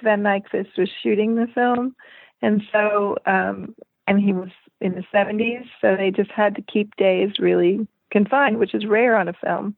Sven 0.00 0.22
Nykvist 0.22 0.78
was 0.78 0.88
shooting 1.02 1.34
the 1.34 1.48
film, 1.52 1.96
and 2.40 2.62
so 2.72 3.16
um, 3.26 3.74
and 4.06 4.20
he 4.20 4.32
was 4.32 4.50
in 4.80 4.92
the 4.94 5.04
70s, 5.12 5.64
so 5.80 5.96
they 5.96 6.10
just 6.10 6.30
had 6.30 6.56
to 6.56 6.62
keep 6.62 6.96
days 6.96 7.38
really 7.38 7.86
confined, 8.10 8.58
which 8.58 8.74
is 8.74 8.86
rare 8.86 9.16
on 9.16 9.28
a 9.28 9.32
film. 9.32 9.76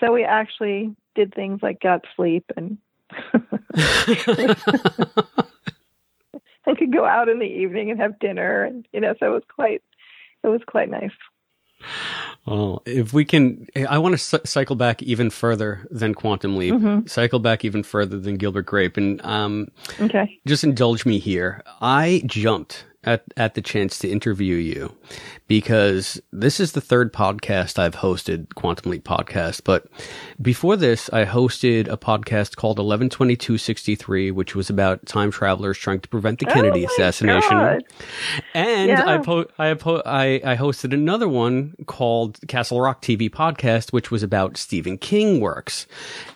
So 0.00 0.12
we 0.12 0.24
actually 0.24 0.94
did 1.14 1.34
things 1.34 1.60
like 1.62 1.80
got 1.80 2.04
sleep 2.14 2.44
and 2.56 2.78
I 6.66 6.74
could 6.76 6.92
go 6.92 7.06
out 7.06 7.28
in 7.28 7.38
the 7.38 7.46
evening 7.46 7.90
and 7.90 7.98
have 7.98 8.18
dinner 8.18 8.64
and 8.64 8.86
you 8.92 9.00
know, 9.00 9.14
so 9.18 9.26
it 9.26 9.30
was 9.30 9.42
quite 9.48 9.82
it 10.44 10.48
was 10.48 10.60
quite 10.66 10.90
nice. 10.90 11.10
Well, 12.48 12.82
if 12.86 13.12
we 13.12 13.26
can, 13.26 13.66
I 13.88 13.98
want 13.98 14.14
to 14.14 14.18
c- 14.18 14.38
cycle 14.44 14.74
back 14.74 15.02
even 15.02 15.28
further 15.28 15.86
than 15.90 16.14
Quantum 16.14 16.56
Leap, 16.56 16.72
mm-hmm. 16.72 17.06
cycle 17.06 17.40
back 17.40 17.62
even 17.64 17.82
further 17.82 18.18
than 18.18 18.36
Gilbert 18.36 18.64
Grape, 18.64 18.96
and 18.96 19.20
um, 19.22 19.68
okay, 20.00 20.40
just 20.46 20.64
indulge 20.64 21.04
me 21.04 21.18
here. 21.18 21.62
I 21.82 22.22
jumped 22.24 22.84
at, 23.04 23.24
at 23.36 23.54
the 23.54 23.62
chance 23.62 23.98
to 24.00 24.08
interview 24.08 24.56
you 24.56 24.94
because 25.46 26.20
this 26.32 26.60
is 26.60 26.72
the 26.72 26.80
third 26.80 27.12
podcast 27.12 27.78
I've 27.78 27.96
hosted, 27.96 28.54
Quantum 28.54 28.90
Leap 28.90 29.04
podcast. 29.04 29.62
But 29.64 29.86
before 30.42 30.76
this, 30.76 31.08
I 31.12 31.24
hosted 31.24 31.88
a 31.88 31.96
podcast 31.96 32.56
called 32.56 32.78
112263, 32.78 34.30
which 34.30 34.54
was 34.54 34.68
about 34.68 35.06
time 35.06 35.30
travelers 35.30 35.78
trying 35.78 36.00
to 36.00 36.08
prevent 36.08 36.40
the 36.40 36.46
Kennedy 36.46 36.84
oh 36.84 36.90
assassination. 36.90 37.50
God. 37.50 37.84
And 38.52 38.88
yeah. 38.88 39.06
I, 39.06 39.18
po- 39.18 39.46
I, 39.58 39.74
po- 39.74 40.02
I, 40.04 40.40
I 40.44 40.56
hosted 40.56 40.92
another 40.92 41.28
one 41.28 41.76
called 41.86 42.38
Castle 42.48 42.80
Rock 42.80 43.00
TV 43.00 43.30
podcast, 43.30 43.92
which 43.92 44.10
was 44.10 44.22
about 44.22 44.56
Stephen 44.56 44.98
King 44.98 45.40
works. 45.40 45.86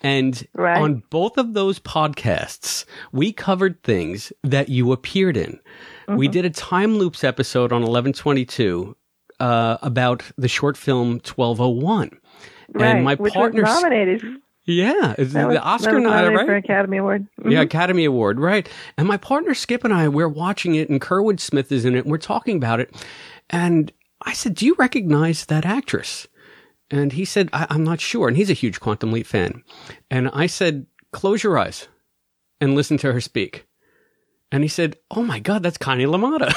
And 0.03 0.47
right. 0.55 0.81
on 0.81 1.03
both 1.11 1.39
of 1.39 1.55
those 1.55 1.81
podcasts, 1.81 2.85
we 3.11 3.33
covered 3.33 3.83
things 3.83 4.33
that 4.43 4.69
you 4.69 4.93
appeared 4.93 5.37
in. 5.37 5.59
Mm-hmm. 6.13 6.19
We 6.19 6.29
did 6.29 6.45
a 6.45 6.51
time 6.51 6.97
loops 6.97 7.25
episode 7.25 7.73
on 7.73 7.83
1122 7.83 8.97
uh, 9.41 9.79
about 9.83 10.23
the 10.37 10.49
short 10.49 10.77
film 10.77 11.15
1201. 11.25 12.19
Right, 12.75 12.97
and 12.97 13.05
my 13.05 13.17
which 13.17 13.35
partner 13.35 13.63
was 13.63 13.83
nominated. 13.83 14.23
Yeah, 14.65 15.15
the 15.19 15.61
Oscar 15.61 15.99
nominated 15.99 16.37
right? 16.37 16.47
for 16.47 16.55
Academy 16.57 16.99
Award. 16.99 17.27
Mm-hmm. 17.41 17.51
Yeah, 17.51 17.63
Academy 17.63 18.05
Award, 18.05 18.39
right? 18.39 18.69
And 18.97 19.09
my 19.09 19.17
partner 19.17 19.55
Skip 19.55 19.83
and 19.85 19.93
I, 19.93 20.09
we're 20.09 20.29
watching 20.29 20.77
it, 20.77 20.89
and 20.89 21.01
Kurtwood 21.01 21.41
Smith 21.41 21.73
is 21.73 21.85
in 21.85 21.97
it, 21.97 22.05
and 22.05 22.11
we're 22.11 22.19
talking 22.19 22.57
about 22.57 22.79
it. 22.79 22.95
And 23.51 23.93
I 24.23 24.33
said, 24.33 24.55
"Do 24.55 24.65
you 24.65 24.77
recognize 24.79 25.47
that 25.47 25.67
actress?" 25.67 26.29
And 26.91 27.13
he 27.13 27.25
said, 27.25 27.49
I- 27.53 27.67
"I'm 27.71 27.83
not 27.83 28.01
sure." 28.01 28.29
And 28.29 28.37
he's 28.37 28.51
a 28.51 28.55
huge 28.55 28.79
Quantum 28.79 29.13
Leap 29.13 29.27
fan. 29.27 29.65
And 30.11 30.31
I 30.33 30.47
said, 30.47 30.87
"Close 31.11 31.43
your 31.43 31.59
eyes 31.59 31.89
and 32.61 32.77
listen 32.77 32.97
to 32.99 33.13
her 33.13 33.21
speak." 33.21 33.67
And 34.53 34.63
he 34.63 34.69
said, 34.69 34.97
"Oh 35.11 35.23
my 35.23 35.39
God, 35.39 35.63
that's 35.63 35.79
Connie 35.79 36.05
LaMotta." 36.05 36.53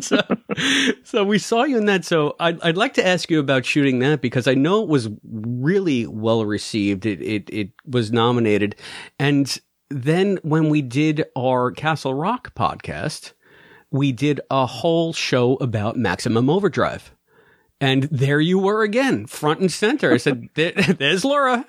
so, 0.02 0.20
so 1.04 1.22
we 1.22 1.38
saw 1.38 1.64
you 1.64 1.76
in 1.76 1.84
that. 1.84 2.06
So 2.06 2.34
I'd, 2.40 2.60
I'd 2.62 2.78
like 2.78 2.94
to 2.94 3.06
ask 3.06 3.30
you 3.30 3.38
about 3.38 3.66
shooting 3.66 3.98
that 3.98 4.22
because 4.22 4.48
I 4.48 4.54
know 4.54 4.82
it 4.82 4.88
was 4.88 5.10
really 5.22 6.06
well 6.06 6.46
received. 6.46 7.04
It 7.04 7.20
it 7.20 7.50
it 7.50 7.70
was 7.86 8.10
nominated, 8.10 8.74
and 9.18 9.60
then 9.90 10.38
when 10.42 10.70
we 10.70 10.80
did 10.80 11.26
our 11.36 11.70
Castle 11.70 12.14
Rock 12.14 12.54
podcast, 12.54 13.34
we 13.90 14.10
did 14.10 14.40
a 14.50 14.64
whole 14.64 15.12
show 15.12 15.56
about 15.56 15.96
Maximum 15.96 16.48
Overdrive. 16.48 17.12
And 17.82 18.04
there 18.04 18.40
you 18.40 18.60
were 18.60 18.84
again, 18.84 19.26
front 19.26 19.58
and 19.58 19.70
center. 19.70 20.12
I 20.12 20.16
said, 20.16 20.48
"There's 20.54 21.24
Laura. 21.24 21.66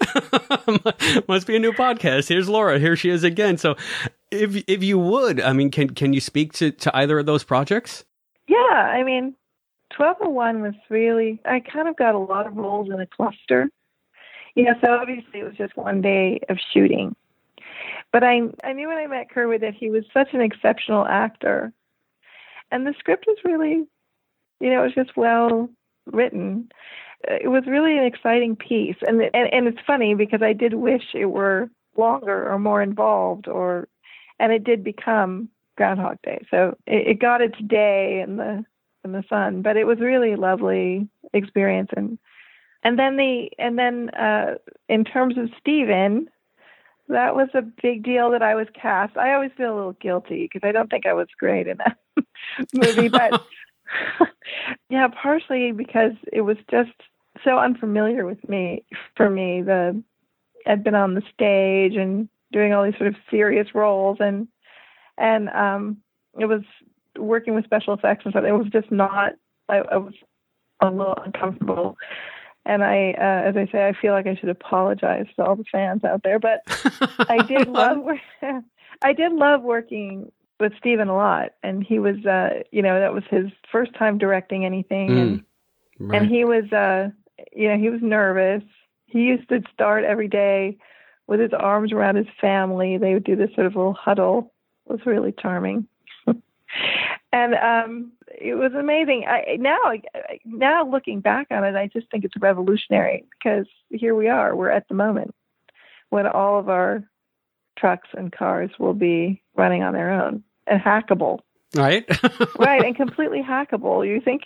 Must 1.27 1.47
be 1.47 1.55
a 1.55 1.59
new 1.59 1.73
podcast. 1.73 2.29
Here's 2.29 2.47
Laura. 2.47 2.77
Here 2.77 2.95
she 2.95 3.09
is 3.09 3.23
again." 3.23 3.57
So, 3.57 3.75
if 4.33 4.63
if 4.67 4.83
you 4.83 4.99
would, 4.99 5.39
I 5.39 5.53
mean, 5.53 5.71
can 5.71 5.91
can 5.91 6.13
you 6.13 6.21
speak 6.21 6.53
to 6.53 6.71
to 6.71 6.95
either 6.97 7.19
of 7.19 7.25
those 7.25 7.43
projects? 7.43 8.03
Yeah, 8.47 8.57
I 8.57 9.03
mean, 9.03 9.35
twelve 9.91 10.17
oh 10.21 10.29
one 10.29 10.61
was 10.61 10.73
really. 10.89 11.39
I 11.45 11.59
kind 11.59 11.87
of 11.87 11.95
got 11.95 12.15
a 12.15 12.19
lot 12.19 12.47
of 12.47 12.55
roles 12.55 12.89
in 12.89 12.99
a 12.99 13.07
cluster. 13.07 13.69
You 14.55 14.65
know, 14.65 14.73
so 14.83 14.91
obviously 14.91 15.39
it 15.39 15.45
was 15.45 15.55
just 15.57 15.75
one 15.75 16.01
day 16.01 16.39
of 16.49 16.57
shooting, 16.73 17.15
but 18.11 18.23
I 18.23 18.41
I 18.63 18.73
knew 18.73 18.87
when 18.87 18.97
I 18.97 19.07
met 19.07 19.31
Kurtwood 19.33 19.61
that 19.61 19.73
he 19.73 19.89
was 19.89 20.03
such 20.13 20.33
an 20.33 20.41
exceptional 20.41 21.05
actor, 21.05 21.73
and 22.71 22.85
the 22.85 22.93
script 22.99 23.25
was 23.27 23.37
really, 23.43 23.85
you 24.59 24.69
know, 24.69 24.81
it 24.81 24.85
was 24.85 24.95
just 24.95 25.17
well 25.17 25.69
written. 26.05 26.69
It 27.25 27.49
was 27.49 27.63
really 27.65 27.97
an 27.97 28.03
exciting 28.03 28.55
piece, 28.55 28.97
and 29.07 29.21
and 29.33 29.53
and 29.53 29.67
it's 29.67 29.85
funny 29.87 30.13
because 30.13 30.41
I 30.41 30.53
did 30.53 30.73
wish 30.73 31.03
it 31.13 31.25
were 31.25 31.69
longer 31.95 32.51
or 32.51 32.59
more 32.59 32.81
involved, 32.81 33.47
or 33.47 33.87
and 34.43 34.51
it 34.51 34.65
did 34.65 34.83
become 34.83 35.47
Groundhog 35.77 36.17
Day. 36.21 36.45
So 36.51 36.77
it, 36.85 37.07
it 37.07 37.19
got 37.19 37.39
its 37.39 37.57
day 37.65 38.21
in 38.21 38.35
the 38.35 38.65
in 39.05 39.13
the 39.13 39.23
sun, 39.29 39.61
but 39.61 39.77
it 39.77 39.85
was 39.85 39.99
really 39.99 40.35
lovely 40.35 41.07
experience 41.33 41.89
and 41.95 42.19
and 42.83 42.99
then 42.99 43.15
the 43.15 43.49
and 43.57 43.79
then 43.79 44.09
uh 44.09 44.55
in 44.89 45.05
terms 45.05 45.37
of 45.37 45.49
Stephen, 45.61 46.27
that 47.07 47.35
was 47.35 47.47
a 47.53 47.61
big 47.61 48.03
deal 48.03 48.31
that 48.31 48.43
I 48.43 48.53
was 48.55 48.67
cast. 48.79 49.15
I 49.15 49.33
always 49.33 49.51
feel 49.55 49.73
a 49.73 49.77
little 49.77 49.93
guilty 49.93 50.49
because 50.51 50.67
I 50.67 50.73
don't 50.73 50.89
think 50.89 51.05
I 51.05 51.13
was 51.13 51.27
great 51.39 51.67
in 51.67 51.77
that 51.77 51.97
movie, 52.73 53.07
but 53.07 53.41
yeah, 54.89 55.07
partially 55.07 55.71
because 55.71 56.13
it 56.33 56.41
was 56.41 56.57
just 56.69 56.91
so 57.45 57.59
unfamiliar 57.59 58.25
with 58.25 58.47
me. 58.49 58.83
For 59.15 59.29
me, 59.29 59.61
the 59.61 60.03
I'd 60.67 60.83
been 60.83 60.95
on 60.95 61.13
the 61.13 61.23
stage 61.33 61.95
and 61.95 62.27
doing 62.53 62.73
all 62.73 62.85
these 62.85 62.97
sort 62.97 63.07
of 63.07 63.15
serious 63.29 63.75
roles, 63.75 64.17
and 64.21 64.47
and 65.17 65.49
um, 65.49 65.97
it 66.39 66.45
was 66.45 66.61
working 67.17 67.55
with 67.55 67.65
special 67.65 67.93
effects 67.93 68.23
and 68.23 68.31
stuff. 68.31 68.45
It 68.45 68.53
was 68.53 68.67
just 68.71 68.91
not. 68.91 69.33
I, 69.67 69.77
I 69.77 69.97
was 69.97 70.13
a 70.81 70.89
little 70.89 71.17
uncomfortable, 71.25 71.97
and 72.65 72.83
I, 72.83 73.11
uh, 73.17 73.49
as 73.49 73.57
I 73.57 73.67
say, 73.71 73.87
I 73.87 73.93
feel 73.99 74.13
like 74.13 74.27
I 74.27 74.35
should 74.35 74.49
apologize 74.49 75.25
to 75.35 75.43
all 75.43 75.55
the 75.55 75.65
fans 75.71 76.03
out 76.03 76.23
there. 76.23 76.39
But 76.39 76.61
I 77.29 77.43
did 77.45 77.67
love. 77.67 78.05
I 79.01 79.11
did 79.11 79.33
love 79.33 79.63
working 79.63 80.31
with 80.59 80.73
Stephen 80.77 81.09
a 81.09 81.15
lot, 81.15 81.51
and 81.61 81.83
he 81.83 81.99
was, 81.99 82.25
uh, 82.25 82.63
you 82.71 82.81
know, 82.81 82.99
that 82.99 83.13
was 83.13 83.23
his 83.29 83.47
first 83.71 83.93
time 83.95 84.17
directing 84.17 84.65
anything, 84.65 85.09
mm, 85.09 85.21
and 85.21 85.43
right. 85.99 86.21
and 86.21 86.31
he 86.31 86.45
was, 86.45 86.71
uh, 86.71 87.09
you 87.51 87.67
know, 87.67 87.77
he 87.77 87.89
was 87.89 88.01
nervous. 88.01 88.63
He 89.05 89.23
used 89.23 89.49
to 89.49 89.61
start 89.73 90.05
every 90.05 90.27
day 90.27 90.77
with 91.27 91.39
his 91.39 91.51
arms 91.57 91.91
around 91.91 92.15
his 92.15 92.27
family. 92.39 92.97
They 92.97 93.13
would 93.13 93.23
do 93.23 93.35
this 93.35 93.53
sort 93.55 93.67
of 93.67 93.75
little 93.75 93.93
huddle. 93.93 94.51
It 94.87 94.93
was 94.93 95.05
really 95.05 95.33
charming, 95.39 95.87
and 97.31 97.53
um, 97.55 98.11
it 98.27 98.55
was 98.55 98.73
amazing. 98.73 99.25
I, 99.27 99.55
now, 99.57 99.77
now 100.45 100.89
looking 100.89 101.21
back 101.21 101.47
on 101.51 101.63
it, 101.63 101.75
I 101.75 101.87
just 101.87 102.09
think 102.11 102.25
it's 102.25 102.35
revolutionary 102.39 103.25
because 103.31 103.65
here 103.89 104.15
we 104.15 104.27
are. 104.27 104.55
We're 104.55 104.71
at 104.71 104.87
the 104.89 104.95
moment 104.95 105.33
when 106.09 106.27
all 106.27 106.59
of 106.59 106.69
our 106.69 107.03
trucks 107.77 108.09
and 108.13 108.31
cars 108.31 108.71
will 108.77 108.93
be 108.93 109.41
running 109.55 109.83
on 109.83 109.93
their 109.93 110.11
own 110.11 110.43
and 110.67 110.81
hackable. 110.81 111.39
Right. 111.75 112.05
right, 112.59 112.83
and 112.83 112.95
completely 112.95 113.41
hackable. 113.41 114.07
You 114.07 114.21
think, 114.21 114.43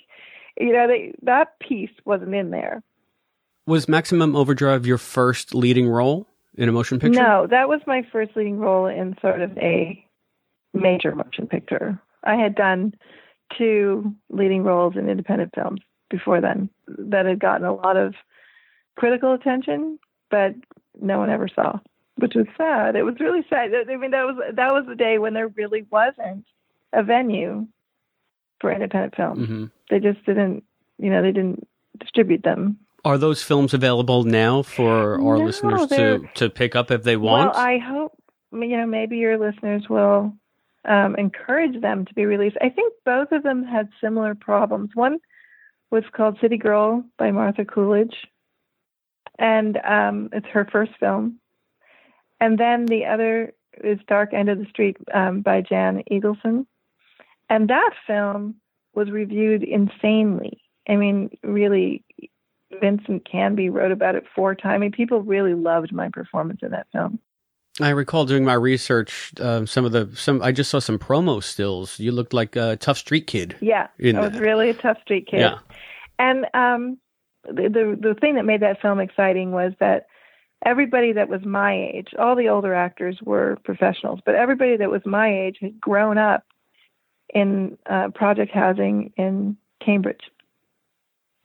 you 0.59 0.73
know, 0.73 0.87
they, 0.87 1.13
that 1.23 1.59
piece 1.59 1.91
wasn't 2.05 2.33
in 2.33 2.51
there. 2.51 2.83
Was 3.65 3.87
Maximum 3.87 4.35
Overdrive 4.35 4.85
your 4.85 4.97
first 4.97 5.53
leading 5.53 5.89
role 5.89 6.27
in 6.57 6.67
a 6.67 6.71
motion 6.71 6.99
picture? 6.99 7.19
No, 7.19 7.47
that 7.47 7.69
was 7.69 7.81
my 7.87 8.05
first 8.11 8.35
leading 8.35 8.59
role 8.59 8.87
in 8.87 9.15
sort 9.21 9.41
of 9.41 9.57
a 9.57 10.03
major 10.73 11.15
motion 11.15 11.47
picture. 11.47 12.01
I 12.23 12.35
had 12.35 12.55
done 12.55 12.93
two 13.57 14.13
leading 14.29 14.63
roles 14.63 14.95
in 14.95 15.09
independent 15.09 15.53
films 15.55 15.81
before 16.09 16.41
then 16.41 16.69
that 16.87 17.25
had 17.25 17.39
gotten 17.39 17.65
a 17.65 17.73
lot 17.73 17.95
of 17.95 18.13
critical 18.97 19.33
attention, 19.33 19.99
but 20.29 20.55
no 20.99 21.19
one 21.19 21.29
ever 21.29 21.47
saw, 21.47 21.79
which 22.17 22.33
was 22.35 22.47
sad. 22.57 22.95
It 22.95 23.03
was 23.03 23.19
really 23.19 23.45
sad. 23.49 23.71
I 23.89 23.95
mean, 23.95 24.11
that 24.11 24.25
was 24.25 24.35
that 24.55 24.73
was 24.73 24.85
the 24.87 24.95
day 24.95 25.17
when 25.17 25.33
there 25.33 25.47
really 25.47 25.85
wasn't 25.89 26.45
a 26.93 27.03
venue 27.03 27.67
for 28.59 28.71
independent 28.71 29.15
films. 29.15 29.39
Mm-hmm. 29.39 29.65
They 29.89 29.99
just 29.99 30.25
didn't, 30.25 30.63
you 30.97 31.09
know, 31.09 31.21
they 31.21 31.31
didn't 31.31 31.67
distribute 31.99 32.43
them. 32.43 32.79
Are 33.05 33.17
those 33.17 33.43
films 33.43 33.73
available 33.73 34.23
now 34.23 34.63
for 34.63 35.13
our 35.13 35.37
No, 35.37 35.45
listeners 35.45 35.87
to, 35.87 36.27
to 36.35 36.49
pick 36.49 36.75
up 36.75 36.91
if 36.91 37.03
they 37.03 37.15
want? 37.15 37.53
Well, 37.53 37.63
I 37.63 37.77
hope 37.77 38.13
you 38.51 38.77
know 38.77 38.85
maybe 38.85 39.17
your 39.17 39.37
listeners 39.37 39.87
will 39.89 40.33
um, 40.85 41.15
encourage 41.15 41.79
them 41.81 42.05
to 42.05 42.13
be 42.13 42.25
released. 42.25 42.57
I 42.61 42.69
think 42.69 42.93
both 43.05 43.31
of 43.31 43.43
them 43.43 43.63
had 43.63 43.89
similar 44.01 44.35
problems. 44.35 44.91
One 44.93 45.19
was 45.91 46.03
called 46.13 46.37
City 46.41 46.57
Girl 46.57 47.03
by 47.17 47.31
Martha 47.31 47.65
Coolidge, 47.65 48.15
and 49.37 49.77
um, 49.77 50.29
it's 50.33 50.47
her 50.47 50.67
first 50.71 50.91
film. 50.99 51.39
And 52.39 52.57
then 52.57 52.85
the 52.85 53.05
other 53.05 53.53
is 53.83 53.99
Dark 54.07 54.33
End 54.33 54.49
of 54.49 54.57
the 54.59 54.65
Street 54.65 54.97
um, 55.13 55.41
by 55.41 55.61
Jan 55.61 56.03
Egleson, 56.11 56.65
and 57.49 57.69
that 57.69 57.91
film 58.05 58.55
was 58.93 59.11
reviewed 59.11 59.63
insanely. 59.63 60.61
I 60.89 60.95
mean, 60.95 61.29
really, 61.43 62.03
Vincent 62.81 63.29
Canby 63.29 63.69
wrote 63.69 63.91
about 63.91 64.15
it 64.15 64.25
four 64.35 64.55
times. 64.55 64.75
I 64.75 64.77
mean, 64.77 64.91
people 64.91 65.21
really 65.21 65.53
loved 65.53 65.91
my 65.91 66.09
performance 66.09 66.59
in 66.61 66.71
that 66.71 66.87
film. 66.91 67.19
I 67.79 67.89
recall 67.89 68.25
doing 68.25 68.43
my 68.43 68.53
research. 68.53 69.33
Um, 69.39 69.67
some 69.67 69.85
of 69.85 69.91
the 69.91 70.09
some 70.15 70.41
I 70.41 70.51
just 70.51 70.71
saw 70.71 70.79
some 70.79 70.97
promo 70.97 71.43
stills. 71.43 71.99
You 71.99 72.11
looked 72.11 72.33
like 72.33 72.55
a 72.55 72.75
tough 72.77 72.97
street 72.97 73.27
kid. 73.27 73.55
Yeah, 73.61 73.87
I 74.03 74.19
was 74.19 74.31
that. 74.31 74.41
really 74.41 74.69
a 74.69 74.73
tough 74.73 74.99
street 75.01 75.27
kid. 75.27 75.41
Yeah. 75.41 75.59
And 76.17 76.45
um, 76.55 76.97
the, 77.43 77.69
the 77.69 77.97
the 78.01 78.15
thing 78.19 78.35
that 78.35 78.45
made 78.45 78.61
that 78.61 78.81
film 78.81 78.99
exciting 78.99 79.51
was 79.51 79.73
that 79.79 80.07
everybody 80.65 81.13
that 81.13 81.29
was 81.29 81.45
my 81.45 81.91
age, 81.93 82.09
all 82.17 82.35
the 82.35 82.49
older 82.49 82.73
actors 82.73 83.19
were 83.23 83.59
professionals, 83.63 84.19
but 84.25 84.33
everybody 84.33 84.77
that 84.77 84.89
was 84.89 85.01
my 85.05 85.31
age 85.31 85.57
had 85.61 85.79
grown 85.79 86.17
up 86.17 86.43
in 87.33 87.77
uh, 87.87 88.09
project 88.15 88.51
housing 88.53 89.13
in 89.17 89.57
Cambridge. 89.85 90.21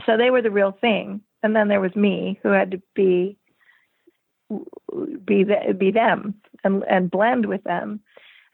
So 0.06 0.16
they 0.16 0.30
were 0.30 0.42
the 0.42 0.50
real 0.50 0.76
thing. 0.80 1.20
And 1.42 1.56
then 1.56 1.68
there 1.68 1.80
was 1.80 1.94
me, 1.96 2.38
who 2.42 2.50
had 2.50 2.70
to 2.70 2.82
be 2.94 3.36
be 5.24 5.44
the, 5.44 5.74
be 5.76 5.90
them 5.90 6.34
and 6.64 6.82
and 6.88 7.10
blend 7.10 7.46
with 7.46 7.64
them. 7.64 8.00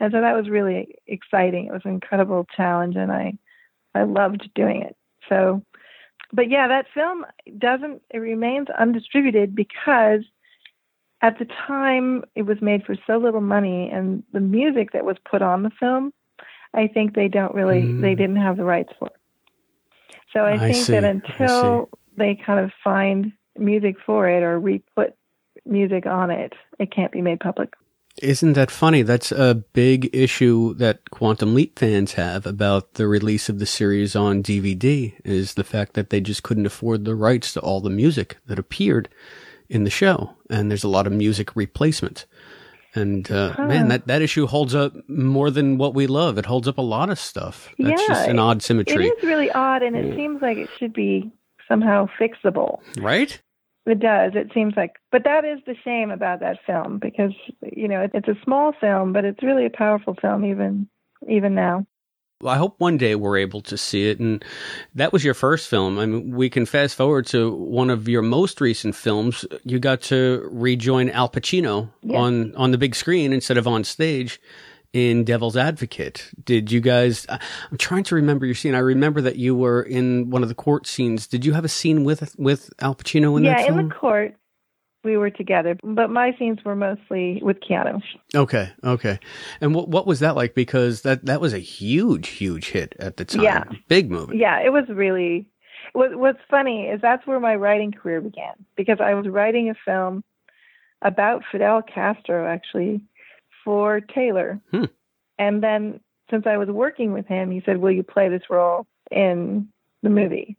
And 0.01 0.13
so 0.13 0.21
that 0.21 0.37
was 0.37 0.49
really 0.49 0.95
exciting. 1.07 1.67
It 1.67 1.73
was 1.73 1.83
an 1.85 1.93
incredible 1.93 2.47
challenge, 2.57 2.97
and 2.97 3.11
I 3.11 3.35
I 3.95 4.05
loved 4.05 4.49
doing 4.55 4.83
it. 4.83 4.97
So, 5.29 5.63
but 6.33 6.49
yeah, 6.51 6.69
that 6.69 6.87
film 6.95 7.27
doesn't 7.59 8.03
it 8.11 8.19
remains 8.19 8.69
undistributed 8.79 9.55
because 9.55 10.21
at 11.21 11.39
the 11.39 11.47
time 11.67 12.23
it 12.37 12.43
was 12.43 12.63
made 12.63 12.85
for 12.85 12.95
so 13.07 13.19
little 13.19 13.41
money, 13.41 13.91
and 13.91 14.23
the 14.33 14.41
music 14.41 14.93
that 14.93 15.05
was 15.05 15.17
put 15.29 15.43
on 15.43 15.63
the 15.63 15.73
film, 15.81 16.13
I 16.75 16.87
think 16.87 17.15
they 17.15 17.29
don't 17.29 17.55
really 17.55 17.81
they 17.81 18.15
mm. 18.15 18.19
didn't 18.19 18.37
have 18.37 18.57
the 18.57 18.65
rights 18.65 18.93
for. 18.99 19.11
So 20.33 20.41
I, 20.41 20.55
I 20.55 20.59
think 20.73 20.87
see. 20.87 20.93
that 20.93 21.05
until 21.05 21.89
they 22.17 22.35
kind 22.35 22.61
of 22.61 22.71
find 22.83 23.33
music 23.59 23.97
for 24.05 24.29
it 24.29 24.43
or 24.43 24.59
re-put 24.59 25.15
music 25.65 26.07
on 26.07 26.31
it, 26.31 26.53
it 26.79 26.93
can't 26.93 27.13
be 27.13 27.23
made 27.23 27.41
public. 27.41 27.75
Isn't 28.23 28.55
that 28.55 28.71
funny? 28.71 29.03
That's 29.03 29.31
a 29.31 29.55
big 29.55 30.11
issue 30.13 30.75
that 30.75 31.11
Quantum 31.11 31.55
Leap 31.55 31.79
fans 31.79 32.15
have 32.15 32.47
about 32.47 32.95
the 32.95 33.07
release 33.07 33.49
of 33.49 33.61
the 33.61 33.67
series 33.67 34.17
on 34.17 34.43
DVD 34.43 35.15
is 35.25 35.55
the 35.55 35.63
fact 35.63 35.95
that 35.95 36.11
they 36.11 36.21
just 36.21 36.43
couldn't 36.43 36.67
afford 36.67 37.05
the 37.05 37.15
rights 37.15 37.53
to 37.53 37.61
all 37.61 37.81
the 37.81 37.91
music 37.91 38.39
that 38.47 38.59
appeared 38.59 39.09
in 39.69 39.85
the 39.85 39.91
show. 39.91 40.35
And 40.51 40.69
there's 40.69 40.85
a 40.85 40.89
lot 40.89 41.07
of 41.07 41.13
music 41.13 41.55
replacement. 41.55 42.27
And 42.95 43.31
uh, 43.31 43.51
Huh. 43.53 43.67
man, 43.67 43.89
that, 43.89 44.07
that 44.07 44.23
issue 44.23 44.47
holds 44.47 44.75
up 44.75 44.93
more 45.09 45.51
than 45.51 45.79
what 45.79 45.95
we 45.95 46.07
love. 46.07 46.39
It 46.39 46.47
holds 46.47 46.67
up 46.67 46.79
a 46.79 46.83
lot 46.83 47.11
of 47.11 47.19
stuff. 47.19 47.69
That's 47.79 48.03
yeah, 48.09 48.15
just 48.15 48.29
an 48.29 48.39
odd 48.39 48.63
symmetry. 48.63 49.07
It 49.07 49.19
is 49.19 49.25
really 49.25 49.51
odd, 49.53 49.83
and 49.83 49.95
it 49.95 50.07
Yeah. 50.07 50.17
seems 50.17 50.41
like 50.43 50.57
it 50.57 50.71
should 50.79 50.93
be 50.95 51.31
somehow 51.69 52.09
fixable. 52.19 52.81
Right? 52.99 53.41
It 53.87 54.01
does. 54.01 54.33
It 54.35 54.51
seems 54.53 54.75
like, 54.77 54.97
but 55.13 55.25
that 55.25 55.45
is 55.45 55.61
the 55.67 55.75
shame 55.85 56.11
about 56.11 56.41
that 56.41 56.59
film 56.67 56.99
because 56.99 57.33
you 57.73 57.89
know 57.89 58.07
it's 58.13 58.29
a 58.29 58.37
small 58.45 58.73
film, 58.79 59.13
but 59.15 59.25
it's 59.25 59.43
really 59.43 59.65
a 59.65 59.71
powerful 59.71 60.15
film 60.21 60.45
even 60.45 60.89
even 61.29 61.55
now. 61.55 61.87
I 62.45 62.57
hope 62.57 62.77
one 62.79 62.99
day 62.99 63.15
we're 63.15 63.39
able 63.39 63.61
to 63.63 63.77
see 63.77 64.09
it. 64.11 64.21
And 64.21 64.45
that 64.95 65.13
was 65.13 65.25
your 65.25 65.35
first 65.35 65.69
film. 65.69 65.99
I 65.99 66.07
mean, 66.07 66.31
we 66.35 66.49
can 66.49 66.67
fast 66.67 66.95
forward 66.95 67.27
to 67.29 67.53
one 67.53 67.91
of 67.91 68.09
your 68.09 68.23
most 68.23 68.61
recent 68.61 68.95
films. 68.95 69.45
You 69.65 69.79
got 69.81 70.03
to 70.03 70.49
rejoin 70.53 71.11
Al 71.11 71.29
Pacino 71.29 71.91
Yeah. 72.03 72.19
on, 72.19 72.55
on 72.55 72.71
the 72.71 72.79
big 72.79 72.95
screen 72.95 73.33
instead 73.33 73.59
of 73.59 73.67
on 73.67 73.83
stage 73.83 74.41
in 74.93 75.25
Devil's 75.25 75.57
Advocate. 75.57 76.31
Did 76.45 76.71
you 76.71 76.81
guys, 76.81 77.27
I'm 77.29 77.77
trying 77.79 78.05
to 78.05 78.15
remember 78.15 78.47
your 78.47 78.55
scene. 78.55 78.75
I 78.75 78.79
remember 78.79 79.21
that 79.21 79.37
you 79.37 79.55
were 79.55 79.83
in 79.83 80.31
one 80.31 80.43
of 80.43 80.49
the 80.49 80.55
court 80.55 80.87
scenes. 80.87 81.27
Did 81.27 81.45
you 81.45 81.53
have 81.55 81.65
a 81.65 81.69
scene 81.69 82.05
with, 82.05 82.35
with 82.39 82.71
Al 82.79 82.95
Pacino 82.95 83.37
in 83.37 83.45
yeah, 83.45 83.57
that 83.57 83.67
film? 83.67 83.81
in 83.81 83.89
the 83.89 83.95
court 83.95 84.37
we 85.05 85.17
were 85.17 85.31
together, 85.31 85.77
but 85.83 86.11
my 86.11 86.35
scenes 86.39 86.59
were 86.65 86.75
mostly 86.77 87.41
with 87.43 87.59
Keanu. 87.61 88.03
Okay, 88.35 88.71
okay. 88.85 89.19
And 89.61 89.75
what 89.75 89.89
what 89.89 90.07
was 90.07 90.21
that 90.21 90.37
like? 90.37 90.55
Because 90.55 91.03
that 91.03 91.25
that 91.27 91.41
was 91.41 91.55
a 91.55 91.59
huge, 91.59 92.29
huge 92.29 92.71
hit 92.71 92.95
at 92.99 93.17
the 93.17 93.25
time. 93.25 93.43
Yeah. 93.45 93.65
big 93.89 94.11
movie. 94.11 94.39
Yeah, 94.39 94.61
it 94.61 94.71
was 94.73 94.85
really. 94.89 95.47
What, 95.95 96.17
what's 96.17 96.39
funny 96.51 96.83
is 96.87 97.01
that's 97.01 97.27
where 97.27 97.41
my 97.41 97.55
writing 97.55 97.93
career 97.93 98.21
began 98.21 98.53
because 98.77 98.99
I 99.01 99.15
was 99.15 99.27
writing 99.27 99.71
a 99.71 99.75
film 99.87 100.23
about 101.01 101.45
Fidel 101.51 101.81
Castro 101.83 102.47
actually 102.47 103.01
for 103.65 104.01
Taylor, 104.01 104.61
Hmm. 104.71 104.85
and 105.39 105.63
then 105.63 106.01
since 106.31 106.47
I 106.47 106.59
was 106.59 106.69
working 106.69 107.13
with 107.15 107.27
him, 107.27 107.51
he 107.51 107.63
said, 107.65 107.79
"Will 107.79 107.91
you 107.93 108.03
play 108.03 108.29
this 108.29 108.51
role 108.51 108.87
in 109.11 109.69
the 110.03 110.11
movie?" 110.11 110.57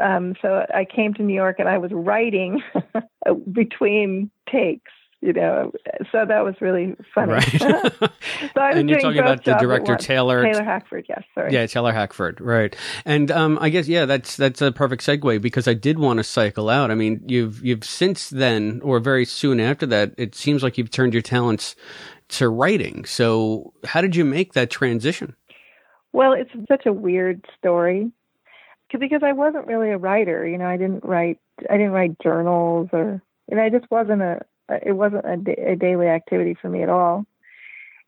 Um, 0.00 0.34
so 0.42 0.64
I 0.74 0.84
came 0.84 1.14
to 1.14 1.22
New 1.22 1.34
York 1.34 1.56
and 1.58 1.68
I 1.68 1.78
was 1.78 1.90
writing 1.92 2.62
between 3.52 4.30
takes, 4.50 4.90
you 5.20 5.32
know. 5.32 5.72
So 6.10 6.24
that 6.26 6.44
was 6.44 6.54
really 6.60 6.94
funny. 7.14 7.32
Right. 7.32 7.44
so 7.58 7.66
I 7.68 7.70
was 8.70 8.76
And 8.76 8.88
you're 8.90 9.00
talking 9.00 9.18
about 9.20 9.44
the 9.44 9.54
director. 9.54 9.96
Taylor- 9.96 10.42
Taylor 10.44 10.64
Hackford, 10.64 11.06
yes, 11.08 11.22
sorry. 11.34 11.52
Yeah, 11.52 11.66
Taylor 11.66 11.92
Hackford, 11.92 12.40
right? 12.40 12.74
And 13.04 13.30
um, 13.30 13.58
I 13.60 13.68
guess 13.68 13.88
yeah, 13.88 14.04
that's 14.06 14.36
that's 14.36 14.60
a 14.62 14.72
perfect 14.72 15.04
segue 15.04 15.40
because 15.40 15.68
I 15.68 15.74
did 15.74 15.98
want 15.98 16.18
to 16.18 16.24
cycle 16.24 16.68
out. 16.68 16.90
I 16.90 16.94
mean, 16.94 17.22
you've 17.26 17.64
you've 17.64 17.84
since 17.84 18.30
then, 18.30 18.80
or 18.82 19.00
very 19.00 19.24
soon 19.24 19.60
after 19.60 19.86
that, 19.86 20.14
it 20.18 20.34
seems 20.34 20.62
like 20.62 20.78
you've 20.78 20.90
turned 20.90 21.12
your 21.12 21.22
talents 21.22 21.76
to 22.28 22.48
writing. 22.48 23.04
So, 23.04 23.72
how 23.84 24.00
did 24.00 24.16
you 24.16 24.24
make 24.24 24.54
that 24.54 24.70
transition? 24.70 25.36
Well, 26.14 26.32
it's 26.32 26.50
such 26.68 26.84
a 26.86 26.92
weird 26.92 27.44
story 27.58 28.10
because 29.00 29.22
I 29.22 29.32
wasn't 29.32 29.66
really 29.66 29.90
a 29.90 29.98
writer. 29.98 30.46
You 30.46 30.58
know, 30.58 30.66
I 30.66 30.76
didn't 30.76 31.04
write. 31.04 31.38
I 31.68 31.76
didn't 31.76 31.92
write 31.92 32.18
journals 32.20 32.88
or. 32.92 33.22
Know, 33.50 33.62
I 33.62 33.68
just 33.68 33.90
wasn't 33.90 34.22
a. 34.22 34.40
It 34.84 34.92
wasn't 34.92 35.26
a, 35.26 35.36
da- 35.36 35.72
a 35.72 35.76
daily 35.76 36.06
activity 36.06 36.54
for 36.54 36.68
me 36.70 36.82
at 36.82 36.88
all. 36.88 37.26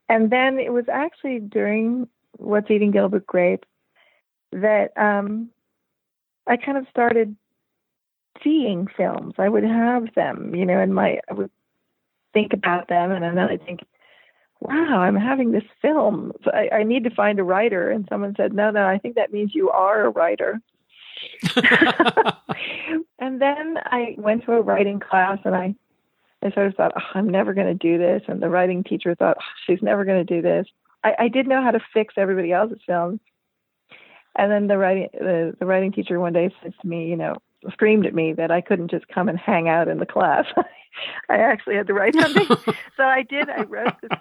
And 0.09 0.31
then 0.31 0.59
it 0.59 0.73
was 0.73 0.85
actually 0.91 1.39
during 1.39 2.07
What's 2.37 2.71
Eating 2.71 2.91
Gilbert 2.91 3.27
Grape 3.27 3.65
that 4.51 4.91
um, 4.97 5.49
I 6.47 6.57
kind 6.57 6.77
of 6.77 6.87
started 6.89 7.35
seeing 8.43 8.87
films. 8.87 9.35
I 9.37 9.49
would 9.49 9.63
have 9.63 10.13
them, 10.15 10.55
you 10.55 10.65
know, 10.65 10.79
and 10.79 10.93
my 10.93 11.19
I 11.29 11.33
would 11.33 11.51
think 12.33 12.53
about 12.53 12.87
them, 12.87 13.11
and 13.11 13.23
then 13.23 13.37
I'd 13.37 13.65
think, 13.65 13.81
wow, 14.59 14.99
I'm 14.99 15.15
having 15.15 15.51
this 15.51 15.63
film. 15.81 16.33
So 16.43 16.51
I, 16.51 16.77
I 16.77 16.83
need 16.83 17.03
to 17.03 17.09
find 17.09 17.39
a 17.39 17.43
writer. 17.43 17.89
And 17.91 18.05
someone 18.09 18.35
said, 18.35 18.53
no, 18.53 18.71
no, 18.71 18.85
I 18.85 18.97
think 18.97 19.15
that 19.15 19.33
means 19.33 19.53
you 19.53 19.69
are 19.69 20.05
a 20.05 20.09
writer. 20.09 20.59
and 23.19 23.41
then 23.41 23.77
I 23.85 24.15
went 24.17 24.45
to 24.45 24.53
a 24.53 24.61
writing 24.61 24.99
class 24.99 25.39
and 25.43 25.55
I, 25.55 25.75
I 26.43 26.51
sort 26.51 26.67
of 26.67 26.75
thought, 26.75 26.93
oh, 26.97 27.01
I'm 27.13 27.29
never 27.29 27.53
going 27.53 27.67
to 27.67 27.73
do 27.73 27.97
this. 27.97 28.23
And 28.27 28.41
the 28.41 28.49
writing 28.49 28.83
teacher 28.83 29.15
thought, 29.15 29.37
oh, 29.39 29.45
she's 29.65 29.81
never 29.81 30.05
going 30.05 30.25
to 30.25 30.35
do 30.35 30.41
this. 30.41 30.67
I, 31.03 31.13
I 31.19 31.27
did 31.27 31.47
know 31.47 31.61
how 31.61 31.71
to 31.71 31.79
fix 31.93 32.15
everybody 32.17 32.51
else's 32.51 32.79
films. 32.85 33.19
And 34.35 34.51
then 34.51 34.67
the 34.67 34.77
writing, 34.77 35.09
the, 35.13 35.55
the 35.59 35.65
writing 35.65 35.91
teacher 35.91 36.19
one 36.19 36.33
day 36.33 36.53
said 36.61 36.73
to 36.81 36.87
me, 36.87 37.07
you 37.07 37.15
know, 37.15 37.35
screamed 37.71 38.05
at 38.05 38.13
me 38.13 38.33
that 38.33 38.51
I 38.51 38.61
couldn't 38.61 38.91
just 38.91 39.07
come 39.07 39.29
and 39.29 39.39
hang 39.39 39.69
out 39.69 39.87
in 39.87 39.99
the 39.99 40.05
class. 40.05 40.45
I 41.29 41.37
actually 41.37 41.75
had 41.75 41.87
to 41.87 41.93
write 41.93 42.15
something. 42.15 42.47
so 42.97 43.03
I 43.03 43.23
did. 43.23 43.49
I 43.49 43.63
wrote 43.63 43.93
this, 44.01 44.19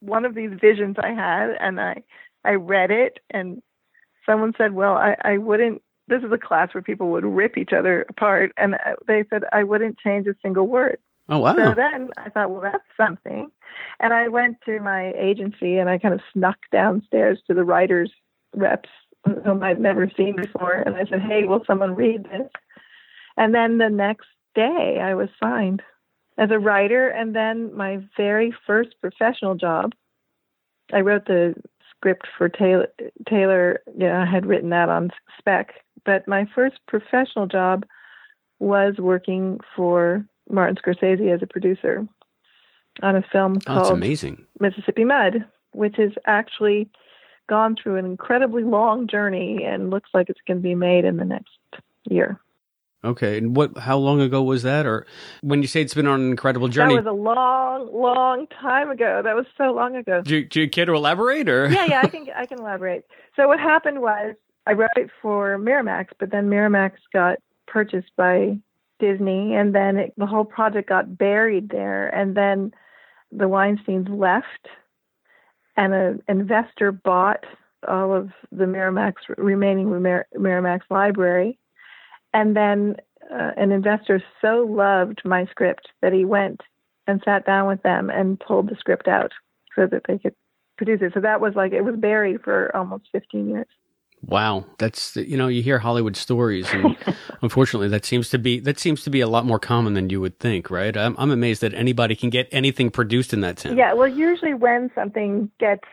one 0.00 0.24
of 0.24 0.34
these 0.34 0.50
visions 0.60 0.96
I 0.98 1.12
had, 1.12 1.50
and 1.60 1.80
I 1.80 2.02
I 2.44 2.52
read 2.52 2.90
it, 2.90 3.20
and 3.30 3.62
someone 4.26 4.52
said, 4.56 4.72
"Well, 4.72 4.94
I 4.94 5.16
I 5.22 5.38
wouldn't." 5.38 5.82
This 6.08 6.22
is 6.22 6.32
a 6.32 6.38
class 6.38 6.74
where 6.74 6.82
people 6.82 7.10
would 7.10 7.24
rip 7.24 7.56
each 7.56 7.72
other 7.72 8.04
apart, 8.08 8.52
and 8.56 8.74
uh, 8.74 8.96
they 9.06 9.24
said 9.30 9.44
I 9.52 9.64
wouldn't 9.64 9.98
change 9.98 10.26
a 10.26 10.34
single 10.42 10.66
word. 10.66 10.98
Oh 11.28 11.38
wow! 11.38 11.54
So 11.56 11.74
then 11.74 12.10
I 12.18 12.28
thought, 12.28 12.50
well, 12.50 12.60
that's 12.60 12.84
something. 12.96 13.50
And 14.00 14.12
I 14.12 14.28
went 14.28 14.58
to 14.66 14.80
my 14.80 15.12
agency 15.16 15.78
and 15.78 15.88
I 15.88 15.98
kind 15.98 16.14
of 16.14 16.20
snuck 16.32 16.58
downstairs 16.70 17.38
to 17.46 17.54
the 17.54 17.64
writers 17.64 18.12
reps 18.54 18.90
whom 19.44 19.62
I'd 19.62 19.80
never 19.80 20.10
seen 20.16 20.36
before, 20.36 20.74
and 20.74 20.96
I 20.96 21.06
said, 21.06 21.22
"Hey, 21.22 21.44
will 21.44 21.64
someone 21.66 21.94
read 21.94 22.24
this?" 22.24 22.50
And 23.36 23.54
then 23.54 23.78
the 23.78 23.88
next 23.88 24.26
day, 24.54 25.00
I 25.00 25.14
was 25.14 25.28
signed 25.42 25.82
as 26.38 26.50
a 26.50 26.58
writer. 26.58 27.08
And 27.08 27.34
then 27.34 27.74
my 27.76 28.00
very 28.16 28.54
first 28.66 28.94
professional 29.00 29.54
job, 29.54 29.92
I 30.92 31.00
wrote 31.00 31.26
the 31.26 31.54
script 31.98 32.26
for 32.36 32.48
Taylor. 32.48 32.88
Taylor, 33.28 33.80
I 34.00 34.26
had 34.26 34.46
written 34.46 34.70
that 34.70 34.88
on 34.88 35.10
spec. 35.38 35.74
But 36.04 36.28
my 36.28 36.46
first 36.54 36.76
professional 36.86 37.46
job 37.46 37.86
was 38.58 38.94
working 38.98 39.58
for 39.74 40.24
Martin 40.50 40.76
Scorsese 40.76 41.34
as 41.34 41.42
a 41.42 41.46
producer 41.46 42.06
on 43.02 43.16
a 43.16 43.22
film 43.32 43.58
Oh, 43.66 43.74
called 43.82 43.92
amazing. 43.92 44.44
Mississippi 44.60 45.04
Mud, 45.04 45.44
which 45.72 45.96
has 45.96 46.12
actually 46.26 46.88
gone 47.48 47.76
through 47.76 47.96
an 47.96 48.04
incredibly 48.04 48.62
long 48.62 49.06
journey 49.06 49.64
and 49.64 49.90
looks 49.90 50.10
like 50.14 50.28
it's 50.30 50.40
going 50.46 50.58
to 50.58 50.62
be 50.62 50.74
made 50.74 51.04
in 51.04 51.16
the 51.16 51.24
next 51.24 51.58
year. 52.08 52.38
Okay, 53.04 53.36
and 53.38 53.54
what? 53.54 53.76
How 53.78 53.98
long 53.98 54.20
ago 54.20 54.42
was 54.42 54.62
that? 54.62 54.86
Or 54.86 55.06
when 55.42 55.60
you 55.60 55.68
say 55.68 55.82
it's 55.82 55.92
been 55.94 56.06
on 56.06 56.20
an 56.22 56.30
incredible 56.30 56.68
journey, 56.68 56.94
That 56.96 57.04
was 57.04 57.10
a 57.12 57.22
long, 57.22 57.90
long 57.92 58.46
time 58.46 58.90
ago. 58.90 59.20
That 59.22 59.36
was 59.36 59.46
so 59.58 59.72
long 59.72 59.94
ago. 59.96 60.22
do, 60.22 60.36
you- 60.36 60.44
do 60.46 60.60
you 60.62 60.68
care 60.70 60.86
to 60.86 60.94
elaborate? 60.94 61.48
Or 61.48 61.66
yeah, 61.68 61.84
yeah, 61.84 62.00
I 62.02 62.06
can 62.08 62.26
I 62.34 62.46
can 62.46 62.58
elaborate. 62.60 63.04
So 63.36 63.46
what 63.48 63.60
happened 63.60 64.00
was 64.00 64.34
I 64.66 64.72
wrote 64.72 64.90
it 64.96 65.10
for 65.20 65.58
Miramax, 65.58 66.06
but 66.18 66.30
then 66.30 66.48
Miramax 66.48 66.92
got 67.12 67.38
purchased 67.66 68.10
by 68.16 68.58
Disney, 69.00 69.54
and 69.54 69.74
then 69.74 69.96
it, 69.98 70.14
the 70.16 70.26
whole 70.26 70.44
project 70.46 70.88
got 70.88 71.18
buried 71.18 71.68
there. 71.68 72.08
And 72.08 72.34
then 72.36 72.72
the 73.32 73.44
Weinsteins 73.46 74.08
left, 74.08 74.68
and 75.76 75.92
an 75.92 76.22
investor 76.28 76.92
bought 76.92 77.44
all 77.86 78.14
of 78.14 78.30
the 78.50 78.64
Miramax 78.64 79.14
remaining 79.36 79.90
Mir- 80.00 80.26
Miramax 80.34 80.80
library, 80.88 81.58
and 82.34 82.54
then 82.54 82.96
uh, 83.32 83.52
an 83.56 83.72
investor 83.72 84.22
so 84.42 84.66
loved 84.68 85.22
my 85.24 85.46
script 85.46 85.88
that 86.02 86.12
he 86.12 86.24
went 86.24 86.60
and 87.06 87.22
sat 87.24 87.46
down 87.46 87.68
with 87.68 87.82
them 87.82 88.10
and 88.10 88.38
pulled 88.38 88.68
the 88.68 88.76
script 88.78 89.08
out 89.08 89.32
so 89.74 89.86
that 89.86 90.02
they 90.06 90.18
could 90.18 90.34
produce 90.76 91.00
it. 91.00 91.12
So 91.14 91.20
that 91.20 91.40
was 91.40 91.54
like 91.54 91.72
it 91.72 91.82
was 91.82 91.96
buried 91.96 92.42
for 92.42 92.74
almost 92.76 93.04
15 93.12 93.48
years. 93.48 93.66
wow, 94.26 94.64
that's 94.78 95.16
you 95.16 95.36
know 95.36 95.48
you 95.48 95.62
hear 95.62 95.78
Hollywood 95.78 96.16
stories, 96.16 96.66
and 96.72 96.96
unfortunately 97.42 97.88
that 97.88 98.04
seems 98.04 98.30
to 98.30 98.38
be 98.38 98.58
that 98.60 98.78
seems 98.78 99.04
to 99.04 99.10
be 99.10 99.20
a 99.20 99.28
lot 99.28 99.46
more 99.46 99.58
common 99.58 99.94
than 99.94 100.10
you 100.10 100.20
would 100.20 100.38
think, 100.38 100.70
right? 100.70 100.96
I'm 100.96 101.14
I'm 101.18 101.30
amazed 101.30 101.60
that 101.62 101.74
anybody 101.74 102.16
can 102.16 102.30
get 102.30 102.48
anything 102.50 102.90
produced 102.90 103.32
in 103.32 103.40
that 103.42 103.58
town. 103.58 103.76
Yeah, 103.76 103.92
well, 103.94 104.08
usually 104.08 104.54
when 104.54 104.90
something 104.94 105.50
gets, 105.60 105.84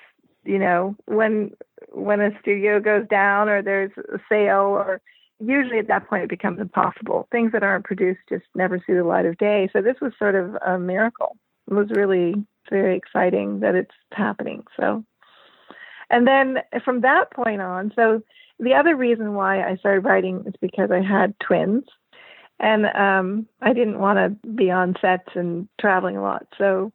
you 0.43 0.59
know, 0.59 0.95
when 1.05 1.51
when 1.91 2.21
a 2.21 2.31
studio 2.39 2.79
goes 2.79 3.07
down 3.07 3.49
or 3.49 3.61
there's 3.61 3.91
a 3.97 4.19
sale 4.29 4.61
or 4.61 5.01
usually 5.41 5.79
at 5.79 5.87
that 5.87 6.07
point 6.07 6.23
it 6.23 6.29
becomes 6.29 6.59
impossible. 6.59 7.27
Things 7.31 7.51
that 7.51 7.63
aren't 7.63 7.85
produced 7.85 8.21
just 8.29 8.45
never 8.55 8.77
see 8.85 8.93
the 8.93 9.03
light 9.03 9.25
of 9.25 9.37
day. 9.37 9.69
So 9.73 9.81
this 9.81 9.99
was 10.01 10.13
sort 10.17 10.35
of 10.35 10.55
a 10.65 10.77
miracle. 10.77 11.37
It 11.69 11.73
was 11.73 11.89
really 11.91 12.35
very 12.69 12.95
exciting 12.95 13.59
that 13.61 13.75
it's 13.75 13.95
happening. 14.11 14.63
So 14.79 15.03
and 16.09 16.27
then 16.27 16.57
from 16.83 17.01
that 17.01 17.31
point 17.31 17.61
on, 17.61 17.91
so 17.95 18.21
the 18.59 18.73
other 18.73 18.95
reason 18.95 19.33
why 19.33 19.63
I 19.63 19.77
started 19.77 20.01
writing 20.01 20.43
is 20.45 20.53
because 20.61 20.91
I 20.91 21.01
had 21.01 21.33
twins 21.39 21.85
and 22.59 22.85
um 22.87 23.47
I 23.61 23.73
didn't 23.73 23.99
want 23.99 24.17
to 24.17 24.49
be 24.49 24.69
on 24.69 24.95
sets 25.01 25.29
and 25.35 25.67
traveling 25.79 26.17
a 26.17 26.21
lot. 26.21 26.45
So 26.57 26.91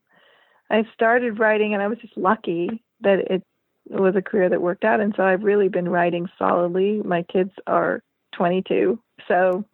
I 0.71 0.85
started 0.95 1.39
writing 1.39 1.75
and 1.75 1.83
I 1.83 1.89
was 1.89 1.99
just 1.99 2.17
lucky 2.17 2.83
that 3.01 3.31
it 3.31 3.43
was 3.89 4.17
a 4.17 4.23
career 4.23 4.49
that 4.49 4.63
worked 4.63 4.85
out 4.85 5.01
and 5.01 5.15
so 5.17 5.23
I've 5.23 5.43
really 5.43 5.69
been 5.69 5.89
writing 5.89 6.29
solidly. 6.39 7.03
My 7.05 7.23
kids 7.23 7.53
are 7.67 8.03
22. 8.37 8.99
So 9.29 9.65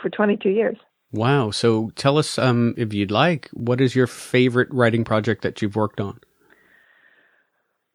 for 0.00 0.10
22 0.10 0.50
years. 0.50 0.76
Wow. 1.12 1.50
So 1.50 1.90
tell 1.94 2.18
us, 2.18 2.38
um, 2.38 2.74
if 2.76 2.92
you'd 2.92 3.10
like, 3.10 3.48
what 3.52 3.80
is 3.80 3.94
your 3.94 4.06
favorite 4.06 4.68
writing 4.72 5.04
project 5.04 5.42
that 5.42 5.62
you've 5.62 5.76
worked 5.76 6.00
on? 6.00 6.18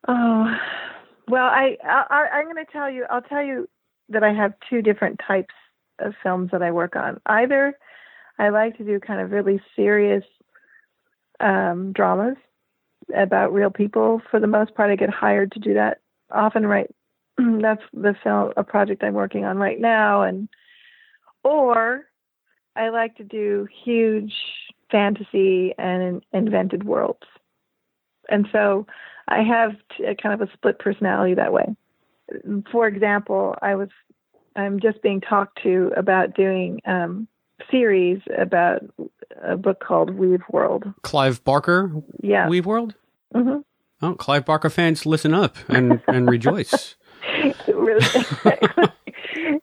Oh, 0.08 0.56
well, 1.28 1.46
I, 1.46 1.78
I 1.84 2.28
I'm 2.34 2.46
going 2.46 2.66
to 2.66 2.72
tell 2.72 2.90
you. 2.90 3.06
I'll 3.10 3.22
tell 3.22 3.44
you 3.44 3.68
that 4.08 4.24
I 4.24 4.34
have 4.34 4.54
two 4.70 4.82
different 4.82 5.20
types 5.26 5.54
of 6.00 6.14
films 6.24 6.50
that 6.52 6.64
I 6.64 6.72
work 6.72 6.96
on. 6.96 7.20
Either 7.26 7.78
I 8.40 8.50
like 8.50 8.78
to 8.78 8.86
do 8.86 9.00
kind 9.00 9.20
of 9.20 9.32
really 9.32 9.62
serious 9.76 10.24
um, 11.42 11.92
dramas 11.92 12.38
about 13.16 13.54
real 13.54 13.70
people. 13.70 14.22
For 14.32 14.40
the 14.40 14.48
most 14.48 14.74
part, 14.76 14.90
I 14.90 14.96
get 14.96 15.10
hired 15.10 15.52
to 15.52 15.60
do 15.60 15.74
that. 15.74 16.00
Often, 16.32 16.66
right? 16.66 16.90
That's 17.62 17.82
the 17.94 18.16
film, 18.24 18.54
a 18.58 18.64
project 18.64 19.04
I'm 19.04 19.14
working 19.14 19.46
on 19.46 19.58
right 19.58 19.80
now, 19.80 20.22
and 20.24 20.50
or 21.44 22.06
I 22.76 22.90
like 22.90 23.16
to 23.18 23.24
do 23.24 23.68
huge 23.84 24.34
fantasy 24.92 25.74
and 25.78 26.22
invented 26.34 26.84
worlds. 26.84 27.24
And 28.30 28.48
so 28.52 28.86
I 29.28 29.42
have 29.44 29.72
a 30.06 30.16
kind 30.16 30.40
of 30.40 30.48
a 30.48 30.52
split 30.54 30.80
personality 30.80 31.34
that 31.36 31.54
way. 31.54 31.76
For 32.72 32.88
example, 32.88 33.56
I 33.62 33.76
was 33.76 33.90
I'm 34.56 34.80
just 34.80 35.02
being 35.02 35.22
talked 35.22 35.62
to 35.64 35.92
about 35.96 36.36
doing 36.36 36.82
um, 36.86 37.28
series 37.72 38.20
about 38.38 38.82
a 39.44 39.56
book 39.58 39.80
called 39.80 40.12
Weave 40.12 40.42
World. 40.52 40.86
Clive 41.04 41.44
Barker, 41.44 41.92
Yeah. 42.22 42.48
Weaveworld. 42.48 42.94
hmm 43.34 43.58
Oh, 44.02 44.16
Clive 44.16 44.46
Barker 44.46 44.70
fans, 44.70 45.06
listen 45.06 45.34
up 45.34 45.58
and 45.68 46.02
and 46.08 46.30
rejoice. 46.30 46.96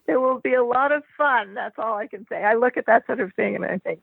it 0.07 0.19
will 0.19 0.39
be 0.39 0.53
a 0.53 0.63
lot 0.63 0.91
of 0.91 1.03
fun. 1.17 1.53
That's 1.53 1.75
all 1.77 1.95
I 1.95 2.07
can 2.07 2.25
say. 2.29 2.43
I 2.43 2.55
look 2.55 2.77
at 2.77 2.85
that 2.87 3.05
sort 3.05 3.19
of 3.19 3.33
thing 3.33 3.55
and 3.55 3.65
I 3.65 3.77
think, 3.77 3.99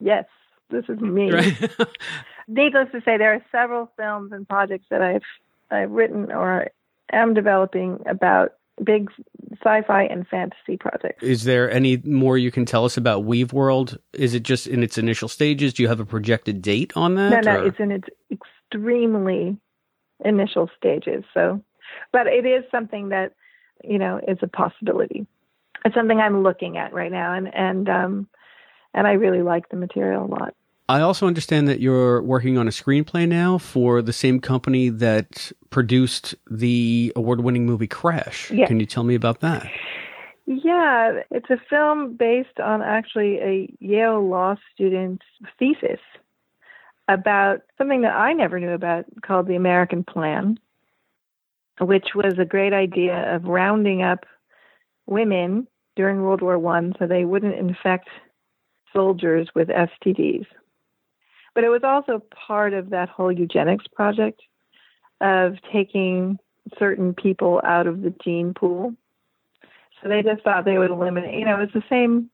yes, 0.00 0.24
this 0.70 0.84
is 0.88 1.00
me. 1.00 1.30
Needless 2.48 2.88
to 2.92 3.00
say, 3.04 3.16
there 3.16 3.34
are 3.34 3.44
several 3.52 3.90
films 3.96 4.32
and 4.32 4.48
projects 4.48 4.86
that 4.90 5.02
I've 5.02 5.22
I've 5.70 5.90
written 5.90 6.30
or 6.30 6.68
am 7.12 7.34
developing 7.34 8.00
about 8.06 8.54
big 8.82 9.10
sci-fi 9.62 10.02
and 10.04 10.26
fantasy 10.26 10.76
projects. 10.76 11.22
Is 11.22 11.44
there 11.44 11.70
any 11.70 11.98
more 11.98 12.36
you 12.36 12.50
can 12.50 12.64
tell 12.66 12.84
us 12.84 12.96
about 12.96 13.22
Weaveworld? 13.24 13.96
Is 14.12 14.34
it 14.34 14.42
just 14.42 14.66
in 14.66 14.82
its 14.82 14.98
initial 14.98 15.28
stages? 15.28 15.72
Do 15.72 15.82
you 15.82 15.88
have 15.88 16.00
a 16.00 16.04
projected 16.04 16.60
date 16.60 16.92
on 16.96 17.14
No, 17.14 17.30
that? 17.30 17.44
no, 17.44 17.60
or- 17.60 17.66
it's 17.68 17.78
in 17.80 17.92
its 17.92 18.08
extremely 18.30 19.56
initial 20.24 20.68
stages. 20.76 21.24
So, 21.32 21.62
but 22.12 22.26
it 22.26 22.46
is 22.46 22.64
something 22.70 23.10
that 23.10 23.34
you 23.82 23.98
know 23.98 24.20
is 24.26 24.38
a 24.42 24.48
possibility. 24.48 25.26
It's 25.84 25.94
something 25.94 26.18
I'm 26.18 26.42
looking 26.42 26.76
at 26.76 26.92
right 26.92 27.12
now, 27.12 27.34
and 27.34 27.54
and 27.54 27.88
um, 27.88 28.28
and 28.94 29.06
I 29.06 29.12
really 29.12 29.42
like 29.42 29.68
the 29.68 29.76
material 29.76 30.24
a 30.24 30.26
lot. 30.26 30.54
I 30.86 31.00
also 31.00 31.26
understand 31.26 31.66
that 31.68 31.80
you're 31.80 32.20
working 32.22 32.58
on 32.58 32.68
a 32.68 32.70
screenplay 32.70 33.26
now 33.26 33.56
for 33.56 34.02
the 34.02 34.12
same 34.12 34.38
company 34.38 34.90
that 34.90 35.50
produced 35.70 36.34
the 36.50 37.10
award-winning 37.16 37.64
movie 37.64 37.86
Crash. 37.86 38.50
Yes. 38.50 38.68
Can 38.68 38.80
you 38.80 38.86
tell 38.86 39.02
me 39.02 39.14
about 39.14 39.40
that? 39.40 39.66
Yeah, 40.46 41.22
it's 41.30 41.48
a 41.48 41.56
film 41.70 42.16
based 42.16 42.60
on 42.62 42.82
actually 42.82 43.38
a 43.38 43.74
Yale 43.80 44.28
law 44.28 44.56
student's 44.74 45.24
thesis 45.58 46.00
about 47.08 47.62
something 47.78 48.02
that 48.02 48.14
I 48.14 48.34
never 48.34 48.60
knew 48.60 48.72
about 48.72 49.06
called 49.22 49.46
the 49.46 49.56
American 49.56 50.04
Plan, 50.04 50.58
which 51.80 52.08
was 52.14 52.34
a 52.38 52.44
great 52.44 52.72
idea 52.72 53.34
of 53.34 53.44
rounding 53.44 54.02
up 54.02 54.24
women 55.06 55.66
during 55.96 56.22
World 56.22 56.42
War 56.42 56.58
One 56.58 56.94
so 56.98 57.06
they 57.06 57.24
wouldn't 57.24 57.54
infect 57.54 58.08
soldiers 58.92 59.48
with 59.54 59.68
STDs. 59.68 60.46
But 61.54 61.64
it 61.64 61.68
was 61.68 61.82
also 61.84 62.22
part 62.46 62.72
of 62.72 62.90
that 62.90 63.08
whole 63.08 63.30
eugenics 63.30 63.86
project 63.88 64.40
of 65.20 65.54
taking 65.72 66.38
certain 66.78 67.14
people 67.14 67.60
out 67.64 67.86
of 67.86 68.02
the 68.02 68.14
gene 68.24 68.54
pool. 68.54 68.94
So 70.02 70.08
they 70.08 70.22
just 70.22 70.42
thought 70.42 70.64
they 70.64 70.78
would 70.78 70.90
eliminate. 70.90 71.38
You 71.38 71.44
know, 71.44 71.60
it's 71.60 71.72
the 71.72 71.84
same. 71.88 72.30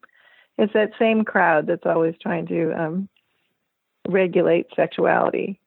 It's 0.59 0.73
that 0.73 0.91
same 0.99 1.25
crowd 1.25 1.67
that's 1.67 1.87
always 1.87 2.15
trying 2.21 2.47
to 2.49 2.73
um, 2.73 3.09
regulate 4.09 4.67
sexuality, 4.77 5.59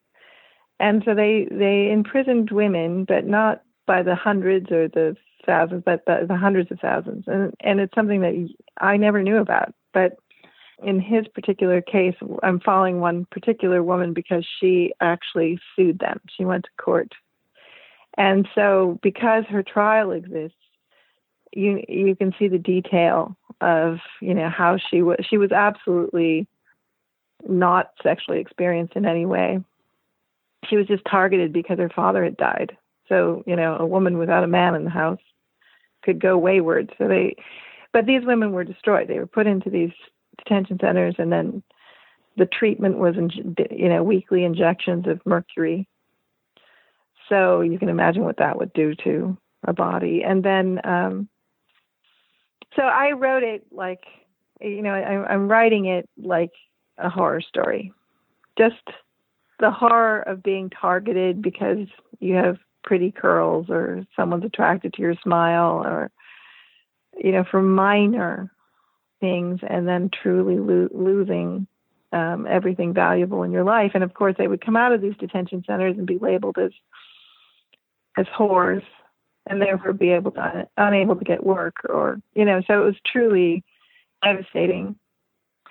and 0.80 1.02
so 1.04 1.14
they 1.14 1.46
they 1.50 1.90
imprisoned 1.90 2.50
women, 2.50 3.04
but 3.04 3.26
not 3.26 3.62
by 3.86 4.02
the 4.02 4.14
hundreds 4.14 4.70
or 4.70 4.88
the 4.88 5.16
thousands, 5.46 5.82
but 5.84 6.04
the, 6.06 6.24
the 6.26 6.36
hundreds 6.36 6.70
of 6.70 6.80
thousands. 6.80 7.24
And 7.26 7.54
and 7.60 7.80
it's 7.80 7.94
something 7.94 8.20
that 8.20 8.48
I 8.78 8.96
never 8.96 9.22
knew 9.22 9.38
about. 9.38 9.74
But 9.92 10.16
in 10.82 11.00
his 11.00 11.26
particular 11.28 11.80
case, 11.80 12.16
I'm 12.42 12.60
following 12.60 13.00
one 13.00 13.26
particular 13.30 13.82
woman 13.82 14.12
because 14.12 14.46
she 14.60 14.92
actually 15.00 15.58
sued 15.76 16.00
them. 16.00 16.20
She 16.36 16.44
went 16.44 16.64
to 16.64 16.82
court, 16.82 17.12
and 18.18 18.48
so 18.54 18.98
because 19.02 19.44
her 19.48 19.62
trial 19.62 20.10
exists 20.10 20.56
you 21.54 21.82
you 21.88 22.16
can 22.16 22.34
see 22.38 22.48
the 22.48 22.58
detail 22.58 23.36
of 23.60 23.98
you 24.20 24.34
know 24.34 24.48
how 24.48 24.76
she 24.90 25.02
was 25.02 25.18
she 25.28 25.38
was 25.38 25.52
absolutely 25.52 26.46
not 27.48 27.92
sexually 28.02 28.40
experienced 28.40 28.96
in 28.96 29.06
any 29.06 29.26
way. 29.26 29.60
She 30.68 30.76
was 30.76 30.86
just 30.86 31.04
targeted 31.10 31.52
because 31.52 31.78
her 31.78 31.90
father 31.90 32.24
had 32.24 32.36
died. 32.36 32.76
So, 33.08 33.42
you 33.46 33.56
know, 33.56 33.76
a 33.78 33.86
woman 33.86 34.18
without 34.18 34.44
a 34.44 34.48
man 34.48 34.74
in 34.74 34.84
the 34.84 34.90
house 34.90 35.20
could 36.02 36.20
go 36.20 36.38
wayward. 36.38 36.94
So 36.98 37.08
they, 37.08 37.36
but 37.92 38.06
these 38.06 38.24
women 38.24 38.52
were 38.52 38.64
destroyed. 38.64 39.08
They 39.08 39.18
were 39.18 39.26
put 39.26 39.46
into 39.46 39.70
these 39.70 39.92
detention 40.38 40.78
centers, 40.80 41.14
and 41.18 41.30
then 41.30 41.62
the 42.36 42.46
treatment 42.46 42.98
was, 42.98 43.14
you 43.70 43.88
know, 43.88 44.02
weekly 44.02 44.44
injections 44.44 45.06
of 45.06 45.20
mercury. 45.24 45.86
So 47.28 47.60
you 47.60 47.78
can 47.78 47.88
imagine 47.88 48.24
what 48.24 48.38
that 48.38 48.58
would 48.58 48.72
do 48.72 48.94
to 49.04 49.36
a 49.66 49.72
body. 49.72 50.22
And 50.26 50.42
then, 50.42 50.80
um, 50.84 51.28
so 52.76 52.82
I 52.82 53.12
wrote 53.12 53.42
it 53.42 53.64
like, 53.70 54.04
you 54.60 54.82
know, 54.82 54.92
I, 54.92 55.32
I'm 55.32 55.48
writing 55.48 55.86
it 55.86 56.08
like 56.18 56.50
a 56.98 57.08
horror 57.08 57.40
story. 57.40 57.92
Just 58.58 58.82
the 59.60 59.70
horror 59.70 60.20
of 60.20 60.42
being 60.42 60.70
targeted 60.70 61.42
because 61.42 61.86
you 62.20 62.34
have 62.34 62.58
pretty 62.82 63.10
curls 63.10 63.66
or 63.70 64.06
someone's 64.14 64.44
attracted 64.44 64.92
to 64.94 65.02
your 65.02 65.14
smile 65.22 65.82
or 65.84 66.10
you 67.16 67.32
know 67.32 67.44
for 67.50 67.62
minor 67.62 68.50
things 69.20 69.60
and 69.66 69.88
then 69.88 70.10
truly 70.22 70.58
lo- 70.58 70.88
losing 70.92 71.66
um, 72.12 72.46
everything 72.48 72.92
valuable 72.94 73.42
in 73.42 73.52
your 73.52 73.64
life. 73.64 73.92
And 73.94 74.04
of 74.04 74.14
course 74.14 74.36
they 74.38 74.48
would 74.48 74.64
come 74.64 74.76
out 74.76 74.92
of 74.92 75.00
these 75.00 75.16
detention 75.18 75.64
centers 75.66 75.96
and 75.96 76.06
be 76.06 76.18
labeled 76.18 76.58
as 76.58 76.72
as 78.16 78.26
whores 78.38 78.82
and 79.46 79.60
therefore 79.60 79.92
be 79.92 80.10
able 80.10 80.30
to 80.32 80.68
unable 80.76 81.16
to 81.16 81.24
get 81.24 81.44
work 81.44 81.76
or 81.88 82.20
you 82.34 82.44
know 82.44 82.62
so 82.66 82.82
it 82.82 82.84
was 82.84 82.94
truly 83.04 83.64
devastating 84.22 84.96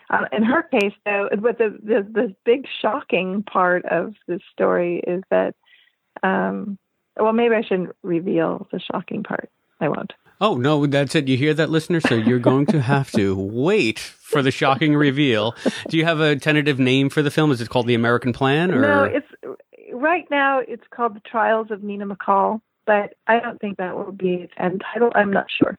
uh, 0.09 0.25
in 0.31 0.43
her 0.43 0.63
case 0.63 0.93
though 1.05 1.29
but 1.39 1.57
the, 1.57 1.77
the 1.83 2.07
the 2.11 2.35
big 2.45 2.65
shocking 2.81 3.43
part 3.43 3.85
of 3.85 4.13
this 4.27 4.41
story 4.53 5.01
is 5.05 5.23
that 5.29 5.55
um 6.23 6.77
well, 7.17 7.33
maybe 7.33 7.55
I 7.55 7.61
shouldn't 7.61 7.95
reveal 8.01 8.67
the 8.71 8.79
shocking 8.79 9.23
part. 9.23 9.49
I 9.79 9.89
won't. 9.89 10.13
Oh, 10.41 10.55
no, 10.55 10.85
that's 10.85 11.15
it. 11.15 11.27
You 11.27 11.37
hear 11.37 11.53
that, 11.53 11.69
listener? 11.69 11.99
So 12.01 12.15
you're 12.15 12.39
going 12.39 12.65
to 12.67 12.81
have 12.81 13.11
to 13.11 13.35
wait 13.35 13.99
for 13.99 14.41
the 14.41 14.51
shocking 14.51 14.95
reveal. 14.95 15.55
Do 15.89 15.97
you 15.97 16.05
have 16.05 16.19
a 16.19 16.35
tentative 16.35 16.79
name 16.79 17.09
for 17.09 17.21
the 17.21 17.31
film? 17.31 17.51
Is 17.51 17.61
it 17.61 17.69
called 17.69 17.87
The 17.87 17.93
American 17.93 18.33
Plan? 18.33 18.73
Or? 18.73 18.81
No, 18.81 19.03
it's 19.03 19.27
right 19.93 20.25
now 20.31 20.59
it's 20.59 20.83
called 20.89 21.15
The 21.15 21.21
Trials 21.21 21.67
of 21.69 21.83
Nina 21.83 22.05
McCall, 22.05 22.61
but 22.85 23.13
I 23.27 23.39
don't 23.39 23.61
think 23.61 23.77
that 23.77 23.95
will 23.95 24.11
be 24.11 24.33
its 24.33 24.53
end 24.57 24.83
title. 24.91 25.11
I'm 25.15 25.31
not 25.31 25.45
sure. 25.61 25.77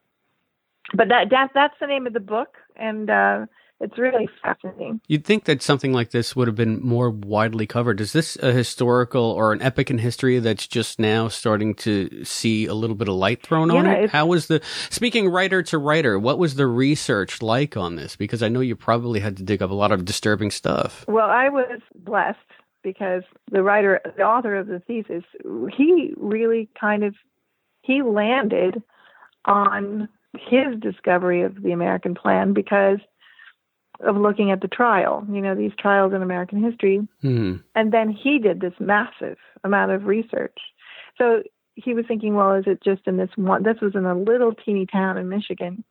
But 0.95 1.09
that, 1.09 1.31
that 1.31 1.51
that's 1.53 1.75
the 1.81 1.87
name 1.87 2.07
of 2.07 2.13
the 2.13 2.21
book, 2.21 2.57
and 2.77 3.11
uh, 3.11 3.47
it's 3.81 3.99
really 3.99 4.29
fascinating. 4.43 5.01
You'd 5.09 5.25
think 5.25 5.45
that 5.45 5.63
something 5.63 5.93
like 5.93 6.11
this 6.11 6.37
would 6.37 6.47
have 6.49 6.57
been 6.57 6.81
more 6.81 7.11
widely 7.11 7.67
covered. 7.67 8.01
Is 8.01 8.13
this 8.13 8.37
a 8.37 8.53
historical 8.53 9.25
or 9.25 9.53
an 9.53 9.61
epic 9.61 9.91
in 9.91 9.99
history 9.99 10.39
that's 10.39 10.67
just 10.67 10.99
now 10.99 11.29
starting 11.29 11.75
to 11.77 12.25
see 12.25 12.67
a 12.67 12.75
little 12.75 12.97
bit 12.97 13.09
of 13.09 13.15
light 13.15 13.43
thrown 13.43 13.71
on 13.71 13.87
it? 13.87 14.11
How 14.11 14.27
was 14.27 14.47
the 14.47 14.61
speaking 14.91 15.29
writer 15.29 15.63
to 15.65 15.79
writer? 15.79 16.19
What 16.19 16.39
was 16.39 16.55
the 16.55 16.67
research 16.67 17.43
like 17.43 17.77
on 17.77 17.97
this? 17.97 18.17
Because 18.17 18.43
I 18.43 18.49
know 18.49 18.61
you 18.61 18.77
probably 18.77 19.21
had 19.21 19.37
to 19.39 19.43
dig 19.43 19.61
up 19.61 19.71
a 19.71 19.75
lot 19.75 19.93
of 19.93 20.05
disturbing 20.05 20.51
stuff. 20.51 21.05
Well, 21.09 21.29
I 21.29 21.49
was 21.49 21.81
blessed 21.95 22.39
because 22.83 23.23
the 23.51 23.63
writer, 23.63 24.01
the 24.17 24.23
author 24.23 24.55
of 24.55 24.69
the 24.69 24.79
thesis, 24.81 25.25
he 25.77 26.15
really 26.17 26.69
kind 26.81 27.03
of 27.03 27.15
he 27.83 28.03
landed 28.03 28.83
on 29.45 30.09
his 30.35 30.79
discovery 30.81 31.43
of 31.43 31.63
the 31.63 31.73
American 31.73 32.15
plan 32.15 32.53
because 32.53 32.99
of 34.01 34.17
looking 34.17 34.51
at 34.51 34.61
the 34.61 34.69
trial. 34.69 35.27
You 35.31 35.41
know, 35.41 35.55
these 35.55 35.73
trials 35.79 36.13
in 36.13 36.23
American 36.23 36.63
history, 36.63 37.07
Hmm. 37.23 37.57
and 37.75 37.93
then 37.93 38.09
he 38.11 38.39
did 38.39 38.61
this 38.61 38.75
massive 38.81 39.39
amount 39.63 39.93
of 39.93 40.07
research. 40.07 40.59
So 41.17 41.43
he 41.77 41.95
was 41.95 42.07
thinking, 42.07 42.35
well, 42.35 42.53
is 42.55 42.67
it 42.67 42.83
just 42.83 43.07
in 43.07 43.17
this 43.17 43.31
one? 43.37 43.63
This 43.63 43.81
was 43.81 43.95
in 43.95 44.05
a 44.05 44.15
little 44.15 44.53
teeny 44.53 44.87
town 44.87 45.17
in 45.19 45.29
Michigan. 45.29 45.85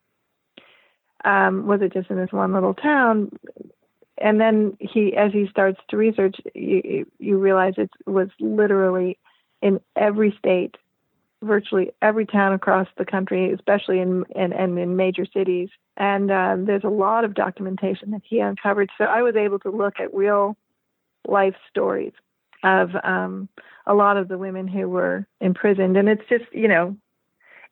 Um, 1.24 1.66
was 1.66 1.80
it 1.80 1.92
just 1.92 2.10
in 2.10 2.16
this 2.16 2.32
one 2.32 2.52
little 2.52 2.74
town? 2.74 3.30
And 4.18 4.40
then 4.40 4.76
he, 4.78 5.16
as 5.16 5.32
he 5.32 5.48
starts 5.48 5.80
to 5.88 5.96
research, 5.96 6.36
you, 6.54 7.06
you 7.18 7.38
realize 7.38 7.74
it 7.76 7.90
was 8.06 8.28
literally 8.38 9.18
in 9.60 9.80
every 9.96 10.34
state, 10.38 10.76
virtually 11.42 11.92
every 12.00 12.26
town 12.26 12.52
across 12.52 12.86
the 12.96 13.04
country, 13.04 13.52
especially 13.52 13.98
in 13.98 14.24
in, 14.34 14.52
and 14.52 14.78
in 14.78 14.96
major 14.96 15.26
cities. 15.26 15.70
And 15.96 16.30
um, 16.30 16.64
there's 16.64 16.84
a 16.84 16.88
lot 16.88 17.24
of 17.24 17.34
documentation 17.34 18.10
that 18.10 18.22
he 18.24 18.40
uncovered. 18.40 18.90
So 18.98 19.04
I 19.04 19.22
was 19.22 19.36
able 19.36 19.60
to 19.60 19.70
look 19.70 20.00
at 20.00 20.12
real 20.12 20.56
life 21.26 21.54
stories 21.70 22.12
of 22.64 22.90
um, 23.04 23.48
a 23.86 23.94
lot 23.94 24.16
of 24.16 24.28
the 24.28 24.38
women 24.38 24.66
who 24.66 24.88
were 24.88 25.26
imprisoned, 25.40 25.96
and 25.96 26.08
it's 26.08 26.28
just 26.28 26.44
you 26.52 26.66
know, 26.66 26.96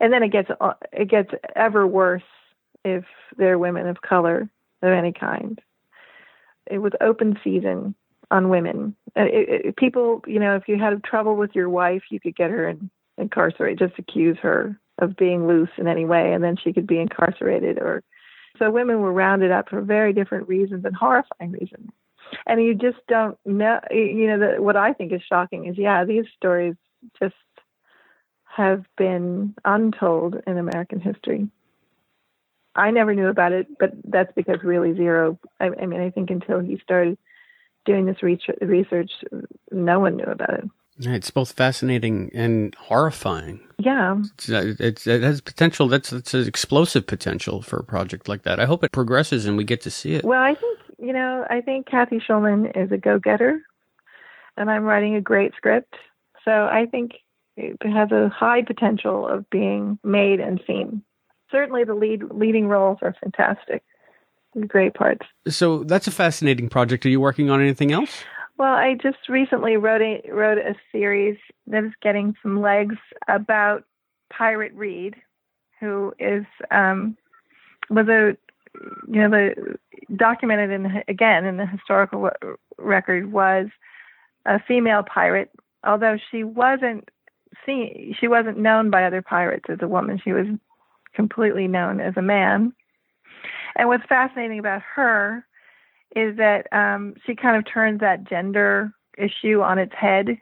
and 0.00 0.12
then 0.12 0.22
it 0.22 0.28
gets 0.28 0.50
uh, 0.60 0.74
it 0.92 1.08
gets 1.08 1.30
ever 1.56 1.86
worse 1.86 2.22
if 2.84 3.04
they're 3.36 3.58
women 3.58 3.86
of 3.86 4.02
color 4.02 4.48
of 4.82 4.92
any 4.92 5.12
kind. 5.12 5.60
It 6.66 6.78
was 6.78 6.92
open 7.00 7.38
season 7.42 7.94
on 8.30 8.48
women. 8.48 8.94
Uh, 9.16 9.22
It, 9.24 9.66
it, 9.66 9.76
people, 9.76 10.22
you 10.26 10.38
know, 10.38 10.56
if 10.56 10.68
you 10.68 10.78
had 10.78 11.02
trouble 11.02 11.36
with 11.36 11.54
your 11.54 11.68
wife, 11.68 12.02
you 12.10 12.20
could 12.20 12.36
get 12.36 12.50
her 12.50 12.68
in, 12.68 12.90
incarcerated. 13.18 13.78
Just 13.78 13.98
accuse 13.98 14.38
her 14.42 14.78
of 14.98 15.16
being 15.16 15.46
loose 15.46 15.70
in 15.78 15.88
any 15.88 16.04
way, 16.04 16.32
and 16.32 16.44
then 16.44 16.56
she 16.56 16.72
could 16.72 16.86
be 16.86 16.98
incarcerated. 16.98 17.78
Or 17.78 18.02
so 18.62 18.70
women 18.70 19.00
were 19.00 19.12
rounded 19.12 19.50
up 19.50 19.68
for 19.68 19.80
very 19.80 20.12
different 20.12 20.48
reasons 20.48 20.84
and 20.84 20.94
horrifying 20.94 21.50
reasons. 21.50 21.90
And 22.46 22.62
you 22.62 22.74
just 22.74 22.98
don't 23.08 23.36
know 23.44 23.80
you 23.90 24.28
know 24.28 24.38
the, 24.38 24.62
what 24.62 24.76
i 24.76 24.92
think 24.92 25.12
is 25.12 25.20
shocking 25.28 25.66
is 25.66 25.76
yeah 25.76 26.04
these 26.04 26.24
stories 26.36 26.74
just 27.20 27.34
have 28.44 28.84
been 28.96 29.54
untold 29.64 30.36
in 30.46 30.56
american 30.56 31.00
history. 31.00 31.48
I 32.74 32.90
never 32.90 33.14
knew 33.14 33.26
about 33.26 33.52
it 33.52 33.66
but 33.78 33.92
that's 34.04 34.32
because 34.34 34.62
really 34.62 34.94
zero 34.94 35.38
i, 35.60 35.66
I 35.66 35.86
mean 35.86 36.00
i 36.00 36.10
think 36.10 36.30
until 36.30 36.60
he 36.60 36.78
started 36.82 37.18
doing 37.84 38.06
this 38.06 38.22
research, 38.22 39.10
no 39.72 39.98
one 39.98 40.16
knew 40.16 40.24
about 40.24 40.54
it 40.54 40.64
It's 41.06 41.30
both 41.30 41.52
fascinating 41.52 42.30
and 42.34 42.74
horrifying. 42.76 43.60
yeah 43.78 44.16
It's, 44.34 44.50
uh, 44.50 44.74
it's, 44.78 45.06
it 45.06 45.22
has 45.22 45.40
potential. 45.40 45.88
That's 45.88 46.10
that's 46.10 46.34
an 46.34 46.46
explosive 46.46 47.06
potential 47.06 47.62
for 47.62 47.78
a 47.78 47.84
project 47.84 48.28
like 48.28 48.42
that. 48.42 48.60
I 48.60 48.66
hope 48.66 48.84
it 48.84 48.92
progresses 48.92 49.46
and 49.46 49.56
we 49.56 49.64
get 49.64 49.80
to 49.82 49.90
see 49.90 50.14
it. 50.14 50.24
Well, 50.24 50.42
I 50.42 50.54
think 50.54 50.78
you 50.98 51.12
know, 51.12 51.44
I 51.50 51.60
think 51.60 51.86
Cathy 51.86 52.20
Schulman 52.20 52.76
is 52.76 52.92
a 52.92 52.96
go-getter, 52.96 53.60
and 54.56 54.70
I'm 54.70 54.84
writing 54.84 55.16
a 55.16 55.20
great 55.20 55.52
script, 55.56 55.94
so 56.44 56.52
I 56.52 56.86
think 56.88 57.12
it 57.56 57.76
has 57.82 58.12
a 58.12 58.28
high 58.28 58.62
potential 58.62 59.26
of 59.26 59.48
being 59.50 59.98
made 60.04 60.38
and 60.38 60.60
seen. 60.64 61.02
Certainly, 61.50 61.84
the 61.84 61.94
lead 61.94 62.22
leading 62.30 62.68
roles 62.68 62.98
are 63.02 63.16
fantastic, 63.20 63.82
great 64.68 64.94
parts. 64.94 65.26
So 65.48 65.82
that's 65.82 66.06
a 66.06 66.12
fascinating 66.12 66.68
project. 66.68 67.04
Are 67.04 67.08
you 67.08 67.20
working 67.20 67.50
on 67.50 67.60
anything 67.60 67.90
else? 67.90 68.22
Well, 68.58 68.74
I 68.74 68.94
just 68.94 69.28
recently 69.28 69.76
wrote 69.76 70.02
a 70.02 70.22
wrote 70.30 70.58
a 70.58 70.74
series 70.90 71.38
that 71.66 71.84
is 71.84 71.92
getting 72.02 72.34
some 72.42 72.60
legs 72.60 72.96
about 73.28 73.84
Pirate 74.32 74.72
Read, 74.74 75.16
who 75.80 76.12
is 76.18 76.44
um, 76.70 77.16
was 77.90 78.08
a 78.08 78.36
you 79.08 79.20
know 79.20 79.30
the 79.30 79.76
documented 80.16 80.70
in 80.70 81.02
again 81.08 81.44
in 81.44 81.56
the 81.56 81.66
historical 81.66 82.30
record 82.78 83.32
was 83.32 83.68
a 84.46 84.60
female 84.66 85.02
pirate, 85.02 85.50
although 85.84 86.18
she 86.30 86.44
wasn't 86.44 87.08
seen 87.66 88.14
she 88.18 88.28
wasn't 88.28 88.58
known 88.58 88.90
by 88.90 89.04
other 89.04 89.22
pirates 89.22 89.66
as 89.68 89.78
a 89.80 89.88
woman. 89.88 90.20
She 90.22 90.32
was 90.32 90.46
completely 91.14 91.68
known 91.68 92.00
as 92.00 92.14
a 92.16 92.22
man. 92.22 92.72
And 93.76 93.88
what's 93.88 94.04
fascinating 94.06 94.58
about 94.58 94.82
her 94.94 95.46
is 96.14 96.36
that 96.36 96.66
um, 96.72 97.14
she 97.26 97.34
kind 97.34 97.56
of 97.56 97.64
turns 97.72 98.00
that 98.00 98.28
gender 98.28 98.92
issue 99.18 99.60
on 99.60 99.78
its 99.78 99.94
head 99.94 100.38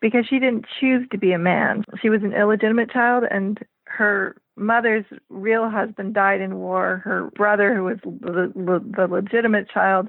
because 0.00 0.26
she 0.26 0.38
didn't 0.38 0.66
choose 0.80 1.06
to 1.10 1.18
be 1.18 1.32
a 1.32 1.38
man. 1.38 1.84
She 2.00 2.08
was 2.08 2.22
an 2.22 2.32
illegitimate 2.32 2.90
child, 2.90 3.24
and 3.30 3.58
her 3.86 4.36
mother's 4.56 5.04
real 5.28 5.68
husband 5.68 6.14
died 6.14 6.40
in 6.40 6.56
war. 6.56 7.02
Her 7.04 7.30
brother, 7.34 7.74
who 7.74 7.84
was 7.84 7.98
the, 8.02 8.52
the, 8.54 8.84
the 8.96 9.06
legitimate 9.06 9.68
child, 9.68 10.08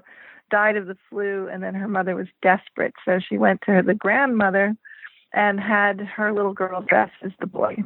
died 0.50 0.78
of 0.78 0.88
the 0.88 0.98
flu, 1.10 1.48
and 1.48 1.64
then 1.64 1.74
her 1.74 1.88
mother 1.88 2.16
was 2.16 2.28
desperate. 2.42 2.94
So 3.06 3.20
she 3.20 3.38
went 3.38 3.62
to 3.66 3.82
the 3.86 3.94
grandmother 3.94 4.76
and 5.34 5.60
had 5.60 6.02
her 6.02 6.34
little 6.34 6.54
girl 6.54 6.82
dressed 6.82 7.14
as 7.24 7.32
the 7.40 7.48
boy. 7.48 7.78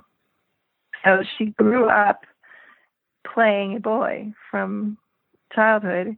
So 1.04 1.24
she 1.38 1.46
grew 1.46 1.88
up 1.88 2.26
playing 3.34 3.78
a 3.78 3.80
boy 3.80 4.34
from 4.50 4.98
childhood. 5.54 6.18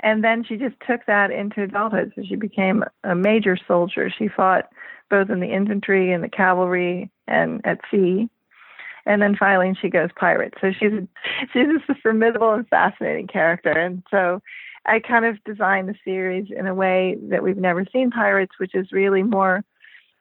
And 0.00 0.22
then 0.22 0.44
she 0.44 0.56
just 0.56 0.76
took 0.86 1.06
that 1.06 1.30
into 1.30 1.62
adulthood. 1.62 2.12
So 2.14 2.22
she 2.22 2.36
became 2.36 2.84
a 3.04 3.14
major 3.14 3.58
soldier. 3.66 4.10
She 4.10 4.28
fought 4.28 4.68
both 5.10 5.30
in 5.30 5.40
the 5.40 5.52
infantry 5.52 6.12
and 6.12 6.22
the 6.22 6.28
cavalry 6.28 7.10
and 7.26 7.60
at 7.64 7.80
sea. 7.90 8.28
And 9.06 9.22
then 9.22 9.36
finally 9.36 9.74
she 9.80 9.88
goes 9.88 10.10
pirate. 10.14 10.54
So 10.60 10.70
she's 10.72 10.92
she's 11.52 11.66
just 11.66 11.88
a 11.88 11.94
formidable 12.02 12.52
and 12.52 12.68
fascinating 12.68 13.26
character. 13.26 13.70
And 13.70 14.02
so 14.10 14.40
I 14.86 15.00
kind 15.00 15.24
of 15.24 15.42
designed 15.44 15.88
the 15.88 15.94
series 16.04 16.48
in 16.56 16.66
a 16.66 16.74
way 16.74 17.16
that 17.22 17.42
we've 17.42 17.56
never 17.56 17.84
seen 17.92 18.10
pirates, 18.10 18.58
which 18.58 18.74
is 18.74 18.92
really 18.92 19.22
more 19.22 19.64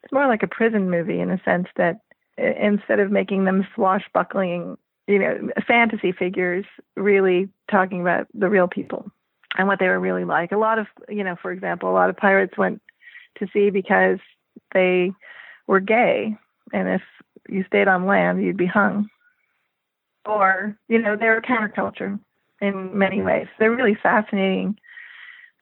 it's 0.03 0.13
more 0.13 0.27
like 0.27 0.43
a 0.43 0.47
prison 0.47 0.89
movie 0.89 1.19
in 1.19 1.29
a 1.31 1.41
sense 1.43 1.67
that 1.75 2.01
instead 2.37 2.99
of 2.99 3.11
making 3.11 3.45
them 3.45 3.67
swashbuckling, 3.75 4.77
you 5.07 5.19
know, 5.19 5.49
fantasy 5.67 6.11
figures, 6.11 6.65
really 6.95 7.49
talking 7.69 7.99
about 8.01 8.27
the 8.33 8.47
real 8.47 8.67
people 8.67 9.11
and 9.57 9.67
what 9.67 9.79
they 9.79 9.87
were 9.87 9.99
really 9.99 10.23
like. 10.23 10.51
A 10.51 10.57
lot 10.57 10.79
of, 10.79 10.87
you 11.09 11.23
know, 11.23 11.35
for 11.41 11.51
example, 11.51 11.89
a 11.89 11.93
lot 11.93 12.09
of 12.09 12.17
pirates 12.17 12.57
went 12.57 12.81
to 13.39 13.47
sea 13.51 13.69
because 13.69 14.19
they 14.73 15.11
were 15.67 15.79
gay, 15.79 16.35
and 16.73 16.87
if 16.87 17.01
you 17.49 17.63
stayed 17.65 17.87
on 17.87 18.05
land, 18.05 18.41
you'd 18.41 18.57
be 18.57 18.65
hung. 18.65 19.09
Or, 20.25 20.77
you 20.87 20.99
know, 20.99 21.15
they're 21.15 21.41
counterculture 21.41 22.19
in 22.61 22.97
many 22.97 23.21
ways. 23.21 23.47
They're 23.59 23.71
really 23.71 23.97
fascinating 24.01 24.77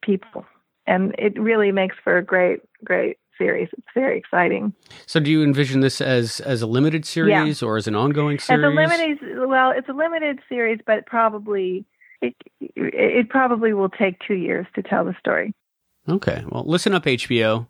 people, 0.02 0.44
and 0.86 1.14
it 1.18 1.38
really 1.38 1.72
makes 1.72 1.96
for 2.02 2.18
a 2.18 2.24
great, 2.24 2.60
great 2.84 3.18
series. 3.38 3.68
It's 3.76 3.86
very 3.94 4.18
exciting. 4.18 4.72
So, 5.06 5.20
do 5.20 5.30
you 5.30 5.42
envision 5.42 5.80
this 5.80 6.00
as 6.00 6.40
as 6.40 6.62
a 6.62 6.66
limited 6.66 7.04
series 7.04 7.62
or 7.62 7.76
as 7.76 7.86
an 7.86 7.94
ongoing 7.94 8.38
series? 8.38 8.64
It's 8.64 8.72
a 8.72 8.74
limited, 8.74 9.48
well, 9.48 9.70
it's 9.70 9.88
a 9.88 9.92
limited 9.92 10.40
series, 10.48 10.80
but 10.86 11.06
probably 11.06 11.84
it, 12.22 12.34
it 12.60 13.28
probably 13.28 13.72
will 13.72 13.88
take 13.88 14.18
two 14.26 14.34
years 14.34 14.66
to 14.74 14.82
tell 14.82 15.04
the 15.04 15.14
story. 15.18 15.54
Okay. 16.08 16.44
Well, 16.48 16.64
listen 16.66 16.94
up, 16.94 17.04
HBO. 17.04 17.66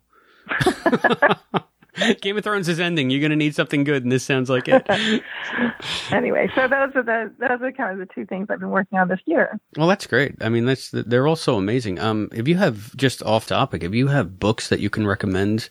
Game 2.21 2.37
of 2.37 2.43
Thrones 2.43 2.69
is 2.69 2.79
ending. 2.79 3.09
You're 3.09 3.21
going 3.21 3.31
to 3.31 3.35
need 3.35 3.55
something 3.55 3.83
good, 3.83 4.03
and 4.03 4.11
this 4.11 4.23
sounds 4.23 4.49
like 4.49 4.67
it. 4.67 4.85
anyway, 6.11 6.47
so 6.53 6.67
those 6.67 6.91
are 6.95 7.03
the 7.03 7.33
those 7.39 7.59
are 7.61 7.71
kind 7.71 7.99
of 7.99 8.07
the 8.07 8.13
two 8.13 8.25
things 8.25 8.47
I've 8.49 8.59
been 8.59 8.69
working 8.69 8.99
on 8.99 9.07
this 9.07 9.19
year. 9.25 9.59
Well, 9.75 9.87
that's 9.87 10.05
great. 10.05 10.35
I 10.41 10.49
mean, 10.49 10.65
that's 10.65 10.91
they're 10.91 11.25
all 11.25 11.35
so 11.35 11.57
amazing. 11.57 11.99
Um, 11.99 12.29
if 12.33 12.47
you 12.47 12.55
have 12.57 12.95
just 12.95 13.23
off 13.23 13.47
topic, 13.47 13.83
if 13.83 13.95
you 13.95 14.07
have 14.07 14.39
books 14.39 14.69
that 14.69 14.79
you 14.79 14.91
can 14.91 15.07
recommend 15.07 15.69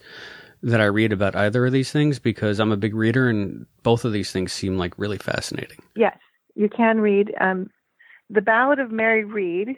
that 0.62 0.80
I 0.80 0.86
read 0.86 1.12
about 1.12 1.36
either 1.36 1.64
of 1.64 1.72
these 1.72 1.92
things, 1.92 2.18
because 2.18 2.58
I'm 2.58 2.72
a 2.72 2.76
big 2.76 2.94
reader, 2.94 3.28
and 3.28 3.66
both 3.84 4.05
of 4.05 4.12
these 4.12 4.32
things 4.32 4.52
seem 4.52 4.76
like 4.76 4.98
really 4.98 5.18
fascinating. 5.18 5.78
Yes, 5.94 6.18
you 6.56 6.68
can 6.68 7.00
read. 7.00 7.32
Um, 7.40 7.70
the 8.30 8.42
Ballad 8.42 8.78
of 8.78 8.90
Mary 8.90 9.24
Read 9.24 9.76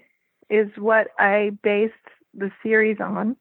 is 0.51 0.69
what 0.77 1.09
I 1.19 1.51
based 1.63 1.95
the 2.35 2.51
series 2.63 2.99
on. 3.01 3.37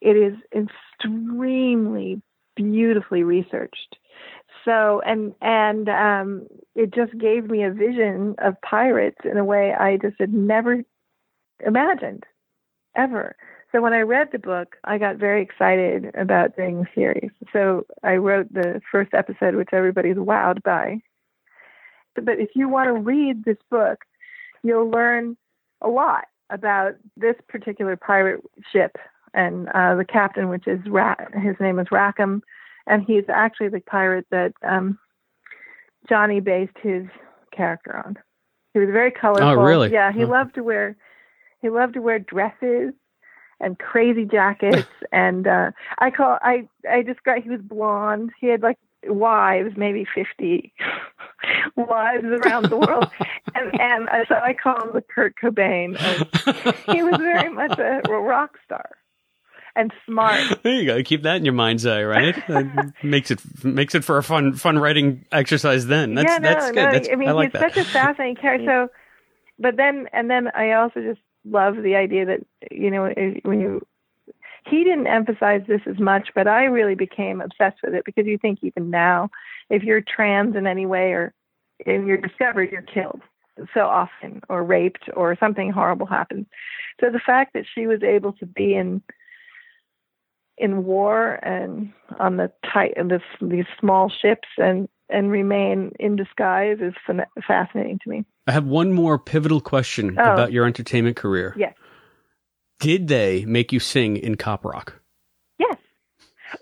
It 0.00 0.16
is 0.16 0.34
extremely 0.54 2.22
beautifully 2.56 3.22
researched. 3.22 3.96
So 4.64 5.00
and 5.04 5.34
and 5.40 5.88
um, 5.88 6.46
it 6.74 6.92
just 6.94 7.16
gave 7.18 7.50
me 7.50 7.62
a 7.62 7.70
vision 7.72 8.34
of 8.38 8.60
pirates 8.62 9.18
in 9.24 9.36
a 9.38 9.44
way 9.44 9.72
I 9.72 9.96
just 9.96 10.16
had 10.18 10.32
never 10.32 10.82
imagined 11.64 12.24
ever. 12.96 13.36
So 13.72 13.80
when 13.80 13.92
I 13.92 14.00
read 14.00 14.28
the 14.32 14.38
book, 14.38 14.76
I 14.84 14.98
got 14.98 15.16
very 15.16 15.42
excited 15.42 16.10
about 16.14 16.56
doing 16.56 16.80
the 16.80 16.88
series. 16.94 17.30
So 17.52 17.86
I 18.02 18.16
wrote 18.16 18.52
the 18.52 18.80
first 18.90 19.14
episode, 19.14 19.54
which 19.54 19.68
everybody's 19.72 20.16
wowed 20.16 20.62
by. 20.62 21.00
But 22.16 22.40
if 22.40 22.50
you 22.56 22.68
want 22.68 22.88
to 22.88 22.94
read 22.94 23.44
this 23.44 23.58
book, 23.70 24.00
you'll 24.62 24.90
learn 24.90 25.36
a 25.80 25.88
lot 25.88 26.24
about 26.50 26.94
this 27.16 27.36
particular 27.48 27.96
pirate 27.96 28.40
ship 28.72 28.96
and 29.34 29.68
uh, 29.68 29.94
the 29.94 30.04
captain, 30.04 30.48
which 30.48 30.66
is 30.66 30.80
Ra- 30.88 31.14
his 31.40 31.54
name 31.60 31.78
is 31.78 31.86
Rackham, 31.92 32.42
and 32.86 33.04
he's 33.06 33.24
actually 33.28 33.68
the 33.68 33.80
pirate 33.80 34.26
that 34.30 34.52
um, 34.68 34.98
Johnny 36.08 36.40
based 36.40 36.76
his 36.82 37.04
character 37.54 38.02
on. 38.04 38.16
He 38.74 38.80
was 38.80 38.88
very 38.90 39.10
colorful. 39.10 39.48
Oh, 39.48 39.62
really? 39.62 39.92
Yeah, 39.92 40.12
he 40.12 40.24
Oh. 40.24 40.28
loved 40.28 40.54
to 40.54 40.62
wear 40.62 40.96
he 41.60 41.68
loved 41.68 41.94
to 41.94 42.00
wear 42.00 42.18
dresses 42.18 42.94
and 43.60 43.78
crazy 43.78 44.24
jackets 44.24 44.88
and 45.12 45.46
uh 45.46 45.70
I 45.98 46.10
call 46.10 46.38
I 46.42 46.66
I 46.90 47.02
described 47.02 47.44
he 47.44 47.50
was 47.50 47.60
blonde. 47.60 48.30
He 48.40 48.46
had 48.46 48.62
like 48.62 48.78
wives, 49.06 49.74
maybe 49.76 50.06
fifty 50.14 50.72
wives 51.76 52.24
around 52.24 52.68
the 52.70 52.76
world. 52.76 53.10
and 53.54 53.80
and 53.80 54.08
uh, 54.08 54.24
so 54.28 54.34
I 54.34 54.54
call 54.54 54.82
him 54.82 54.90
the 54.94 55.02
Kurt 55.02 55.34
Cobain. 55.42 55.96
He 56.94 57.02
was 57.02 57.16
very 57.18 57.50
much 57.50 57.78
a 57.78 58.00
rock 58.10 58.58
star 58.64 58.90
and 59.76 59.92
smart. 60.06 60.62
There 60.62 60.74
you 60.74 60.86
go. 60.86 61.02
Keep 61.02 61.22
that 61.22 61.36
in 61.36 61.44
your 61.44 61.54
mind's 61.54 61.86
eye, 61.86 62.02
right? 62.02 62.36
Makes 63.02 63.30
it 63.30 63.40
makes 63.64 63.94
it 63.94 64.04
for 64.04 64.18
a 64.18 64.22
fun 64.22 64.54
fun 64.54 64.78
writing 64.78 65.24
exercise. 65.32 65.86
Then 65.86 66.14
that's 66.14 66.30
yeah, 66.30 66.38
no, 66.38 66.48
that's 66.48 66.66
good. 66.66 66.76
no. 66.76 66.92
That's, 66.92 67.08
I 67.10 67.14
mean, 67.14 67.30
like 67.30 67.52
he's 67.52 67.60
that. 67.60 67.74
such 67.74 67.86
a 67.86 67.88
fascinating 67.88 68.36
character. 68.36 68.66
So, 68.66 68.88
but 69.58 69.76
then, 69.76 70.08
and 70.12 70.30
then 70.30 70.48
I 70.54 70.72
also 70.72 71.00
just 71.00 71.20
love 71.44 71.76
the 71.82 71.96
idea 71.96 72.26
that 72.26 72.40
you 72.70 72.90
know 72.90 73.12
when 73.44 73.60
you 73.60 73.86
he 74.66 74.84
didn't 74.84 75.06
emphasize 75.06 75.62
this 75.66 75.80
as 75.86 75.98
much, 75.98 76.28
but 76.34 76.46
I 76.46 76.64
really 76.64 76.94
became 76.94 77.40
obsessed 77.40 77.78
with 77.82 77.94
it 77.94 78.04
because 78.04 78.26
you 78.26 78.38
think 78.38 78.60
even 78.62 78.90
now, 78.90 79.30
if 79.68 79.82
you're 79.82 80.00
trans 80.02 80.56
in 80.56 80.66
any 80.66 80.86
way 80.86 81.12
or 81.12 81.32
if 81.80 82.04
you're 82.06 82.16
discovered, 82.16 82.70
you're 82.70 82.82
killed 82.82 83.22
so 83.74 83.80
often 83.80 84.40
or 84.48 84.64
raped 84.64 85.10
or 85.14 85.36
something 85.38 85.70
horrible 85.70 86.06
happens. 86.06 86.46
So 87.00 87.10
the 87.10 87.20
fact 87.24 87.52
that 87.54 87.64
she 87.74 87.86
was 87.86 88.02
able 88.02 88.32
to 88.34 88.46
be 88.46 88.74
in 88.74 89.02
in 90.58 90.84
war 90.84 91.38
and 91.42 91.90
on 92.18 92.36
the 92.36 92.52
tight 92.70 92.92
these 93.40 93.64
small 93.78 94.10
ships 94.10 94.48
and 94.58 94.88
and 95.08 95.30
remain 95.30 95.92
in 95.98 96.16
disguise 96.16 96.78
is 96.80 96.94
fascinating 97.46 97.98
to 98.04 98.10
me. 98.10 98.24
I 98.46 98.52
have 98.52 98.64
one 98.64 98.92
more 98.92 99.18
pivotal 99.18 99.60
question 99.60 100.16
Oh. 100.18 100.32
about 100.32 100.52
your 100.52 100.66
entertainment 100.66 101.16
career. 101.16 101.54
Yes. 101.56 101.74
Did 102.80 103.08
they 103.08 103.44
make 103.44 103.72
you 103.72 103.78
sing 103.78 104.16
in 104.16 104.36
Cop 104.36 104.64
Rock? 104.64 105.00
Yes. 105.58 105.76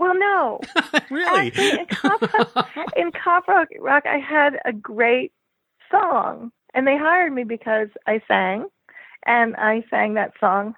Well, 0.00 0.18
no. 0.18 0.60
really? 1.10 1.47
Actually, 1.47 1.78
in 1.78 1.86
Cop, 1.86 2.34
rock, 2.34 2.68
in 2.97 3.12
Cop 3.12 3.47
Rock, 3.47 3.68
Rock, 3.78 4.02
I 4.05 4.18
had 4.18 4.58
a 4.64 4.72
great 4.72 5.32
song, 5.92 6.50
and 6.74 6.86
they 6.86 6.97
hired 6.98 7.32
me 7.32 7.44
because 7.44 7.88
I 8.08 8.20
sang, 8.26 8.66
and 9.26 9.55
I 9.56 9.84
sang 9.90 10.14
that 10.14 10.32
song. 10.40 10.74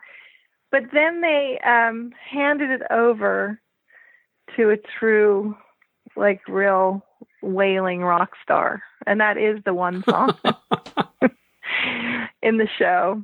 But 0.70 0.83
then 0.93 1.23
they 1.23 1.59
um, 1.65 2.12
handed 2.31 2.70
it 2.70 2.83
over 2.91 3.59
to 4.59 4.70
a 4.70 4.77
true, 4.99 5.57
like, 6.17 6.47
real 6.49 7.02
wailing 7.43 8.02
rock 8.02 8.33
star, 8.43 8.83
and 9.07 9.20
that 9.20 9.39
is 9.39 9.59
the 9.65 9.73
one 9.73 10.05
song 10.07 10.36
in 12.43 12.59
the 12.59 12.69
show. 12.78 13.23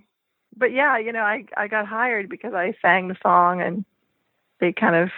But 0.56 0.72
yeah, 0.72 0.98
you 0.98 1.12
know, 1.12 1.20
I 1.20 1.44
I 1.56 1.68
got 1.68 1.86
hired 1.86 2.28
because 2.28 2.54
I 2.54 2.74
sang 2.80 3.08
the 3.08 3.16
song, 3.22 3.60
and 3.60 3.84
they 4.60 4.72
kind 4.72 4.96
of 4.96 5.10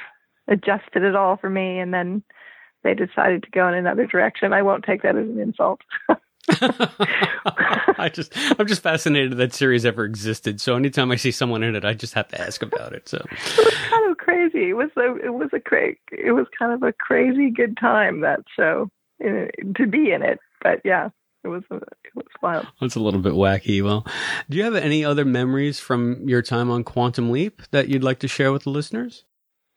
adjusted 0.48 1.02
it 1.02 1.14
all 1.14 1.36
for 1.36 1.50
me, 1.50 1.78
and 1.78 1.92
then 1.92 2.22
they 2.82 2.94
decided 2.94 3.42
to 3.42 3.50
go 3.50 3.68
in 3.68 3.74
another 3.74 4.06
direction. 4.06 4.52
I 4.52 4.62
won't 4.62 4.84
take 4.84 5.02
that 5.02 5.16
as 5.16 5.28
an 5.28 5.38
insult. 5.40 5.80
I 6.60 8.10
just 8.12 8.32
I'm 8.58 8.66
just 8.66 8.82
fascinated 8.82 9.36
that 9.36 9.52
series 9.52 9.84
ever 9.84 10.04
existed. 10.04 10.62
So 10.62 10.76
anytime 10.76 11.10
I 11.10 11.16
see 11.16 11.30
someone 11.30 11.62
in 11.62 11.76
it, 11.76 11.84
I 11.84 11.92
just 11.92 12.14
have 12.14 12.28
to 12.28 12.40
ask 12.40 12.62
about 12.62 12.94
it. 12.94 13.06
So 13.08 13.18
it 13.30 13.58
was 13.58 13.74
kind 13.90 14.10
of 14.10 14.16
crazy. 14.16 14.70
It 14.70 14.74
was 14.74 14.90
a 14.96 15.16
it 15.16 15.34
was 15.34 15.50
a 15.52 15.60
cra- 15.60 15.94
it 16.10 16.32
was 16.32 16.46
kind 16.58 16.72
of 16.72 16.82
a 16.82 16.92
crazy 16.92 17.50
good 17.50 17.76
time 17.76 18.20
that 18.20 18.40
show 18.56 18.90
uh, 19.22 19.46
to 19.76 19.86
be 19.86 20.10
in 20.12 20.22
it. 20.22 20.38
But 20.62 20.80
yeah, 20.84 21.10
it 21.48 21.70
was 21.70 21.82
it 22.04 22.14
was 22.14 22.26
wild. 22.42 22.66
that's 22.80 22.96
a 22.96 23.00
little 23.00 23.20
bit 23.20 23.32
wacky. 23.32 23.82
Well, 23.82 24.06
do 24.48 24.56
you 24.56 24.64
have 24.64 24.74
any 24.74 25.04
other 25.04 25.24
memories 25.24 25.80
from 25.80 26.28
your 26.28 26.42
time 26.42 26.70
on 26.70 26.84
Quantum 26.84 27.30
Leap 27.30 27.62
that 27.70 27.88
you'd 27.88 28.04
like 28.04 28.20
to 28.20 28.28
share 28.28 28.52
with 28.52 28.64
the 28.64 28.70
listeners? 28.70 29.24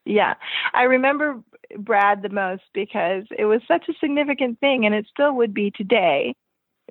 Yeah, 0.06 0.36
I 0.74 0.84
remember 0.84 1.42
Brad 1.78 2.22
the 2.22 2.30
most 2.30 2.64
because 2.74 3.24
it 3.38 3.46
was 3.46 3.62
such 3.68 3.88
a 3.90 3.94
significant 4.00 4.60
thing, 4.60 4.86
and 4.86 4.96
it 4.96 5.08
still 5.10 5.36
would 5.36 5.54
be 5.54 5.72
today. 5.72 6.36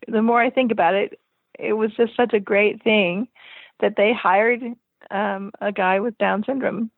The 0.08 0.22
more 0.22 0.40
I 0.40 0.50
think 0.50 0.72
about 0.72 0.94
it, 0.94 1.18
it 1.58 1.74
was 1.74 1.90
just 1.96 2.16
such 2.16 2.32
a 2.32 2.40
great 2.40 2.82
thing 2.82 3.28
that 3.80 3.94
they 3.96 4.12
hired 4.12 4.62
um, 5.10 5.52
a 5.60 5.72
guy 5.72 6.00
with 6.00 6.16
Down 6.18 6.44
syndrome 6.46 6.90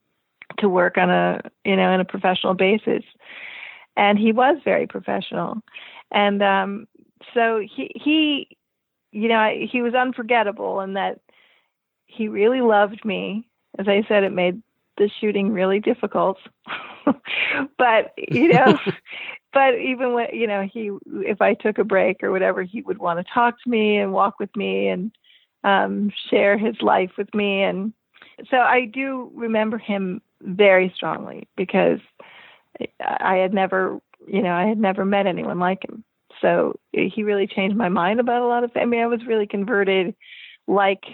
to 0.59 0.69
work 0.69 0.99
on 0.99 1.11
a 1.11 1.41
you 1.65 1.77
know 1.77 1.93
on 1.93 2.01
a 2.01 2.05
professional 2.05 2.55
basis, 2.55 3.05
and 3.97 4.19
he 4.19 4.33
was 4.33 4.59
very 4.65 4.86
professional, 4.86 5.62
and 6.11 6.43
um, 6.43 6.86
so 7.34 7.60
he 7.60 7.91
he 7.94 8.57
you 9.12 9.28
know 9.28 9.51
he 9.70 9.83
was 9.83 9.94
unforgettable 9.94 10.81
in 10.81 10.94
that 10.94 11.20
he 12.07 12.28
really 12.28 12.60
loved 12.60 13.05
me. 13.05 13.47
As 13.78 13.89
I 13.89 14.05
said, 14.09 14.25
it 14.25 14.33
made 14.33 14.62
the 14.99 15.10
shooting 15.20 15.52
really 15.52 15.81
difficult. 15.81 16.39
but 17.78 18.12
you 18.17 18.49
know, 18.49 18.78
but 19.52 19.75
even 19.78 20.12
when 20.12 20.28
you 20.33 20.47
know 20.47 20.68
he, 20.70 20.91
if 21.07 21.41
I 21.41 21.55
took 21.55 21.78
a 21.78 21.84
break 21.84 22.23
or 22.23 22.31
whatever, 22.31 22.62
he 22.62 22.83
would 22.83 22.99
want 22.99 23.18
to 23.18 23.33
talk 23.33 23.62
to 23.62 23.70
me 23.70 23.99
and 23.99 24.12
walk 24.12 24.39
with 24.39 24.55
me 24.57 24.89
and 24.89 25.12
um, 25.65 26.10
share 26.31 26.59
his 26.59 26.76
life 26.81 27.12
with 27.17 27.33
me. 27.34 27.62
And 27.62 27.92
so 28.51 28.59
I 28.59 28.86
do 28.86 29.31
remember 29.34 29.78
him 29.78 30.20
very 30.42 30.92
strongly 30.94 31.49
because 31.57 32.01
I 33.01 33.36
had 33.36 33.55
never, 33.55 34.01
you 34.26 34.42
know, 34.42 34.52
I 34.52 34.67
had 34.67 34.78
never 34.78 35.05
met 35.05 35.26
anyone 35.26 35.59
like 35.59 35.84
him. 35.84 36.05
So 36.43 36.79
eh, 36.95 37.09
he 37.15 37.23
really 37.23 37.47
changed 37.47 37.77
my 37.77 37.89
mind 37.89 38.21
about 38.21 38.43
a 38.43 38.47
lot 38.47 38.65
of. 38.65 38.71
I 38.77 38.85
mean, 38.85 39.01
I 39.01 39.07
was 39.07 39.25
really 39.27 39.47
converted, 39.47 40.15
like 40.69 41.05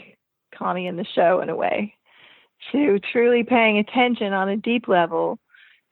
Connie 0.52 0.88
in 0.88 0.96
the 0.96 1.06
show 1.14 1.40
in 1.40 1.48
a 1.48 1.56
way, 1.56 1.94
to 2.72 2.98
truly 3.12 3.44
paying 3.44 3.78
attention 3.78 4.32
on 4.32 4.48
a 4.48 4.56
deep 4.56 4.88
level 4.88 5.38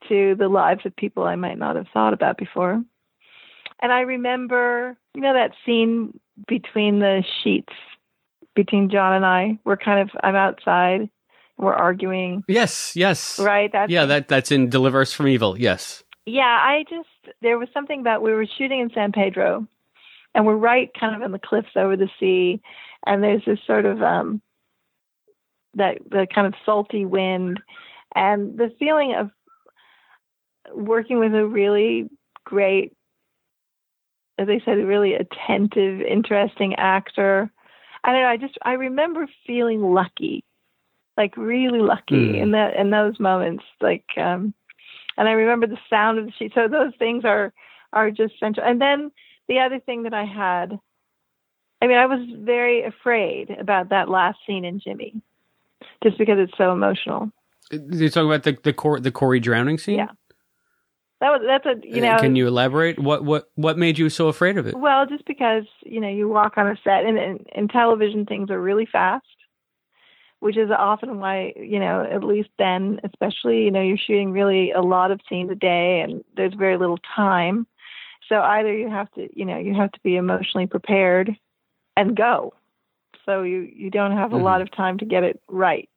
to 0.09 0.35
the 0.35 0.49
lives 0.49 0.85
of 0.85 0.95
people 0.95 1.23
I 1.23 1.35
might 1.35 1.57
not 1.57 1.75
have 1.77 1.87
thought 1.93 2.13
about 2.13 2.37
before. 2.37 2.83
And 3.79 3.91
I 3.91 4.01
remember, 4.01 4.97
you 5.13 5.21
know, 5.21 5.33
that 5.33 5.51
scene 5.65 6.19
between 6.47 6.99
the 6.99 7.23
sheets 7.43 7.73
between 8.55 8.89
John 8.89 9.13
and 9.13 9.25
I. 9.25 9.59
We're 9.63 9.77
kind 9.77 10.01
of 10.01 10.09
I'm 10.21 10.35
outside, 10.35 11.09
we're 11.57 11.73
arguing. 11.73 12.43
Yes, 12.47 12.95
yes. 12.95 13.39
Right. 13.39 13.71
That's 13.71 13.91
yeah, 13.91 14.05
that 14.05 14.27
that's 14.27 14.51
in 14.51 14.69
Deliver 14.69 15.01
Us 15.01 15.13
from 15.13 15.27
Evil. 15.27 15.57
Yes. 15.57 16.03
Yeah, 16.27 16.43
I 16.43 16.83
just 16.89 17.07
there 17.41 17.57
was 17.57 17.69
something 17.73 18.01
about 18.01 18.21
we 18.21 18.33
were 18.33 18.45
shooting 18.57 18.81
in 18.81 18.89
San 18.93 19.13
Pedro, 19.13 19.65
and 20.35 20.45
we're 20.45 20.57
right 20.57 20.91
kind 20.99 21.15
of 21.15 21.21
in 21.21 21.31
the 21.31 21.39
cliffs 21.39 21.69
over 21.77 21.95
the 21.95 22.09
sea, 22.19 22.61
and 23.05 23.23
there's 23.23 23.45
this 23.45 23.59
sort 23.65 23.85
of 23.85 24.01
um 24.01 24.41
that 25.75 25.99
the 26.11 26.27
kind 26.35 26.45
of 26.45 26.53
salty 26.65 27.05
wind, 27.05 27.61
and 28.13 28.57
the 28.57 28.69
feeling 28.77 29.15
of 29.15 29.31
working 30.75 31.17
with 31.17 31.33
a 31.33 31.45
really 31.47 32.09
great, 32.43 32.91
as 34.37 34.49
I 34.49 34.59
said, 34.65 34.79
a 34.79 34.85
really 34.85 35.13
attentive, 35.13 36.01
interesting 36.01 36.75
actor. 36.75 37.49
I 38.03 38.11
don't 38.11 38.21
know. 38.21 38.27
I 38.27 38.35
just 38.35 38.57
I 38.63 38.73
remember 38.73 39.27
feeling 39.45 39.81
lucky, 39.93 40.43
like 41.15 41.37
really 41.37 41.79
lucky 41.79 42.33
Mm. 42.33 42.41
in 42.41 42.51
that 42.51 42.75
in 42.75 42.89
those 42.89 43.17
moments. 43.17 43.63
Like, 43.79 44.05
um, 44.17 44.53
and 45.17 45.27
I 45.27 45.31
remember 45.31 45.67
the 45.67 45.77
sound 45.89 46.19
of 46.19 46.25
the 46.25 46.31
sheet. 46.37 46.51
So 46.53 46.67
those 46.67 46.93
things 46.99 47.25
are 47.25 47.53
are 47.93 48.11
just 48.11 48.39
central. 48.39 48.65
And 48.65 48.81
then 48.81 49.11
the 49.47 49.59
other 49.59 49.79
thing 49.79 50.03
that 50.03 50.13
I 50.13 50.25
had, 50.25 50.79
I 51.81 51.87
mean, 51.87 51.97
I 51.97 52.05
was 52.05 52.19
very 52.39 52.83
afraid 52.83 53.49
about 53.49 53.89
that 53.89 54.09
last 54.09 54.39
scene 54.45 54.65
in 54.65 54.79
Jimmy, 54.79 55.21
just 56.03 56.17
because 56.17 56.37
it's 56.39 56.57
so 56.57 56.71
emotional. 56.71 57.31
You 57.71 58.09
talk 58.09 58.25
about 58.25 58.43
the 58.43 58.57
the, 58.63 58.73
Cor- 58.73 58.99
the 58.99 59.11
Corey 59.11 59.39
drowning 59.39 59.77
scene. 59.77 59.97
Yeah. 59.97 60.11
That 61.19 61.29
was 61.31 61.41
that's 61.47 61.65
a 61.65 61.87
you 61.87 62.01
know. 62.01 62.19
Can 62.19 62.35
you 62.35 62.47
elaborate? 62.47 62.99
What 62.99 63.25
what 63.25 63.49
what 63.55 63.77
made 63.77 63.97
you 63.97 64.09
so 64.09 64.27
afraid 64.27 64.57
of 64.57 64.67
it? 64.67 64.77
Well, 64.77 65.07
just 65.07 65.25
because 65.25 65.63
you 65.83 65.99
know 65.99 66.09
you 66.09 66.29
walk 66.29 66.57
on 66.57 66.67
a 66.67 66.75
set, 66.83 67.05
and 67.05 67.17
in, 67.17 67.45
in 67.55 67.67
television 67.67 68.25
things 68.25 68.51
are 68.51 68.61
really 68.61 68.85
fast, 68.85 69.25
which 70.39 70.57
is 70.57 70.69
often 70.71 71.19
why 71.19 71.53
you 71.55 71.79
know 71.79 72.01
at 72.03 72.23
least 72.23 72.49
then, 72.57 72.99
especially 73.03 73.63
you 73.63 73.71
know 73.71 73.81
you're 73.81 73.97
shooting 73.97 74.31
really 74.31 74.71
a 74.71 74.81
lot 74.81 75.11
of 75.11 75.21
scenes 75.29 75.51
a 75.51 75.55
day, 75.55 76.01
and 76.01 76.23
there's 76.35 76.53
very 76.53 76.77
little 76.77 76.99
time. 77.15 77.67
So 78.29 78.41
either 78.41 78.73
you 78.73 78.89
have 78.89 79.11
to 79.11 79.27
you 79.37 79.45
know 79.45 79.57
you 79.57 79.73
have 79.75 79.91
to 79.91 79.99
be 80.03 80.15
emotionally 80.15 80.67
prepared 80.67 81.35
and 81.95 82.15
go, 82.15 82.53
so 83.25 83.43
you 83.43 83.69
you 83.73 83.89
don't 83.89 84.15
have 84.15 84.33
a 84.33 84.37
lot 84.37 84.61
of 84.61 84.71
time 84.71 84.97
to 84.99 85.05
get 85.05 85.23
it 85.23 85.41
right. 85.47 85.89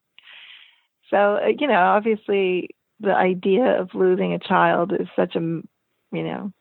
So 1.11 1.37
uh, 1.43 1.49
you 1.59 1.67
know 1.67 1.81
obviously 1.81 2.71
the 3.01 3.15
idea 3.15 3.81
of 3.81 3.95
losing 3.95 4.33
a 4.35 4.39
child 4.39 4.93
is 4.93 5.09
such 5.17 5.35
a 5.35 5.41
you 5.41 5.65
know 6.13 6.53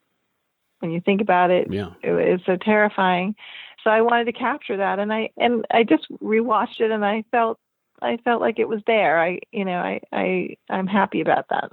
when 0.80 0.92
you 0.92 1.02
think 1.02 1.22
about 1.22 1.52
it 1.52 1.68
Yeah. 1.70 1.92
it 2.02 2.12
was 2.12 2.42
so 2.46 2.56
terrifying 2.56 3.36
so 3.84 3.90
i 3.90 4.02
wanted 4.02 4.26
to 4.26 4.32
capture 4.32 4.78
that 4.78 5.00
and 5.00 5.12
i 5.14 5.30
and 5.38 5.66
i 5.72 5.84
just 5.84 6.08
rewatched 6.22 6.80
it 6.80 6.92
and 6.92 7.06
i 7.06 7.24
felt 7.32 7.60
i 8.02 8.18
felt 8.24 8.42
like 8.42 8.60
it 8.60 8.68
was 8.68 8.82
there. 8.88 9.20
I 9.22 9.40
you 9.52 9.66
know 9.66 9.78
i 9.78 10.00
i 10.12 10.56
i'm 10.70 10.88
happy 10.88 11.22
about 11.22 11.46
that. 11.50 11.72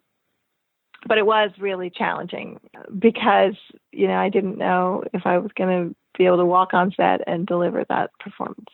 But 1.07 1.19
it 1.19 1.27
was 1.27 1.51
really 1.59 1.91
challenging 1.91 2.59
because 2.99 3.55
you 3.93 4.09
know 4.09 4.19
i 4.19 4.29
didn't 4.29 4.59
know 4.59 5.05
if 5.13 5.23
i 5.27 5.39
was 5.39 5.51
going 5.57 5.89
to 5.89 5.97
be 6.19 6.27
able 6.27 6.39
to 6.39 6.47
walk 6.47 6.75
on 6.75 6.93
set 6.97 7.21
and 7.27 7.47
deliver 7.47 7.85
that 7.89 8.11
performance. 8.19 8.71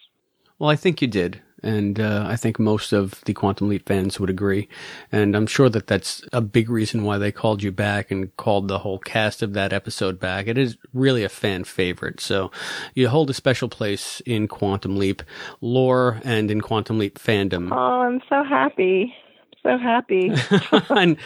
Well, 0.58 0.70
I 0.70 0.76
think 0.76 1.02
you 1.02 1.08
did. 1.08 1.42
And 1.62 2.00
uh, 2.00 2.24
I 2.28 2.36
think 2.36 2.58
most 2.58 2.92
of 2.92 3.20
the 3.24 3.34
Quantum 3.34 3.68
Leap 3.68 3.86
fans 3.88 4.18
would 4.18 4.30
agree. 4.30 4.68
And 5.10 5.36
I'm 5.36 5.46
sure 5.46 5.68
that 5.68 5.86
that's 5.86 6.24
a 6.32 6.40
big 6.40 6.68
reason 6.68 7.04
why 7.04 7.18
they 7.18 7.32
called 7.32 7.62
you 7.62 7.72
back 7.72 8.10
and 8.10 8.36
called 8.36 8.68
the 8.68 8.78
whole 8.80 8.98
cast 8.98 9.42
of 9.42 9.52
that 9.54 9.72
episode 9.72 10.18
back. 10.18 10.46
It 10.46 10.58
is 10.58 10.76
really 10.92 11.24
a 11.24 11.28
fan 11.28 11.64
favorite. 11.64 12.20
So 12.20 12.50
you 12.94 13.08
hold 13.08 13.30
a 13.30 13.34
special 13.34 13.68
place 13.68 14.20
in 14.26 14.48
Quantum 14.48 14.96
Leap 14.96 15.22
lore 15.60 16.20
and 16.24 16.50
in 16.50 16.60
Quantum 16.60 16.98
Leap 16.98 17.18
fandom. 17.18 17.70
oh 17.72 18.00
i'm 18.02 18.20
so 18.28 18.42
happy 18.42 19.14
so 19.62 19.78
happy 19.78 20.32
and 20.90 21.16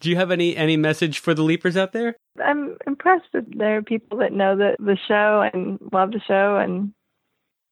do 0.00 0.10
you 0.10 0.16
have 0.16 0.30
any, 0.30 0.56
any 0.56 0.76
message 0.76 1.18
for 1.20 1.34
the 1.34 1.42
Leapers 1.42 1.76
out 1.76 1.92
there? 1.92 2.16
I'm 2.44 2.76
impressed 2.86 3.26
that 3.32 3.44
there 3.56 3.78
are 3.78 3.82
people 3.82 4.18
that 4.18 4.32
know 4.32 4.56
the 4.56 4.76
the 4.78 4.96
show 5.08 5.48
and 5.52 5.78
love 5.92 6.12
the 6.12 6.20
show 6.26 6.56
and 6.56 6.92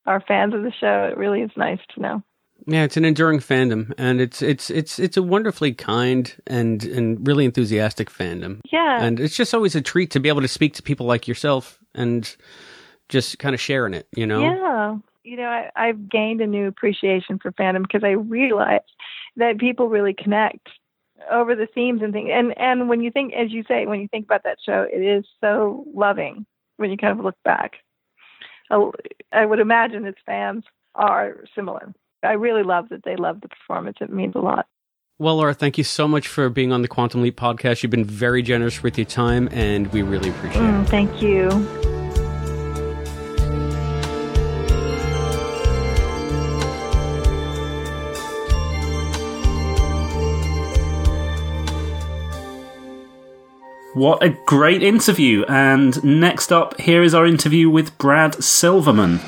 are 0.06 0.20
fans 0.20 0.54
of 0.54 0.62
the 0.62 0.72
show. 0.72 1.08
It 1.10 1.16
really 1.16 1.40
is 1.42 1.50
nice 1.56 1.80
to 1.94 2.00
know. 2.00 2.22
Yeah, 2.66 2.84
it's 2.84 2.96
an 2.96 3.04
enduring 3.04 3.40
fandom, 3.40 3.92
and 3.98 4.20
it's 4.20 4.40
it's 4.42 4.70
it's 4.70 4.98
it's 4.98 5.16
a 5.16 5.22
wonderfully 5.22 5.72
kind 5.72 6.34
and 6.46 6.82
and 6.84 7.26
really 7.26 7.44
enthusiastic 7.44 8.10
fandom. 8.10 8.60
Yeah. 8.72 9.02
and 9.02 9.20
it's 9.20 9.36
just 9.36 9.54
always 9.54 9.74
a 9.74 9.82
treat 9.82 10.10
to 10.12 10.20
be 10.20 10.28
able 10.28 10.40
to 10.40 10.48
speak 10.48 10.74
to 10.74 10.82
people 10.82 11.06
like 11.06 11.28
yourself 11.28 11.78
and 11.94 12.34
just 13.08 13.38
kind 13.38 13.54
of 13.54 13.60
sharing 13.60 13.94
it. 13.94 14.08
You 14.16 14.26
know, 14.26 14.40
Yeah. 14.40 14.96
You 15.22 15.36
know, 15.36 15.48
I, 15.48 15.70
I've 15.74 16.08
gained 16.08 16.40
a 16.40 16.46
new 16.46 16.68
appreciation 16.68 17.38
for 17.38 17.50
fandom 17.52 17.82
because 17.82 18.04
I 18.04 18.10
realize 18.10 18.80
that 19.36 19.58
people 19.58 19.88
really 19.88 20.14
connect 20.14 20.68
over 21.30 21.54
the 21.56 21.66
themes 21.66 22.00
and 22.02 22.12
things. 22.12 22.30
And 22.32 22.56
and 22.58 22.88
when 22.88 23.00
you 23.00 23.10
think, 23.10 23.34
as 23.34 23.52
you 23.52 23.64
say, 23.68 23.86
when 23.86 24.00
you 24.00 24.08
think 24.08 24.24
about 24.24 24.44
that 24.44 24.58
show, 24.64 24.86
it 24.90 25.00
is 25.00 25.24
so 25.40 25.84
loving 25.94 26.46
when 26.76 26.90
you 26.90 26.96
kind 26.96 27.18
of 27.18 27.24
look 27.24 27.36
back. 27.44 27.72
I, 28.70 28.90
I 29.32 29.46
would 29.46 29.60
imagine 29.60 30.04
its 30.04 30.18
fans 30.26 30.64
are 30.94 31.44
similar. 31.54 31.92
I 32.22 32.32
really 32.32 32.62
love 32.62 32.88
that 32.90 33.04
they 33.04 33.16
love 33.16 33.40
the 33.40 33.48
performance. 33.48 33.98
It 34.00 34.12
means 34.12 34.34
a 34.34 34.40
lot. 34.40 34.66
Well, 35.18 35.36
Laura, 35.36 35.54
thank 35.54 35.78
you 35.78 35.84
so 35.84 36.06
much 36.06 36.28
for 36.28 36.50
being 36.50 36.72
on 36.72 36.82
the 36.82 36.88
Quantum 36.88 37.22
Leap 37.22 37.38
podcast. 37.38 37.82
You've 37.82 37.90
been 37.90 38.04
very 38.04 38.42
generous 38.42 38.82
with 38.82 38.98
your 38.98 39.06
time, 39.06 39.48
and 39.50 39.86
we 39.92 40.02
really 40.02 40.28
appreciate 40.28 40.62
it. 40.62 40.66
Mm, 40.66 40.88
thank 40.88 41.22
you. 41.22 41.85
What 53.96 54.22
a 54.22 54.28
great 54.44 54.82
interview. 54.82 55.46
And 55.48 56.04
next 56.04 56.52
up, 56.52 56.78
here 56.78 57.02
is 57.02 57.14
our 57.14 57.24
interview 57.24 57.70
with 57.70 57.96
Brad 57.96 58.44
Silverman. 58.44 59.20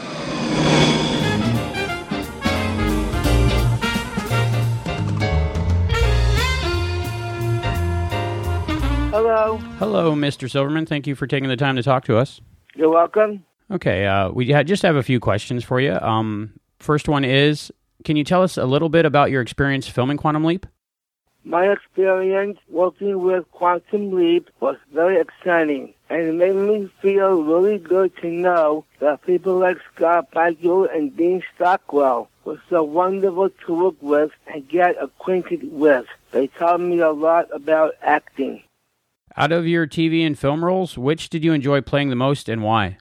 Hello. 9.11 9.57
Hello, 9.79 10.15
Mr. 10.15 10.51
Silverman. 10.51 10.85
Thank 10.85 11.07
you 11.07 11.15
for 11.15 11.27
taking 11.27 11.49
the 11.49 11.57
time 11.57 11.77
to 11.77 11.83
talk 11.83 12.05
to 12.05 12.19
us. 12.19 12.43
You're 12.77 12.91
welcome. 12.91 13.45
Okay, 13.71 14.05
uh, 14.05 14.29
we 14.31 14.53
ha- 14.53 14.65
just 14.65 14.83
have 14.83 14.97
a 14.97 15.03
few 15.03 15.19
questions 15.19 15.65
for 15.65 15.81
you. 15.81 15.95
Um, 15.95 16.61
first 16.79 17.09
one 17.09 17.25
is 17.25 17.73
Can 18.05 18.17
you 18.17 18.25
tell 18.25 18.43
us 18.43 18.59
a 18.59 18.67
little 18.67 18.91
bit 18.91 19.07
about 19.07 19.31
your 19.31 19.41
experience 19.41 19.89
filming 19.89 20.19
Quantum 20.19 20.45
Leap? 20.45 20.67
My 21.49 21.73
experience 21.73 22.59
working 22.69 23.23
with 23.23 23.51
Quantum 23.53 24.13
Leap 24.13 24.51
was 24.61 24.77
very 24.93 25.19
exciting, 25.19 25.95
and 26.11 26.21
it 26.21 26.35
made 26.35 26.55
me 26.55 26.91
feel 27.01 27.43
really 27.43 27.79
good 27.79 28.15
to 28.19 28.29
know 28.29 28.85
that 29.01 29.23
people 29.23 29.57
like 29.57 29.79
Scott 29.95 30.31
Bakula 30.31 30.95
and 30.95 31.17
Dean 31.17 31.43
Stockwell 31.55 32.29
were 32.45 32.61
so 32.69 32.83
wonderful 32.83 33.49
to 33.65 33.75
work 33.75 33.95
with 34.03 34.31
and 34.47 34.69
get 34.69 35.03
acquainted 35.03 35.73
with. 35.73 36.05
They 36.33 36.49
taught 36.49 36.83
me 36.83 36.99
a 37.01 37.13
lot 37.13 37.49
about 37.51 37.95
acting. 38.03 38.63
Out 39.35 39.51
of 39.51 39.67
your 39.67 39.87
TV 39.87 40.27
and 40.27 40.39
film 40.39 40.63
roles, 40.63 40.99
which 40.99 41.31
did 41.31 41.45
you 41.45 41.55
enjoy 41.55 41.81
playing 41.81 42.11
the 42.11 42.15
most 42.17 42.51
and 42.51 42.63
why? 42.63 42.99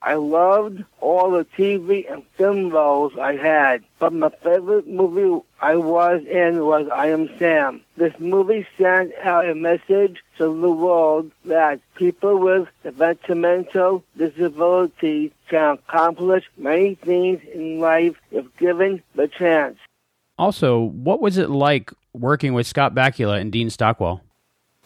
I 0.00 0.14
loved 0.14 0.84
all 1.00 1.32
the 1.32 1.44
TV 1.44 2.10
and 2.10 2.22
film 2.36 2.70
roles 2.70 3.18
I 3.18 3.34
had, 3.34 3.82
but 3.98 4.12
my 4.12 4.28
favorite 4.28 4.86
movie 4.86 5.44
I 5.60 5.74
was 5.74 6.22
in 6.24 6.64
was 6.64 6.88
I 6.88 7.08
Am 7.08 7.28
Sam. 7.38 7.80
This 7.96 8.14
movie 8.20 8.64
sent 8.78 9.12
out 9.24 9.48
a 9.48 9.56
message 9.56 10.22
to 10.36 10.60
the 10.60 10.70
world 10.70 11.32
that 11.46 11.80
people 11.96 12.38
with 12.38 12.68
developmental 12.84 14.04
disabilities 14.16 15.32
can 15.48 15.72
accomplish 15.72 16.48
many 16.56 16.94
things 16.94 17.40
in 17.52 17.80
life 17.80 18.14
if 18.30 18.44
given 18.56 19.02
the 19.16 19.26
chance. 19.26 19.78
Also, 20.38 20.78
what 20.78 21.20
was 21.20 21.38
it 21.38 21.50
like 21.50 21.92
working 22.12 22.54
with 22.54 22.68
Scott 22.68 22.94
Bakula 22.94 23.40
and 23.40 23.50
Dean 23.50 23.68
Stockwell? 23.68 24.22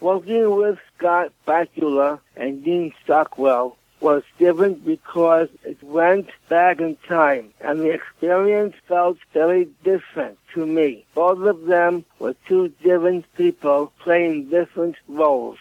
Working 0.01 0.55
with 0.55 0.79
Scott 0.97 1.31
Bakula 1.47 2.19
and 2.35 2.63
Dean 2.63 2.91
Stockwell 3.03 3.77
was 4.03 4.23
different 4.37 4.85
because 4.85 5.47
it 5.63 5.81
went 5.81 6.29
back 6.49 6.79
in 6.81 6.97
time, 7.07 7.53
and 7.61 7.79
the 7.79 7.89
experience 7.89 8.75
felt 8.87 9.17
very 9.33 9.69
different 9.83 10.37
to 10.53 10.65
me. 10.65 11.05
Both 11.15 11.39
of 11.39 11.65
them 11.65 12.05
were 12.19 12.35
two 12.47 12.67
different 12.83 13.25
people 13.35 13.93
playing 13.99 14.49
different 14.49 14.97
roles. 15.07 15.57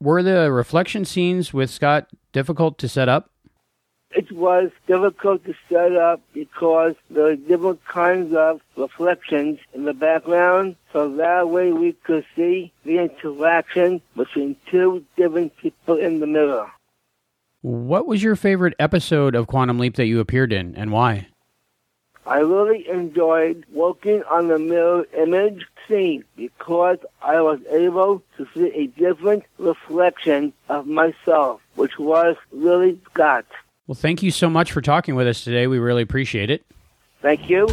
Were 0.00 0.22
the 0.22 0.52
reflection 0.52 1.04
scenes 1.04 1.54
with 1.54 1.70
Scott 1.70 2.08
difficult 2.32 2.76
to 2.78 2.88
set 2.88 3.08
up? 3.08 3.30
It 4.10 4.30
was 4.32 4.70
difficult 4.86 5.44
to 5.44 5.54
set 5.68 5.94
up 5.96 6.20
because 6.32 6.94
there 7.10 7.24
were 7.24 7.36
different 7.36 7.84
kinds 7.84 8.34
of 8.34 8.60
reflections 8.76 9.58
in 9.74 9.84
the 9.84 9.94
background, 9.94 10.76
so 10.92 11.16
that 11.16 11.48
way 11.48 11.72
we 11.72 11.92
could 11.92 12.24
see 12.34 12.72
the 12.84 12.98
interaction 12.98 14.00
between 14.16 14.56
two 14.70 15.04
different 15.16 15.56
people 15.56 15.96
in 15.96 16.20
the 16.20 16.26
mirror. 16.26 16.70
What 17.66 18.06
was 18.06 18.22
your 18.22 18.36
favorite 18.36 18.74
episode 18.78 19.34
of 19.34 19.48
Quantum 19.48 19.80
Leap 19.80 19.96
that 19.96 20.06
you 20.06 20.20
appeared 20.20 20.52
in, 20.52 20.76
and 20.76 20.92
why? 20.92 21.26
I 22.24 22.38
really 22.38 22.88
enjoyed 22.88 23.64
working 23.72 24.22
on 24.30 24.46
the 24.46 24.56
mirror 24.56 25.04
image 25.18 25.66
scene 25.88 26.22
because 26.36 26.98
I 27.20 27.40
was 27.40 27.58
able 27.68 28.22
to 28.36 28.46
see 28.54 28.68
a 28.72 28.86
different 28.86 29.46
reflection 29.58 30.52
of 30.68 30.86
myself, 30.86 31.60
which 31.74 31.98
was 31.98 32.36
really 32.52 33.00
Scott. 33.10 33.46
Well, 33.88 33.96
thank 33.96 34.22
you 34.22 34.30
so 34.30 34.48
much 34.48 34.70
for 34.70 34.80
talking 34.80 35.16
with 35.16 35.26
us 35.26 35.42
today. 35.42 35.66
We 35.66 35.80
really 35.80 36.02
appreciate 36.02 36.50
it. 36.50 36.64
Thank 37.20 37.50
you. 37.50 37.66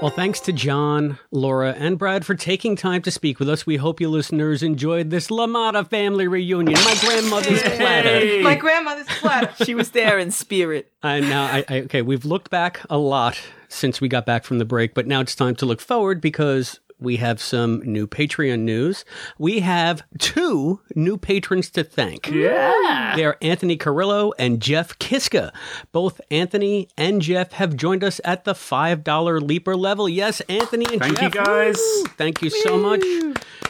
Well, 0.00 0.12
thanks 0.12 0.38
to 0.42 0.52
John, 0.52 1.18
Laura, 1.32 1.74
and 1.76 1.98
Brad 1.98 2.24
for 2.24 2.36
taking 2.36 2.76
time 2.76 3.02
to 3.02 3.10
speak 3.10 3.40
with 3.40 3.48
us. 3.48 3.66
We 3.66 3.78
hope 3.78 4.00
you 4.00 4.08
listeners 4.08 4.62
enjoyed 4.62 5.10
this 5.10 5.26
LaMotta 5.26 5.90
family 5.90 6.28
reunion. 6.28 6.78
My 6.84 6.96
grandmother's 7.00 7.60
platter. 7.62 8.40
My 8.44 8.54
grandmother's 8.54 9.08
platter. 9.08 9.64
she 9.64 9.74
was 9.74 9.90
there 9.90 10.16
in 10.16 10.30
spirit. 10.30 10.92
And 11.02 11.28
now, 11.28 11.46
I, 11.46 11.64
I, 11.68 11.80
okay, 11.80 12.02
we've 12.02 12.24
looked 12.24 12.48
back 12.48 12.80
a 12.88 12.96
lot 12.96 13.40
since 13.66 14.00
we 14.00 14.06
got 14.06 14.24
back 14.24 14.44
from 14.44 14.58
the 14.58 14.64
break, 14.64 14.94
but 14.94 15.08
now 15.08 15.20
it's 15.20 15.34
time 15.34 15.56
to 15.56 15.66
look 15.66 15.80
forward 15.80 16.20
because 16.20 16.78
we 17.00 17.16
have 17.16 17.40
some 17.40 17.80
new 17.80 18.06
Patreon 18.06 18.60
news. 18.60 19.04
We 19.38 19.60
have 19.60 20.02
two 20.18 20.80
new 20.94 21.16
patrons 21.16 21.70
to 21.70 21.84
thank. 21.84 22.28
Yeah. 22.28 23.14
They're 23.14 23.36
Anthony 23.40 23.76
Carrillo 23.76 24.32
and 24.38 24.60
Jeff 24.60 24.98
Kiska. 24.98 25.52
Both 25.92 26.20
Anthony 26.30 26.88
and 26.96 27.22
Jeff 27.22 27.52
have 27.52 27.76
joined 27.76 28.02
us 28.02 28.20
at 28.24 28.44
the 28.44 28.54
$5 28.54 29.40
leaper 29.46 29.76
level. 29.76 30.08
Yes, 30.08 30.40
Anthony 30.42 30.86
and 30.86 31.00
Jeff. 31.02 31.16
Thank 31.16 31.34
you, 31.34 31.44
guys. 31.44 31.76
Woo! 31.76 32.04
Thank 32.16 32.42
you 32.42 32.50
so 32.50 32.76
much 32.76 33.04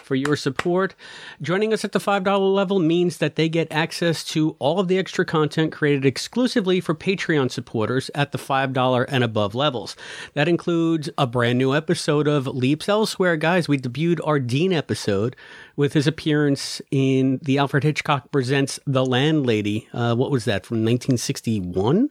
for 0.03 0.15
your 0.15 0.37
support. 0.37 0.95
Joining 1.43 1.75
us 1.75 1.85
at 1.85 1.93
the 1.93 1.99
$5 1.99 2.55
level 2.55 2.79
means 2.79 3.19
that 3.19 3.37
they 3.37 3.51
get 3.51 3.71
access 3.71 4.25
to 4.25 4.57
all 4.59 4.81
of 4.81 4.89
the 4.89 4.99
extra 4.99 5.27
content 5.27 5.71
created 5.71 6.07
exclusively 6.07 6.81
for 6.81 6.95
Patreon 6.95 7.51
supporters 7.51 8.11
at 8.15 8.33
the 8.33 8.39
$5 8.39 9.05
and 9.09 9.23
above 9.23 9.55
levels. 9.55 9.97
That 10.33 10.49
includes 10.49 11.11
a 11.19 11.27
brand 11.27 11.59
new 11.59 11.75
episode 11.75 12.27
of 12.27 12.47
Leaps 12.47 12.89
Elsewhere. 12.89 13.18
Guys, 13.19 13.67
we 13.67 13.79
debuted 13.79 14.21
our 14.25 14.39
Dean 14.39 14.73
episode 14.73 15.35
with 15.75 15.93
his 15.93 16.07
appearance 16.07 16.81
in 16.93 17.41
the 17.43 17.59
Alfred 17.59 17.83
Hitchcock 17.83 18.31
Presents 18.31 18.79
The 18.87 19.05
Landlady. 19.05 19.89
Uh, 19.93 20.15
what 20.15 20.31
was 20.31 20.45
that, 20.45 20.65
from 20.65 20.79
1961? 20.79 22.11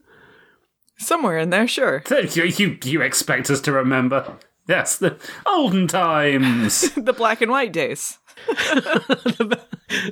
Somewhere 0.98 1.38
in 1.38 1.48
there, 1.48 1.66
sure. 1.66 2.02
You, 2.10 2.44
you, 2.44 2.78
you 2.84 3.00
expect 3.00 3.48
us 3.48 3.62
to 3.62 3.72
remember? 3.72 4.36
Yes, 4.66 4.98
the 4.98 5.16
olden 5.46 5.86
times. 5.86 6.90
the 6.94 7.14
black 7.14 7.40
and 7.40 7.50
white 7.50 7.72
days. 7.72 8.18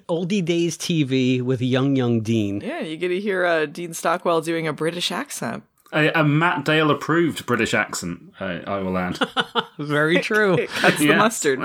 Oldie 0.08 0.42
Days 0.42 0.78
TV 0.78 1.42
with 1.42 1.60
young, 1.60 1.94
young 1.94 2.22
Dean. 2.22 2.62
Yeah, 2.62 2.80
you 2.80 2.96
get 2.96 3.08
to 3.08 3.20
hear 3.20 3.44
uh, 3.44 3.66
Dean 3.66 3.92
Stockwell 3.92 4.40
doing 4.40 4.66
a 4.66 4.72
British 4.72 5.12
accent. 5.12 5.62
A, 5.92 6.20
a 6.20 6.24
Matt 6.24 6.64
Dale 6.64 6.90
approved 6.90 7.46
British 7.46 7.74
accent, 7.74 8.32
I, 8.40 8.60
I 8.60 8.78
will 8.78 8.98
add. 8.98 9.18
Very 9.78 10.20
true. 10.20 10.54
It 10.54 10.68
cuts 10.70 10.98
the 10.98 11.14
mustard. 11.14 11.60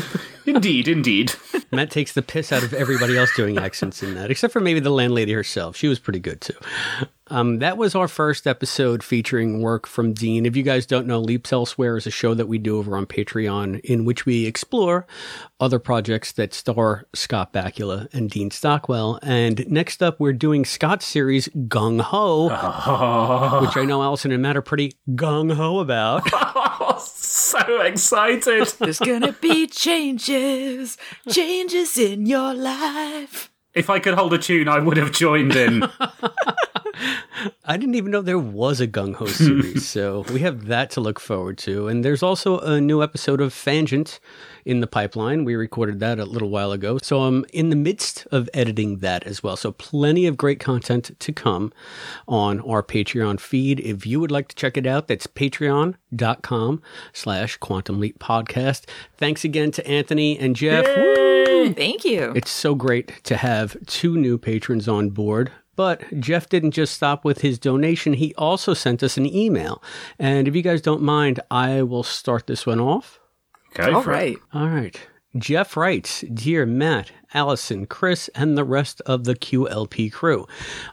indeed, 0.46 0.88
indeed. 0.88 1.34
Matt 1.72 1.90
takes 1.90 2.12
the 2.12 2.22
piss 2.22 2.52
out 2.52 2.62
of 2.62 2.74
everybody 2.74 3.16
else 3.16 3.34
doing 3.34 3.58
accents 3.58 4.02
in 4.02 4.14
that, 4.14 4.30
except 4.30 4.52
for 4.52 4.60
maybe 4.60 4.80
the 4.80 4.90
landlady 4.90 5.32
herself. 5.32 5.76
She 5.76 5.88
was 5.88 5.98
pretty 5.98 6.20
good 6.20 6.40
too. 6.40 6.54
Um, 7.28 7.58
that 7.58 7.76
was 7.76 7.94
our 7.94 8.06
first 8.06 8.46
episode 8.46 9.02
featuring 9.02 9.60
work 9.60 9.86
from 9.86 10.12
Dean. 10.12 10.46
If 10.46 10.54
you 10.56 10.62
guys 10.62 10.86
don't 10.86 11.06
know, 11.06 11.18
Leaps 11.18 11.52
Elsewhere 11.52 11.96
is 11.96 12.06
a 12.06 12.10
show 12.10 12.34
that 12.34 12.46
we 12.46 12.58
do 12.58 12.78
over 12.78 12.96
on 12.96 13.06
Patreon 13.06 13.80
in 13.80 14.04
which 14.04 14.26
we 14.26 14.46
explore 14.46 15.06
other 15.58 15.80
projects 15.80 16.30
that 16.32 16.54
star 16.54 17.06
Scott 17.14 17.52
Bakula 17.52 18.12
and 18.14 18.30
Dean 18.30 18.50
Stockwell. 18.50 19.18
And 19.22 19.68
next 19.68 20.02
up, 20.04 20.20
we're 20.20 20.34
doing 20.34 20.64
Scott's 20.64 21.04
series 21.04 21.48
Gung 21.48 22.00
Ho, 22.00 22.44
which 23.60 23.76
I 23.76 23.84
know 23.84 24.02
Allison 24.02 24.30
and 24.30 24.42
Matt 24.42 24.56
are 24.56 24.62
pretty 24.62 24.92
gung 25.10 25.52
ho 25.52 25.80
about. 25.80 26.30
so 27.00 27.80
excited. 27.80 28.68
There's 28.78 29.00
gonna 29.00 29.32
be 29.32 29.66
changes, 29.66 30.96
changes 31.28 31.98
in 31.98 32.26
your 32.26 32.54
life. 32.54 33.50
If 33.74 33.90
I 33.90 33.98
could 33.98 34.14
hold 34.14 34.32
a 34.32 34.38
tune, 34.38 34.68
I 34.68 34.78
would 34.78 34.96
have 34.96 35.12
joined 35.12 35.54
in. 35.54 35.82
I 37.64 37.76
didn't 37.76 37.94
even 37.94 38.10
know 38.10 38.22
there 38.22 38.38
was 38.38 38.80
a 38.80 38.86
Gung 38.86 39.14
Ho 39.16 39.26
series, 39.26 39.86
so 39.88 40.24
we 40.32 40.40
have 40.40 40.66
that 40.66 40.90
to 40.90 41.00
look 41.00 41.20
forward 41.20 41.58
to. 41.58 41.88
And 41.88 42.04
there's 42.04 42.22
also 42.22 42.58
a 42.58 42.80
new 42.80 43.02
episode 43.02 43.40
of 43.40 43.52
Fangent 43.52 44.18
in 44.64 44.80
the 44.80 44.86
pipeline. 44.86 45.44
We 45.44 45.54
recorded 45.54 46.00
that 46.00 46.18
a 46.18 46.24
little 46.24 46.50
while 46.50 46.72
ago. 46.72 46.98
So 47.02 47.22
I'm 47.22 47.44
in 47.52 47.70
the 47.70 47.76
midst 47.76 48.26
of 48.32 48.48
editing 48.52 48.98
that 48.98 49.24
as 49.24 49.42
well. 49.42 49.56
So 49.56 49.72
plenty 49.72 50.26
of 50.26 50.36
great 50.36 50.60
content 50.60 51.12
to 51.18 51.32
come 51.32 51.72
on 52.26 52.60
our 52.60 52.82
Patreon 52.82 53.40
feed. 53.40 53.80
If 53.80 54.06
you 54.06 54.20
would 54.20 54.30
like 54.30 54.48
to 54.48 54.56
check 54.56 54.76
it 54.76 54.86
out, 54.86 55.08
that's 55.08 55.26
patreon.com 55.26 56.82
slash 57.12 57.56
quantum 57.58 58.00
leap 58.00 58.18
podcast. 58.18 58.88
Thanks 59.16 59.44
again 59.44 59.70
to 59.72 59.86
Anthony 59.86 60.38
and 60.38 60.56
Jeff. 60.56 60.86
Woo! 60.86 61.72
Thank 61.74 62.04
you. 62.04 62.32
It's 62.34 62.50
so 62.50 62.74
great 62.74 63.24
to 63.24 63.36
have 63.36 63.76
two 63.86 64.16
new 64.16 64.38
patrons 64.38 64.88
on 64.88 65.10
board. 65.10 65.52
But 65.76 66.02
Jeff 66.18 66.48
didn't 66.48 66.70
just 66.72 66.94
stop 66.94 67.24
with 67.24 67.42
his 67.42 67.58
donation, 67.58 68.14
he 68.14 68.34
also 68.36 68.74
sent 68.74 69.02
us 69.02 69.16
an 69.16 69.26
email. 69.26 69.82
And 70.18 70.48
if 70.48 70.56
you 70.56 70.62
guys 70.62 70.80
don't 70.80 71.02
mind, 71.02 71.40
I 71.50 71.82
will 71.82 72.02
start 72.02 72.46
this 72.46 72.66
one 72.66 72.80
off. 72.80 73.20
Go 73.74 73.96
All 73.96 74.02
for 74.02 74.12
it. 74.12 74.14
right. 74.14 74.36
All 74.54 74.68
right. 74.68 74.98
Jeff 75.36 75.76
writes 75.76 76.22
Dear 76.32 76.64
Matt, 76.64 77.12
Allison, 77.34 77.86
Chris, 77.86 78.28
and 78.34 78.56
the 78.56 78.64
rest 78.64 79.00
of 79.06 79.24
the 79.24 79.34
QLP 79.34 80.12
crew, 80.12 80.46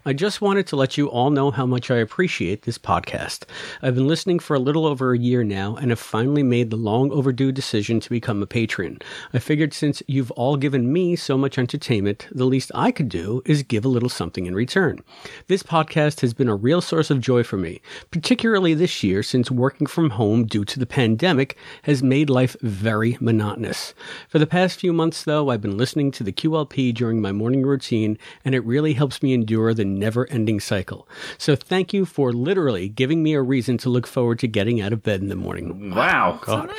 I 0.06 0.14
just 0.14 0.42
wanted 0.42 0.66
to 0.68 0.76
let 0.76 0.98
you 0.98 1.08
all 1.08 1.30
know 1.30 1.52
how 1.52 1.66
much 1.66 1.92
I 1.92 1.98
appreciate 1.98 2.64
this 2.64 2.78
podcast. 2.78 3.44
I've 3.82 3.96
been 3.96 4.08
listening 4.08 4.40
for 4.40 4.56
a 4.56 4.60
little 4.60 4.86
over 4.86 5.14
a 5.14 5.20
year 5.20 5.44
now 5.44 5.76
and 5.76 5.92
have 5.92 6.00
finally 6.00 6.44
made 6.44 6.70
the 6.70 6.76
long 6.76 7.12
overdue 7.12 7.52
decision 7.52 8.00
to 8.00 8.10
become 8.10 8.42
a 8.42 8.48
patron. 8.48 9.00
I 9.34 9.40
figured 9.40 9.74
since 9.74 10.02
you've 10.08 10.32
all 10.32 10.58
given 10.58 10.92
me 10.92 11.16
so 11.16 11.38
much 11.38 11.58
entertainment, 11.58 12.28
the 12.32 12.46
least 12.46 12.72
I 12.74 12.92
could 12.92 13.10
do 13.10 13.42
is 13.46 13.64
give 13.64 13.86
a 13.86 13.90
little 13.90 14.10
something 14.10 14.46
in 14.46 14.56
return. 14.56 15.02
This 15.48 15.64
podcast 15.64 16.22
has 16.22 16.34
been 16.34 16.50
a 16.50 16.56
real 16.56 16.82
source 16.82 17.12
of 17.12 17.22
joy 17.22 17.44
for 17.44 17.58
me, 17.58 17.82
particularly 18.12 18.74
this 18.74 19.04
year 19.04 19.22
since 19.22 19.52
working 19.52 19.88
from 19.88 20.12
home 20.12 20.46
due 20.46 20.66
to 20.66 20.80
the 20.80 20.86
pandemic 20.86 21.58
has 21.84 22.02
made 22.02 22.30
life 22.30 22.56
very 22.62 23.18
monotonous. 23.22 23.94
For 24.28 24.40
the 24.40 24.48
past 24.48 24.80
few 24.80 24.94
months, 24.94 25.24
though, 25.24 25.50
I've 25.50 25.62
been 25.62 25.78
listening 25.78 26.12
to 26.12 26.23
the 26.24 26.32
QLP 26.32 26.94
during 26.94 27.22
my 27.22 27.32
morning 27.32 27.64
routine, 27.64 28.18
and 28.44 28.56
it 28.56 28.66
really 28.66 28.94
helps 28.94 29.22
me 29.22 29.34
endure 29.34 29.74
the 29.74 29.86
never 29.86 30.30
ending 30.32 30.60
cycle. 30.60 31.08
So 31.38 31.56
thank 31.56 31.94
you 31.94 32.06
for 32.06 32.34
literally 32.34 32.90
giving 32.90 33.22
me 33.22 33.34
a 33.34 33.42
reason 33.42 33.78
to 33.80 33.90
look 33.90 34.08
forward 34.08 34.40
to 34.40 34.48
getting 34.48 34.82
out 34.82 34.94
of 34.94 35.04
bed 35.04 35.22
in 35.22 35.30
the 35.30 35.36
morning. 35.36 35.94
Wow. 35.94 36.40
God. 36.42 36.72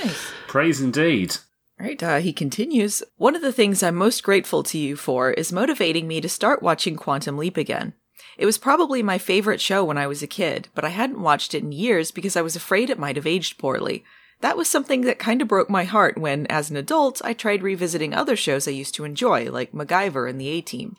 Praise 0.48 0.80
indeed. 0.80 1.36
Right, 1.78 2.00
uh, 2.02 2.18
he 2.18 2.32
continues. 2.32 3.02
One 3.16 3.34
of 3.34 3.42
the 3.42 3.52
things 3.52 3.82
I'm 3.82 3.96
most 3.96 4.22
grateful 4.22 4.62
to 4.64 4.78
you 4.78 4.96
for 4.96 5.32
is 5.32 5.52
motivating 5.52 6.06
me 6.06 6.20
to 6.20 6.28
start 6.28 6.62
watching 6.62 6.96
Quantum 6.96 7.36
Leap 7.36 7.56
again. 7.56 7.94
It 8.38 8.46
was 8.46 8.58
probably 8.58 9.02
my 9.02 9.18
favorite 9.18 9.60
show 9.60 9.84
when 9.84 9.98
I 9.98 10.06
was 10.06 10.22
a 10.22 10.28
kid, 10.28 10.68
but 10.74 10.84
I 10.84 10.90
hadn't 10.90 11.20
watched 11.20 11.54
it 11.54 11.62
in 11.62 11.72
years 11.72 12.10
because 12.10 12.36
I 12.36 12.42
was 12.42 12.56
afraid 12.56 12.90
it 12.90 12.98
might 12.98 13.16
have 13.16 13.26
aged 13.26 13.58
poorly. 13.58 14.04
That 14.44 14.58
was 14.58 14.68
something 14.68 15.00
that 15.06 15.18
kind 15.18 15.40
of 15.40 15.48
broke 15.48 15.70
my 15.70 15.84
heart 15.84 16.18
when, 16.18 16.46
as 16.48 16.68
an 16.68 16.76
adult, 16.76 17.22
I 17.24 17.32
tried 17.32 17.62
revisiting 17.62 18.12
other 18.12 18.36
shows 18.36 18.68
I 18.68 18.72
used 18.72 18.94
to 18.96 19.04
enjoy, 19.04 19.50
like 19.50 19.72
MacGyver 19.72 20.28
and 20.28 20.38
The 20.38 20.48
A 20.48 20.60
Team. 20.60 20.98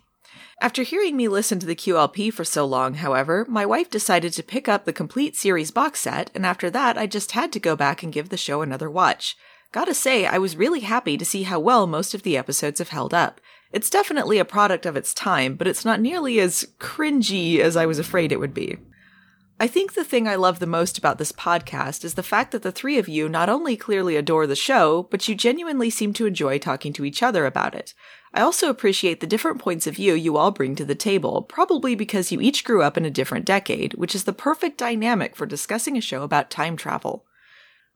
After 0.59 0.81
hearing 0.81 1.15
me 1.15 1.27
listen 1.27 1.59
to 1.59 1.67
the 1.67 1.75
QLP 1.75 2.33
for 2.33 2.43
so 2.43 2.65
long, 2.65 2.95
however, 2.95 3.45
my 3.47 3.63
wife 3.63 3.91
decided 3.91 4.33
to 4.33 4.41
pick 4.41 4.67
up 4.67 4.85
the 4.85 4.91
complete 4.91 5.35
series 5.35 5.69
box 5.69 5.99
set, 5.99 6.31
and 6.33 6.43
after 6.43 6.71
that, 6.71 6.97
I 6.97 7.05
just 7.05 7.33
had 7.33 7.51
to 7.51 7.59
go 7.59 7.75
back 7.75 8.01
and 8.01 8.11
give 8.11 8.29
the 8.29 8.35
show 8.35 8.63
another 8.63 8.89
watch. 8.89 9.37
Gotta 9.71 9.93
say, 9.93 10.25
I 10.25 10.39
was 10.39 10.57
really 10.57 10.79
happy 10.79 11.15
to 11.15 11.23
see 11.23 11.43
how 11.43 11.59
well 11.59 11.85
most 11.85 12.15
of 12.15 12.23
the 12.23 12.35
episodes 12.35 12.79
have 12.79 12.89
held 12.89 13.13
up. 13.13 13.39
It's 13.71 13.91
definitely 13.91 14.39
a 14.39 14.45
product 14.45 14.87
of 14.87 14.97
its 14.97 15.13
time, 15.13 15.53
but 15.53 15.67
it's 15.67 15.85
not 15.85 16.01
nearly 16.01 16.39
as 16.39 16.65
cringy 16.79 17.59
as 17.59 17.77
I 17.77 17.85
was 17.85 17.99
afraid 17.99 18.31
it 18.31 18.39
would 18.39 18.55
be. 18.55 18.79
I 19.57 19.67
think 19.67 19.93
the 19.93 20.03
thing 20.03 20.27
I 20.27 20.35
love 20.35 20.59
the 20.59 20.67
most 20.67 20.97
about 20.97 21.17
this 21.17 21.31
podcast 21.31 22.03
is 22.03 22.15
the 22.15 22.23
fact 22.23 22.51
that 22.51 22.61
the 22.61 22.73
three 22.73 22.97
of 22.97 23.07
you 23.07 23.29
not 23.29 23.47
only 23.47 23.77
clearly 23.77 24.17
adore 24.17 24.47
the 24.47 24.55
show, 24.55 25.07
but 25.09 25.29
you 25.29 25.35
genuinely 25.35 25.89
seem 25.89 26.11
to 26.13 26.25
enjoy 26.25 26.57
talking 26.57 26.91
to 26.91 27.05
each 27.05 27.23
other 27.23 27.45
about 27.45 27.73
it. 27.73 27.93
I 28.33 28.41
also 28.41 28.69
appreciate 28.69 29.21
the 29.21 29.27
different 29.27 29.61
points 29.61 29.87
of 29.87 29.95
view 29.95 30.13
you 30.13 30.35
all 30.35 30.51
bring 30.51 30.75
to 30.75 30.83
the 30.83 30.93
table, 30.93 31.41
probably 31.41 31.95
because 31.95 32.33
you 32.33 32.41
each 32.41 32.65
grew 32.65 32.83
up 32.83 32.97
in 32.97 33.05
a 33.05 33.09
different 33.09 33.45
decade, 33.45 33.93
which 33.93 34.13
is 34.13 34.25
the 34.25 34.33
perfect 34.33 34.77
dynamic 34.77 35.37
for 35.37 35.45
discussing 35.45 35.95
a 35.97 36.01
show 36.01 36.23
about 36.23 36.49
time 36.49 36.75
travel. 36.75 37.25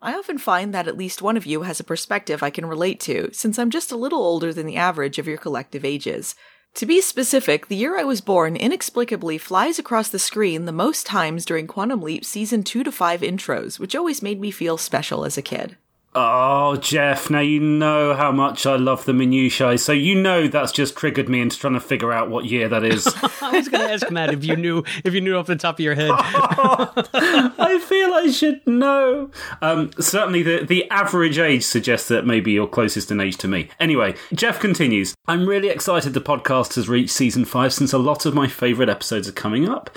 I 0.01 0.13
often 0.13 0.37
find 0.37 0.73
that 0.73 0.87
at 0.87 0.97
least 0.97 1.21
one 1.21 1.35
of 1.35 1.45
you 1.45 1.63
has 1.63 1.81
a 1.81 1.83
perspective 1.83 2.41
I 2.41 2.51
can 2.51 2.67
relate 2.67 3.01
to, 3.01 3.33
since 3.33 3.59
I'm 3.59 3.69
just 3.69 3.91
a 3.91 3.97
little 3.97 4.23
older 4.23 4.53
than 4.53 4.65
the 4.65 4.77
average 4.77 5.19
of 5.19 5.27
your 5.27 5.37
collective 5.37 5.83
ages. 5.83 6.35
To 6.75 6.85
be 6.85 7.01
specific, 7.01 7.67
the 7.67 7.75
year 7.75 7.97
I 7.97 8.03
was 8.03 8.21
born 8.21 8.55
inexplicably 8.55 9.37
flies 9.37 9.79
across 9.79 10.09
the 10.09 10.19
screen 10.19 10.65
the 10.65 10.71
most 10.71 11.05
times 11.05 11.43
during 11.43 11.67
Quantum 11.67 12.01
Leap 12.01 12.23
season 12.23 12.63
2 12.63 12.83
to 12.83 12.91
5 12.91 13.21
intros, 13.21 13.79
which 13.79 13.95
always 13.95 14.21
made 14.21 14.39
me 14.39 14.49
feel 14.49 14.77
special 14.77 15.25
as 15.25 15.37
a 15.37 15.41
kid. 15.41 15.75
Oh, 16.15 16.75
Jeff, 16.77 17.29
now 17.29 17.39
you 17.39 17.59
know 17.59 18.15
how 18.15 18.31
much 18.31 18.65
I 18.65 18.77
love 18.77 19.05
the 19.05 19.13
minutiae, 19.13 19.77
so 19.77 19.91
you 19.91 20.15
know 20.15 20.47
that's 20.47 20.71
just 20.71 20.95
triggered 20.95 21.29
me 21.29 21.39
into 21.39 21.59
trying 21.59 21.75
to 21.75 21.79
figure 21.79 22.11
out 22.11 22.31
what 22.31 22.45
year 22.45 22.67
that 22.67 22.83
is. 22.83 23.05
I 23.41 23.51
was 23.51 23.69
going 23.69 23.85
to 23.85 23.93
ask 23.93 24.09
Matt 24.09 24.33
if 24.33 24.43
you 24.43 24.55
knew 24.55 24.83
if 25.03 25.13
you 25.13 25.21
knew 25.21 25.37
off 25.37 25.45
the 25.45 25.55
top 25.55 25.75
of 25.75 25.81
your 25.81 25.93
head. 25.93 26.09
I 26.15 27.79
feel 27.87 28.11
I 28.11 28.31
should 28.31 28.65
know. 28.65 29.29
Um, 29.61 29.91
certainly, 29.99 30.41
the, 30.41 30.65
the 30.65 30.89
average 30.89 31.37
age 31.37 31.63
suggests 31.63 32.07
that 32.07 32.25
maybe 32.25 32.53
you're 32.53 32.67
closest 32.67 33.11
in 33.11 33.21
age 33.21 33.37
to 33.37 33.47
me. 33.47 33.69
Anyway, 33.79 34.15
Jeff 34.33 34.59
continues. 34.59 35.13
I'm 35.27 35.47
really 35.47 35.69
excited 35.69 36.15
the 36.15 36.21
podcast 36.21 36.73
has 36.73 36.89
reached 36.89 37.11
season 37.11 37.45
five 37.45 37.71
since 37.71 37.93
a 37.93 37.99
lot 37.99 38.25
of 38.25 38.33
my 38.33 38.47
favourite 38.47 38.89
episodes 38.89 39.29
are 39.29 39.33
coming 39.33 39.69
up. 39.69 39.91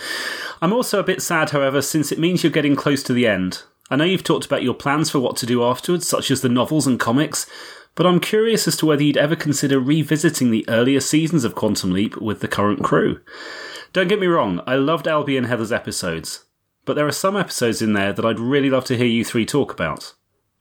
I'm 0.60 0.74
also 0.74 1.00
a 1.00 1.04
bit 1.04 1.22
sad, 1.22 1.50
however, 1.50 1.80
since 1.80 2.12
it 2.12 2.18
means 2.18 2.42
you're 2.42 2.52
getting 2.52 2.76
close 2.76 3.02
to 3.04 3.14
the 3.14 3.26
end. 3.26 3.62
I 3.90 3.96
know 3.96 4.04
you've 4.04 4.24
talked 4.24 4.46
about 4.46 4.62
your 4.62 4.74
plans 4.74 5.10
for 5.10 5.18
what 5.18 5.36
to 5.38 5.46
do 5.46 5.62
afterwards, 5.62 6.06
such 6.06 6.30
as 6.30 6.40
the 6.40 6.48
novels 6.48 6.86
and 6.86 6.98
comics, 6.98 7.46
but 7.94 8.06
I'm 8.06 8.20
curious 8.20 8.66
as 8.66 8.76
to 8.78 8.86
whether 8.86 9.02
you'd 9.02 9.16
ever 9.16 9.36
consider 9.36 9.78
revisiting 9.78 10.50
the 10.50 10.64
earlier 10.68 11.00
seasons 11.00 11.44
of 11.44 11.54
Quantum 11.54 11.92
Leap 11.92 12.16
with 12.16 12.40
the 12.40 12.48
current 12.48 12.82
crew. 12.82 13.20
Don't 13.92 14.08
get 14.08 14.20
me 14.20 14.26
wrong, 14.26 14.60
I 14.66 14.76
loved 14.76 15.06
Albie 15.06 15.36
and 15.36 15.46
Heather's 15.46 15.72
episodes, 15.72 16.46
but 16.84 16.94
there 16.94 17.06
are 17.06 17.12
some 17.12 17.36
episodes 17.36 17.82
in 17.82 17.92
there 17.92 18.12
that 18.12 18.24
I'd 18.24 18.40
really 18.40 18.70
love 18.70 18.86
to 18.86 18.96
hear 18.96 19.06
you 19.06 19.24
three 19.24 19.44
talk 19.44 19.72
about. 19.72 20.14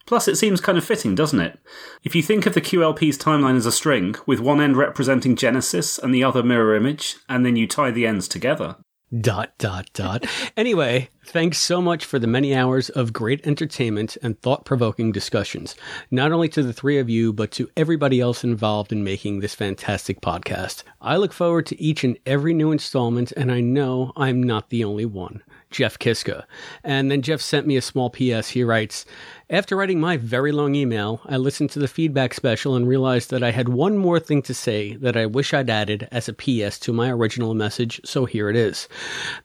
Plus, 0.05 0.27
it 0.27 0.35
seems 0.35 0.59
kind 0.59 0.77
of 0.77 0.83
fitting, 0.83 1.15
doesn't 1.15 1.39
it? 1.39 1.59
If 2.03 2.15
you 2.15 2.21
think 2.21 2.45
of 2.45 2.53
the 2.53 2.59
QLP's 2.59 3.17
timeline 3.17 3.55
as 3.55 3.65
a 3.65 3.71
string, 3.71 4.15
with 4.25 4.39
one 4.39 4.59
end 4.59 4.75
representing 4.75 5.37
Genesis 5.37 5.97
and 5.97 6.13
the 6.13 6.23
other 6.23 6.43
mirror 6.43 6.75
image, 6.75 7.17
and 7.29 7.45
then 7.45 7.55
you 7.55 7.67
tie 7.67 7.91
the 7.91 8.05
ends 8.05 8.27
together. 8.27 8.75
Dot, 9.19 9.51
dot, 9.57 9.89
dot. 9.91 10.25
anyway, 10.55 11.09
thanks 11.25 11.57
so 11.57 11.81
much 11.81 12.05
for 12.05 12.17
the 12.17 12.27
many 12.27 12.55
hours 12.55 12.89
of 12.89 13.11
great 13.11 13.45
entertainment 13.45 14.17
and 14.23 14.39
thought 14.39 14.63
provoking 14.63 15.11
discussions, 15.11 15.75
not 16.11 16.31
only 16.31 16.47
to 16.47 16.63
the 16.63 16.71
three 16.71 16.97
of 16.97 17.09
you, 17.09 17.33
but 17.33 17.51
to 17.51 17.69
everybody 17.75 18.21
else 18.21 18.45
involved 18.45 18.93
in 18.93 19.03
making 19.03 19.41
this 19.41 19.53
fantastic 19.53 20.21
podcast. 20.21 20.83
I 21.01 21.17
look 21.17 21.33
forward 21.33 21.65
to 21.65 21.81
each 21.81 22.05
and 22.05 22.17
every 22.25 22.53
new 22.53 22.71
installment, 22.71 23.33
and 23.33 23.51
I 23.51 23.59
know 23.59 24.13
I'm 24.15 24.41
not 24.41 24.69
the 24.69 24.85
only 24.85 25.05
one. 25.05 25.43
Jeff 25.71 25.97
Kiska. 25.97 26.45
And 26.83 27.09
then 27.09 27.21
Jeff 27.21 27.41
sent 27.41 27.65
me 27.65 27.77
a 27.77 27.81
small 27.81 28.09
PS. 28.09 28.49
He 28.49 28.63
writes, 28.63 29.05
after 29.49 29.75
writing 29.75 29.99
my 29.99 30.15
very 30.15 30.53
long 30.53 30.75
email, 30.75 31.19
I 31.25 31.35
listened 31.35 31.71
to 31.71 31.79
the 31.79 31.87
feedback 31.89 32.33
special 32.33 32.73
and 32.73 32.87
realized 32.87 33.31
that 33.31 33.43
I 33.43 33.51
had 33.51 33.67
one 33.67 33.97
more 33.97 34.17
thing 34.17 34.41
to 34.43 34.53
say 34.53 34.95
that 34.95 35.17
I 35.17 35.25
wish 35.25 35.53
I'd 35.53 35.69
added 35.69 36.07
as 36.09 36.29
a 36.29 36.33
PS 36.33 36.79
to 36.79 36.93
my 36.93 37.09
original 37.09 37.53
message, 37.53 37.99
so 38.05 38.23
here 38.23 38.49
it 38.49 38.55
is. 38.55 38.87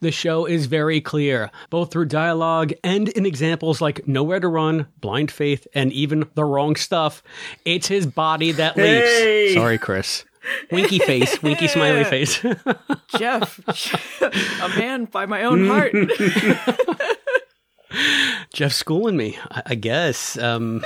The 0.01 0.13
show 0.13 0.45
is 0.45 0.67
very 0.67 1.01
clear, 1.01 1.51
both 1.71 1.91
through 1.91 2.05
dialogue 2.05 2.73
and 2.85 3.09
in 3.09 3.27
examples 3.27 3.81
like 3.81 4.07
Nowhere 4.07 4.39
to 4.39 4.47
Run, 4.47 4.87
Blind 5.01 5.33
Faith, 5.33 5.67
and 5.75 5.93
even 5.93 6.29
The 6.35 6.45
Wrong 6.45 6.77
Stuff. 6.77 7.23
It's 7.65 7.89
his 7.89 8.07
body 8.07 8.53
that 8.53 8.77
leaps. 8.77 9.09
Hey! 9.09 9.55
Sorry, 9.55 9.79
Chris. 9.79 10.25
Winky 10.71 10.99
face, 10.99 11.43
winky 11.43 11.69
smiley 11.69 12.05
face. 12.05 12.43
Jeff, 13.19 13.61
a 14.63 14.69
man 14.79 15.07
by 15.07 15.27
my 15.27 15.45
own 15.45 15.67
heart. 15.67 15.95
Jeff 18.53 18.73
schooling 18.73 19.17
me, 19.17 19.39
I, 19.51 19.63
I 19.67 19.75
guess. 19.75 20.37
Um, 20.39 20.85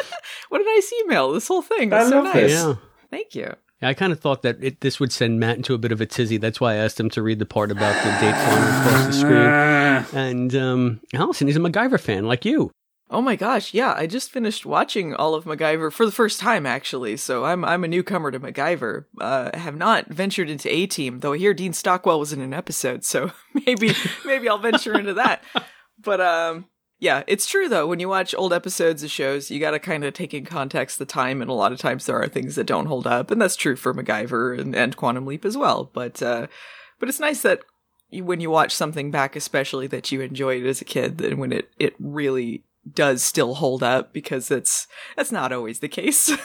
what 0.49 0.61
a 0.61 0.65
nice 0.65 0.93
email. 1.05 1.33
This 1.33 1.49
whole 1.49 1.63
thing. 1.63 1.93
I 1.93 2.05
so 2.09 2.17
love 2.17 2.25
nice. 2.25 2.35
this. 2.35 2.53
yeah. 2.53 2.75
Thank 3.11 3.35
you. 3.35 3.55
I 3.83 3.95
kind 3.95 4.13
of 4.13 4.21
thought 4.21 4.43
that 4.43 4.63
it, 4.63 4.83
this 4.83 5.01
would 5.01 5.11
send 5.11 5.41
Matt 5.41 5.57
into 5.57 5.73
a 5.73 5.79
bit 5.79 5.91
of 5.91 6.03
a 6.03 6.07
tizzy. 6.07 6.37
That's 6.37 6.61
why 6.61 6.75
I 6.75 6.77
asked 6.77 7.01
him 7.01 7.09
to 7.11 7.23
read 7.23 7.39
the 7.39 7.47
part 7.47 7.71
about 7.71 7.95
the 8.05 8.11
date 8.21 8.35
flying 8.35 8.63
across 8.63 9.07
the 9.07 9.13
screen. 9.13 10.21
And 10.21 10.55
um, 10.55 11.01
Allison, 11.15 11.47
he's 11.47 11.57
a 11.57 11.61
MacGyver 11.61 11.99
fan 11.99 12.27
like 12.27 12.45
you. 12.45 12.71
Oh 13.13 13.21
my 13.21 13.35
gosh, 13.35 13.75
yeah, 13.75 13.93
I 13.97 14.07
just 14.07 14.31
finished 14.31 14.65
watching 14.65 15.15
all 15.15 15.35
of 15.35 15.45
MacGyver 15.45 15.93
for 15.93 16.07
the 16.07 16.13
first 16.13 16.39
time 16.39 16.65
actually, 16.65 17.17
so 17.17 17.45
I'm 17.45 17.65
I'm 17.65 17.83
a 17.83 17.89
newcomer 17.89 18.31
to 18.31 18.39
MacGyver. 18.39 19.07
Uh, 19.21 19.57
have 19.59 19.75
not 19.75 20.07
ventured 20.07 20.49
into 20.49 20.73
A 20.73 20.87
Team, 20.87 21.19
though 21.19 21.33
I 21.33 21.39
hear 21.39 21.53
Dean 21.53 21.73
Stockwell 21.73 22.21
was 22.21 22.33
in 22.33 22.41
an 22.41 22.55
episode, 22.55 23.05
so 23.05 23.33
maybe 23.67 23.93
maybe 24.25 24.49
I'll 24.49 24.59
venture 24.59 24.97
into 24.97 25.15
that. 25.15 25.43
But 25.99 26.21
um 26.21 26.67
yeah, 27.01 27.25
it's 27.27 27.47
true 27.47 27.69
though, 27.69 27.89
when 27.89 27.99
you 27.99 28.09
watch 28.09 28.33
old 28.37 28.53
episodes 28.53 29.03
of 29.03 29.11
shows, 29.11 29.51
you 29.51 29.59
gotta 29.59 29.81
kinda 29.81 30.13
take 30.13 30.33
in 30.33 30.45
context 30.45 31.01
the 31.01 31.05
time, 31.05 31.43
and 31.43 31.51
a 31.51 31.55
lot 31.55 31.73
of 31.73 31.81
times 31.81 32.07
there 32.07 32.23
are 32.23 32.29
things 32.29 32.55
that 32.55 32.67
don't 32.67 32.87
hold 32.87 33.09
up, 33.09 33.33
and 33.33 33.43
that's 33.43 33.57
true 33.57 33.75
for 33.75 33.93
MacGyver 33.93 34.57
and, 34.57 34.77
and 34.77 34.97
Quantum 34.97 35.27
Leap 35.27 35.45
as 35.45 35.57
well. 35.57 35.91
But 35.93 36.23
uh 36.23 36.47
but 37.01 37.09
it's 37.09 37.19
nice 37.19 37.43
that 37.43 37.63
when 38.13 38.41
you 38.41 38.51
watch 38.51 38.73
something 38.73 39.11
back, 39.11 39.35
especially 39.35 39.89
that 39.89 40.13
you 40.13 40.21
enjoyed 40.21 40.65
as 40.65 40.81
a 40.81 40.85
kid, 40.85 41.19
then 41.19 41.39
when 41.39 41.53
it, 41.53 41.71
it 41.79 41.95
really 41.99 42.65
does 42.93 43.23
still 43.23 43.55
hold 43.55 43.83
up 43.83 44.13
because 44.13 44.49
that's 44.49 44.87
that's 45.17 45.33
not 45.33 45.53
always 45.53 45.81
the 45.81 45.89
case. 45.89 46.33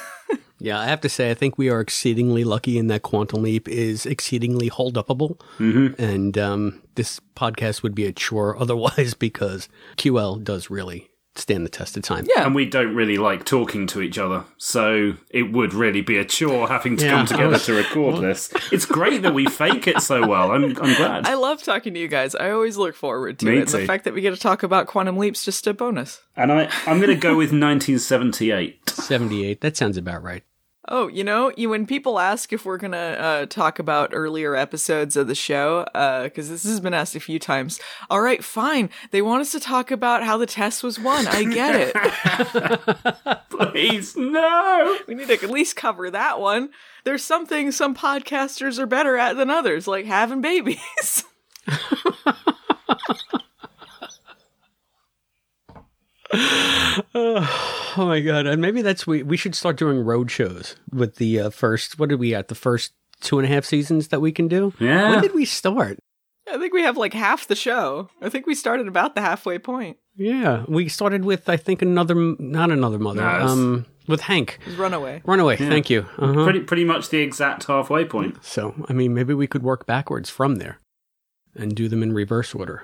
Yeah, 0.58 0.80
I 0.80 0.86
have 0.86 1.02
to 1.02 1.10
say, 1.10 1.30
I 1.30 1.34
think 1.34 1.58
we 1.58 1.70
are 1.70 1.82
exceedingly 1.82 2.44
lucky 2.44 2.78
in 2.78 2.88
that 2.88 3.04
Quantum 3.04 3.44
Leap 3.44 3.68
is 3.68 4.06
exceedingly 4.06 4.68
hold 4.68 4.96
upable. 4.96 5.40
Mm-hmm. 5.60 6.02
And 6.02 6.38
um, 6.38 6.82
this 6.96 7.20
podcast 7.36 7.84
would 7.84 7.94
be 7.94 8.06
a 8.06 8.14
chore 8.14 8.58
otherwise 8.60 9.14
because 9.14 9.68
QL 9.98 10.44
does 10.44 10.70
really 10.70 11.12
stand 11.36 11.66
the 11.66 11.70
test 11.70 11.98
of 11.98 12.04
time. 12.04 12.26
Yeah. 12.36 12.46
And 12.46 12.56
we 12.56 12.66
don't 12.66 12.96
really 12.96 13.18
like 13.18 13.44
talking 13.46 13.88
to 13.88 14.02
each 14.02 14.18
other, 14.18 14.46
so 14.58 15.14
it 15.30 15.52
would 15.52 15.74
really 15.74 16.02
be 16.02 16.18
a 16.18 16.26
chore 16.26 16.68
having 16.68 16.96
to 16.98 17.06
Yeah, 17.06 17.12
come 17.12 17.26
together 17.28 17.50
was- 17.50 17.66
to 17.66 17.74
record 17.74 18.22
this. 18.24 18.54
It's 18.72 18.86
great 18.86 19.22
that 19.24 19.34
we 19.34 19.46
fake 19.46 19.88
it 19.88 20.02
so 20.02 20.26
well. 20.26 20.52
I'm, 20.52 20.64
I'm 20.64 20.96
glad. 20.96 21.28
I 21.28 21.34
love 21.36 21.62
talking 21.64 21.94
to 21.94 22.00
you 22.00 22.08
guys. 22.08 22.36
I 22.36 22.52
always 22.52 22.78
look 22.78 22.96
forward 22.96 23.40
to 23.40 23.46
Me 23.46 23.58
it. 23.58 23.60
And 23.62 23.68
the 23.68 23.86
fact 23.86 24.06
that 24.06 24.14
we 24.14 24.22
get 24.22 24.34
to 24.34 24.40
talk 24.40 24.64
about 24.64 24.88
Quantum 24.88 25.18
Leap's 25.18 25.44
just 25.44 25.68
a 25.68 25.74
bonus. 25.74 26.22
And 26.36 26.52
I, 26.52 26.70
I'm 26.86 26.98
going 27.00 27.10
to 27.10 27.16
go 27.16 27.32
with 27.36 27.52
1978. 27.52 28.90
78. 28.90 29.62
That 29.62 29.78
sounds 29.78 29.98
about 29.98 30.24
right. 30.24 30.44
Oh, 30.88 31.08
you 31.08 31.24
know, 31.24 31.52
you 31.58 31.70
when 31.70 31.88
people 31.88 32.20
ask 32.20 32.54
if 32.54 32.64
we're 32.64 32.78
gonna 32.78 32.98
uh, 32.98 33.46
talk 33.48 33.80
about 33.80 34.12
earlier 34.14 34.56
episodes 34.56 35.18
of 35.18 35.28
the 35.28 35.34
show, 35.36 35.86
because 36.24 36.50
this 36.50 36.64
has 36.64 36.80
been 36.80 36.94
asked 36.94 37.16
a 37.16 37.20
few 37.20 37.40
times. 37.40 37.80
All 38.10 38.22
right, 38.22 38.44
fine. 38.44 38.92
They 39.10 39.22
want 39.22 39.42
us 39.42 39.52
to 39.54 39.60
talk 39.60 39.90
about 39.90 40.24
how 40.24 40.38
the 40.38 40.46
test 40.46 40.84
was 40.84 41.00
won. 41.00 41.26
I 41.28 41.44
get 41.44 41.94
it. 41.96 43.40
Please, 43.50 44.16
no. 44.16 44.98
we 45.08 45.16
need 45.16 45.28
to 45.28 45.34
at 45.34 45.50
least 45.50 45.76
cover 45.76 46.12
that 46.12 46.40
one. 46.40 46.70
There's 47.04 47.24
some 47.24 47.46
things 47.46 47.76
some 47.76 47.96
podcasters 47.96 48.78
are 48.78 48.86
better 48.86 49.18
at 49.18 49.38
than 49.38 49.50
others, 49.50 49.88
like 49.88 50.06
having 50.06 50.42
babies. 50.42 51.24
Oh 57.98 58.06
my 58.08 58.20
god! 58.20 58.46
And 58.46 58.62
maybe 58.62 58.82
that's 58.82 59.08
we 59.08 59.24
we 59.24 59.38
should 59.38 59.56
start 59.56 59.78
doing 59.78 60.00
road 60.04 60.30
shows 60.30 60.76
with 60.92 61.16
the 61.16 61.40
uh, 61.40 61.50
first. 61.50 61.98
What 61.98 62.10
did 62.10 62.20
we 62.20 62.36
at 62.36 62.50
the 62.50 62.56
first 62.56 62.92
two 63.22 63.40
and 63.40 63.46
a 63.46 63.50
half 63.54 63.64
seasons 63.64 64.10
that 64.10 64.20
we 64.20 64.34
can 64.34 64.50
do? 64.50 64.74
Yeah. 64.80 65.12
When 65.12 65.22
did 65.22 65.34
we 65.34 65.46
start? 65.46 65.98
I 66.52 66.58
think 66.58 66.74
we 66.74 66.82
have 66.84 66.98
like 66.98 67.14
half 67.14 67.48
the 67.48 67.56
show. 67.56 68.10
I 68.22 68.28
think 68.30 68.46
we 68.48 68.54
started 68.54 68.88
about 68.90 69.16
the 69.16 69.22
halfway 69.22 69.60
point. 69.60 69.96
Yeah, 70.18 70.66
we 70.68 70.90
started 70.90 71.24
with 71.24 71.48
I 71.48 71.56
think 71.58 71.82
another 71.82 72.16
not 72.16 72.70
another 72.70 73.00
mother. 73.00 73.22
No, 73.22 73.30
it's- 73.36 73.50
um, 73.52 73.86
with 74.08 74.22
Hank. 74.22 74.60
Runaway. 74.78 75.22
Runaway. 75.26 75.58
Yeah. 75.58 75.70
Thank 75.70 75.90
you. 75.90 76.02
Uh-huh. 76.18 76.44
Pretty, 76.44 76.60
pretty 76.60 76.84
much 76.86 77.10
the 77.10 77.20
exact 77.20 77.64
halfway 77.64 78.04
point. 78.06 78.44
So 78.44 78.76
I 78.90 78.94
mean, 78.94 79.14
maybe 79.14 79.34
we 79.34 79.48
could 79.48 79.64
work 79.64 79.86
backwards 79.86 80.30
from 80.30 80.56
there 80.56 80.80
and 81.56 81.74
do 81.76 81.88
them 81.88 82.04
in 82.04 82.14
reverse 82.14 82.54
order 82.54 82.84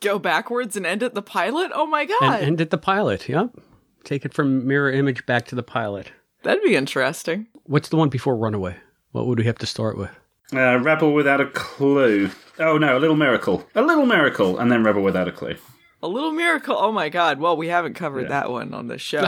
Go 0.00 0.18
backwards 0.18 0.76
and 0.76 0.86
end 0.86 1.02
at 1.02 1.14
the 1.14 1.22
pilot? 1.22 1.70
Oh 1.74 1.86
my 1.86 2.04
god. 2.04 2.22
and 2.22 2.44
end 2.44 2.60
at 2.60 2.70
the 2.70 2.78
pilot. 2.78 3.28
Yep. 3.28 3.56
Take 4.04 4.24
it 4.24 4.34
from 4.34 4.66
mirror 4.66 4.90
image 4.90 5.26
back 5.26 5.46
to 5.46 5.54
the 5.54 5.62
pilot. 5.62 6.12
That'd 6.42 6.62
be 6.62 6.76
interesting. 6.76 7.46
What's 7.64 7.88
the 7.88 7.96
one 7.96 8.08
before 8.08 8.36
Runaway? 8.36 8.76
What 9.12 9.26
would 9.26 9.38
we 9.38 9.44
have 9.46 9.58
to 9.58 9.66
start 9.66 9.96
with? 9.98 10.10
Uh, 10.52 10.78
Rebel 10.78 11.12
without 11.12 11.40
a 11.40 11.46
clue. 11.46 12.30
Oh 12.58 12.78
no, 12.78 12.96
a 12.96 13.00
little 13.00 13.16
miracle. 13.16 13.66
A 13.74 13.82
little 13.82 14.06
miracle, 14.06 14.58
and 14.58 14.70
then 14.70 14.84
Rebel 14.84 15.02
without 15.02 15.26
a 15.26 15.32
clue. 15.32 15.56
A 16.02 16.08
little 16.08 16.30
miracle. 16.30 16.76
Oh 16.78 16.92
my 16.92 17.08
god. 17.08 17.40
Well, 17.40 17.56
we 17.56 17.68
haven't 17.68 17.94
covered 17.94 18.28
that 18.28 18.50
one 18.50 18.74
on 18.74 18.86
the 18.86 18.98
show 18.98 19.24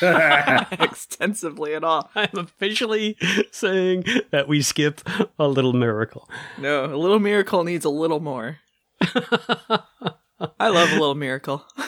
extensively 0.80 1.74
at 1.74 1.84
all. 1.84 2.10
I'm 2.14 2.36
officially 2.36 3.16
saying 3.52 4.04
that 4.30 4.48
we 4.48 4.62
skip 4.62 5.02
a 5.38 5.46
little 5.46 5.72
miracle. 5.72 6.28
No, 6.58 6.86
a 6.86 6.96
little 6.96 7.18
miracle 7.18 7.64
needs 7.64 7.84
a 7.84 7.90
little 7.90 8.20
more. 8.20 8.58
I 9.00 10.68
love 10.68 10.90
a 10.90 10.94
little 10.94 11.14
miracle. 11.14 11.64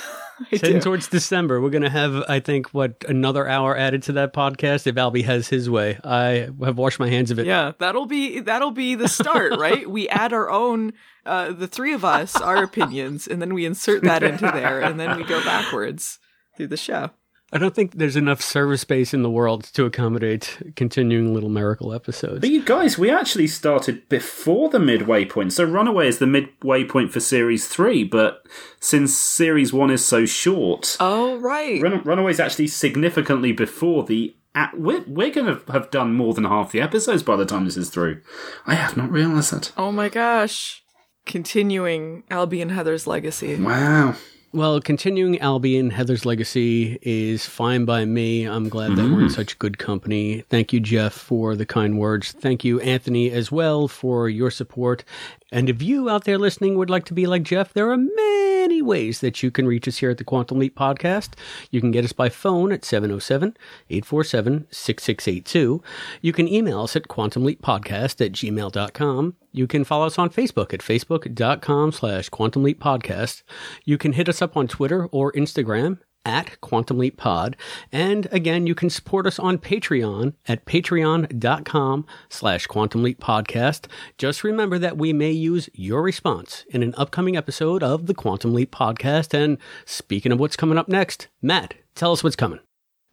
It's 0.51 0.63
heading 0.63 0.81
towards 0.81 1.09
December. 1.09 1.61
We're 1.61 1.71
going 1.71 1.83
to 1.83 1.91
have, 1.91 2.25
I 2.29 2.41
think, 2.41 2.75
what 2.75 3.05
another 3.09 3.47
hour 3.47 3.77
added 3.77 4.03
to 4.05 4.13
that 4.13 4.33
podcast 4.33 4.87
if 4.89 4.97
Albie 4.97 5.25
has 5.25 5.49
his 5.49 5.71
way. 5.71 6.01
I 6.03 6.49
have 6.65 6.79
washed 6.79 6.99
my 6.99 7.09
hands 7.09 7.31
of 7.31 7.39
it. 7.39 7.47
Yeah, 7.47 7.73
that'll 7.79 8.07
be 8.07 8.41
that'll 8.41 8.73
be 8.73 8.95
the 8.95 9.09
start, 9.09 9.59
right? 9.59 9.89
we 9.91 10.09
add 10.09 10.33
our 10.33 10.51
own, 10.51 10.95
uh, 11.25 11.53
the 11.53 11.69
three 11.69 11.93
of 11.93 12.05
us, 12.05 12.35
our 12.35 12.63
opinions, 12.65 13.29
and 13.29 13.41
then 13.41 13.55
we 13.55 13.65
insert 13.65 14.03
that 14.03 14.23
into 14.23 14.47
there, 14.47 14.81
and 14.81 14.99
then 14.99 15.17
we 15.17 15.25
go 15.25 15.45
backwards 15.45 16.19
through 16.57 16.69
the 16.69 16.77
show. 16.77 17.11
I 17.55 17.59
don't 17.59 17.75
think 17.75 17.99
there's 17.99 18.17
enough 18.17 18.41
server 18.41 18.79
space 18.79 19.13
in 19.13 19.23
the 19.23 19.31
world 19.31 19.65
to 19.75 19.85
accommodate 19.85 20.59
continuing 20.75 21.35
Little 21.35 21.51
Miracle 21.51 21.93
episodes. 21.93 22.41
But 22.41 22.49
you 22.49 22.65
guys, 22.65 22.97
we 22.97 23.11
actually 23.11 23.47
started 23.47 24.09
before 24.09 24.71
the 24.71 24.79
midway 24.79 25.27
point. 25.27 25.53
So 25.53 25.65
Runaway 25.65 26.09
is 26.09 26.19
the 26.19 26.27
midway 26.27 26.85
point 26.85 27.13
for 27.13 27.21
Series 27.21 27.69
3, 27.69 28.05
but 28.05 28.47
since 28.81 29.15
Series 29.15 29.71
1 29.71 29.91
is 29.91 30.03
so 30.03 30.25
short. 30.25 30.97
Oh, 30.99 31.37
right. 31.41 31.83
Run- 31.83 32.03
Runaway 32.03 32.31
is 32.31 32.41
actually 32.41 32.69
significantly 32.69 33.53
before 33.53 34.05
the. 34.05 34.35
At, 34.55 34.79
we're 34.79 35.03
we're 35.07 35.31
going 35.31 35.47
to 35.47 35.73
have 35.73 35.91
done 35.91 36.13
more 36.15 36.35
than 36.35 36.45
half 36.45 36.73
the 36.73 36.81
episodes 36.81 37.23
by 37.23 37.37
the 37.37 37.47
time 37.47 37.65
this 37.65 37.79
is 37.79 37.89
through. 37.89 38.21
I 38.67 38.75
have 38.75 38.99
not 38.99 39.11
realised 39.11 39.53
that. 39.53 39.73
Oh 39.79 39.93
my 39.93 40.11
gosh. 40.11 40.83
Continuing 41.25 42.25
Albie 42.31 42.61
and 42.61 42.71
Heather's 42.71 43.07
legacy. 43.07 43.57
Wow. 43.57 44.15
Well, 44.55 44.83
continuing 44.83 45.39
Albie 45.39 45.81
and 45.81 45.91
Heather's 45.91 46.27
legacy 46.27 46.99
is 47.01 47.47
fine 47.47 47.87
by 47.87 48.05
me. 48.05 48.45
I'm 48.45 48.69
glad 48.69 48.97
that 48.97 49.05
we're 49.05 49.05
in 49.05 49.19
mm-hmm. 49.21 49.29
such 49.29 49.59
good 49.59 49.79
company. 49.79 50.43
Thank 50.51 50.75
you, 50.75 50.81
Jeff, 50.81 51.15
for 51.15 51.57
the 51.57 51.65
kind 51.65 51.99
words. 51.99 52.33
Thank 52.33 52.63
you, 52.63 52.79
Anthony, 52.81 53.31
as 53.31 53.51
well, 53.51 53.89
for 53.89 54.29
your 54.29 54.51
support. 54.51 55.05
And 55.51 55.71
if 55.71 55.81
you 55.81 56.11
out 56.11 56.25
there 56.25 56.37
listening 56.37 56.77
would 56.77 56.91
like 56.91 57.07
to 57.07 57.15
be 57.15 57.27
like 57.27 57.45
Jeff, 57.45 57.73
there 57.73 57.91
are 57.91 57.97
many 57.97 58.83
ways 58.83 59.21
that 59.21 59.43
you 59.43 59.51
can 59.51 59.67
reach 59.67 59.89
us 59.89 59.97
here 59.97 60.11
at 60.11 60.19
the 60.19 60.25
Quantum 60.25 60.59
Leap 60.59 60.77
Podcast. 60.77 61.31
You 61.71 61.81
can 61.81 61.91
get 61.91 62.05
us 62.05 62.13
by 62.13 62.29
phone 62.29 62.73
at 62.73 62.85
707 62.85 63.57
847 63.89 64.67
6682. 64.71 65.83
You 66.21 66.33
can 66.35 66.47
email 66.47 66.83
us 66.83 66.95
at 66.95 67.09
quantumleappodcast 67.09 68.23
at 68.23 68.33
gmail.com. 68.33 69.35
You 69.53 69.67
can 69.67 69.85
follow 69.85 70.07
us 70.07 70.19
on 70.19 70.31
Facebook 70.31 70.73
at 70.73 70.81
facebook.com 70.81 71.93
slash 71.93 72.29
quantum 72.31 72.63
leap 72.63 72.81
podcast. 72.81 73.43
You 73.85 73.99
can 73.99 74.15
hit 74.15 74.29
us 74.29 74.41
up 74.43 74.57
on 74.57 74.67
Twitter 74.67 75.07
or 75.07 75.31
Instagram 75.33 75.99
at 76.25 76.61
Quantum 76.61 76.99
Leap 76.99 77.17
Pod. 77.17 77.57
And 77.91 78.29
again, 78.31 78.67
you 78.67 78.75
can 78.75 78.91
support 78.91 79.27
us 79.27 79.39
on 79.39 79.59
Patreon 79.59 80.35
at 80.47 80.65
patreon.com 80.65 82.07
slash 82.29 82.67
Quantum 82.67 83.03
Leap 83.03 83.21
Podcast. 83.21 83.87
Just 84.19 84.45
remember 84.45 84.79
that 84.79 84.97
we 84.97 85.13
may 85.13 85.33
use 85.33 85.69
your 85.75 86.03
response 86.03 86.65
in 86.71 86.83
an 86.83 86.95
upcoming 86.97 87.37
episode 87.37 87.83
of 87.83 88.07
the 88.07 88.15
Quantum 88.15 88.55
Leap 88.55 88.71
Podcast. 88.71 89.35
And 89.35 89.59
speaking 89.85 90.33
of 90.33 90.41
what's 90.41 90.57
coming 90.57 90.79
up 90.79 90.89
next, 90.89 91.29
Matt, 91.41 91.75
tell 91.95 92.13
us 92.13 92.23
what's 92.23 92.37
coming. 92.37 92.61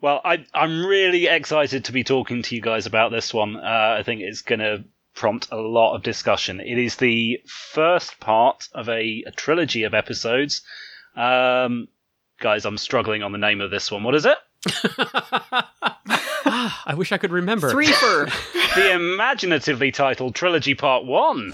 Well, 0.01 0.21
I, 0.23 0.45
I'm 0.53 0.85
really 0.85 1.27
excited 1.27 1.85
to 1.85 1.91
be 1.91 2.05
talking 2.05 2.41
to 2.43 2.55
you 2.55 2.61
guys 2.61 2.85
about 2.85 3.11
this 3.11 3.33
one. 3.33 3.57
Uh, 3.57 3.97
I 3.99 4.03
think 4.03 4.21
it's 4.21 4.41
going 4.41 4.59
to 4.59 4.85
prompt 5.19 5.49
a 5.51 5.57
lot 5.57 5.95
of 5.95 6.01
discussion. 6.01 6.61
It 6.61 6.77
is 6.79 6.95
the 6.95 7.41
first 7.45 8.19
part 8.21 8.69
of 8.73 8.87
a, 8.87 9.23
a 9.27 9.31
trilogy 9.31 9.83
of 9.83 9.93
episodes. 9.93 10.61
Um, 11.15 11.89
guys, 12.39 12.65
I'm 12.65 12.77
struggling 12.77 13.21
on 13.21 13.33
the 13.33 13.37
name 13.37 13.59
of 13.59 13.69
this 13.69 13.91
one. 13.91 14.03
What 14.03 14.15
is 14.15 14.25
it? 14.25 14.37
I 16.45 16.95
wish 16.95 17.11
I 17.11 17.17
could 17.17 17.31
remember. 17.31 17.69
Threefer. 17.69 18.31
the 18.75 18.93
imaginatively 18.93 19.91
titled 19.91 20.35
Trilogy 20.35 20.73
Part 20.73 21.03
1. 21.05 21.53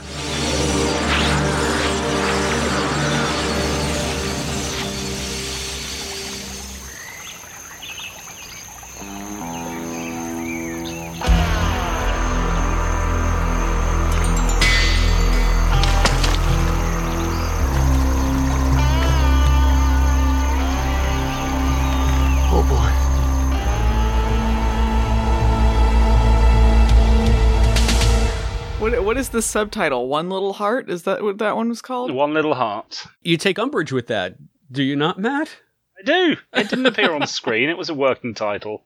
The 29.36 29.42
subtitle? 29.42 30.08
One 30.08 30.30
Little 30.30 30.54
Heart? 30.54 30.90
Is 30.90 31.04
that 31.04 31.22
what 31.22 31.38
that 31.40 31.56
one 31.56 31.70
was 31.70 31.82
called? 31.82 32.12
One 32.12 32.34
Little 32.34 32.56
Heart. 32.56 33.06
You 33.22 33.38
take 33.38 33.60
umbrage 33.60 33.92
with 33.92 34.08
that, 34.08 34.36
do 34.72 34.82
you 34.82 34.96
not, 34.96 35.20
Matt? 35.20 35.58
I 36.00 36.04
do. 36.04 36.38
It 36.54 36.70
didn't 36.70 36.86
appear 36.86 37.14
on 37.14 37.28
screen. 37.28 37.70
It 37.70 37.78
was 37.78 37.90
a 37.90 37.94
working 37.94 38.34
title. 38.34 38.86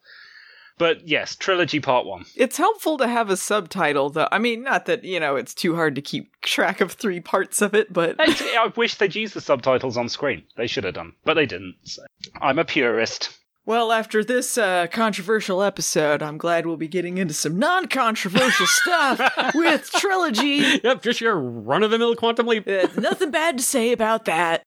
But 0.79 1.07
yes, 1.07 1.35
Trilogy 1.35 1.79
Part 1.79 2.05
1. 2.05 2.25
It's 2.35 2.57
helpful 2.57 2.97
to 2.97 3.07
have 3.07 3.29
a 3.29 3.37
subtitle, 3.37 4.09
though. 4.09 4.29
I 4.31 4.39
mean, 4.39 4.63
not 4.63 4.85
that, 4.85 5.03
you 5.03 5.19
know, 5.19 5.35
it's 5.35 5.53
too 5.53 5.75
hard 5.75 5.93
to 5.95 6.01
keep 6.01 6.31
track 6.41 6.81
of 6.81 6.93
three 6.93 7.19
parts 7.19 7.61
of 7.61 7.75
it, 7.75 7.91
but. 7.93 8.15
I 8.19 8.71
wish 8.75 8.95
they'd 8.95 9.13
used 9.13 9.33
the 9.35 9.41
subtitles 9.41 9.97
on 9.97 10.09
screen. 10.09 10.43
They 10.57 10.67
should 10.67 10.85
have 10.85 10.93
done. 10.93 11.13
But 11.25 11.35
they 11.35 11.45
didn't. 11.45 11.75
So. 11.83 12.03
I'm 12.41 12.57
a 12.59 12.65
purist. 12.65 13.37
Well, 13.69 13.91
after 13.91 14.23
this 14.23 14.57
uh, 14.57 14.87
controversial 14.87 15.61
episode, 15.61 16.23
I'm 16.23 16.39
glad 16.39 16.65
we'll 16.65 16.75
be 16.75 16.87
getting 16.87 17.19
into 17.19 17.35
some 17.35 17.59
non 17.59 17.85
controversial 17.85 18.65
stuff 18.67 19.19
with 19.53 19.91
Trilogy. 19.91 20.79
Yep, 20.83 21.03
just 21.03 21.21
your 21.21 21.39
run 21.39 21.83
of 21.83 21.91
the 21.91 21.99
mill 21.99 22.15
quantum 22.15 22.47
leap. 22.47 22.67
Uh, 22.67 22.87
nothing 22.97 23.29
bad 23.29 23.59
to 23.59 23.63
say 23.63 23.91
about 23.91 24.25
that. 24.25 24.63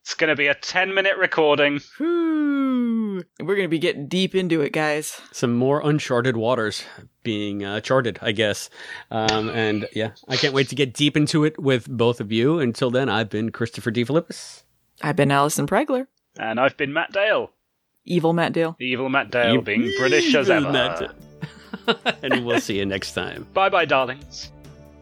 It's 0.00 0.14
going 0.14 0.28
to 0.28 0.36
be 0.36 0.46
a 0.46 0.54
10 0.54 0.94
minute 0.94 1.18
recording. 1.18 1.80
Whew. 1.98 3.22
We're 3.40 3.56
going 3.56 3.66
to 3.66 3.68
be 3.68 3.78
getting 3.78 4.08
deep 4.08 4.34
into 4.34 4.62
it, 4.62 4.72
guys. 4.72 5.20
Some 5.32 5.52
more 5.52 5.86
uncharted 5.86 6.38
waters 6.38 6.82
being 7.24 7.62
uh, 7.62 7.80
charted, 7.80 8.18
I 8.22 8.32
guess. 8.32 8.70
Um, 9.10 9.50
and 9.50 9.86
yeah, 9.92 10.12
I 10.28 10.36
can't 10.36 10.54
wait 10.54 10.70
to 10.70 10.74
get 10.74 10.94
deep 10.94 11.14
into 11.14 11.44
it 11.44 11.60
with 11.60 11.86
both 11.90 12.22
of 12.22 12.32
you. 12.32 12.58
Until 12.58 12.90
then, 12.90 13.10
I've 13.10 13.28
been 13.28 13.52
Christopher 13.52 13.92
DeFilippis. 13.92 14.62
I've 15.02 15.16
been 15.16 15.30
Allison 15.30 15.66
Pregler. 15.66 16.06
And 16.38 16.58
I've 16.58 16.78
been 16.78 16.94
Matt 16.94 17.12
Dale. 17.12 17.50
Evil 18.06 18.32
Matt 18.32 18.52
Dale. 18.52 18.76
Evil 18.80 19.08
Matt 19.08 19.30
Dale 19.30 19.60
being 19.60 19.92
British 19.98 20.34
as 20.34 20.48
ever. 20.48 20.70
Matt 20.70 21.14
and 22.22 22.46
we'll 22.46 22.60
see 22.60 22.78
you 22.78 22.86
next 22.86 23.12
time. 23.12 23.46
Bye 23.52 23.68
bye, 23.68 23.84
darlings. 23.84 24.50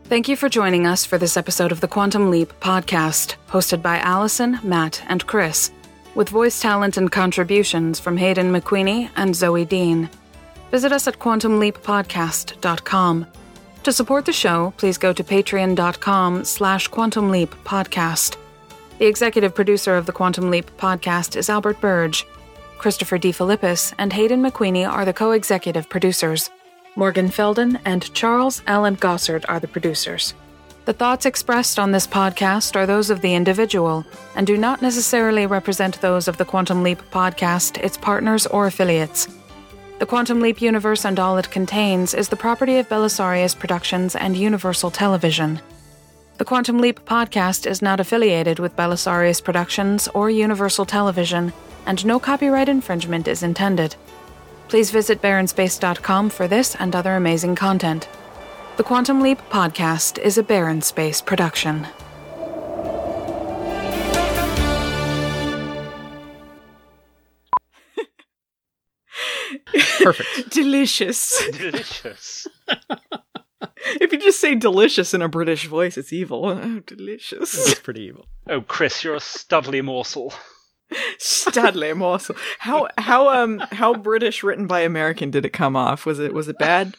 Thank 0.04 0.28
you 0.28 0.36
for 0.36 0.50
joining 0.50 0.86
us 0.86 1.06
for 1.06 1.16
this 1.16 1.36
episode 1.36 1.72
of 1.72 1.80
the 1.80 1.88
Quantum 1.88 2.30
Leap 2.30 2.52
podcast, 2.60 3.36
hosted 3.48 3.80
by 3.80 3.98
Allison, 3.98 4.58
Matt, 4.62 5.02
and 5.08 5.26
Chris, 5.26 5.70
with 6.14 6.28
voice 6.28 6.60
talent 6.60 6.98
and 6.98 7.10
contributions 7.10 7.98
from 7.98 8.18
Hayden 8.18 8.52
McQueenie 8.52 9.08
and 9.16 9.34
Zoe 9.34 9.64
Dean. 9.64 10.10
Visit 10.70 10.92
us 10.92 11.08
at 11.08 11.18
quantumleappodcast.com. 11.18 13.26
To 13.84 13.92
support 13.92 14.24
the 14.24 14.32
show, 14.32 14.72
please 14.76 14.98
go 14.98 15.12
to 15.12 15.24
patreon.com 15.24 16.44
slash 16.44 16.90
quantumleappodcast. 16.90 18.36
The 18.98 19.06
executive 19.06 19.54
producer 19.54 19.96
of 19.96 20.06
the 20.06 20.12
Quantum 20.12 20.50
Leap 20.50 20.70
podcast 20.76 21.36
is 21.36 21.50
Albert 21.50 21.80
Burge. 21.80 22.26
Christopher 22.84 23.18
DeFilippis 23.18 23.94
and 23.96 24.12
Hayden 24.12 24.42
McQueenie 24.42 24.86
are 24.86 25.06
the 25.06 25.14
co-executive 25.14 25.88
producers. 25.88 26.50
Morgan 26.96 27.30
Felden 27.30 27.78
and 27.86 28.12
Charles 28.12 28.60
Allen 28.66 28.98
Gossard 28.98 29.46
are 29.48 29.58
the 29.58 29.66
producers. 29.66 30.34
The 30.84 30.92
thoughts 30.92 31.24
expressed 31.24 31.78
on 31.78 31.92
this 31.92 32.06
podcast 32.06 32.76
are 32.76 32.84
those 32.84 33.08
of 33.08 33.22
the 33.22 33.34
individual 33.34 34.04
and 34.36 34.46
do 34.46 34.58
not 34.58 34.82
necessarily 34.82 35.46
represent 35.46 35.98
those 36.02 36.28
of 36.28 36.36
the 36.36 36.44
Quantum 36.44 36.82
Leap 36.82 36.98
podcast, 37.10 37.82
its 37.82 37.96
partners, 37.96 38.46
or 38.48 38.66
affiliates. 38.66 39.28
The 39.98 40.04
Quantum 40.04 40.42
Leap 40.42 40.60
universe 40.60 41.06
and 41.06 41.18
all 41.18 41.38
it 41.38 41.50
contains 41.50 42.12
is 42.12 42.28
the 42.28 42.36
property 42.36 42.76
of 42.76 42.90
Belisarius 42.90 43.58
Productions 43.58 44.14
and 44.14 44.36
Universal 44.36 44.90
Television. 44.90 45.58
The 46.36 46.44
Quantum 46.44 46.80
Leap 46.80 47.00
podcast 47.06 47.66
is 47.66 47.80
not 47.80 47.98
affiliated 47.98 48.58
with 48.58 48.76
Belisarius 48.76 49.42
Productions 49.42 50.06
or 50.08 50.28
Universal 50.28 50.84
Television, 50.84 51.50
and 51.86 52.04
no 52.04 52.18
copyright 52.18 52.68
infringement 52.68 53.28
is 53.28 53.42
intended. 53.42 53.96
Please 54.68 54.90
visit 54.90 55.20
baronspace.com 55.20 56.30
for 56.30 56.48
this 56.48 56.74
and 56.76 56.94
other 56.96 57.14
amazing 57.14 57.54
content. 57.54 58.08
The 58.76 58.82
Quantum 58.82 59.20
Leap 59.20 59.38
podcast 59.50 60.18
is 60.18 60.38
a 60.38 60.42
Baron 60.42 60.82
Space 60.82 61.20
production. 61.20 61.86
Perfect. 70.04 70.50
delicious. 70.50 71.48
Delicious. 71.52 72.46
if 74.00 74.12
you 74.12 74.18
just 74.18 74.40
say 74.40 74.54
delicious 74.54 75.14
in 75.14 75.22
a 75.22 75.28
British 75.28 75.66
voice, 75.66 75.96
it's 75.96 76.12
evil. 76.12 76.44
Oh, 76.64 76.80
delicious. 76.80 77.54
It's 77.70 77.80
pretty 77.80 78.02
evil. 78.02 78.26
Oh, 78.48 78.60
Chris, 78.60 79.02
you're 79.02 79.14
a 79.14 79.20
studly 79.20 79.82
morsel. 79.82 80.32
Studley 81.18 81.92
morsel. 81.92 82.36
How 82.58 82.88
how 82.98 83.28
um 83.28 83.58
how 83.72 83.94
British 83.94 84.42
written 84.42 84.66
by 84.66 84.80
American 84.80 85.30
did 85.30 85.44
it 85.44 85.52
come 85.52 85.76
off? 85.76 86.06
Was 86.06 86.18
it 86.18 86.34
was 86.34 86.48
it 86.48 86.58
bad? 86.58 86.96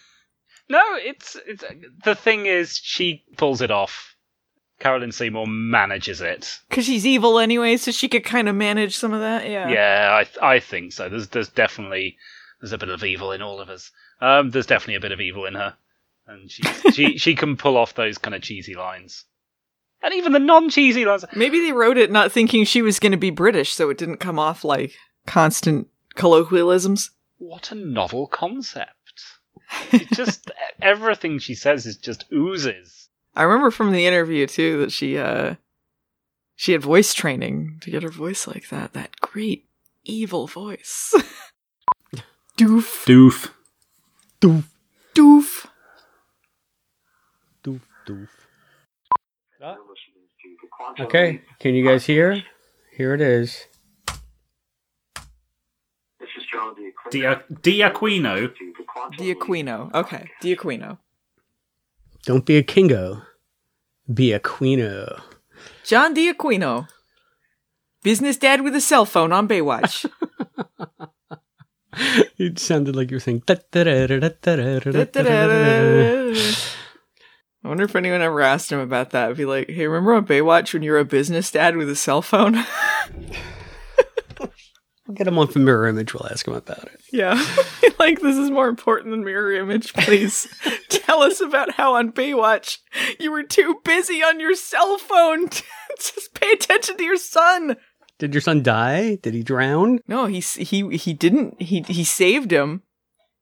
No, 0.70 0.82
it's 0.96 1.38
it's 1.46 1.64
the 2.04 2.16
thing 2.16 2.46
is 2.46 2.80
she 2.82 3.24
pulls 3.38 3.62
it 3.62 3.72
off. 3.72 4.16
Carolyn 4.80 5.12
Seymour 5.12 5.48
manages 5.48 6.20
it. 6.22 6.60
Because 6.70 6.86
she's 6.86 7.06
evil 7.06 7.40
anyway, 7.40 7.78
so 7.78 7.92
she 7.92 8.10
could 8.10 8.26
kind 8.26 8.50
of 8.50 8.56
manage 8.56 8.96
some 8.96 9.14
of 9.14 9.22
that. 9.22 9.48
Yeah. 9.50 9.70
Yeah, 9.70 10.24
I 10.42 10.56
I 10.56 10.60
think 10.60 10.92
so. 10.92 11.08
There's 11.08 11.30
there's 11.30 11.50
definitely 11.50 12.18
there's 12.60 12.74
a 12.74 12.78
bit 12.78 12.90
of 12.90 13.04
evil 13.04 13.32
in 13.32 13.42
all 13.42 13.60
of 13.60 13.70
us. 13.70 13.92
Um, 14.22 14.50
there's 14.50 14.66
definitely 14.66 14.96
a 14.96 15.02
bit 15.02 15.12
of 15.12 15.22
evil 15.22 15.46
in 15.46 15.56
her, 15.56 15.76
and 16.28 16.50
she 16.50 16.64
she 16.92 17.18
she 17.18 17.36
can 17.36 17.58
pull 17.58 17.78
off 17.78 17.96
those 17.96 18.18
kind 18.18 18.36
of 18.36 18.42
cheesy 18.42 18.76
lines, 18.76 19.26
and 20.02 20.14
even 20.14 20.34
the 20.34 20.40
non-cheesy 20.40 21.06
lines. 21.06 21.26
Maybe 21.36 21.60
they 21.60 21.72
wrote 21.72 21.98
it 21.98 22.12
not 22.12 22.32
thinking 22.32 22.64
she 22.64 22.82
was 22.82 23.00
going 23.00 23.12
to 23.12 23.18
be 23.18 23.30
British, 23.30 23.74
so 23.74 23.90
it 23.90 23.98
didn't 23.98 24.18
come 24.18 24.40
off 24.40 24.64
like 24.64 24.94
constant 25.26 25.88
colloquialisms. 26.16 27.12
What 27.38 27.72
a 27.72 27.76
novel 27.76 28.28
concept! 28.28 28.92
It 29.92 30.08
just 30.14 30.52
everything 30.82 31.40
she 31.40 31.56
says 31.56 31.86
is 31.86 31.98
just 31.98 32.26
oozes. 32.32 33.10
I 33.36 33.44
remember 33.44 33.72
from 33.72 33.92
the 33.92 34.06
interview 34.06 34.48
too 34.48 34.80
that 34.80 34.92
she 34.92 35.18
uh 35.18 35.56
she 36.56 36.72
had 36.72 36.82
voice 36.82 37.14
training 37.14 37.80
to 37.82 37.92
get 37.92 38.04
her 38.04 38.10
voice 38.10 38.48
like 38.48 38.70
that. 38.70 38.94
That 38.94 39.20
great 39.20 39.68
evil 40.06 40.48
voice. 40.48 41.14
Doof. 42.58 43.06
Doof. 43.06 43.50
Doof. 44.40 44.64
Doof. 45.14 45.68
Doof. 47.64 47.82
Doof. 48.08 48.30
Okay, 51.00 51.42
can 51.60 51.76
you 51.76 51.86
guys 51.86 52.06
hear? 52.06 52.44
Here 52.96 53.14
it 53.14 53.22
is. 53.22 53.66
Dia- 57.12 57.44
D'Aquino. 57.62 58.52
D'Aquino. 59.18 59.92
Okay, 59.94 60.30
D'Aquino. 60.42 60.98
Don't 62.26 62.46
be 62.46 62.58
a 62.58 62.64
kingo. 62.64 63.22
Be 64.12 64.34
a 64.34 64.40
queeno. 64.40 65.22
John 65.84 66.14
D'Aquino. 66.14 66.88
Business 68.04 68.38
dad 68.38 68.62
with 68.62 68.76
a 68.76 68.82
cell 68.82 69.06
phone 69.06 69.32
on 69.32 69.48
Baywatch. 69.48 70.06
It 72.38 72.60
sounded 72.60 72.96
like 72.96 73.10
you 73.12 73.16
were 73.16 73.20
saying. 73.22 73.44
I 77.66 77.68
wonder 77.68 77.84
if 77.84 77.96
anyone 77.96 78.22
ever 78.22 78.42
asked 78.42 78.72
him 78.72 78.78
about 78.78 79.10
that. 79.10 79.36
Be 79.36 79.46
like, 79.46 79.72
hey, 79.72 79.88
remember 79.88 80.14
on 80.14 80.28
Baywatch 80.28 80.72
when 80.72 80.84
you 80.84 80.92
were 80.92 81.00
a 81.00 81.06
business 81.06 81.50
dad 81.50 81.76
with 81.76 81.90
a 81.90 81.96
cell 81.96 82.22
phone? 82.22 82.58
I'll 84.40 84.50
get 85.16 85.26
him 85.28 85.40
on 85.40 85.48
for 85.48 85.58
mirror 85.58 85.88
image. 85.88 86.14
We'll 86.14 86.28
ask 86.28 86.48
him 86.48 86.54
about 86.54 86.84
it. 86.84 87.00
yeah. 87.12 87.44
like, 88.00 88.22
this 88.22 88.38
is 88.38 88.52
more 88.52 88.68
important 88.68 89.10
than 89.10 89.24
mirror 89.24 89.52
image. 89.52 89.96
Please 89.96 90.48
tell 90.90 91.24
us 91.24 91.42
about 91.42 91.72
how 91.72 91.96
on 91.96 92.12
Baywatch 92.12 92.78
you 93.20 93.32
were 93.32 93.42
too 93.42 93.82
busy 93.84 94.22
on 94.22 94.40
your 94.40 94.54
cell 94.54 95.00
phone. 95.00 95.50
to 95.50 95.64
Just 95.98 96.36
pay 96.36 96.52
attention 96.52 96.98
to 96.98 97.04
your 97.04 97.18
son. 97.18 97.78
Did 98.20 98.36
your 98.36 98.42
son 98.42 98.62
die? 98.62 99.16
Did 99.16 99.34
he 99.34 99.42
drown? 99.42 100.02
No, 100.08 100.28
he 100.28 100.40
he 100.40 100.96
he 100.98 101.14
didn't. 101.14 101.60
He 101.60 101.82
he 101.82 102.04
saved 102.04 102.52
him, 102.52 102.84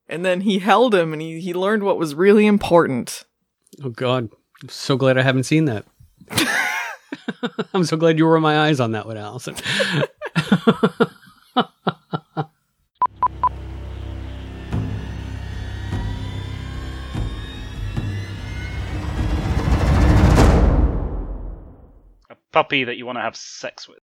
and 0.08 0.24
then 0.24 0.42
he 0.42 0.60
held 0.60 0.96
him, 0.96 1.12
and 1.12 1.22
he 1.22 1.42
he 1.42 1.54
learned 1.54 1.84
what 1.84 1.98
was 1.98 2.16
really 2.16 2.48
important. 2.48 3.26
Oh 3.82 3.90
God, 3.90 4.30
I'm 4.62 4.70
so 4.70 4.98
glad 4.98 5.18
I 5.18 5.24
haven't 5.24 5.44
seen 5.44 5.66
that. 5.66 5.86
I'm 7.74 7.84
so 7.86 7.98
glad 7.98 8.18
you 8.18 8.26
were 8.26 8.40
my 8.40 8.68
eyes 8.68 8.80
on 8.80 8.92
that 8.92 9.06
one, 9.08 9.18
Allison. 9.18 9.56
A 22.30 22.36
puppy 22.52 22.84
that 22.84 22.98
you 22.98 23.06
want 23.06 23.18
to 23.18 23.22
have 23.22 23.36
sex 23.36 23.88
with. 23.88 23.92